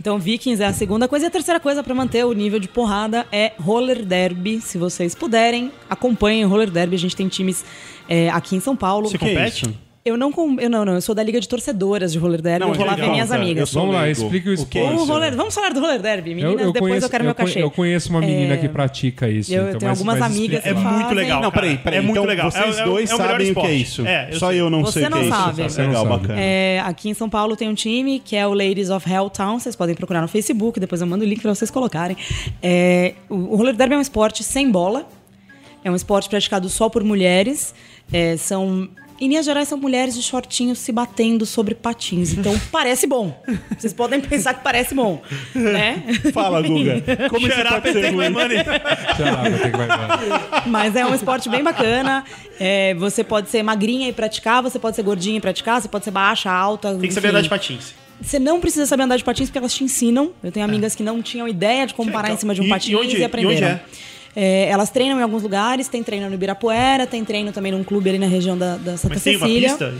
Então, 0.00 0.18
Vikings 0.18 0.62
é 0.62 0.66
a 0.66 0.72
segunda 0.72 1.06
coisa. 1.06 1.26
E 1.26 1.28
a 1.28 1.30
terceira 1.30 1.60
coisa 1.60 1.82
para 1.82 1.94
manter 1.94 2.24
o 2.24 2.32
nível 2.32 2.58
de 2.58 2.68
porrada 2.68 3.26
é 3.30 3.52
roller 3.58 4.04
derby. 4.04 4.60
Se 4.60 4.78
vocês 4.78 5.14
puderem, 5.14 5.70
acompanhem 5.88 6.44
o 6.44 6.48
roller 6.48 6.70
derby. 6.70 6.96
A 6.96 6.98
gente 6.98 7.14
tem 7.16 7.28
times 7.28 7.64
é, 8.08 8.30
aqui 8.30 8.56
em 8.56 8.60
São 8.60 8.76
Paulo. 8.76 9.08
Você 9.08 9.18
compete? 9.18 9.85
Eu 10.06 10.16
não, 10.16 10.30
com- 10.30 10.56
eu 10.60 10.70
não, 10.70 10.84
não. 10.84 10.94
Eu 10.94 11.00
sou 11.00 11.14
da 11.14 11.22
Liga 11.22 11.40
de 11.40 11.48
Torcedoras 11.48 12.12
de 12.12 12.18
roller 12.18 12.40
derby. 12.40 12.60
Não, 12.60 12.68
eu 12.68 12.74
vou 12.74 12.86
lá 12.86 12.94
ver 12.94 13.10
minhas 13.10 13.28
cara. 13.28 13.40
amigas. 13.42 13.60
Eu 13.60 13.66
sou 13.66 13.82
Vamos 13.82 13.96
lá, 13.96 14.08
explique 14.08 14.48
o 14.50 14.64
que 14.66 14.78
é 14.78 14.84
esporte. 14.84 15.08
Roller- 15.10 15.34
vamos 15.36 15.54
falar 15.54 15.70
do 15.74 15.80
roller 15.80 16.00
derby. 16.00 16.34
Meninas, 16.34 16.72
depois 16.72 17.02
eu 17.02 17.10
quero 17.10 17.22
eu 17.24 17.26
meu 17.26 17.34
conhe- 17.34 17.48
cachê. 17.48 17.62
Eu 17.62 17.70
conheço 17.70 18.10
uma 18.10 18.20
menina 18.20 18.54
É, 18.54 18.56
que 18.56 18.68
pratica 18.68 19.28
isso. 19.28 19.52
eu 19.52 19.68
então, 19.68 19.78
tenho 19.80 19.90
mas- 19.90 19.98
algumas 19.98 20.18
mas 20.20 20.30
amigas 20.36 20.58
explica 20.58 20.68
É 20.68 20.74
que 20.74 20.84
lá. 20.84 20.90
muito 20.92 21.02
fazem. 21.08 21.16
legal. 21.24 21.42
Não, 21.42 21.50
peraí, 21.50 21.78
peraí. 21.78 21.98
É 21.98 22.00
muito 22.02 22.12
então 22.12 22.24
legal. 22.24 22.50
vocês 22.50 22.78
É- 22.78 22.80
é 22.80 22.84
dois 22.84 23.10
é 23.10 23.12
melhor 23.14 23.28
sabem 23.30 23.50
o 23.50 23.54
que 23.56 23.66
é 23.66 23.72
isso. 23.74 24.06
É, 24.06 24.28
eu 24.30 24.38
Só 24.38 24.48
sei. 24.50 24.60
eu 24.60 24.70
não 24.70 24.80
Você 24.84 25.00
sei 25.00 25.08
o 25.08 25.10
que 25.12 25.18
é 25.18 25.20
isso. 25.22 25.30
Você 25.74 25.82
não 25.82 25.88
Legal, 25.88 26.04
sabe. 26.06 26.20
bacana. 26.22 26.40
É, 26.40 26.80
aqui 26.84 27.08
em 27.08 27.14
São 27.14 27.28
Paulo 27.28 27.56
tem 27.56 27.68
um 27.68 27.74
time 27.74 28.20
que 28.20 28.36
é 28.36 28.46
o 28.46 28.54
Ladies 28.54 28.90
of 28.90 29.10
Helltown. 29.12 29.58
Vocês 29.58 29.74
podem 29.74 29.94
procurar 29.96 30.22
no 30.22 30.28
Facebook, 30.28 30.78
depois 30.78 31.00
eu 31.00 31.06
mando 31.08 31.24
o 31.24 31.26
link 31.26 31.40
para 31.42 31.52
vocês 31.52 31.70
colocarem. 31.70 32.16
É, 32.62 33.14
o, 33.28 33.34
o 33.34 33.56
roller 33.56 33.74
derby 33.74 33.94
é 33.94 33.98
um 33.98 34.00
esporte 34.00 34.44
sem 34.44 34.70
bola. 34.70 35.04
É 35.84 35.90
um 35.90 35.96
esporte 35.96 36.28
praticado 36.28 36.68
só 36.68 36.88
por 36.88 37.02
mulheres. 37.02 37.74
É, 38.12 38.36
são. 38.36 38.88
Em 39.20 39.28
linhas 39.28 39.46
gerais, 39.46 39.66
são 39.68 39.78
mulheres 39.78 40.14
de 40.14 40.22
shortinhos 40.22 40.78
se 40.78 40.92
batendo 40.92 41.46
sobre 41.46 41.74
patins. 41.74 42.32
Então, 42.32 42.58
parece 42.70 43.06
bom. 43.06 43.40
Vocês 43.78 43.92
podem 43.92 44.20
pensar 44.20 44.54
que 44.54 44.62
parece 44.62 44.94
bom. 44.94 45.22
Né? 45.54 46.02
Fala, 46.34 46.60
Guga. 46.62 47.02
Como 47.30 47.46
isso 47.48 47.56
pode 47.68 47.92
ser 47.92 48.14
ruim? 48.14 48.26
Mas 50.66 50.96
é 50.96 51.04
um 51.06 51.14
esporte 51.14 51.48
bem 51.48 51.62
bacana. 51.62 52.24
É, 52.58 52.94
você 52.94 53.22
pode 53.24 53.48
ser 53.50 53.62
magrinha 53.62 54.08
e 54.08 54.12
praticar, 54.12 54.62
você 54.62 54.78
pode 54.78 54.96
ser 54.96 55.02
gordinha 55.02 55.38
e 55.38 55.40
praticar, 55.40 55.80
você 55.80 55.88
pode 55.88 56.04
ser 56.04 56.10
baixa, 56.10 56.50
alta. 56.50 56.94
Tem 56.94 57.08
que 57.08 57.14
saber 57.14 57.28
andar 57.28 57.42
de 57.42 57.48
patins. 57.48 57.94
Você 58.20 58.38
não 58.38 58.60
precisa 58.60 58.86
saber 58.86 59.02
andar 59.02 59.16
de 59.18 59.24
patins 59.24 59.48
porque 59.48 59.58
elas 59.58 59.74
te 59.74 59.84
ensinam. 59.84 60.32
Eu 60.42 60.50
tenho 60.50 60.64
amigas 60.64 60.94
que 60.94 61.02
não 61.02 61.20
tinham 61.22 61.46
ideia 61.46 61.86
de 61.86 61.92
como 61.94 62.10
parar 62.10 62.30
em 62.32 62.36
cima 62.36 62.54
de 62.54 62.60
um 62.62 62.64
É. 62.64 62.66
E- 62.66 62.70
e 62.70 62.72
patins 62.72 62.92
e, 62.92 62.96
onde- 62.96 63.16
e 63.18 63.24
aprenderam. 63.24 63.54
onde 63.56 63.64
é? 63.64 63.80
É, 64.36 64.68
elas 64.68 64.90
treinam 64.90 65.18
em 65.18 65.22
alguns 65.22 65.42
lugares, 65.42 65.88
tem 65.88 66.02
treino 66.02 66.28
no 66.28 66.34
Ibirapuera, 66.34 67.06
tem 67.06 67.24
treino 67.24 67.52
também 67.52 67.72
num 67.72 67.82
clube 67.82 68.10
ali 68.10 68.18
na 68.18 68.26
região 68.26 68.56
da, 68.56 68.76
da 68.76 68.96
Santa 68.98 69.14
Mas 69.14 69.24
tem 69.24 69.36
uma 69.36 69.46
Cecília. 69.46 69.68
pista? 69.70 69.94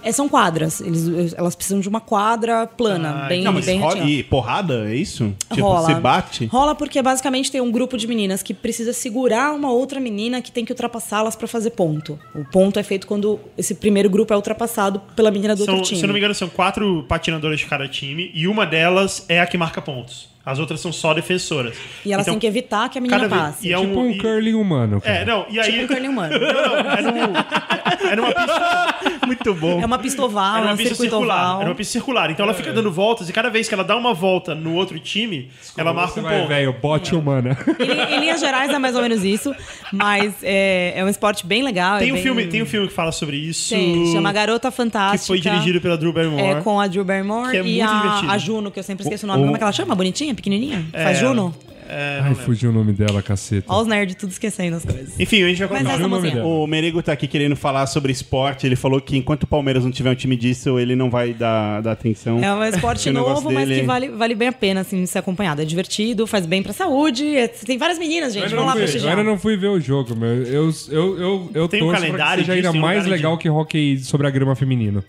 É, 0.00 0.12
são 0.12 0.28
quadras. 0.28 0.80
Eles, 0.80 1.34
elas 1.36 1.56
precisam 1.56 1.80
de 1.80 1.88
uma 1.88 2.00
quadra 2.00 2.68
plana, 2.68 3.24
Ah, 3.24 3.28
bem, 3.28 3.42
Não, 3.42 3.52
mas 3.52 3.66
bem 3.66 3.80
rola, 3.80 4.04
e 4.04 4.22
porrada, 4.22 4.88
é 4.88 4.94
isso? 4.94 5.34
Tipo, 5.52 5.62
Rola. 5.66 5.80
você 5.88 5.94
bate? 5.94 6.46
Rola 6.46 6.74
porque 6.74 7.02
basicamente 7.02 7.50
tem 7.50 7.60
um 7.60 7.70
grupo 7.70 7.96
de 7.96 8.06
meninas 8.06 8.40
que 8.40 8.54
precisa 8.54 8.92
segurar 8.92 9.52
uma 9.52 9.72
outra 9.72 9.98
menina 9.98 10.40
que 10.40 10.52
tem 10.52 10.64
que 10.64 10.70
ultrapassá-las 10.70 11.34
pra 11.34 11.48
fazer 11.48 11.70
ponto. 11.70 12.16
O 12.32 12.44
ponto 12.44 12.78
é 12.78 12.82
feito 12.84 13.08
quando 13.08 13.40
esse 13.58 13.74
primeiro 13.74 14.08
grupo 14.08 14.32
é 14.32 14.36
ultrapassado 14.36 15.00
pela 15.16 15.32
menina 15.32 15.56
do 15.56 15.64
São, 15.64 15.74
outro 15.74 15.88
time. 15.88 15.98
se 15.98 16.04
eu 16.04 16.06
não 16.06 16.14
me 16.14 16.20
engano, 16.20 16.34
são 16.34 16.48
quatro 16.48 17.04
patinadoras 17.08 17.58
de 17.58 17.66
cada 17.66 17.88
time 17.88 18.30
e 18.32 18.46
uma 18.46 18.64
delas 18.64 19.24
é 19.28 19.40
a 19.40 19.46
que 19.48 19.58
marca 19.58 19.82
pontos. 19.82 20.28
As 20.50 20.58
outras 20.58 20.80
são 20.80 20.92
só 20.92 21.12
defensoras. 21.14 21.76
E 22.04 22.12
elas 22.12 22.24
Então, 22.26 22.34
têm 22.34 22.40
que 22.40 22.46
evitar 22.46 22.88
que 22.88 22.98
a 22.98 23.00
menina 23.00 23.28
vez- 23.28 23.30
passe. 23.42 23.68
e 23.68 23.72
é 23.72 23.78
Tipo 23.78 24.00
um 24.00 24.10
e- 24.10 24.18
curling 24.18 24.54
humano, 24.54 25.00
cara. 25.00 25.16
É, 25.18 25.24
não, 25.24 25.46
e 25.50 25.60
aí. 25.60 25.70
Tipo 25.72 25.84
um 25.84 25.86
curling 25.88 26.08
humano. 26.08 26.38
Não, 26.38 26.52
não, 26.52 27.36
é, 27.38 28.12
é 28.12 28.16
numa 28.16 28.28
pista. 28.32 28.94
Muito 29.26 29.54
bom. 29.54 29.80
É 29.82 29.86
uma 29.86 29.98
pista 29.98 30.22
oval, 30.24 30.56
Era 30.56 30.60
é 30.60 30.68
uma 30.68 30.72
um 30.72 30.76
pista 30.76 30.94
circuito 30.94 31.10
circular. 31.16 31.44
oval. 31.44 31.60
Era 31.60 31.70
uma 31.70 31.74
pista 31.76 31.92
circular. 31.92 32.30
Então 32.30 32.44
ela 32.44 32.54
fica 32.54 32.72
dando 32.72 32.90
voltas 32.90 33.28
e 33.28 33.32
cada 33.32 33.50
vez 33.50 33.68
que 33.68 33.74
ela 33.74 33.84
dá 33.84 33.96
uma 33.96 34.14
volta 34.14 34.54
no 34.54 34.74
outro 34.74 34.98
time, 34.98 35.50
ela 35.76 35.92
marca 35.92 36.18
um 36.18 36.22
vai, 36.22 36.38
ponto. 36.38 36.48
velho, 36.48 36.72
bote 36.72 37.14
humana. 37.14 37.56
Em, 37.78 38.14
em 38.16 38.20
linhas 38.20 38.40
gerais 38.40 38.70
é 38.72 38.78
mais 38.78 38.94
ou 38.96 39.02
menos 39.02 39.22
isso, 39.24 39.54
mas 39.92 40.34
é, 40.42 40.94
é 40.96 41.04
um 41.04 41.08
esporte 41.08 41.46
bem 41.46 41.62
legal. 41.62 41.98
Tem 41.98 42.08
é 42.08 42.12
um, 42.12 42.14
bem- 42.14 42.22
filme, 42.22 42.46
tem 42.46 42.62
um 42.62 42.66
filme 42.66 42.88
que 42.88 42.94
fala 42.94 43.12
sobre 43.12 43.36
isso. 43.36 43.70
Tem, 43.74 44.12
chama 44.12 44.32
Garota 44.32 44.70
Que 44.70 44.76
Fantástica. 44.76 45.26
foi 45.26 45.40
dirigido 45.40 45.80
pela 45.80 45.96
Drew 45.98 46.12
Barrymore. 46.12 46.42
É, 46.42 46.54
com 46.62 46.80
a 46.80 46.86
Drew 46.86 47.04
Barrymore 47.04 47.50
Que 47.50 47.56
é 47.58 47.60
e 47.60 47.62
muito 47.64 47.82
a, 47.90 47.96
divertido. 48.00 48.32
a 48.32 48.38
Juno, 48.38 48.70
que 48.70 48.78
eu 48.78 48.82
sempre 48.82 49.02
esqueço 49.04 49.26
o 49.26 49.28
nome. 49.28 49.42
Como 49.42 49.54
é 49.54 49.58
que 49.58 49.64
ela 49.64 49.72
chama? 49.72 49.94
Bonitinha? 49.94 50.34
Pequenininha? 50.38 50.84
Faz 50.92 51.18
É, 51.18 51.20
Juno? 51.20 51.54
É, 51.90 52.20
Ai, 52.22 52.34
fugiu 52.34 52.68
o 52.68 52.72
nome 52.72 52.92
dela, 52.92 53.22
caceta. 53.22 53.64
Olha 53.72 53.80
os 53.80 53.86
nerds 53.88 54.14
tudo 54.14 54.30
esquecendo 54.30 54.76
as 54.76 54.84
coisas. 54.84 55.18
Enfim, 55.18 55.42
a 55.42 55.48
gente 55.48 55.64
vai 55.64 55.82
Mas 55.82 55.94
essa 55.94 56.06
o 56.44 56.66
Merigo 56.66 57.02
tá 57.02 57.12
aqui 57.12 57.26
querendo 57.26 57.56
falar 57.56 57.86
sobre 57.86 58.12
esporte. 58.12 58.66
Ele 58.66 58.76
falou 58.76 59.00
que 59.00 59.16
enquanto 59.16 59.44
o 59.44 59.46
Palmeiras 59.46 59.84
não 59.84 59.90
tiver 59.90 60.10
um 60.10 60.14
time 60.14 60.36
disso, 60.36 60.78
ele 60.78 60.94
não 60.94 61.08
vai 61.08 61.32
dar, 61.32 61.80
dar 61.80 61.92
atenção. 61.92 62.44
É 62.44 62.52
um 62.52 62.62
esporte 62.62 63.08
novo, 63.10 63.50
mas 63.50 63.66
dele- 63.66 63.80
que 63.80 63.86
vale, 63.86 64.08
vale 64.10 64.34
bem 64.34 64.48
a 64.48 64.52
pena 64.52 64.82
assim, 64.82 65.06
ser 65.06 65.20
acompanhado. 65.20 65.62
É 65.62 65.64
divertido, 65.64 66.26
faz 66.26 66.44
bem 66.44 66.62
pra 66.62 66.74
saúde. 66.74 67.24
é- 67.34 67.48
tem 67.48 67.78
várias 67.78 67.98
meninas, 67.98 68.34
gente. 68.34 68.50
Vamos 68.50 68.66
lá 68.66 68.72
fui, 68.72 68.80
prestigiar. 68.82 69.12
eu 69.14 69.18
ainda 69.18 69.30
não 69.30 69.38
fui 69.38 69.56
ver 69.56 69.68
o 69.68 69.80
jogo, 69.80 70.14
meu. 70.14 70.28
Eu, 70.44 70.70
eu, 70.90 71.18
eu, 71.18 71.50
eu 71.54 71.68
Tem 71.68 71.82
um 71.82 71.86
torço 71.86 72.02
calendário 72.02 72.44
pra 72.44 72.54
que 72.54 72.60
seja 72.60 72.68
ainda 72.68 72.78
um 72.78 72.82
mais 72.82 73.06
legal 73.06 73.38
que 73.38 73.48
hockey 73.48 73.96
sobre 74.00 74.26
a 74.26 74.30
grama 74.30 74.54
feminino. 74.54 75.02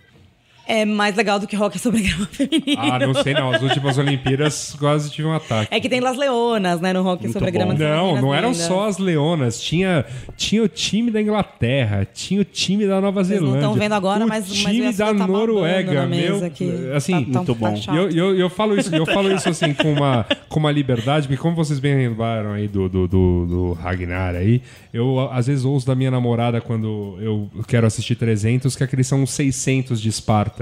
É 0.72 0.86
mais 0.86 1.16
legal 1.16 1.40
do 1.40 1.48
que 1.48 1.56
rock 1.56 1.80
sobre 1.80 2.02
grama 2.04 2.28
feminino. 2.32 2.78
Ah, 2.78 3.00
não 3.00 3.14
sei 3.16 3.34
não. 3.34 3.52
As 3.52 3.62
últimas 3.64 3.98
Olimpíadas 3.98 4.76
quase 4.78 5.10
tive 5.10 5.28
um 5.28 5.34
ataque. 5.34 5.68
É 5.74 5.80
que 5.80 5.90
tem 5.90 6.00
Las 6.00 6.16
Leonas, 6.16 6.80
né, 6.80 6.94
no 6.94 7.02
rock 7.02 7.24
Muito 7.24 7.34
sobre 7.34 7.50
bom. 7.52 7.58
grama 7.58 7.74
Não, 7.74 7.80
feminina, 7.80 8.22
não 8.22 8.36
eram 8.36 8.54
só 8.54 8.88
as 8.88 9.00
leonas. 9.00 9.60
Tinha, 9.60 10.06
tinha 10.38 10.62
o 10.62 10.68
time 10.68 11.10
da 11.10 11.20
Inglaterra, 11.20 12.06
tinha 12.14 12.40
o 12.42 12.46
time 12.46 12.86
da 12.86 13.02
Nova 13.02 13.24
Vocês 13.24 13.40
não 13.42 13.48
Zelândia. 13.48 13.68
tão 13.68 13.74
vendo 13.78 13.94
agora, 13.94 14.26
o 14.26 14.28
mas- 14.28 14.48
o 14.50 14.54
time 14.54 14.94
da 14.94 15.08
tá 15.08 15.28
Noruega, 15.28 16.06
meu. 16.06 16.46
aqui. 16.46 16.72
Assim, 16.96 17.14
Tá- 17.26 17.40
muito 17.40 17.56
tá 17.56 17.70
bom. 17.70 17.76
E 17.92 17.98
eu, 17.98 18.10
eu, 18.12 18.36
eu 18.36 18.50
falo 18.50 18.78
isso, 18.78 18.94
eu 18.96 19.06
falo 19.08 19.32
isso 19.34 19.50
assim 19.50 19.74
com 19.74 19.92
uma, 19.92 20.24
com 20.50 20.60
uma 20.60 20.72
liberdade, 20.72 21.28
porque 21.28 21.42
como 21.42 21.56
vocês 21.56 21.80
bem 21.80 21.96
lembraram 21.96 22.52
aí 22.52 22.68
do, 22.68 22.88
do, 22.88 23.08
do, 23.08 23.46
do 23.48 23.74
Ragnar 23.74 24.36
aí, 24.36 24.62
eu 24.94 25.30
às 25.32 25.48
vezes 25.48 25.66
ouço 25.66 25.88
da 25.88 25.96
minha 25.96 26.12
namorada 26.12 26.62
quando 26.62 27.18
eu 27.20 27.50
quero 27.68 27.88
assistir 27.88 28.16
300, 28.16 28.76
que 28.76 28.84
aqueles 28.84 29.08
são 29.08 29.24
os 29.24 29.32
600 29.32 30.00
de 30.00 30.10
Esparta. 30.10 30.59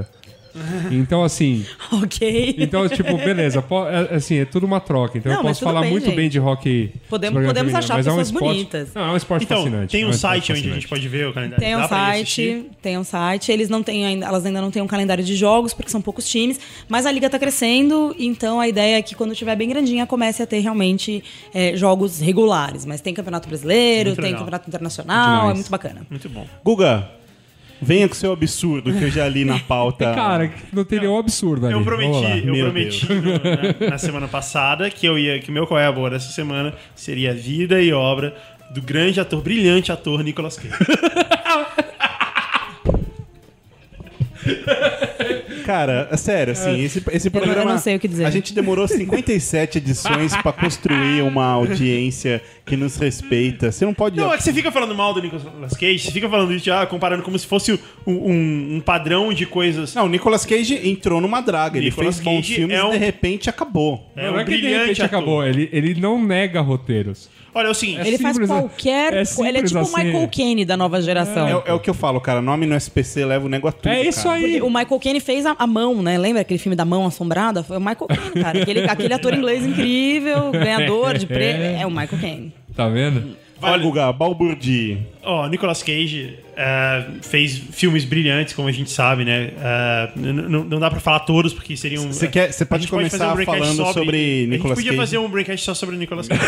Então, 0.90 1.24
assim, 1.24 1.64
Ok. 1.92 2.56
então, 2.58 2.90
tipo, 2.90 3.16
beleza, 3.18 3.62
po- 3.62 3.86
é, 3.88 4.16
assim, 4.16 4.38
é 4.40 4.46
tudo 4.46 4.66
uma 4.66 4.80
troca. 4.80 5.16
Então 5.16 5.32
Não, 5.32 5.40
eu 5.42 5.46
posso 5.46 5.64
falar 5.64 5.82
bem, 5.82 5.92
muito 5.92 6.06
gente. 6.06 6.16
bem 6.16 6.28
de 6.30 6.40
hockey. 6.40 6.92
Podemos- 7.08 7.46
podemos 7.46 7.76
achar 7.76 7.98
mas 7.98 8.08
é 8.08 8.10
um 8.12 8.14
pessoas 8.16 8.28
esporte- 8.30 8.48
bonitas. 8.48 8.90
Não, 8.96 9.04
é 9.04 9.12
um 9.12 9.16
esporte 9.18 9.44
Então, 9.46 9.58
fascinante. 9.58 9.92
tem 9.92 10.02
é 10.02 10.08
um 10.08 10.14
site 10.14 10.52
onde 10.54 10.68
a 10.72 10.74
gente 10.74 10.88
pode 10.88 11.08
ver 11.08 11.28
o 11.28 11.34
calendário. 11.34 11.64
Tem 11.64 11.76
um 11.76 11.82
Dá 11.82 11.88
site, 11.88 12.66
tem 12.82 12.98
um 12.98 13.04
site. 13.04 13.52
Eles 13.52 13.70
não 13.70 13.84
têm 13.84 14.04
ainda, 14.04 14.26
elas 14.26 14.44
ainda 14.48 14.60
não 14.60 14.72
têm 14.72 14.82
um 14.82 14.88
calendário 14.88 15.24
de 15.24 15.36
jogos, 15.36 15.76
porque 15.76 15.92
são 15.92 16.02
poucos 16.02 16.28
times, 16.28 16.60
mas 16.90 17.06
a 17.06 17.12
liga 17.12 17.30
tá 17.30 17.38
crescendo, 17.38 18.16
então 18.18 18.60
a 18.60 18.68
ideia 18.68 18.98
é 18.98 19.02
que 19.04 19.14
quando 19.14 19.36
tiver 19.36 19.56
bem 19.56 19.70
grandinha 19.70 20.08
comece 20.08 20.42
a 20.42 20.48
ter 20.48 20.58
realmente 20.60 21.24
é, 21.54 21.76
jogos 21.78 22.20
regulares. 22.20 22.84
Mas 22.84 23.00
tem 23.00 23.14
campeonato 23.14 23.48
brasileiro, 23.48 24.10
Muito 24.10 24.16
tem 24.22 24.26
legal. 24.32 24.40
campeonato 24.40 24.68
internacional, 24.68 25.36
Demais. 25.36 25.52
é 25.52 25.54
muito 25.54 25.70
bacana. 25.70 26.02
Muito 26.10 26.28
bom. 26.30 26.48
Guga, 26.66 27.12
venha 27.82 28.08
com 28.08 28.16
seu 28.16 28.32
absurdo 28.32 28.92
que 28.94 29.04
eu 29.04 29.10
já 29.12 29.28
li 29.28 29.44
na 29.46 29.60
pauta. 29.60 30.12
Cara, 30.16 30.52
não 30.74 30.84
tem 30.84 31.00
nenhum 31.00 31.18
absurdo 31.18 31.66
ali. 31.66 31.76
Eu 31.76 31.82
prometi, 31.84 32.46
eu 32.48 32.54
Meu 32.54 32.66
prometi 32.66 33.14
no- 33.14 33.32
na, 33.82 33.90
na 33.92 33.98
semana 33.98 34.28
passada 34.28 34.90
que 34.90 35.06
eu 35.06 35.18
ia 35.18 35.40
que 35.40 35.50
o 35.50 35.54
meu 35.54 35.66
qual 35.68 35.80
é 35.80 35.86
a 35.88 35.92
boa 35.92 36.10
dessa 36.10 36.32
semana 36.32 36.74
seria 36.96 37.32
a 37.32 37.34
vida 37.34 37.82
e 37.82 37.92
obra 37.94 38.36
do 38.74 38.82
grande 38.82 39.20
ator, 39.20 39.42
brilhante 39.42 39.92
ator 39.92 40.22
Nicolas 40.24 40.58
Cage. 40.58 40.74
Cara, 45.66 46.16
sério, 46.16 46.54
assim, 46.54 46.82
esse, 46.82 47.04
esse 47.12 47.30
programa. 47.30 47.62
eu 47.62 47.66
não 47.66 47.78
sei 47.78 47.96
o 47.98 48.00
que 48.00 48.08
dizer. 48.08 48.26
A 48.26 48.30
gente 48.30 48.54
demorou 48.54 48.88
57 48.88 49.80
edições 49.80 50.36
pra 50.38 50.54
construir 50.54 51.22
uma 51.24 51.46
audiência 51.46 52.42
que 52.66 52.78
nos 52.78 52.96
respeita. 52.96 53.70
Você 53.72 53.84
não 53.86 53.94
pode. 53.94 54.16
Não, 54.18 54.34
é 54.34 54.38
que 54.38 54.44
você 54.44 54.54
fica 54.54 54.72
falando 54.72 54.96
mal 54.96 55.14
do 55.14 55.22
Nicolas 55.22 55.76
Cage, 55.76 56.00
você 56.00 56.12
fica 56.12 56.30
falando 56.30 56.54
isso, 56.54 56.72
ah, 56.72 56.86
comparando 56.86 57.22
como 57.24 57.38
se 57.38 57.46
fosse 57.46 57.74
um, 57.74 58.12
um- 58.14 58.76
um 58.78 58.80
padrão 58.80 59.34
de 59.34 59.46
coisas. 59.46 59.94
Não, 59.94 60.06
o 60.06 60.10
Nicolas 60.10 60.46
Cage 60.46 60.88
entrou 60.88 61.20
numa 61.20 61.42
draga. 61.42 61.78
Ele 61.78 61.88
Nicolas 61.88 62.16
fez 62.16 62.26
bons 62.26 62.42
Cage 62.42 62.56
filmes 62.56 62.78
é 62.78 62.80
e 62.80 62.84
um- 62.84 62.92
de 62.92 62.98
repente 62.98 63.50
acabou. 63.50 64.10
É 64.16 64.28
não 64.28 64.36
um 64.36 64.40
é 64.40 64.46
que 64.46 64.52
de 64.52 64.58
brilhante 64.58 64.80
repente 64.84 65.02
ator. 65.02 65.18
acabou. 65.18 65.44
Ele, 65.46 65.70
ele 65.74 66.00
não 66.00 66.24
nega 66.24 66.62
roteiros. 66.62 67.30
Olha, 67.58 67.68
é 67.68 67.72
o 67.72 67.74
seguinte, 67.74 68.08
Ele 68.08 68.20
faz 68.20 68.36
simples, 68.36 68.52
qualquer. 68.52 69.14
é 69.14 69.16
ele 69.16 69.22
é 69.22 69.26
simples 69.26 69.72
tipo 69.72 69.80
o 69.80 69.82
assim. 69.82 70.04
Michael 70.04 70.30
Caine 70.30 70.64
da 70.64 70.78
nova 70.78 71.02
geração. 71.02 71.48
É, 71.48 71.72
é 71.72 71.74
o 71.74 71.80
que 71.80 71.90
eu 71.90 71.94
falo, 71.96 72.22
cara. 72.22 72.40
Nome 72.40 72.68
no 72.68 72.76
SPC 72.76 73.26
leva 73.26 73.48
o 73.48 73.50
nego 73.50 73.68
a 73.68 73.72
tudo. 73.72 73.90
É 73.90 74.04
isso 74.04 74.24
cara. 74.24 74.36
aí. 74.36 74.42
Porque 74.44 74.62
o 74.62 74.70
Michael 74.70 75.00
Caine 75.00 75.20
fez 75.20 75.44
a, 75.44 75.56
a 75.58 75.66
mão, 75.66 76.04
né? 76.04 76.20
Lembra 76.20 76.42
aquele 76.42 76.60
filme 76.60 76.76
da 76.76 76.86
mão 76.86 77.06
assombrada? 77.08 77.64
Foi 77.64 77.78
o 77.78 77.80
Michael 77.80 78.08
Caine, 78.08 78.44
cara. 78.44 78.62
Aquele, 78.62 78.80
aquele 78.88 79.14
ator 79.14 79.34
inglês 79.34 79.66
incrível, 79.66 80.52
ganhador 80.52 81.18
de 81.18 81.26
prêmio. 81.26 81.58
É 81.78 81.86
o 81.86 81.90
Michael 81.90 82.22
Caine. 82.22 82.54
Tá 82.76 82.88
vendo? 82.88 83.36
Vai, 83.60 83.80
Guga, 83.80 84.12
balburdi. 84.14 84.98
ó, 85.24 85.48
Nicolas 85.48 85.82
Cage 85.82 86.36
é, 86.56 87.06
fez 87.24 87.58
filmes 87.72 88.06
brilhantes, 88.06 88.54
como 88.54 88.68
a 88.68 88.72
gente 88.72 88.90
sabe, 88.92 89.26
né? 89.26 89.52
É, 89.60 90.10
n- 90.16 90.42
não 90.64 90.80
dá 90.80 90.90
pra 90.92 91.00
falar 91.00 91.22
todos, 91.22 91.54
porque 91.54 91.76
seriam... 91.76 92.06
Você 92.12 92.28
quer- 92.28 92.52
você 92.52 92.64
pode 92.66 92.88
começar 92.88 93.34
um 93.34 93.46
falando 93.46 93.94
sobre 93.94 94.18
A 94.18 94.22
gente 94.42 94.48
Nicolas 94.50 94.76
podia 94.78 94.92
Cage. 94.92 95.02
fazer 95.02 95.18
um 95.18 95.28
braincast 95.30 95.66
só 95.66 95.74
sobre 95.74 95.96
o 95.96 95.98
Nicolas 95.98 96.28
Cage. 96.28 96.42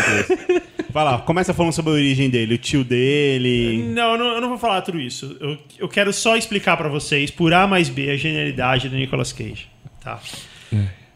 Vai 0.92 1.04
lá, 1.04 1.18
começa 1.18 1.52
falando 1.54 1.72
sobre 1.72 1.90
a 1.90 1.94
origem 1.94 2.28
dele, 2.30 2.54
o 2.54 2.58
tio 2.58 2.82
dele. 2.84 3.82
Não, 3.94 4.12
eu 4.12 4.18
não, 4.18 4.26
eu 4.34 4.40
não 4.40 4.48
vou 4.48 4.58
falar 4.58 4.80
tudo 4.82 5.00
isso. 5.00 5.36
Eu, 5.40 5.56
eu 5.78 5.88
quero 5.88 6.12
só 6.12 6.36
explicar 6.36 6.76
pra 6.76 6.88
vocês, 6.88 7.30
por 7.30 7.52
A 7.54 7.66
mais 7.66 7.88
B, 7.88 8.10
a 8.10 8.16
genialidade 8.16 8.88
do 8.88 8.96
Nicolas 8.96 9.32
Cage. 9.32 9.68
Tá. 10.02 10.20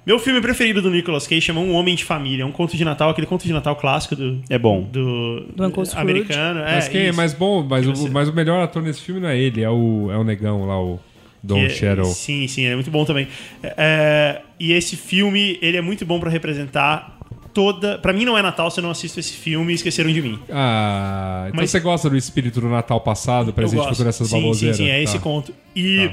Meu 0.07 0.19
filme 0.19 0.41
preferido 0.41 0.83
do 0.83 0.91
Nicolas 0.91 1.27
Cage 1.27 1.41
chama 1.41 1.61
Um 1.61 1.73
Homem 1.73 1.95
de 1.95 2.05
Família. 2.05 2.43
É 2.43 2.47
um 2.47 2.53
conto 2.53 2.77
de 2.77 2.85
Natal, 2.85 3.09
aquele 3.11 3.27
conto 3.27 3.45
de 3.47 3.53
Natal 3.53 3.75
clássico 3.77 4.15
do, 4.15 4.41
É 4.51 4.59
bom. 4.59 4.83
do, 4.83 5.41
Do 5.57 5.65
Uncle 5.65 5.87
Scrooge. 5.87 5.97
americano. 6.11 6.61
É, 6.61 6.75
mas 6.75 6.89
quem 6.89 7.07
é 7.07 7.13
mais 7.13 7.33
bom, 7.33 7.63
mas, 7.69 7.87
o, 7.87 8.11
mas 8.13 8.29
o 8.29 8.33
melhor 8.35 8.63
ator 8.63 8.83
nesse 8.83 9.01
filme 9.01 9.21
não 9.21 9.29
é 9.29 9.39
ele, 9.39 9.63
é 9.63 9.71
o, 9.71 10.11
é 10.13 10.19
o 10.19 10.25
negão 10.25 10.67
lá, 10.67 10.79
o 10.79 11.01
Don 11.43 11.59
é- 11.59 11.69
Cheryl. 11.71 12.05
Sim, 12.05 12.47
sim, 12.47 12.63
ele 12.65 12.73
é 12.73 12.75
muito 12.75 12.91
bom 12.91 13.05
também. 13.07 13.29
É, 13.63 14.43
e 14.61 14.73
esse 14.73 14.95
filme, 14.97 15.59
ele 15.63 15.77
é 15.79 15.81
muito 15.81 16.05
bom 16.05 16.21
pra 16.21 16.29
representar 16.31 17.19
toda... 17.55 17.97
Pra 17.99 18.13
mim 18.13 18.25
não 18.27 18.37
é 18.37 18.43
Natal 18.43 18.71
se 18.71 18.81
eu 18.81 18.83
não 18.83 18.91
assisto 18.91 19.19
esse 19.21 19.33
filme 19.33 19.73
e 19.73 19.75
Esqueceram 19.77 20.13
de 20.13 20.21
Mim. 20.21 20.39
Ah, 20.51 21.45
então 21.49 21.61
Mas- 21.61 21.71
você 21.71 21.81
gosta 21.81 22.11
do 22.11 22.17
espírito 22.17 22.61
do 22.61 22.69
Natal 22.69 23.01
passado, 23.01 23.53
presente 23.55 23.87
futuro 23.89 24.09
essas 24.09 24.29
sim, 24.29 24.41
baboseiras? 24.41 24.77
Sim, 24.77 24.85
sim, 24.85 24.91
é 24.91 24.97
Tá. 24.97 25.03
esse 25.03 25.19
conto. 25.21 25.55
E 25.75 26.11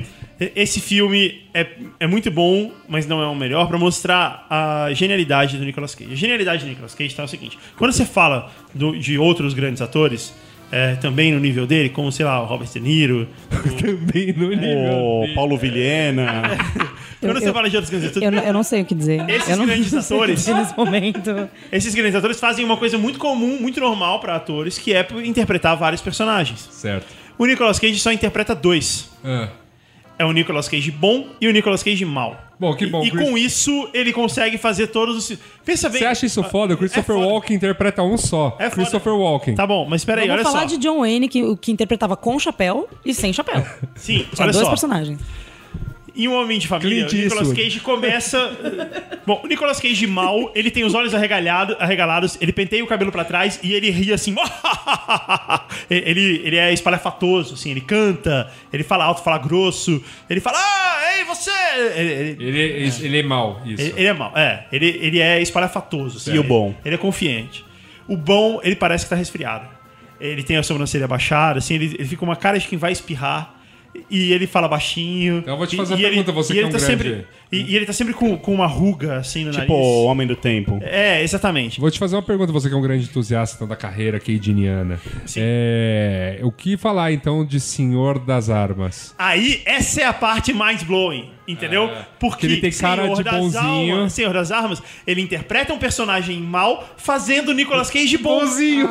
esse 0.55 0.79
filme 0.79 1.41
é, 1.53 1.67
é 1.99 2.07
muito 2.07 2.31
bom, 2.31 2.71
mas 2.87 3.05
não 3.07 3.21
é 3.21 3.27
o 3.27 3.35
melhor, 3.35 3.67
pra 3.67 3.77
mostrar 3.77 4.45
a 4.49 4.89
genialidade 4.93 5.57
do 5.57 5.63
Nicolas 5.65 5.93
Cage. 5.93 6.11
A 6.13 6.15
genialidade 6.15 6.63
do 6.63 6.69
Nicolas 6.69 6.95
Cage 6.95 7.13
tá 7.15 7.23
o 7.23 7.27
seguinte: 7.27 7.57
quando 7.77 7.91
você 7.91 8.05
fala 8.05 8.51
do- 8.73 8.97
de 8.97 9.17
outros 9.17 9.53
grandes 9.53 9.81
atores, 9.81 10.33
é, 10.71 10.95
também 10.95 11.31
no 11.33 11.39
nível 11.39 11.67
dele, 11.67 11.89
como, 11.89 12.11
sei 12.11 12.25
lá, 12.25 12.41
o 12.41 12.45
Robert 12.45 12.69
De 12.69 12.79
Niro. 12.79 13.27
Também 13.81 14.31
no 14.33 14.49
nível. 14.49 14.93
O 14.95 15.21
dele. 15.23 15.35
Paulo 15.35 15.57
Vilhena. 15.57 16.43
Quando 17.19 17.39
você 17.39 17.49
eu- 17.49 17.53
fala 17.53 17.69
de 17.69 17.75
outros 17.75 17.89
grandes 17.91 18.09
atores, 18.09 18.25
Eu, 18.25 18.31
não- 18.31 18.43
eu 18.47 18.53
não 18.53 18.63
sei 18.63 18.81
o 18.81 18.85
que 18.85 18.95
dizer. 18.95 19.29
Esses 19.29 19.49
eu 19.49 19.57
não 19.57 19.65
grandes 19.65 19.93
atores- 19.93 20.47
nesse 20.47 20.75
momento. 20.77 21.49
esses 21.71 21.93
grandes 21.93 22.15
atores 22.15 22.39
fazem 22.39 22.63
uma 22.65 22.77
coisa 22.77 22.97
muito 22.97 23.19
comum, 23.19 23.59
muito 23.59 23.79
normal 23.81 24.19
pra 24.21 24.37
atores, 24.37 24.77
que 24.79 24.93
é 24.93 25.05
interpretar 25.25 25.75
vários 25.77 26.01
personagens. 26.01 26.67
Certo. 26.71 27.05
O 27.37 27.45
Nicolas 27.45 27.77
Cage 27.77 27.99
só 27.99 28.11
interpreta 28.11 28.55
dois. 28.55 29.09
Ah. 29.23 29.49
É 30.21 30.25
o 30.25 30.31
Nicolas 30.31 30.69
Cage 30.69 30.91
bom 30.91 31.29
e 31.41 31.47
o 31.47 31.51
Nicolas 31.51 31.81
Cage 31.81 32.05
mal. 32.05 32.37
Bom, 32.59 32.75
que 32.75 32.85
bom, 32.85 33.03
E, 33.03 33.07
e 33.07 33.11
Chris. 33.11 33.27
com 33.27 33.35
isso, 33.35 33.89
ele 33.91 34.13
consegue 34.13 34.55
fazer 34.59 34.87
todos 34.87 35.17
os. 35.31 35.39
Pensa 35.65 35.89
bem. 35.89 35.97
Você 35.99 36.05
acha 36.05 36.25
isso 36.27 36.43
foda? 36.43 36.75
O 36.75 36.77
Christopher 36.77 37.15
É 37.15 37.19
foda. 37.19 37.27
Walken 37.31 37.55
interpreta 37.55 38.03
um 38.03 38.17
só. 38.17 38.55
É 38.59 38.65
foda. 38.69 38.75
Christopher 38.75 39.13
Walken. 39.15 39.55
Tá 39.55 39.65
bom, 39.65 39.87
mas 39.89 40.05
peraí, 40.05 40.27
Vamos 40.27 40.41
olha 40.45 40.51
falar 40.51 40.69
só. 40.69 40.75
de 40.75 40.77
John 40.77 40.99
Wayne, 40.99 41.27
que, 41.27 41.55
que 41.55 41.71
interpretava 41.71 42.15
com 42.15 42.37
chapéu 42.37 42.87
e 43.03 43.15
sem 43.15 43.33
chapéu. 43.33 43.65
Sim, 43.95 44.19
Tinha 44.31 44.43
olha 44.45 44.51
dois 44.51 44.63
só. 44.65 44.69
personagens. 44.69 45.19
Em 46.13 46.27
Um 46.27 46.33
Homem 46.33 46.59
de 46.59 46.67
Família, 46.67 47.05
Clint 47.05 47.11
o 47.13 47.15
Nicolas 47.23 47.47
Eastwood. 47.47 47.63
Cage 47.63 47.79
começa. 47.79 48.51
Bom, 49.25 49.41
o 49.43 49.47
Nicolas 49.47 49.79
Cage 49.79 50.05
mal, 50.07 50.51
ele 50.53 50.69
tem 50.69 50.83
os 50.83 50.93
olhos 50.93 51.13
arregalhado, 51.15 51.75
arregalados, 51.79 52.37
ele 52.41 52.51
penteia 52.51 52.83
o 52.83 52.87
cabelo 52.87 53.11
pra 53.11 53.23
trás 53.23 53.59
e 53.63 53.73
ele 53.73 53.89
ri 53.89 54.11
assim. 54.11 54.35
ele, 55.89 56.41
ele 56.43 56.57
é 56.57 56.73
espalhafatoso, 56.73 57.53
assim, 57.53 57.71
ele 57.71 57.81
canta, 57.81 58.51
ele 58.71 58.83
fala 58.83 59.05
alto, 59.05 59.23
fala 59.23 59.37
grosso, 59.37 60.03
ele 60.29 60.39
fala, 60.39 60.57
ah, 60.59 61.17
ei, 61.17 61.23
você! 61.23 61.51
Ele, 61.95 62.11
ele- 62.11 62.43
Ele, 62.43 63.05
ele 63.05 63.19
é 63.19 63.23
mal, 63.23 63.61
isso. 63.65 63.81
ele- 63.81 63.93
ele 63.97 64.07
é 64.07 64.13
mal, 64.13 64.31
é. 64.35 64.65
Ele, 64.71 64.87
ele 65.01 65.19
é 65.19 65.41
espalhafatoso. 65.41 66.17
assim, 66.17 66.33
E 66.33 66.39
o 66.39 66.43
bom? 66.43 66.67
Ele, 66.67 66.77
ele 66.85 66.95
é 66.95 66.97
confiante. 66.97 67.63
O 68.07 68.17
bom, 68.17 68.59
ele 68.63 68.75
parece 68.75 69.05
que 69.05 69.09
tá 69.09 69.15
resfriado. 69.15 69.67
Ele 70.19 70.43
tem 70.43 70.57
a 70.57 70.63
sobrancelha 70.63 71.07
baixada, 71.07 71.59
assim, 71.59 71.75
ele, 71.75 71.95
ele 71.97 72.03
fica 72.05 72.17
com 72.19 72.25
uma 72.25 72.35
cara 72.35 72.59
de 72.59 72.67
quem 72.67 72.77
vai 72.77 72.91
espirrar. 72.91 73.55
E 74.09 74.31
ele 74.31 74.47
fala 74.47 74.67
baixinho. 74.67 75.39
Então 75.39 75.53
eu 75.53 75.57
vou 75.57 75.67
te 75.67 75.75
E- 75.75 75.77
fazer 75.77 75.93
e 75.93 75.95
uma 75.97 76.01
ele- 76.01 76.09
pergunta, 76.15 76.31
você 76.31 76.53
e 76.53 76.55
que 76.55 76.59
é 76.59 76.61
ele 76.63 76.69
um 76.69 76.71
tá 76.71 76.77
grande- 76.85 77.03
sempre 77.03 77.27
E, 77.51 77.71
e 77.71 77.75
ele 77.75 77.85
tá 77.85 77.91
sempre 77.93 78.13
com, 78.13 78.37
com 78.37 78.53
uma 78.53 78.65
ruga 78.67 79.17
assim 79.17 79.43
no 79.43 79.51
Tipo 79.51 79.73
o 79.73 79.77
nariz. 79.77 79.87
Homem 80.11 80.25
do 80.27 80.35
Tempo. 80.35 80.79
É, 80.81 81.21
exatamente. 81.21 81.79
Vou 81.81 81.91
te 81.91 81.99
fazer 81.99 82.15
uma 82.15 82.21
pergunta, 82.21 82.51
você 82.53 82.69
que 82.69 82.73
é 82.75 82.77
um 82.77 82.81
grande 82.81 83.05
entusiasta 83.05 83.65
da 83.67 83.75
carreira 83.75 84.19
keidiniana. 84.19 84.99
É, 85.35 86.39
o 86.43 86.51
que 86.51 86.77
falar 86.77 87.11
então 87.11 87.43
de 87.45 87.59
Senhor 87.59 88.19
das 88.19 88.49
Armas? 88.49 89.13
Aí, 89.17 89.61
essa 89.65 90.01
é 90.01 90.05
a 90.05 90.13
parte 90.13 90.53
mind-blowing, 90.53 91.29
entendeu? 91.47 91.89
Porque 92.19 92.47
Que 92.47 92.53
ele 92.53 92.61
tem 92.61 92.71
cara 92.71 93.03
Senhor 93.03 93.15
de 93.17 93.23
bonzinho. 93.29 93.95
Almas- 93.95 94.13
Senhor 94.13 94.33
das 94.33 94.51
Armas, 94.51 94.81
ele 95.05 95.21
interpreta 95.21 95.73
um 95.73 95.77
personagem 95.77 96.39
mal 96.39 96.87
fazendo 96.97 97.49
o 97.49 97.53
Nicolas 97.53 97.89
Cage 97.89 98.17
bonzinho. 98.17 98.87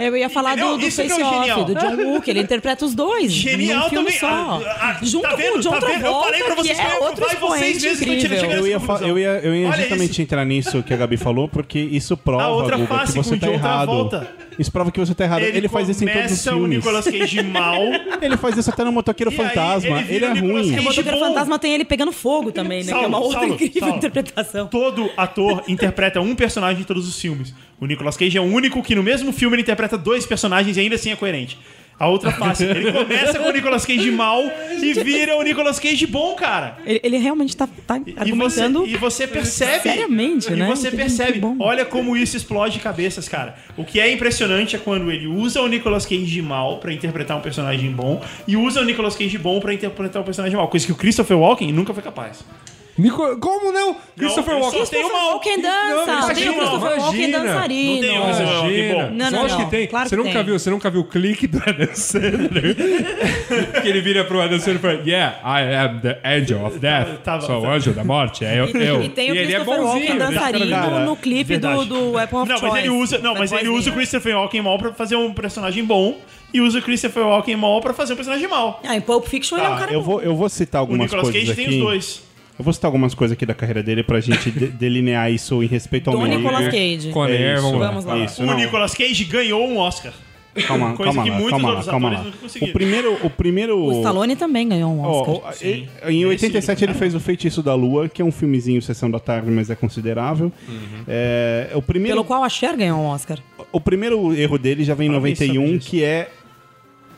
Eu 0.00 0.16
ia 0.16 0.28
falar 0.28 0.56
do, 0.56 0.76
do 0.76 0.86
é 0.86 0.90
Face 0.90 1.12
Off, 1.22 1.38
genial. 1.40 1.64
do 1.64 1.74
John 1.74 1.96
Woo, 1.96 2.20
que 2.22 2.30
ele 2.30 2.40
interpreta 2.40 2.84
os 2.84 2.94
dois. 2.94 3.30
Genial 3.32 3.88
também. 3.90 4.18
só. 4.18 4.60
Ah, 4.66 4.98
ah, 5.00 5.04
Junto 5.04 5.22
tá 5.22 5.30
com 5.30 5.36
vendo? 5.36 5.56
o 5.56 5.60
John 5.60 5.70
Tá 5.70 5.78
vendo? 5.80 5.92
Eu 5.92 6.00
Travolta, 6.00 6.24
falei 6.26 6.42
pra 6.44 6.54
vocês 6.54 6.78
que 6.80 6.86
é 6.86 6.98
outro 6.98 7.26
vai 7.26 7.36
vocês 7.36 7.82
incrível. 7.92 8.50
Eu 8.50 8.66
ia, 8.66 8.80
eu 9.02 9.18
ia, 9.18 9.28
eu 9.42 9.54
ia 9.54 9.72
justamente 9.72 10.12
isso. 10.12 10.22
entrar 10.22 10.44
nisso 10.44 10.82
que 10.82 10.92
a 10.92 10.96
Gabi 10.96 11.16
falou, 11.16 11.48
porque 11.48 11.78
isso 11.78 12.16
prova, 12.16 12.44
A 12.44 12.48
outra 12.48 12.76
Guga, 12.76 12.88
face 12.88 13.12
que 13.12 13.18
você 13.18 13.36
tá 13.36 13.46
John 13.46 13.52
errado. 13.52 14.26
Isso 14.58 14.70
prova 14.70 14.92
que 14.92 15.00
você 15.00 15.14
tá 15.14 15.24
errado. 15.24 15.42
Ele, 15.42 15.68
faz 15.68 15.88
isso 15.88 16.04
em 16.04 16.08
todos 16.08 16.32
os 16.32 16.44
começa 16.44 16.50
o 16.50 16.54
filmes. 16.54 16.76
Nicolas 16.78 17.04
Cage 17.04 17.42
mal. 17.44 17.80
Ele 18.20 18.36
faz 18.36 18.56
isso 18.56 18.70
até 18.70 18.84
no 18.84 18.92
Motoqueiro 18.92 19.32
E 19.32 19.40
aí, 19.40 19.48
Fantasma. 19.48 19.88
ele 19.88 19.98
Ele, 19.98 20.06
vira 20.08 20.26
é 20.26 20.40
ruim. 20.40 20.78
O 20.78 20.82
Motoqueiro. 20.82 21.18
Fantasma 21.18 21.58
tem 21.58 21.74
ele 21.74 21.84
pegando 21.84 22.12
fogo 22.12 22.52
também, 22.52 22.84
né? 22.84 22.92
que 22.92 22.98
é 23.04 23.06
uma 23.06 23.10
Saulo, 23.10 23.24
outra 23.24 23.40
Saulo, 23.40 23.54
incrível 23.54 23.80
Saulo. 23.80 23.96
interpretação. 23.96 24.66
Todo 24.68 25.10
ator 25.16 25.64
interpreta 25.68 26.20
um 26.20 26.34
personagem 26.34 26.82
em 26.82 26.84
todos 26.84 27.08
os 27.08 27.18
filmes. 27.18 27.54
O 27.80 27.86
Nicolas 27.86 28.16
Cage 28.16 28.36
é 28.36 28.40
o 28.40 28.44
único 28.44 28.82
que 28.82 28.94
no 28.94 29.02
mesmo 29.02 29.32
filme 29.32 29.56
ele 29.56 29.62
interpreta 29.62 29.96
dois 29.98 30.26
personagens 30.26 30.76
e 30.76 30.80
ainda 30.80 30.94
assim 30.96 31.10
é 31.10 31.16
coerente. 31.16 31.58
A 31.98 32.08
outra 32.08 32.32
face, 32.32 32.64
ele 32.64 32.90
começa 32.90 33.38
com 33.38 33.48
o 33.48 33.52
Nicolas 33.52 33.86
Cage 33.86 34.10
mal 34.10 34.42
e 34.82 34.92
vira 34.92 35.36
o 35.36 35.42
Nicolas 35.42 35.78
Cage 35.78 36.04
bom, 36.06 36.34
cara. 36.34 36.76
Ele, 36.84 37.00
ele 37.04 37.16
realmente 37.18 37.56
tá, 37.56 37.68
tá 37.86 37.98
E 37.98 38.12
você, 38.12 38.18
argumentando 38.18 38.86
e 38.86 38.96
você 38.96 39.26
percebe. 39.26 39.82
seriamente, 39.82 40.52
e 40.52 40.56
né? 40.56 40.66
você 40.66 40.90
Que- 40.90 40.96
percebe. 40.96 41.40
Olha 41.60 41.84
como 41.84 42.16
isso 42.16 42.36
explode 42.36 42.80
cabeças, 42.80 43.28
cara. 43.28 43.54
O 43.76 43.84
que 43.84 44.00
é 44.00 44.10
impressionante 44.10 44.74
é 44.74 44.78
quando 44.80 45.12
ele 45.12 45.28
usa 45.28 45.60
o 45.62 45.68
Nicolas 45.68 46.04
Cage 46.04 46.42
mal 46.42 46.78
pra 46.78 46.92
interpretar 46.92 47.36
um 47.36 47.40
personagem 47.40 47.92
bom 47.92 48.20
e 48.48 48.56
usa 48.56 48.80
o 48.80 48.84
Nicolas 48.84 49.14
Cage 49.14 49.38
bom 49.38 49.60
pra 49.60 49.72
interpretar 49.72 50.22
um 50.22 50.24
personagem 50.24 50.56
mal. 50.56 50.66
Coisa 50.68 50.84
que 50.86 50.92
o 50.92 50.96
Christopher 50.96 51.38
Walken 51.38 51.72
nunca 51.72 51.94
foi 51.94 52.02
capaz. 52.02 52.44
Nico- 52.98 53.38
Como 53.38 53.72
não? 53.72 53.96
Christopher 54.16 54.56
Walken. 54.58 54.84
tem 54.86 55.04
uma- 55.04 55.28
Walken 55.30 55.60
dança! 55.62 56.06
Não, 56.06 56.34
tem 56.34 56.48
o 56.50 56.54
Christopher 56.54 56.98
Walken 57.00 57.30
dançarino. 57.30 57.94
Não 57.94 58.00
tem 58.02 58.18
o 58.18 58.22
Christopher 58.24 58.54
Walken. 58.56 59.10
Não, 59.16 59.30
não, 59.30 59.48
não. 59.48 59.64
que 59.64 59.70
tem. 59.70 59.86
Claro 59.86 60.08
você, 60.08 60.14
que 60.16 60.22
nunca 60.22 60.34
tem. 60.34 60.44
Viu, 60.44 60.58
você 60.58 60.70
nunca 60.70 60.90
viu 60.90 61.00
o 61.00 61.04
clique 61.04 61.46
do 61.46 61.58
Adam 61.66 61.88
Sandler? 61.94 62.76
que 63.82 63.88
ele 63.88 64.00
vira 64.02 64.24
pro 64.24 64.40
Adam 64.42 64.58
Sandler 64.58 64.76
e 64.76 64.78
fala, 64.78 65.08
Yeah, 65.08 65.38
I 65.42 65.74
am 65.74 66.00
the 66.00 66.20
angel 66.24 66.66
of 66.66 66.78
death. 66.78 67.22
Tava- 67.24 67.46
Sou 67.46 67.62
o 67.62 67.66
anjo 67.70 67.92
da 67.92 68.04
morte. 68.04 68.44
É 68.44 68.60
eu. 68.60 68.66
eu. 68.68 69.02
E 69.02 69.08
tem 69.08 69.30
o 69.30 69.34
ele 69.34 69.52
é 69.52 69.56
Christopher 69.56 69.82
Walken 69.84 70.00
bonzinho. 70.00 70.18
dançarino 70.18 71.00
no 71.06 71.16
clipe 71.16 71.56
do, 71.56 71.84
do 71.86 72.10
Weapon 72.12 72.42
of 72.42 72.48
Não, 72.50 72.58
Choice. 72.58 72.72
mas 72.74 72.84
ele 72.84 72.90
usa, 72.92 73.18
não, 73.18 73.34
mas 73.34 73.52
ele 73.52 73.68
usa 73.68 73.90
o 73.90 73.92
Christopher 73.94 74.36
Walken 74.36 74.60
mal 74.62 74.78
pra 74.78 74.92
fazer 74.92 75.16
um 75.16 75.32
personagem 75.32 75.82
bom 75.84 76.18
e 76.52 76.60
usa 76.60 76.78
o 76.78 76.82
Christopher 76.82 77.24
Walken 77.26 77.56
mal 77.56 77.80
pra 77.80 77.94
fazer 77.94 78.12
um 78.12 78.16
personagem 78.16 78.46
mal. 78.48 78.80
Ah, 78.86 78.94
em 78.94 79.00
Pulp 79.00 79.26
Fiction 79.26 79.56
ele 79.56 79.66
é 79.66 79.68
um 79.70 79.72
Tá, 79.72 79.78
cara 79.78 79.92
eu 79.92 80.00
bom. 80.00 80.06
vou, 80.06 80.20
eu 80.22 80.36
vou 80.36 80.48
citar 80.50 80.80
O 80.80 80.84
algumas 80.84 81.06
Nicolas 81.10 81.22
coisas 81.30 81.40
Cage 81.48 81.54
tem 81.56 81.64
aqui. 81.66 81.74
os 81.76 81.80
dois. 81.82 82.31
Eu 82.62 82.64
vou 82.64 82.72
citar 82.72 82.88
algumas 82.88 83.12
coisas 83.12 83.32
aqui 83.36 83.44
da 83.44 83.54
carreira 83.54 83.82
dele 83.82 84.04
pra 84.04 84.20
gente 84.20 84.48
de- 84.52 84.68
delinear 84.78 85.32
isso 85.32 85.60
em 85.64 85.66
respeito 85.66 86.08
ao 86.10 86.16
Do. 86.16 86.24
Nicolas 86.26 86.66
Cage. 86.66 87.10
Conner, 87.12 87.40
É 87.40 87.54
isso, 87.54 87.62
vamos 87.62 87.80
lá. 87.80 87.88
Vamos 87.88 88.04
lá. 88.04 88.18
Isso, 88.18 88.42
o 88.42 88.46
não. 88.46 88.54
Nicolas 88.56 88.94
Cage 88.94 89.24
ganhou 89.24 89.66
um 89.68 89.78
Oscar. 89.78 90.12
Calma, 90.68 90.92
Coisa 90.96 91.12
calma 91.12 91.22
que 91.24 91.30
lá, 91.30 91.34
muitos 91.36 91.50
calma 91.50 91.68
outros 91.70 91.86
calma 91.88 92.08
atores 92.10 92.24
lá. 92.26 92.30
não 92.30 92.38
conseguiram. 92.40 92.70
O 92.70 92.72
primeiro... 92.72 93.18
O 93.26 93.30
primeiro... 93.30 93.78
O 93.84 93.92
Stallone 93.98 94.36
também 94.36 94.68
ganhou 94.68 94.92
um 94.92 95.00
Oscar. 95.00 95.54
e- 95.66 95.88
em 96.08 96.24
87 96.24 96.84
ele 96.84 96.94
fez 96.94 97.16
o 97.16 97.20
Feitiço 97.20 97.64
da 97.64 97.74
Lua, 97.74 98.08
que 98.08 98.22
é 98.22 98.24
um 98.24 98.30
filmezinho 98.30 98.80
Sessão 98.80 99.10
da 99.10 99.18
Tarde, 99.18 99.50
mas 99.50 99.68
é 99.68 99.74
considerável. 99.74 100.52
É, 101.08 101.70
o, 101.74 101.82
primeiro, 101.82 102.14
Pelo 102.16 102.24
qual 102.24 102.44
a 102.44 102.48
Cher 102.48 102.76
ganhou 102.76 102.98
um 103.00 103.06
Oscar. 103.06 103.38
o 103.72 103.80
primeiro 103.80 104.32
erro 104.34 104.56
dele 104.58 104.84
já 104.84 104.94
vem 104.94 105.08
em 105.10 105.14
Alguém 105.14 105.34
sabe 105.34 105.48
91, 105.52 105.78
disso. 105.78 105.90
que 105.90 106.04
é... 106.04 106.30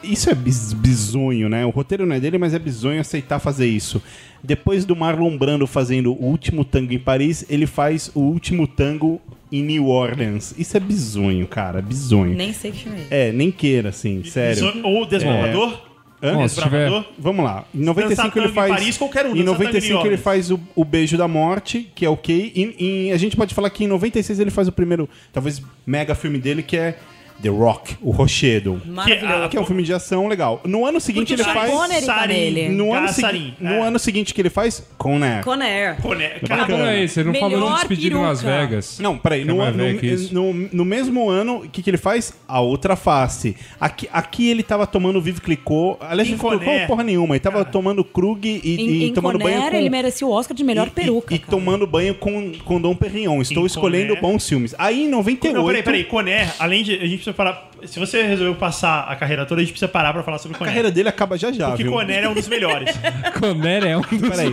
Isso 0.04 0.30
é 0.30 0.34
bis- 0.34 0.72
bizonho, 0.72 1.48
né? 1.48 1.64
O 1.66 1.70
roteiro 1.70 2.04
não 2.06 2.14
é 2.16 2.20
dele, 2.20 2.38
mas 2.38 2.54
é 2.54 2.58
bizonho 2.58 3.00
aceitar 3.00 3.38
fazer 3.38 3.66
isso. 3.66 4.02
Depois 4.42 4.84
do 4.84 4.94
Marlon 4.94 5.36
Brando 5.36 5.66
fazendo 5.66 6.12
o 6.12 6.24
último 6.24 6.64
tango 6.64 6.92
em 6.92 6.98
Paris, 6.98 7.44
ele 7.48 7.66
faz 7.66 8.10
o 8.14 8.20
último 8.20 8.66
tango 8.66 9.20
em 9.50 9.62
New 9.62 9.86
Orleans. 9.88 10.54
Isso 10.58 10.76
é 10.76 10.80
bizonho, 10.80 11.46
cara. 11.46 11.80
Bizonho. 11.80 12.36
Nem 12.36 12.52
sei 12.52 12.70
que 12.72 12.78
filme 12.84 12.98
é. 13.10 13.28
É, 13.28 13.32
nem 13.32 13.50
queira, 13.50 13.88
assim, 13.90 14.22
sério. 14.24 14.80
Ou 14.84 15.06
Desbravador. 15.06 15.80
Hã? 16.22 16.34
Bom, 16.34 16.48
se 16.48 16.54
tiver- 16.60 16.84
Desbravador. 16.84 17.12
Vamos 17.18 17.44
lá. 17.44 17.64
Em 17.74 17.78
95 17.84 18.08
Dançar 18.08 18.24
ele 18.26 18.32
tango 18.34 18.48
em 18.48 18.54
faz. 18.54 18.70
Paris, 18.80 18.98
qualquer 18.98 19.26
um, 19.26 19.28
Em 19.36 19.44
dançar 19.44 19.56
tango 19.58 19.62
em 19.62 19.68
95 19.68 20.06
ele 20.06 20.16
faz 20.16 20.50
o, 20.50 20.60
o 20.74 20.84
Beijo 20.84 21.16
da 21.18 21.28
Morte, 21.28 21.88
que 21.94 22.04
é 22.04 22.08
ok. 22.08 22.52
E, 22.54 23.06
e 23.08 23.12
a 23.12 23.16
gente 23.16 23.36
pode 23.36 23.54
falar 23.54 23.70
que 23.70 23.84
em 23.84 23.86
96 23.86 24.40
ele 24.40 24.50
faz 24.50 24.66
o 24.68 24.72
primeiro, 24.72 25.08
talvez, 25.32 25.62
mega 25.86 26.14
filme 26.14 26.38
dele, 26.38 26.62
que 26.62 26.76
é 26.76 26.98
The 27.44 27.50
Rock, 27.50 27.96
o 28.00 28.10
Rochedo. 28.10 28.80
Maravilhoso. 28.86 29.48
Que 29.50 29.56
é 29.58 29.60
um 29.60 29.66
filme 29.66 29.82
de 29.82 29.92
ação 29.92 30.26
legal. 30.28 30.62
No 30.64 30.86
ano 30.86 30.98
seguinte 30.98 31.36
Porque 31.36 31.42
ele 31.50 31.54
faz. 31.58 31.70
Connery 31.70 32.06
tá 32.06 32.26
nele. 32.26 32.68
No, 32.70 32.94
ano, 32.94 33.08
segui- 33.08 33.54
no 33.60 33.82
ano 33.82 33.98
seguinte 33.98 34.32
que 34.32 34.40
ele 34.40 34.48
faz 34.48 34.82
Conair. 34.96 35.44
Conair. 35.44 35.96
Coné- 36.00 36.36
Ah, 36.42 36.46
Cara, 36.66 36.94
é 36.94 37.04
isso? 37.04 37.20
Ele 37.20 37.32
não 37.32 37.38
falou 37.38 37.68
de 37.70 37.74
despedir 37.80 38.12
em 38.12 38.14
Las. 38.14 38.40
Vegas. 38.42 38.98
Não, 38.98 39.18
peraí. 39.18 39.44
Que 39.44 39.50
é 39.50 39.52
No, 39.52 39.70
no, 39.70 39.98
que 39.98 40.28
no, 40.32 40.52
no 40.72 40.84
mesmo 40.86 41.28
ano, 41.28 41.56
o 41.58 41.68
que, 41.68 41.82
que 41.82 41.90
ele 41.90 41.98
faz? 41.98 42.32
A 42.48 42.60
outra 42.60 42.96
face. 42.96 43.54
Aqui, 43.78 44.08
aqui 44.10 44.48
ele 44.48 44.62
tava 44.62 44.86
tomando 44.86 45.20
Vive 45.20 45.42
Clicô. 45.42 45.98
Aliás, 46.00 46.26
Em 46.26 46.32
Vive 46.32 46.42
Clicô 46.48 46.64
Conair. 46.64 46.86
porra 46.86 47.04
nenhuma. 47.04 47.34
Ele 47.34 47.40
tava 47.40 47.62
tomando 47.64 48.02
Krug 48.02 48.48
e, 48.48 48.74
Em, 48.74 48.88
e 48.88 49.04
em 49.08 49.12
tomando 49.12 49.38
banho 49.38 49.54
Conair, 49.56 49.72
com... 49.72 49.76
ele 49.78 49.90
merecia 49.90 50.26
o 50.26 50.30
Oscar 50.30 50.56
de 50.56 50.64
melhor 50.64 50.86
e- 50.86 50.90
peruca. 50.90 51.34
E, 51.34 51.36
e 51.36 51.38
cara. 51.40 51.50
tomando 51.50 51.86
banho 51.86 52.14
com, 52.14 52.52
com 52.64 52.80
Dom 52.80 52.94
Perignon. 52.94 53.42
Estou 53.42 53.64
Em 53.64 53.66
escolhendo 53.66 54.14
Conair. 54.16 54.22
bons 54.22 54.48
filmes. 54.48 54.74
Aí 54.78 55.04
em 55.04 55.08
98... 55.08 55.54
Não, 55.58 55.66
peraí, 55.66 55.82
peraí. 55.82 56.04
Conner, 56.04 56.54
além 56.58 56.82
de. 56.82 56.94
A 56.94 57.00
gente 57.00 57.16
precisa 57.16 57.33
parar. 57.34 57.70
Se 57.84 57.98
você 58.00 58.22
resolveu 58.22 58.54
passar 58.54 59.00
a 59.08 59.14
carreira 59.16 59.44
toda, 59.44 59.60
a 59.60 59.64
gente 59.64 59.72
precisa 59.72 59.88
parar 59.88 60.12
pra 60.12 60.22
falar 60.22 60.38
sobre 60.38 60.54
A 60.56 60.58
Conner. 60.58 60.70
carreira 60.72 60.90
dele 60.90 61.08
acaba 61.08 61.36
já 61.36 61.52
já, 61.52 61.68
Porque 61.68 61.82
viu? 61.82 61.92
Conner 61.92 62.24
é 62.24 62.28
um 62.28 62.34
dos 62.34 62.48
melhores. 62.48 62.94
Conner 63.38 63.84
é 63.84 63.96
um 63.96 64.00
dos... 64.00 64.28
Peraí. 64.28 64.50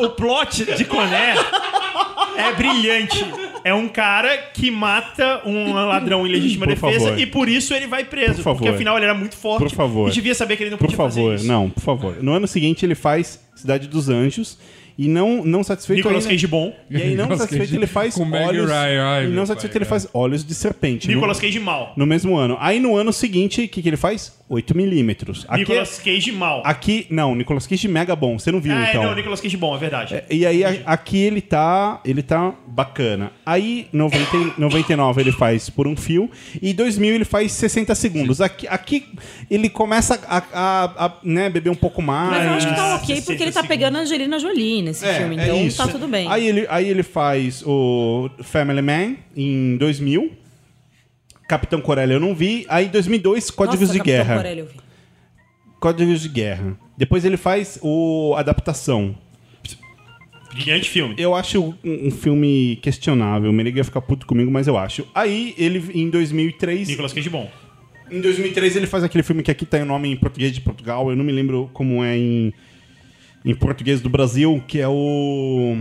o 0.00 0.08
plot 0.10 0.64
de 0.76 0.84
Conner 0.84 1.36
é 2.36 2.52
brilhante. 2.54 3.24
É 3.64 3.72
um 3.72 3.86
cara 3.88 4.36
que 4.52 4.70
mata 4.70 5.42
um 5.46 5.72
ladrão 5.72 6.26
em 6.26 6.30
legítima 6.32 6.66
Por 6.66 6.74
defesa 6.74 7.04
favor. 7.06 7.18
e 7.20 7.26
por 7.26 7.48
isso 7.48 7.74
ele 7.74 7.86
vai 7.86 8.04
preso. 8.04 8.36
Por 8.36 8.42
favor. 8.42 8.58
Porque 8.58 8.74
afinal 8.74 8.96
ele 8.96 9.04
era 9.04 9.14
muito 9.14 9.36
forte 9.36 9.62
Por 9.62 9.70
favor. 9.70 10.08
e 10.08 10.12
devia 10.12 10.34
saber 10.34 10.56
que 10.56 10.64
ele 10.64 10.70
não 10.70 10.78
Por 10.78 10.84
podia 10.86 10.96
favor, 10.96 11.12
fazer 11.30 11.34
isso. 11.36 11.46
não, 11.46 11.70
por 11.70 11.80
favor. 11.82 12.16
No 12.22 12.32
ano 12.32 12.46
seguinte 12.48 12.84
ele 12.84 12.94
faz 12.96 13.38
Cidade 13.54 13.86
dos 13.86 14.08
Anjos 14.08 14.58
e 14.98 15.08
não, 15.08 15.44
não 15.44 15.62
satisfeito 15.62 15.98
Nicolas 15.98 16.26
Cage 16.26 16.46
bom. 16.46 16.74
E 16.90 16.96
aí 16.96 17.02
não 17.14 17.24
Nicolas 17.24 17.38
satisfeito 17.40 17.70
Cage 17.70 17.76
ele 17.76 17.86
faz 17.86 18.14
com 18.14 18.30
olhos... 18.30 18.70
Ryan. 18.70 19.04
Ai, 19.04 19.24
e 19.24 19.28
não 19.28 19.46
satisfeito 19.46 19.72
pai, 19.72 19.78
ele 19.78 19.84
faz 19.88 20.08
Olhos 20.12 20.44
de 20.44 20.54
Serpente. 20.54 21.08
No- 21.08 21.14
Nicolas 21.14 21.40
Cage 21.40 21.58
mal. 21.58 21.92
No 21.96 22.06
mesmo 22.06 22.36
ano. 22.36 22.56
Aí 22.60 22.78
no 22.80 22.96
ano 22.96 23.12
seguinte, 23.12 23.62
o 23.64 23.68
que, 23.68 23.82
que 23.82 23.88
ele 23.88 23.96
faz? 23.96 24.38
8mm. 24.52 25.44
Aqui, 25.48 25.58
Nicolas 25.60 25.98
Cage 25.98 26.32
mal. 26.32 26.62
aqui, 26.64 27.06
não, 27.08 27.34
Nicolas 27.34 27.66
Cage 27.66 27.88
mega 27.88 28.14
bom. 28.14 28.38
Você 28.38 28.52
não 28.52 28.60
viu, 28.60 28.74
ah, 28.74 28.86
então. 28.88 29.02
é, 29.02 29.06
não, 29.06 29.14
Nicolas 29.14 29.40
Cage 29.40 29.56
bom, 29.56 29.74
é 29.74 29.78
verdade. 29.78 30.22
E 30.30 30.44
aí 30.44 30.62
a- 30.64 30.76
aqui 30.84 31.16
ele 31.18 31.40
tá, 31.40 32.00
ele 32.04 32.22
tá 32.22 32.52
bacana. 32.66 33.32
Aí 33.46 33.86
90, 33.92 34.36
e- 34.36 34.52
99 34.60 35.20
ele 35.22 35.32
faz 35.32 35.70
por 35.70 35.86
um 35.86 35.96
fio 35.96 36.30
e 36.60 36.72
2000 36.74 37.14
ele 37.14 37.24
faz 37.24 37.52
60 37.52 37.94
segundos. 37.94 38.40
Aqui, 38.40 38.66
aqui 38.68 39.06
ele 39.50 39.68
começa 39.68 40.20
a, 40.28 40.38
a- 40.52 41.06
a, 41.06 41.12
né, 41.22 41.48
beber 41.48 41.70
um 41.70 41.74
pouco 41.74 42.02
mais. 42.02 42.30
Mas 42.30 42.46
eu 42.46 42.52
acho 42.52 42.68
que 42.68 42.74
tá 42.74 42.94
ok 42.96 43.06
60 43.16 43.26
porque 43.26 43.42
ele 43.42 43.52
tá 43.52 43.62
pegando 43.62 43.96
a 43.96 44.00
Angelina 44.00 44.38
Jolie 44.38 44.82
nesse 44.82 45.04
É, 45.06 45.14
filme. 45.14 45.38
é 45.38 45.44
Então 45.44 45.66
isso. 45.66 45.78
tá 45.78 45.88
tudo 45.88 46.06
bem. 46.06 46.28
Aí 46.30 46.46
ele, 46.46 46.66
aí 46.68 46.88
ele 46.88 47.02
faz 47.02 47.62
o 47.66 48.28
Family 48.42 48.82
Man 48.82 49.16
em 49.36 49.76
2000. 49.78 50.41
Capitão 51.48 51.80
Corelli 51.80 52.14
eu 52.14 52.20
não 52.20 52.34
vi. 52.34 52.64
Aí 52.68 52.86
em 52.86 52.90
2002, 52.90 53.50
Códigos 53.50 53.88
Nossa, 53.88 53.92
de 53.92 53.98
Capitão 53.98 54.16
Guerra. 54.16 54.36
Corelli 54.36 54.60
eu 54.60 54.66
vi. 54.66 54.74
Códigos 55.80 56.20
de 56.22 56.28
Guerra. 56.28 56.78
Depois 56.96 57.24
ele 57.24 57.36
faz 57.36 57.78
o 57.82 58.34
Adaptação. 58.36 59.16
Brilhante 60.54 60.90
filme. 60.90 61.14
Eu 61.18 61.34
acho 61.34 61.60
um, 61.60 62.06
um 62.06 62.10
filme 62.10 62.78
questionável. 62.82 63.50
O 63.50 63.52
Merigo 63.52 63.78
ia 63.78 63.84
ficar 63.84 64.02
puto 64.02 64.26
comigo, 64.26 64.50
mas 64.50 64.66
eu 64.66 64.76
acho. 64.76 65.06
Aí 65.14 65.54
ele, 65.56 65.82
em 65.94 66.10
2003... 66.10 66.88
Nicolas 66.88 67.12
Cage 67.12 67.30
bom. 67.30 67.50
Em 68.10 68.20
2003 68.20 68.76
ele 68.76 68.86
faz 68.86 69.02
aquele 69.02 69.22
filme 69.22 69.42
que 69.42 69.50
aqui 69.50 69.64
tem 69.64 69.82
o 69.82 69.86
nome 69.86 70.10
em 70.10 70.16
português 70.16 70.52
de 70.52 70.60
Portugal. 70.60 71.08
Eu 71.10 71.16
não 71.16 71.24
me 71.24 71.32
lembro 71.32 71.70
como 71.72 72.04
é 72.04 72.16
em, 72.18 72.52
em 73.44 73.54
português 73.54 74.00
do 74.02 74.10
Brasil, 74.10 74.62
que 74.68 74.78
é 74.78 74.88
o... 74.88 75.74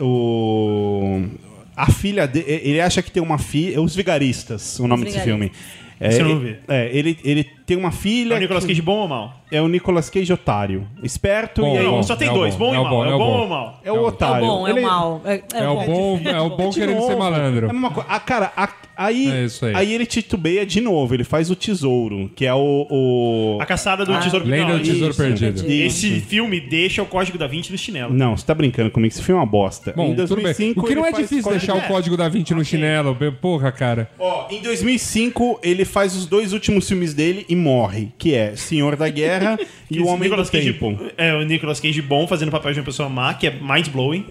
O... 0.00 1.22
A 1.82 1.90
filha 1.90 2.26
dele... 2.26 2.46
Ele 2.48 2.80
acha 2.80 3.02
que 3.02 3.10
tem 3.10 3.22
uma 3.22 3.38
filha... 3.38 3.80
Os 3.80 3.94
Vigaristas, 3.94 4.78
o 4.78 4.86
nome 4.86 5.04
desse 5.04 5.20
filme. 5.20 5.50
É, 6.02 6.18
não 6.18 6.56
é, 6.66 6.88
ele, 6.96 7.18
ele 7.22 7.46
tem 7.70 7.76
uma 7.76 7.92
filha. 7.92 8.34
É 8.34 8.36
o 8.36 8.40
Nicolas 8.40 8.64
que- 8.64 8.70
Cage 8.72 8.82
bom 8.82 8.98
ou 8.98 9.08
mal? 9.08 9.40
É 9.52 9.60
o 9.62 9.66
Nicolas 9.68 10.08
Cage 10.10 10.32
otário. 10.32 10.86
Esperto 11.02 11.62
Bom, 11.62 11.74
e 11.74 11.78
aí. 11.78 11.84
bom. 11.86 12.02
Só 12.04 12.14
tem 12.16 12.28
é 12.28 12.30
o 12.30 12.34
dois, 12.34 12.54
bom, 12.54 12.66
bom, 12.70 12.74
é 12.74 12.76
e 12.76 12.78
o 12.78 12.82
mal. 12.84 12.90
bom, 12.90 13.04
É 13.04 13.08
é 13.08 13.12
o 13.12 13.14
o 13.14 13.18
bom 13.18 13.26
bom. 13.26 13.38
ou 13.40 13.48
mal? 13.48 13.80
É 13.84 13.92
o 13.92 13.96
É 13.96 13.98
o 14.00 14.04
otário. 14.06 14.46
bom, 14.46 14.68
é 14.68 14.72
o 14.74 14.82
mal. 14.82 15.22
É, 15.24 15.42
É 15.54 15.68
o 15.68 15.74
bom, 15.84 16.20
é 16.24 16.40
o 16.40 16.50
bom 16.56 16.70
querendo 16.70 17.02
ser 17.02 17.16
malandro. 17.16 17.66
É 17.66 17.70
a 17.70 17.72
mesma 17.72 17.90
coisa. 17.90 18.08
Ah, 18.08 18.20
cara, 18.20 18.52
a- 18.56 18.68
aí, 18.96 19.28
É 19.30 19.44
isso 19.44 19.66
aí. 19.66 19.74
aí 19.74 19.92
ele 19.92 20.06
titubeia 20.06 20.64
de 20.64 20.80
novo. 20.80 21.14
Ele 21.14 21.24
faz 21.24 21.50
o 21.50 21.56
tesouro, 21.56 22.30
que 22.36 22.46
é 22.46 22.54
o. 22.54 22.86
o... 22.90 23.58
A 23.60 23.66
caçada 23.66 24.04
do 24.04 24.16
tesouro 24.20 24.46
Lenda 24.46 24.68
Não, 24.72 24.78
do 24.78 24.84
Tesouro 24.84 25.10
isso. 25.10 25.20
Perdido. 25.22 25.64
Esse 25.68 26.20
filme 26.20 26.60
deixa 26.60 27.02
o 27.02 27.06
código 27.06 27.36
da 27.36 27.48
Vinci 27.48 27.72
no 27.72 27.78
chinelo. 27.78 28.14
Não, 28.14 28.36
você 28.36 28.46
tá 28.46 28.54
brincando 28.54 28.90
comigo. 28.90 29.12
Esse 29.12 29.22
filme 29.22 29.40
é 29.40 29.42
uma 29.44 29.50
bosta. 29.50 29.92
Bom, 29.96 30.06
em 30.12 30.14
tudo 30.14 30.36
bem. 30.36 30.44
2005, 30.44 30.80
O 30.80 30.84
que 30.84 30.94
não 30.94 31.04
é 31.06 31.10
difícil 31.12 31.50
deixar 31.50 31.74
o 31.74 31.82
código 31.82 32.16
da 32.16 32.28
20 32.28 32.54
no 32.54 32.64
chinelo. 32.64 33.16
Porra, 33.40 33.72
cara. 33.72 34.08
Ó, 34.16 34.46
em 34.48 34.60
2005, 34.62 35.58
ele 35.60 35.84
faz 35.84 36.14
os 36.14 36.24
dois 36.26 36.52
últimos 36.52 36.86
filmes 36.86 37.14
dele 37.14 37.44
e 37.48 37.56
morre, 37.60 38.08
que 38.18 38.34
é 38.34 38.56
Senhor 38.56 38.96
da 38.96 39.08
Guerra 39.08 39.58
e 39.90 40.00
O 40.00 40.06
Homem 40.06 40.28
Nicolas 40.28 40.48
do 40.48 40.52
Cage, 40.52 40.72
Tempo. 40.72 40.98
É, 41.16 41.34
o 41.34 41.42
Nicolas 41.42 41.78
Cage 41.78 42.02
bom 42.02 42.26
fazendo 42.26 42.50
papel 42.50 42.72
de 42.72 42.80
uma 42.80 42.84
pessoa 42.84 43.08
má, 43.08 43.34
que 43.34 43.46
é 43.46 43.50
mind-blowing. 43.50 44.26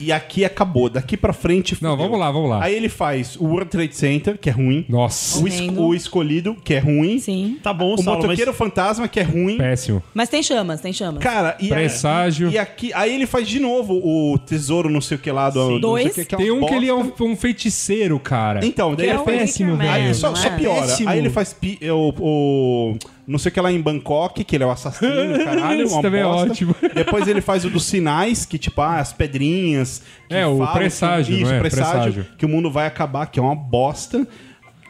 E 0.00 0.10
aqui 0.12 0.44
acabou. 0.44 0.88
Daqui 0.88 1.16
pra 1.16 1.32
frente. 1.32 1.76
Não, 1.80 1.90
fudeu. 1.92 2.04
vamos 2.06 2.18
lá, 2.20 2.30
vamos 2.30 2.50
lá. 2.50 2.62
Aí 2.64 2.74
ele 2.74 2.88
faz 2.88 3.36
o 3.36 3.44
World 3.44 3.70
Trade 3.70 3.94
Center, 3.94 4.38
que 4.38 4.48
é 4.48 4.52
ruim. 4.52 4.84
Nossa, 4.88 5.38
O, 5.42 5.46
es- 5.48 5.60
o 5.76 5.94
Escolhido, 5.94 6.54
que 6.62 6.74
é 6.74 6.78
ruim. 6.78 7.18
Sim. 7.18 7.58
Tá 7.62 7.72
bom, 7.72 7.94
O 7.94 7.96
Saulo, 7.98 8.18
mas... 8.20 8.26
Motoqueiro 8.28 8.52
Fantasma, 8.52 9.06
que 9.08 9.20
é 9.20 9.22
ruim. 9.22 9.56
péssimo. 9.56 10.02
Mas 10.12 10.28
tem 10.28 10.42
chamas, 10.42 10.80
tem 10.80 10.92
chamas. 10.92 11.22
Cara, 11.22 11.56
e, 11.60 11.68
Presságio. 11.68 12.50
e 12.50 12.58
aqui, 12.58 12.92
aí 12.94 13.14
ele 13.14 13.26
faz 13.26 13.48
de 13.48 13.58
novo 13.60 13.94
o 13.94 14.38
tesouro, 14.38 14.88
não 14.90 15.00
sei 15.00 15.16
o 15.16 15.20
que 15.20 15.30
lá 15.30 15.50
do. 15.50 15.70
não 15.72 15.80
Dois. 15.80 16.14
que, 16.14 16.24
que 16.24 16.34
é 16.34 16.38
Tem 16.38 16.50
um 16.50 16.64
que 16.66 16.74
ele 16.74 16.88
é 16.88 16.92
bosta. 16.94 17.24
um, 17.24 17.30
um 17.32 17.36
feiticeiro, 17.36 18.18
cara. 18.18 18.64
Então, 18.64 18.94
daí 18.94 19.06
Que 19.06 19.12
ele 19.12 19.20
é 19.20 19.24
faz. 19.24 19.38
péssimo, 19.38 19.76
velho. 19.76 19.90
Aí 19.90 20.14
só, 20.14 20.28
não 20.28 20.36
só 20.36 20.48
é? 20.48 20.56
piora. 20.56 20.80
Péssimo. 20.82 21.08
Aí 21.08 21.18
ele 21.18 21.30
faz 21.30 21.52
pi- 21.52 21.78
é, 21.80 21.92
o, 21.92 22.12
o- 22.18 22.96
Não 23.26 23.38
sei 23.38 23.50
o 23.50 23.52
que 23.52 23.60
lá 23.60 23.72
em 23.72 23.80
Bangkok, 23.80 24.44
que 24.44 24.56
ele 24.56 24.64
é 24.64 24.66
o 24.66 24.70
assassino, 24.70 25.38
caralho. 25.44 25.84
Isso 25.84 25.94
uma 25.94 26.02
também 26.02 26.20
é 26.20 26.24
bosta. 26.24 26.50
ótimo. 26.50 26.76
Depois 26.94 27.26
ele 27.26 27.40
faz 27.40 27.64
o 27.64 27.70
dos 27.70 27.84
sinais, 27.84 28.44
que 28.44 28.58
tipo, 28.58 28.80
ah, 28.82 28.98
as 28.98 29.12
pedrinhas. 29.12 30.02
que 30.28 30.34
É, 30.34 30.46
o 30.46 30.66
presságio, 30.68 31.34
que, 31.36 31.42
não 31.42 31.48
Isso, 31.48 31.54
é? 31.54 31.60
presságio, 31.60 31.94
Presságio. 32.12 32.26
Que 32.36 32.44
o 32.44 32.48
mundo 32.48 32.70
vai 32.70 32.86
acabar, 32.86 33.26
que 33.26 33.38
é 33.38 33.42
uma 33.42 33.54
bosta. 33.54 34.26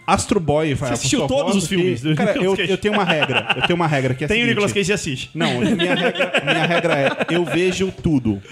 Astro 0.07 0.39
Boy. 0.39 0.75
Você 0.75 0.93
assistiu 0.93 1.27
todos 1.27 1.57
os 1.57 1.67
filmes 1.67 2.03
do 2.03 2.15
Cara, 2.15 2.37
eu, 2.43 2.55
eu 2.57 2.77
tenho 2.77 2.93
uma 2.93 3.05
regra. 3.05 3.55
Eu 3.57 3.63
tenho 3.63 3.77
uma 3.77 3.87
regra 3.87 4.15
que 4.15 4.25
é 4.25 4.27
Tem 4.27 4.37
o 4.37 4.41
seguinte, 4.41 4.51
Nicolas 4.51 4.73
Cage 4.73 4.91
e 4.91 4.95
assiste. 4.95 5.31
Não, 5.35 5.61
minha 5.61 5.95
regra, 5.95 6.43
minha 6.45 6.67
regra 6.67 6.95
é: 6.95 7.35
eu 7.35 7.45
vejo 7.45 7.91
tudo. 8.03 8.43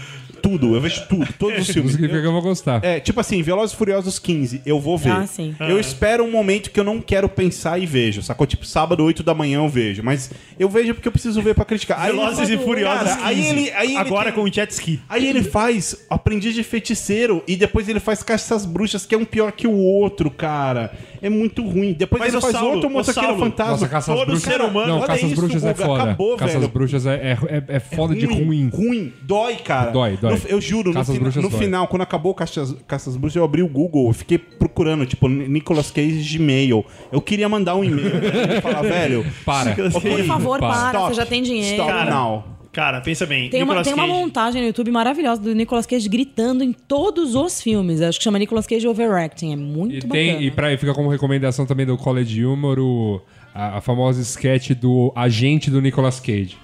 Tudo, 0.43 0.75
eu 0.75 0.81
vejo 0.81 1.07
tudo, 1.09 1.33
todos 1.39 1.61
os 1.61 1.69
filmes. 1.69 1.93
significa 1.93 2.21
que 2.21 2.27
eu 2.27 2.33
vou 2.33 2.43
gostar. 2.43 2.85
É, 2.85 2.99
tipo 3.01 3.21
assim, 3.21 3.41
Velozes 3.43 3.73
e 3.75 3.77
Furiosos 3.77 4.19
15, 4.19 4.61
eu 4.67 4.81
vou 4.81 4.99
ver. 4.99 5.13
Ah, 5.13 5.27
sim. 5.27 5.55
Eu 5.61 5.79
espero 5.79 6.25
um 6.25 6.31
momento 6.31 6.71
que 6.71 6.81
eu 6.81 6.85
não 6.85 7.01
quero 7.01 7.29
pensar 7.29 7.79
e 7.79 7.87
vejo, 7.87 8.23
sacou? 8.23 8.47
Tipo, 8.47 8.67
sábado, 8.67 9.03
8 9.05 9.23
da 9.23 9.33
manhã 9.35 9.59
eu 9.59 9.69
vejo. 9.69 10.03
Mas 10.03 10.31
eu 10.59 10.69
vejo 10.69 10.95
porque 10.95 11.07
eu 11.09 11.13
preciso 11.13 11.41
ver 11.41 11.55
pra 11.55 11.65
criticar. 11.65 12.01
Aí 12.01 12.11
ele 12.11 12.19
Velozes 12.19 12.49
e 12.49 12.59
Furiosos 12.59 13.11
Cara, 13.13 13.17
15. 13.17 13.25
aí 13.29 13.47
ele, 13.47 13.71
aí 13.73 13.89
ele 13.91 13.97
Agora 13.99 14.25
tem- 14.27 14.33
com 14.35 14.43
o 14.43 14.53
jet 14.53 14.71
ski. 14.73 15.01
Aí 15.09 15.27
ele 15.27 15.43
faz 15.45 15.95
Aprendiz 16.11 16.55
de 16.55 16.63
Feiticeiro 16.63 17.43
e 17.47 17.55
depois 17.57 17.89
ele 17.89 18.01
faz 18.01 18.23
Caças 18.23 18.67
Bruxas, 18.67 19.07
que 19.07 19.15
é 19.15 19.19
um 19.19 19.25
pior 19.25 19.53
que 19.53 19.67
o 19.67 19.77
outro, 19.77 20.31
cara. 20.31 20.93
É 21.23 21.31
muito 21.31 21.63
ruim. 21.65 21.93
Depois 21.93 22.19
Mas 22.19 22.33
ele 22.33 22.43
faz 22.43 22.53
Saulo, 22.53 22.75
outro 22.75 22.91
Motoqueiro 22.91 23.29
Saulo. 23.29 23.45
Fantasma. 23.45 23.73
Nossa, 23.73 23.89
Caça 23.89 24.13
às 24.13 24.19
todo 24.19 24.27
Bruxas. 24.29 24.53
ser 24.53 24.61
humano- 24.61 24.89
Não, 24.89 24.97
olha 24.99 25.07
Caça 25.07 25.25
às 25.25 25.31
isso, 25.31 25.41
Bruxas 25.41 25.65
é 25.65 25.73
Guga, 25.73 25.85
foda. 25.85 26.03
acabou, 26.03 26.37
Caça 26.37 26.45
às 26.55 26.61
velho. 26.61 26.73
Bruxas 26.73 27.07
é, 27.07 27.15
é, 27.15 27.39
é- 27.49 27.77
é 27.77 27.81
foda 27.81 28.15
de 28.17 28.27
ruim. 28.27 28.69
Ruim. 28.75 29.13
Dói, 29.23 29.55
cara. 29.57 29.91
Dói, 29.93 30.19
dói. 30.21 30.32
No- 30.35 30.49
eu 30.49 30.61
juro, 30.61 30.93
Caça 30.93 31.13
no, 31.13 31.31
fina- 31.31 31.43
no 31.43 31.51
final, 31.51 31.89
quando 31.89 32.03
acabou 32.03 32.35
Caças, 32.35 32.75
Caças 32.87 33.17
Bruxas, 33.17 33.37
eu 33.37 33.45
abri 33.45 33.63
o 33.63 33.69
Google, 33.69 34.09
eu 34.09 34.13
fiquei 34.13 34.39
procurando, 34.39 35.05
tipo, 35.07 35.29
Nicolas 35.29 35.91
Cage 35.91 36.23
de 36.23 36.37
e-mail. 36.37 36.85
Eu 37.11 37.21
queria 37.21 37.49
mandar 37.49 37.75
um 37.77 37.85
e-mail 37.85 38.13
e 38.57 38.61
falar, 38.61 38.83
velho. 38.83 39.25
Para. 39.45 39.75
Por 39.75 40.25
favor, 40.25 40.59
Para. 40.59 40.71
para, 40.73 40.87
Stop. 40.89 41.09
você 41.09 41.15
já 41.15 41.27
tem 41.27 41.43
dinheiro. 41.43 41.73
Stop 41.83 41.91
Cara, 41.91 42.11
now. 42.11 42.45
Cara, 42.73 43.01
pensa 43.03 43.27
bem. 43.27 43.51
Tem 43.51 43.63
uma, 43.63 43.83
tem 43.85 43.93
uma 43.93 44.07
Cage. 44.07 44.19
montagem 44.19 44.61
no 44.63 44.67
YouTube 44.69 44.91
maravilhosa 44.91 45.43
do 45.43 45.55
Nicolas 45.55 45.85
Cage 45.85 46.09
gritando 46.09 46.65
em 46.65 46.73
todos 46.73 47.35
os 47.35 47.61
filmes. 47.61 48.01
Acho 48.01 48.17
que 48.19 48.25
chama 48.25 48.39
Nicolas 48.39 48.67
Cage 48.67 48.89
Overacting. 48.89 49.53
É 49.53 49.57
muito 49.57 49.93
E, 49.95 50.01
bacana. 50.01 50.15
tem, 50.15 50.43
e, 50.43 50.51
pra, 50.51 50.79
fica 50.79 50.95
como 50.95 51.11
recomendação 51.11 51.67
também 51.67 51.85
do 51.85 51.99
College 51.99 52.47
Humor 52.47 52.79
o, 52.79 53.21
a, 53.55 53.77
a 53.77 53.81
famosa 53.83 54.23
sketch 54.23 54.71
do 54.71 55.13
agente 55.15 55.71
do 55.71 55.83
Nicolas 55.83 56.19
Cage, 56.19 56.57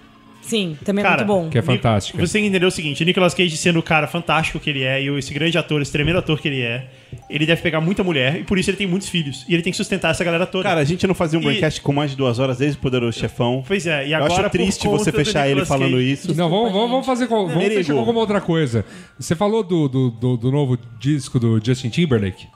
Sim, 0.48 0.76
também 0.84 1.04
é 1.04 1.06
Cara, 1.08 1.24
muito 1.24 1.44
bom. 1.44 1.50
que 1.50 1.58
é 1.58 1.62
fantástica. 1.62 2.18
Você 2.18 2.32
tem 2.32 2.42
que 2.42 2.48
entender 2.48 2.66
o 2.66 2.70
seguinte: 2.70 3.02
o 3.02 3.06
Nicolas 3.06 3.34
Cage, 3.34 3.56
sendo 3.56 3.78
o 3.78 3.82
cara 3.82 4.06
fantástico 4.06 4.58
que 4.58 4.70
ele 4.70 4.82
é, 4.82 5.02
e 5.02 5.08
esse 5.18 5.32
grande 5.34 5.56
ator, 5.58 5.82
esse 5.82 5.92
tremendo 5.92 6.18
ator 6.18 6.40
que 6.40 6.48
ele 6.48 6.62
é, 6.62 6.88
ele 7.28 7.44
deve 7.46 7.60
pegar 7.60 7.80
muita 7.80 8.02
mulher 8.02 8.40
e 8.40 8.44
por 8.44 8.58
isso 8.58 8.70
ele 8.70 8.76
tem 8.76 8.86
muitos 8.86 9.08
filhos. 9.08 9.44
E 9.48 9.54
ele 9.54 9.62
tem 9.62 9.70
que 9.70 9.76
sustentar 9.76 10.10
essa 10.10 10.24
galera 10.24 10.46
toda. 10.46 10.64
Cara, 10.64 10.80
a 10.80 10.84
gente 10.84 11.06
não 11.06 11.14
fazia 11.14 11.38
um 11.38 11.42
E- 11.42 11.44
broadcast 11.44 11.80
com 11.82 11.92
mais 11.92 12.10
de 12.12 12.16
duas 12.16 12.38
horas 12.38 12.58
desde 12.58 12.78
o 12.78 12.80
Poderoso 12.80 13.18
Chefão. 13.18 13.62
pois 13.66 13.86
é, 13.86 14.06
e 14.08 14.12
eu 14.12 14.16
agora. 14.16 14.32
acho 14.32 14.42
por 14.44 14.50
triste 14.50 14.86
conta 14.86 15.04
você 15.04 15.12
fechar 15.12 15.48
ele 15.48 15.64
falando 15.66 15.92
Cage- 15.92 16.12
isso. 16.12 16.34
Não, 16.34 16.48
vamos, 16.48 16.72
vamos, 16.72 16.90
vamos 16.90 17.06
fazer 17.06 17.26
com, 17.26 17.46
vamos 17.46 17.64
fechar 17.64 17.92
com 17.94 18.02
uma 18.02 18.20
outra 18.20 18.40
coisa. 18.40 18.84
Você 19.18 19.36
falou 19.36 19.62
do, 19.62 19.88
do, 19.88 20.10
do, 20.10 20.36
do 20.36 20.50
novo 20.50 20.78
disco 20.98 21.38
do 21.38 21.60
Justin 21.62 21.90
Timberlake? 21.90 22.46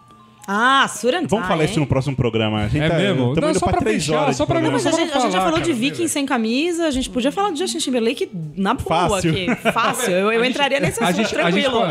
Ah, 0.46 0.88
Surantai. 0.88 1.28
Vamos 1.28 1.46
falar 1.46 1.64
isso 1.64 1.78
no 1.78 1.86
próximo 1.86 2.16
programa. 2.16 2.64
A 2.64 2.68
gente 2.68 2.82
É 2.82 2.88
tá, 2.88 2.96
mesmo? 2.98 3.34
Não, 3.34 3.50
indo 3.50 3.58
só 3.58 3.66
pra 3.66 3.74
pra 3.76 3.80
três 3.82 4.04
fechar, 4.04 4.22
horas. 4.22 4.36
só 4.36 4.42
de 4.44 4.46
pra- 4.48 4.60
programa. 4.60 4.82
Mas 4.82 4.86
a 4.86 4.90
gente, 4.98 5.12
a 5.16 5.20
gente 5.20 5.32
já 5.32 5.40
falou 5.40 5.60
de 5.60 5.66
cara, 5.70 5.78
Viking 5.78 6.08
sem 6.08 6.26
camisa, 6.26 6.86
a 6.86 6.90
gente 6.90 7.08
podia 7.10 7.30
falar 7.30 7.50
de 7.52 7.58
Justin 7.60 7.78
Timberlake 7.78 8.28
na 8.56 8.74
boa 8.74 9.08
Fácil. 9.08 9.30
aqui. 9.30 9.46
Fácil. 9.72 10.12
Eu, 10.12 10.32
eu 10.32 10.44
entraria 10.44 10.80
nesse 10.80 11.02
assunto 11.02 11.08
a, 11.20 11.22
gente, 11.22 11.32
tranquilo. 11.34 11.82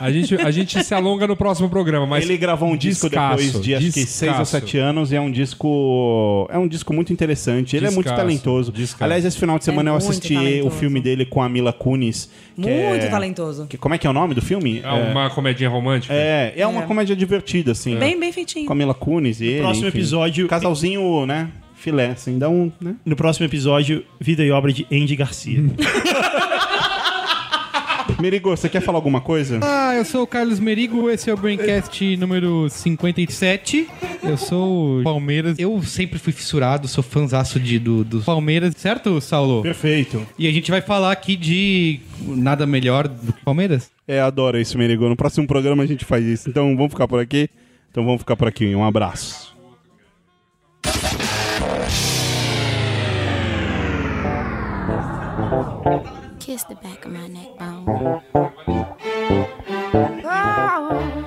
a, 0.00 0.10
gente, 0.12 0.34
a 0.34 0.50
gente 0.50 0.82
se 0.84 0.94
alonga 0.94 1.26
no 1.28 1.36
próximo 1.36 1.68
programa, 1.70 2.04
mas. 2.06 2.24
Ele 2.24 2.36
gravou 2.36 2.68
um 2.68 2.76
disco 2.76 3.08
descasso, 3.08 3.36
depois 3.44 3.64
de 3.64 3.74
acho 3.74 3.86
que 3.86 3.92
seis 3.92 4.22
ou 4.22 4.28
descasso. 4.38 4.50
sete 4.50 4.78
anos 4.78 5.12
e 5.12 5.16
é 5.16 5.20
um 5.20 5.30
disco. 5.30 6.48
É 6.50 6.58
um 6.58 6.66
disco 6.66 6.92
muito 6.92 7.12
interessante. 7.12 7.76
Ele 7.76 7.86
é 7.86 7.90
muito 7.90 8.02
Descasso, 8.06 8.20
talentoso. 8.22 8.72
descasso. 8.72 9.04
Aliás, 9.04 9.24
esse 9.24 9.38
final 9.38 9.58
de 9.58 9.64
semana 9.64 9.90
eu 9.90 9.94
muito 9.94 10.08
assisti 10.08 10.34
o 10.34 10.38
talentoso. 10.38 10.76
filme 10.76 11.00
dele 11.00 11.24
com 11.24 11.40
a 11.42 11.48
Mila 11.48 11.72
Kunis. 11.72 12.28
que 12.54 12.60
Muito 12.68 13.04
é- 13.04 13.08
talentoso. 13.08 13.66
que- 13.66 13.78
como 13.78 13.94
é 13.94 13.98
que 13.98 14.06
é 14.06 14.10
o 14.10 14.12
nome 14.12 14.34
do 14.34 14.42
filme? 14.42 14.80
É 14.84 14.90
uma 14.92 15.30
comedinha 15.30 15.70
romântica? 15.70 16.12
É, 16.12 16.52
é 16.56 16.66
uma 16.66 16.82
É. 16.82 16.86
comédia 16.86 17.16
divertida, 17.16 17.72
assim. 17.72 17.91
Bem, 17.98 18.18
bem 18.18 18.32
feitinho. 18.32 18.66
Com 18.66 18.72
a 18.72 18.76
Mila 18.76 18.94
Kunis 18.94 19.40
e 19.40 19.46
ele. 19.46 19.60
próximo 19.60 19.88
enfim. 19.88 19.98
episódio- 19.98 20.48
Casalzinho, 20.48 21.26
né? 21.26 21.48
Filé, 21.74 22.10
assim, 22.10 22.38
dá 22.38 22.48
um. 22.48 22.70
Né? 22.80 22.94
No 23.04 23.16
próximo 23.16 23.44
episódio, 23.46 24.04
Vida 24.20 24.44
e 24.44 24.50
Obra 24.52 24.72
de 24.72 24.86
Andy 24.92 25.16
Garcia. 25.16 25.60
Merigo, 28.20 28.50
você 28.50 28.68
quer 28.68 28.80
falar 28.80 28.98
alguma 28.98 29.20
coisa? 29.20 29.58
Ah, 29.62 29.94
eu 29.96 30.04
sou 30.04 30.22
o 30.22 30.26
Carlos 30.26 30.60
Merigo, 30.60 31.10
esse 31.10 31.28
é 31.28 31.34
o 31.34 31.36
Braincast 31.36 32.16
número 32.16 32.68
57. 32.70 33.88
Eu 34.22 34.36
sou 34.36 35.00
o 35.00 35.02
Palmeiras. 35.02 35.58
Eu 35.58 35.82
sempre 35.82 36.20
fui 36.20 36.32
fissurado, 36.32 36.86
sou 36.86 37.02
fãzaço 37.02 37.58
de, 37.58 37.80
do, 37.80 38.04
do 38.04 38.20
Palmeiras, 38.20 38.74
certo, 38.76 39.20
Saulo? 39.20 39.62
Perfeito. 39.62 40.24
E 40.38 40.46
a 40.46 40.52
gente 40.52 40.70
vai 40.70 40.80
falar 40.80 41.10
aqui 41.10 41.34
de 41.36 41.98
nada 42.20 42.64
melhor 42.64 43.08
do 43.08 43.32
que 43.32 43.42
Palmeiras? 43.44 43.90
É, 44.06 44.20
adoro 44.20 44.60
isso, 44.60 44.78
Merigo. 44.78 45.08
No 45.08 45.16
próximo 45.16 45.46
programa 45.46 45.82
a 45.82 45.86
gente 45.86 46.04
faz 46.04 46.24
isso. 46.24 46.48
Então 46.48 46.76
vamos 46.76 46.92
ficar 46.92 47.08
por 47.08 47.18
aqui. 47.18 47.48
Então 47.92 48.06
vamos 48.06 48.22
ficar 48.22 48.36
por 48.36 48.48
aqui. 48.48 48.74
Um 48.74 48.82
abraço. 48.82 49.54
Kiss 56.40 56.64
the 56.68 56.74
back 56.76 57.06
of 57.06 57.12
my 57.12 57.28
neck 57.28 57.50
bone. 57.58 57.84
Make 60.24 61.21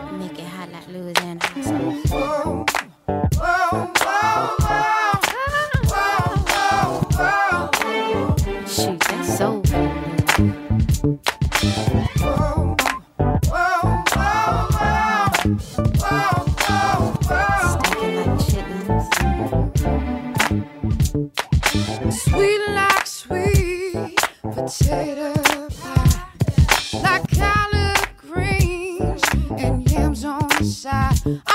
potato 24.56 25.34
pie, 25.82 26.24
like 27.04 27.30
collard 27.30 28.08
greens 28.18 29.22
and 29.58 29.92
yams 29.92 30.24
on 30.24 30.48
the 30.58 30.64
side. 30.64 31.55